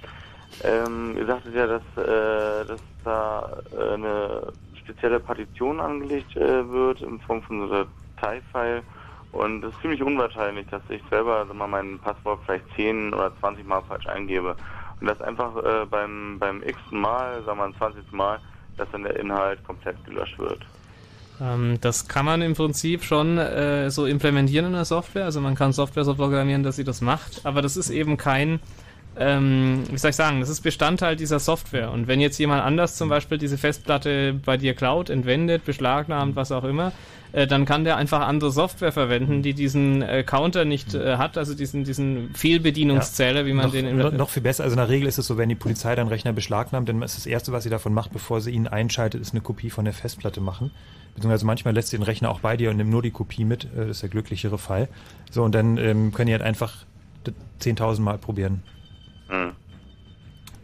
ähm, 0.62 1.16
ihr 1.18 1.26
sagtet 1.26 1.56
ja, 1.56 1.66
dass, 1.66 1.82
äh, 1.98 2.66
dass 2.68 2.80
da 3.04 3.58
äh, 3.76 3.94
eine 3.96 4.54
spezielle 4.76 5.20
Partition 5.20 5.80
angelegt 5.80 6.36
äh, 6.36 6.70
wird 6.70 7.02
in 7.02 7.20
Form 7.22 7.42
von 7.42 7.68
so 7.68 7.74
einer 7.74 7.88
Datei-File 8.18 8.84
Und 9.32 9.64
es 9.64 9.74
ist 9.74 9.82
ziemlich 9.82 10.04
unwahrscheinlich, 10.04 10.68
dass 10.68 10.84
ich 10.90 11.02
selber 11.10 11.46
sag 11.48 11.56
mal, 11.56 11.68
mein 11.68 11.98
Passwort 11.98 12.42
vielleicht 12.46 12.66
10 12.76 13.16
oder 13.16 13.36
20 13.40 13.66
Mal 13.66 13.82
falsch 13.88 14.06
eingebe. 14.06 14.56
Und 15.02 15.08
das 15.08 15.20
einfach 15.22 15.56
äh, 15.64 15.88
beim, 15.88 16.38
beim 16.40 16.62
x-ten 16.62 17.00
Mal, 17.00 17.44
sagen 17.46 17.58
wir 17.58 17.68
mal 17.68 17.74
20. 17.78 18.12
Mal, 18.12 18.40
dass 18.78 18.92
dann 18.92 19.04
der 19.04 19.16
Inhalt 19.16 19.64
komplett 19.64 20.04
gelöscht 20.06 20.38
wird. 20.38 20.64
Ähm, 21.44 21.78
das 21.82 22.08
kann 22.08 22.26
man 22.26 22.42
im 22.42 22.54
Prinzip 22.54 23.04
schon 23.04 23.38
äh, 23.38 23.90
so 23.92 24.06
implementieren 24.06 24.68
in 24.68 24.74
der 24.74 24.86
Software. 24.86 25.26
Also 25.26 25.42
man 25.42 25.56
kann 25.56 25.74
Software 25.74 26.06
so 26.06 26.16
programmieren, 26.16 26.64
dass 26.64 26.76
sie 26.76 26.84
das 26.84 27.02
macht. 27.02 27.42
Aber 27.44 27.62
das 27.62 27.76
ist 27.76 27.90
eben 27.90 28.18
kein, 28.18 28.60
ähm, 29.18 29.84
wie 29.90 29.98
soll 29.98 30.12
ich 30.12 30.16
sagen, 30.16 30.40
das 30.40 30.50
ist 30.50 30.62
Bestandteil 30.62 31.16
dieser 31.16 31.40
Software. 31.40 31.92
Und 31.92 32.08
wenn 32.08 32.22
jetzt 32.22 32.38
jemand 32.38 32.64
anders 32.64 32.96
zum 32.96 33.10
Beispiel 33.10 33.38
diese 33.38 33.58
Festplatte 33.58 34.34
bei 34.34 34.58
dir 34.58 34.74
klaut, 34.74 35.10
entwendet, 35.10 35.66
beschlagnahmt, 35.66 36.36
was 36.36 36.52
auch 36.52 36.64
immer, 36.64 36.94
äh, 37.34 37.46
dann 37.48 37.66
kann 37.66 37.84
der 37.84 37.98
einfach 37.98 38.22
andere 38.22 38.52
Software 38.52 38.92
verwenden, 38.92 39.42
die 39.42 39.54
diesen 39.54 40.02
äh, 40.02 40.24
Counter 40.24 40.66
nicht 40.66 40.94
äh, 40.94 41.18
hat, 41.18 41.38
also 41.38 41.54
diesen, 41.54 41.84
diesen 41.84 42.34
Fehlbedienungszähler, 42.34 43.46
wie 43.46 43.54
man 43.54 43.66
noch, 43.66 43.72
den 43.74 43.86
in 43.88 43.98
noch, 43.98 44.12
noch 44.12 44.30
viel 44.30 44.44
besser. 44.44 44.64
Also 44.64 44.76
in 44.76 44.78
der 44.78 44.90
Regel 44.90 45.08
ist 45.08 45.18
es 45.18 45.28
so, 45.28 45.38
wenn 45.38 45.50
die 45.50 45.56
Polizei 45.56 45.96
deinen 45.96 46.08
Rechner 46.08 46.32
beschlagnahmt, 46.32 46.88
dann 46.88 47.02
ist 47.02 47.18
das 47.18 47.26
Erste, 47.26 47.52
was 47.52 47.64
sie 47.64 47.70
davon 47.70 47.94
macht, 47.94 48.14
bevor 48.14 48.40
sie 48.40 48.52
ihn 48.52 48.68
einschaltet, 48.68 49.22
ist 49.22 49.34
eine 49.34 49.42
Kopie 49.42 49.70
von 49.70 49.84
der 49.86 49.94
Festplatte 49.94 50.42
machen. 50.42 50.72
Beziehungsweise 51.16 51.46
manchmal 51.46 51.74
lässt 51.74 51.90
sie 51.90 51.98
den 51.98 52.04
Rechner 52.04 52.30
auch 52.30 52.40
bei 52.40 52.56
dir 52.58 52.70
und 52.70 52.78
nimmt 52.78 52.90
nur 52.90 53.02
die 53.02 53.12
Kopie 53.12 53.46
mit. 53.46 53.66
äh, 53.66 53.88
Das 53.88 53.90
ist 53.90 54.02
der 54.04 54.10
glücklichere 54.10 54.58
Fall. 54.58 54.88
So, 55.32 55.44
und 55.44 55.54
dann 55.54 55.78
ähm, 55.78 56.14
können 56.14 56.28
die 56.28 56.34
halt 56.34 56.44
einfach 56.44 56.86
10.000 57.62 58.02
Mal 58.02 58.18
probieren. 58.18 58.62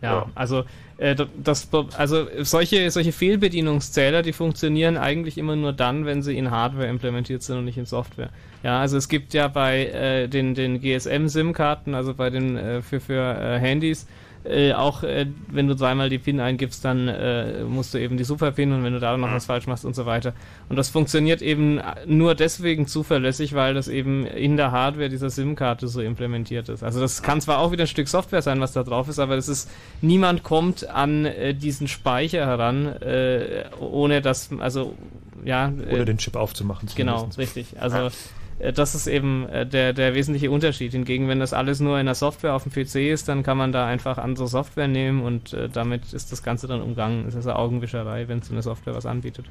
Ja, 0.02 0.28
also 0.36 0.64
äh, 0.98 1.16
das, 1.44 1.70
also 1.98 2.28
solche 2.40 2.90
solche 2.92 3.12
Fehlbedienungszähler, 3.12 4.22
die 4.22 4.34
funktionieren 4.34 4.98
eigentlich 4.98 5.38
immer 5.38 5.56
nur 5.56 5.74
dann, 5.74 6.06
wenn 6.06 6.22
sie 6.22 6.38
in 6.38 6.52
Hardware 6.52 6.88
implementiert 6.88 7.44
sind 7.44 7.58
und 7.58 7.66
nicht 7.66 7.78
in 7.78 7.86
Software. 7.86 8.30
Ja, 8.64 8.80
also 8.80 8.98
es 8.98 9.10
gibt 9.10 9.34
ja 9.34 9.48
bei 9.48 9.88
äh, 9.88 10.28
den 10.28 10.56
den 10.56 10.82
GSM 10.82 11.28
SIM-Karten, 11.28 11.96
also 11.96 12.14
bei 12.14 12.30
den 12.30 12.58
äh, 12.58 12.82
für 12.82 13.00
für 13.00 13.38
äh, 13.38 13.60
Handys 13.60 14.08
äh, 14.46 14.74
auch 14.74 15.04
äh, 15.04 15.28
wenn 15.50 15.68
du 15.68 15.76
zweimal 15.76 16.10
die 16.10 16.18
PIN 16.18 16.40
eingibst, 16.40 16.84
dann 16.86 17.08
äh, 17.08 17.64
musst 17.64 17.94
du 17.94 17.98
eben 17.98 18.18
die 18.18 18.24
Super-PIN 18.24 18.72
und 18.72 18.84
wenn 18.84 18.94
du 18.94 19.00
da 19.00 19.16
noch 19.18 19.32
was 19.32 19.46
falsch 19.46 19.68
machst 19.68 19.86
und 19.86 19.96
so 19.96 20.06
weiter. 20.06 20.34
Und 20.70 20.78
das 20.78 20.90
funktioniert 20.90 21.42
eben 21.42 21.82
nur 22.06 22.36
deswegen 22.36 22.88
zuverlässig, 22.88 23.54
weil 23.54 23.74
das 23.74 23.88
eben 23.88 24.26
in 24.26 24.58
der 24.58 24.72
Hardware 24.72 25.10
dieser 25.10 25.30
SIM-Karte 25.30 25.88
so 25.88 26.02
implementiert 26.02 26.70
ist. 26.70 26.84
Also 26.84 27.00
das 27.00 27.22
kann 27.22 27.42
zwar 27.42 27.60
auch 27.60 27.72
wieder 27.72 27.84
ein 27.84 27.88
Stück 27.88 28.08
Software 28.08 28.42
sein, 28.42 28.62
was 28.62 28.72
da 28.72 28.84
drauf 28.84 29.10
ist, 29.10 29.20
aber 29.20 29.36
das 29.36 29.50
ist 29.50 29.70
niemand 30.02 30.44
kommt 30.44 30.90
an 30.90 31.26
äh, 31.26 31.54
diesen 31.54 31.88
Speicher 31.88 32.46
heran, 32.46 32.88
äh, 32.88 33.66
ohne 33.80 34.22
dass 34.22 34.50
also 34.60 34.96
ja 35.44 35.72
Oder 35.92 36.02
äh, 36.02 36.06
den 36.06 36.18
Chip 36.18 36.36
aufzumachen. 36.36 36.90
Genau, 36.96 37.30
richtig. 37.38 37.80
Also 37.80 37.98
äh, 37.98 38.10
das 38.60 38.96
ist 38.96 39.08
eben 39.08 39.48
äh, 39.50 39.66
der, 39.66 39.94
der 39.94 40.14
wesentliche 40.14 40.52
Unterschied. 40.52 40.92
Hingegen, 40.92 41.28
wenn 41.28 41.40
das 41.40 41.54
alles 41.54 41.80
nur 41.80 42.00
in 42.00 42.06
der 42.06 42.16
Software 42.16 42.54
auf 42.54 42.64
dem 42.64 42.72
PC 42.72 42.96
ist, 43.12 43.28
dann 43.28 43.44
kann 43.44 43.58
man 43.58 43.72
da 43.72 43.86
einfach 43.86 44.18
andere 44.18 44.48
Software 44.48 44.88
nehmen 44.88 45.24
und 45.24 45.54
äh, 45.54 45.70
damit 45.70 46.14
ist 46.14 46.32
das 46.32 46.44
Ganze 46.44 46.68
dann 46.68 46.82
umgangen. 46.82 47.26
Es 47.28 47.36
ist 47.36 47.48
eine 47.48 47.58
Augenwischerei, 47.58 48.28
wenn 48.28 48.42
so 48.42 48.54
eine 48.54 48.62
Software 48.62 48.96
was 48.96 49.06
anbietet. 49.06 49.46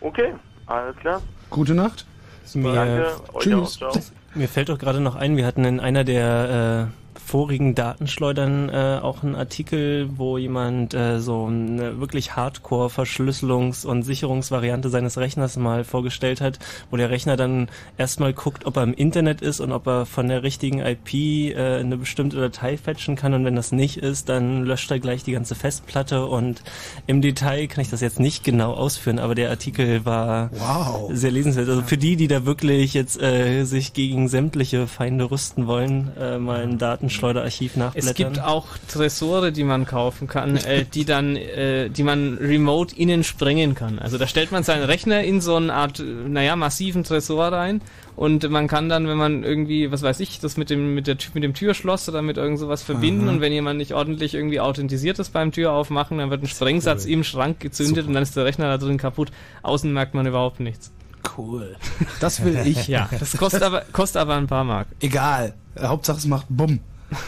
Okay, 0.00 0.34
alles 0.66 0.96
klar. 0.96 1.22
Gute 1.50 1.74
Nacht. 1.74 2.06
Mir, 2.52 2.74
Danke, 2.74 3.06
euch 3.32 3.54
auch, 3.54 3.70
ciao. 3.70 3.92
mir 4.34 4.48
fällt 4.48 4.68
doch 4.68 4.78
gerade 4.78 5.00
noch 5.00 5.16
ein, 5.16 5.38
wir 5.38 5.46
hatten 5.46 5.64
in 5.64 5.80
einer 5.80 6.04
der 6.04 6.90
äh, 6.90 7.03
vorigen 7.24 7.74
Datenschleudern 7.74 8.68
äh, 8.68 8.98
auch 9.02 9.22
einen 9.22 9.34
Artikel, 9.34 10.08
wo 10.16 10.38
jemand 10.38 10.94
äh, 10.94 11.20
so 11.20 11.46
eine 11.46 11.98
wirklich 12.00 12.32
Hardcore-Verschlüsselungs- 12.36 13.86
und 13.86 14.02
Sicherungsvariante 14.02 14.88
seines 14.88 15.18
Rechners 15.18 15.56
mal 15.56 15.84
vorgestellt 15.84 16.40
hat, 16.40 16.58
wo 16.90 16.96
der 16.96 17.10
Rechner 17.10 17.36
dann 17.36 17.68
erstmal 17.98 18.32
guckt, 18.32 18.66
ob 18.66 18.76
er 18.76 18.82
im 18.82 18.94
Internet 18.94 19.40
ist 19.42 19.60
und 19.60 19.72
ob 19.72 19.86
er 19.86 20.06
von 20.06 20.28
der 20.28 20.42
richtigen 20.42 20.80
IP 20.80 21.14
äh, 21.14 21.78
eine 21.80 21.96
bestimmte 21.96 22.36
Datei 22.36 22.76
fetchen 22.76 23.16
kann 23.16 23.34
und 23.34 23.44
wenn 23.44 23.56
das 23.56 23.72
nicht 23.72 23.96
ist, 23.98 24.28
dann 24.28 24.64
löscht 24.64 24.90
er 24.90 24.98
gleich 25.00 25.24
die 25.24 25.32
ganze 25.32 25.54
Festplatte 25.54 26.26
und 26.26 26.62
im 27.06 27.20
Detail 27.20 27.66
kann 27.66 27.82
ich 27.82 27.90
das 27.90 28.00
jetzt 28.00 28.20
nicht 28.20 28.44
genau 28.44 28.72
ausführen, 28.72 29.18
aber 29.18 29.34
der 29.34 29.50
Artikel 29.50 30.04
war 30.04 30.50
Wow. 30.52 31.10
sehr 31.12 31.30
lesenswert. 31.30 31.68
Also 31.68 31.82
für 31.82 31.96
die, 31.98 32.16
die 32.16 32.28
da 32.28 32.44
wirklich 32.46 32.94
jetzt 32.94 33.20
äh, 33.20 33.64
sich 33.64 33.92
gegen 33.92 34.28
sämtliche 34.28 34.86
Feinde 34.86 35.30
rüsten 35.30 35.66
wollen, 35.66 36.12
äh, 36.18 36.38
mal 36.38 36.62
ein 36.62 36.78
Datenschleuderarchiv 37.08 37.76
nachblättern. 37.76 38.10
Es 38.10 38.14
gibt 38.16 38.40
auch 38.40 38.66
Tresore, 38.88 39.52
die 39.52 39.64
man 39.64 39.86
kaufen 39.86 40.26
kann, 40.28 40.56
äh, 40.64 40.84
die 40.84 41.04
dann, 41.04 41.36
äh, 41.36 41.90
die 41.90 42.02
man 42.02 42.38
remote 42.38 42.94
innen 42.96 43.24
sprengen 43.24 43.74
kann. 43.74 43.98
Also 43.98 44.18
da 44.18 44.26
stellt 44.26 44.52
man 44.52 44.62
seinen 44.62 44.84
Rechner 44.84 45.22
in 45.22 45.40
so 45.40 45.56
eine 45.56 45.72
Art, 45.72 46.00
äh, 46.00 46.02
naja, 46.02 46.56
massiven 46.56 47.04
Tresor 47.04 47.48
rein 47.52 47.80
und 48.16 48.48
man 48.50 48.68
kann 48.68 48.88
dann, 48.88 49.08
wenn 49.08 49.16
man 49.16 49.44
irgendwie, 49.44 49.90
was 49.90 50.02
weiß 50.02 50.20
ich, 50.20 50.40
das 50.40 50.56
mit 50.56 50.70
dem 50.70 50.94
mit 50.94 51.06
der 51.06 51.18
Tür- 51.18 51.32
mit 51.34 51.42
dem 51.42 51.54
Türschloss 51.54 52.08
oder 52.08 52.22
mit 52.22 52.36
irgend 52.36 52.58
sowas 52.58 52.82
verbinden 52.82 53.24
Aha. 53.24 53.34
und 53.34 53.40
wenn 53.40 53.52
jemand 53.52 53.78
nicht 53.78 53.92
ordentlich 53.94 54.34
irgendwie 54.34 54.60
authentisiert 54.60 55.18
ist 55.18 55.32
beim 55.32 55.52
Tür 55.52 55.72
aufmachen, 55.72 56.18
dann 56.18 56.30
wird 56.30 56.42
ein 56.42 56.46
Sprengsatz 56.48 57.04
im 57.04 57.24
Schrank 57.24 57.60
gezündet 57.60 58.06
und 58.06 58.14
dann 58.14 58.22
ist 58.22 58.36
der 58.36 58.44
Rechner 58.44 58.68
da 58.68 58.78
drin 58.78 58.98
kaputt. 58.98 59.30
Außen 59.62 59.92
merkt 59.92 60.14
man 60.14 60.26
überhaupt 60.26 60.60
nichts. 60.60 60.92
Cool. 61.36 61.76
Das 62.20 62.44
will 62.44 62.58
ich. 62.66 62.86
Ja, 62.94 63.08
das 63.18 63.36
kostet 63.36 63.62
aber 63.62 63.82
kostet 63.92 64.20
aber 64.20 64.34
ein 64.36 64.46
paar 64.46 64.62
Mark. 64.64 64.88
Egal. 65.00 65.54
Hauptsache 65.80 66.18
es 66.18 66.26
macht 66.26 66.46
Bumm. 66.50 66.80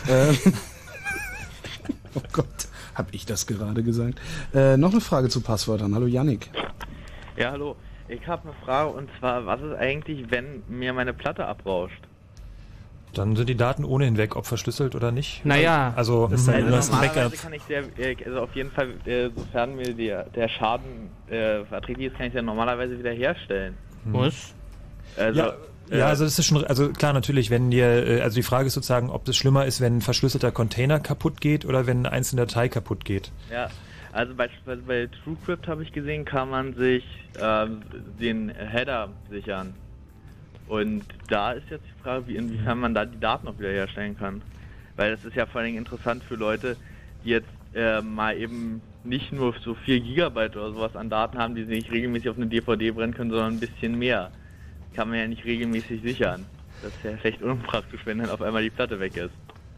Ähm, 0.08 0.36
oh 2.14 2.20
Gott, 2.32 2.46
hab 2.94 3.12
ich 3.14 3.26
das 3.26 3.46
gerade 3.46 3.82
gesagt. 3.82 4.18
Äh, 4.54 4.76
noch 4.76 4.92
eine 4.92 5.00
Frage 5.00 5.28
zu 5.28 5.40
Passwörtern. 5.40 5.94
Hallo 5.94 6.06
Yannick. 6.06 6.50
Ja, 7.36 7.50
hallo. 7.52 7.76
Ich 8.08 8.26
habe 8.26 8.44
eine 8.48 8.52
Frage 8.64 8.90
und 8.90 9.10
zwar, 9.18 9.46
was 9.46 9.60
ist 9.60 9.74
eigentlich, 9.76 10.30
wenn 10.30 10.62
mir 10.68 10.92
meine 10.92 11.12
Platte 11.12 11.44
abrauscht? 11.46 12.00
Dann 13.14 13.34
sind 13.34 13.48
die 13.48 13.56
Daten 13.56 13.84
ohnehin 13.84 14.16
weg, 14.18 14.36
ob 14.36 14.46
verschlüsselt 14.46 14.94
oder 14.94 15.10
nicht. 15.10 15.44
Naja. 15.44 15.92
also 15.96 16.28
Das 16.28 16.42
ist 16.42 16.48
ein- 16.50 16.64
Also 16.72 16.92
ein 16.92 16.98
normalerweise 17.00 17.20
Backup. 17.30 17.42
kann 17.42 17.52
ich 17.54 17.62
sehr, 17.62 17.82
äh, 17.98 18.16
also 18.26 18.40
auf 18.42 18.54
jeden 18.54 18.70
Fall, 18.70 18.90
äh, 19.06 19.30
sofern 19.34 19.74
mir 19.74 19.94
der, 19.94 20.24
der 20.24 20.48
Schaden 20.48 21.08
äh, 21.28 21.64
verträglich 21.64 22.08
ist, 22.08 22.16
kann 22.18 22.26
ich 22.26 22.34
ja 22.34 22.42
normalerweise 22.42 22.98
wieder 22.98 23.12
herstellen. 23.12 23.74
Was? 24.04 24.54
Also, 25.16 25.40
ja, 25.40 25.52
ja, 25.90 26.06
also 26.06 26.24
das 26.24 26.38
ist 26.38 26.46
schon, 26.46 26.64
also 26.64 26.90
klar, 26.90 27.12
natürlich, 27.12 27.50
wenn 27.50 27.70
dir, 27.70 27.86
äh, 27.86 28.20
also 28.20 28.36
die 28.36 28.42
Frage 28.42 28.66
ist 28.66 28.74
sozusagen, 28.74 29.10
ob 29.10 29.24
das 29.24 29.36
schlimmer 29.36 29.66
ist, 29.66 29.80
wenn 29.80 29.98
ein 29.98 30.00
verschlüsselter 30.00 30.50
Container 30.50 31.00
kaputt 31.00 31.40
geht 31.40 31.64
oder 31.64 31.86
wenn 31.86 31.98
eine 31.98 32.12
einzelne 32.12 32.42
Datei 32.46 32.68
kaputt 32.68 33.04
geht. 33.04 33.30
Ja, 33.50 33.68
also 34.12 34.34
beispielsweise 34.34 34.82
bei 34.82 35.08
TrueCrypt 35.22 35.68
habe 35.68 35.82
ich 35.82 35.92
gesehen, 35.92 36.24
kann 36.24 36.50
man 36.50 36.74
sich 36.74 37.04
ähm, 37.40 37.82
den 38.18 38.48
Header 38.48 39.10
sichern. 39.30 39.74
Und 40.68 41.04
da 41.28 41.52
ist 41.52 41.68
jetzt 41.70 41.84
die 41.84 42.02
Frage, 42.02 42.26
wie 42.26 42.36
inwiefern 42.36 42.78
man 42.78 42.94
da 42.94 43.04
die 43.04 43.20
Daten 43.20 43.46
auch 43.46 43.58
wieder 43.58 43.70
herstellen 43.70 44.16
kann. 44.18 44.42
Weil 44.96 45.10
das 45.12 45.24
ist 45.24 45.36
ja 45.36 45.46
vor 45.46 45.60
allen 45.60 45.66
Dingen 45.66 45.78
interessant 45.78 46.24
für 46.24 46.34
Leute, 46.34 46.76
die 47.24 47.30
jetzt 47.30 47.48
äh, 47.74 48.00
mal 48.00 48.36
eben 48.36 48.80
nicht 49.04 49.32
nur 49.32 49.54
so 49.62 49.74
4 49.74 50.00
Gigabyte 50.00 50.56
oder 50.56 50.72
sowas 50.72 50.96
an 50.96 51.10
Daten 51.10 51.38
haben, 51.38 51.54
die 51.54 51.64
sie 51.64 51.74
nicht 51.74 51.92
regelmäßig 51.92 52.30
auf 52.30 52.36
eine 52.36 52.46
DVD 52.46 52.90
brennen 52.90 53.14
können, 53.14 53.30
sondern 53.30 53.54
ein 53.54 53.60
bisschen 53.60 53.98
mehr. 53.98 54.30
Kann 54.96 55.10
man 55.10 55.18
ja 55.18 55.28
nicht 55.28 55.44
regelmäßig 55.44 56.02
sichern. 56.02 56.46
Das 56.82 56.92
ist 56.92 57.04
ja 57.04 57.10
recht 57.22 57.42
unpraktisch, 57.42 58.00
wenn 58.04 58.18
dann 58.18 58.30
auf 58.30 58.42
einmal 58.42 58.62
die 58.62 58.70
Platte 58.70 58.98
weg 58.98 59.16
ist. 59.16 59.32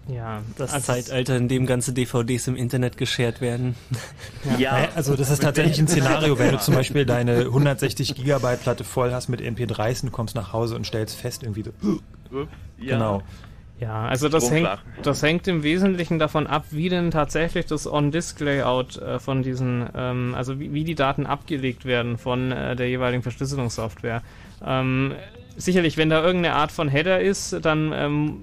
Ja, 0.08 0.42
das 0.56 0.72
also- 0.72 0.86
Zeitalter, 0.86 1.36
in 1.36 1.48
dem 1.48 1.66
ganze 1.66 1.92
DVDs 1.92 2.46
im 2.48 2.56
Internet 2.56 2.96
geshared 2.96 3.40
werden. 3.40 3.74
Naja, 4.44 4.88
also 4.94 5.16
das 5.16 5.28
ist 5.28 5.42
tatsächlich 5.42 5.78
ein 5.78 5.88
Szenario, 5.88 6.38
wenn 6.38 6.52
du 6.52 6.58
zum 6.58 6.74
Beispiel 6.74 7.04
deine 7.04 7.40
160 7.40 8.14
Gigabyte 8.14 8.62
Platte 8.62 8.84
voll 8.84 9.12
hast 9.12 9.28
mit 9.28 9.40
MP3s 9.42 10.02
und 10.02 10.06
du 10.06 10.12
kommst 10.12 10.34
nach 10.34 10.52
Hause 10.52 10.76
und 10.76 10.86
stellst 10.86 11.16
fest 11.16 11.42
irgendwie 11.42 11.64
so. 11.64 11.72
Ups, 12.30 12.48
ja. 12.78 12.94
Genau. 12.94 13.22
Ja, 13.80 14.06
also 14.06 14.28
das 14.28 14.50
hängt, 14.50 14.68
das 15.02 15.22
hängt 15.22 15.46
im 15.46 15.62
Wesentlichen 15.62 16.18
davon 16.18 16.46
ab, 16.48 16.64
wie 16.70 16.88
denn 16.88 17.12
tatsächlich 17.12 17.66
das 17.66 17.86
On-Disk-Layout 17.86 18.96
äh, 18.96 19.18
von 19.20 19.42
diesen, 19.42 19.88
ähm, 19.94 20.34
also 20.36 20.58
wie, 20.58 20.72
wie 20.72 20.82
die 20.82 20.96
Daten 20.96 21.26
abgelegt 21.26 21.84
werden 21.84 22.18
von 22.18 22.50
äh, 22.50 22.74
der 22.74 22.88
jeweiligen 22.88 23.22
Verschlüsselungssoftware. 23.22 24.22
Ähm, 24.64 25.14
sicherlich, 25.56 25.96
wenn 25.96 26.10
da 26.10 26.22
irgendeine 26.22 26.54
Art 26.54 26.72
von 26.72 26.88
Header 26.88 27.20
ist, 27.20 27.58
dann 27.62 27.92
ähm, 27.94 28.40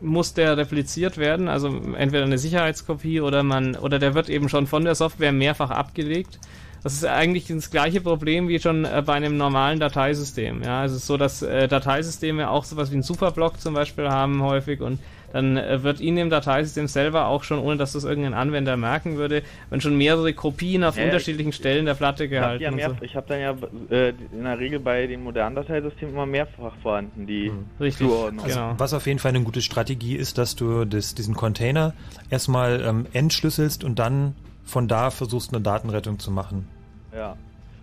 muss 0.00 0.34
der 0.34 0.56
repliziert 0.56 1.18
werden, 1.18 1.48
also 1.48 1.68
entweder 1.96 2.24
eine 2.24 2.38
Sicherheitskopie 2.38 3.20
oder 3.20 3.42
man, 3.42 3.76
oder 3.76 3.98
der 3.98 4.14
wird 4.14 4.28
eben 4.28 4.48
schon 4.48 4.66
von 4.66 4.84
der 4.84 4.94
Software 4.94 5.32
mehrfach 5.32 5.70
abgelegt. 5.70 6.38
Das 6.82 6.94
ist 6.94 7.04
eigentlich 7.04 7.46
das 7.46 7.70
gleiche 7.70 8.00
Problem 8.00 8.48
wie 8.48 8.58
schon 8.58 8.86
äh, 8.86 9.02
bei 9.04 9.14
einem 9.14 9.36
normalen 9.36 9.80
Dateisystem. 9.80 10.62
Ja, 10.62 10.84
es 10.84 10.92
ist 10.92 11.06
so, 11.06 11.18
dass 11.18 11.42
äh, 11.42 11.68
Dateisysteme 11.68 12.48
auch 12.48 12.64
sowas 12.64 12.90
wie 12.90 12.96
ein 12.96 13.02
Superblock 13.02 13.60
zum 13.60 13.74
Beispiel 13.74 14.08
haben 14.08 14.42
häufig 14.42 14.80
und 14.80 14.98
dann 15.32 15.56
äh, 15.56 15.82
wird 15.82 16.00
Ihnen 16.00 16.18
im 16.18 16.30
Dateisystem 16.30 16.86
selber 16.88 17.26
auch 17.26 17.42
schon, 17.44 17.58
ohne 17.58 17.76
dass 17.76 17.92
das 17.92 18.04
irgendein 18.04 18.34
Anwender 18.34 18.76
merken 18.76 19.16
würde, 19.16 19.42
wenn 19.70 19.80
schon 19.80 19.96
mehrere 19.96 20.32
Kopien 20.32 20.84
auf 20.84 20.96
Ja, 20.96 21.04
unterschiedlichen 21.04 21.52
Stellen 21.52 21.86
der 21.86 21.94
Platte 21.94 22.24
Ich 22.24 22.32
habe 22.32 22.58
gehalten 22.58 22.78
ja 22.78 22.90
so. 22.90 22.96
ich 23.00 23.16
hab 23.16 23.26
dann 23.28 23.40
ja 23.40 23.56
äh, 23.90 24.10
in 24.32 24.44
der 24.44 24.58
Regel 24.58 24.80
bei 24.80 25.06
den 25.06 25.22
modernen 25.22 25.56
Dateisystemen 25.56 26.14
immer 26.14 26.26
mehrfach 26.26 26.74
vorhanden, 26.82 27.26
die 27.26 27.52
Richtig, 27.80 28.06
Zuordnung. 28.08 28.44
Also, 28.44 28.58
Genau. 28.60 28.74
Was 28.78 28.94
auf 28.94 29.06
jeden 29.06 29.18
Fall 29.18 29.30
eine 29.30 29.42
gute 29.42 29.62
Strategie 29.62 30.16
ist, 30.16 30.38
dass 30.38 30.56
du 30.56 30.84
das, 30.84 31.14
diesen 31.14 31.34
Container 31.34 31.94
erstmal 32.30 32.80
ähm, 32.82 33.06
entschlüsselst 33.12 33.84
und 33.84 33.98
dann 33.98 34.34
von 34.64 34.88
da 34.88 35.10
versuchst, 35.10 35.52
eine 35.52 35.62
Datenrettung 35.62 36.18
zu 36.18 36.30
machen. 36.30 36.68
Ja. 37.14 37.36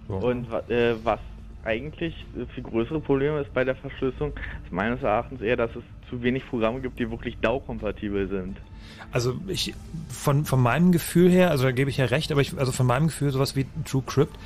So. 0.08 0.16
Und 0.16 0.50
wa- 0.52 0.64
äh, 0.70 0.96
was 1.04 1.20
eigentlich 1.66 2.14
äh, 2.38 2.46
viel 2.54 2.64
größere 2.64 3.02
Problem 3.02 3.38
ist 3.38 3.54
bei 3.54 3.66
der 3.66 3.76
Verschlüsselung, 3.76 4.32
ist 4.64 4.72
meines 4.72 5.02
Erachtens 5.02 5.42
eher, 5.42 5.58
dass 5.58 5.72
es 5.76 5.84
zu 6.10 6.22
wenig 6.24 6.46
Programme 6.48 6.82
gibt, 6.82 7.00
die 7.00 7.10
wirklich 7.10 7.38
DAO-kompatibel 7.42 8.28
sind. 8.28 8.58
Also 9.12 9.36
ich 9.48 9.74
von, 10.10 10.46
von 10.46 10.62
meinem 10.62 10.92
Gefühl 10.92 11.30
her, 11.32 11.52
also 11.52 11.64
da 11.66 11.72
gebe 11.72 11.90
ich 11.90 11.98
ja 11.98 12.06
recht, 12.06 12.32
aber 12.32 12.42
ich, 12.42 12.58
also 12.58 12.72
von 12.72 12.86
meinem 12.86 13.08
Gefühl 13.08 13.32
sowas 13.32 13.56
wie 13.56 13.66
TrueCrypt, 13.86 14.38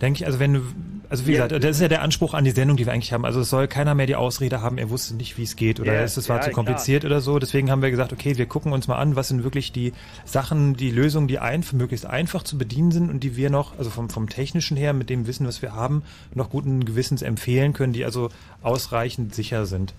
denke 0.00 0.20
ich, 0.20 0.26
also 0.26 0.38
wenn 0.38 0.54
du, 0.54 0.60
also 1.08 1.26
wie 1.26 1.32
Ja. 1.32 1.46
gesagt, 1.46 1.64
das 1.64 1.76
ist 1.76 1.82
ja 1.82 1.88
der 1.88 2.02
Anspruch 2.02 2.32
an 2.34 2.44
die 2.44 2.52
Sendung, 2.52 2.76
die 2.76 2.86
wir 2.86 2.92
eigentlich 2.92 3.12
haben. 3.12 3.24
Also 3.24 3.40
es 3.40 3.50
soll 3.50 3.66
keiner 3.66 3.94
mehr 3.94 4.06
die 4.06 4.14
Ausrede 4.14 4.60
haben, 4.60 4.78
er 4.78 4.90
wusste 4.90 5.14
nicht, 5.16 5.36
wie 5.38 5.42
es 5.42 5.56
geht 5.56 5.80
oder 5.80 5.94
Ja, 5.94 6.02
es 6.02 6.16
es 6.16 6.28
war 6.28 6.36
ja, 6.36 6.42
zu 6.42 6.50
klar. 6.50 6.54
kompliziert 6.64 7.04
oder 7.04 7.20
so. 7.20 7.38
Deswegen 7.38 7.70
haben 7.70 7.82
wir 7.82 7.90
gesagt, 7.90 8.12
okay, 8.12 8.36
wir 8.38 8.46
gucken 8.46 8.72
uns 8.72 8.86
mal 8.86 8.96
an, 8.96 9.16
was 9.16 9.28
sind 9.28 9.42
wirklich 9.44 9.72
die 9.72 9.92
Sachen, 10.24 10.74
die 10.74 10.90
Lösungen, 10.90 11.26
die 11.26 11.38
ein, 11.40 11.64
möglichst 11.72 12.06
einfach 12.06 12.42
zu 12.44 12.58
bedienen 12.58 12.92
sind 12.92 13.10
und 13.10 13.20
die 13.24 13.36
wir 13.36 13.50
noch, 13.50 13.76
also 13.78 13.90
vom, 13.90 14.08
vom 14.08 14.28
technischen 14.28 14.76
her, 14.76 14.92
mit 14.92 15.10
dem 15.10 15.26
Wissen, 15.26 15.46
was 15.46 15.62
wir 15.62 15.74
haben, 15.74 16.02
noch 16.34 16.50
guten 16.50 16.84
Gewissens 16.84 17.22
empfehlen 17.22 17.72
können, 17.72 17.92
die 17.92 18.04
also 18.04 18.28
ausreichend 18.62 19.34
sicher 19.34 19.66
sind. 19.66 19.94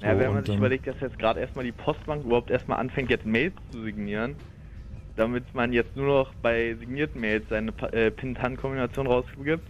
Ja, 0.00 0.14
So, 0.14 0.20
wenn 0.20 0.34
man 0.34 0.44
sich 0.44 0.56
überlegt, 0.56 0.86
dass 0.86 0.96
jetzt 1.00 1.18
gerade 1.18 1.40
erstmal 1.40 1.64
die 1.64 1.72
Postbank 1.72 2.24
überhaupt 2.24 2.50
erstmal 2.50 2.78
anfängt, 2.78 3.10
jetzt 3.10 3.26
Mails 3.26 3.54
zu 3.72 3.82
signieren, 3.82 4.36
damit 5.16 5.44
man 5.54 5.72
jetzt 5.72 5.96
nur 5.96 6.06
noch 6.06 6.34
bei 6.42 6.76
signierten 6.78 7.20
Mails 7.20 7.44
seine 7.50 7.72
äh, 7.92 8.10
Pin-Tan-Kombination 8.10 9.06
rausgibt, 9.06 9.66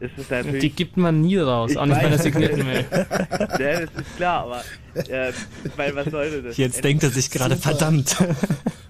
ist 0.00 0.16
es 0.16 0.30
natürlich... 0.30 0.60
Die 0.60 0.70
gibt 0.70 0.96
man 0.96 1.20
nie 1.20 1.38
raus, 1.38 1.76
auch 1.76 1.86
nicht 1.86 2.00
bei 2.00 2.10
weiß. 2.10 2.22
signierten 2.22 2.64
Mail. 2.64 2.84
ja, 2.90 3.46
das 3.80 3.94
ist 3.94 4.16
klar, 4.16 4.44
aber 4.44 4.62
äh, 5.08 5.32
weil 5.76 5.94
was 5.94 6.06
sollte 6.06 6.42
das? 6.42 6.56
Jetzt 6.56 6.82
denkt 6.84 7.02
er 7.02 7.10
sich 7.10 7.30
gerade, 7.30 7.56
verdammt. 7.56 8.16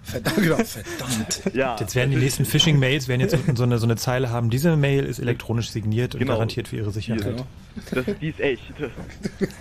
Verdammt, 0.02 0.36
genau, 0.36 0.56
verdammt. 0.56 1.42
Ja, 1.54 1.76
Jetzt 1.80 1.94
werden 1.94 2.10
die 2.10 2.18
nächsten 2.18 2.44
Phishing-Mails 2.44 3.08
werden 3.08 3.20
jetzt 3.22 3.34
unten 3.34 3.56
so 3.56 3.62
eine, 3.64 3.78
so 3.78 3.86
eine 3.86 3.96
Zeile 3.96 4.28
haben, 4.30 4.50
diese 4.50 4.76
Mail 4.76 5.04
ist 5.04 5.18
elektronisch 5.18 5.70
signiert 5.70 6.14
und 6.14 6.20
Genau. 6.20 6.34
garantiert 6.34 6.68
für 6.68 6.76
ihre 6.76 6.90
Sicherheit. 6.90 7.42
Das, 7.90 8.04
die 8.20 8.28
ist 8.28 8.38
echt. 8.40 8.62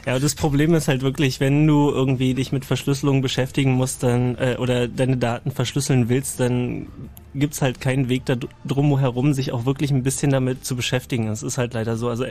Ja, 0.06 0.20
das 0.20 0.36
Problem 0.36 0.74
ist 0.76 0.88
halt 0.88 1.02
wirklich, 1.02 1.40
wenn 1.40 1.66
du 1.66 1.90
irgendwie 1.90 2.34
dich 2.34 2.52
mit 2.52 2.66
Verschlüsselung 2.66 3.22
beschäftigen 3.22 3.72
musst, 3.72 4.04
dann 4.04 4.36
äh, 4.36 4.58
oder 4.60 4.88
deine 4.88 5.18
Daten 5.18 5.50
verschlüsseln 5.52 6.10
willst, 6.10 6.40
dann 6.40 6.88
gibt's 7.36 7.64
halt 7.64 7.82
keinen 7.82 8.10
Weg 8.10 8.26
da 8.26 8.36
drum 8.66 9.00
herum, 9.00 9.34
sich 9.34 9.52
auch 9.52 9.66
wirklich 9.66 9.90
ein 9.90 10.04
bisschen 10.04 10.30
damit 10.30 10.64
zu 10.64 10.76
beschäftigen. 10.76 11.26
Das 11.28 11.42
ist 11.42 11.58
halt 11.58 11.74
leider 11.74 11.98
so. 11.98 12.10
Also 12.10 12.26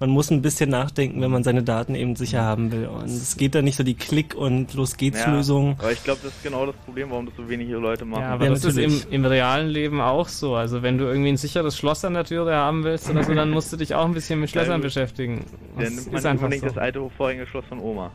man 0.00 0.10
muss 0.10 0.30
ein 0.32 0.42
bisschen 0.42 0.70
nachdenken, 0.70 1.20
wenn 1.20 1.30
man 1.30 1.44
seine 1.44 1.62
Daten 1.62 1.94
eben 1.94 2.16
sicher 2.16 2.42
haben 2.42 2.72
will. 2.72 2.86
Und 2.88 3.04
es 3.04 3.36
geht 3.36 3.49
da 3.54 3.62
nicht 3.62 3.76
so 3.76 3.82
die 3.84 3.94
Klick 3.94 4.34
und 4.34 4.74
los 4.74 4.96
geht's 4.96 5.20
Ja, 5.20 5.34
Lösung. 5.34 5.76
Aber 5.78 5.92
ich 5.92 6.02
glaube, 6.04 6.20
das 6.22 6.32
ist 6.32 6.42
genau 6.42 6.66
das 6.66 6.74
Problem, 6.76 7.10
warum 7.10 7.26
das 7.26 7.34
so 7.36 7.48
wenige 7.48 7.76
Leute 7.76 8.04
machen. 8.04 8.22
Ja, 8.22 8.30
aber 8.30 8.48
das 8.48 8.64
ist 8.64 8.76
im, 8.78 9.02
im 9.10 9.24
realen 9.24 9.68
Leben 9.68 10.00
auch 10.00 10.28
so. 10.28 10.54
Also 10.54 10.82
wenn 10.82 10.98
du 10.98 11.04
irgendwie 11.04 11.30
ein 11.30 11.36
sicheres 11.36 11.76
Schloss 11.78 12.04
an 12.04 12.14
der 12.14 12.24
Türe 12.24 12.54
haben 12.54 12.84
willst 12.84 13.08
oder 13.10 13.22
so, 13.24 13.34
dann 13.34 13.50
musst 13.50 13.72
du 13.72 13.76
dich 13.76 13.94
auch 13.94 14.04
ein 14.04 14.12
bisschen 14.14 14.40
mit 14.40 14.50
Schlössern 14.50 14.80
Ja, 14.80 14.84
beschäftigen. 14.84 15.44
Dann 15.76 15.84
Das 15.84 15.94
nimmt 15.94 15.98
ist 16.06 16.12
man 16.12 16.26
einfach 16.26 16.44
unbedingt 16.44 16.62
so. 16.62 16.68
das 16.68 16.78
alte 16.78 17.10
Vorhängeschloss 17.16 17.64
von 17.68 17.80
Oma. 17.80 18.10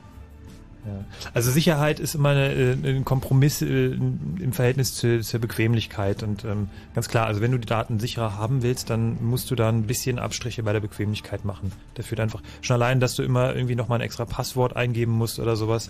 Also 1.33 1.51
Sicherheit 1.51 1.99
ist 1.99 2.15
immer 2.15 2.29
eine, 2.29 2.53
äh, 2.53 2.73
ein 2.73 3.05
Kompromiss 3.05 3.61
äh, 3.61 3.65
im 3.93 4.53
Verhältnis 4.53 4.95
zu, 4.95 5.21
zur 5.21 5.39
Bequemlichkeit 5.39 6.23
und 6.23 6.43
ähm, 6.45 6.69
ganz 6.93 7.09
klar, 7.09 7.27
also 7.27 7.41
wenn 7.41 7.51
du 7.51 7.57
die 7.57 7.67
Daten 7.67 7.99
sicherer 7.99 8.37
haben 8.37 8.61
willst, 8.63 8.89
dann 8.89 9.23
musst 9.23 9.49
du 9.51 9.55
da 9.55 9.69
ein 9.69 9.83
bisschen 9.83 10.19
Abstriche 10.19 10.63
bei 10.63 10.73
der 10.73 10.79
Bequemlichkeit 10.79 11.45
machen. 11.45 11.71
Da 11.95 12.03
führt 12.03 12.19
einfach 12.19 12.41
schon 12.61 12.75
allein, 12.75 12.99
dass 12.99 13.15
du 13.15 13.23
immer 13.23 13.55
irgendwie 13.55 13.75
nochmal 13.75 13.99
ein 13.99 14.05
extra 14.05 14.25
Passwort 14.25 14.75
eingeben 14.75 15.11
musst 15.13 15.39
oder 15.39 15.55
sowas. 15.55 15.89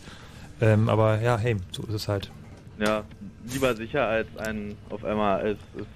Ähm, 0.62 0.88
aber 0.90 1.22
ja, 1.22 1.38
hey, 1.38 1.58
so 1.72 1.84
ist 1.84 1.94
es 1.94 2.08
halt. 2.08 2.32
Ja, 2.80 3.04
lieber 3.52 3.76
sicher 3.76 4.08
als 4.08 4.28
ein 4.38 4.76
auf 4.90 5.04
einmal 5.04 5.46
ist, 5.48 5.60
ist 5.80 5.88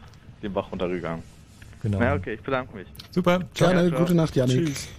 den 0.43 0.53
Bach 0.53 0.71
runtergegangen. 0.71 1.23
Genau. 1.81 1.99
Na 1.99 2.15
okay, 2.15 2.33
ich 2.33 2.41
bedanke 2.41 2.75
mich. 2.75 2.87
Super. 3.11 3.39
Gerne, 3.53 3.83
Ja, 3.83 3.87
ciao. 3.89 3.99
gute 4.01 4.15
Nacht, 4.15 4.35
Janik. 4.35 4.65
Tschüss. 4.67 4.89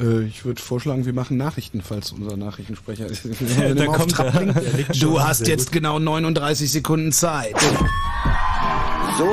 Äh, 0.00 0.24
ich 0.24 0.44
würde 0.44 0.60
vorschlagen, 0.60 1.04
wir 1.06 1.12
machen 1.12 1.36
Nachrichten, 1.36 1.82
falls 1.82 2.12
unser 2.12 2.36
Nachrichtensprecher 2.36 3.06
ist. 3.06 3.22
Da 3.60 3.84
er 3.84 3.86
kommt 3.86 4.18
er. 4.18 4.54
Du 5.00 5.20
hast 5.20 5.46
jetzt 5.46 5.66
gut. 5.66 5.72
genau 5.74 5.98
39 5.98 6.70
Sekunden 6.70 7.12
Zeit. 7.12 7.54
So 9.18 9.28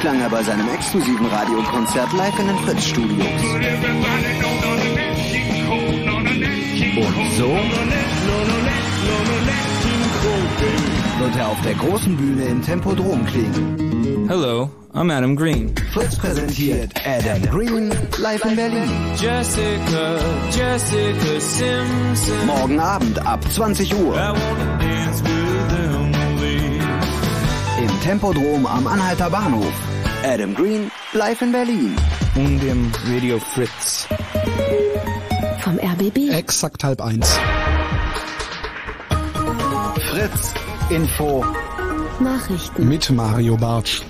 klang 0.00 0.20
er 0.20 0.28
bei 0.28 0.42
seinem 0.42 0.68
exklusiven 0.68 1.26
Radiokonzert 1.26 2.12
live 2.12 2.38
in 2.38 2.46
den 2.48 2.58
Fritz-Studios. 2.58 3.26
Und 6.96 7.32
so 7.36 7.99
wird 11.20 11.36
er 11.36 11.48
auf 11.48 11.60
der 11.60 11.74
großen 11.74 12.16
Bühne 12.16 12.44
im 12.46 12.62
Tempodrom 12.62 13.26
klingen. 13.26 14.26
Hello, 14.26 14.70
I'm 14.94 15.14
Adam 15.14 15.36
Green. 15.36 15.74
Fritz 15.92 16.16
präsentiert 16.16 16.92
Adam 17.04 17.42
Green 17.50 17.90
live 18.18 18.42
in 18.46 18.56
Berlin. 18.56 18.90
Jessica, 19.16 20.18
Jessica 20.50 21.38
Simpson. 21.38 22.46
Morgen 22.46 22.80
Abend 22.80 23.26
ab 23.26 23.40
20 23.52 23.94
Uhr. 23.96 24.34
Im 27.78 28.00
Tempodrom 28.00 28.64
am 28.64 28.86
Anhalter 28.86 29.28
Bahnhof. 29.28 29.74
Adam 30.24 30.54
Green 30.54 30.90
live 31.12 31.42
in 31.42 31.52
Berlin. 31.52 31.96
Und 32.34 32.64
im 32.64 32.90
Radio 33.06 33.38
Fritz. 33.38 34.08
Vom 35.60 35.78
RBB. 35.78 36.30
Exakt 36.30 36.82
halb 36.82 37.02
eins. 37.02 37.38
Fritz 40.10 40.54
Info. 40.90 41.44
Nachrichten. 42.18 42.88
Mit 42.88 43.10
Mario 43.12 43.56
Bartsch. 43.56 44.02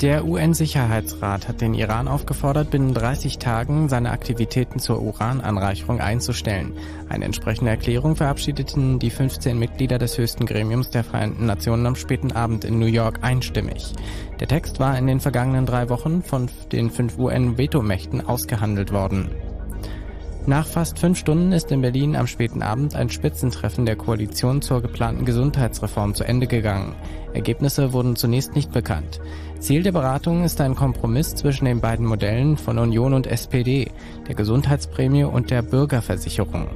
Der 0.00 0.24
UN-Sicherheitsrat 0.24 1.48
hat 1.48 1.60
den 1.60 1.74
Iran 1.74 2.06
aufgefordert, 2.06 2.70
binnen 2.70 2.94
30 2.94 3.38
Tagen 3.38 3.88
seine 3.88 4.12
Aktivitäten 4.12 4.78
zur 4.78 5.02
Urananreicherung 5.02 6.00
einzustellen. 6.00 6.72
Eine 7.08 7.24
entsprechende 7.24 7.72
Erklärung 7.72 8.14
verabschiedeten 8.14 9.00
die 9.00 9.10
15 9.10 9.58
Mitglieder 9.58 9.98
des 9.98 10.18
höchsten 10.18 10.46
Gremiums 10.46 10.90
der 10.90 11.02
Vereinten 11.02 11.46
Nationen 11.46 11.84
am 11.86 11.96
späten 11.96 12.30
Abend 12.30 12.64
in 12.64 12.78
New 12.78 12.86
York 12.86 13.18
einstimmig. 13.22 13.92
Der 14.38 14.46
Text 14.46 14.78
war 14.78 14.96
in 14.96 15.08
den 15.08 15.18
vergangenen 15.18 15.66
drei 15.66 15.88
Wochen 15.88 16.22
von 16.22 16.48
den 16.70 16.90
fünf 16.90 17.18
UN-Vetomächten 17.18 18.24
ausgehandelt 18.24 18.92
worden. 18.92 19.30
Nach 20.46 20.66
fast 20.66 20.98
fünf 20.98 21.18
Stunden 21.18 21.52
ist 21.52 21.70
in 21.70 21.82
Berlin 21.82 22.16
am 22.16 22.26
späten 22.26 22.62
Abend 22.62 22.96
ein 22.96 23.10
Spitzentreffen 23.10 23.84
der 23.84 23.96
Koalition 23.96 24.62
zur 24.62 24.80
geplanten 24.80 25.24
Gesundheitsreform 25.24 26.14
zu 26.14 26.24
Ende 26.24 26.46
gegangen. 26.46 26.94
Ergebnisse 27.34 27.92
wurden 27.92 28.16
zunächst 28.16 28.54
nicht 28.56 28.72
bekannt. 28.72 29.20
Ziel 29.60 29.82
der 29.82 29.92
Beratungen 29.92 30.44
ist 30.44 30.60
ein 30.60 30.74
Kompromiss 30.74 31.34
zwischen 31.34 31.66
den 31.66 31.80
beiden 31.80 32.06
Modellen 32.06 32.56
von 32.56 32.78
Union 32.78 33.12
und 33.12 33.26
SPD, 33.26 33.90
der 34.26 34.34
Gesundheitsprämie 34.34 35.24
und 35.24 35.50
der 35.50 35.62
Bürgerversicherung. 35.62 36.68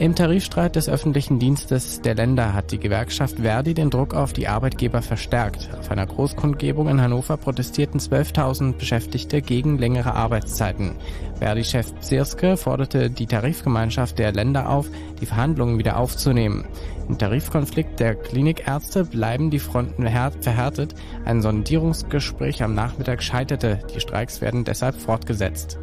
Im 0.00 0.14
Tarifstreit 0.14 0.76
des 0.76 0.88
öffentlichen 0.88 1.38
Dienstes 1.38 2.00
der 2.00 2.14
Länder 2.14 2.54
hat 2.54 2.72
die 2.72 2.78
Gewerkschaft 2.78 3.36
Verdi 3.36 3.74
den 3.74 3.90
Druck 3.90 4.14
auf 4.14 4.32
die 4.32 4.48
Arbeitgeber 4.48 5.02
verstärkt. 5.02 5.68
Auf 5.78 5.90
einer 5.90 6.06
Großkundgebung 6.06 6.88
in 6.88 7.02
Hannover 7.02 7.36
protestierten 7.36 8.00
12.000 8.00 8.78
Beschäftigte 8.78 9.42
gegen 9.42 9.76
längere 9.76 10.14
Arbeitszeiten. 10.14 10.92
Verdi-Chef 11.38 11.94
Psirske 11.96 12.56
forderte 12.56 13.10
die 13.10 13.26
Tarifgemeinschaft 13.26 14.18
der 14.18 14.32
Länder 14.32 14.70
auf, 14.70 14.88
die 15.20 15.26
Verhandlungen 15.26 15.78
wieder 15.78 15.98
aufzunehmen. 15.98 16.64
Im 17.06 17.18
Tarifkonflikt 17.18 18.00
der 18.00 18.14
Klinikärzte 18.14 19.04
bleiben 19.04 19.50
die 19.50 19.58
Fronten 19.58 20.04
verhär- 20.04 20.32
verhärtet. 20.40 20.94
Ein 21.26 21.42
Sondierungsgespräch 21.42 22.62
am 22.62 22.74
Nachmittag 22.74 23.22
scheiterte. 23.22 23.80
Die 23.94 24.00
Streiks 24.00 24.40
werden 24.40 24.64
deshalb 24.64 24.94
fortgesetzt. 24.94 25.78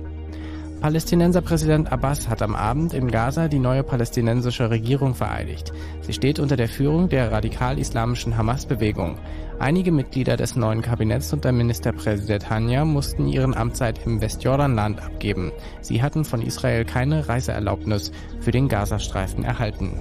Palästinenser 0.81 1.41
Präsident 1.41 1.91
Abbas 1.91 2.29
hat 2.29 2.41
am 2.43 2.55
Abend 2.55 2.93
in 2.93 3.09
Gaza 3.09 3.47
die 3.47 3.57
neue 3.57 3.83
palästinensische 3.83 4.69
Regierung 4.69 5.15
vereidigt. 5.15 5.73
Sie 6.01 6.13
steht 6.13 6.39
unter 6.39 6.55
der 6.55 6.69
Führung 6.69 7.09
der 7.09 7.31
radikal-islamischen 7.31 8.37
Hamas-Bewegung. 8.37 9.17
Einige 9.59 9.91
Mitglieder 9.91 10.37
des 10.37 10.55
neuen 10.55 10.83
Kabinetts 10.83 11.33
unter 11.33 11.51
Ministerpräsident 11.51 12.49
Hanja 12.51 12.85
mussten 12.85 13.27
ihren 13.27 13.55
Amtszeit 13.55 13.99
im 14.05 14.21
Westjordanland 14.21 15.01
abgeben. 15.01 15.51
Sie 15.81 16.03
hatten 16.03 16.23
von 16.23 16.43
Israel 16.43 16.85
keine 16.85 17.27
Reiseerlaubnis 17.27 18.11
für 18.39 18.51
den 18.51 18.67
Gazastreifen 18.67 19.43
erhalten. 19.43 19.93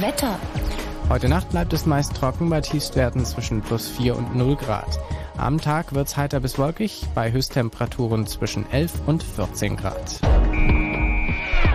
Wetter. 0.00 0.38
Heute 1.08 1.28
Nacht 1.28 1.50
bleibt 1.50 1.72
es 1.72 1.86
meist 1.86 2.16
trocken 2.16 2.50
bei 2.50 2.60
Tiefstwerten 2.62 3.24
zwischen 3.24 3.60
plus 3.60 3.86
4 3.88 4.16
und 4.16 4.34
0 4.34 4.56
Grad. 4.56 4.98
Am 5.38 5.60
Tag 5.60 5.94
wird's 5.94 6.16
heiter 6.16 6.40
bis 6.40 6.58
wolkig 6.58 7.06
bei 7.14 7.30
Höchsttemperaturen 7.30 8.26
zwischen 8.26 8.70
11 8.70 8.92
und 9.06 9.22
14 9.22 9.76
Grad. 9.76 10.20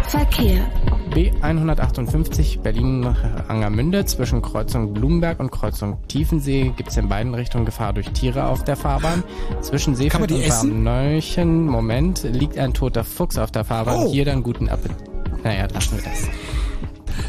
Verkehr. 0.08 0.68
B158 1.12 2.62
Berlin-Angermünde 2.62 4.06
zwischen 4.06 4.42
Kreuzung 4.42 4.94
Blumenberg 4.94 5.40
und 5.40 5.52
Kreuzung 5.52 6.00
Tiefensee 6.08 6.74
gibt's 6.76 6.98
in 6.98 7.08
beiden 7.08 7.36
Richtungen 7.36 7.66
Gefahr 7.66 7.94
durch 7.94 8.10
Tiere 8.12 8.46
auf 8.46 8.64
der 8.64 8.78
Fahrbahn. 8.78 9.24
Zwischen 9.62 9.96
Seefeld 9.96 10.32
und? 10.32 10.50
Warneuchen, 10.50 11.68
Moment, 11.68 12.24
liegt 12.24 12.58
ein 12.58 12.74
toter 12.74 13.04
Fuchs 13.04 13.38
auf 13.38 13.52
der 13.52 13.64
Fahrbahn. 13.64 14.06
Oh. 14.06 14.12
Hier 14.12 14.26
dann 14.26 14.42
guten 14.42 14.70
Appetit. 14.70 14.98
Naja, 15.44 15.68
lassen 15.72 15.98
wir 15.98 16.04
das. 16.04 16.28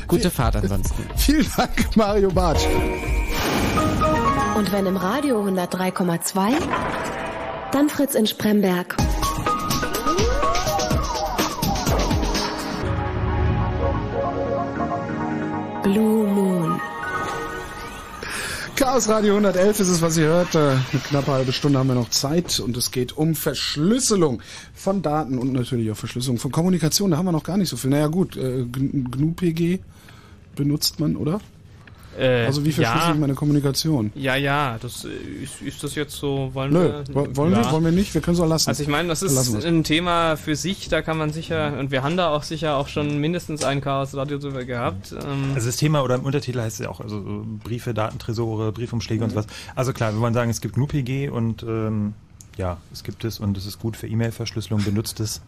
Gute 0.06 0.30
Fahrt 0.30 0.56
ansonsten. 0.56 1.04
Vielen 1.16 1.46
Dank, 1.56 1.96
Mario 1.96 2.30
Bartsch. 2.30 2.66
Und 4.54 4.70
wenn 4.70 4.84
im 4.84 4.96
Radio 4.96 5.42
103,2, 5.42 6.52
dann 7.72 7.88
Fritz 7.88 8.14
in 8.14 8.26
Spremberg. 8.26 8.96
Blue 15.82 16.26
Moon. 16.26 16.80
Chaos 18.76 19.08
Radio 19.08 19.34
111 19.36 19.80
ist 19.80 19.88
es, 19.88 20.02
was 20.02 20.18
ihr 20.18 20.26
hört. 20.26 20.54
Äh, 20.54 20.58
eine 20.58 20.80
knappe 21.08 21.32
halbe 21.32 21.52
Stunde 21.52 21.78
haben 21.78 21.88
wir 21.88 21.94
noch 21.94 22.10
Zeit 22.10 22.60
und 22.60 22.76
es 22.76 22.90
geht 22.90 23.16
um 23.16 23.34
Verschlüsselung 23.34 24.42
von 24.74 25.00
Daten 25.00 25.38
und 25.38 25.52
natürlich 25.54 25.90
auch 25.90 25.96
Verschlüsselung 25.96 26.38
von 26.38 26.52
Kommunikation. 26.52 27.10
Da 27.10 27.16
haben 27.16 27.24
wir 27.26 27.32
noch 27.32 27.44
gar 27.44 27.56
nicht 27.56 27.70
so 27.70 27.78
viel. 27.78 27.90
Naja 27.90 28.08
gut, 28.08 28.36
äh, 28.36 28.64
GNU-PG 28.64 29.80
benutzt 30.54 31.00
man, 31.00 31.16
oder? 31.16 31.40
Äh, 32.18 32.46
Also 32.46 32.64
wie 32.64 32.72
verschlüssel 32.72 33.08
ja. 33.08 33.14
ich 33.14 33.20
meine 33.20 33.34
Kommunikation? 33.34 34.12
Ja, 34.14 34.36
ja, 34.36 34.76
das 34.80 35.04
äh, 35.04 35.08
ist, 35.42 35.62
ist 35.62 35.82
das 35.82 35.94
jetzt 35.94 36.14
so, 36.14 36.50
wollen 36.52 36.72
Nö, 36.72 36.82
wir? 36.82 37.04
wo- 37.14 37.36
wollen 37.36 37.52
wir, 37.56 37.70
wollen 37.72 37.84
wir 37.84 37.92
nicht? 37.92 38.12
Wir 38.14 38.20
können 38.20 38.34
es 38.34 38.40
auch 38.40 38.48
lassen. 38.48 38.68
Also 38.68 38.82
ich 38.82 38.88
meine, 38.88 39.08
das 39.08 39.22
ist 39.22 39.54
ein 39.64 39.84
Thema 39.84 40.36
für 40.36 40.56
sich, 40.56 40.88
da 40.88 41.00
kann 41.02 41.16
man 41.18 41.32
sicher, 41.32 41.78
und 41.78 41.90
wir 41.90 42.02
haben 42.02 42.16
da 42.16 42.28
auch 42.30 42.42
sicher 42.42 42.76
auch 42.76 42.88
schon 42.88 43.18
mindestens 43.18 43.64
ein 43.64 43.80
Chaos 43.80 44.14
Radio 44.14 44.38
drüber 44.38 44.64
gehabt. 44.64 45.12
Ähm, 45.12 45.52
Also 45.54 45.66
das 45.68 45.76
Thema 45.76 46.02
oder 46.02 46.16
im 46.16 46.22
Untertitel 46.24 46.60
heißt 46.60 46.80
es 46.80 46.84
ja 46.84 46.90
auch 46.90 47.00
also 47.00 47.20
so 47.22 47.46
Briefe, 47.64 47.94
Datentresore, 47.94 48.72
Briefumschläge 48.72 49.24
und 49.24 49.30
sowas. 49.30 49.46
Also 49.74 49.92
klar, 49.92 50.12
wir 50.12 50.20
wollen 50.20 50.34
sagen, 50.34 50.50
es 50.50 50.60
gibt 50.60 50.74
GNU-PG 50.74 51.28
und 51.30 51.62
ähm, 51.62 52.14
ja, 52.58 52.76
es 52.92 53.02
gibt 53.04 53.24
es 53.24 53.40
und 53.40 53.56
es 53.56 53.64
ist 53.66 53.78
gut 53.78 53.96
für 53.96 54.06
E-Mail-Verschlüsselung, 54.06 54.84
benutzt 54.84 55.20
es. 55.20 55.40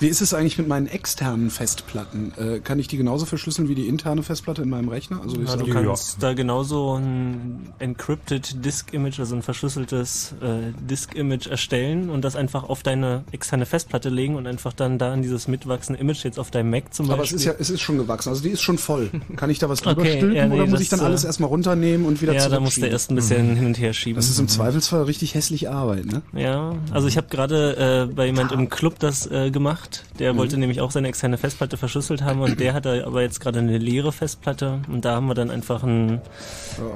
Wie 0.00 0.06
ist 0.06 0.20
es 0.20 0.32
eigentlich 0.34 0.58
mit 0.58 0.68
meinen 0.68 0.86
externen 0.86 1.50
Festplatten? 1.50 2.32
Äh, 2.36 2.60
kann 2.60 2.78
ich 2.78 2.88
die 2.88 2.96
genauso 2.96 3.26
verschlüsseln 3.26 3.68
wie 3.68 3.74
die 3.74 3.88
interne 3.88 4.22
Festplatte 4.22 4.62
in 4.62 4.68
meinem 4.70 4.88
Rechner? 4.88 5.20
Also 5.22 5.40
Ja, 5.40 5.56
du 5.56 5.66
kannst 5.66 6.22
da 6.22 6.34
genauso 6.34 6.96
ein 6.96 7.72
encrypted 7.78 8.64
Disk 8.64 8.92
Image, 8.92 9.18
also 9.18 9.34
ein 9.34 9.42
verschlüsseltes 9.42 10.34
äh, 10.40 10.72
Disk 10.80 11.14
Image 11.14 11.46
erstellen 11.48 12.10
und 12.10 12.22
das 12.22 12.36
einfach 12.36 12.64
auf 12.64 12.82
deine 12.82 13.24
externe 13.32 13.66
Festplatte 13.66 14.08
legen 14.08 14.36
und 14.36 14.46
einfach 14.46 14.72
dann 14.72 14.98
da 14.98 15.12
in 15.14 15.22
dieses 15.22 15.48
mitwachsende 15.48 16.00
Image 16.00 16.24
jetzt 16.24 16.38
auf 16.38 16.50
deinem 16.50 16.70
Mac 16.70 16.94
zum 16.94 17.06
Beispiel. 17.08 17.14
Aber 17.14 17.24
es 17.24 17.32
ist 17.32 17.44
ja, 17.44 17.54
es 17.58 17.70
ist 17.70 17.80
schon 17.80 17.98
gewachsen. 17.98 18.28
Also 18.28 18.42
die 18.42 18.50
ist 18.50 18.62
schon 18.62 18.78
voll. 18.78 19.10
Kann 19.36 19.50
ich 19.50 19.58
da 19.58 19.68
was 19.68 19.80
drüber 19.82 20.02
Okay, 20.02 20.16
stülpen 20.18 20.36
ja, 20.36 20.46
nee, 20.46 20.54
oder 20.56 20.66
muss 20.66 20.80
ich 20.80 20.88
dann 20.88 21.00
äh, 21.00 21.04
alles 21.04 21.24
erstmal 21.24 21.48
runternehmen 21.48 22.06
und 22.06 22.22
wieder 22.22 22.34
Ja, 22.34 22.48
da 22.48 22.60
musst 22.60 22.76
du 22.76 22.86
erst 22.86 23.10
ein 23.10 23.16
bisschen 23.16 23.56
hin 23.56 23.66
und 23.66 23.78
her 23.78 23.92
schieben. 23.92 24.16
Das 24.16 24.28
ist 24.28 24.38
im 24.38 24.44
Mhm. 24.44 24.48
Zweifelsfall 24.48 25.02
richtig 25.04 25.34
hässlich 25.34 25.68
Arbeit, 25.68 26.06
ne? 26.06 26.22
Ja, 26.34 26.74
also 26.92 27.06
ich 27.08 27.16
habe 27.16 27.26
gerade 27.28 28.08
äh, 28.10 28.14
bei 28.14 28.26
jemand 28.26 28.52
im 28.52 28.68
Club 28.70 28.98
das 28.98 29.26
äh, 29.26 29.47
gemacht. 29.50 30.04
Der 30.18 30.32
Mhm. 30.32 30.38
wollte 30.38 30.56
nämlich 30.58 30.80
auch 30.80 30.90
seine 30.90 31.08
externe 31.08 31.38
Festplatte 31.38 31.76
verschlüsselt 31.76 32.22
haben 32.22 32.40
und 32.40 32.60
der 32.60 32.74
hatte 32.74 33.04
aber 33.06 33.22
jetzt 33.22 33.40
gerade 33.40 33.58
eine 33.58 33.78
leere 33.78 34.12
Festplatte 34.12 34.80
und 34.88 35.04
da 35.04 35.14
haben 35.16 35.26
wir 35.26 35.34
dann 35.34 35.50
einfach 35.50 35.82
ein 35.82 36.20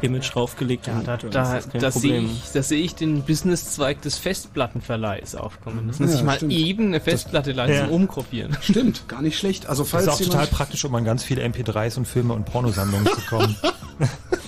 Image 0.01 0.33
draufgelegt. 0.35 0.87
ja, 0.87 0.95
und 0.95 1.07
da, 1.09 1.17
das 1.17 1.31
da, 1.31 1.57
ist 1.59 1.71
kein 1.73 1.81
da 1.81 1.91
sehe 1.91 2.21
ich, 2.21 2.51
da 2.53 2.63
sehe 2.63 2.83
ich 2.83 2.95
den 2.95 3.23
Businesszweig 3.23 4.01
des 4.03 4.19
Festplattenverleihs 4.19 5.35
aufkommen. 5.35 5.89
Das 5.89 5.99
Ja, 5.99 6.07
muss 6.07 6.15
ich 6.15 6.23
mal 6.23 6.37
stimmt. 6.37 6.53
eben 6.53 6.87
eine 6.89 7.01
Festplatte 7.01 7.53
leisten, 7.53 7.89
Ja. 7.89 7.95
umkopieren. 7.95 8.57
Stimmt, 8.61 9.09
gar 9.09 9.23
nicht 9.23 9.39
schlecht. 9.39 9.67
Also 9.67 9.83
Das 9.83 9.91
falls 9.91 10.05
ist 10.05 10.11
auch 10.13 10.19
total 10.21 10.47
praktisch, 10.47 10.85
um 10.85 10.95
an 10.95 11.05
ganz 11.05 11.23
viele 11.25 11.43
MP3s 11.43 11.97
und 11.99 12.07
Filme 12.07 12.35
und 12.35 12.45
Pornosammlungen 12.45 13.07
zu 13.07 13.21
kommen. 13.29 13.57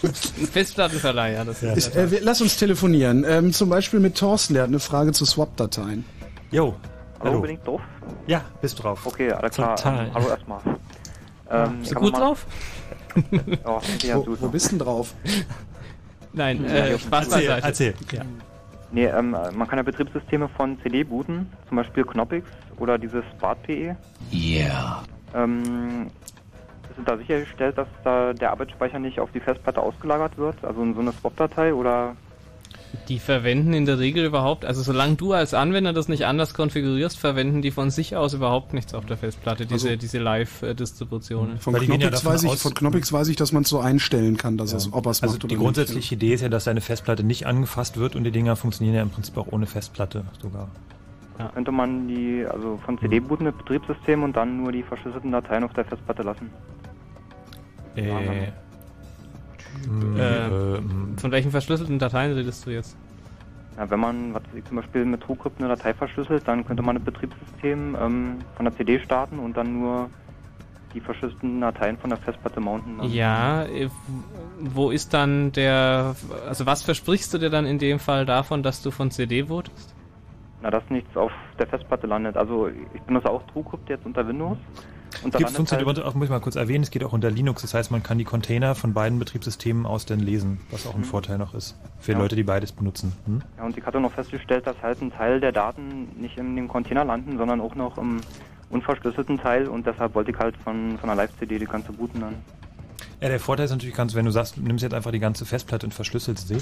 Ein 0.02 0.46
Festplattenverleih, 0.52 1.32
ja, 1.34 1.44
das 1.44 1.62
ist 1.62 1.88
Ich, 1.88 1.96
äh, 1.96 2.10
wir, 2.10 2.20
lass 2.22 2.40
uns 2.40 2.56
telefonieren. 2.56 3.24
Ähm, 3.26 3.52
zum 3.52 3.68
Beispiel 3.70 4.00
mit 4.00 4.16
Thorsten, 4.16 4.54
der 4.54 4.64
hat 4.64 4.68
eine 4.68 4.80
Frage 4.80 5.12
zu 5.12 5.24
Swap-Dateien. 5.24 6.04
Jo. 6.50 6.74
Hallo, 7.24 7.40
bin 7.40 7.50
ich 7.52 7.60
drauf? 7.60 7.80
Ja, 8.26 8.42
bist 8.60 8.82
drauf. 8.82 9.06
Okay, 9.06 9.32
alles 9.32 9.54
klar. 9.54 9.76
Total. 9.76 10.06
Ähm, 10.06 10.14
hallo 10.14 10.28
erstmal. 10.28 10.60
Ähm, 11.50 11.78
Bist 11.80 11.92
du 11.94 12.00
gut 12.00 12.12
mal- 12.12 12.18
drauf? 12.20 12.46
Ja, 13.64 13.80
ich 14.02 14.14
Wo, 14.14 14.36
wo 14.40 14.48
bist 14.48 14.72
denn 14.72 14.78
drauf? 14.78 15.14
Nein, 16.32 16.64
Ja, 16.64 16.70
äh, 16.70 16.90
ja, 16.92 16.98
Spaß 16.98 17.26
erzähl, 17.28 17.48
beiseite. 17.48 17.66
erzähl. 17.66 17.94
Ja. 18.12 18.22
Nee, 18.90 19.06
ähm, 19.06 19.30
man 19.30 19.66
kann 19.68 19.78
ja 19.78 19.82
Betriebssysteme 19.82 20.48
von 20.48 20.78
CD 20.82 21.02
booten, 21.04 21.50
zum 21.68 21.76
Beispiel 21.76 22.04
Knoppix 22.04 22.46
oder 22.78 22.98
dieses 22.98 23.24
BART.PE. 23.40 23.96
Yeah. 24.32 25.02
Ähm, 25.34 26.10
ist 26.90 27.08
da 27.08 27.16
sichergestellt, 27.16 27.78
dass 27.78 27.88
da 28.04 28.32
der 28.32 28.50
Arbeitsspeicher 28.50 28.98
nicht 28.98 29.18
auf 29.20 29.30
die 29.32 29.40
Festplatte 29.40 29.80
ausgelagert 29.80 30.36
wird, 30.36 30.62
also 30.64 30.82
in 30.82 30.94
so 30.94 31.00
eine 31.00 31.12
Swap-Datei 31.12 31.72
oder 31.72 32.16
Die 33.08 33.18
verwenden 33.18 33.72
in 33.74 33.86
der 33.86 33.98
Regel 33.98 34.24
überhaupt, 34.24 34.64
also 34.64 34.82
solange 34.82 35.16
du 35.16 35.32
als 35.32 35.54
Anwender 35.54 35.92
das 35.92 36.08
nicht 36.08 36.26
anders 36.26 36.54
konfigurierst, 36.54 37.18
verwenden 37.18 37.60
die 37.62 37.70
von 37.70 37.90
sich 37.90 38.16
aus 38.16 38.34
überhaupt 38.34 38.72
nichts 38.72 38.94
auf 38.94 39.04
der 39.06 39.16
Festplatte, 39.16 39.66
diese, 39.66 39.88
Also- 39.88 39.98
diese 40.00 40.18
Live-Distributionen. 40.18 41.58
Von 41.58 41.74
Knoppix, 41.74 42.24
weiß 42.24 42.44
ich, 42.44 42.56
von 42.56 42.74
Knoppix 42.74 43.12
weiß 43.12 43.28
ich, 43.28 43.36
dass 43.36 43.52
man 43.52 43.62
es 43.64 43.68
so 43.68 43.80
einstellen 43.80 44.36
kann, 44.36 44.56
dass 44.56 44.72
es, 44.72 44.92
ob 44.92 45.06
er 45.06 45.10
es 45.10 45.22
Also 45.22 45.34
macht 45.34 45.44
oder 45.44 45.54
die 45.54 45.60
grundsätzliche 45.60 46.14
Idee 46.14 46.34
ist 46.34 46.40
ja, 46.42 46.48
dass 46.48 46.64
deine 46.64 46.80
Festplatte 46.80 47.24
nicht 47.24 47.46
angefasst 47.46 47.98
wird 47.98 48.16
und 48.16 48.24
die 48.24 48.30
Dinger 48.30 48.56
funktionieren 48.56 48.96
ja 48.96 49.02
im 49.02 49.10
Prinzip 49.10 49.36
auch 49.36 49.48
ohne 49.50 49.66
Festplatte 49.66 50.24
sogar. 50.40 50.68
könnte 51.52 51.72
man 51.72 52.06
die, 52.06 52.46
also 52.48 52.78
von 52.84 52.98
CD 52.98 53.18
booten 53.20 53.44
mit 53.44 53.58
Betriebssystem 53.58 54.22
und 54.22 54.36
dann 54.36 54.62
nur 54.62 54.72
die 54.72 54.82
verschlüsselten 54.82 55.32
Dateien 55.32 55.64
auf 55.64 55.72
der 55.72 55.84
Festplatte 55.84 56.22
lassen? 56.22 56.50
Äh, 57.96 58.48
Äh, 60.16 60.76
ähm, 60.76 61.16
von 61.18 61.30
welchen 61.30 61.50
verschlüsselten 61.50 61.98
Dateien 61.98 62.32
redest 62.32 62.66
du 62.66 62.70
jetzt? 62.70 62.96
Ja, 63.76 63.90
wenn 63.90 64.00
man, 64.00 64.34
was 64.34 64.42
zum 64.68 64.76
Beispiel 64.76 65.04
mit 65.04 65.20
TrueCrypt 65.20 65.58
eine 65.58 65.68
Datei 65.68 65.94
verschlüsselt, 65.94 66.46
dann 66.46 66.64
könnte 66.64 66.82
man 66.82 66.96
ein 66.96 67.04
Betriebssystem 67.04 67.96
ähm, 68.00 68.38
von 68.56 68.64
der 68.64 68.76
CD 68.76 69.00
starten 69.00 69.38
und 69.38 69.56
dann 69.56 69.80
nur 69.80 70.10
die 70.94 71.00
verschlüsselten 71.00 71.60
Dateien 71.60 71.98
von 71.98 72.10
der 72.10 72.18
Festplatte 72.18 72.60
mounten. 72.60 72.98
lassen. 72.98 73.12
Ja, 73.12 73.64
äh, 73.64 73.90
wo 74.60 74.90
ist 74.90 75.12
dann 75.12 75.50
der, 75.52 76.14
also 76.46 76.66
was 76.66 76.82
versprichst 76.82 77.34
du 77.34 77.38
dir 77.38 77.50
dann 77.50 77.66
in 77.66 77.78
dem 77.78 77.98
Fall 77.98 78.24
davon, 78.24 78.62
dass 78.62 78.80
du 78.80 78.92
von 78.92 79.10
CD 79.10 79.44
votest? 79.44 79.94
Na, 80.62 80.70
dass 80.70 80.88
nichts 80.88 81.16
auf 81.16 81.32
der 81.58 81.66
Festplatte 81.66 82.06
landet. 82.06 82.36
Also 82.36 82.68
ich 82.68 83.02
benutze 83.02 83.28
auch 83.28 83.42
TrueCrypt 83.48 83.88
jetzt 83.90 84.06
unter 84.06 84.26
Windows. 84.26 84.56
Und 85.22 85.30
Gibt, 85.30 85.34
landet 85.40 85.56
funktioniert 85.56 85.86
halt, 86.04 86.14
muss 86.16 86.24
ich 86.24 86.30
mal 86.30 86.40
kurz 86.40 86.56
erwähnen, 86.56 86.84
es 86.84 86.90
geht 86.90 87.02
auch 87.04 87.12
unter 87.12 87.30
Linux, 87.30 87.62
das 87.62 87.72
heißt, 87.74 87.90
man 87.90 88.02
kann 88.02 88.18
die 88.18 88.24
Container 88.24 88.74
von 88.74 88.92
beiden 88.92 89.18
Betriebssystemen 89.18 89.86
aus 89.86 90.04
dann 90.06 90.20
lesen, 90.20 90.60
was 90.70 90.86
auch 90.86 90.94
ein 90.94 91.00
Mhm. 91.00 91.04
Vorteil 91.04 91.38
noch 91.38 91.54
ist 91.54 91.76
für 92.00 92.12
Ja. 92.12 92.18
Leute, 92.18 92.36
die 92.36 92.42
beides 92.42 92.72
benutzen. 92.72 93.12
Hm? 93.26 93.42
ja, 93.56 93.64
und 93.64 93.76
ich 93.78 93.84
hatte 93.84 94.00
noch 94.00 94.12
festgestellt, 94.12 94.66
dass 94.66 94.76
halt 94.82 95.00
ein 95.00 95.10
Teil 95.12 95.40
der 95.40 95.52
Daten 95.52 96.08
nicht 96.20 96.36
in 96.36 96.56
dem 96.56 96.68
Container 96.68 97.04
landen, 97.04 97.38
sondern 97.38 97.60
auch 97.60 97.74
noch 97.74 97.96
im 97.98 98.20
unverschlüsselten 98.70 99.38
Teil 99.38 99.68
und 99.68 99.86
deshalb 99.86 100.14
wollte 100.14 100.30
ich 100.32 100.38
halt 100.38 100.56
von, 100.58 100.98
von 100.98 101.08
der 101.08 101.16
Live-CD 101.16 101.58
die 101.58 101.66
ganze 101.66 101.92
booten 101.92 102.20
dann. 102.20 102.34
Ja, 103.20 103.28
der 103.28 103.40
Vorteil 103.40 103.66
ist 103.66 103.70
natürlich, 103.70 103.94
kannst, 103.94 104.14
wenn 104.14 104.24
du 104.24 104.30
sagst, 104.32 104.56
du 104.56 104.60
nimmst 104.62 104.82
jetzt 104.82 104.92
einfach 104.92 105.12
die 105.12 105.20
ganze 105.20 105.46
Festplatte 105.46 105.86
und 105.86 105.92
verschlüsselst 105.92 106.48
sie, 106.48 106.58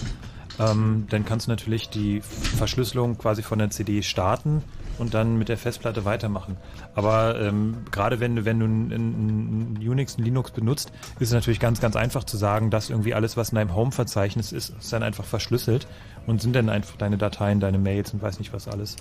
ähm, 0.61 1.07
dann 1.11 1.25
kannst 1.25 1.47
du 1.47 1.51
natürlich 1.51 1.89
die 1.89 2.21
Verschlüsselung 2.21 3.17
quasi 3.19 3.43
von 3.43 3.59
der 3.59 3.71
CD 3.71 4.03
starten 4.03 4.63
und 5.03 5.15
dann 5.15 5.37
mit 5.37 5.49
der 5.49 5.59
Festplatte 5.59 6.05
weitermachen. 6.05 6.57
Aber 6.95 7.39
ähm, 7.39 7.79
gerade 7.91 8.21
wenn 8.21 8.37
du, 8.37 8.45
wenn 8.45 8.61
du 8.61 8.67
ein, 8.67 9.79
Unix, 9.79 10.17
ein 10.17 10.25
Linux 10.25 10.53
benutzt, 10.53 10.93
ist 11.19 11.29
es 11.29 11.35
natürlich 11.35 11.61
ganz, 11.61 11.81
ganz 11.81 11.97
einfach 11.97 12.25
zu 12.25 12.37
sagen, 12.37 12.71
dass 12.71 12.89
irgendwie 12.89 13.13
alles, 13.13 13.37
was 13.37 13.51
in 13.51 13.57
deinem 13.57 13.75
Home-Verzeichnis 13.75 14.53
ist, 14.53 14.71
ist 14.71 14.93
dann 14.93 15.03
einfach 15.03 15.25
verschlüsselt 15.25 15.87
und 16.27 16.41
sind 16.41 16.55
dann 16.55 16.69
einfach 16.69 16.97
deine 16.97 17.19
Dateien, 17.19 17.61
deine 17.61 17.79
Mails 17.79 18.15
und 18.15 18.23
weiß 18.23 18.39
nicht 18.39 18.53
was 18.55 18.69
alles. 18.69 18.97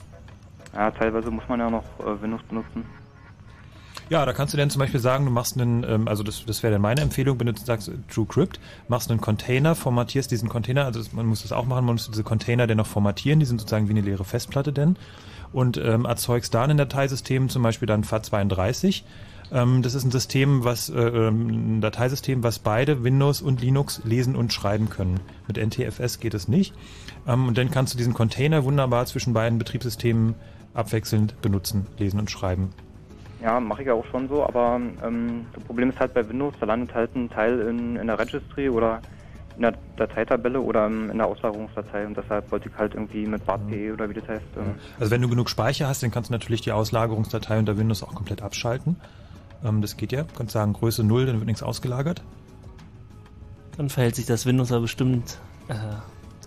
Ja, 0.74 0.90
teilweise 0.92 1.30
muss 1.30 1.48
man 1.48 1.60
ja 1.60 1.70
noch 1.70 1.84
äh, 2.00 2.22
Windows 2.22 2.42
benutzen. 2.50 2.84
Ja, 4.10 4.26
da 4.26 4.34
kannst 4.34 4.54
du 4.54 4.58
dann 4.58 4.70
zum 4.70 4.80
Beispiel 4.80 5.00
sagen, 5.00 5.24
du 5.24 5.32
machst 5.32 5.58
einen, 5.58 5.86
ähm, 5.88 6.08
also 6.08 6.24
das, 6.24 6.44
das 6.46 6.64
wäre 6.64 6.74
dann 6.74 6.82
meine 6.82 7.02
Empfehlung, 7.02 7.38
du 7.38 7.54
sagst 7.56 7.92
TrueCrypt, 8.14 8.60
machst 8.90 9.10
einen 9.10 9.22
Container, 9.22 9.76
formatierst 9.76 10.32
diesen 10.32 10.50
Container, 10.50 10.86
also 10.86 11.00
das, 11.00 11.14
man 11.14 11.28
muss 11.28 11.44
das 11.44 11.52
auch 11.52 11.66
machen, 11.66 11.86
man 11.86 11.96
muss 11.96 12.10
diese 12.10 12.24
Container 12.24 12.68
dann 12.68 12.78
noch 12.78 12.88
formatieren, 12.88 13.40
die 13.40 13.46
sind 13.46 13.60
sozusagen 13.60 13.88
wie 13.88 13.92
eine 13.92 14.02
leere 14.02 14.26
Festplatte 14.26 14.74
denn 14.74 14.98
und 15.54 15.78
ähm, 15.78 16.06
erzeugst 16.06 16.54
da 16.54 16.64
ein 16.64 16.78
Dateisystem, 16.78 17.50
zum 17.50 17.64
Beispiel 17.64 17.88
dann 17.88 18.04
FAT32. 18.04 19.04
Ähm, 19.52 19.82
das 19.82 19.96
ist 19.96 20.06
ein 20.06 20.12
System, 20.12 20.64
was 20.64 20.90
äh, 20.90 21.00
ähm, 21.00 21.78
ein 21.78 21.82
Dateisystem, 21.82 22.44
was 22.44 22.60
beide 22.60 23.04
Windows 23.04 23.42
und 23.42 23.62
Linux 23.62 24.02
lesen 24.06 24.36
und 24.36 24.54
schreiben 24.54 24.90
können. 24.90 25.20
Mit 25.48 25.58
NTFS 25.58 26.20
geht 26.20 26.34
es 26.34 26.48
nicht. 26.48 26.74
Ähm, 27.28 27.48
und 27.48 27.58
dann 27.58 27.70
kannst 27.70 27.94
du 27.94 27.98
diesen 27.98 28.14
Container 28.14 28.64
wunderbar 28.64 29.06
zwischen 29.06 29.34
beiden 29.34 29.58
Betriebssystemen 29.58 30.36
abwechselnd 30.74 31.42
benutzen, 31.42 31.86
lesen 31.98 32.20
und 32.20 32.32
schreiben. 32.32 32.70
Ja, 33.42 33.60
mache 33.60 33.82
ich 33.82 33.88
ja 33.88 33.94
auch 33.94 34.06
schon 34.06 34.30
so, 34.30 34.46
aber 34.46 34.80
ähm, 35.04 35.48
das 35.54 35.64
Problem 35.64 35.90
ist 35.90 36.00
halt 36.00 36.14
bei 36.14 36.28
Windows, 36.28 36.54
da 36.60 36.68
landet 36.68 36.94
halt 36.94 37.16
ein 37.16 37.30
Teil 37.30 37.60
in, 37.62 37.96
in 37.96 38.08
der 38.08 38.20
Registry 38.20 38.70
oder 38.70 39.02
in 39.62 39.74
der 39.74 39.78
Dateitabelle 40.08 40.60
oder 40.60 40.88
in 40.88 41.18
der 41.18 41.28
Auslagerungsdatei 41.28 42.08
und 42.08 42.18
deshalb 42.18 42.52
wollte 42.52 42.70
ich 42.70 42.76
halt 42.76 42.96
irgendwie 42.96 43.28
mit 43.28 43.46
BART.PE 43.46 43.94
oder 43.94 44.10
wie 44.10 44.16
das 44.16 44.28
heißt. 44.28 44.44
Ähm, 44.58 44.76
Also 45.00 45.12
wenn 45.12 45.22
du 45.22 45.30
genug 45.30 45.50
Speicher 45.50 45.88
hast, 45.88 46.02
dann 46.02 46.10
kannst 46.10 46.30
du 46.30 46.34
natürlich 46.34 46.62
die 46.62 46.72
Auslagerungsdatei 46.72 47.60
unter 47.60 47.78
Windows 47.78 48.02
auch 48.02 48.16
komplett 48.16 48.42
abschalten. 48.42 48.96
Ähm, 49.64 49.82
das 49.82 49.98
geht 49.98 50.12
ja. 50.12 50.24
Du 50.24 50.34
kannst 50.36 50.54
sagen 50.54 50.74
Größe 50.74 51.04
0, 51.04 51.28
dann 51.28 51.36
wird 51.38 51.46
nichts 51.46 51.62
ausgelagert. 51.62 52.24
Dann 53.78 53.90
verhält 53.90 54.16
sich 54.16 54.26
das 54.26 54.48
Windows 54.48 54.72
aber 54.72 54.82
bestimmt 54.82 55.38
äh, 55.68 55.76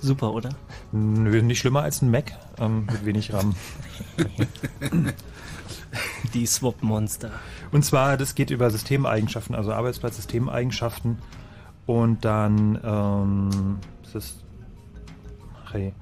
super, 0.00 0.32
oder? 0.34 0.50
Nö, 0.90 1.40
nicht 1.40 1.60
schlimmer 1.60 1.82
als 1.82 2.02
ein 2.02 2.10
Mac 2.10 2.32
ähm, 2.58 2.86
mit 2.86 3.06
wenig 3.06 3.32
RAM. 3.32 3.54
Die 6.34 6.46
Swap-Monster. 6.46 7.30
Und 7.70 7.84
zwar, 7.84 8.16
das 8.16 8.34
geht 8.34 8.50
über 8.50 8.68
Systemeigenschaften, 8.70 9.54
also 9.54 9.72
Arbeitsplatz-Systemeigenschaften. 9.72 11.18
Und 11.86 12.24
dann, 12.24 12.78
ähm, 12.84 13.78
das 14.02 14.14
ist, 14.14 14.44
hey, 15.72 15.92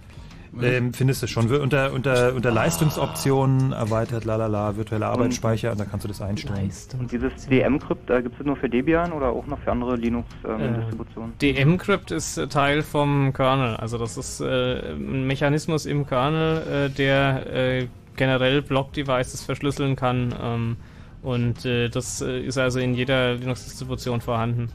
Ähm, 0.61 0.93
findest 0.93 1.23
du 1.23 1.27
schon. 1.29 1.51
Unter, 1.51 1.95
unter, 1.95 2.35
unter 2.35 2.51
Leistungsoptionen 2.51 3.73
erweitert, 3.73 4.27
lalala, 4.27 4.77
virtueller 4.77 5.07
Arbeitsspeicher, 5.07 5.73
und 5.73 5.81
da 5.81 5.87
kannst 5.87 6.05
du 6.05 6.09
das 6.09 6.21
einstellen. 6.21 6.71
Und 6.99 7.11
dieses 7.11 7.47
DM-Crypt, 7.47 8.11
äh, 8.11 8.23
gibt 8.23 8.39
es 8.39 8.45
nur 8.45 8.57
für 8.57 8.69
Debian 8.69 9.13
oder 9.13 9.31
auch 9.31 9.47
noch 9.47 9.59
für 9.61 9.73
andere 9.73 9.95
Äh, 9.95 10.01
Linux-Distributionen? 10.01 11.33
DM-Crypt 11.41 12.11
ist 12.11 12.37
äh, 12.37 12.49
Teil 12.49 12.83
vom 12.83 13.33
Kernel. 13.33 13.77
Also 13.77 13.97
das 13.97 14.19
ist 14.19 14.41
äh, 14.43 14.93
ein 14.93 15.27
Mechanismus 15.27 15.87
im 15.87 16.07
Kernel, 16.07 16.91
äh, 16.91 16.91
der 16.91 17.47
äh, 17.51 17.87
generell 18.17 18.61
Block-Devices 18.61 19.43
verschlüsseln 19.43 19.97
kann. 19.97 20.35
Ähm, 20.39 20.77
und 21.23 21.65
äh, 21.65 21.89
das 21.89 22.21
äh, 22.21 22.41
ist 22.41 22.59
also 22.59 22.79
in 22.79 22.93
jeder 22.93 23.37
Linux-Distribution 23.37 24.21
vorhanden. 24.21 24.69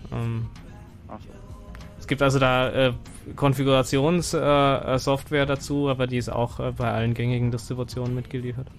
Es 2.08 2.10
gibt 2.10 2.22
also 2.22 2.40
da 2.40 2.70
äh, 2.70 2.94
Konfigurationssoftware 3.36 4.94
äh, 4.96 4.98
Software 4.98 5.46
dazu, 5.46 5.90
aber 5.90 6.08
die 6.08 6.16
ist 6.16 6.30
auch 6.30 6.58
äh, 6.62 6.72
bei 6.72 6.90
allen 6.90 7.14
gängigen 7.14 7.52
Distributionen 7.52 8.16
mitgeliefert. 8.16 8.70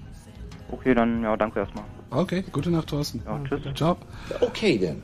Okay, 0.73 0.95
dann 0.95 1.23
ja, 1.23 1.37
danke 1.37 1.61
erstmal. 1.61 1.85
Okay, 2.09 2.43
gute 2.51 2.71
Nacht, 2.71 2.87
Thorsten. 2.89 3.21
Ja, 3.27 3.39
tschüss. 3.47 3.61
Ciao. 3.75 3.99
Okay, 4.41 4.79
then. 4.79 5.03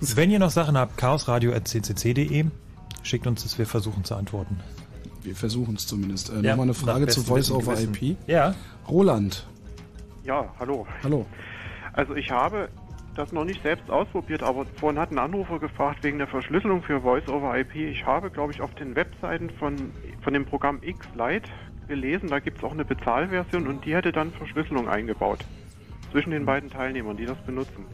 Wenn 0.16 0.32
ihr 0.32 0.40
noch 0.40 0.50
Sachen 0.50 0.76
habt, 0.76 0.96
chaosradio.ccc.de, 0.96 2.46
schickt 3.04 3.26
uns 3.28 3.44
das, 3.44 3.56
wir 3.56 3.66
versuchen 3.66 4.02
zu 4.02 4.16
antworten. 4.16 4.58
Wir 5.22 5.36
versuchen 5.36 5.76
es 5.76 5.86
zumindest. 5.86 6.30
Äh, 6.30 6.40
Ja, 6.40 6.56
Nochmal 6.56 6.62
eine 6.64 6.74
Frage 6.74 7.06
zu 7.06 7.22
Voice 7.22 7.52
over 7.52 7.74
Gewissen. 7.76 7.94
IP. 7.94 8.16
Ja. 8.26 8.56
Roland. 8.88 9.46
Ja, 10.24 10.52
hallo. 10.58 10.88
Hallo. 11.04 11.24
Also 11.92 12.16
ich 12.16 12.28
habe 12.32 12.68
das 13.14 13.32
noch 13.32 13.44
nicht 13.44 13.62
selbst 13.62 13.90
ausprobiert, 13.90 14.42
aber 14.42 14.66
vorhin 14.78 14.98
hat 15.00 15.10
ein 15.10 15.18
Anrufer 15.18 15.58
gefragt 15.58 16.02
wegen 16.02 16.18
der 16.18 16.26
Verschlüsselung 16.26 16.82
für 16.82 17.00
Voice 17.00 17.28
over 17.28 17.56
IP. 17.58 17.74
Ich 17.76 18.04
habe, 18.06 18.30
glaube 18.30 18.52
ich, 18.52 18.60
auf 18.60 18.74
den 18.74 18.94
Webseiten 18.96 19.50
von, 19.58 19.92
von 20.22 20.32
dem 20.34 20.44
Programm 20.44 20.78
X-Lite 20.82 21.48
gelesen, 21.88 22.28
da 22.30 22.38
gibt 22.38 22.58
es 22.58 22.64
auch 22.64 22.72
eine 22.72 22.84
Bezahlversion 22.84 23.66
und 23.66 23.84
die 23.84 23.94
hätte 23.94 24.10
dann 24.12 24.32
Verschlüsselung 24.32 24.88
eingebaut. 24.88 25.40
Zwischen 26.12 26.30
den 26.30 26.46
beiden 26.46 26.70
Teilnehmern, 26.70 27.16
die 27.16 27.26
das 27.26 27.38
benutzen. 27.44 27.84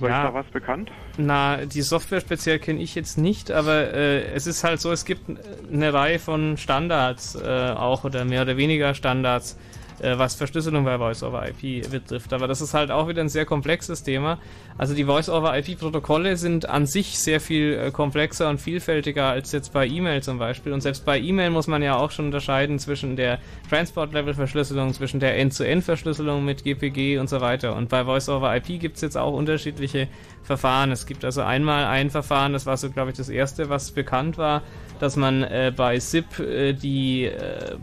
Ist 0.00 0.08
Ja. 0.08 0.22
da 0.24 0.32
was 0.34 0.46
bekannt? 0.46 0.90
Na, 1.18 1.58
die 1.66 1.82
Software 1.82 2.20
speziell 2.20 2.58
kenne 2.58 2.80
ich 2.80 2.94
jetzt 2.94 3.18
nicht, 3.18 3.50
aber 3.50 3.92
äh, 3.92 4.22
es 4.32 4.46
ist 4.46 4.64
halt 4.64 4.80
so, 4.80 4.90
es 4.92 5.04
gibt 5.04 5.28
eine 5.70 5.92
Reihe 5.92 6.18
von 6.18 6.56
Standards 6.56 7.34
äh, 7.34 7.72
auch 7.76 8.04
oder 8.04 8.24
mehr 8.24 8.42
oder 8.42 8.56
weniger 8.56 8.94
Standards, 8.94 9.58
was 10.02 10.34
Verschlüsselung 10.34 10.84
bei 10.84 10.98
Voice-over-IP 10.98 11.90
betrifft. 11.90 12.32
Aber 12.32 12.48
das 12.48 12.60
ist 12.60 12.74
halt 12.74 12.90
auch 12.90 13.08
wieder 13.08 13.20
ein 13.20 13.28
sehr 13.28 13.44
komplexes 13.44 14.02
Thema. 14.02 14.38
Also 14.78 14.94
die 14.94 15.04
Voice-over-IP-Protokolle 15.04 16.36
sind 16.36 16.68
an 16.68 16.86
sich 16.86 17.18
sehr 17.18 17.40
viel 17.40 17.74
äh, 17.74 17.90
komplexer 17.90 18.48
und 18.48 18.60
vielfältiger 18.60 19.26
als 19.26 19.52
jetzt 19.52 19.72
bei 19.72 19.86
E-Mail 19.86 20.22
zum 20.22 20.38
Beispiel. 20.38 20.72
Und 20.72 20.80
selbst 20.80 21.04
bei 21.04 21.18
E-Mail 21.18 21.50
muss 21.50 21.66
man 21.66 21.82
ja 21.82 21.96
auch 21.96 22.10
schon 22.10 22.26
unterscheiden 22.26 22.78
zwischen 22.78 23.16
der 23.16 23.38
Transport-Level-Verschlüsselung, 23.68 24.94
zwischen 24.94 25.20
der 25.20 25.36
End-zu-End-Verschlüsselung 25.38 26.44
mit 26.44 26.64
GPG 26.64 27.18
und 27.18 27.28
so 27.28 27.40
weiter. 27.40 27.76
Und 27.76 27.88
bei 27.88 28.04
Voice-over-IP 28.04 28.80
gibt 28.80 28.96
es 28.96 29.02
jetzt 29.02 29.16
auch 29.16 29.34
unterschiedliche 29.34 30.08
Verfahren. 30.42 30.90
Es 30.92 31.06
gibt 31.06 31.24
also 31.24 31.42
einmal 31.42 31.84
ein 31.84 32.10
Verfahren, 32.10 32.52
das 32.52 32.66
war 32.66 32.76
so, 32.76 32.90
glaube 32.90 33.10
ich, 33.10 33.16
das 33.16 33.28
erste, 33.28 33.68
was 33.68 33.90
bekannt 33.90 34.38
war, 34.38 34.62
dass 34.98 35.16
man 35.16 35.42
äh, 35.42 35.72
bei 35.74 35.98
SIP 35.98 36.38
äh, 36.38 36.72
die, 36.72 37.24
äh, 37.24 37.76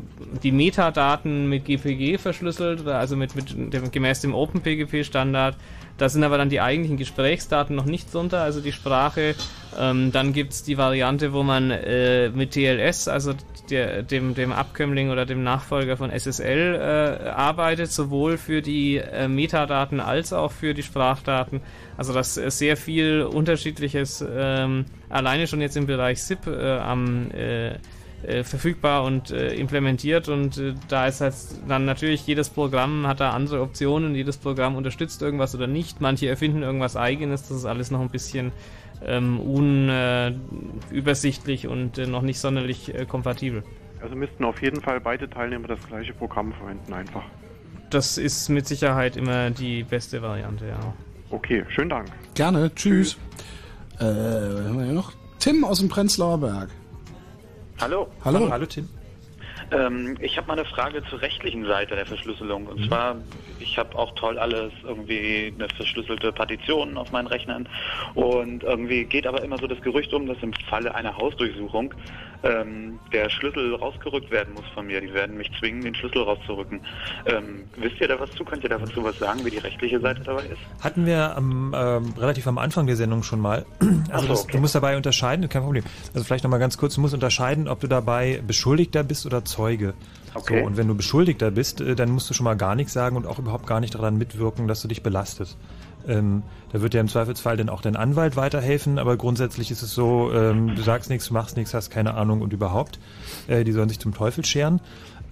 die 0.43 0.51
Metadaten 0.51 1.49
mit 1.49 1.65
GPG 1.65 2.06
verschlüsselt, 2.15 2.81
oder 2.81 2.99
also 2.99 3.17
mit, 3.17 3.35
mit 3.35 3.73
dem, 3.73 3.91
gemäß 3.91 4.21
dem 4.21 4.33
OpenPGP-Standard. 4.33 5.57
Da 5.97 6.09
sind 6.09 6.23
aber 6.23 6.37
dann 6.37 6.49
die 6.49 6.61
eigentlichen 6.61 6.97
Gesprächsdaten 6.97 7.75
noch 7.75 7.85
nicht 7.85 8.13
drunter, 8.13 8.41
also 8.41 8.61
die 8.61 8.71
Sprache. 8.71 9.35
Ähm, 9.77 10.11
dann 10.11 10.31
gibt 10.31 10.53
es 10.53 10.63
die 10.63 10.77
Variante, 10.77 11.33
wo 11.33 11.43
man 11.43 11.71
äh, 11.71 12.29
mit 12.29 12.51
TLS, 12.51 13.07
also 13.07 13.33
der, 13.69 14.03
dem, 14.03 14.35
dem 14.35 14.51
Abkömmling 14.51 15.09
oder 15.09 15.25
dem 15.25 15.43
Nachfolger 15.43 15.97
von 15.97 16.11
SSL, 16.11 16.75
äh, 16.75 17.29
arbeitet, 17.29 17.91
sowohl 17.91 18.37
für 18.37 18.61
die 18.61 18.97
äh, 18.97 19.27
Metadaten 19.27 19.99
als 19.99 20.33
auch 20.33 20.51
für 20.51 20.73
die 20.73 20.83
Sprachdaten. 20.83 21.61
Also 21.97 22.13
das 22.13 22.37
ist 22.37 22.59
sehr 22.59 22.77
viel 22.77 23.23
Unterschiedliches, 23.23 24.23
ähm, 24.29 24.85
alleine 25.09 25.47
schon 25.47 25.61
jetzt 25.61 25.77
im 25.77 25.87
Bereich 25.87 26.21
SIP 26.21 26.45
äh, 26.45 26.77
am 26.77 27.31
äh, 28.23 28.39
äh, 28.39 28.43
verfügbar 28.43 29.03
und 29.03 29.29
äh, 29.31 29.53
implementiert 29.53 30.27
und 30.27 30.57
äh, 30.57 30.73
da 30.87 31.05
ist 31.07 31.21
halt 31.21 31.35
dann 31.67 31.85
natürlich 31.85 32.25
jedes 32.25 32.49
Programm 32.49 33.05
hat 33.05 33.19
da 33.19 33.29
andere 33.31 33.61
Optionen, 33.61 34.15
jedes 34.15 34.37
Programm 34.37 34.75
unterstützt 34.75 35.21
irgendwas 35.21 35.53
oder 35.53 35.67
nicht, 35.67 36.01
manche 36.01 36.27
erfinden 36.27 36.63
irgendwas 36.63 36.97
eigenes, 36.97 37.47
das 37.47 37.57
ist 37.57 37.65
alles 37.65 37.91
noch 37.91 38.01
ein 38.01 38.09
bisschen 38.09 38.51
ähm, 39.05 39.39
unübersichtlich 39.39 41.67
und 41.67 41.99
äh, 41.99 42.07
noch 42.07 42.23
nicht 42.23 42.39
sonderlich 42.39 42.91
äh, 42.93 43.05
kompatibel. 43.05 43.63
Also 44.01 44.15
müssten 44.15 44.43
auf 44.45 44.61
jeden 44.61 44.81
Fall 44.81 44.99
beide 44.99 45.29
Teilnehmer 45.29 45.67
das 45.67 45.79
gleiche 45.87 46.13
Programm 46.13 46.53
verwenden 46.53 46.91
einfach. 46.93 47.23
Das 47.91 48.17
ist 48.17 48.49
mit 48.49 48.65
Sicherheit 48.67 49.15
immer 49.15 49.51
die 49.51 49.83
beste 49.83 50.23
Variante, 50.23 50.67
ja. 50.67 50.79
Okay, 51.29 51.63
schönen 51.69 51.89
Dank. 51.89 52.07
Gerne. 52.33 52.73
Tschüss. 52.73 53.17
Äh, 53.99 54.05
was 54.05 54.65
haben 54.65 54.79
wir 54.79 54.85
hier 54.85 54.93
noch? 54.93 55.13
Tim 55.39 55.63
aus 55.63 55.79
dem 55.79 55.89
Prenzlauer 55.89 56.39
Berg. 56.39 56.69
Hallo. 57.79 58.07
Hallo. 58.25 58.49
Hallo 58.49 58.65
Tim. 58.65 58.89
Ähm, 59.71 60.17
ich 60.19 60.37
habe 60.37 60.47
mal 60.47 60.53
eine 60.53 60.65
Frage 60.65 61.03
zur 61.09 61.21
rechtlichen 61.21 61.65
Seite 61.65 61.95
der 61.95 62.05
Verschlüsselung. 62.05 62.67
Und 62.67 62.85
zwar, 62.87 63.17
ich 63.59 63.77
habe 63.77 63.97
auch 63.97 64.15
toll 64.15 64.39
alles 64.39 64.71
irgendwie 64.83 65.53
eine 65.55 65.67
verschlüsselte 65.69 66.31
Partition 66.31 66.97
auf 66.97 67.11
meinen 67.11 67.27
Rechnern. 67.27 67.67
Und 68.15 68.63
irgendwie 68.63 69.05
geht 69.05 69.27
aber 69.27 69.43
immer 69.43 69.57
so 69.57 69.67
das 69.67 69.81
Gerücht 69.81 70.13
um, 70.13 70.25
dass 70.25 70.37
im 70.41 70.53
Falle 70.69 70.95
einer 70.95 71.15
Hausdurchsuchung 71.17 71.93
ähm, 72.43 72.99
der 73.11 73.29
Schlüssel 73.29 73.75
rausgerückt 73.75 74.29
werden 74.31 74.53
muss 74.53 74.65
von 74.73 74.87
mir. 74.87 75.01
Die 75.01 75.13
werden 75.13 75.37
mich 75.37 75.49
zwingen, 75.59 75.81
den 75.81 75.95
Schlüssel 75.95 76.23
rauszurücken. 76.23 76.81
Ähm, 77.25 77.65
wisst 77.77 77.99
ihr 77.99 78.07
da 78.07 78.19
was 78.19 78.31
zu? 78.31 78.43
Könnt 78.43 78.63
ihr 78.63 78.69
dazu 78.69 79.03
was 79.03 79.17
sagen, 79.17 79.43
wie 79.45 79.51
die 79.51 79.57
rechtliche 79.57 79.99
Seite 79.99 80.21
dabei 80.21 80.43
ist? 80.43 80.59
Hatten 80.83 81.05
wir 81.05 81.35
am, 81.35 81.73
ähm, 81.75 82.13
relativ 82.17 82.47
am 82.47 82.57
Anfang 82.57 82.87
der 82.87 82.95
Sendung 82.95 83.23
schon 83.23 83.39
mal. 83.39 83.65
Also 84.09 84.27
so, 84.27 84.33
das, 84.33 84.43
okay. 84.43 84.51
du 84.53 84.57
musst 84.59 84.75
dabei 84.75 84.95
unterscheiden, 84.95 85.49
kein 85.49 85.63
Problem. 85.63 85.83
Also 86.13 86.23
vielleicht 86.23 86.43
nochmal 86.43 86.59
ganz 86.59 86.77
kurz, 86.77 86.95
du 86.95 87.01
musst 87.01 87.13
unterscheiden, 87.13 87.67
ob 87.67 87.81
du 87.81 87.87
dabei 87.87 88.41
Beschuldigter 88.45 89.03
bist 89.03 89.25
oder 89.25 89.43
Zeuge. 89.43 89.95
Okay. 90.33 90.59
So, 90.59 90.65
und 90.65 90.77
wenn 90.77 90.87
du 90.87 90.95
Beschuldigter 90.95 91.51
bist, 91.51 91.81
äh, 91.81 91.95
dann 91.95 92.09
musst 92.09 92.29
du 92.29 92.33
schon 92.33 92.43
mal 92.45 92.55
gar 92.55 92.75
nichts 92.75 92.93
sagen 92.93 93.17
und 93.17 93.25
auch 93.25 93.39
überhaupt 93.39 93.67
gar 93.67 93.79
nicht 93.79 93.95
daran 93.95 94.17
mitwirken, 94.17 94.67
dass 94.67 94.81
du 94.81 94.87
dich 94.87 95.03
belastest. 95.03 95.57
Ähm, 96.07 96.43
da 96.71 96.81
wird 96.81 96.93
dir 96.93 97.01
im 97.01 97.07
Zweifelsfall 97.07 97.57
dann 97.57 97.69
auch 97.69 97.81
dein 97.81 97.95
Anwalt 97.95 98.35
weiterhelfen, 98.35 98.99
aber 98.99 99.17
grundsätzlich 99.17 99.71
ist 99.71 99.81
es 99.81 99.93
so, 99.93 100.31
ähm, 100.33 100.75
du 100.75 100.81
sagst 100.81 101.09
nichts, 101.09 101.31
machst 101.31 101.57
nichts, 101.57 101.73
hast 101.73 101.89
keine 101.89 102.13
Ahnung 102.15 102.41
und 102.41 102.53
überhaupt. 102.53 102.99
Äh, 103.47 103.63
die 103.63 103.71
sollen 103.71 103.89
sich 103.89 103.99
zum 103.99 104.13
Teufel 104.13 104.45
scheren. 104.45 104.81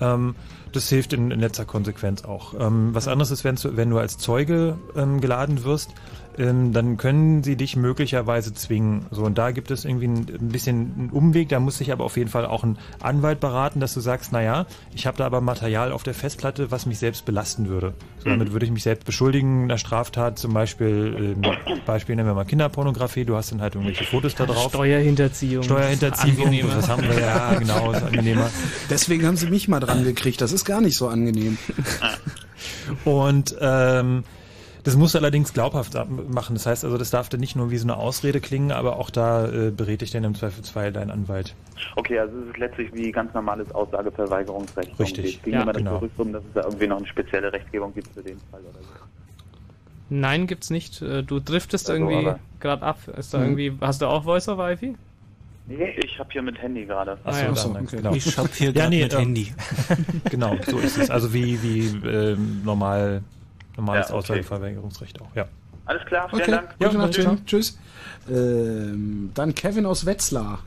Ähm, 0.01 0.35
das 0.71 0.89
hilft 0.89 1.13
in, 1.13 1.31
in 1.31 1.39
letzter 1.39 1.65
Konsequenz 1.65 2.23
auch. 2.25 2.53
Ähm, 2.59 2.93
was 2.93 3.07
anderes 3.07 3.31
ist, 3.31 3.43
wenn 3.43 3.55
du, 3.55 3.77
wenn 3.77 3.89
du 3.89 3.97
als 3.97 4.17
Zeuge 4.17 4.77
ähm, 4.95 5.21
geladen 5.21 5.63
wirst, 5.63 5.91
ähm, 6.37 6.73
dann 6.73 6.97
können 6.97 7.43
sie 7.43 7.55
dich 7.55 7.75
möglicherweise 7.75 8.53
zwingen. 8.53 9.05
So, 9.11 9.23
und 9.23 9.37
da 9.37 9.51
gibt 9.51 9.71
es 9.71 9.85
irgendwie 9.85 10.07
ein, 10.07 10.27
ein 10.29 10.49
bisschen 10.49 10.93
einen 10.97 11.09
Umweg, 11.11 11.49
da 11.49 11.59
muss 11.59 11.77
sich 11.77 11.91
aber 11.91 12.03
auf 12.03 12.17
jeden 12.17 12.29
Fall 12.29 12.45
auch 12.45 12.63
ein 12.63 12.77
Anwalt 13.01 13.39
beraten, 13.39 13.79
dass 13.79 13.93
du 13.93 13.99
sagst, 13.99 14.31
naja, 14.31 14.65
ich 14.93 15.07
habe 15.07 15.17
da 15.17 15.25
aber 15.25 15.41
Material 15.41 15.91
auf 15.91 16.03
der 16.03 16.13
Festplatte, 16.13 16.71
was 16.71 16.85
mich 16.85 16.99
selbst 16.99 17.25
belasten 17.25 17.69
würde. 17.69 17.93
So, 18.19 18.29
damit 18.29 18.51
würde 18.51 18.65
ich 18.65 18.71
mich 18.71 18.83
selbst 18.83 19.05
beschuldigen 19.05 19.63
einer 19.63 19.77
Straftat, 19.77 20.39
zum 20.39 20.53
Beispiel, 20.53 21.35
ähm, 21.43 21.51
Beispiel 21.85 22.15
nennen 22.15 22.27
wir 22.27 22.33
mal 22.33 22.45
Kinderpornografie, 22.45 23.25
du 23.25 23.35
hast 23.35 23.51
dann 23.51 23.61
halt 23.61 23.75
irgendwelche 23.75 24.03
Fotos 24.03 24.35
da 24.35 24.45
drauf. 24.45 24.69
Steuerhinterziehung. 24.69 25.63
Steuerhinterziehung, 25.63 26.45
Angenehmer. 26.45 26.75
das 26.75 26.89
haben 26.89 27.03
wir 27.03 27.19
ja, 27.19 27.53
genau, 27.55 27.91
ist 27.91 28.03
angenehmer. 28.03 28.49
Deswegen 28.89 29.25
haben 29.25 29.37
sie 29.37 29.47
mich 29.47 29.67
mal 29.67 29.79
dran 29.79 30.03
gekriegt. 30.03 30.41
Das 30.41 30.51
ist 30.51 30.65
gar 30.65 30.81
nicht 30.81 30.97
so 30.97 31.07
angenehm. 31.07 31.57
Und 33.03 33.55
ähm, 33.59 34.23
das 34.85 34.95
muss 34.95 35.15
allerdings 35.15 35.51
glaubhaft 35.51 35.93
machen. 36.29 36.55
Das 36.55 36.65
heißt 36.65 36.85
also, 36.85 36.97
das 36.97 37.09
darf 37.09 37.27
dann 37.27 37.41
nicht 37.41 37.55
nur 37.57 37.71
wie 37.71 37.77
so 37.77 37.85
eine 37.85 37.97
Ausrede 37.97 38.39
klingen, 38.39 38.71
aber 38.71 38.97
auch 38.97 39.09
da 39.09 39.47
äh, 39.47 39.71
berät 39.71 39.99
dich 40.01 40.11
dann 40.11 40.23
im 40.23 40.35
Zweifelsfall 40.35 40.93
dein 40.93 41.11
Anwalt. 41.11 41.53
Okay, 41.97 42.17
also 42.19 42.33
es 42.39 42.49
ist 42.49 42.57
letztlich 42.57 42.93
wie 42.93 43.11
ganz 43.11 43.33
normales 43.33 43.69
Aussageverweigerungsrecht. 43.75 44.97
Richtig. 44.99 45.35
Es 45.37 45.41
ging 45.43 45.53
Ja, 45.53 45.63
immer 45.63 45.73
das 45.73 45.81
genau. 45.81 45.99
Gerücht 45.99 46.17
um, 46.17 46.31
dass 46.31 46.43
es 46.43 46.53
da 46.53 46.63
irgendwie 46.63 46.87
noch 46.87 46.97
eine 46.97 47.07
spezielle 47.07 47.51
Rechtgebung 47.51 47.93
gibt 47.93 48.07
für 48.13 48.21
den 48.23 48.37
Fall 48.51 48.61
oder 48.61 48.79
so. 48.79 48.89
Nein, 50.09 50.47
gibt's 50.47 50.69
nicht. 50.69 51.01
Äh, 51.01 51.23
Du 51.23 51.39
driftest 51.39 51.89
Also, 51.89 52.01
irgendwie 52.07 52.33
gerade 52.59 52.83
ab. 52.83 52.99
Ist 53.17 53.33
da 53.33 53.39
Mhm. 53.39 53.43
irgendwie, 53.57 53.73
hast 53.81 54.01
du 54.01 54.05
auch 54.07 54.23
Voice 54.23 54.47
over 54.47 54.71
IP? 54.71 54.95
Nee, 55.67 55.95
ich 56.03 56.19
habe 56.19 56.29
hier 56.31 56.43
mit 56.43 56.61
Handy 56.61 56.85
gerade. 56.85 57.17
Ach 57.23 57.33
so, 57.33 57.45
Ach 57.49 57.57
so, 57.57 57.73
dann, 57.73 57.83
okay. 57.85 57.97
genau. 57.97 58.13
Ich 58.13 58.37
hab 58.37 58.53
hier 58.53 58.71
grad 58.71 58.91
mit 58.91 59.13
ähm, 59.13 59.19
Handy. 59.19 59.51
genau, 60.29 60.55
so 60.67 60.77
ist 60.77 60.95
es. 60.99 61.09
Also 61.09 61.33
wie, 61.33 61.61
wie 61.63 61.87
ähm, 62.07 62.61
normal, 62.63 63.23
normales 63.77 64.09
Ja, 64.09 64.15
okay. 64.15 64.17
Aussageverweigerungsrecht 64.19 65.21
auch, 65.21 65.35
ja. 65.35 65.45
Alles 65.85 66.05
klar, 66.05 66.29
vielen 66.29 66.41
Okay, 66.41 66.51
Dank. 66.51 66.75
gute 66.79 66.97
Nacht, 66.97 67.13
Tim. 67.13 67.45
Tschüss. 67.45 67.77
Ähm, 68.29 69.31
dann 69.35 69.53
Kevin 69.53 69.85
aus 69.85 70.05
Wetzlar. 70.05 70.59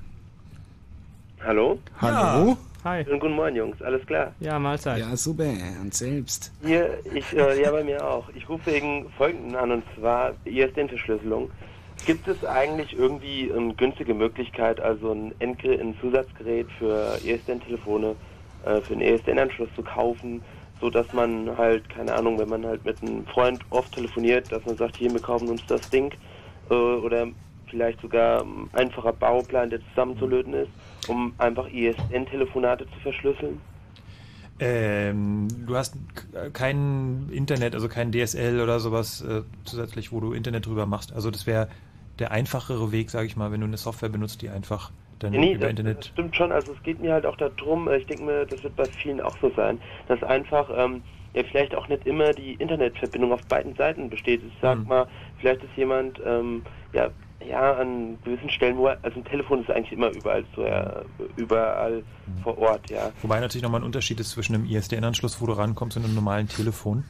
Hallo? 1.45 1.79
Hallo? 2.01 2.57
Hi. 2.85 3.05
Schönen 3.05 3.19
guten 3.21 3.35
Morgen, 3.35 3.57
Jungs. 3.57 3.83
Alles 3.83 4.07
klar? 4.07 4.33
Ja, 4.39 4.59
Mahlzeit. 4.59 5.01
Ja, 5.01 5.17
super. 5.17 5.45
Und 5.83 5.93
selbst. 5.93 6.53
Hier, 6.65 6.99
ich, 7.13 7.37
äh, 7.37 7.61
ja, 7.61 7.73
bei 7.73 7.83
mir 7.83 8.05
auch. 8.07 8.29
Ich 8.37 8.49
rufe 8.49 8.71
wegen 8.71 9.11
Folgenden 9.17 9.57
an, 9.57 9.73
und 9.73 9.85
zwar 9.99 10.35
ISDN-Verschlüsselung. 10.45 11.51
Gibt 12.07 12.29
es 12.29 12.45
eigentlich 12.45 12.97
irgendwie 12.97 13.53
eine 13.53 13.75
günstige 13.75 14.15
Möglichkeit, 14.15 14.81
also 14.81 15.13
ein, 15.13 15.35
Endgerät, 15.41 15.81
ein 15.81 15.97
Zusatzgerät 16.01 16.69
für 16.79 17.19
ISDN-Telefone 17.25 18.15
äh, 18.65 18.81
für 18.81 18.93
einen 18.93 19.03
ESDN-Anschluss 19.03 19.69
zu 19.75 19.83
kaufen, 19.83 20.41
so 20.81 20.91
dass 20.91 21.13
man 21.13 21.57
halt, 21.57 21.89
keine 21.89 22.15
Ahnung, 22.15 22.39
wenn 22.39 22.49
man 22.49 22.65
halt 22.67 22.85
mit 22.85 23.03
einem 23.03 23.27
Freund 23.27 23.61
oft 23.71 23.93
telefoniert, 23.93 24.51
dass 24.53 24.65
man 24.65 24.77
sagt, 24.77 24.97
hier, 24.97 25.13
wir 25.13 25.21
kaufen 25.21 25.49
uns 25.49 25.65
das 25.67 25.89
Ding 25.91 26.13
äh, 26.71 26.75
oder 26.75 27.29
vielleicht 27.69 28.01
sogar 28.01 28.43
ein 28.43 28.69
einfacher 28.73 29.13
Bauplan, 29.13 29.71
der 29.71 29.81
zusammenzulöten 29.91 30.55
ist, 30.55 30.71
um 31.09 31.35
einfach 31.39 31.69
ISDN-Telefonate 31.69 32.87
zu 32.87 33.01
verschlüsseln? 33.01 33.61
Ähm, 34.61 35.47
du 35.67 35.77
hast 35.77 35.97
kein 36.53 37.29
Internet, 37.31 37.75
also 37.75 37.89
kein 37.89 38.11
DSL 38.11 38.61
oder 38.61 38.81
sowas 38.81 39.21
äh, 39.23 39.43
zusätzlich, 39.65 40.11
wo 40.11 40.21
du 40.21 40.33
Internet 40.33 40.67
drüber 40.67 40.87
machst. 40.87 41.13
Also 41.13 41.31
das 41.31 41.47
wäre 41.47 41.69
der 42.19 42.33
einfachere 42.33 42.91
Weg, 42.91 43.11
sage 43.11 43.27
ich 43.27 43.37
mal, 43.37 43.53
wenn 43.53 43.61
du 43.61 43.67
eine 43.67 43.77
Software 43.77 44.09
benutzt, 44.09 44.43
die 44.43 44.49
einfach 44.49 44.91
dann 45.19 45.33
nee, 45.33 45.53
über 45.53 45.63
das, 45.63 45.71
Internet. 45.71 45.99
das 45.99 46.07
stimmt 46.07 46.37
schon. 46.37 46.53
Also 46.53 46.73
es 46.73 46.83
geht 46.83 47.01
mir 47.01 47.13
halt 47.13 47.27
auch 47.27 47.37
darum, 47.37 47.89
äh, 47.89 47.99
ich 47.99 48.07
denke 48.07 48.25
mir, 48.25 48.47
das 48.47 48.63
wird 48.63 48.77
bei 48.77 48.85
vielen 48.85 49.21
auch 49.21 49.37
so 49.41 49.51
sein, 49.57 49.81
dass 50.09 50.23
einfach 50.23 50.71
ähm, 50.75 51.03
ja 51.35 51.43
vielleicht 51.45 51.75
auch 51.75 51.89
nicht 51.89 52.07
immer 52.07 52.33
die 52.33 52.55
Internetverbindung 52.55 53.33
auf 53.33 53.45
beiden 53.47 53.75
Seiten 53.77 54.11
besteht. 54.11 54.43
Ich 54.47 54.53
sag 54.61 54.87
mal, 54.87 55.07
vielleicht 55.39 55.63
ist 55.63 55.77
jemand 55.77 56.21
ähm, 56.25 56.63
ja 56.93 57.11
ja 57.47 57.75
an 57.75 58.19
gewissen 58.25 58.51
Stellen, 58.51 58.77
wo 58.77 58.89
er, 58.89 58.99
also 59.03 59.21
ein 59.21 59.25
Telefon 59.25 59.63
ist 59.63 59.71
eigentlich 59.71 59.93
immer 59.93 60.11
überall 60.11 60.45
so 60.55 60.65
ja, 60.65 61.03
überall 61.37 62.03
vor 62.43 62.59
Ort, 62.59 62.91
ja. 62.91 63.13
Wobei 63.23 63.41
natürlich 63.41 63.63
nochmal 63.63 63.81
ein 63.81 63.85
Unterschied 63.85 64.19
ist 64.21 64.31
zwischen 64.31 64.55
einem 64.55 64.65
ISDN-Anschluss, 64.65 65.41
wo 65.41 65.47
du 65.47 65.53
rankommst, 65.53 65.97
und 65.97 66.05
einem 66.05 66.15
normalen 66.15 66.49
Telefon. 66.49 67.05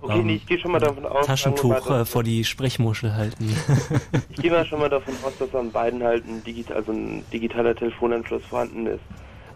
Okay, 0.00 0.20
Ähm, 0.20 0.26
nee, 0.26 0.34
ich 0.36 0.46
gehe 0.46 0.58
schon 0.58 0.70
mal 0.70 0.78
davon 0.78 1.04
aus, 1.06 1.26
Taschentuch 1.26 1.84
mal, 1.88 2.02
äh, 2.02 2.04
vor 2.04 2.22
die 2.22 2.44
Sprechmuschel 2.44 3.14
halten. 3.14 3.48
Ich 4.30 4.42
gehe 4.42 4.52
mal 4.52 4.64
schon 4.64 4.78
mal 4.78 4.88
davon 4.88 5.14
aus, 5.24 5.32
dass 5.38 5.52
an 5.54 5.72
beiden 5.72 6.02
halt 6.04 6.24
ein, 6.24 6.44
digital, 6.44 6.76
also 6.76 6.92
ein 6.92 7.24
digitaler 7.32 7.74
Telefonanschluss 7.74 8.44
vorhanden 8.44 8.86
ist. 8.86 9.02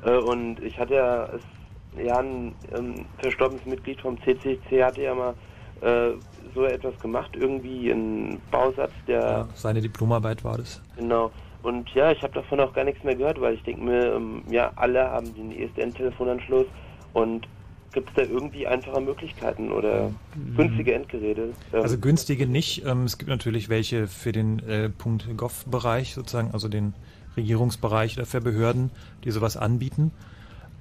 Äh, 0.04 0.16
und 0.16 0.60
ich 0.60 0.76
hatte 0.78 0.94
ja, 0.94 1.26
es, 1.26 2.04
ja 2.04 2.18
ein 2.18 2.52
ähm, 2.74 3.04
verstorbenes 3.18 3.64
Mitglied 3.64 4.00
vom 4.00 4.20
CCC 4.22 4.82
hatte 4.82 5.02
ja 5.02 5.14
mal 5.14 5.34
äh, 5.82 6.14
so 6.54 6.64
etwas 6.64 6.98
gemacht, 6.98 7.30
irgendwie 7.34 7.90
ein 7.90 8.40
Bausatz, 8.50 8.92
der 9.06 9.20
Ja, 9.20 9.48
seine 9.54 9.80
Diplomarbeit 9.80 10.42
war 10.42 10.58
das. 10.58 10.82
Genau. 10.96 11.30
Und 11.62 11.88
ja, 11.94 12.10
ich 12.10 12.20
habe 12.22 12.32
davon 12.32 12.58
auch 12.58 12.72
gar 12.72 12.84
nichts 12.84 13.04
mehr 13.04 13.14
gehört, 13.14 13.40
weil 13.40 13.54
ich 13.54 13.62
denke 13.62 13.82
mir, 13.84 14.14
ähm, 14.14 14.42
ja, 14.50 14.72
alle 14.74 15.08
haben 15.08 15.32
den 15.34 15.52
ISDN-Telefonanschluss 15.52 16.66
und 17.12 17.46
gibt 17.92 18.08
es 18.10 18.14
da 18.14 18.22
irgendwie 18.22 18.66
einfache 18.66 19.00
Möglichkeiten 19.00 19.70
oder 19.70 20.10
günstige 20.56 20.94
Endgeräte? 20.94 21.52
Ähm, 21.72 21.82
Also 21.82 21.98
günstige 21.98 22.46
nicht. 22.46 22.84
Ähm, 22.86 23.04
es 23.04 23.18
gibt 23.18 23.28
natürlich 23.28 23.68
welche 23.68 24.06
für 24.06 24.32
den 24.32 24.58
äh, 24.68 24.90
.gov-Bereich 25.36 26.14
sozusagen, 26.14 26.50
also 26.52 26.68
den 26.68 26.94
Regierungsbereich 27.36 28.16
oder 28.16 28.26
für 28.26 28.40
Behörden, 28.40 28.90
die 29.24 29.30
sowas 29.30 29.56
anbieten. 29.56 30.10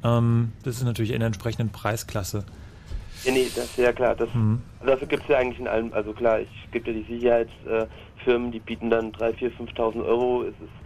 Ähm, 0.03 0.53
das 0.63 0.77
ist 0.77 0.83
natürlich 0.83 1.11
in 1.11 1.19
der 1.19 1.27
entsprechenden 1.27 1.69
Preisklasse. 1.69 2.45
Ja, 3.23 3.31
nee, 3.31 3.47
das 3.55 3.65
ist 3.65 3.77
ja 3.77 3.93
klar. 3.93 4.15
Das, 4.15 4.33
Mhm. 4.33 4.61
Dafür 4.85 5.07
gibt 5.07 5.23
es 5.23 5.29
ja 5.29 5.37
eigentlich 5.37 5.59
in 5.59 5.67
allem, 5.67 5.93
also 5.93 6.11
klar, 6.13 6.39
es 6.39 6.47
gibt 6.71 6.87
ja 6.87 6.93
die 6.93 7.05
Sicherheitsfirmen, 7.07 8.51
die 8.51 8.59
bieten 8.59 8.89
dann 8.89 9.11
3.000, 9.11 9.51
4.000, 9.51 9.75
5.000 9.75 10.05
Euro. 10.05 10.43
Es 10.43 10.49
ist 10.49 10.80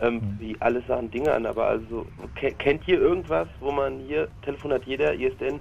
ähm, 0.00 0.36
wie 0.38 0.56
alle 0.60 0.82
Sachen 0.88 1.10
Dinge 1.10 1.32
an, 1.32 1.46
aber 1.46 1.66
also 1.66 2.06
ke 2.34 2.52
kennt 2.52 2.86
ihr 2.88 3.00
irgendwas, 3.00 3.48
wo 3.60 3.70
man 3.70 3.98
hier, 4.00 4.28
Telefon 4.42 4.72
hat 4.72 4.84
jeder, 4.84 5.14
ISDN, 5.14 5.60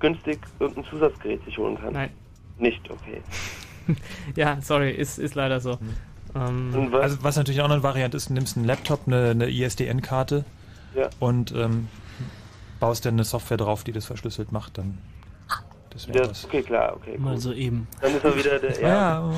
günstig 0.00 0.38
irgendein 0.60 0.84
Zusatzgerät 0.86 1.44
sich 1.44 1.56
holen 1.58 1.78
kann? 1.78 1.92
Nein. 1.92 2.10
Nicht, 2.58 2.90
okay. 2.90 3.20
ja, 4.36 4.58
sorry, 4.60 4.90
ist, 4.90 5.18
ist 5.18 5.34
leider 5.34 5.60
so. 5.60 5.78
Ähm, 6.34 6.90
Also 7.00 7.22
was 7.22 7.36
natürlich 7.36 7.60
auch 7.60 7.68
noch 7.68 7.74
eine 7.76 7.82
Variante 7.82 8.16
ist, 8.16 8.28
du 8.28 8.34
nimmst 8.34 8.56
einen 8.56 8.66
Laptop, 8.66 9.00
eine, 9.06 9.30
eine 9.30 9.48
ISDN-Karte 9.48 10.44
Ja. 10.94 11.08
und 11.20 11.52
ähm, 11.54 11.88
baust 12.80 13.06
dann 13.06 13.14
eine 13.14 13.24
Software 13.24 13.56
drauf, 13.56 13.84
die 13.84 13.92
das 13.92 14.04
verschlüsselt 14.06 14.52
macht. 14.52 14.76
Dann 14.78 14.98
das 15.90 16.08
wäre 16.08 16.24
Ja, 16.24 16.30
was. 16.30 16.44
okay, 16.44 16.62
klar, 16.62 16.94
okay. 16.96 17.16
Mal 17.16 17.34
gut. 17.34 17.42
so 17.42 17.52
eben. 17.52 17.86
Dann 18.02 18.14
ist 18.16 18.24
er 18.24 18.36
wieder 18.36 18.58
der, 18.58 18.80
ja. 18.82 18.88
Ja, 18.88 19.32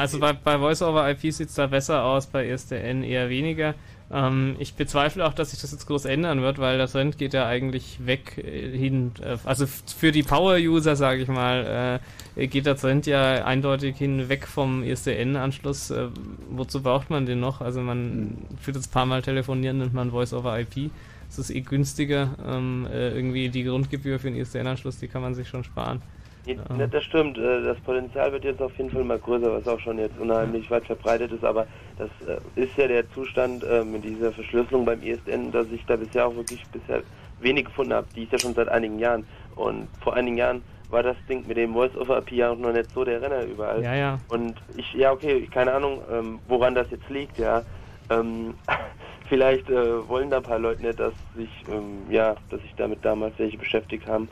also 0.00 0.20
bei, 0.20 0.32
bei 0.32 0.58
Voice-over-IP 0.58 1.20
sieht 1.32 1.48
es 1.48 1.54
da 1.54 1.66
besser 1.66 2.04
aus, 2.04 2.26
bei 2.26 2.48
ESDN 2.48 3.02
eher 3.02 3.28
weniger. 3.28 3.74
Ähm, 4.12 4.56
ich 4.58 4.74
bezweifle 4.74 5.26
auch, 5.26 5.32
dass 5.32 5.50
sich 5.50 5.60
das 5.60 5.72
jetzt 5.72 5.86
groß 5.86 6.04
ändern 6.04 6.42
wird, 6.42 6.58
weil 6.58 6.78
der 6.78 6.88
Trend 6.88 7.18
geht 7.18 7.34
ja 7.34 7.46
eigentlich 7.46 8.06
weg 8.06 8.38
äh, 8.38 8.76
hin. 8.76 9.12
Äh, 9.22 9.38
also 9.44 9.66
für 9.66 10.12
die 10.12 10.22
Power-User, 10.22 10.94
sage 10.94 11.22
ich 11.22 11.28
mal, 11.28 12.00
äh, 12.36 12.46
geht 12.46 12.66
der 12.66 12.76
Trend 12.76 13.06
ja 13.06 13.44
eindeutig 13.44 13.96
hin 13.96 14.28
weg 14.28 14.46
vom 14.46 14.82
ISDN-Anschluss. 14.84 15.90
Äh, 15.90 16.08
wozu 16.50 16.82
braucht 16.82 17.10
man 17.10 17.26
den 17.26 17.40
noch? 17.40 17.60
Also 17.60 17.80
man 17.80 18.36
jetzt 18.64 18.88
ein 18.88 18.92
paar 18.92 19.06
Mal 19.06 19.22
telefonieren, 19.22 19.78
nimmt 19.78 19.94
man 19.94 20.10
Voice-over-IP. 20.10 20.90
Es 21.28 21.38
ist 21.38 21.50
eh 21.50 21.62
günstiger. 21.62 22.30
Ähm, 22.46 22.86
äh, 22.92 23.10
irgendwie 23.10 23.48
die 23.48 23.64
Grundgebühr 23.64 24.20
für 24.20 24.30
den 24.30 24.38
ISDN-Anschluss, 24.38 24.98
die 24.98 25.08
kann 25.08 25.22
man 25.22 25.34
sich 25.34 25.48
schon 25.48 25.64
sparen. 25.64 26.02
Ähm. 26.46 26.76
ne, 26.76 26.88
Das 26.88 27.04
stimmt, 27.04 27.38
äh, 27.38 27.62
das 27.62 27.78
Potenzial 27.80 28.32
wird 28.32 28.44
jetzt 28.44 28.60
auf 28.60 28.76
jeden 28.76 28.90
Fall 28.90 29.04
mal 29.04 29.18
größer, 29.18 29.52
was 29.52 29.66
auch 29.66 29.80
schon 29.80 29.98
jetzt 29.98 30.18
unheimlich 30.18 30.70
weit 30.70 30.86
verbreitet 30.86 31.32
ist, 31.32 31.44
aber 31.44 31.66
das 31.96 32.10
äh, 32.26 32.38
ist 32.60 32.76
ja 32.76 32.86
der 32.86 33.08
Zustand 33.10 33.64
äh, 33.64 33.84
mit 33.84 34.04
dieser 34.04 34.32
Verschlüsselung 34.32 34.84
beim 34.84 35.02
ISDN, 35.02 35.52
dass 35.52 35.66
ich 35.68 35.84
da 35.86 35.96
bisher 35.96 36.26
auch 36.26 36.36
wirklich 36.36 36.64
bisher 36.72 37.02
wenig 37.38 37.66
gefunden 37.66 37.94
habe, 37.94 38.06
die 38.14 38.24
ist 38.24 38.32
ja 38.32 38.38
schon 38.38 38.54
seit 38.54 38.68
einigen 38.68 38.98
Jahren 38.98 39.24
und 39.54 39.88
vor 40.00 40.14
einigen 40.14 40.36
Jahren 40.36 40.62
war 40.88 41.02
das 41.02 41.16
Ding 41.28 41.46
mit 41.46 41.56
dem 41.56 41.72
Voice-over-IP 41.72 42.32
ja 42.32 42.52
auch 42.52 42.56
noch 42.56 42.72
nicht 42.72 42.88
so 42.94 43.04
der 43.04 43.20
Renner 43.20 43.42
überall. 43.44 43.82
Ja, 43.82 43.94
ja. 43.94 44.20
Und 44.28 44.62
ich, 44.76 44.92
ja 44.94 45.12
okay, 45.12 45.46
keine 45.48 45.72
Ahnung, 45.72 46.02
ähm, 46.10 46.40
woran 46.46 46.74
das 46.74 46.90
jetzt 46.90 47.08
liegt, 47.08 47.38
ja. 47.38 47.64
Ähm, 48.10 48.54
vielleicht 49.28 49.68
äh, 49.70 50.08
wollen 50.08 50.30
da 50.30 50.38
ein 50.38 50.42
paar 50.42 50.58
Leute 50.58 50.82
nicht, 50.82 51.00
dass 51.00 51.14
sich, 51.34 51.50
ähm, 51.68 52.06
ja, 52.10 52.36
dass 52.50 52.60
sich 52.62 52.74
damit 52.76 53.04
damals 53.04 53.38
welche 53.38 53.58
beschäftigt 53.58 54.06
haben. 54.06 54.28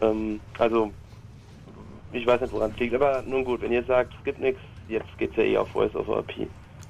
Ähm, 0.00 0.40
also 0.58 0.92
ich 2.16 2.26
weiß 2.26 2.40
nicht, 2.40 2.52
woran 2.52 2.70
es 2.72 2.78
liegt, 2.78 2.94
aber 2.94 3.22
nun 3.26 3.44
gut, 3.44 3.60
wenn 3.62 3.72
ihr 3.72 3.84
sagt, 3.84 4.12
es 4.18 4.24
gibt 4.24 4.40
nichts, 4.40 4.60
jetzt 4.88 5.06
geht's 5.18 5.36
ja 5.36 5.42
eh 5.42 5.58
auf 5.58 5.68
Voice 5.68 5.94
over 5.94 6.20
IP. 6.20 6.48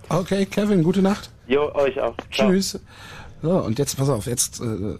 Okay, 0.09 0.47
Kevin, 0.47 0.83
gute 0.83 1.03
Nacht. 1.03 1.31
Jo, 1.47 1.73
euch 1.75 2.01
auch. 2.01 2.15
Ciao. 2.33 2.51
Tschüss. 2.51 2.81
So, 3.43 3.59
und 3.59 3.79
jetzt 3.79 3.97
pass 3.97 4.09
auf, 4.09 4.27
jetzt 4.27 4.61
äh, 4.61 4.99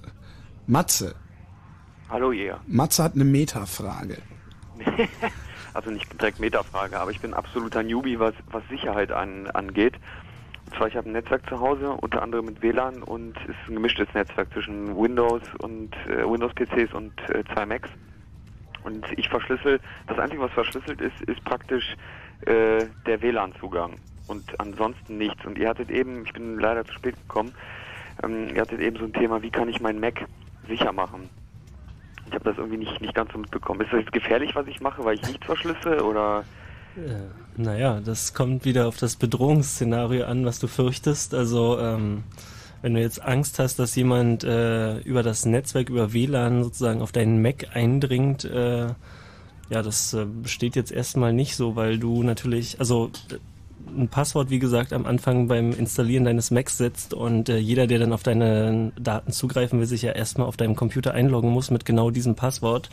Matze. 0.67 1.15
Hallo 2.09 2.33
ihr. 2.33 2.61
Matze 2.67 3.05
hat 3.05 3.15
eine 3.15 3.25
Metafrage. 3.25 4.19
also 5.75 5.91
nicht 5.91 6.13
direkt 6.21 6.41
Metafrage, 6.41 6.99
aber 6.99 7.11
ich 7.11 7.21
bin 7.21 7.35
absoluter 7.35 7.83
Newbie, 7.83 8.19
was, 8.19 8.35
was 8.51 8.63
Sicherheit 8.69 9.13
an, 9.13 9.49
angeht. 9.49 9.95
Und 10.67 10.77
zwar, 10.77 10.89
ich 10.89 10.97
habe 10.97 11.09
ein 11.09 11.13
Netzwerk 11.13 11.49
zu 11.49 11.61
Hause, 11.61 11.91
unter 11.91 12.23
anderem 12.23 12.47
mit 12.47 12.63
WLAN 12.63 13.03
und 13.03 13.37
es 13.45 13.51
ist 13.51 13.69
ein 13.69 13.75
gemischtes 13.75 14.09
Netzwerk 14.15 14.53
zwischen 14.53 14.97
Windows 14.97 15.43
und 15.59 15.95
äh, 16.09 16.29
Windows-PCs 16.29 16.93
und 16.93 17.13
äh, 17.31 17.45
zwei 17.55 17.67
Macs. 17.67 17.89
Und 18.87 19.05
ich 19.17 19.29
verschlüssel, 19.29 19.81
das 20.07 20.17
Einzige, 20.17 20.43
was 20.43 20.53
verschlüsselt 20.53 21.01
ist, 21.01 21.21
ist 21.23 21.43
praktisch 21.45 21.97
äh, 22.43 22.87
der 23.05 23.21
WLAN-Zugang 23.21 23.95
und 24.29 24.61
ansonsten 24.61 25.19
nichts. 25.19 25.45
Und 25.45 25.59
ihr 25.59 25.69
hattet 25.69 25.91
eben, 25.91 26.25
ich 26.25 26.33
bin 26.33 26.61
leider 26.61 26.85
zu 26.85 26.93
spät 26.93 27.17
gekommen, 27.17 27.53
ähm, 28.23 28.55
ihr 28.55 28.61
hattet 28.61 28.81
eben 28.81 28.97
so 28.97 29.05
ein 29.05 29.13
Thema, 29.13 29.43
wie 29.43 29.51
kann 29.51 29.69
ich 29.69 29.81
meinen 29.81 29.99
Mac 29.99 30.25
sicher 30.69 30.93
machen? 30.93 31.29
Ich 32.29 32.35
habe 32.35 32.45
das 32.45 32.59
irgendwie 32.59 32.79
nicht, 32.79 33.01
nicht 33.01 33.15
ganz 33.15 33.33
so 33.33 33.39
mitbekommen. 33.39 33.81
Ist 33.81 33.93
das 33.93 34.01
jetzt 34.01 34.13
gefährlich, 34.13 34.55
was 34.55 34.69
ich 34.69 34.81
mache, 34.81 35.05
weil 35.05 35.17
ich 35.17 35.27
nichts 35.27 35.45
verschlüssel 35.47 36.01
oder? 36.01 36.45
Äh, 36.97 37.61
naja, 37.61 38.01
das 38.01 38.35
kommt 38.35 38.65
wieder 38.65 38.87
auf 38.87 38.97
das 38.97 39.17
Bedrohungsszenario 39.17 40.27
an, 40.27 40.47
was 40.47 40.61
du 40.61 40.69
fürchtest. 40.69 41.35
Also, 41.35 41.81
ähm, 41.81 42.23
wenn 42.83 42.95
du 42.95 43.01
jetzt 43.01 43.23
Angst 43.23 43.59
hast, 43.59 43.79
dass 43.79 43.95
jemand 43.97 44.45
äh, 44.45 44.99
über 44.99 45.23
das 45.23 45.45
Netzwerk, 45.45 45.89
über 45.89 46.13
WLAN 46.13 46.63
sozusagen 46.63 47.03
auf 47.03 47.13
deinen 47.13 47.43
Mac 47.43 47.69
eindringt, 47.75 48.45
äh, 48.45 48.89
ja, 49.69 49.83
das 49.83 50.15
äh, 50.15 50.25
besteht 50.25 50.77
jetzt 50.77 50.93
erstmal 50.93 51.33
nicht 51.33 51.57
so, 51.57 51.77
weil 51.77 51.99
du 51.99 52.23
natürlich, 52.23 52.79
also 52.79 53.11
äh, 53.31 53.39
ein 53.97 54.09
Passwort, 54.09 54.51
wie 54.51 54.59
gesagt, 54.59 54.93
am 54.93 55.07
Anfang 55.07 55.49
beim 55.49 55.73
Installieren 55.73 56.25
deines 56.25 56.51
Macs 56.51 56.77
setzt 56.77 57.15
und 57.15 57.49
äh, 57.49 57.57
jeder, 57.59 57.87
der 57.87 57.99
dann 57.99 58.13
auf 58.13 58.23
deine 58.23 58.93
Daten 58.99 59.33
zugreifen 59.33 59.79
will, 59.79 59.87
sich 59.87 60.03
ja 60.03 60.13
erstmal 60.13 60.47
auf 60.47 60.57
deinem 60.57 60.77
Computer 60.77 61.15
einloggen 61.15 61.51
muss 61.51 61.71
mit 61.71 61.85
genau 61.85 62.11
diesem 62.11 62.35
Passwort. 62.35 62.91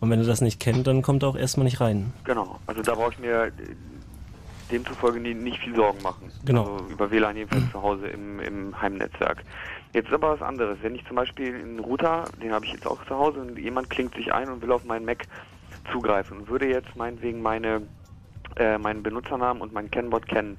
Und 0.00 0.10
wenn 0.10 0.20
er 0.20 0.26
das 0.26 0.40
nicht 0.40 0.60
kennt, 0.60 0.86
dann 0.86 1.02
kommt 1.02 1.22
er 1.22 1.30
auch 1.30 1.36
erstmal 1.36 1.64
nicht 1.64 1.80
rein. 1.80 2.12
Genau, 2.24 2.58
also 2.66 2.82
da 2.82 2.94
brauche 2.94 3.12
ich 3.12 3.18
mir 3.18 3.52
demzufolge 4.74 5.20
nicht 5.20 5.58
viel 5.58 5.74
Sorgen 5.74 6.02
machen. 6.02 6.30
Genau. 6.44 6.74
Also 6.74 6.86
über 6.90 7.10
WLAN 7.10 7.36
jedenfalls 7.36 7.70
zu 7.70 7.80
Hause 7.80 8.08
im, 8.08 8.40
im 8.40 8.80
Heimnetzwerk. 8.80 9.44
Jetzt 9.92 10.08
ist 10.08 10.14
aber 10.14 10.32
was 10.32 10.42
anderes. 10.42 10.78
Wenn 10.82 10.96
ich 10.96 11.06
zum 11.06 11.16
Beispiel 11.16 11.54
einen 11.54 11.78
Router, 11.78 12.24
den 12.42 12.52
habe 12.52 12.64
ich 12.66 12.72
jetzt 12.72 12.86
auch 12.86 13.04
zu 13.06 13.14
Hause, 13.16 13.40
und 13.40 13.58
jemand 13.58 13.88
klingt 13.90 14.14
sich 14.14 14.34
ein 14.34 14.48
und 14.48 14.60
will 14.60 14.72
auf 14.72 14.84
meinen 14.84 15.04
Mac 15.04 15.24
zugreifen 15.92 16.38
und 16.38 16.48
würde 16.48 16.68
jetzt 16.68 16.96
meinetwegen 16.96 17.40
meine, 17.42 17.82
äh, 18.56 18.76
meinen 18.78 19.02
Benutzernamen 19.02 19.62
und 19.62 19.72
mein 19.72 19.90
Kennwort 19.90 20.26
kennen. 20.26 20.56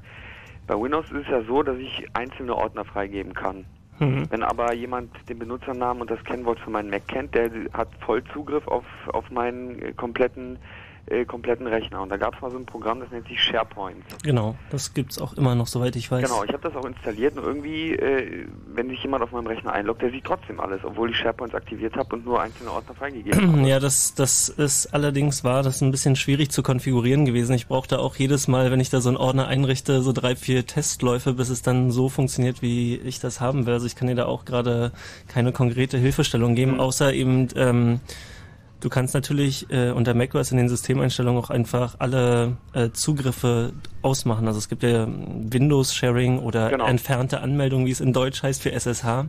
Bei 0.67 0.79
Windows 0.79 1.05
ist 1.11 1.23
es 1.23 1.27
ja 1.27 1.43
so, 1.43 1.61
dass 1.61 1.77
ich 1.77 2.07
einzelne 2.13 2.55
Ordner 2.55 2.85
freigeben 2.85 3.33
kann. 3.33 3.65
Mhm. 3.99 4.27
Wenn 4.29 4.43
aber 4.43 4.73
jemand 4.73 5.11
den 5.29 5.39
Benutzernamen 5.39 6.01
und 6.01 6.09
das 6.09 6.23
Kennwort 6.23 6.59
für 6.59 6.69
meinen 6.69 6.89
Mac 6.89 7.07
kennt, 7.07 7.35
der 7.35 7.49
hat 7.73 7.89
Vollzugriff 8.05 8.67
auf, 8.67 8.85
auf 9.07 9.29
meinen 9.29 9.81
äh, 9.81 9.93
kompletten 9.93 10.57
äh, 11.07 11.25
kompletten 11.25 11.67
Rechner. 11.67 12.01
Und 12.01 12.09
da 12.09 12.17
gab 12.17 12.35
es 12.35 12.41
mal 12.41 12.49
so 12.51 12.57
ein 12.57 12.65
Programm, 12.65 12.99
das 12.99 13.11
nennt 13.11 13.27
sich 13.27 13.39
SharePoint. 13.39 14.03
Genau, 14.23 14.55
das 14.71 14.93
gibt's 14.93 15.19
auch 15.21 15.33
immer 15.33 15.53
noch, 15.53 15.67
soweit 15.67 15.95
ich 15.95 16.09
weiß. 16.09 16.23
Genau, 16.23 16.43
ich 16.43 16.51
habe 16.51 16.63
das 16.63 16.75
auch 16.75 16.85
installiert 16.85 17.37
und 17.37 17.43
irgendwie, 17.43 17.93
äh, 17.93 18.47
wenn 18.73 18.89
sich 18.89 19.03
jemand 19.03 19.23
auf 19.23 19.31
meinem 19.31 19.47
Rechner 19.47 19.73
einloggt, 19.73 20.01
der 20.01 20.11
sieht 20.11 20.25
trotzdem 20.25 20.59
alles, 20.59 20.83
obwohl 20.83 21.11
ich 21.11 21.17
SharePoints 21.17 21.53
aktiviert 21.53 21.95
habe 21.95 22.15
und 22.15 22.25
nur 22.25 22.41
einzelne 22.41 22.71
Ordner 22.71 22.95
freigegeben 22.95 23.59
habe. 23.59 23.69
Ja, 23.69 23.79
das, 23.79 24.15
das 24.15 24.49
ist 24.49 24.93
allerdings 24.93 25.43
war 25.43 25.63
das 25.63 25.81
ein 25.81 25.91
bisschen 25.91 26.15
schwierig 26.15 26.51
zu 26.51 26.63
konfigurieren 26.63 27.25
gewesen. 27.25 27.53
Ich 27.53 27.67
brauchte 27.67 27.99
auch 27.99 28.15
jedes 28.15 28.47
Mal, 28.47 28.71
wenn 28.71 28.79
ich 28.79 28.89
da 28.89 28.99
so 28.99 29.09
einen 29.09 29.17
Ordner 29.17 29.47
einrichte, 29.47 30.01
so 30.01 30.11
drei, 30.11 30.35
vier 30.35 30.65
Testläufe, 30.65 31.33
bis 31.33 31.49
es 31.49 31.61
dann 31.61 31.91
so 31.91 32.09
funktioniert, 32.09 32.61
wie 32.61 32.95
ich 32.95 33.19
das 33.19 33.41
haben 33.41 33.65
will. 33.65 33.73
Also 33.73 33.85
ich 33.85 33.95
kann 33.95 34.07
dir 34.07 34.15
da 34.15 34.25
auch 34.25 34.45
gerade 34.45 34.91
keine 35.27 35.51
konkrete 35.51 35.97
Hilfestellung 35.97 36.55
geben, 36.55 36.79
außer 36.79 37.13
eben 37.13 37.47
ähm, 37.55 37.99
Du 38.81 38.89
kannst 38.89 39.13
natürlich 39.13 39.69
äh, 39.71 39.91
unter 39.91 40.13
macOS 40.13 40.51
in 40.51 40.57
den 40.57 40.69
Systemeinstellungen 40.69 41.41
auch 41.41 41.49
einfach 41.49 41.95
alle 41.99 42.57
äh, 42.73 42.89
Zugriffe 42.91 43.73
ausmachen. 44.01 44.45
Also 44.47 44.59
es 44.59 44.69
gibt 44.69 44.83
ja 44.83 45.07
Windows-Sharing 45.07 46.39
oder 46.39 46.69
Genau. 46.69 46.85
entfernte 46.85 47.41
Anmeldung, 47.41 47.85
wie 47.85 47.91
es 47.91 48.01
in 48.01 48.13
Deutsch 48.13 48.43
heißt, 48.43 48.61
für 48.61 48.71
SSH. 48.71 49.25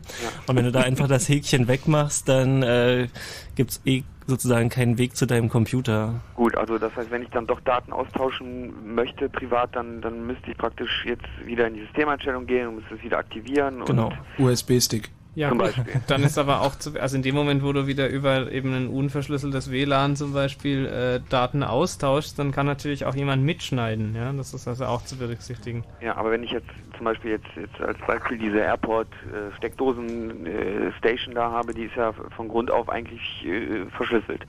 Und 0.46 0.56
wenn 0.56 0.64
du 0.64 0.72
da 0.72 0.80
einfach 0.80 1.08
das 1.08 1.28
Häkchen 1.28 1.68
wegmachst, 1.68 2.28
dann 2.28 2.62
äh, 2.62 3.08
gibt's 3.54 3.80
eh 3.84 4.02
sozusagen 4.26 4.68
keinen 4.68 4.98
Weg 4.98 5.16
zu 5.16 5.24
deinem 5.24 5.48
Computer. 5.48 6.14
Gut, 6.34 6.56
also 6.56 6.78
das 6.78 6.94
heißt, 6.96 7.10
wenn 7.12 7.22
ich 7.22 7.30
dann 7.30 7.46
doch 7.46 7.60
Daten 7.60 7.92
austauschen 7.92 8.94
möchte 8.94 9.28
privat, 9.28 9.74
dann, 9.76 10.00
dann 10.02 10.26
müsste 10.26 10.50
ich 10.50 10.58
praktisch 10.58 11.04
jetzt 11.06 11.24
wieder 11.44 11.68
in 11.68 11.74
die 11.74 11.80
Systemeinstellung 11.82 12.44
gehen 12.46 12.66
und 12.68 12.74
müsste 12.76 12.96
es 12.96 13.02
wieder 13.04 13.18
aktivieren. 13.18 13.84
Genau. 13.86 14.12
USB-Stick. 14.38 15.10
Ja, 15.36 15.50
Zum. 15.50 15.58
Beispiel. 15.58 15.84
dann 16.08 16.22
ist 16.22 16.38
aber 16.38 16.62
auch, 16.62 16.76
zu, 16.76 16.98
also 16.98 17.16
in 17.16 17.22
dem 17.22 17.34
Moment, 17.34 17.62
wo 17.62 17.74
du 17.74 17.86
wieder 17.86 18.08
über 18.08 18.50
eben 18.50 18.72
ein 18.72 18.88
unverschlüsseltes 18.88 19.70
WLAN 19.70 20.16
zum 20.16 20.32
Beispiel 20.32 20.86
äh, 20.86 21.20
Daten 21.28 21.62
austauschst, 21.62 22.38
dann 22.38 22.52
kann 22.52 22.64
natürlich 22.64 23.04
auch 23.04 23.14
jemand 23.14 23.44
mitschneiden. 23.44 24.16
Ja, 24.16 24.32
das 24.32 24.54
ist 24.54 24.66
also 24.66 24.86
auch 24.86 25.04
zu 25.04 25.18
berücksichtigen. 25.18 25.84
Ja, 26.00 26.16
aber 26.16 26.30
wenn 26.30 26.42
ich 26.42 26.52
jetzt 26.52 26.70
zum 26.96 27.04
Beispiel 27.04 27.32
jetzt, 27.32 27.48
jetzt 27.54 27.78
als 27.82 27.98
Beispiel 28.06 28.38
diese 28.38 28.60
Airport-Steckdosen-Station 28.60 31.34
da 31.34 31.50
habe, 31.50 31.74
die 31.74 31.84
ist 31.84 31.96
ja 31.96 32.12
von 32.12 32.48
Grund 32.48 32.70
auf 32.70 32.88
eigentlich 32.88 33.44
äh, 33.44 33.84
verschlüsselt. 33.94 34.46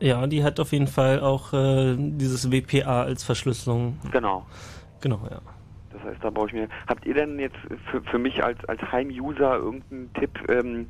Ja, 0.00 0.26
die 0.26 0.42
hat 0.42 0.58
auf 0.58 0.72
jeden 0.72 0.88
Fall 0.88 1.20
auch 1.20 1.52
äh, 1.52 1.94
dieses 1.96 2.50
WPA 2.50 3.04
als 3.04 3.22
Verschlüsselung. 3.22 4.00
Genau. 4.10 4.44
Genau, 5.00 5.20
ja. 5.30 5.40
Heißt, 6.04 6.22
da 6.22 6.30
brauche 6.30 6.48
ich 6.48 6.52
mir. 6.52 6.68
Habt 6.86 7.06
ihr 7.06 7.14
denn 7.14 7.38
jetzt 7.38 7.56
für, 7.90 8.02
für 8.02 8.18
mich 8.18 8.42
als, 8.42 8.64
als 8.66 8.80
Heim-User 8.92 9.56
irgendeinen 9.56 10.12
Tipp, 10.14 10.38
ähm, 10.48 10.88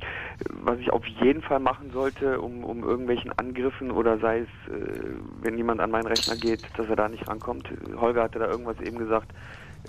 was 0.49 0.79
ich 0.79 0.91
auf 0.91 1.05
jeden 1.05 1.41
Fall 1.41 1.59
machen 1.59 1.91
sollte, 1.91 2.41
um, 2.41 2.63
um 2.63 2.83
irgendwelchen 2.83 3.31
Angriffen 3.37 3.91
oder 3.91 4.17
sei 4.19 4.39
es, 4.39 4.73
äh, 4.73 5.13
wenn 5.41 5.57
jemand 5.57 5.81
an 5.81 5.91
meinen 5.91 6.07
Rechner 6.07 6.35
geht, 6.35 6.61
dass 6.77 6.89
er 6.89 6.95
da 6.95 7.09
nicht 7.09 7.27
rankommt? 7.27 7.69
Holger 7.95 8.23
hatte 8.23 8.39
da 8.39 8.47
irgendwas 8.47 8.79
eben 8.81 8.97
gesagt. 8.97 9.31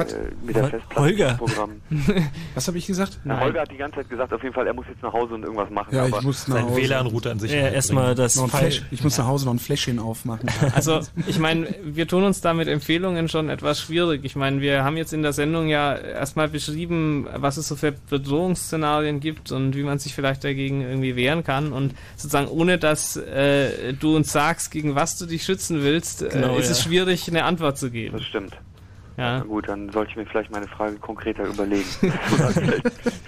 Äh, 0.00 0.31
mit 0.44 0.55
der 0.57 0.73
Hol- 0.73 0.81
Holger? 0.97 1.34
Programm. 1.34 1.81
Was 2.55 2.68
habe 2.68 2.78
ich 2.78 2.86
gesagt? 2.86 3.18
Na, 3.25 3.41
Holger 3.41 3.62
hat 3.62 3.70
die 3.70 3.76
ganze 3.76 3.97
Zeit 3.97 4.08
gesagt, 4.10 4.33
auf 4.33 4.42
jeden 4.42 4.55
Fall, 4.55 4.66
er 4.66 4.75
muss 4.75 4.86
jetzt 4.89 5.02
nach 5.02 5.12
Hause 5.12 5.34
und 5.34 5.42
irgendwas 5.42 5.70
machen. 5.70 5.94
Ja, 5.94 6.05
aber 6.05 6.18
ich 6.18 6.23
muss 6.25 6.49
nach 6.49 6.62
Hause. 6.62 6.81
Ja, 6.81 7.68
erstmal 7.68 8.15
das 8.15 8.36
Noch 8.36 8.44
ein 8.44 8.50
File- 8.50 8.60
Flash, 8.73 8.83
ich 8.91 9.02
muss 9.05 9.16
nach 9.18 9.26
Hause 9.26 9.47
noch 9.47 9.55
ein 9.55 9.58
Fläschchen 9.58 9.99
aufmachen. 9.99 10.49
Also, 10.75 11.00
ich 11.26 11.39
meine, 11.39 11.66
wir 11.84 12.07
tun 12.08 12.25
uns 12.25 12.41
da 12.41 12.52
mit 12.52 12.68
Empfehlungen 12.68 13.28
schon 13.28 13.49
etwas 13.49 13.81
schwierig. 13.81 14.25
Ich 14.25 14.36
meine, 14.36 14.60
wir 14.60 14.84
haben 14.84 14.97
jetzt 14.97 15.12
in 15.12 15.23
der 15.23 15.33
Sendung 15.33 15.68
ja 15.68 15.94
erstmal 15.94 16.49
beschrieben, 16.49 17.26
was 17.34 17.57
es 17.57 17.68
so 17.68 17.76
für 17.76 17.92
Bedrohungsszenarien 18.10 19.20
gibt 19.20 19.52
und 19.52 19.75
wie 19.76 19.83
man 19.83 19.99
sich 19.99 20.15
vielleicht 20.15 20.44
dagegen 20.44 20.83
irgendwie 20.83 21.16
wehren 21.16 21.44
kann. 21.44 21.73
Und 21.73 21.94
sozusagen, 22.16 22.49
ohne 22.49 22.78
dass 22.78 23.16
äh, 23.16 23.92
du 23.94 24.16
uns 24.16 24.33
sagst, 24.33 24.70
gegen 24.70 24.94
was 24.94 25.16
du 25.18 25.26
dich 25.26 25.44
schützen 25.44 25.83
willst, 25.83 26.28
Genau, 26.31 26.57
äh, 26.57 26.60
ist 26.60 26.66
ja. 26.66 26.73
es 26.73 26.83
schwierig, 26.83 27.28
eine 27.28 27.44
Antwort 27.44 27.78
zu 27.78 27.91
geben. 27.91 28.18
Das 28.18 28.26
stimmt. 28.26 28.52
Ja. 29.16 29.38
Na 29.38 29.44
gut, 29.44 29.66
dann 29.68 29.90
sollte 29.92 30.10
ich 30.10 30.16
mir 30.16 30.26
vielleicht 30.26 30.50
meine 30.50 30.68
Frage 30.68 30.96
konkreter 30.96 31.44
überlegen. 31.44 31.84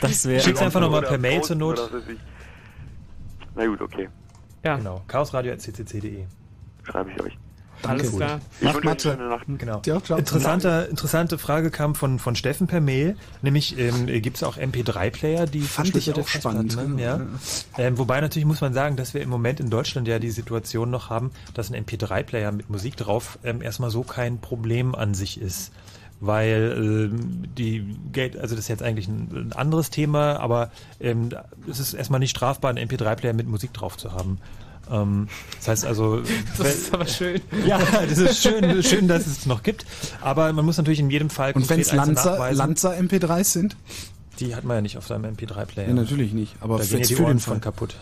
Das 0.01 0.27
wäre- 0.27 0.41
Schick's 0.41 0.61
einfach 0.61 0.81
nochmal 0.81 1.03
per 1.03 1.19
Mail 1.19 1.43
zur 1.43 1.57
Not. 1.57 1.81
Na 3.55 3.67
gut, 3.67 3.81
okay. 3.81 4.09
Ja. 4.65 4.77
Genau. 4.77 5.03
chaosradio.ccc.de. 5.09 6.25
Schreibe 6.85 7.11
ich 7.11 7.23
euch. 7.23 7.39
Alles 7.83 8.11
Danke. 8.11 8.17
klar. 8.17 8.41
Ich 8.61 8.65
Macht 8.65 8.85
Mathe. 8.85 9.19
Genau. 9.59 9.81
Interessante, 10.17 10.89
interessante 10.91 11.39
Frage 11.39 11.71
kam 11.71 11.95
von, 11.95 12.19
von 12.19 12.35
Steffen 12.35 12.67
per 12.67 12.81
Mail, 12.81 13.17
nämlich 13.43 13.79
ähm, 13.79 14.07
gibt 14.07 14.37
es 14.37 14.43
auch 14.43 14.57
MP3-Player, 14.57 15.47
die 15.47 15.61
Fand 15.61 15.95
ich 15.95 16.13
auch 16.13 16.27
spannend, 16.27 16.77
ne? 16.77 17.03
ja. 17.03 17.21
Ähm, 17.77 17.99
wobei 17.99 18.21
natürlich 18.21 18.47
muss 18.47 18.61
man 18.61 18.75
sagen, 18.75 18.97
dass 18.97 19.15
wir 19.15 19.21
im 19.23 19.29
Moment 19.29 19.61
in 19.61 19.71
Deutschland 19.71 20.09
ja 20.09 20.19
die 20.19 20.31
Situation 20.31 20.91
noch 20.91 21.11
haben, 21.11 21.31
dass 21.55 21.71
ein 21.71 21.85
MP3-Player 21.85 22.53
mit 22.53 22.69
Musik 22.71 22.97
drauf 22.97 23.39
ähm, 23.45 23.63
erstmal 23.63 23.91
so 23.91 24.03
kein 24.03 24.39
Problem 24.41 24.95
an 24.95 25.15
sich 25.15 25.41
ist. 25.41 25.73
Weil 26.21 26.75
ähm, 26.77 27.45
die 27.57 27.97
Geld, 28.13 28.37
also 28.37 28.57
das 28.57 28.65
ist 28.65 28.69
jetzt 28.69 28.83
eigentlich 28.83 29.07
ein, 29.07 29.29
ein 29.33 29.53
anderes 29.53 29.91
Thema, 29.91 30.41
aber 30.41 30.73
ähm, 31.01 31.29
es 31.71 31.79
ist 31.79 31.95
erstmal 31.95 32.19
nicht 32.19 32.31
strafbar, 32.31 32.71
einen 32.71 32.89
MP3-Player 32.89 33.35
mit 33.35 33.47
Musik 33.47 33.73
drauf 33.73 33.97
zu 33.97 34.13
haben. 34.13 34.39
Ähm, 34.91 35.29
das 35.59 35.69
heißt 35.69 35.85
also, 35.87 36.23
Das 36.59 36.75
ist 36.75 36.95
aber 36.95 37.07
schön. 37.07 37.41
ja, 37.67 37.79
das 38.09 38.19
ist 38.19 38.43
schön, 38.43 38.83
schön, 38.83 39.09
dass 39.09 39.27
es 39.27 39.47
noch 39.47 39.63
gibt. 39.63 39.85
Aber 40.21 40.53
man 40.53 40.65
muss 40.65 40.77
natürlich 40.79 41.01
in 41.01 41.11
jedem 41.11 41.31
Fall 41.31 41.53
Und 41.53 41.69
wenn 41.69 41.81
es 41.81 41.93
Lanza. 41.93 42.51
Lanza 42.51 42.93
MP3s 42.93 43.45
sind? 43.45 43.77
Die 44.41 44.55
hat 44.55 44.65
man 44.65 44.77
ja 44.77 44.81
nicht 44.83 44.97
auf 44.97 45.07
seinem 45.07 45.35
MP3-Player. 45.35 45.89
Ja, 45.89 45.95
natürlich 45.95 46.33
nicht. 46.33 46.55
Aber 46.61 46.79
da 46.79 46.85
gehen 46.85 47.01
ja 47.01 47.07
die 47.07 47.15
für 47.15 47.23
den 47.23 47.27
Ohren 47.27 47.39
Fall. 47.41 47.55
von 47.55 47.61
kaputt. 47.61 47.97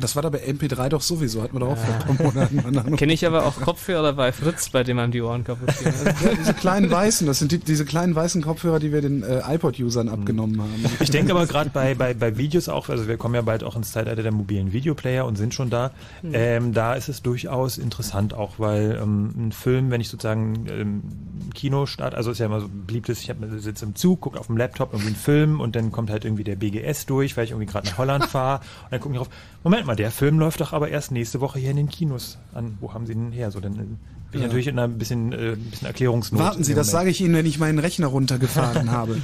Das 0.00 0.16
war 0.16 0.22
da 0.22 0.30
bei 0.30 0.44
MP3 0.44 0.88
doch 0.88 1.02
sowieso, 1.02 1.42
hat 1.42 1.52
man 1.52 1.60
doch 1.60 1.70
auch 1.70 1.78
vor 1.78 1.94
ein 1.94 2.16
paar 2.16 2.32
Monaten. 2.50 2.96
Kenne 2.96 3.12
ich 3.12 3.26
aber 3.26 3.46
auch 3.46 3.60
Kopfhörer 3.60 4.12
bei 4.12 4.32
Fritz, 4.32 4.70
bei 4.70 4.84
dem 4.84 4.98
einem 4.98 5.12
die 5.12 5.22
Ohren 5.22 5.44
kaputt 5.44 5.70
gehen. 5.78 5.92
Ja, 6.22 6.34
diese 6.38 6.54
kleinen 6.54 6.90
weißen, 6.90 7.26
das 7.26 7.38
sind 7.38 7.52
die, 7.52 7.58
diese 7.58 7.84
kleinen 7.84 8.14
weißen 8.14 8.42
Kopfhörer, 8.42 8.78
die 8.78 8.92
wir 8.92 9.00
den 9.00 9.22
äh, 9.22 9.40
iPod-Usern 9.46 10.08
abgenommen 10.08 10.60
haben. 10.60 10.84
Ich 11.00 11.10
denke 11.10 11.32
aber 11.32 11.46
gerade 11.46 11.70
bei, 11.70 11.94
bei, 11.94 12.14
bei 12.14 12.36
Videos 12.36 12.68
auch, 12.68 12.88
also 12.88 13.08
wir 13.08 13.16
kommen 13.16 13.34
ja 13.34 13.42
bald 13.42 13.64
auch 13.64 13.74
ins 13.76 13.92
Zeitalter 13.92 14.22
der 14.22 14.32
mobilen 14.32 14.72
Videoplayer 14.72 15.26
und 15.26 15.36
sind 15.36 15.54
schon 15.54 15.70
da. 15.70 15.90
Hm. 16.20 16.30
Ähm, 16.34 16.74
da 16.74 16.94
ist 16.94 17.08
es 17.08 17.22
durchaus 17.22 17.78
interessant 17.78 18.34
auch, 18.34 18.58
weil 18.58 18.98
ähm, 19.02 19.48
ein 19.48 19.52
Film, 19.52 19.90
wenn 19.90 20.00
ich 20.00 20.08
sozusagen 20.08 20.66
ähm, 20.68 21.02
im 21.42 21.52
Kino 21.54 21.86
starte, 21.86 22.16
also 22.16 22.30
ist 22.30 22.38
ja 22.38 22.46
immer 22.46 22.60
so 22.60 22.68
beliebtes, 22.68 23.20
ich 23.20 23.32
sitze 23.58 23.84
im 23.84 23.94
Zug, 23.94 24.20
gucke 24.20 24.38
auf 24.38 24.46
dem 24.46 24.56
Laptop 24.56 24.92
irgendwie 24.92 25.08
einen 25.08 25.16
Film 25.16 25.60
und 25.60 25.74
dann 25.74 25.90
kommt 25.90 26.10
halt 26.10 26.24
irgendwie 26.24 26.44
der 26.44 26.56
BGS 26.56 27.06
durch, 27.06 27.36
weil 27.36 27.44
ich 27.44 27.50
irgendwie 27.50 27.70
gerade 27.70 27.88
nach 27.88 27.98
Holland 27.98 28.24
fahre 28.32 28.60
dann 28.92 29.00
gucke 29.00 29.14
ich 29.14 29.18
drauf, 29.18 29.30
Moment 29.64 29.86
mal, 29.86 29.96
der 29.96 30.10
Film 30.10 30.38
läuft 30.38 30.60
doch 30.60 30.72
aber 30.72 30.88
erst 30.88 31.10
nächste 31.10 31.40
Woche 31.40 31.58
hier 31.58 31.70
in 31.70 31.76
den 31.76 31.88
Kinos 31.88 32.38
an. 32.54 32.76
Wo 32.80 32.92
haben 32.94 33.06
sie 33.06 33.14
den 33.14 33.32
her? 33.32 33.50
So, 33.50 33.58
dann 33.60 33.72
äh, 33.72 33.76
bin 33.78 33.96
ich 34.32 34.40
Ja. 34.40 34.46
natürlich 34.46 34.68
in 34.68 34.78
einer 34.78 34.88
bisschen, 34.88 35.32
äh, 35.32 35.56
bisschen 35.56 35.86
Erklärungsnot. 35.86 36.40
Warten 36.40 36.62
Sie, 36.64 36.74
das 36.74 36.90
sage 36.90 37.10
ich 37.10 37.20
Ihnen, 37.20 37.34
wenn 37.34 37.46
ich 37.46 37.58
meinen 37.58 37.78
Rechner 37.78 38.06
runtergefahren 38.08 38.90
habe. 38.92 39.18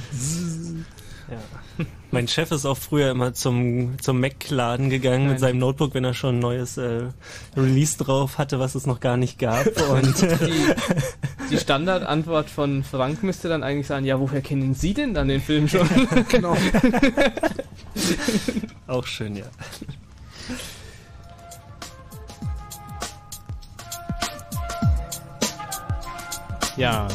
Ja. 1.29 1.37
Mein 2.11 2.27
Chef 2.27 2.51
ist 2.51 2.65
auch 2.65 2.77
früher 2.77 3.11
immer 3.11 3.33
zum, 3.33 3.99
zum 4.01 4.19
Mac-Laden 4.19 4.89
gegangen 4.89 5.29
mit 5.29 5.39
seinem 5.39 5.59
Notebook, 5.59 5.93
wenn 5.93 6.03
er 6.03 6.15
schon 6.15 6.37
ein 6.37 6.39
neues 6.39 6.77
äh, 6.77 7.03
Release 7.55 7.97
drauf 7.99 8.39
hatte, 8.39 8.59
was 8.59 8.73
es 8.73 8.87
noch 8.87 8.99
gar 8.99 9.15
nicht 9.15 9.37
gab. 9.37 9.67
Und 9.89 10.21
Die, 10.21 10.73
die 11.51 11.57
Standardantwort 11.57 12.49
von 12.49 12.83
Frank 12.83 13.21
müsste 13.21 13.47
dann 13.47 13.61
eigentlich 13.61 13.85
sein, 13.85 14.05
ja, 14.05 14.19
woher 14.19 14.41
kennen 14.41 14.73
Sie 14.73 14.95
denn 14.95 15.13
dann 15.13 15.27
den 15.27 15.41
Film 15.41 15.67
schon? 15.67 15.87
genau. 16.29 16.57
auch 18.87 19.05
schön, 19.05 19.35
ja. 19.35 19.45
Ja. 26.75 27.07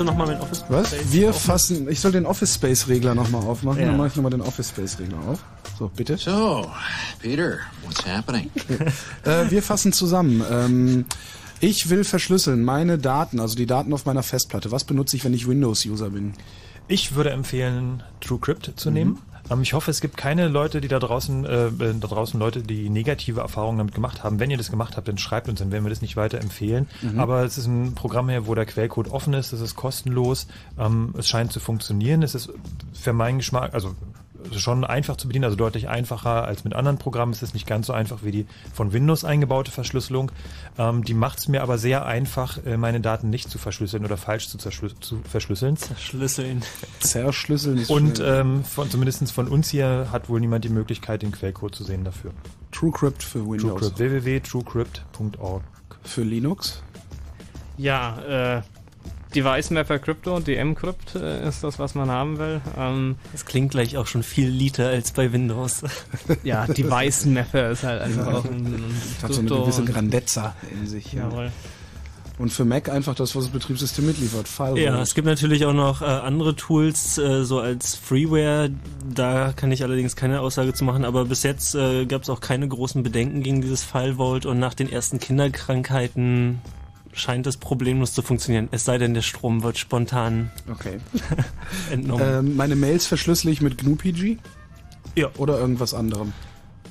Du 0.00 0.04
nochmal 0.04 0.26
mit 0.28 0.40
Office 0.40 0.64
Was? 0.68 0.88
Space 0.88 1.12
Wir 1.12 1.28
aufmachen? 1.30 1.46
fassen, 1.46 1.88
ich 1.90 2.00
soll 2.00 2.12
den 2.12 2.26
Office 2.26 2.54
Space 2.54 2.88
Regler 2.88 3.14
nochmal 3.14 3.42
aufmachen. 3.42 3.80
Ja. 3.80 3.86
Dann 3.88 3.96
mache 3.96 4.08
ich 4.08 4.16
nochmal 4.16 4.30
den 4.30 4.40
Office 4.40 4.70
Space 4.70 4.98
Regler 4.98 5.18
auf. 5.28 5.44
So, 5.78 5.88
bitte. 5.88 6.16
So, 6.16 6.70
Peter, 7.20 7.58
what's 7.84 8.04
happening? 8.06 8.50
äh, 9.24 9.50
wir 9.50 9.62
fassen 9.62 9.92
zusammen. 9.92 10.42
Ähm, 10.50 11.04
ich 11.60 11.90
will 11.90 12.04
verschlüsseln 12.04 12.64
meine 12.64 12.98
Daten, 12.98 13.38
also 13.38 13.54
die 13.54 13.66
Daten 13.66 13.92
auf 13.92 14.06
meiner 14.06 14.22
Festplatte. 14.22 14.72
Was 14.72 14.84
benutze 14.84 15.16
ich, 15.16 15.24
wenn 15.24 15.34
ich 15.34 15.46
Windows-User 15.46 16.10
bin? 16.10 16.32
Ich 16.88 17.14
würde 17.14 17.30
empfehlen, 17.30 18.02
TrueCrypt 18.20 18.72
zu 18.76 18.90
nehmen. 18.90 19.18
Ähm, 19.50 19.62
ich 19.62 19.72
hoffe, 19.72 19.90
es 19.90 20.00
gibt 20.00 20.16
keine 20.16 20.48
Leute, 20.48 20.80
die 20.80 20.88
da 20.88 20.98
draußen, 20.98 21.44
äh, 21.44 21.66
äh, 21.66 21.72
da 21.98 22.08
draußen 22.08 22.38
Leute, 22.38 22.62
die 22.62 22.88
negative 22.88 23.40
Erfahrungen 23.40 23.78
damit 23.78 23.94
gemacht 23.94 24.22
haben. 24.22 24.38
Wenn 24.38 24.50
ihr 24.50 24.56
das 24.56 24.70
gemacht 24.70 24.96
habt, 24.96 25.08
dann 25.08 25.18
schreibt 25.18 25.48
uns, 25.48 25.58
dann 25.58 25.72
werden 25.72 25.84
wir 25.84 25.90
das 25.90 26.02
nicht 26.02 26.16
weiter 26.16 26.40
empfehlen. 26.40 26.88
Mhm. 27.02 27.18
Aber 27.18 27.44
es 27.44 27.58
ist 27.58 27.66
ein 27.66 27.94
Programm 27.94 28.28
hier, 28.28 28.46
wo 28.46 28.54
der 28.54 28.66
Quellcode 28.66 29.10
offen 29.10 29.34
ist, 29.34 29.52
es 29.52 29.60
ist 29.60 29.76
kostenlos, 29.76 30.46
ähm, 30.78 31.14
es 31.18 31.28
scheint 31.28 31.52
zu 31.52 31.60
funktionieren. 31.60 32.22
Es 32.22 32.34
ist 32.34 32.50
für 32.92 33.12
meinen 33.12 33.38
Geschmack, 33.38 33.74
also 33.74 33.94
ist 34.60 34.64
schon 34.64 34.84
einfach 34.84 35.16
zu 35.16 35.26
bedienen, 35.26 35.44
also 35.44 35.56
deutlich 35.56 35.88
einfacher 35.88 36.44
als 36.44 36.64
mit 36.64 36.74
anderen 36.74 36.98
Programmen. 36.98 37.32
Es 37.32 37.42
ist 37.42 37.54
nicht 37.54 37.66
ganz 37.66 37.86
so 37.86 37.92
einfach 37.92 38.22
wie 38.22 38.30
die 38.30 38.46
von 38.72 38.92
Windows 38.92 39.24
eingebaute 39.24 39.70
Verschlüsselung. 39.70 40.30
Ähm, 40.78 41.02
die 41.04 41.14
macht 41.14 41.38
es 41.38 41.48
mir 41.48 41.62
aber 41.62 41.78
sehr 41.78 42.06
einfach, 42.06 42.64
äh, 42.64 42.76
meine 42.76 43.00
Daten 43.00 43.30
nicht 43.30 43.50
zu 43.50 43.58
verschlüsseln 43.58 44.04
oder 44.04 44.16
falsch 44.16 44.48
zu, 44.48 44.58
zu 44.58 45.20
verschlüsseln. 45.28 45.76
Zerschlüsseln. 45.76 46.62
Zerschlüsseln 47.00 47.78
ist 47.78 47.90
Und 47.90 48.22
ähm, 48.24 48.64
von, 48.64 48.90
zumindest 48.90 49.32
von 49.32 49.48
uns 49.48 49.70
hier 49.70 50.08
hat 50.12 50.28
wohl 50.28 50.40
niemand 50.40 50.64
die 50.64 50.68
Möglichkeit, 50.68 51.22
den 51.22 51.32
Quellcode 51.32 51.74
zu 51.74 51.84
sehen 51.84 52.04
dafür. 52.04 52.32
TrueCrypt 52.72 53.22
für 53.22 53.44
Windows. 53.44 53.80
TrueCrypt, 53.80 53.98
www.truecrypt.org. 53.98 55.62
Für 56.02 56.22
Linux? 56.22 56.82
Ja, 57.76 58.58
äh, 58.58 58.62
Device 59.34 59.70
Mapper 59.70 59.98
Crypto, 59.98 60.40
DM-Crypt 60.40 61.14
äh, 61.14 61.48
ist 61.48 61.62
das, 61.62 61.78
was 61.78 61.94
man 61.94 62.10
haben 62.10 62.38
will. 62.38 62.60
Ähm, 62.76 63.16
Das 63.32 63.46
klingt 63.46 63.70
gleich 63.70 63.96
auch 63.96 64.06
schon 64.06 64.22
viel 64.22 64.48
liter 64.48 64.88
als 64.88 65.12
bei 65.12 65.32
Windows. 65.32 65.82
ja, 66.42 66.66
Device 66.66 67.26
Mapper 67.26 67.70
ist 67.70 67.84
halt 67.84 68.02
einfach 68.02 68.26
auch 68.34 68.44
ein, 68.44 68.66
ein 68.66 68.96
Hat 69.22 69.32
so 69.32 69.40
eine 69.40 69.48
gewisse 69.48 69.84
Grandezza 69.84 70.54
in 70.70 70.86
sich. 70.86 71.12
ja. 71.12 71.28
Jawohl. 71.28 71.52
Und 72.40 72.50
für 72.50 72.64
Mac 72.64 72.88
einfach 72.88 73.14
das, 73.14 73.36
was 73.36 73.44
das 73.44 73.52
Betriebssystem 73.52 74.06
mitliefert. 74.06 74.48
File 74.48 74.78
Ja, 74.78 75.02
es 75.02 75.14
gibt 75.14 75.26
natürlich 75.26 75.66
auch 75.66 75.74
noch 75.74 76.00
äh, 76.00 76.06
andere 76.06 76.56
Tools, 76.56 77.18
äh, 77.18 77.44
so 77.44 77.60
als 77.60 77.96
Freeware. 77.96 78.70
Da 79.14 79.52
kann 79.54 79.70
ich 79.70 79.82
allerdings 79.82 80.16
keine 80.16 80.40
Aussage 80.40 80.72
zu 80.72 80.84
machen, 80.84 81.04
aber 81.04 81.26
bis 81.26 81.42
jetzt 81.42 81.74
äh, 81.74 82.06
gab 82.06 82.22
es 82.22 82.30
auch 82.30 82.40
keine 82.40 82.66
großen 82.66 83.02
Bedenken 83.02 83.42
gegen 83.42 83.60
dieses 83.60 83.84
File 83.84 84.14
Vault 84.14 84.46
und 84.46 84.58
nach 84.58 84.72
den 84.72 84.90
ersten 84.90 85.20
Kinderkrankheiten 85.20 86.62
scheint 87.12 87.46
es 87.46 87.56
problemlos 87.56 88.12
zu 88.12 88.22
funktionieren. 88.22 88.68
Es 88.70 88.84
sei 88.84 88.98
denn, 88.98 89.14
der 89.14 89.22
Strom 89.22 89.62
wird 89.62 89.78
spontan 89.78 90.50
Okay. 90.70 90.98
entnommen. 91.90 92.46
Ähm, 92.46 92.56
meine 92.56 92.76
Mails 92.76 93.06
verschlüssel 93.06 93.50
ich 93.50 93.60
mit 93.60 93.78
GNU-PG? 93.78 94.38
Ja. 95.16 95.28
Oder 95.36 95.58
irgendwas 95.58 95.94
anderem? 95.94 96.32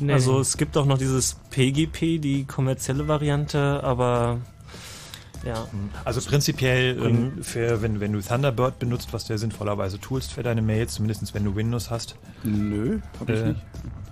Also 0.08 0.40
es 0.40 0.56
gibt 0.56 0.78
auch 0.78 0.86
noch 0.86 0.98
dieses 0.98 1.36
PGP, 1.50 2.20
die 2.22 2.46
kommerzielle 2.46 3.08
Variante, 3.10 3.84
aber 3.84 4.40
ja. 5.46 5.68
Also 6.06 6.22
prinzipiell, 6.22 6.98
ähm, 7.04 7.44
für, 7.44 7.82
wenn, 7.82 8.00
wenn 8.00 8.14
du 8.14 8.22
Thunderbird 8.22 8.80
benutzt, 8.80 9.10
was 9.12 9.26
du 9.26 9.34
ja 9.34 9.38
sinnvollerweise 9.38 10.00
tust 10.00 10.34
für 10.34 10.44
deine 10.44 10.62
Mails, 10.62 10.94
zumindest 10.96 11.34
wenn 11.34 11.44
du 11.44 11.56
Windows 11.56 11.90
hast. 11.90 12.16
Nö, 12.44 13.00
hab 13.20 13.30
ich 13.30 13.44
nicht. 13.44 13.60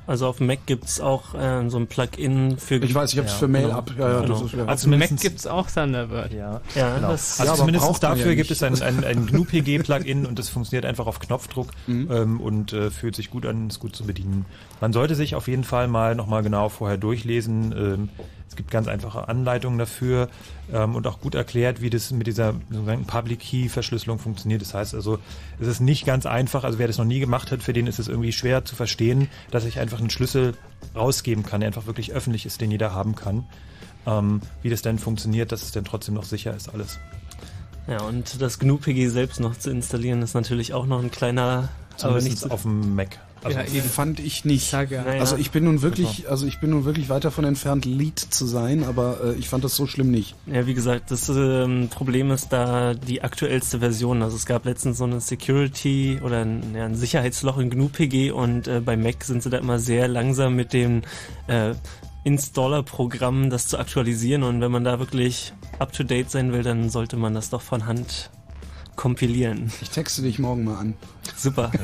Also 0.06 0.26
auf 0.28 0.40
Mac 0.40 0.60
gibt's 0.66 1.02
auch 1.02 1.34
äh, 1.36 1.70
so 1.70 1.78
ein 1.78 1.88
Plugin 1.88 2.58
für... 2.58 2.76
Ich 2.76 2.96
weiß, 2.96 3.12
ich 3.12 3.20
hab's 3.20 3.34
für 3.34 3.50
Mail 3.50 3.72
ab. 3.72 3.92
Ja, 3.98 4.10
ja, 4.10 4.22
das 4.22 4.42
ist- 4.42 4.54
ja. 4.54 4.64
Also 4.64 4.88
Mac 4.88 5.00
zumindest- 5.00 5.22
gibt's 5.22 5.46
auch 5.48 5.70
Thunderbird. 5.70 6.32
Ja, 6.32 6.62
Ja, 6.76 6.96
genau. 6.96 7.12
das- 7.12 7.42
also 7.42 7.52
Ja, 7.52 7.58
zumindest 7.58 8.04
dafür 8.04 8.28
ja 8.28 8.36
gibt 8.36 8.50
es 8.50 8.64
ein, 8.64 8.82
ein, 8.82 9.04
ein 9.04 9.26
GNU-PG-Plugin 9.26 10.26
und 10.26 10.40
das 10.40 10.48
funktioniert 10.48 10.86
einfach 10.86 11.08
auf 11.08 11.20
Knopfdruck 11.20 11.68
Mhm. 11.88 12.08
ähm, 12.10 12.40
und 12.40 12.72
äh, 12.72 12.90
fühlt 12.90 13.18
sich 13.18 13.30
gut 13.30 13.46
an, 13.46 13.68
ist 13.68 13.80
gut 13.80 13.98
zu 13.98 14.06
bedienen. 14.06 14.46
Man 14.80 14.94
sollte 14.94 15.14
sich 15.16 15.36
auf 15.36 15.50
jeden 15.50 15.66
Fall 15.66 15.90
mal 15.90 16.16
nochmal 16.16 16.42
genau 16.42 16.70
vorher 16.70 16.98
durchlesen. 16.98 17.74
Ähm, 17.78 18.10
es 18.18 18.37
gibt 18.58 18.70
ganz 18.72 18.88
einfache 18.88 19.30
Anleitungen 19.30 19.80
dafür 19.80 20.28
ähm, 20.74 20.96
und 20.96 21.08
auch 21.08 21.22
gut 21.22 21.36
erklärt, 21.36 21.82
wie 21.82 21.90
das 21.90 22.12
mit 22.12 22.28
dieser 22.28 22.56
sogenannten 22.70 23.06
Public 23.06 23.40
Key 23.40 23.70
Verschlüsselung 23.70 24.20
funktioniert. 24.20 24.62
Das 24.62 24.74
heißt 24.74 24.94
also, 24.94 25.20
es 25.60 25.68
ist 25.68 25.80
nicht 25.80 26.06
ganz 26.06 26.26
einfach. 26.26 26.66
Also 26.66 26.80
wer 26.80 26.88
das 26.88 26.98
noch 26.98 27.06
nie 27.06 27.22
gemacht 27.22 27.52
hat, 27.52 27.64
für 27.64 27.72
den 27.72 27.88
ist 27.88 28.00
es 28.00 28.10
irgendwie 28.10 28.34
schwer 28.34 28.66
zu 28.66 28.76
verstehen, 28.76 29.30
dass 29.52 29.64
ich 29.64 29.80
einfach 29.80 30.00
einen 30.00 30.10
Schlüssel 30.10 30.56
rausgeben 30.96 31.46
kann, 31.46 31.62
der 31.62 31.68
einfach 31.68 31.86
wirklich 31.86 32.12
öffentlich 32.12 32.46
ist, 32.46 32.60
den 32.60 32.72
jeder 32.72 32.94
haben 32.94 33.16
kann. 33.16 33.46
Ähm, 34.06 34.42
wie 34.62 34.70
das 34.70 34.82
denn 34.82 35.00
funktioniert, 35.00 35.52
dass 35.52 35.64
es 35.64 35.72
dann 35.72 35.86
trotzdem 35.86 36.16
noch 36.16 36.26
sicher 36.26 36.54
ist 36.56 36.74
alles. 36.74 37.00
Ja, 37.88 38.02
und 38.02 38.42
das 38.42 38.60
GNU-PG 38.60 39.08
selbst 39.08 39.40
noch 39.40 39.58
zu 39.58 39.70
installieren, 39.70 40.22
ist 40.22 40.34
natürlich 40.34 40.74
auch 40.74 40.86
noch 40.86 41.02
ein 41.02 41.12
kleiner... 41.12 41.70
Aber 41.92 41.98
Zumindest 41.98 42.30
nicht 42.30 42.40
so, 42.40 42.50
auf 42.50 42.64
dem 42.64 42.96
Mac. 42.96 43.18
Also 43.48 43.60
ja, 43.60 43.66
eben 43.66 43.90
fand 43.90 44.20
ich 44.20 44.46
nicht. 44.46 44.70
Sag 44.70 44.92
ja. 44.92 45.04
Also 45.04 45.38
ich 45.38 45.52
bin 45.52 45.64
nun 45.64 45.82
wirklich, 45.82 46.30
also 46.30 46.46
ich 46.46 46.60
bin 46.60 46.72
nun 46.72 46.86
wirklich 46.86 47.10
weit 47.10 47.26
davon 47.26 47.46
entfernt, 47.46 47.86
Lead 47.86 48.20
zu 48.20 48.46
sein, 48.46 48.84
aber 48.84 49.20
äh, 49.24 49.34
ich 49.34 49.50
fand 49.50 49.64
das 49.64 49.76
so 49.76 49.88
schlimm 49.88 50.12
nicht. 50.12 50.36
Ja, 50.46 50.68
wie 50.68 50.74
gesagt, 50.74 51.12
das 51.12 51.30
ähm, 51.30 51.90
Problem 51.90 52.32
ist 52.32 52.50
da 52.54 52.94
die 52.94 53.22
aktuellste 53.22 53.80
Version. 53.80 54.22
Also 54.22 54.36
es 54.36 54.46
gab 54.46 54.66
letztens 54.66 54.98
so 54.98 55.06
eine 55.06 55.20
Security 55.20 56.20
oder 56.24 56.42
ein, 56.42 56.76
ja, 56.76 56.86
ein 56.86 56.96
Sicherheitsloch 56.96 57.58
in 57.58 57.70
GNU-PG 57.70 58.32
und 58.32 58.68
äh, 58.68 58.82
bei 58.82 58.98
Mac 58.98 59.24
sind 59.24 59.44
sie 59.44 59.50
da 59.50 59.58
immer 59.58 59.80
sehr 59.80 60.08
langsam 60.08 60.56
mit 60.56 60.74
dem 60.74 61.02
äh, 61.48 61.74
Installer-Programm 62.24 63.50
das 63.50 63.68
zu 63.68 63.78
aktualisieren 63.78 64.44
und 64.44 64.60
wenn 64.60 64.72
man 64.72 64.84
da 64.84 65.00
wirklich 65.00 65.54
up-to-date 65.80 66.30
sein 66.30 66.52
will, 66.52 66.64
dann 66.64 66.90
sollte 66.90 67.16
man 67.16 67.34
das 67.34 67.50
doch 67.50 67.62
von 67.62 67.86
Hand 67.86 68.32
kompilieren. 68.98 69.72
Ich 69.82 69.92
texte 69.92 70.22
dich 70.22 70.40
morgen 70.40 70.66
mal 70.66 70.78
an. 70.78 70.94
Super. 71.38 71.72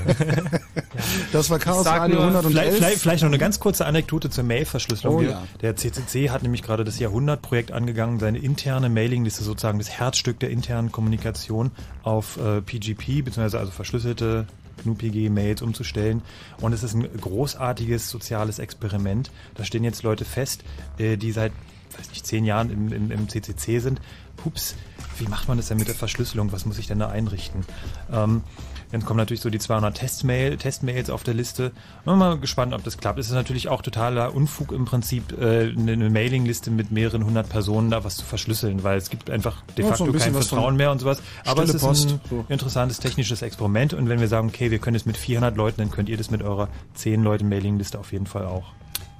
Das 1.31 1.49
war 1.49 1.57
Chaos 1.57 1.83
Sag 1.83 2.01
Radio 2.01 2.17
nur, 2.17 2.27
111. 2.27 2.51
Vielleicht, 2.51 2.77
vielleicht, 2.77 2.97
vielleicht 2.99 3.23
noch 3.23 3.29
eine 3.29 3.39
ganz 3.39 3.59
kurze 3.59 3.85
Anekdote 3.85 4.29
zur 4.29 4.43
Mail-Verschlüsselung. 4.43 5.15
Oh 5.15 5.21
ja. 5.21 5.43
Der 5.61 5.75
CCC 5.75 6.29
hat 6.29 6.43
nämlich 6.43 6.61
gerade 6.61 6.83
das 6.83 6.99
Jahrhundertprojekt 6.99 7.71
angegangen, 7.71 8.19
seine 8.19 8.37
interne 8.37 8.89
Mailingliste, 8.89 9.43
sozusagen 9.43 9.79
das 9.79 9.89
Herzstück 9.89 10.39
der 10.39 10.51
internen 10.51 10.91
Kommunikation, 10.91 11.71
auf 12.03 12.37
äh, 12.37 12.61
PGP, 12.61 13.23
beziehungsweise 13.23 13.59
also 13.59 13.71
verschlüsselte 13.71 14.45
GNU-PG-Mails 14.83 15.61
umzustellen. 15.61 16.21
Und 16.61 16.73
es 16.73 16.83
ist 16.83 16.93
ein 16.93 17.07
großartiges 17.19 18.09
soziales 18.09 18.59
Experiment. 18.59 19.31
Da 19.55 19.63
stehen 19.63 19.83
jetzt 19.83 20.03
Leute 20.03 20.25
fest, 20.25 20.63
äh, 20.97 21.17
die 21.17 21.31
seit, 21.31 21.51
weiß 21.97 22.09
nicht, 22.09 22.25
zehn 22.25 22.45
Jahren 22.45 22.69
im, 22.69 22.93
im, 22.93 23.11
im 23.11 23.29
CCC 23.29 23.79
sind. 23.79 24.01
Pups, 24.43 24.75
wie 25.19 25.27
macht 25.27 25.47
man 25.47 25.57
das 25.57 25.69
denn 25.69 25.77
mit 25.77 25.87
der 25.87 25.95
Verschlüsselung? 25.95 26.51
Was 26.51 26.65
muss 26.65 26.77
ich 26.77 26.87
denn 26.87 26.99
da 26.99 27.07
einrichten? 27.07 27.65
Ähm, 28.11 28.43
dann 28.91 29.05
kommen 29.05 29.17
natürlich 29.17 29.41
so 29.41 29.49
die 29.49 29.57
200 29.57 29.95
Testmail, 29.95 30.57
Testmails 30.57 31.09
auf 31.09 31.23
der 31.23 31.33
Liste. 31.33 31.71
Bin 32.03 32.17
mal 32.17 32.37
gespannt, 32.37 32.73
ob 32.73 32.83
das 32.83 32.97
klappt. 32.97 33.17
Es 33.19 33.27
ist 33.27 33.33
natürlich 33.33 33.69
auch 33.69 33.81
totaler 33.81 34.35
Unfug 34.35 34.71
im 34.71 34.85
Prinzip, 34.85 35.31
äh, 35.39 35.71
eine 35.71 36.09
Mailingliste 36.09 36.69
mit 36.71 36.91
mehreren 36.91 37.25
hundert 37.25 37.49
Personen 37.49 37.89
da 37.89 38.03
was 38.03 38.17
zu 38.17 38.25
verschlüsseln, 38.25 38.83
weil 38.83 38.97
es 38.97 39.09
gibt 39.09 39.29
einfach 39.29 39.63
de 39.77 39.85
Ja, 39.85 39.91
so 39.91 39.97
facto 39.97 40.03
ein 40.05 40.11
bisschen 40.11 40.33
kein 40.33 40.43
Vertrauen 40.43 40.75
mehr 40.75 40.91
und 40.91 40.99
sowas. 40.99 41.21
Aber 41.45 41.63
es 41.63 41.73
ist 41.73 41.81
Post, 41.81 42.09
ein 42.09 42.21
so. 42.29 42.45
interessantes 42.49 42.99
technisches 42.99 43.41
Experiment 43.41 43.93
und 43.93 44.09
wenn 44.09 44.19
wir 44.19 44.27
sagen, 44.27 44.49
okay, 44.49 44.71
wir 44.71 44.79
können 44.79 44.95
es 44.95 45.05
mit 45.05 45.17
400 45.17 45.55
Leuten, 45.55 45.77
dann 45.77 45.89
könnt 45.89 46.09
ihr 46.09 46.17
das 46.17 46.29
mit 46.29 46.43
eurer 46.43 46.67
10 46.95 47.23
Leute 47.23 47.45
Mailingliste 47.45 47.97
auf 47.97 48.11
jeden 48.11 48.27
Fall 48.27 48.45
auch. 48.45 48.73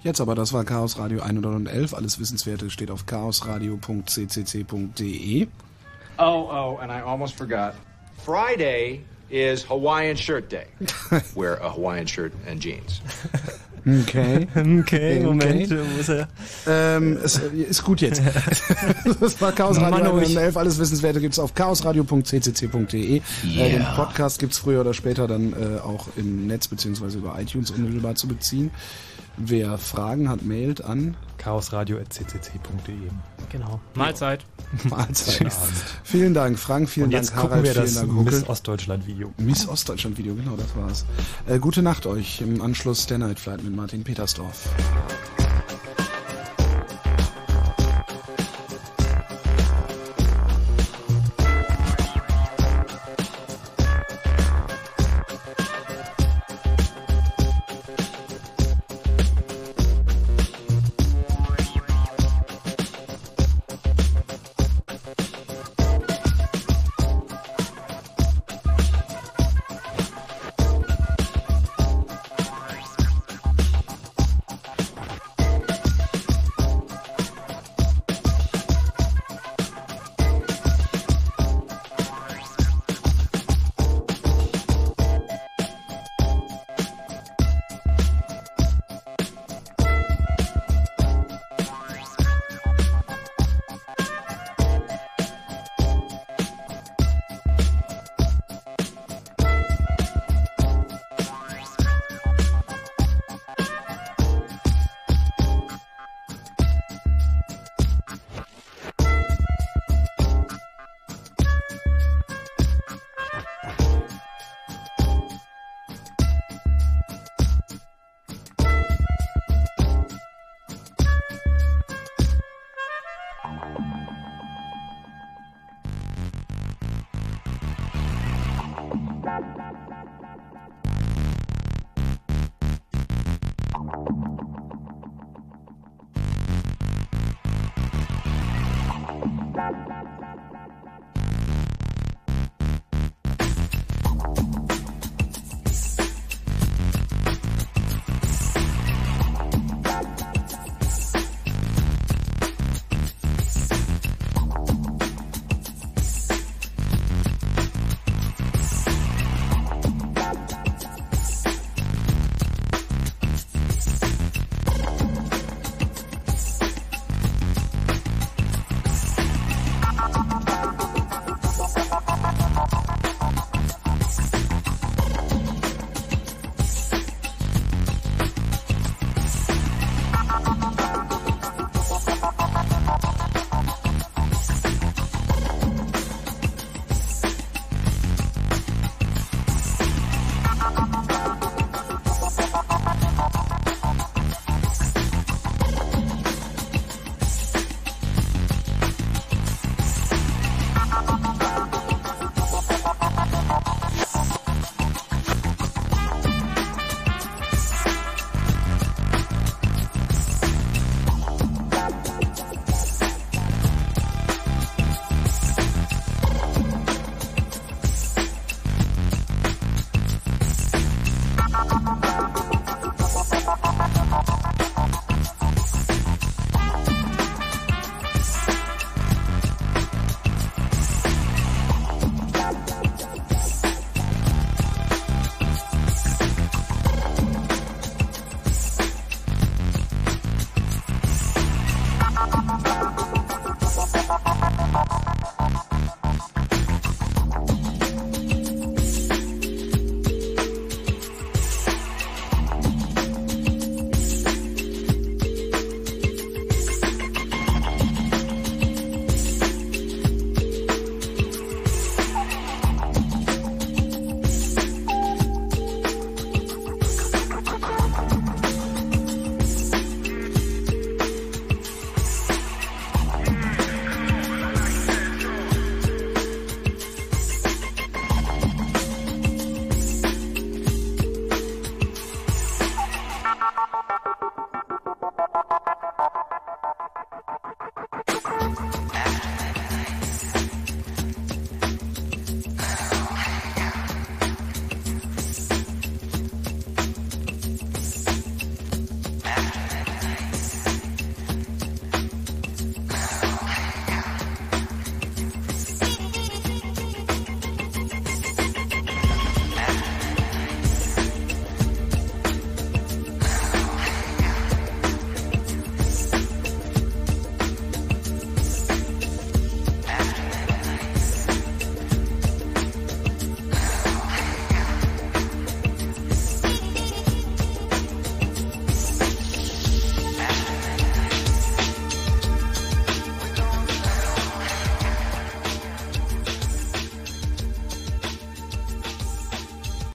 Jetzt 0.03 0.19
aber, 0.19 0.35
das 0.35 0.51
war 0.53 0.65
Chaos 0.65 0.97
Radio 0.99 1.21
111. 1.21 1.93
Alles 1.93 2.19
Wissenswerte 2.19 2.69
steht 2.69 2.91
auf 2.91 3.05
chaosradio.ccc.de. 3.05 5.47
Oh, 6.19 6.49
oh, 6.51 6.77
and 6.81 6.91
I 6.91 7.01
almost 7.01 7.35
forgot. 7.35 7.73
Friday 8.25 9.01
is 9.29 9.67
Hawaiian 9.69 10.17
Shirt 10.17 10.51
Day. 10.51 10.65
Wear 11.35 11.57
a 11.63 11.73
Hawaiian 11.73 12.05
shirt 12.05 12.33
and 12.47 12.59
jeans. 12.61 13.01
Okay. 13.85 14.47
Okay, 14.55 15.19
Moment, 15.19 15.69
wo 15.71 15.99
ist 15.99 16.07
er? 16.09 16.29
Ähm, 16.67 17.17
es 17.21 17.37
ist 17.37 17.83
gut 17.83 17.99
jetzt. 17.99 18.21
das 19.19 19.41
war 19.41 19.51
Chaos 19.51 19.75
Radio 19.77 19.91
Mann, 19.99 20.07
oh, 20.07 20.19
ich- 20.19 20.37
111. 20.37 20.55
Alles 20.55 20.79
Wissenswerte 20.79 21.19
gibt's 21.19 21.37
auf 21.39 21.53
chaosradio.ccc.de. 21.53 23.17
Äh, 23.17 23.21
den 23.41 23.57
Yeah. 23.57 23.93
Podcast 23.95 24.39
gibt's 24.39 24.57
früher 24.59 24.79
oder 24.81 24.93
später 24.93 25.27
dann 25.27 25.51
äh, 25.53 25.79
auch 25.79 26.07
im 26.15 26.47
Netz 26.47 26.69
beziehungsweise 26.69 27.17
über 27.17 27.37
iTunes 27.41 27.71
unmittelbar 27.71 28.15
zu 28.15 28.27
beziehen. 28.29 28.71
Wer 29.37 29.77
Fragen 29.77 30.29
hat, 30.29 30.43
mailt 30.43 30.83
an 30.83 31.15
chaosradio.ccc.de. 31.37 32.95
Genau. 33.51 33.79
Mahlzeit. 33.95 34.45
Mahlzeit. 34.89 35.41
Abend. 35.41 35.73
Vielen 36.03 36.33
Dank, 36.33 36.57
Frank. 36.57 36.89
Vielen 36.89 37.05
Und 37.05 37.13
Dank, 37.13 37.23
jetzt 37.23 37.35
gucken 37.35 37.49
Harald. 37.49 37.65
wir 37.65 37.73
vielen 37.73 37.85
das 37.85 37.95
Dank. 37.95 38.25
Miss 38.25 38.47
Ostdeutschland-Video. 38.49 39.33
Miss 39.37 39.67
Ostdeutschland 39.67 40.17
Video, 40.17 40.35
genau, 40.35 40.55
das 40.55 40.75
war's. 40.75 41.05
Äh, 41.47 41.59
gute 41.59 41.81
Nacht 41.81 42.05
euch 42.05 42.41
im 42.41 42.61
Anschluss 42.61 43.05
der 43.07 43.17
Night 43.17 43.39
Flight 43.39 43.63
mit 43.63 43.75
Martin 43.75 44.03
Petersdorf. 44.03 44.69